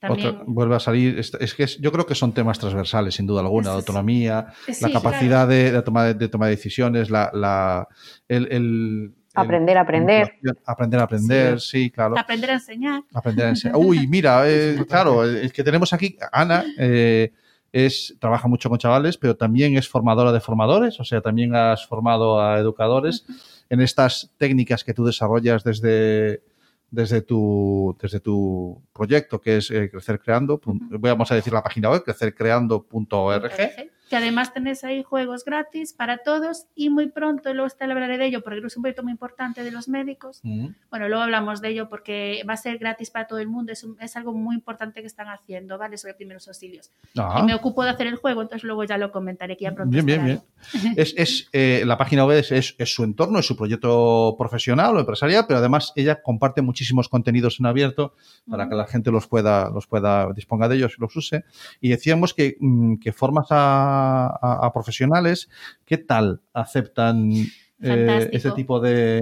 También, 0.00 0.28
Otra- 0.28 0.44
vuelve 0.46 0.76
a 0.76 0.80
salir. 0.80 1.18
Es, 1.18 1.32
es 1.34 1.54
que 1.54 1.64
es- 1.64 1.78
yo 1.80 1.92
creo 1.92 2.06
que 2.06 2.14
son 2.14 2.32
temas 2.32 2.58
transversales, 2.58 3.14
sin 3.14 3.26
duda 3.26 3.40
alguna. 3.40 3.70
La 3.70 3.74
autonomía, 3.76 4.46
Sí, 4.66 4.72
la 4.82 4.88
claro. 4.88 4.94
capacidad 4.94 5.46
de, 5.48 5.70
de 5.72 5.82
tomar, 5.82 6.16
de 6.16 6.28
decisiones, 6.48 7.10
la, 7.10 7.30
la- 7.34 7.86
el, 8.28 8.46
el- 8.50 8.52
el- 8.52 9.14
Aprender 9.34 9.78
a 9.78 9.80
aprender. 9.80 10.34
Aprender 10.66 11.00
a 11.00 11.04
aprender, 11.04 11.60
sí, 11.60 11.90
claro. 11.90 12.18
aprender 12.18 12.50
a 12.50 12.54
enseñar. 12.54 13.02
Aprender 13.14 13.46
a 13.46 13.48
enseñar. 13.50 13.76
Uy, 13.80 14.06
mira, 14.06 14.42
eh, 14.46 14.84
claro, 14.88 15.24
el 15.24 15.52
que 15.52 15.64
tenemos 15.64 15.92
aquí, 15.92 16.16
Ana, 16.30 16.64
eh, 16.78 17.32
es, 17.72 18.14
trabaja 18.18 18.48
mucho 18.48 18.68
con 18.68 18.78
chavales, 18.78 19.16
pero 19.16 19.36
también 19.36 19.76
es 19.76 19.88
formadora 19.88 20.32
de 20.32 20.40
formadores, 20.40 21.00
o 21.00 21.04
sea, 21.04 21.22
también 21.22 21.54
has 21.54 21.86
formado 21.86 22.40
a 22.40 22.58
educadores 22.58 23.24
en 23.70 23.80
estas 23.80 24.30
técnicas 24.36 24.84
que 24.84 24.92
tú 24.92 25.04
desarrollas 25.04 25.64
desde, 25.64 26.42
desde, 26.90 27.22
tu, 27.22 27.96
desde 28.00 28.20
tu 28.20 28.82
proyecto, 28.92 29.40
que 29.40 29.56
es 29.56 29.70
eh, 29.70 29.90
Crecer 29.90 30.20
Creando. 30.20 30.60
Vamos 30.64 31.32
a 31.32 31.34
decir 31.34 31.52
la 31.52 31.62
página 31.62 31.90
web, 31.90 32.04
crecercreando.org. 32.04 33.52
Que 34.12 34.16
además 34.18 34.52
tenéis 34.52 34.84
ahí 34.84 35.02
juegos 35.02 35.42
gratis 35.42 35.94
para 35.94 36.18
todos 36.18 36.66
y 36.74 36.90
muy 36.90 37.08
pronto, 37.08 37.54
luego 37.54 37.70
te 37.74 37.84
hablaré 37.84 38.18
de 38.18 38.26
ello 38.26 38.42
porque 38.42 38.58
es 38.66 38.76
un 38.76 38.82
proyecto 38.82 39.02
muy 39.02 39.12
importante 39.12 39.64
de 39.64 39.70
los 39.70 39.88
médicos. 39.88 40.40
Mm. 40.42 40.66
Bueno, 40.90 41.08
luego 41.08 41.22
hablamos 41.22 41.62
de 41.62 41.70
ello 41.70 41.88
porque 41.88 42.42
va 42.46 42.52
a 42.52 42.56
ser 42.58 42.76
gratis 42.76 43.08
para 43.10 43.26
todo 43.26 43.38
el 43.38 43.48
mundo, 43.48 43.72
es, 43.72 43.82
un- 43.84 43.96
es 44.02 44.14
algo 44.14 44.34
muy 44.34 44.54
importante 44.54 45.00
que 45.00 45.06
están 45.06 45.28
haciendo, 45.28 45.78
¿vale? 45.78 45.96
Sobre 45.96 46.12
primeros 46.12 46.46
auxilios. 46.46 46.90
Ah. 47.16 47.38
Y 47.40 47.42
me 47.46 47.54
ocupo 47.54 47.82
de 47.84 47.88
hacer 47.88 48.06
el 48.06 48.16
juego, 48.16 48.42
entonces 48.42 48.64
luego 48.64 48.84
ya 48.84 48.98
lo 48.98 49.10
comentaré 49.12 49.56
que 49.56 49.64
ya 49.64 49.72
pronto. 49.74 49.90
Bien, 49.92 50.04
bien, 50.04 50.22
bien. 50.26 50.42
Es, 50.96 51.14
es, 51.16 51.48
eh, 51.54 51.82
la 51.86 51.96
página 51.96 52.26
web 52.26 52.38
es, 52.38 52.52
es- 52.52 52.74
es 52.78 52.94
su 52.94 53.04
entorno, 53.04 53.38
es 53.38 53.46
su 53.46 53.56
proyecto 53.56 54.34
profesional 54.36 54.94
o 54.94 55.00
empresarial, 55.00 55.46
pero 55.48 55.58
además 55.58 55.94
ella 55.96 56.20
comparte 56.20 56.60
muchísimos 56.60 57.08
contenidos 57.08 57.58
en 57.60 57.64
abierto 57.66 58.14
para 58.46 58.68
que 58.68 58.74
la 58.74 58.86
gente 58.86 59.10
los 59.10 59.26
pueda, 59.26 59.70
los 59.70 59.86
pueda, 59.86 60.30
disponga 60.34 60.68
de 60.68 60.76
ellos 60.76 60.92
y 60.98 61.00
los 61.00 61.16
use. 61.16 61.44
Y 61.80 61.88
decíamos 61.88 62.34
que, 62.34 62.56
mm, 62.60 62.96
que 62.98 63.12
formas 63.14 63.46
a, 63.50 64.01
a- 64.28 64.66
a 64.66 64.72
profesionales, 64.72 65.48
¿qué 65.84 65.98
tal 65.98 66.40
aceptan 66.52 67.30
eh, 67.80 68.28
este 68.32 68.50
tipo 68.52 68.80
de, 68.80 69.20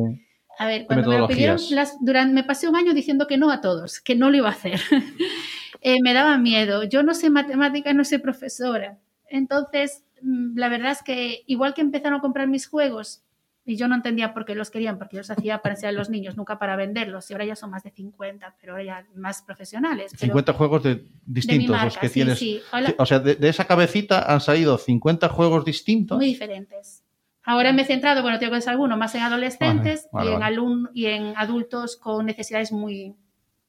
A 0.58 0.66
ver, 0.66 0.86
cuando 0.86 1.08
me 1.10 1.18
lo 1.18 1.26
pidieron, 1.28 1.56
las, 1.70 1.96
durante, 2.00 2.34
me 2.34 2.44
pasé 2.44 2.68
un 2.68 2.76
año 2.76 2.92
diciendo 2.92 3.26
que 3.26 3.38
no 3.38 3.50
a 3.50 3.60
todos, 3.60 4.00
que 4.00 4.14
no 4.14 4.30
lo 4.30 4.36
iba 4.36 4.48
a 4.48 4.52
hacer. 4.52 4.80
Eh, 5.82 5.96
me 6.02 6.12
daba 6.12 6.36
miedo. 6.36 6.82
Yo 6.84 7.02
no 7.02 7.14
sé 7.14 7.30
matemática, 7.30 7.94
no 7.94 8.04
soy 8.04 8.18
profesora. 8.18 8.98
Entonces, 9.30 10.04
mm, 10.20 10.58
la 10.58 10.68
verdad 10.68 10.90
es 10.92 11.02
que 11.02 11.42
igual 11.46 11.72
que 11.72 11.80
empezaron 11.80 12.18
a 12.18 12.20
comprar 12.20 12.48
mis 12.48 12.66
juegos, 12.66 13.22
y 13.64 13.76
yo 13.76 13.88
no 13.88 13.94
entendía 13.94 14.32
por 14.32 14.44
qué 14.44 14.54
los 14.54 14.70
querían, 14.70 14.98
porque 14.98 15.16
yo 15.16 15.20
los 15.20 15.30
hacía 15.30 15.58
para 15.62 15.74
enseñar 15.74 15.94
a 15.94 15.98
los 15.98 16.10
niños, 16.10 16.36
nunca 16.36 16.58
para 16.58 16.76
venderlos, 16.76 17.30
y 17.30 17.34
ahora 17.34 17.44
ya 17.44 17.56
son 17.56 17.70
más 17.70 17.82
de 17.82 17.90
50, 17.90 18.56
pero 18.60 18.72
ahora 18.72 18.84
ya 18.84 19.06
más 19.14 19.42
profesionales. 19.42 20.12
pero 20.12 20.32
50 20.32 20.52
juegos 20.54 20.82
de, 20.82 21.04
distintos 21.24 21.82
los 21.84 21.98
que 21.98 22.08
sí, 22.08 22.14
tienes? 22.14 22.38
sí. 22.38 22.60
O 22.98 23.06
sea, 23.06 23.18
de, 23.18 23.34
de 23.36 23.48
esa 23.48 23.66
cabecita 23.66 24.32
han 24.32 24.40
salido 24.40 24.76
50 24.78 25.28
juegos 25.28 25.64
distintos. 25.64 26.16
muy 26.16 26.26
diferentes. 26.26 27.04
Ahora 27.42 27.72
me 27.72 27.82
he 27.82 27.84
centrado, 27.86 28.22
bueno, 28.22 28.38
tengo 28.38 28.50
que 28.50 28.56
decir 28.56 28.70
alguno, 28.70 28.96
más 28.96 29.14
en 29.14 29.22
adolescentes 29.22 30.08
Vale, 30.12 30.30
vale, 30.30 30.30
y, 30.30 30.34
en 30.34 30.40
vale. 30.40 30.56
alum- 30.56 30.90
y 30.92 31.06
en 31.06 31.32
adultos 31.36 31.96
con 31.96 32.26
necesidades 32.26 32.70
muy, 32.72 33.14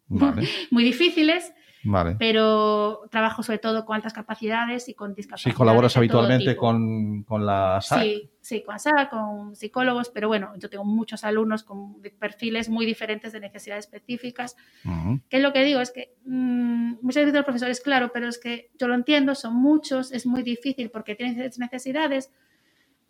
Vale, 0.08 0.48
muy 0.72 0.84
difíciles. 0.84 1.54
Vale. 1.84 2.16
pero 2.18 3.08
trabajo 3.10 3.44
sobre 3.44 3.60
todo 3.60 3.86
con 3.86 3.96
altas 3.96 4.14
capacidades 4.14 4.90
y 4.90 4.94
con 4.94 5.14
discapacidades. 5.14 5.54
Sí, 5.54 5.58
colaboras 5.58 5.98
habitualmente 5.98 6.56
con, 6.56 7.24
con 7.24 7.46
la 7.46 7.80
SAC. 7.82 8.02
Sí, 8.02 8.30
sí, 8.42 8.64
con 8.64 8.80
SAC, 8.80 9.10
con 9.10 9.56
psicólogos, 9.56 10.10
pero 10.10 10.28
bueno, 10.28 10.54
yo 10.58 10.70
tengo 10.70 10.86
muchos 10.86 11.24
alumnos 11.24 11.64
con 11.64 12.02
perfiles 12.20 12.70
muy 12.70 12.86
diferentes 12.86 13.32
de 13.32 13.40
necesidades 13.40 13.86
específicas. 13.86 14.56
Ujú. 14.86 15.22
¿Qué 15.30 15.38
es 15.38 15.44
lo 15.44 15.54
que 15.54 15.64
digo? 15.64 15.80
Es 15.82 15.92
que 15.92 16.14
mm, 16.26 16.96
muchas 17.02 17.24
veces 17.24 17.34
los 17.34 17.46
profesores, 17.46 17.82
claro, 17.82 18.12
pero 18.14 18.28
es 18.28 18.40
que 18.40 18.72
yo 18.78 18.88
lo 18.88 18.96
entiendo, 18.96 19.36
son 19.36 19.56
muchos, 19.56 20.12
es 20.12 20.26
muy 20.26 20.44
difícil 20.44 20.90
porque 20.90 21.16
tienen 21.16 21.52
necesidades, 21.58 22.32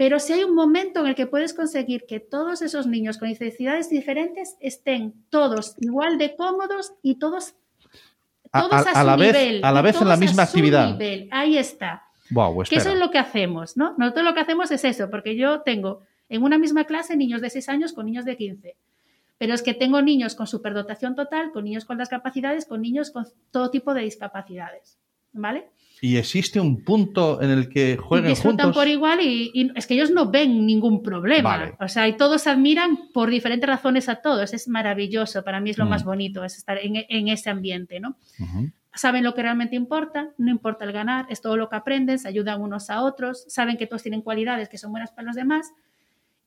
pero 0.02 0.20
si 0.20 0.34
hay 0.34 0.44
un 0.44 0.56
momento 0.56 1.02
en 1.02 1.08
el 1.08 1.16
que 1.16 1.28
puedes 1.28 1.54
conseguir 1.54 2.06
que 2.08 2.20
todos 2.20 2.64
esos 2.64 2.88
niños 2.88 3.20
con 3.20 3.30
necesidades 3.30 3.88
diferentes 3.88 4.58
estén 4.60 5.14
todos 5.30 5.76
igual 5.80 6.18
de 6.18 6.36
cómodos 6.36 6.94
y 7.04 7.20
todos 7.20 7.54
todos 8.52 8.72
a, 8.74 8.78
a- 8.78 8.92
a 8.94 9.02
su 9.02 9.08
la 9.08 9.16
vez- 9.16 9.34
nivel. 9.34 9.64
a 9.66 9.72
la 9.72 9.82
vez 9.82 10.02
en 10.02 10.08
la 10.08 10.18
misma 10.18 10.44
actividad. 10.44 10.92
nivel. 10.92 11.28
Ahí 11.32 11.58
está. 11.58 12.04
Guau, 12.30 12.58
Que 12.58 12.64
espera. 12.64 12.82
eso 12.82 12.92
es 12.94 13.00
lo 13.00 13.12
que 13.12 13.18
hacemos, 13.20 13.76
¿no? 13.78 13.94
Nosotros 13.98 14.24
lo 14.26 14.34
que 14.34 14.40
hacemos 14.42 14.72
es 14.72 14.84
eso, 14.86 15.10
porque 15.10 15.36
yo 15.36 15.62
tengo 15.62 16.02
en 16.30 16.44
una 16.44 16.58
misma 16.58 16.86
clase 16.86 17.18
niños 17.18 17.42
de 17.42 17.50
6 17.50 17.68
años 17.70 17.94
con 17.94 18.06
niños 18.06 18.24
de 18.26 18.38
15. 18.38 18.76
Pero 19.38 19.54
es 19.54 19.64
que 19.64 19.74
tengo 19.74 20.02
niños 20.02 20.36
con 20.36 20.48
superdotación 20.48 21.16
total, 21.16 21.52
con 21.52 21.64
niños 21.66 21.84
con 21.86 21.98
las 21.98 22.10
capacidades, 22.10 22.66
con 22.66 22.82
niños 22.82 23.10
con 23.12 23.26
todo 23.52 23.70
tipo 23.72 23.94
de 23.94 24.02
discapacidades. 24.04 24.98
¿Vale? 25.34 25.68
Y 26.04 26.18
existe 26.18 26.60
un 26.60 26.84
punto 26.84 27.42
en 27.44 27.52
el 27.52 27.70
que 27.70 27.96
jueguen 27.96 28.32
disfrutan 28.32 28.66
juntos. 28.68 28.76
por 28.82 28.88
igual 28.88 29.20
y, 29.22 29.52
y 29.54 29.72
es 29.76 29.86
que 29.86 29.94
ellos 29.94 30.10
no 30.10 30.32
ven 30.32 30.66
ningún 30.66 31.04
problema. 31.04 31.58
Vale. 31.58 31.76
O 31.80 31.88
sea, 31.88 32.08
y 32.08 32.18
todos 32.18 32.48
admiran 32.48 32.98
por 33.14 33.30
diferentes 33.30 33.70
razones 33.70 34.10
a 34.10 34.16
todos. 34.16 34.52
Es 34.54 34.68
maravilloso. 34.68 35.44
Para 35.44 35.60
mí 35.60 35.70
es 35.70 35.78
lo 35.78 35.86
Mm. 35.86 35.90
más 35.90 36.04
bonito, 36.04 36.44
es 36.44 36.58
estar 36.58 36.80
en, 36.80 37.06
en 37.08 37.28
ese 37.28 37.52
ambiente, 37.52 38.00
¿no? 38.00 38.18
Saben 38.96 39.24
lo 39.24 39.34
que 39.36 39.44
realmente 39.44 39.76
importa, 39.76 40.32
no 40.40 40.50
importa 40.52 40.84
el 40.86 40.92
ganar, 40.92 41.26
es 41.30 41.40
todo 41.40 41.56
lo 41.56 41.70
que 41.70 41.76
aprenden, 41.78 42.18
se 42.20 42.28
ayudan 42.28 42.62
unos 42.62 42.90
a 42.90 43.04
otros, 43.04 43.46
saben 43.48 43.78
que 43.78 43.88
todos 43.88 44.02
tienen 44.02 44.22
cualidades 44.22 44.68
que 44.70 44.78
son 44.80 44.92
buenas 44.92 45.12
para 45.12 45.28
los 45.28 45.36
demás. 45.36 45.72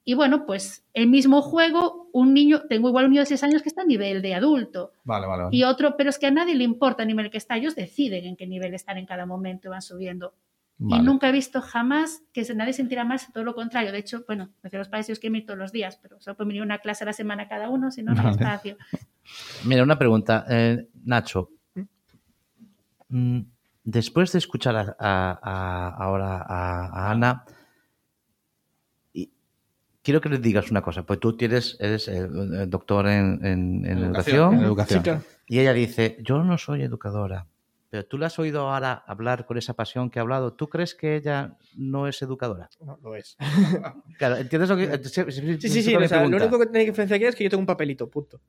Y 0.07 0.15
bueno, 0.15 0.45
pues 0.45 0.85
el 0.93 1.09
mismo 1.09 1.41
juego, 1.41 2.09
un 2.13 2.35
niño, 2.35 2.63
tengo 2.69 2.89
igual 2.89 3.07
un 3.07 3.13
niño 3.13 3.23
de 3.23 3.27
6 3.27 3.43
años 3.43 3.63
que 3.63 3.71
está 3.71 3.83
a 3.83 3.87
nivel 3.87 4.21
de 4.21 4.35
adulto 4.35 4.93
Vale, 5.05 5.27
vale, 5.27 5.45
vale. 5.45 5.57
y 5.57 5.65
otro, 5.65 5.97
pero 5.97 6.11
es 6.11 6.19
que 6.19 6.27
a 6.27 6.31
nadie 6.31 6.55
le 6.55 6.65
importa 6.65 7.03
el 7.05 7.09
nivel 7.09 7.31
que 7.31 7.39
está, 7.39 7.57
ellos 7.57 7.75
deciden 7.75 8.25
en 8.27 8.37
qué 8.37 8.47
nivel 8.47 8.75
están 8.75 8.99
en 8.99 9.07
cada 9.07 9.25
momento 9.25 9.69
y 9.69 9.71
van 9.71 9.81
subiendo. 9.83 10.35
Vale. 10.77 11.03
Y 11.03 11.07
nunca 11.07 11.29
he 11.29 11.33
visto 11.33 11.63
jamás 11.63 12.23
que 12.33 12.45
se- 12.45 12.55
nadie 12.55 12.73
sintiera 12.75 13.05
mal, 13.05 13.19
todo 13.33 13.45
lo 13.45 13.55
contrario. 13.55 13.93
De 13.93 13.99
hecho, 13.99 14.25
bueno, 14.27 14.51
desde 14.63 14.77
los 14.77 14.89
padres 14.89 15.19
quieren 15.21 15.37
ir 15.37 15.47
todos 15.47 15.59
los 15.59 15.73
días, 15.73 15.97
pero 16.03 16.21
solo 16.21 16.37
pueden 16.37 16.49
venir 16.49 16.63
una 16.63 16.79
clase 16.81 17.05
a 17.05 17.07
la 17.07 17.13
semana 17.15 17.49
cada 17.49 17.71
uno, 17.71 17.91
si 17.91 18.03
no, 18.03 18.13
no 18.13 18.21
hay 18.21 18.27
Vale. 18.27 18.37
espacio. 18.43 18.77
Mira, 19.65 19.83
una 19.85 19.97
pregunta. 19.99 20.45
Eh, 20.51 20.87
Nacho, 21.05 21.49
mm, 23.09 23.41
después 23.85 24.33
de 24.33 24.39
escuchar 24.39 24.77
a- 24.77 24.97
a- 24.99 25.39
a- 25.43 25.89
ahora 25.97 26.45
a, 26.47 26.87
a 26.89 27.11
Ana, 27.13 27.45
quiero 30.05 30.21
que 30.21 30.29
les 30.29 30.41
digas 30.41 30.71
una 30.71 30.83
cosa, 30.83 31.03
pues 31.03 31.19
tú 31.19 31.37
tienes, 31.37 31.77
eres 31.81 32.07
eh, 32.07 32.19
eh, 32.29 32.67
doctor 32.69 33.09
en, 33.09 33.45
en- 33.45 33.85
en 33.85 33.99
educación, 33.99 34.55
En 34.55 34.63
educación. 34.63 35.01
Sí, 35.01 35.03
claro. 35.03 35.23
y 35.49 35.59
ella 35.59 35.73
dice, 35.73 36.17
yo 36.23 36.45
no 36.45 36.57
soy 36.59 36.83
educadora, 36.83 37.47
pero 37.91 38.05
tú 38.07 38.19
la 38.19 38.27
has 38.27 38.39
oído 38.39 38.69
ahora 38.69 39.03
hablar 39.07 39.47
con 39.47 39.57
esa 39.57 39.75
pasión 39.75 40.11
que 40.11 40.19
ha 40.19 40.23
hablado, 40.23 40.53
¿tú 40.53 40.69
crees 40.69 40.95
que 40.95 41.17
ella 41.17 41.57
no 41.77 42.07
es 42.09 42.21
educadora? 42.23 42.69
No, 42.85 42.99
lo 43.03 43.17
es. 43.17 43.37
Claro, 44.19 44.37
¿entiendes 44.37 44.69
lo 44.71 44.77
que...? 44.77 45.03
Sí, 45.05 45.69
sí, 45.69 45.83
sí. 45.83 45.97
o 45.97 46.07
sea, 46.09 46.27
lo 46.27 46.37
único 46.37 46.59
que 46.59 46.67
tiene 46.67 46.85
que 46.85 46.91
diferenciar 46.93 47.17
aquí 47.17 47.25
es 47.27 47.35
que 47.37 47.45
yo 47.45 47.51
tengo 47.51 47.61
un 47.63 47.67
papelito, 47.67 48.09
punto. 48.11 48.41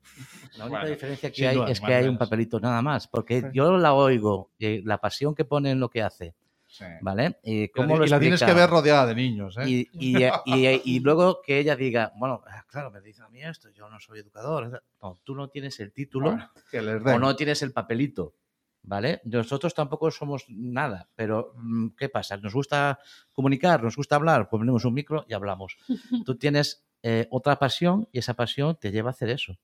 La 0.58 0.64
única 0.66 0.80
Bueno, 0.80 0.90
diferencia 0.94 1.30
que 1.32 1.48
hay 1.48 1.56
duda, 1.56 1.70
es 1.70 1.80
que 1.80 1.94
hay 1.94 2.06
un 2.08 2.18
papelito 2.18 2.60
nada 2.60 2.82
más, 2.82 3.08
porque 3.08 3.40
Sí. 3.40 3.46
yo 3.52 3.76
la 3.78 3.94
oigo, 3.94 4.50
la 4.58 4.98
pasión 4.98 5.34
que 5.34 5.44
pone 5.44 5.70
en 5.70 5.80
lo 5.80 5.88
que 5.90 6.02
hace, 6.02 6.34
Sí. 6.68 6.84
¿vale? 7.00 7.38
Y 7.42 7.54
Y 7.54 7.66
la, 7.66 7.72
cómo 7.72 7.96
lo 7.96 8.04
y 8.04 8.08
la 8.08 8.18
tienes 8.20 8.40
que 8.42 8.52
ver 8.52 8.68
rodeada 8.68 9.06
de 9.06 9.14
niños, 9.14 9.56
¿eh? 9.58 9.68
Y, 9.68 9.88
y- 9.92 10.24
y- 10.44 10.80
y 10.84 11.00
luego 11.00 11.40
que 11.42 11.58
ella 11.58 11.76
diga, 11.76 12.12
bueno, 12.16 12.42
ah, 12.46 12.64
claro, 12.68 12.90
me 12.90 13.00
dice 13.00 13.22
a 13.22 13.28
mí 13.28 13.42
esto, 13.42 13.70
yo 13.70 13.88
no 13.88 13.98
soy 14.00 14.20
educador. 14.20 14.82
No, 15.00 15.20
tú 15.24 15.34
no 15.34 15.48
tienes 15.48 15.78
el 15.80 15.92
título 15.92 16.30
Bueno, 16.32 16.50
que 16.70 16.82
les 16.82 17.02
o 17.04 17.18
no 17.18 17.36
tienes 17.36 17.62
el 17.62 17.72
papelito, 17.72 18.34
¿vale? 18.82 19.20
Nosotros 19.24 19.74
tampoco 19.74 20.10
somos 20.10 20.44
nada, 20.48 21.08
pero 21.14 21.52
mm, 21.56 21.88
¿qué 21.96 22.08
pasa? 22.08 22.36
Nos 22.36 22.52
gusta 22.54 22.98
comunicar, 23.32 23.82
nos 23.82 23.96
gusta 23.96 24.16
hablar, 24.16 24.48
pues 24.48 24.60
ponemos 24.60 24.84
un 24.84 24.94
micro 24.94 25.24
y 25.28 25.34
hablamos. 25.34 25.76
Tú 26.26 26.36
tienes 26.36 26.84
eh, 27.02 27.28
otra 27.30 27.58
pasión 27.58 28.08
y 28.12 28.18
esa 28.18 28.34
pasión 28.34 28.76
te 28.80 28.90
lleva 28.90 29.10
a 29.10 29.12
hacer 29.12 29.30
eso. 29.30 29.56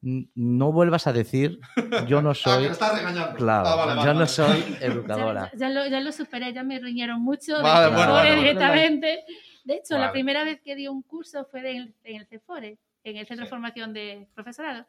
No 0.00 0.70
vuelvas 0.72 1.06
a 1.08 1.12
decir, 1.12 1.58
yo 2.06 2.22
no 2.22 2.30
Ah, 2.32 2.34
soy... 2.34 2.64
me 2.66 2.70
estás 2.70 2.96
regañando. 2.96 3.34
Claro, 3.36 3.66
Ah, 3.68 3.74
vale, 3.74 3.94
vale, 3.96 4.00
yo 4.06 4.12
no 4.14 4.20
vale. 4.20 4.26
soy 4.28 4.60
Ya, 4.80 4.86
educadora. 4.86 5.50
ya- 5.52 5.58
ya 5.58 5.68
lo, 5.70 5.86
ya 5.88 6.00
lo 6.00 6.12
superé, 6.12 6.52
ya 6.52 6.62
me 6.62 6.78
riñeron 6.78 7.20
mucho. 7.20 7.56
de 7.56 7.62
bueno, 7.62 8.22
directamente. 8.36 9.24
De 9.64 9.74
hecho, 9.74 9.98
la 9.98 10.12
primera 10.12 10.44
vez 10.44 10.60
que 10.62 10.76
di 10.76 10.86
un 10.88 11.02
curso 11.02 11.44
fue 11.50 11.68
en, 11.76 11.94
en 12.04 12.16
el 12.20 12.26
CEFORE, 12.26 12.78
en 13.04 13.16
el 13.16 13.26
Centro 13.26 13.44
Sí. 13.44 13.46
de 13.46 13.50
Formación 13.50 13.92
de 13.92 14.28
Profesorado. 14.34 14.86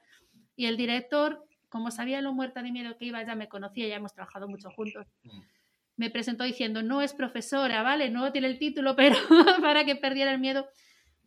Y 0.56 0.68
el 0.68 0.78
director, 0.78 1.44
como 1.70 1.90
sabía 1.92 2.22
lo 2.22 2.32
muerta 2.34 2.62
de 2.62 2.72
miedo 2.72 2.96
que 2.98 3.06
iba, 3.06 3.24
ya 3.26 3.36
me 3.36 3.48
conocía, 3.50 3.88
ya 3.88 3.96
hemos 3.96 4.14
trabajado 4.14 4.48
mucho 4.48 4.70
juntos. 4.70 5.08
Mm. 5.24 5.40
Me 5.98 6.10
presentó 6.10 6.44
diciendo, 6.46 6.82
no 6.82 7.02
es 7.02 7.14
profesora, 7.14 7.82
¿vale? 7.84 8.10
No 8.10 8.32
tiene 8.32 8.48
el 8.48 8.58
título, 8.60 8.96
pero 8.96 9.16
para 9.62 9.84
que 9.86 9.96
perdiera 9.96 10.32
el 10.32 10.40
miedo. 10.40 10.68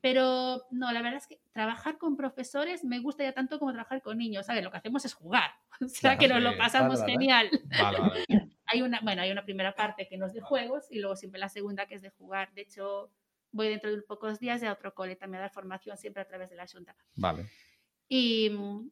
Pero 0.03 0.67
no, 0.71 0.93
la 0.93 1.01
verdad 1.01 1.19
es 1.19 1.27
que 1.27 1.41
trabajar 1.53 1.97
con 1.97 2.17
profesores 2.17 2.85
me 2.85 2.99
gusta 2.99 3.23
ya 3.23 3.33
tanto 3.33 3.59
como 3.59 3.73
trabajar 3.73 4.03
con 4.03 4.19
niños. 4.19 4.45
¿Sabes? 4.45 4.63
Lo 4.63 4.71
que 4.71 4.77
hacemos 4.77 5.05
es 5.07 5.15
jugar. 5.15 5.51
O 5.81 5.89
sea, 5.89 6.17
Claro, 6.17 6.19
que 6.21 6.29
nos 6.29 6.39
sí. 6.39 6.45
lo 6.45 6.57
pasamos 6.59 7.01
Vale, 7.01 7.13
genial 7.13 7.51
Vale, 7.81 7.99
vale. 7.99 8.25
hay 8.67 8.83
una, 8.83 9.01
bueno, 9.01 9.23
hay 9.23 9.31
una 9.33 9.45
primera 9.45 9.75
parte 9.75 10.07
que 10.07 10.17
no 10.19 10.27
es 10.27 10.35
de 10.35 10.41
juegos 10.41 10.85
y 10.91 10.99
luego 11.01 11.17
siempre 11.17 11.41
la 11.41 11.49
segunda 11.49 11.87
que 11.87 11.95
es 11.95 12.03
de 12.03 12.11
jugar. 12.11 12.53
De 12.53 12.61
hecho, 12.63 13.11
voy 13.53 13.69
dentro 13.69 13.91
de 13.91 14.03
pocos 14.03 14.39
días 14.39 14.61
de 14.61 14.69
otro 14.71 14.95
cole 14.95 15.17
también 15.17 15.39
a 15.39 15.43
dar 15.43 15.53
formación 15.53 15.97
siempre 15.97 16.23
a 16.23 16.27
través 16.27 16.51
de 16.51 16.57
la 16.57 16.67
Junta. 16.67 16.95
Vale. 17.17 17.49
Y 18.09 18.51
mm, 18.51 18.91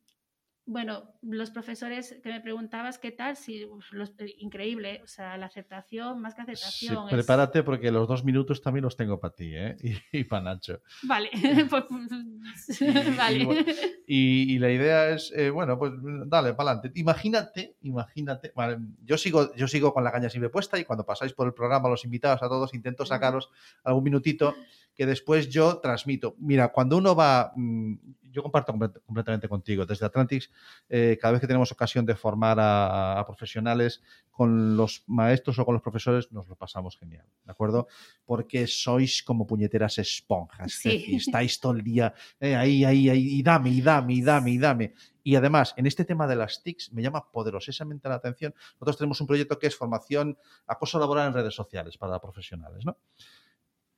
bueno, 0.70 1.02
los 1.22 1.50
profesores 1.50 2.16
que 2.22 2.28
me 2.28 2.40
preguntabas 2.40 2.98
qué 3.00 3.10
tal, 3.10 3.36
sí, 3.36 3.66
los- 3.90 4.14
eh, 4.20 4.36
increíble, 4.38 5.00
o 5.02 5.06
sea, 5.08 5.36
la 5.36 5.46
aceptación, 5.46 6.20
más 6.20 6.34
que 6.36 6.42
Sí, 6.42 6.52
aceptación. 6.52 7.08
es- 7.08 7.10
prepárate 7.14 7.64
porque 7.64 7.90
los 7.90 8.06
dos 8.06 8.24
minutos 8.24 8.62
también 8.62 8.84
los 8.84 8.96
tengo 8.96 9.18
para 9.18 9.34
ti, 9.34 9.50
¿eh? 9.52 9.76
Y, 10.12 10.22
para 10.24 10.42
Nacho. 10.44 10.80
Vale, 11.02 11.28
pues, 11.70 11.84
vale. 13.18 13.64
Y, 14.06 14.54
y 14.54 14.58
la 14.60 14.70
idea 14.70 15.10
es, 15.10 15.32
eh, 15.34 15.50
bueno, 15.50 15.76
pues 15.76 15.92
dale, 16.26 16.54
para 16.54 16.70
adelante. 16.70 16.92
Imagínate, 17.00 17.74
imagínate. 17.82 18.52
vale, 18.54 18.78
yo, 19.04 19.18
sigo, 19.18 19.52
yo 19.56 19.66
sigo 19.66 19.92
con 19.92 20.04
la 20.04 20.12
caña 20.12 20.30
siempre 20.30 20.50
puesta 20.50 20.78
y 20.78 20.84
cuando 20.84 21.04
pasáis 21.04 21.32
por 21.32 21.48
el 21.48 21.52
programa, 21.54 21.88
los 21.88 22.04
invitados 22.04 22.42
a 22.44 22.48
todos, 22.48 22.74
intento 22.74 23.04
sacaros 23.04 23.50
algún 23.82 24.04
minutito 24.04 24.54
que 24.94 25.04
después 25.06 25.48
yo 25.48 25.78
transmito. 25.78 26.36
Mira, 26.38 26.68
cuando 26.68 26.96
uno 26.96 27.16
va, 27.16 27.52
mm, 27.56 27.94
yo 28.30 28.42
comparto 28.42 28.72
complet- 28.72 29.00
completamente 29.04 29.48
contigo, 29.48 29.84
desde 29.86 30.06
Atlantics, 30.06 30.50
eh, 30.88 31.18
cada 31.20 31.32
vez 31.32 31.40
que 31.40 31.46
tenemos 31.46 31.70
ocasión 31.72 32.06
de 32.06 32.14
formar 32.14 32.58
a, 32.60 33.18
a 33.18 33.26
profesionales 33.26 34.02
con 34.30 34.76
los 34.76 35.02
maestros 35.06 35.58
o 35.58 35.64
con 35.64 35.74
los 35.74 35.82
profesores, 35.82 36.30
nos 36.32 36.48
lo 36.48 36.56
pasamos 36.56 36.96
genial, 36.98 37.26
¿de 37.44 37.52
acuerdo? 37.52 37.88
Porque 38.24 38.66
sois 38.66 39.22
como 39.22 39.46
puñeteras 39.46 39.98
esponjas, 39.98 40.72
Sí. 40.72 40.88
es 40.88 40.94
decir, 41.00 41.14
estáis 41.16 41.60
todo 41.60 41.72
el 41.72 41.82
día 41.82 42.14
eh, 42.38 42.56
ahí, 42.56 42.84
ahí, 42.84 43.08
ahí, 43.10 43.26
y 43.38 43.42
dame, 43.42 43.70
y 43.70 43.80
dame, 43.82 44.14
y 44.14 44.22
dame, 44.22 44.50
y 44.52 44.58
dame. 44.58 44.94
Y 45.22 45.34
además, 45.36 45.74
en 45.76 45.86
este 45.86 46.04
tema 46.06 46.26
de 46.26 46.36
las 46.36 46.62
TICs 46.62 46.92
me 46.92 47.02
llama 47.02 47.30
poderosamente 47.30 48.08
la 48.08 48.14
atención. 48.14 48.54
Nosotros 48.74 48.96
tenemos 48.96 49.20
un 49.20 49.26
proyecto 49.26 49.58
que 49.58 49.66
es 49.66 49.76
formación, 49.76 50.38
acoso 50.66 50.98
laboral 50.98 51.28
en 51.28 51.34
redes 51.34 51.54
sociales 51.54 51.98
para 51.98 52.18
profesionales, 52.20 52.86
¿no? 52.86 52.96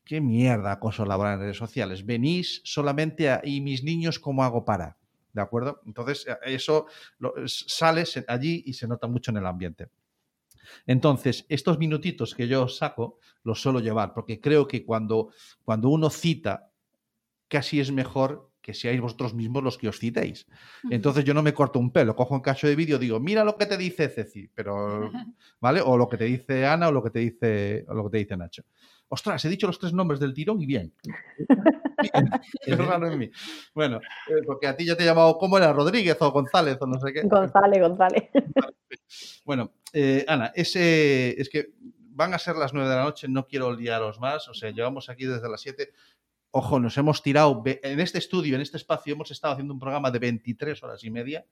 ¿Qué 0.05 0.21
mierda 0.21 0.73
acoso 0.73 1.05
laboral 1.05 1.35
en 1.35 1.41
redes 1.41 1.57
sociales? 1.57 2.05
Venís 2.05 2.61
solamente 2.65 3.31
a, 3.31 3.41
y 3.45 3.61
mis 3.61 3.85
niños, 3.85 4.19
¿cómo 4.19 4.43
hago 4.45 4.65
para? 4.65 4.97
¿De 5.33 5.41
acuerdo? 5.41 5.81
Entonces, 5.87 6.27
eh, 6.27 6.37
eso 6.47 6.87
lo- 7.19 7.35
sale 7.47 8.05
allí 8.29 8.63
y 8.67 8.73
se 8.75 8.89
nota 8.89 9.07
mucho 9.07 9.31
en 9.31 9.37
el 9.39 9.47
ambiente. 9.47 9.89
Entonces, 10.87 11.47
estos 11.49 11.79
minutitos 11.79 12.35
que 12.35 12.49
yo 12.49 12.69
saco 12.69 13.19
los 13.45 13.61
suelo 13.61 13.81
llevar, 13.81 14.15
porque 14.15 14.41
creo 14.41 14.67
que 14.69 14.85
cuando, 14.85 15.31
cuando 15.65 15.89
uno 15.89 16.11
cita, 16.11 16.71
casi 17.49 17.81
es 17.81 17.93
mejor 17.93 18.51
que 18.61 18.75
seáis 18.75 19.01
vosotros 19.01 19.35
mismos 19.35 19.63
los 19.65 19.77
que 19.79 19.89
os 19.89 19.99
citéis. 19.99 20.47
Entonces 20.89 21.25
yo 21.25 21.35
no 21.35 21.43
me 21.43 21.53
corto 21.55 21.81
un 21.81 21.93
pelo, 21.93 22.15
cojo 22.15 22.35
un 22.35 22.41
cacho 22.41 22.69
de 22.69 22.77
vídeo, 22.77 22.99
digo, 22.99 23.19
mira 23.21 23.45
lo 23.45 23.57
que 23.57 23.67
te 23.67 23.77
dice 23.77 24.09
Ceci, 24.09 24.49
pero, 24.55 25.11
¿vale? 25.61 25.81
O 25.85 25.97
lo 25.97 26.09
que 26.09 26.17
te 26.17 26.25
dice 26.25 26.65
Ana 26.67 26.89
o 26.89 26.93
lo 26.93 27.03
que 27.03 27.11
te 27.11 27.19
dice, 27.21 27.85
o 27.89 27.95
lo 27.95 28.05
que 28.05 28.11
te 28.11 28.19
dice 28.19 28.37
Nacho. 28.37 28.63
Ostras, 29.15 29.45
he 29.45 29.51
dicho 29.51 29.67
los 29.67 29.79
tres 29.79 29.93
nombres 29.93 30.19
del 30.21 30.33
tirón 30.33 30.63
y 30.63 30.65
bien. 30.65 30.95
Bien, 32.03 32.31
es 32.67 32.79
raro 32.79 33.13
en 33.13 33.19
mí. 33.19 33.31
Bueno, 33.75 33.99
eh, 34.29 34.43
porque 34.47 34.67
a 34.67 34.75
ti 34.75 34.87
ya 34.87 34.97
te 34.97 35.03
he 35.03 35.07
llamado, 35.07 35.37
¿cómo 35.37 35.59
era? 35.59 35.71
Rodríguez 35.71 36.17
o 36.21 36.33
González 36.33 36.79
o 36.81 36.87
no 36.87 36.99
sé 36.99 37.13
qué. 37.13 37.23
González, 37.23 37.81
González. 37.81 38.31
Bueno, 39.45 39.75
eh, 39.93 40.25
Ana, 40.27 40.51
ese, 40.55 41.39
es 41.41 41.51
que 41.51 41.75
van 41.79 42.33
a 42.33 42.39
ser 42.39 42.57
las 42.57 42.73
nueve 42.73 42.89
de 42.89 42.97
la 42.97 43.05
noche, 43.05 43.29
no 43.29 43.47
quiero 43.47 43.73
liaros 43.73 44.19
más, 44.19 44.49
o 44.49 44.55
sea, 44.55 44.71
llevamos 44.71 45.11
aquí 45.11 45.27
desde 45.27 45.49
las 45.49 45.61
7. 45.61 45.93
Ojo, 46.51 46.81
nos 46.81 46.97
hemos 46.97 47.23
tirado, 47.23 47.63
en 47.67 48.01
este 48.01 48.19
estudio, 48.19 48.57
en 48.57 48.63
este 48.63 48.79
espacio, 48.79 49.13
hemos 49.13 49.31
estado 49.31 49.53
haciendo 49.53 49.75
un 49.75 49.81
programa 49.81 50.11
de 50.11 50.19
23 50.21 50.83
horas 50.83 51.05
y 51.05 51.11
media, 51.11 51.47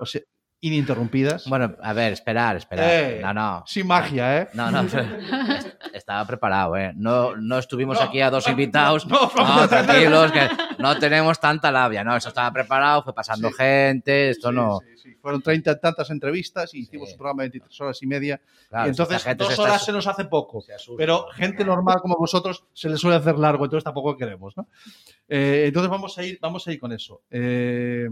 o 0.00 0.06
sea, 0.06 0.22
ininterrumpidas. 0.62 1.46
Bueno, 1.48 1.74
a 1.82 1.92
ver, 1.92 2.12
esperar, 2.12 2.56
esperar. 2.56 2.88
Eh, 2.90 3.20
no, 3.20 3.34
no. 3.34 3.64
Sin 3.66 3.86
magia, 3.86 4.38
¿eh? 4.42 4.48
No, 4.54 4.70
no, 4.70 4.80
est- 4.82 4.94
estaba 5.92 6.24
preparado, 6.26 6.76
¿eh? 6.76 6.92
No, 6.94 7.36
no 7.36 7.58
estuvimos 7.58 7.98
No, 7.98 8.04
aquí 8.06 8.20
a 8.20 8.30
dos 8.30 8.48
invitados. 8.48 9.06
no, 9.06 9.30
No, 9.36 9.56
no. 9.62 9.68
tranquilos, 9.68 10.30
que 10.32 10.48
no 10.78 10.96
tenemos 10.98 11.38
tanta 11.40 11.70
labia. 11.72 12.04
No, 12.04 12.16
eso 12.16 12.28
estaba 12.28 12.50
preparado, 12.52 13.02
fue 13.02 13.12
pasando 13.12 13.48
Sí. 13.48 13.54
gente, 13.58 14.30
esto 14.30 14.50
Sí, 14.50 14.54
no. 14.54 14.78
sí, 14.80 14.96
sí. 15.02 15.14
Fueron 15.20 15.42
30 15.42 15.72
y 15.72 15.80
tantas 15.80 16.08
entrevistas 16.10 16.72
y 16.74 16.78
hicimos 16.80 17.08
Sí. 17.08 17.14
un 17.14 17.18
programa 17.18 17.42
de 17.42 17.48
23 17.50 17.80
horas 17.80 18.02
y 18.02 18.06
media. 18.06 18.40
Claro, 18.68 18.86
y 18.86 18.90
entonces, 18.90 19.36
dos 19.36 19.54
se 19.54 19.60
horas 19.62 19.84
se 19.84 19.92
nos 19.92 20.06
hace 20.06 20.24
poco. 20.26 20.58
asusta. 20.74 20.94
Pero 20.96 21.26
gente 21.34 21.64
normal 21.64 21.98
como 22.00 22.14
vosotros 22.16 22.64
se 22.72 22.88
les 22.88 23.00
suele 23.00 23.16
hacer 23.16 23.36
largo, 23.36 23.64
entonces 23.64 23.84
tampoco 23.84 24.16
queremos, 24.16 24.56
¿no? 24.56 24.68
Eh, 25.28 25.64
entonces 25.66 25.90
vamos 25.90 26.16
a 26.18 26.22
ir, 26.24 26.38
vamos 26.40 26.66
a 26.68 26.72
ir 26.72 26.78
con 26.78 26.92
eso. 26.92 27.22
Eh, 27.30 28.08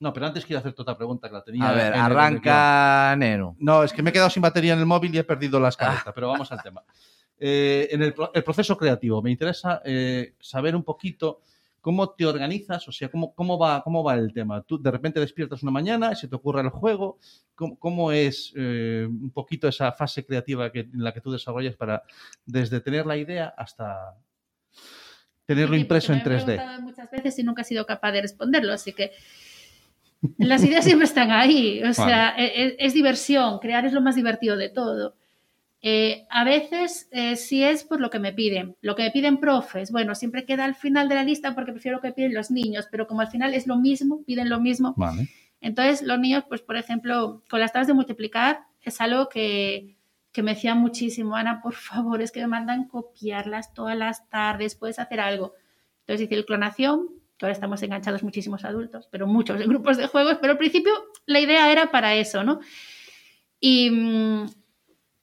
no, 0.00 0.12
pero 0.12 0.26
antes 0.26 0.44
quiero 0.44 0.60
hacerte 0.60 0.82
otra 0.82 0.96
pregunta 0.96 1.28
que 1.28 1.34
la 1.34 1.42
tenía. 1.44 1.68
A 1.68 1.72
ver, 1.72 1.86
en 1.92 1.94
el- 1.94 2.00
arranca 2.00 3.14
Neno. 3.16 3.56
No, 3.58 3.82
es 3.84 3.92
que 3.92 4.02
me 4.02 4.10
he 4.10 4.12
quedado 4.12 4.30
sin 4.30 4.42
batería 4.42 4.72
en 4.74 4.78
el 4.80 4.86
móvil 4.86 5.14
y 5.14 5.18
he 5.18 5.24
perdido 5.24 5.58
la 5.60 5.68
escaleta, 5.68 6.12
pero 6.12 6.28
vamos 6.28 6.50
al 6.52 6.62
tema. 6.62 6.82
Eh, 7.38 7.88
en 7.90 8.02
el, 8.02 8.14
pro- 8.14 8.30
el 8.34 8.42
proceso 8.44 8.76
creativo, 8.76 9.20
me 9.22 9.30
interesa 9.30 9.82
eh, 9.84 10.34
saber 10.40 10.74
un 10.74 10.82
poquito 10.82 11.40
cómo 11.82 12.10
te 12.10 12.26
organizas, 12.26 12.88
o 12.88 12.92
sea, 12.92 13.08
cómo, 13.10 13.32
cómo, 13.34 13.58
va, 13.58 13.82
cómo 13.82 14.02
va 14.02 14.14
el 14.14 14.32
tema. 14.32 14.62
Tú 14.62 14.80
de 14.82 14.90
repente 14.90 15.20
despiertas 15.20 15.62
una 15.62 15.70
mañana 15.70 16.10
y 16.12 16.16
se 16.16 16.26
te 16.28 16.34
ocurre 16.34 16.62
el 16.62 16.70
juego. 16.70 17.18
¿Cómo, 17.54 17.78
cómo 17.78 18.10
es 18.10 18.52
eh, 18.56 19.06
un 19.08 19.30
poquito 19.30 19.68
esa 19.68 19.92
fase 19.92 20.24
creativa 20.26 20.72
que, 20.72 20.80
en 20.80 21.04
la 21.04 21.12
que 21.12 21.20
tú 21.20 21.30
desarrollas 21.30 21.76
para 21.76 22.02
desde 22.44 22.80
tener 22.80 23.06
la 23.06 23.16
idea 23.16 23.54
hasta 23.56 24.16
tenerlo 25.44 25.76
Sí, 25.76 25.82
impreso 25.82 26.12
en 26.12 26.18
porque 26.22 26.30
me 26.30 26.36
han 26.36 26.42
3D? 26.42 26.46
preguntado 26.56 26.82
muchas 26.82 27.10
veces 27.10 27.38
y 27.38 27.44
nunca 27.44 27.62
he 27.62 27.64
sido 27.64 27.86
capaz 27.86 28.12
de 28.12 28.22
responderlo, 28.22 28.72
así 28.72 28.92
que 28.92 29.12
las 30.38 30.64
ideas 30.64 30.84
siempre 30.84 31.06
están 31.06 31.30
ahí. 31.30 31.82
O 31.82 31.92
sea, 31.92 32.34
e- 32.36 32.62
e- 32.62 32.76
es, 32.78 32.94
diversión, 32.94 33.58
crear 33.58 33.84
es 33.84 33.92
lo 33.92 34.00
más 34.00 34.16
divertido 34.16 34.56
de 34.56 34.68
todo. 34.68 35.14
Eh, 35.82 36.26
a 36.30 36.42
veces 36.42 37.08
eh, 37.12 37.36
sí 37.36 37.62
es 37.62 37.84
por 37.84 38.00
lo 38.00 38.10
que 38.10 38.18
me 38.18 38.32
piden. 38.32 38.76
Lo 38.80 38.96
que 38.96 39.04
me 39.04 39.10
piden 39.10 39.38
profes, 39.38 39.92
bueno, 39.92 40.14
siempre 40.14 40.44
queda 40.44 40.64
al 40.64 40.74
final 40.74 41.08
de 41.08 41.14
la 41.14 41.22
lista 41.22 41.54
porque 41.54 41.72
prefiero 41.72 41.98
lo 41.98 42.02
que 42.02 42.12
piden 42.12 42.34
los 42.34 42.50
niños, 42.50 42.86
pero 42.90 43.06
como 43.06 43.20
al 43.20 43.28
final 43.28 43.54
es 43.54 43.66
lo 43.66 43.76
mismo, 43.76 44.22
piden 44.24 44.48
lo 44.48 44.58
mismo, 44.58 44.94
Vale. 44.96 45.28
entonces, 45.60 46.02
los 46.02 46.18
niños, 46.18 46.44
pues 46.48 46.62
por 46.62 46.76
ejemplo, 46.76 47.42
con 47.48 47.60
las 47.60 47.72
tablas 47.72 47.86
de 47.86 47.94
multiplicar 47.94 48.60
es 48.82 49.00
algo 49.00 49.28
que, 49.28 49.96
que 50.32 50.42
me 50.42 50.54
decía 50.54 50.74
muchísimo, 50.74 51.36
Ana, 51.36 51.60
por 51.62 51.74
favor, 51.74 52.20
es 52.20 52.32
que 52.32 52.40
me 52.40 52.46
mandan 52.48 52.88
copiarlas 52.88 53.72
todas 53.72 53.96
las 53.96 54.28
tardes, 54.28 54.74
puedes 54.74 54.98
hacer 54.98 55.20
algo. 55.20 55.54
Entonces 56.00 56.26
hice 56.26 56.34
el 56.34 56.46
clonación, 56.46 57.08
que 57.38 57.46
ahora 57.46 57.52
estamos 57.52 57.82
enganchados 57.82 58.22
muchísimos 58.22 58.64
adultos, 58.64 59.08
pero 59.10 59.26
muchos 59.26 59.60
en 59.60 59.68
grupos 59.68 59.96
de 59.96 60.06
juegos, 60.06 60.38
pero 60.40 60.52
al 60.52 60.58
principio 60.58 60.92
la 61.26 61.40
idea 61.40 61.70
era 61.70 61.90
para 61.90 62.14
eso, 62.14 62.44
¿no? 62.44 62.60
Y 63.60 63.90
mm, 63.90 64.46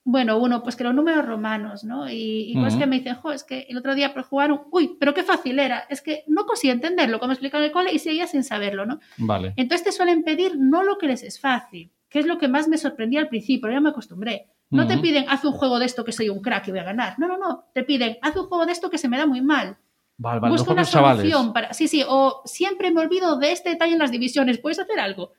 bueno, 0.06 0.38
uno, 0.38 0.64
pues 0.64 0.76
que 0.76 0.84
los 0.84 0.94
números 0.94 1.26
romanos, 1.26 1.84
¿no? 1.84 2.10
Y, 2.10 2.52
y 2.52 2.57
Ujú. 2.57 2.77
que 2.77 2.88
me 2.88 2.98
dicen, 2.98 3.15
jo, 3.15 3.31
es 3.31 3.44
que 3.44 3.68
el 3.69 3.77
otro 3.77 3.95
día 3.95 4.14
jugaron, 4.30 4.64
uy, 4.72 4.98
pero 4.99 5.14
qué 5.14 5.23
fácil 5.23 5.60
era, 5.60 5.85
es 5.90 6.02
que 6.02 6.23
no 6.27 6.45
conseguí 6.45 6.72
entenderlo, 6.72 7.19
como 7.19 7.31
explican 7.31 7.61
en 7.61 7.68
el 7.68 7.72
cole, 7.72 7.94
y 7.94 7.99
seguía 7.99 8.27
sin 8.27 8.44
saberlo, 8.44 8.85
¿no? 8.85 8.99
Vale. 9.18 9.53
Entonces 9.56 9.85
te 9.85 9.91
suelen 9.91 10.23
pedir 10.23 10.57
no 10.57 10.84
lo 10.84 10.98
que 10.98 11.07
les 11.07 11.23
es 11.23 11.40
fácil, 11.40 11.91
que 12.10 12.19
es 12.19 12.26
lo 12.26 12.38
que 12.38 12.48
más 12.48 12.68
me 12.68 12.77
sorprendía 12.77 13.22
al 13.22 13.30
principio, 13.30 13.72
ya 13.72 13.80
me 13.80 13.90
acostumbré. 13.90 14.48
No 14.69 14.88
te 14.88 14.98
piden, 14.98 15.26
haz 15.30 15.45
un 15.45 15.52
juego 15.52 15.77
de 15.77 15.85
esto 15.85 16.03
que 16.03 16.11
soy 16.11 16.30
un 16.30 16.41
crack 16.41 16.68
y 16.68 16.72
voy 16.72 16.80
a 16.80 16.84
ganar. 16.84 17.19
No, 17.19 17.27
no, 17.27 17.38
no. 17.38 17.65
Te 17.76 17.84
piden, 17.84 18.18
haz 18.23 18.35
un 18.35 18.48
juego 18.48 18.65
de 18.65 18.72
esto 18.72 18.90
que 18.90 18.98
se 18.98 19.07
me 19.07 19.18
da 19.18 19.27
muy 19.27 19.40
mal. 19.40 19.77
Vale, 20.18 20.40
vale. 20.40 20.52
Busca 20.52 20.69
no 20.69 20.73
una 20.73 20.85
solución 20.85 21.53
para. 21.53 21.73
Sí, 21.73 21.88
sí, 21.88 22.03
o 22.07 22.41
siempre 22.45 22.91
me 22.91 23.02
olvido 23.02 23.38
de 23.38 23.52
este 23.52 23.69
detalle 23.72 23.94
en 23.94 23.99
las 23.99 24.11
divisiones, 24.11 24.60
¿puedes 24.60 24.80
hacer 24.80 24.99
algo? 24.99 25.31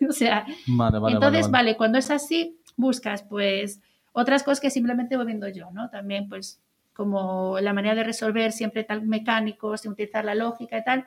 o 0.08 0.12
sea, 0.12 0.46
Vale, 0.66 0.98
vale, 0.98 1.14
entonces, 1.14 1.50
vale, 1.50 1.76
cuando 1.76 1.98
es 1.98 2.10
así, 2.10 2.58
buscas 2.76 3.22
pues 3.22 3.80
otras 4.12 4.42
cosas 4.42 4.60
que 4.60 4.70
simplemente 4.70 5.16
voy 5.16 5.26
viendo 5.26 5.48
yo, 5.48 5.70
¿no? 5.72 5.90
También 5.90 6.28
pues 6.28 6.60
como 6.92 7.58
la 7.60 7.72
manera 7.72 7.94
de 7.94 8.04
resolver 8.04 8.52
siempre 8.52 8.84
tal 8.84 9.02
mecánicos, 9.02 9.82
de 9.82 9.88
utilizar 9.88 10.24
la 10.24 10.34
lógica 10.34 10.76
y 10.78 10.84
tal. 10.84 11.06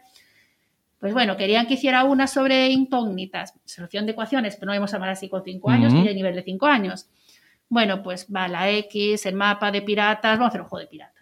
Pues 0.99 1.13
bueno, 1.13 1.35
querían 1.35 1.67
que 1.67 1.73
hiciera 1.75 2.03
una 2.05 2.27
sobre 2.27 2.69
incógnitas, 2.69 3.53
solución 3.65 4.05
de 4.05 4.13
ecuaciones, 4.13 4.55
pero 4.55 4.67
no 4.67 4.73
vamos 4.73 4.93
a 4.93 4.97
llamar 4.97 5.09
así 5.09 5.29
con 5.29 5.43
cinco 5.43 5.69
años, 5.69 5.91
Ujú. 5.91 6.01
que 6.01 6.05
ya 6.05 6.09
hay 6.11 6.15
nivel 6.15 6.33
de 6.33 6.43
cinco 6.43 6.65
años. 6.65 7.09
Bueno, 7.67 8.01
pues 8.01 8.27
va 8.33 8.47
la 8.47 8.71
X, 8.71 9.25
el 9.25 9.35
mapa 9.35 9.71
de 9.71 9.81
piratas, 9.81 10.39
vamos 10.39 10.45
a 10.45 10.47
hacer 10.47 10.61
un 10.61 10.67
juego 10.67 10.81
de 10.81 10.87
piratas, 10.87 11.12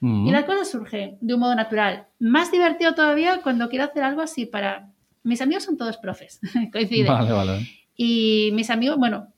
Ujú. 0.00 0.28
Y 0.28 0.30
las 0.30 0.44
cosas 0.44 0.70
surgen 0.70 1.18
de 1.20 1.34
un 1.34 1.40
modo 1.40 1.54
natural. 1.54 2.06
Más 2.18 2.50
divertido 2.50 2.94
todavía 2.94 3.40
cuando 3.42 3.68
quiero 3.68 3.84
hacer 3.84 4.02
algo 4.02 4.22
así 4.22 4.46
para... 4.46 4.90
Mis 5.22 5.42
amigos 5.42 5.64
son 5.64 5.76
todos 5.76 5.98
profes, 5.98 6.40
coinciden. 6.72 7.06
Vale, 7.06 7.32
vale. 7.32 7.68
Y 7.94 8.50
mis 8.54 8.70
amigos, 8.70 8.96
bueno, 8.96 9.28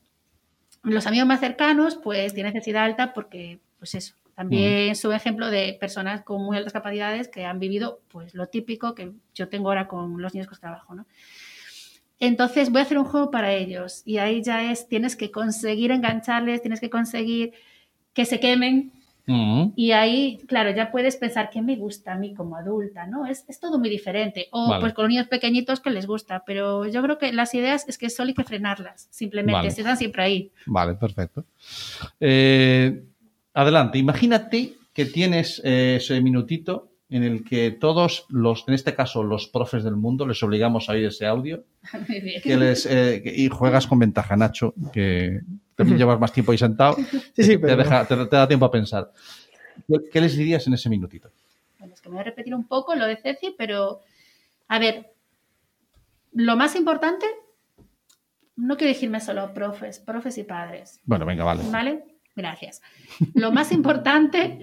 los 0.83 1.05
amigos 1.07 1.27
más 1.27 1.41
cercanos, 1.41 1.95
pues 1.95 2.33
tienen 2.33 2.53
necesidad 2.53 2.85
alta 2.85 3.13
porque, 3.13 3.59
pues 3.79 3.95
eso, 3.95 4.15
también 4.35 4.95
soy 4.95 5.15
ejemplo 5.15 5.49
de 5.49 5.77
personas 5.79 6.23
con 6.23 6.41
muy 6.41 6.57
altas 6.57 6.73
capacidades 6.73 7.27
que 7.27 7.45
han 7.45 7.59
vivido, 7.59 8.01
pues 8.09 8.33
lo 8.33 8.47
típico 8.47 8.95
que 8.95 9.11
yo 9.35 9.47
tengo 9.47 9.69
ahora 9.69 9.87
con 9.87 10.21
los 10.21 10.33
niños 10.33 10.47
que 10.47 10.55
trabajo, 10.55 10.95
¿no? 10.95 11.05
Entonces 12.19 12.71
voy 12.71 12.79
a 12.79 12.83
hacer 12.83 12.97
un 12.97 13.05
juego 13.05 13.31
para 13.31 13.53
ellos 13.53 14.01
y 14.05 14.17
ahí 14.17 14.41
ya 14.41 14.71
es, 14.71 14.87
tienes 14.87 15.15
que 15.15 15.29
conseguir 15.29 15.91
engancharles, 15.91 16.61
tienes 16.61 16.79
que 16.79 16.89
conseguir 16.89 17.53
que 18.13 18.25
se 18.25 18.39
quemen, 18.39 18.93
Y 19.25 19.91
ahí, 19.91 20.39
claro, 20.47 20.71
ya 20.71 20.91
puedes 20.91 21.15
pensar 21.15 21.49
qué 21.49 21.61
me 21.61 21.75
gusta 21.77 22.13
a 22.13 22.17
mí 22.17 22.33
como 22.33 22.57
adulta, 22.57 23.07
¿no? 23.07 23.25
Es, 23.25 23.45
es 23.47 23.59
todo 23.59 23.79
muy 23.79 23.89
diferente. 23.89 24.47
O 24.51 24.69
Vale. 24.69 24.81
pues 24.81 24.93
con 24.93 25.07
niños 25.07 25.27
pequeñitos 25.27 25.79
que 25.79 25.91
les 25.91 26.05
gusta, 26.05 26.43
pero 26.45 26.85
yo 26.87 27.01
creo 27.01 27.17
que 27.17 27.31
las 27.31 27.53
ideas 27.53 27.87
es 27.87 27.97
que 27.97 28.09
solo 28.09 28.29
hay 28.29 28.33
que 28.33 28.43
frenarlas, 28.43 29.07
simplemente, 29.11 29.53
Vale. 29.53 29.67
están 29.69 29.97
siempre 29.97 30.23
ahí. 30.23 30.51
Vale, 30.65 30.95
perfecto. 30.95 31.45
Eh, 32.19 33.03
adelante, 33.53 33.97
imagínate 33.97 34.73
que 34.93 35.05
tienes 35.05 35.61
eh, 35.63 35.95
ese 35.97 36.19
minutito 36.21 36.89
en 37.09 37.23
el 37.23 37.43
que 37.43 37.71
todos 37.71 38.25
los, 38.29 38.63
en 38.67 38.73
este 38.73 38.95
caso 38.95 39.23
los 39.23 39.47
profes 39.47 39.83
del 39.83 39.95
mundo, 39.95 40.25
les 40.25 40.41
obligamos 40.41 40.89
a 40.89 40.93
oír 40.93 41.05
ese 41.05 41.25
audio 41.25 41.63
Muy 42.09 42.19
bien. 42.21 42.41
que 42.41 42.57
les, 42.57 42.85
eh, 42.85 43.21
que- 43.23 43.33
y 43.35 43.49
juegas 43.49 43.85
con 43.87 43.99
ventaja, 43.99 44.35
Nacho, 44.35 44.73
que 44.91 45.41
también 45.75 45.97
llevas 45.99 46.19
más 46.19 46.31
tiempo 46.33 46.51
ahí 46.51 46.57
sentado, 46.57 46.95
Sí, 46.95 47.43
sí, 47.43 47.47
te, 47.49 47.59
pero 47.59 47.77
deja- 47.77 48.05
te- 48.07 48.15
te 48.25 48.35
da 48.35 48.47
tiempo 48.47 48.65
a 48.65 48.71
pensar. 48.71 49.11
¿Qué, 49.87 49.95
qué 50.11 50.21
les 50.21 50.35
dirías 50.37 50.65
en 50.67 50.73
ese 50.73 50.89
minutito? 50.89 51.29
Bueno, 51.79 51.93
es 51.93 52.01
que 52.01 52.09
me 52.09 52.13
voy 52.13 52.21
a 52.21 52.25
repetir 52.25 52.55
un 52.55 52.63
poco 52.67 52.95
lo 52.95 53.05
de 53.05 53.17
Ceci, 53.17 53.53
pero 53.57 53.99
a 54.69 54.79
ver, 54.79 55.11
lo 56.33 56.55
más 56.55 56.75
importante, 56.75 57.25
no 58.55 58.77
quiero 58.77 58.89
dirigirme 58.89 59.19
solo 59.19 59.41
a 59.41 59.53
profes, 59.53 59.99
profes 59.99 60.37
y 60.37 60.43
padres. 60.43 60.99
Bueno, 61.05 61.25
venga, 61.25 61.43
vale. 61.43 61.63
¿Vale? 61.69 62.03
Gracias. 62.35 62.81
Lo 63.33 63.51
más 63.51 63.71
importante, 63.71 64.59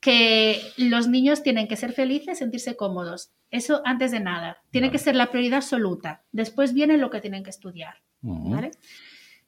que 0.00 0.60
los 0.76 1.08
niños 1.08 1.42
tienen 1.42 1.66
que 1.66 1.76
ser 1.76 1.92
felices, 1.92 2.38
sentirse 2.38 2.76
cómodos. 2.76 3.32
Eso 3.50 3.80
antes 3.84 4.10
de 4.10 4.20
nada. 4.20 4.58
Tiene 4.70 4.90
que 4.90 4.98
ser 4.98 5.16
la 5.16 5.30
prioridad 5.30 5.58
absoluta. 5.58 6.24
Después 6.32 6.74
viene 6.74 6.98
lo 6.98 7.10
que 7.10 7.20
tienen 7.20 7.42
que 7.42 7.50
estudiar. 7.50 8.02
¿Vale? 8.20 8.72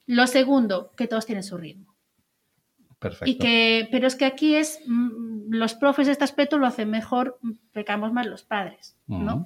Lo 0.07 0.27
segundo, 0.27 0.93
que 0.97 1.07
todos 1.07 1.27
tienen 1.27 1.43
su 1.43 1.59
ritmo. 1.59 1.95
Perfecto. 2.99 3.31
Y 3.31 3.39
que, 3.39 3.89
pero 3.90 4.07
es 4.07 4.16
que 4.16 4.24
aquí 4.24 4.55
es, 4.55 4.81
mm, 4.86 5.53
los 5.53 5.74
profes 5.74 6.07
de 6.07 6.12
este 6.12 6.24
aspecto 6.24 6.59
lo 6.59 6.66
hacen 6.66 6.90
mejor, 6.90 7.39
mm, 7.43 7.53
pecamos 7.73 8.12
más 8.12 8.27
los 8.27 8.43
padres, 8.43 8.97
¿no? 9.07 9.45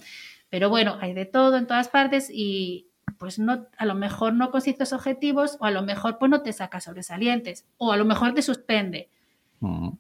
Pero 0.49 0.71
bueno, 0.71 0.99
hay 1.01 1.13
de 1.15 1.27
todo 1.27 1.57
en 1.57 1.67
todas 1.67 1.89
partes 1.89 2.31
y 2.33 2.92
pues 3.19 3.39
no, 3.39 3.67
a 3.77 3.87
lo 3.87 3.95
mejor 3.95 4.35
no 4.35 4.51
consigues 4.51 4.93
objetivos 4.93 5.57
o 5.61 5.67
a 5.67 5.71
lo 5.71 5.83
mejor 5.83 6.19
pues 6.19 6.31
no 6.31 6.43
te 6.43 6.53
saca 6.53 6.81
sobresalientes 6.81 7.67
o 7.79 7.93
a 7.93 7.97
lo 7.97 8.05
mejor 8.05 8.35
te 8.35 8.43
suspende. 8.43 9.11
Ujú. 9.61 9.99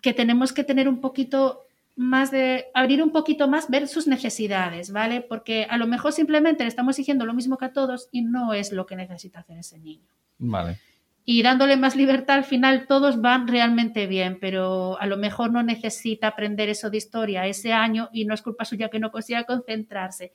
Que 0.00 0.14
tenemos 0.14 0.52
que 0.52 0.64
tener 0.64 0.88
un 0.88 1.00
poquito 1.00 1.66
más 2.00 2.30
de, 2.30 2.66
abrir 2.72 3.02
un 3.02 3.10
poquito 3.10 3.46
más, 3.46 3.68
ver 3.68 3.86
sus 3.86 4.06
necesidades, 4.06 4.90
¿vale? 4.90 5.20
Porque 5.20 5.66
a 5.68 5.76
lo 5.76 5.86
mejor 5.86 6.12
simplemente 6.12 6.64
le 6.64 6.68
estamos 6.68 6.96
exigiendo 6.96 7.26
lo 7.26 7.34
mismo 7.34 7.58
que 7.58 7.66
a 7.66 7.72
todos 7.74 8.08
y 8.10 8.22
no 8.22 8.54
es 8.54 8.72
lo 8.72 8.86
que 8.86 8.96
necesita 8.96 9.40
hacer 9.40 9.58
ese 9.58 9.78
niño 9.78 10.08
Vale. 10.38 10.78
y 11.26 11.42
dándole 11.42 11.76
más 11.76 11.96
libertad, 11.96 12.36
al 12.36 12.44
final 12.44 12.86
todos 12.86 13.20
van 13.20 13.46
realmente 13.48 14.06
bien, 14.06 14.38
pero 14.40 14.98
a 14.98 15.06
lo 15.06 15.18
mejor 15.18 15.52
no 15.52 15.62
necesita 15.62 16.28
aprender 16.28 16.70
eso 16.70 16.88
de 16.88 16.96
historia 16.96 17.46
ese 17.46 17.74
año 17.74 18.08
y 18.12 18.24
no 18.24 18.32
es 18.32 18.40
culpa 18.40 18.64
suya 18.64 18.88
que 18.88 18.98
no 18.98 19.10
consiga 19.10 19.44
concentrarse. 19.44 20.32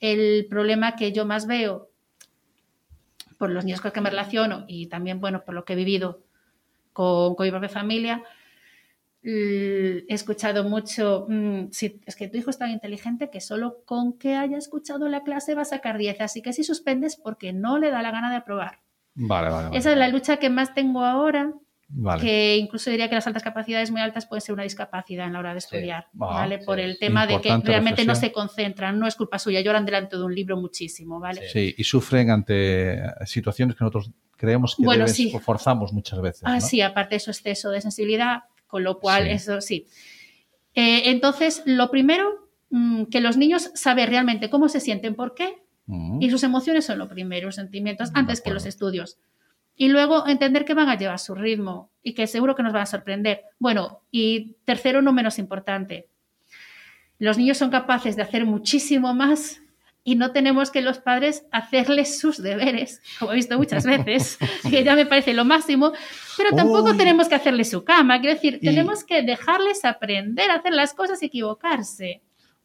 El 0.00 0.46
problema 0.48 0.96
que 0.96 1.12
yo 1.12 1.26
más 1.26 1.46
veo 1.46 1.90
por 3.38 3.50
los 3.50 3.64
niños 3.64 3.80
con 3.80 3.88
los 3.88 3.94
que 3.94 4.00
me 4.00 4.10
relaciono 4.10 4.64
y 4.66 4.86
también, 4.86 5.20
bueno, 5.20 5.44
por 5.44 5.54
lo 5.54 5.64
que 5.64 5.74
he 5.74 5.76
vivido 5.76 6.22
con, 6.92 7.34
con 7.34 7.44
mi 7.44 7.50
propia 7.50 7.68
familia, 7.68 8.22
he 9.22 10.04
escuchado 10.08 10.64
mucho, 10.64 11.26
mm, 11.28 11.68
es 11.70 12.16
que 12.16 12.28
tu 12.28 12.38
hijo 12.38 12.50
es 12.50 12.58
tan 12.58 12.70
inteligente 12.70 13.30
que 13.30 13.40
solo 13.40 13.82
con 13.84 14.14
que 14.14 14.34
haya 14.34 14.56
escuchado 14.56 15.08
la 15.08 15.22
clase 15.22 15.54
va 15.54 15.62
a 15.62 15.66
sacar 15.66 15.98
10, 15.98 16.20
así 16.20 16.42
que 16.42 16.52
si 16.52 16.64
suspendes 16.64 17.16
porque 17.16 17.52
no 17.52 17.78
le 17.78 17.90
da 17.90 18.02
la 18.02 18.10
gana 18.10 18.30
de 18.30 18.36
aprobar. 18.36 18.80
Vale, 19.14 19.50
vale. 19.50 19.64
vale. 19.66 19.78
Esa 19.78 19.92
es 19.92 19.98
la 19.98 20.08
lucha 20.08 20.38
que 20.38 20.48
más 20.48 20.74
tengo 20.74 21.04
ahora, 21.04 21.52
Vale. 21.92 22.22
que 22.22 22.56
incluso 22.56 22.88
diría 22.90 23.08
que 23.08 23.16
las 23.16 23.26
altas 23.26 23.42
capacidades 23.42 23.90
muy 23.90 24.00
altas 24.00 24.24
pueden 24.26 24.40
ser 24.42 24.52
una 24.52 24.62
discapacidad 24.62 25.26
en 25.26 25.32
la 25.32 25.40
hora 25.40 25.54
de 25.54 25.60
Sí. 25.60 25.66
estudiar, 25.66 26.06
Ah, 26.14 26.16
¿vale? 26.18 26.58
Por 26.58 26.78
el 26.78 26.98
tema 26.98 27.26
de 27.26 27.40
que 27.40 27.56
realmente 27.64 28.04
no 28.04 28.14
se 28.14 28.30
concentran, 28.30 28.98
no 28.98 29.06
es 29.08 29.16
culpa 29.16 29.38
suya, 29.40 29.60
lloran 29.60 29.84
delante 29.84 30.16
de 30.16 30.22
un 30.22 30.32
libro 30.34 30.56
muchísimo, 30.56 31.18
¿vale? 31.18 31.48
Sí, 31.48 31.74
y 31.76 31.82
sufren 31.84 32.30
ante 32.30 33.02
situaciones 33.26 33.74
que 33.76 33.82
nosotros 33.84 34.10
creemos 34.36 34.76
que 34.76 34.84
Bueno, 34.84 35.04
debes 35.04 35.16
sí. 35.16 35.32
o 35.34 35.40
forzamos 35.40 35.92
muchas 35.92 36.20
veces. 36.20 36.42
Ah, 36.44 36.54
¿no? 36.54 36.60
sí, 36.60 36.80
aparte 36.80 37.16
de 37.16 37.20
su 37.20 37.30
exceso 37.30 37.70
de 37.70 37.80
sensibilidad, 37.80 38.44
con 38.68 38.84
lo 38.84 39.00
cual 39.00 39.26
eso 39.26 39.60
sí. 39.60 39.86
Eh, 40.74 41.10
entonces, 41.10 41.62
lo 41.66 41.90
primero, 41.90 42.48
mm, 42.70 43.06
que 43.06 43.20
los 43.20 43.36
niños 43.36 43.70
saben 43.74 44.08
realmente 44.08 44.48
cómo 44.48 44.68
se 44.68 44.78
sienten, 44.80 45.16
por 45.16 45.34
qué, 45.34 45.56
Ujú. 45.88 46.18
y 46.20 46.30
sus 46.30 46.44
emociones 46.44 46.84
son 46.86 46.98
lo 46.98 47.08
primero, 47.08 47.46
los 47.46 47.56
sentimientos, 47.56 48.10
antes 48.14 48.40
que 48.40 48.50
los 48.52 48.64
estudios. 48.64 49.18
Y 49.82 49.88
luego 49.88 50.26
entender 50.28 50.66
que 50.66 50.74
van 50.74 50.90
a 50.90 50.98
llevar 50.98 51.18
su 51.18 51.34
ritmo 51.34 51.90
y 52.02 52.12
que 52.12 52.26
seguro 52.26 52.54
que 52.54 52.62
nos 52.62 52.74
van 52.74 52.82
a 52.82 52.86
sorprender. 52.86 53.44
Bueno, 53.58 54.02
y 54.10 54.56
tercero, 54.66 55.00
no 55.00 55.14
menos 55.14 55.38
importante, 55.38 56.06
los 57.18 57.38
niños 57.38 57.56
son 57.56 57.70
capaces 57.70 58.14
de 58.14 58.20
hacer 58.22 58.44
muchísimo 58.44 59.14
más 59.14 59.62
y 60.04 60.16
no 60.16 60.32
tenemos 60.32 60.70
que 60.70 60.82
los 60.82 60.98
padres 60.98 61.44
hacerles 61.50 62.18
sus 62.20 62.42
deberes, 62.42 63.00
como 63.18 63.32
he 63.32 63.36
visto 63.36 63.56
muchas 63.56 63.86
veces, 63.86 64.36
que 64.70 64.84
ya 64.84 64.94
me 64.94 65.06
parece 65.06 65.32
lo 65.32 65.46
máximo, 65.46 65.92
pero 66.36 66.50
tampoco 66.54 66.90
Uy. 66.90 66.96
tenemos 66.98 67.28
que 67.28 67.36
hacerles 67.36 67.70
su 67.70 67.82
cama. 67.82 68.20
Quiero 68.20 68.34
decir, 68.34 68.58
Y- 68.60 68.66
tenemos 68.66 69.02
que 69.02 69.22
dejarles 69.22 69.86
aprender 69.86 70.50
a 70.50 70.56
hacer 70.56 70.74
las 70.74 70.92
cosas 70.92 71.22
y 71.22 71.26
equivocarse. 71.26 72.20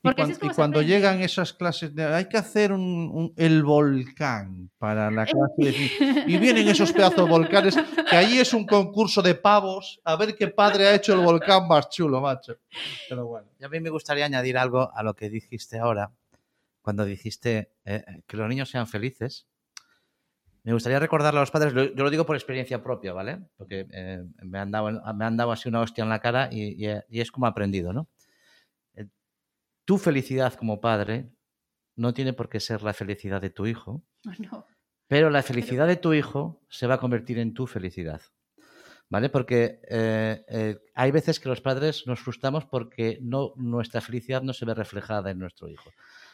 Y, 0.05 0.07
Porque 0.07 0.21
así 0.21 0.31
cuan- 0.31 0.31
es 0.33 0.39
como 0.39 0.51
y 0.51 0.53
se 0.53 0.55
cuando 0.55 0.79
aprende. 0.79 0.93
llegan 0.95 1.21
esas 1.21 1.53
clases, 1.53 1.95
de, 1.95 2.03
hay 2.05 2.25
que 2.29 2.37
hacer 2.37 2.71
un, 2.71 2.81
un- 2.81 3.33
el 3.35 3.63
volcán 3.63 4.69
para 4.77 5.09
la 5.11 5.25
clase 5.25 5.53
de 5.57 5.71
fi- 5.73 5.91
Y 6.27 6.37
vienen 6.37 6.67
esos 6.67 6.91
pedazos 6.93 7.17
de 7.25 7.29
volcanes, 7.31 7.75
que 8.09 8.15
ahí 8.15 8.37
es 8.37 8.53
un 8.53 8.65
concurso 8.65 9.21
de 9.21 9.35
pavos, 9.35 9.99
a 10.03 10.15
ver 10.15 10.35
qué 10.35 10.47
padre 10.47 10.87
ha 10.87 10.95
hecho 10.95 11.13
el 11.13 11.19
volcán 11.21 11.67
más 11.67 11.89
chulo, 11.89 12.21
macho. 12.21 12.55
Pero 13.09 13.25
bueno. 13.25 13.47
Y 13.59 13.63
a 13.65 13.69
mí 13.69 13.79
me 13.79 13.89
gustaría 13.89 14.25
añadir 14.25 14.57
algo 14.57 14.91
a 14.95 15.01
lo 15.03 15.13
que 15.15 15.29
dijiste 15.29 15.79
ahora, 15.79 16.11
cuando 16.81 17.03
dijiste 17.05 17.71
eh, 17.85 18.03
que 18.27 18.37
los 18.37 18.47
niños 18.47 18.69
sean 18.69 18.87
felices. 18.87 19.47
Me 20.63 20.73
gustaría 20.73 20.97
recordarle 20.99 21.37
a 21.39 21.41
los 21.43 21.51
padres, 21.51 21.73
yo 21.73 22.03
lo 22.03 22.09
digo 22.09 22.25
por 22.25 22.35
experiencia 22.35 22.81
propia, 22.81 23.13
¿vale? 23.13 23.37
Porque 23.55 23.85
eh, 23.91 24.23
me, 24.41 24.57
han 24.57 24.71
dado, 24.71 24.91
me 25.13 25.25
han 25.25 25.37
dado 25.37 25.51
así 25.51 25.69
una 25.69 25.81
hostia 25.81 26.03
en 26.03 26.09
la 26.09 26.19
cara 26.19 26.49
y, 26.51 26.83
y- 26.87 26.99
y 27.07 27.21
es 27.21 27.31
como 27.31 27.45
aprendido, 27.45 27.93
¿no? 27.93 28.07
Tu 29.85 29.97
felicidad 29.97 30.53
como 30.55 30.81
padre 30.81 31.29
no 31.95 32.13
tiene 32.13 32.33
por 32.33 32.49
qué 32.49 32.59
ser 32.59 32.81
la 32.83 32.93
felicidad 32.93 33.41
de 33.41 33.49
tu 33.51 33.65
hijo, 33.67 34.03
No. 34.39 34.65
pero 35.07 35.29
la 35.29 35.43
felicidad 35.43 35.87
de 35.87 35.95
tu 35.95 36.13
hijo 36.13 36.61
se 36.69 36.87
va 36.87 36.95
a 36.95 36.99
convertir 36.99 37.39
en 37.39 37.53
tu 37.53 37.67
felicidad. 37.67 38.21
¿Vale? 39.07 39.29
Porque 39.29 39.79
eh, 39.87 40.43
eh, 40.49 40.79
hay 40.95 41.11
veces 41.11 41.39
que 41.39 41.47
los 41.47 41.61
padres 41.61 42.07
nos 42.07 42.19
frustramos 42.19 42.65
porque 42.65 43.19
no, 43.21 43.53
nuestra 43.55 44.01
felicidad 44.01 44.41
no 44.41 44.51
se 44.51 44.65
ve 44.65 44.73
reflejada 44.73 45.29
en 45.29 45.37
nuestro 45.37 45.69
hijo. 45.69 45.91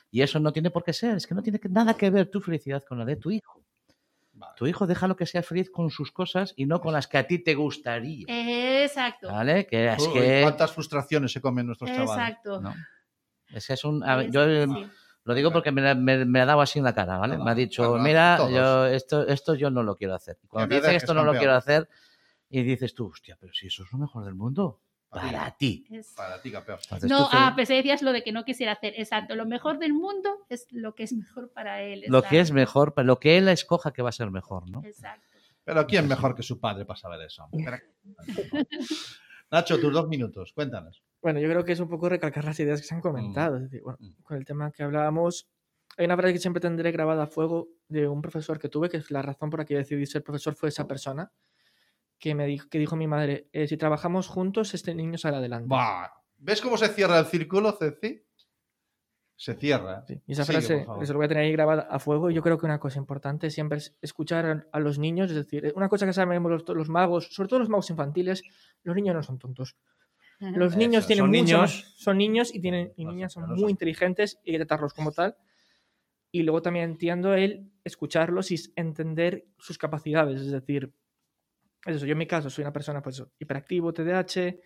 Y 0.09 0.21
eso 0.21 0.39
no 0.39 0.53
tiene 0.53 0.71
por 0.71 0.83
qué 0.85 0.93
ser, 0.93 1.17
es 1.17 1.27
que 1.27 1.35
no 1.35 1.43
tiene 1.43 1.59
que- 1.59 1.67
nada 1.67 1.95
que 1.95 2.09
ver 2.09 2.31
tu 2.31 2.39
felicidad 2.39 2.81
con 2.87 2.97
la 2.97 3.03
de 3.05 3.17
tu 3.17 3.29
hijo. 3.29 3.61
Tu 4.55 4.65
hijo 4.67 4.87
déjalo 4.87 5.17
que 5.17 5.25
sea 5.25 5.43
feliz 5.43 5.69
con 5.69 5.89
sus 5.91 6.11
cosas 6.11 6.53
y 6.55 6.65
no 6.65 6.79
con 6.79 6.93
las 6.93 7.07
que 7.07 7.17
a 7.17 7.27
ti 7.27 7.39
te 7.39 7.53
gustaría. 7.55 8.25
Exacto. 8.27 9.27
¿Vale? 9.29 9.67
Que 9.67 9.89
es 9.91 10.07
Uy, 10.07 10.13
que. 10.13 10.39
¿Cuántas 10.41 10.71
frustraciones 10.71 11.31
se 11.33 11.41
comen 11.41 11.67
nuestros 11.67 11.89
chavales? 11.91 12.11
Exacto. 12.29 12.61
No. 12.61 12.73
Es 13.53 13.67
que 13.67 13.73
es 13.73 13.83
un. 13.83 14.03
a 14.03 14.23
yo 14.23 14.43
eh, 14.47 14.65
sí. 14.67 14.87
lo 15.23 15.33
digo 15.33 15.51
porque 15.51 15.71
me, 15.71 15.93
me- 15.95 16.25
me 16.25 16.41
ha 16.41 16.45
dado 16.45 16.61
así 16.61 16.79
en 16.79 16.85
la 16.85 16.95
cara, 16.95 17.17
¿vale? 17.17 17.37
Me 17.37 17.51
ha 17.51 17.55
dicho, 17.55 17.95
mira, 17.99 18.37
yo, 18.49 18.85
esto, 18.87 19.27
esto 19.27 19.55
yo 19.55 19.69
no 19.69 19.83
lo 19.83 19.95
quiero 19.95 20.15
hacer. 20.15 20.37
Y 20.43 20.47
Cuando 20.47 20.75
dicen 20.75 20.89
dejes, 20.89 21.03
esto 21.03 21.13
no 21.13 21.23
lo 21.23 21.33
quiero 21.37 21.53
hacer, 21.53 21.87
y 22.49 22.63
dices 22.63 22.93
tú, 22.93 23.07
hostia, 23.07 23.37
pero 23.39 23.53
si 23.53 23.67
eso 23.67 23.83
es 23.83 23.91
lo 23.91 23.97
mejor 23.99 24.25
del 24.25 24.35
mundo, 24.35 24.79
Para 25.09 25.27
ti. 25.27 25.33
para 25.35 25.51
ti. 25.51 25.87
Es- 25.91 26.13
Para 26.15 26.41
ti, 26.41 26.51
campeón. 26.51 26.79
Entonces, 26.83 27.09
No, 27.09 27.27
ah, 27.31 27.53
que 27.55 27.65
decías 27.65 28.01
lo 28.01 28.11
de 28.13 28.23
que 28.23 28.31
no 28.31 28.43
quisiera 28.45 28.71
hacer. 28.73 28.93
Exacto. 28.97 29.35
Lo 29.35 29.45
mejor 29.45 29.77
del 29.79 29.93
mundo 29.93 30.45
es 30.49 30.67
lo 30.71 30.95
que 30.95 31.03
es 31.03 31.13
mejor 31.13 31.51
para 31.51 31.81
él. 31.81 32.03
lo 32.07 32.21
que 32.23 32.39
es 32.39 32.51
mejor, 32.51 32.93
lo 33.03 33.19
que 33.19 33.37
él 33.37 33.47
escoja 33.49 33.91
que 33.91 34.01
va 34.01 34.09
a 34.09 34.13
ser 34.13 34.31
mejor, 34.31 34.69
¿no? 34.69 34.81
Exacto. 34.85 35.27
Pero 35.63 35.85
¿quién 35.85 36.07
mejor 36.07 36.33
que 36.35 36.41
su 36.43 36.59
padre 36.59 36.85
para 36.85 36.97
saber 36.99 37.21
eso? 37.21 37.47
Nacho, 39.51 39.79
tus 39.79 39.91
dos 39.93 40.07
minutos, 40.07 40.53
cuéntanos. 40.53 41.03
Bueno, 41.21 41.39
yo 41.39 41.49
creo 41.49 41.65
que 41.65 41.73
es 41.73 41.79
un 41.79 41.89
poco 41.89 42.07
recalcar 42.09 42.45
las 42.45 42.59
ideas 42.59 42.79
que 42.81 42.87
se 42.87 42.95
han 42.95 43.01
comentado. 43.01 43.57
Es 43.57 43.63
decir, 43.63 43.81
bueno, 43.83 43.97
Mm. 43.99 44.23
con 44.23 44.37
el 44.37 44.45
tema 44.45 44.71
que 44.71 44.83
hablábamos, 44.83 45.49
hay 45.97 46.05
una 46.05 46.15
frase 46.15 46.33
que 46.33 46.39
siempre 46.39 46.61
tendré 46.61 46.91
grabada 46.91 47.23
a 47.23 47.27
fuego 47.27 47.67
de 47.89 48.07
un 48.07 48.21
profesor 48.21 48.57
que 48.59 48.69
tuve, 48.69 48.89
que 48.89 48.97
es 48.97 49.11
la 49.11 49.21
razón 49.21 49.49
por 49.49 49.59
la 49.59 49.65
que 49.65 49.75
decidí 49.75 50.05
ser 50.05 50.23
profesor 50.23 50.55
fue 50.55 50.69
esa 50.69 50.87
persona, 50.87 51.31
que 52.17 52.33
me 52.33 52.45
dijo, 52.45 52.69
que 52.69 52.79
dijo 52.79 52.95
mi 52.95 53.07
madre, 53.07 53.49
eh, 53.51 53.67
si 53.67 53.75
trabajamos 53.77 54.27
juntos, 54.27 54.73
este 54.73 54.95
niño 54.95 55.17
sale 55.17 55.37
adelante. 55.37 55.67
Bah, 55.69 56.11
¿Ves 56.37 56.61
cómo 56.61 56.77
se 56.77 56.87
cierra 56.87 57.19
el 57.19 57.25
círculo, 57.25 57.73
Ceci? 57.73 58.23
Se 59.43 59.55
cierra. 59.55 60.03
Sí, 60.05 60.21
Y 60.27 60.33
esa 60.33 60.45
Sigue, 60.45 60.59
frase, 60.59 60.85
eso 61.01 61.13
lo 61.13 61.17
voy 61.17 61.25
a 61.25 61.27
tener 61.29 61.45
ahí 61.45 61.51
grabada 61.51 61.87
a 61.89 61.97
fuego. 61.97 62.29
Y 62.29 62.35
yo 62.35 62.43
creo 62.43 62.59
que 62.59 62.67
una 62.67 62.79
cosa 62.79 62.99
importante 62.99 63.49
siempre 63.49 63.79
es 63.79 63.97
escuchar 63.99 64.67
a- 64.71 64.79
los 64.79 64.99
niños. 64.99 65.31
Es 65.31 65.35
decir, 65.35 65.73
una 65.75 65.89
cosa 65.89 66.05
que 66.05 66.13
sabemos 66.13 66.51
los, 66.51 66.67
los 66.69 66.89
magos, 66.89 67.29
sobre 67.33 67.49
todo 67.49 67.57
los 67.57 67.67
magos 67.69 67.89
infantiles, 67.89 68.43
los 68.83 68.95
niños 68.95 69.15
no 69.15 69.23
son 69.23 69.39
tontos. 69.39 69.75
Los 70.39 70.73
Eso, 70.73 70.79
niños 70.79 71.07
tienen 71.07 71.23
son 71.23 71.29
mucho 71.31 71.43
niños. 71.43 71.93
son 71.97 72.17
niños 72.19 72.53
y 72.53 72.59
tienen 72.61 72.93
y 72.95 73.03
No, 73.05 73.11
niñas 73.13 73.33
son 73.33 73.43
no 73.43 73.49
muy 73.49 73.59
son. 73.61 73.69
inteligentes 73.71 74.39
y 74.43 74.51
hay 74.51 74.53
que 74.59 74.65
tratarlos 74.65 74.93
como 74.93 75.11
tal. 75.11 75.35
Y 76.31 76.43
luego 76.43 76.61
también 76.61 76.91
entiendo 76.91 77.33
el 77.33 77.71
escucharlos 77.83 78.51
y 78.51 78.57
entender 78.75 79.45
sus 79.57 79.79
capacidades. 79.79 80.39
Es 80.41 80.51
decir, 80.51 80.93
es 81.87 81.95
eso, 81.95 82.05
yo 82.05 82.11
en 82.11 82.17
mi 82.19 82.27
caso 82.27 82.51
soy 82.51 82.61
una 82.63 82.71
persona 82.73 83.01
pues 83.01 83.15
eso, 83.15 83.31
hiperactivo, 83.39 83.91
TDAH, 83.91 84.59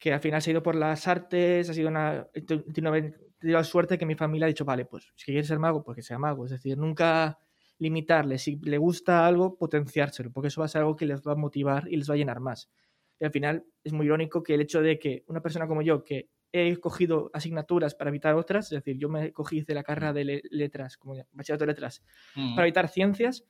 que 0.00 0.12
al 0.12 0.20
final 0.20 0.42
se 0.42 0.50
ha 0.50 0.52
ido 0.52 0.64
por 0.64 0.74
las 0.74 1.06
artes, 1.06 1.70
ha 1.70 1.74
sido 1.74 1.88
una. 1.88 2.26
Tiene 2.74 2.88
una- 2.90 3.12
tenido 3.44 3.58
la 3.58 3.64
suerte 3.64 3.96
que 3.98 4.06
mi 4.06 4.14
familia 4.14 4.46
ha 4.46 4.48
dicho, 4.48 4.64
vale, 4.64 4.84
pues 4.84 5.12
si 5.14 5.26
quiere 5.26 5.44
ser 5.44 5.58
mago, 5.58 5.82
pues 5.82 5.96
que 5.96 6.02
sea 6.02 6.18
mago. 6.18 6.44
Es 6.44 6.50
decir, 6.50 6.76
nunca 6.78 7.38
limitarle. 7.78 8.38
Si 8.38 8.56
le 8.62 8.78
gusta 8.78 9.26
algo, 9.26 9.56
potenciárselo, 9.56 10.30
porque 10.32 10.48
eso 10.48 10.60
va 10.60 10.66
a 10.66 10.68
ser 10.68 10.80
algo 10.80 10.96
que 10.96 11.06
les 11.06 11.22
va 11.22 11.32
a 11.32 11.36
motivar 11.36 11.86
y 11.88 11.96
les 11.96 12.08
va 12.08 12.14
a 12.14 12.16
llenar 12.16 12.40
más. 12.40 12.70
Y 13.20 13.24
al 13.24 13.30
final 13.30 13.64
es 13.82 13.92
muy 13.92 14.06
irónico 14.06 14.42
que 14.42 14.54
el 14.54 14.60
hecho 14.60 14.80
de 14.82 14.98
que 14.98 15.24
una 15.28 15.40
persona 15.40 15.66
como 15.66 15.82
yo, 15.82 16.02
que 16.04 16.28
he 16.52 16.76
cogido 16.78 17.30
asignaturas 17.32 17.94
para 17.96 18.10
evitar 18.10 18.34
otras, 18.36 18.66
es 18.66 18.70
decir, 18.78 18.96
yo 18.96 19.08
me 19.08 19.32
cogí 19.32 19.58
hice 19.58 19.74
la 19.74 19.82
carrera 19.82 20.12
de 20.12 20.24
le- 20.24 20.42
letras, 20.50 20.96
como 20.96 21.16
ya- 21.16 21.26
bachillerato 21.32 21.64
de 21.64 21.72
letras, 21.72 22.02
Mm. 22.36 22.54
para 22.54 22.66
evitar 22.66 22.88
ciencias, 22.88 23.44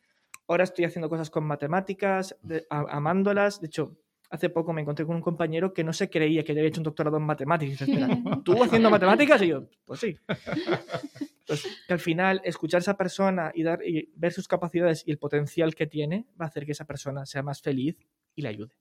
ahora 0.48 0.64
estoy 0.64 0.86
haciendo 0.86 1.08
cosas 1.10 1.28
con 1.30 1.44
matemáticas, 1.44 2.36
de- 2.42 2.66
amándolas. 2.70 3.60
De 3.60 3.66
hecho, 3.66 3.96
hace 4.30 4.48
poco 4.50 4.72
me 4.72 4.80
encontré 4.82 5.04
con 5.06 5.16
un 5.16 5.22
compañero 5.22 5.72
que 5.72 5.84
no 5.84 5.92
se 5.92 6.10
creía 6.10 6.42
que 6.44 6.52
había 6.52 6.64
hecho 6.64 6.80
un 6.80 6.84
doctorado 6.84 7.16
en 7.18 7.22
matemáticas. 7.24 7.82
"Espera, 7.82 8.08
¿Tú 8.44 8.62
haciendo 8.62 8.90
matemáticas? 8.90 9.40
Y 9.42 9.48
yo, 9.48 9.68
pues 9.84 10.00
sí. 10.00 10.16
Entonces, 10.28 11.78
que 11.86 11.92
al 11.92 12.00
final, 12.00 12.40
escuchar 12.44 12.78
a 12.78 12.82
esa 12.82 12.96
persona 12.96 13.52
y, 13.54 13.62
dar, 13.62 13.80
y 13.86 14.10
ver 14.16 14.32
sus 14.32 14.48
capacidades 14.48 15.04
y 15.06 15.10
el 15.10 15.18
potencial 15.18 15.74
que 15.74 15.86
tiene 15.86 16.26
va 16.40 16.46
a 16.46 16.48
hacer 16.48 16.64
que 16.66 16.72
esa 16.72 16.84
persona 16.86 17.26
sea 17.26 17.42
más 17.42 17.60
feliz 17.62 17.96
y 18.34 18.42
le 18.42 18.48
ayude. 18.48 18.74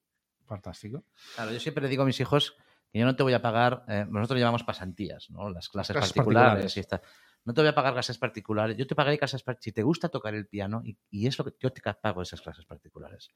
Fantástico. 0.45 1.03
Claro, 1.35 1.51
yo 1.51 1.59
siempre 1.59 1.83
le 1.83 1.89
digo 1.89 2.03
a 2.03 2.05
mis 2.05 2.19
hijos 2.19 2.55
que 2.91 2.99
yo 2.99 3.05
no 3.05 3.15
te 3.15 3.23
voy 3.23 3.33
a 3.33 3.41
pagar, 3.41 3.83
eh, 3.87 4.05
nosotros 4.09 4.39
llamamos 4.39 4.63
pasantías, 4.63 5.29
¿no? 5.31 5.49
Las 5.49 5.69
clases, 5.69 5.93
Clases 5.95 6.13
particulares. 6.13 6.45
particulares. 6.65 6.77
y 6.77 6.79
esta- 6.79 7.01
No 7.45 7.53
te 7.53 7.59
voy 7.61 7.69
a 7.69 7.75
pagar 7.75 7.91
clases 7.93 8.17
particulares, 8.17 8.77
yo 8.77 8.85
te 8.87 8.95
pagaré 8.95 9.17
clases 9.17 9.41
par- 9.43 9.57
si 9.59 9.71
te 9.73 9.83
gusta 9.83 10.07
tocar 10.09 10.33
el 10.35 10.47
piano 10.47 10.81
y, 10.85 10.97
y 11.09 11.27
es 11.27 11.37
lo 11.37 11.43
que 11.45 11.53
yo 11.59 11.71
te 11.73 11.81
pago 12.01 12.21
esas 12.21 12.41
clases 12.41 12.65
particulares. 12.65 13.31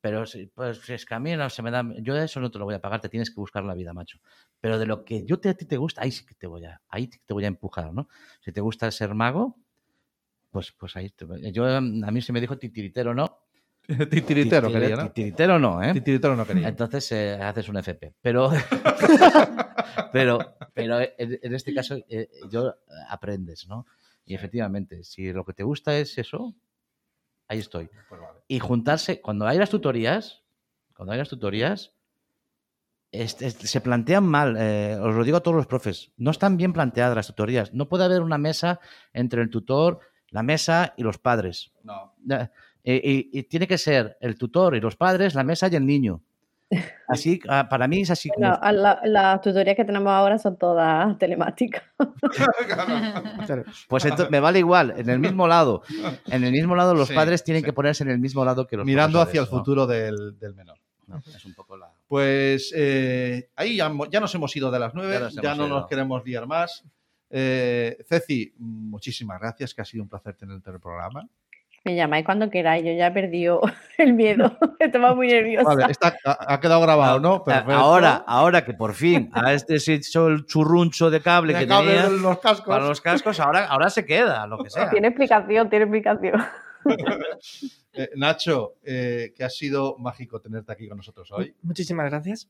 Pero 0.00 0.24
si, 0.26 0.46
pues, 0.46 0.88
es 0.88 1.04
que 1.04 1.14
a 1.14 1.20
mí 1.20 1.36
no 1.36 1.50
se 1.50 1.62
me 1.62 1.70
da, 1.70 1.84
yo 2.00 2.16
eso 2.16 2.40
no 2.40 2.50
te 2.50 2.58
lo 2.58 2.64
voy 2.64 2.74
a 2.74 2.80
pagar, 2.80 3.00
te 3.00 3.08
tienes 3.10 3.28
que 3.30 3.36
buscar 3.40 3.64
la 3.64 3.74
vida, 3.74 3.92
macho. 3.92 4.18
Pero 4.60 4.78
de 4.78 4.86
lo 4.86 5.04
que 5.04 5.24
yo 5.26 5.38
te, 5.40 5.50
a 5.50 5.54
ti 5.54 5.66
te 5.66 5.76
gusta, 5.76 6.02
ahí 6.02 6.10
sí 6.10 6.24
que 6.24 6.34
te 6.34 6.46
voy 6.46 6.64
a, 6.64 6.80
ahí 6.88 7.08
te 7.08 7.34
voy 7.34 7.44
a 7.44 7.48
empujar, 7.48 7.92
¿no? 7.92 8.08
Si 8.40 8.50
te 8.52 8.60
gusta 8.62 8.90
ser 8.90 9.14
mago, 9.14 9.58
pues, 10.50 10.72
pues 10.72 10.96
ahí 10.96 11.10
te- 11.10 11.26
yo 11.52 11.66
a 11.66 11.80
mí 11.80 12.22
se 12.22 12.32
me 12.32 12.40
dijo 12.40 12.56
titiritero 12.58 13.14
no. 13.14 13.40
Titiritero 14.10 14.68
Titire- 14.68 14.72
quería, 14.72 14.96
¿no? 14.96 15.02
Titiritero 15.12 15.58
no, 15.58 15.82
¿eh? 15.82 15.92
Titiritero 15.92 16.34
no 16.36 16.46
quería. 16.46 16.68
Entonces 16.68 17.12
eh, 17.12 17.34
haces 17.34 17.68
un 17.68 17.76
FP. 17.76 18.14
Pero, 18.22 18.50
pero, 20.12 20.38
pero 20.72 21.00
en, 21.00 21.38
en 21.42 21.54
este 21.54 21.74
caso 21.74 21.96
eh, 22.08 22.28
yo 22.50 22.74
aprendes, 23.08 23.66
¿no? 23.68 23.86
Y 24.24 24.34
efectivamente, 24.34 25.02
si 25.04 25.32
lo 25.32 25.44
que 25.44 25.52
te 25.52 25.62
gusta 25.62 25.96
es 25.98 26.16
eso, 26.18 26.54
ahí 27.50 27.58
estoy. 27.58 27.90
Pues 28.08 28.20
vale. 28.20 28.38
Y 28.48 28.58
juntarse, 28.60 29.20
cuando 29.20 29.46
hay 29.46 29.58
las 29.58 29.70
tutorías, 29.70 30.42
cuando 30.94 31.12
hay 31.12 31.18
las 31.18 31.28
tutorías, 31.28 31.92
se 33.12 33.80
plantean 33.80 34.24
mal, 34.24 34.56
eh, 34.58 34.96
os 35.00 35.14
lo 35.14 35.24
digo 35.24 35.38
a 35.38 35.40
todos 35.42 35.56
los 35.56 35.66
profes, 35.66 36.12
no 36.16 36.30
están 36.30 36.56
bien 36.56 36.72
planteadas 36.72 37.16
las 37.16 37.26
tutorías. 37.26 37.74
No 37.74 37.88
puede 37.88 38.04
haber 38.04 38.22
una 38.22 38.38
mesa 38.38 38.78
entre 39.12 39.42
el 39.42 39.50
tutor, 39.50 39.98
la 40.28 40.42
mesa 40.44 40.94
y 40.96 41.02
los 41.02 41.18
padres. 41.18 41.72
No. 41.82 42.14
Y- 42.84 43.38
y 43.38 43.42
tiene 43.44 43.66
que 43.66 43.78
ser 43.78 44.16
el 44.20 44.38
tutor 44.38 44.76
y 44.76 44.80
los 44.80 44.96
padres, 44.96 45.34
la 45.34 45.42
mesa 45.44 45.68
y 45.68 45.74
el 45.76 45.84
niño. 45.86 46.22
Así, 47.08 47.40
ah, 47.48 47.68
para 47.68 47.88
mí 47.88 48.02
es 48.02 48.10
así 48.10 48.28
como. 48.28 48.46
La- 48.46 49.00
las 49.04 49.40
tutorías 49.40 49.74
que 49.76 49.84
tenemos 49.84 50.10
ahora 50.12 50.38
son 50.38 50.56
todas 50.56 51.18
telemáticas. 51.18 51.82
Pues 53.88 54.04
entonces 54.04 54.30
me 54.30 54.40
vale 54.40 54.58
igual, 54.60 54.94
en 54.96 55.08
el 55.10 55.18
mismo 55.18 55.46
lado. 55.48 55.82
En 56.26 56.44
el 56.44 56.52
mismo 56.52 56.76
lado 56.76 56.94
los 56.94 57.08
Sí, 57.08 57.14
padres 57.14 57.42
tienen 57.42 57.62
sí. 57.62 57.66
que 57.66 57.72
ponerse 57.72 58.04
en 58.04 58.10
el 58.10 58.18
mismo 58.18 58.44
lado 58.44 58.66
que 58.66 58.76
los 58.76 58.86
Mirando 58.86 59.20
hacia 59.20 59.40
el 59.40 59.46
futuro 59.46 59.86
del, 59.86 60.38
del 60.38 60.54
menor. 60.54 60.78
No, 61.06 61.18
es 61.18 61.44
un 61.44 61.54
poco 61.54 61.76
la. 61.76 61.88
Pues 62.06 62.72
eh, 62.76 63.48
ahí 63.56 63.76
ya, 63.76 63.88
nos 63.88 64.34
hemos 64.34 64.54
ido 64.54 64.70
de 64.70 64.78
las 64.78 64.94
nueve, 64.94 65.18
Ya 65.42 65.54
no 65.56 65.66
ido. 65.66 65.78
nos 65.80 65.86
queremos 65.88 66.24
liar 66.24 66.46
más. 66.46 66.84
Eh, 67.30 67.96
Ceci, 68.08 68.52
muchísimas 68.58 69.40
gracias, 69.40 69.74
que 69.74 69.82
ha 69.82 69.84
sido 69.84 70.02
un 70.04 70.08
placer 70.08 70.34
tenerte 70.36 70.70
en 70.70 70.74
el 70.74 70.80
programa. 70.80 71.26
Me 71.84 71.96
llamáis 71.96 72.26
cuando 72.26 72.50
queráis, 72.50 72.84
yo 72.84 72.92
ya 72.92 73.06
he 73.06 73.10
perdido 73.10 73.60
el 73.98 74.12
miedo. 74.12 74.56
Estaba 74.78 75.14
muy 75.14 75.26
nerviosa. 75.32 75.74
Vale, 75.74 75.90
está- 75.90 76.14
ha, 76.24 76.60
quedado 76.60 76.80
grabado, 76.82 77.20
¿no? 77.20 77.34
Ah, 77.36 77.44
Perfecto. 77.44 77.72
Ahora, 77.72 78.24
ahora 78.26 78.64
que 78.64 78.74
por 78.74 78.94
fin 78.94 79.30
a 79.32 79.52
este 79.54 79.78
se 79.80 79.94
hecho 79.94 80.28
el 80.28 80.44
churruncho 80.44 81.08
de 81.10 81.20
cable 81.20 81.54
De 81.54 81.60
que 81.60 81.66
cable 81.66 81.92
tenía 81.94 82.08
los 82.10 82.38
cascos. 82.38 82.66
para 82.66 82.86
los 82.86 83.00
cascos, 83.00 83.40
ahora, 83.40 83.66
ahora 83.66 83.88
se 83.88 84.04
queda, 84.04 84.46
lo 84.46 84.58
que 84.62 84.68
sea. 84.70 84.90
Tiene 84.90 85.08
explicación, 85.08 85.70
tiene 85.70 85.84
explicación. 85.86 86.42
Eh, 87.92 88.10
Nacho, 88.16 88.74
eh, 88.84 89.32
que 89.36 89.42
ha 89.44 89.50
sido 89.50 89.96
mágico 89.98 90.40
tenerte 90.40 90.72
aquí 90.72 90.86
con 90.88 90.98
nosotros 90.98 91.30
hoy. 91.32 91.54
Muchísimas 91.62 92.08
gracias. 92.10 92.48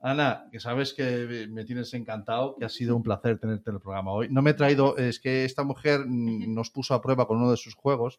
Ana, 0.00 0.46
que 0.52 0.60
sabes 0.60 0.92
que 0.92 1.46
me 1.50 1.64
tienes 1.64 1.92
encantado, 1.94 2.56
que 2.56 2.64
ha 2.64 2.68
sido 2.68 2.94
un 2.94 3.02
placer 3.02 3.38
tenerte 3.38 3.70
en 3.70 3.76
el 3.76 3.82
programa 3.82 4.12
hoy. 4.12 4.28
No 4.30 4.42
me 4.42 4.50
he 4.50 4.54
traído, 4.54 4.96
es 4.96 5.18
que 5.18 5.44
esta 5.44 5.64
mujer 5.64 6.00
mm, 6.06 6.54
nos 6.54 6.70
puso 6.70 6.94
a 6.94 7.00
prueba 7.00 7.26
con 7.26 7.38
uno 7.38 7.50
de 7.50 7.56
sus 7.56 7.74
juegos. 7.74 8.18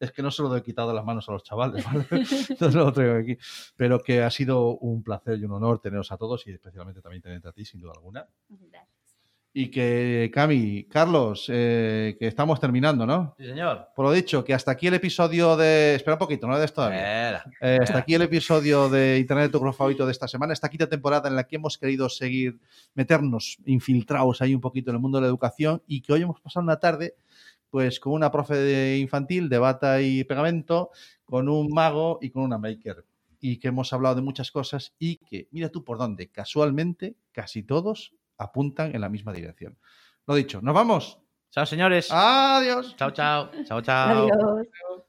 Es 0.00 0.12
que 0.12 0.22
no 0.22 0.30
se 0.30 0.42
lo 0.42 0.54
he 0.56 0.62
quitado 0.62 0.92
las 0.92 1.04
manos 1.04 1.28
a 1.28 1.32
los 1.32 1.44
chavales, 1.44 1.84
¿vale? 1.84 2.06
Entonces 2.10 2.74
lo 2.74 2.92
traigo 2.92 3.14
aquí. 3.14 3.38
Pero 3.76 4.00
que 4.00 4.22
ha 4.22 4.30
sido 4.30 4.76
un 4.78 5.02
placer 5.02 5.38
y 5.38 5.44
un 5.44 5.52
honor 5.52 5.80
teneros 5.80 6.10
a 6.12 6.16
todos 6.16 6.46
y 6.46 6.52
especialmente 6.52 7.00
también 7.00 7.22
tenerte 7.22 7.48
a 7.48 7.52
ti, 7.52 7.64
sin 7.64 7.80
duda 7.80 7.92
alguna. 7.94 8.26
Y 9.56 9.70
que, 9.70 10.32
Cami, 10.34 10.82
Carlos, 10.90 11.46
eh, 11.48 12.16
que 12.18 12.26
estamos 12.26 12.58
terminando, 12.58 13.06
¿no? 13.06 13.36
Sí, 13.38 13.46
señor. 13.46 13.86
Por 13.94 14.04
lo 14.04 14.10
dicho, 14.10 14.42
que 14.42 14.52
hasta 14.52 14.72
aquí 14.72 14.88
el 14.88 14.94
episodio 14.94 15.56
de. 15.56 15.94
Espera 15.94 16.14
un 16.14 16.18
poquito, 16.18 16.48
no 16.48 16.66
todavía. 16.66 17.28
Era. 17.28 17.44
Eh, 17.60 17.78
hasta 17.80 17.98
aquí 17.98 18.14
el 18.14 18.22
episodio 18.22 18.88
de 18.88 19.20
Internet 19.20 19.52
de 19.52 19.56
tu 19.56 19.72
favorito 19.72 20.06
de 20.06 20.10
esta 20.10 20.26
semana, 20.26 20.52
esta 20.52 20.68
quinta 20.68 20.88
temporada 20.88 21.28
en 21.28 21.36
la 21.36 21.44
que 21.44 21.54
hemos 21.54 21.78
querido 21.78 22.08
seguir, 22.08 22.58
meternos 22.94 23.58
infiltrados 23.64 24.42
ahí 24.42 24.56
un 24.56 24.60
poquito 24.60 24.90
en 24.90 24.96
el 24.96 25.00
mundo 25.00 25.18
de 25.18 25.22
la 25.22 25.28
educación 25.28 25.80
y 25.86 26.00
que 26.00 26.12
hoy 26.12 26.22
hemos 26.22 26.40
pasado 26.40 26.64
una 26.64 26.80
tarde 26.80 27.14
pues 27.70 28.00
con 28.00 28.12
una 28.12 28.32
profe 28.32 28.56
de 28.56 28.98
infantil 28.98 29.48
de 29.48 29.58
bata 29.58 30.02
y 30.02 30.24
pegamento, 30.24 30.90
con 31.24 31.48
un 31.48 31.68
mago 31.72 32.18
y 32.20 32.30
con 32.30 32.42
una 32.42 32.58
maker. 32.58 33.04
Y 33.40 33.58
que 33.58 33.68
hemos 33.68 33.92
hablado 33.92 34.16
de 34.16 34.22
muchas 34.22 34.50
cosas 34.50 34.94
y 34.98 35.18
que, 35.18 35.46
mira 35.52 35.68
tú 35.68 35.84
por 35.84 35.98
dónde, 35.98 36.28
casualmente, 36.28 37.14
casi 37.30 37.62
todos 37.62 38.14
apuntan 38.38 38.94
en 38.94 39.00
la 39.00 39.08
misma 39.08 39.32
dirección. 39.32 39.78
Lo 40.26 40.34
dicho, 40.34 40.60
¿nos 40.62 40.74
vamos? 40.74 41.20
Chao, 41.50 41.66
señores. 41.66 42.08
Adiós. 42.10 42.96
Chao, 42.96 43.10
chao. 43.10 43.50
Chao, 43.66 43.80
chao. 43.80 44.28
Adiós. 44.28 45.04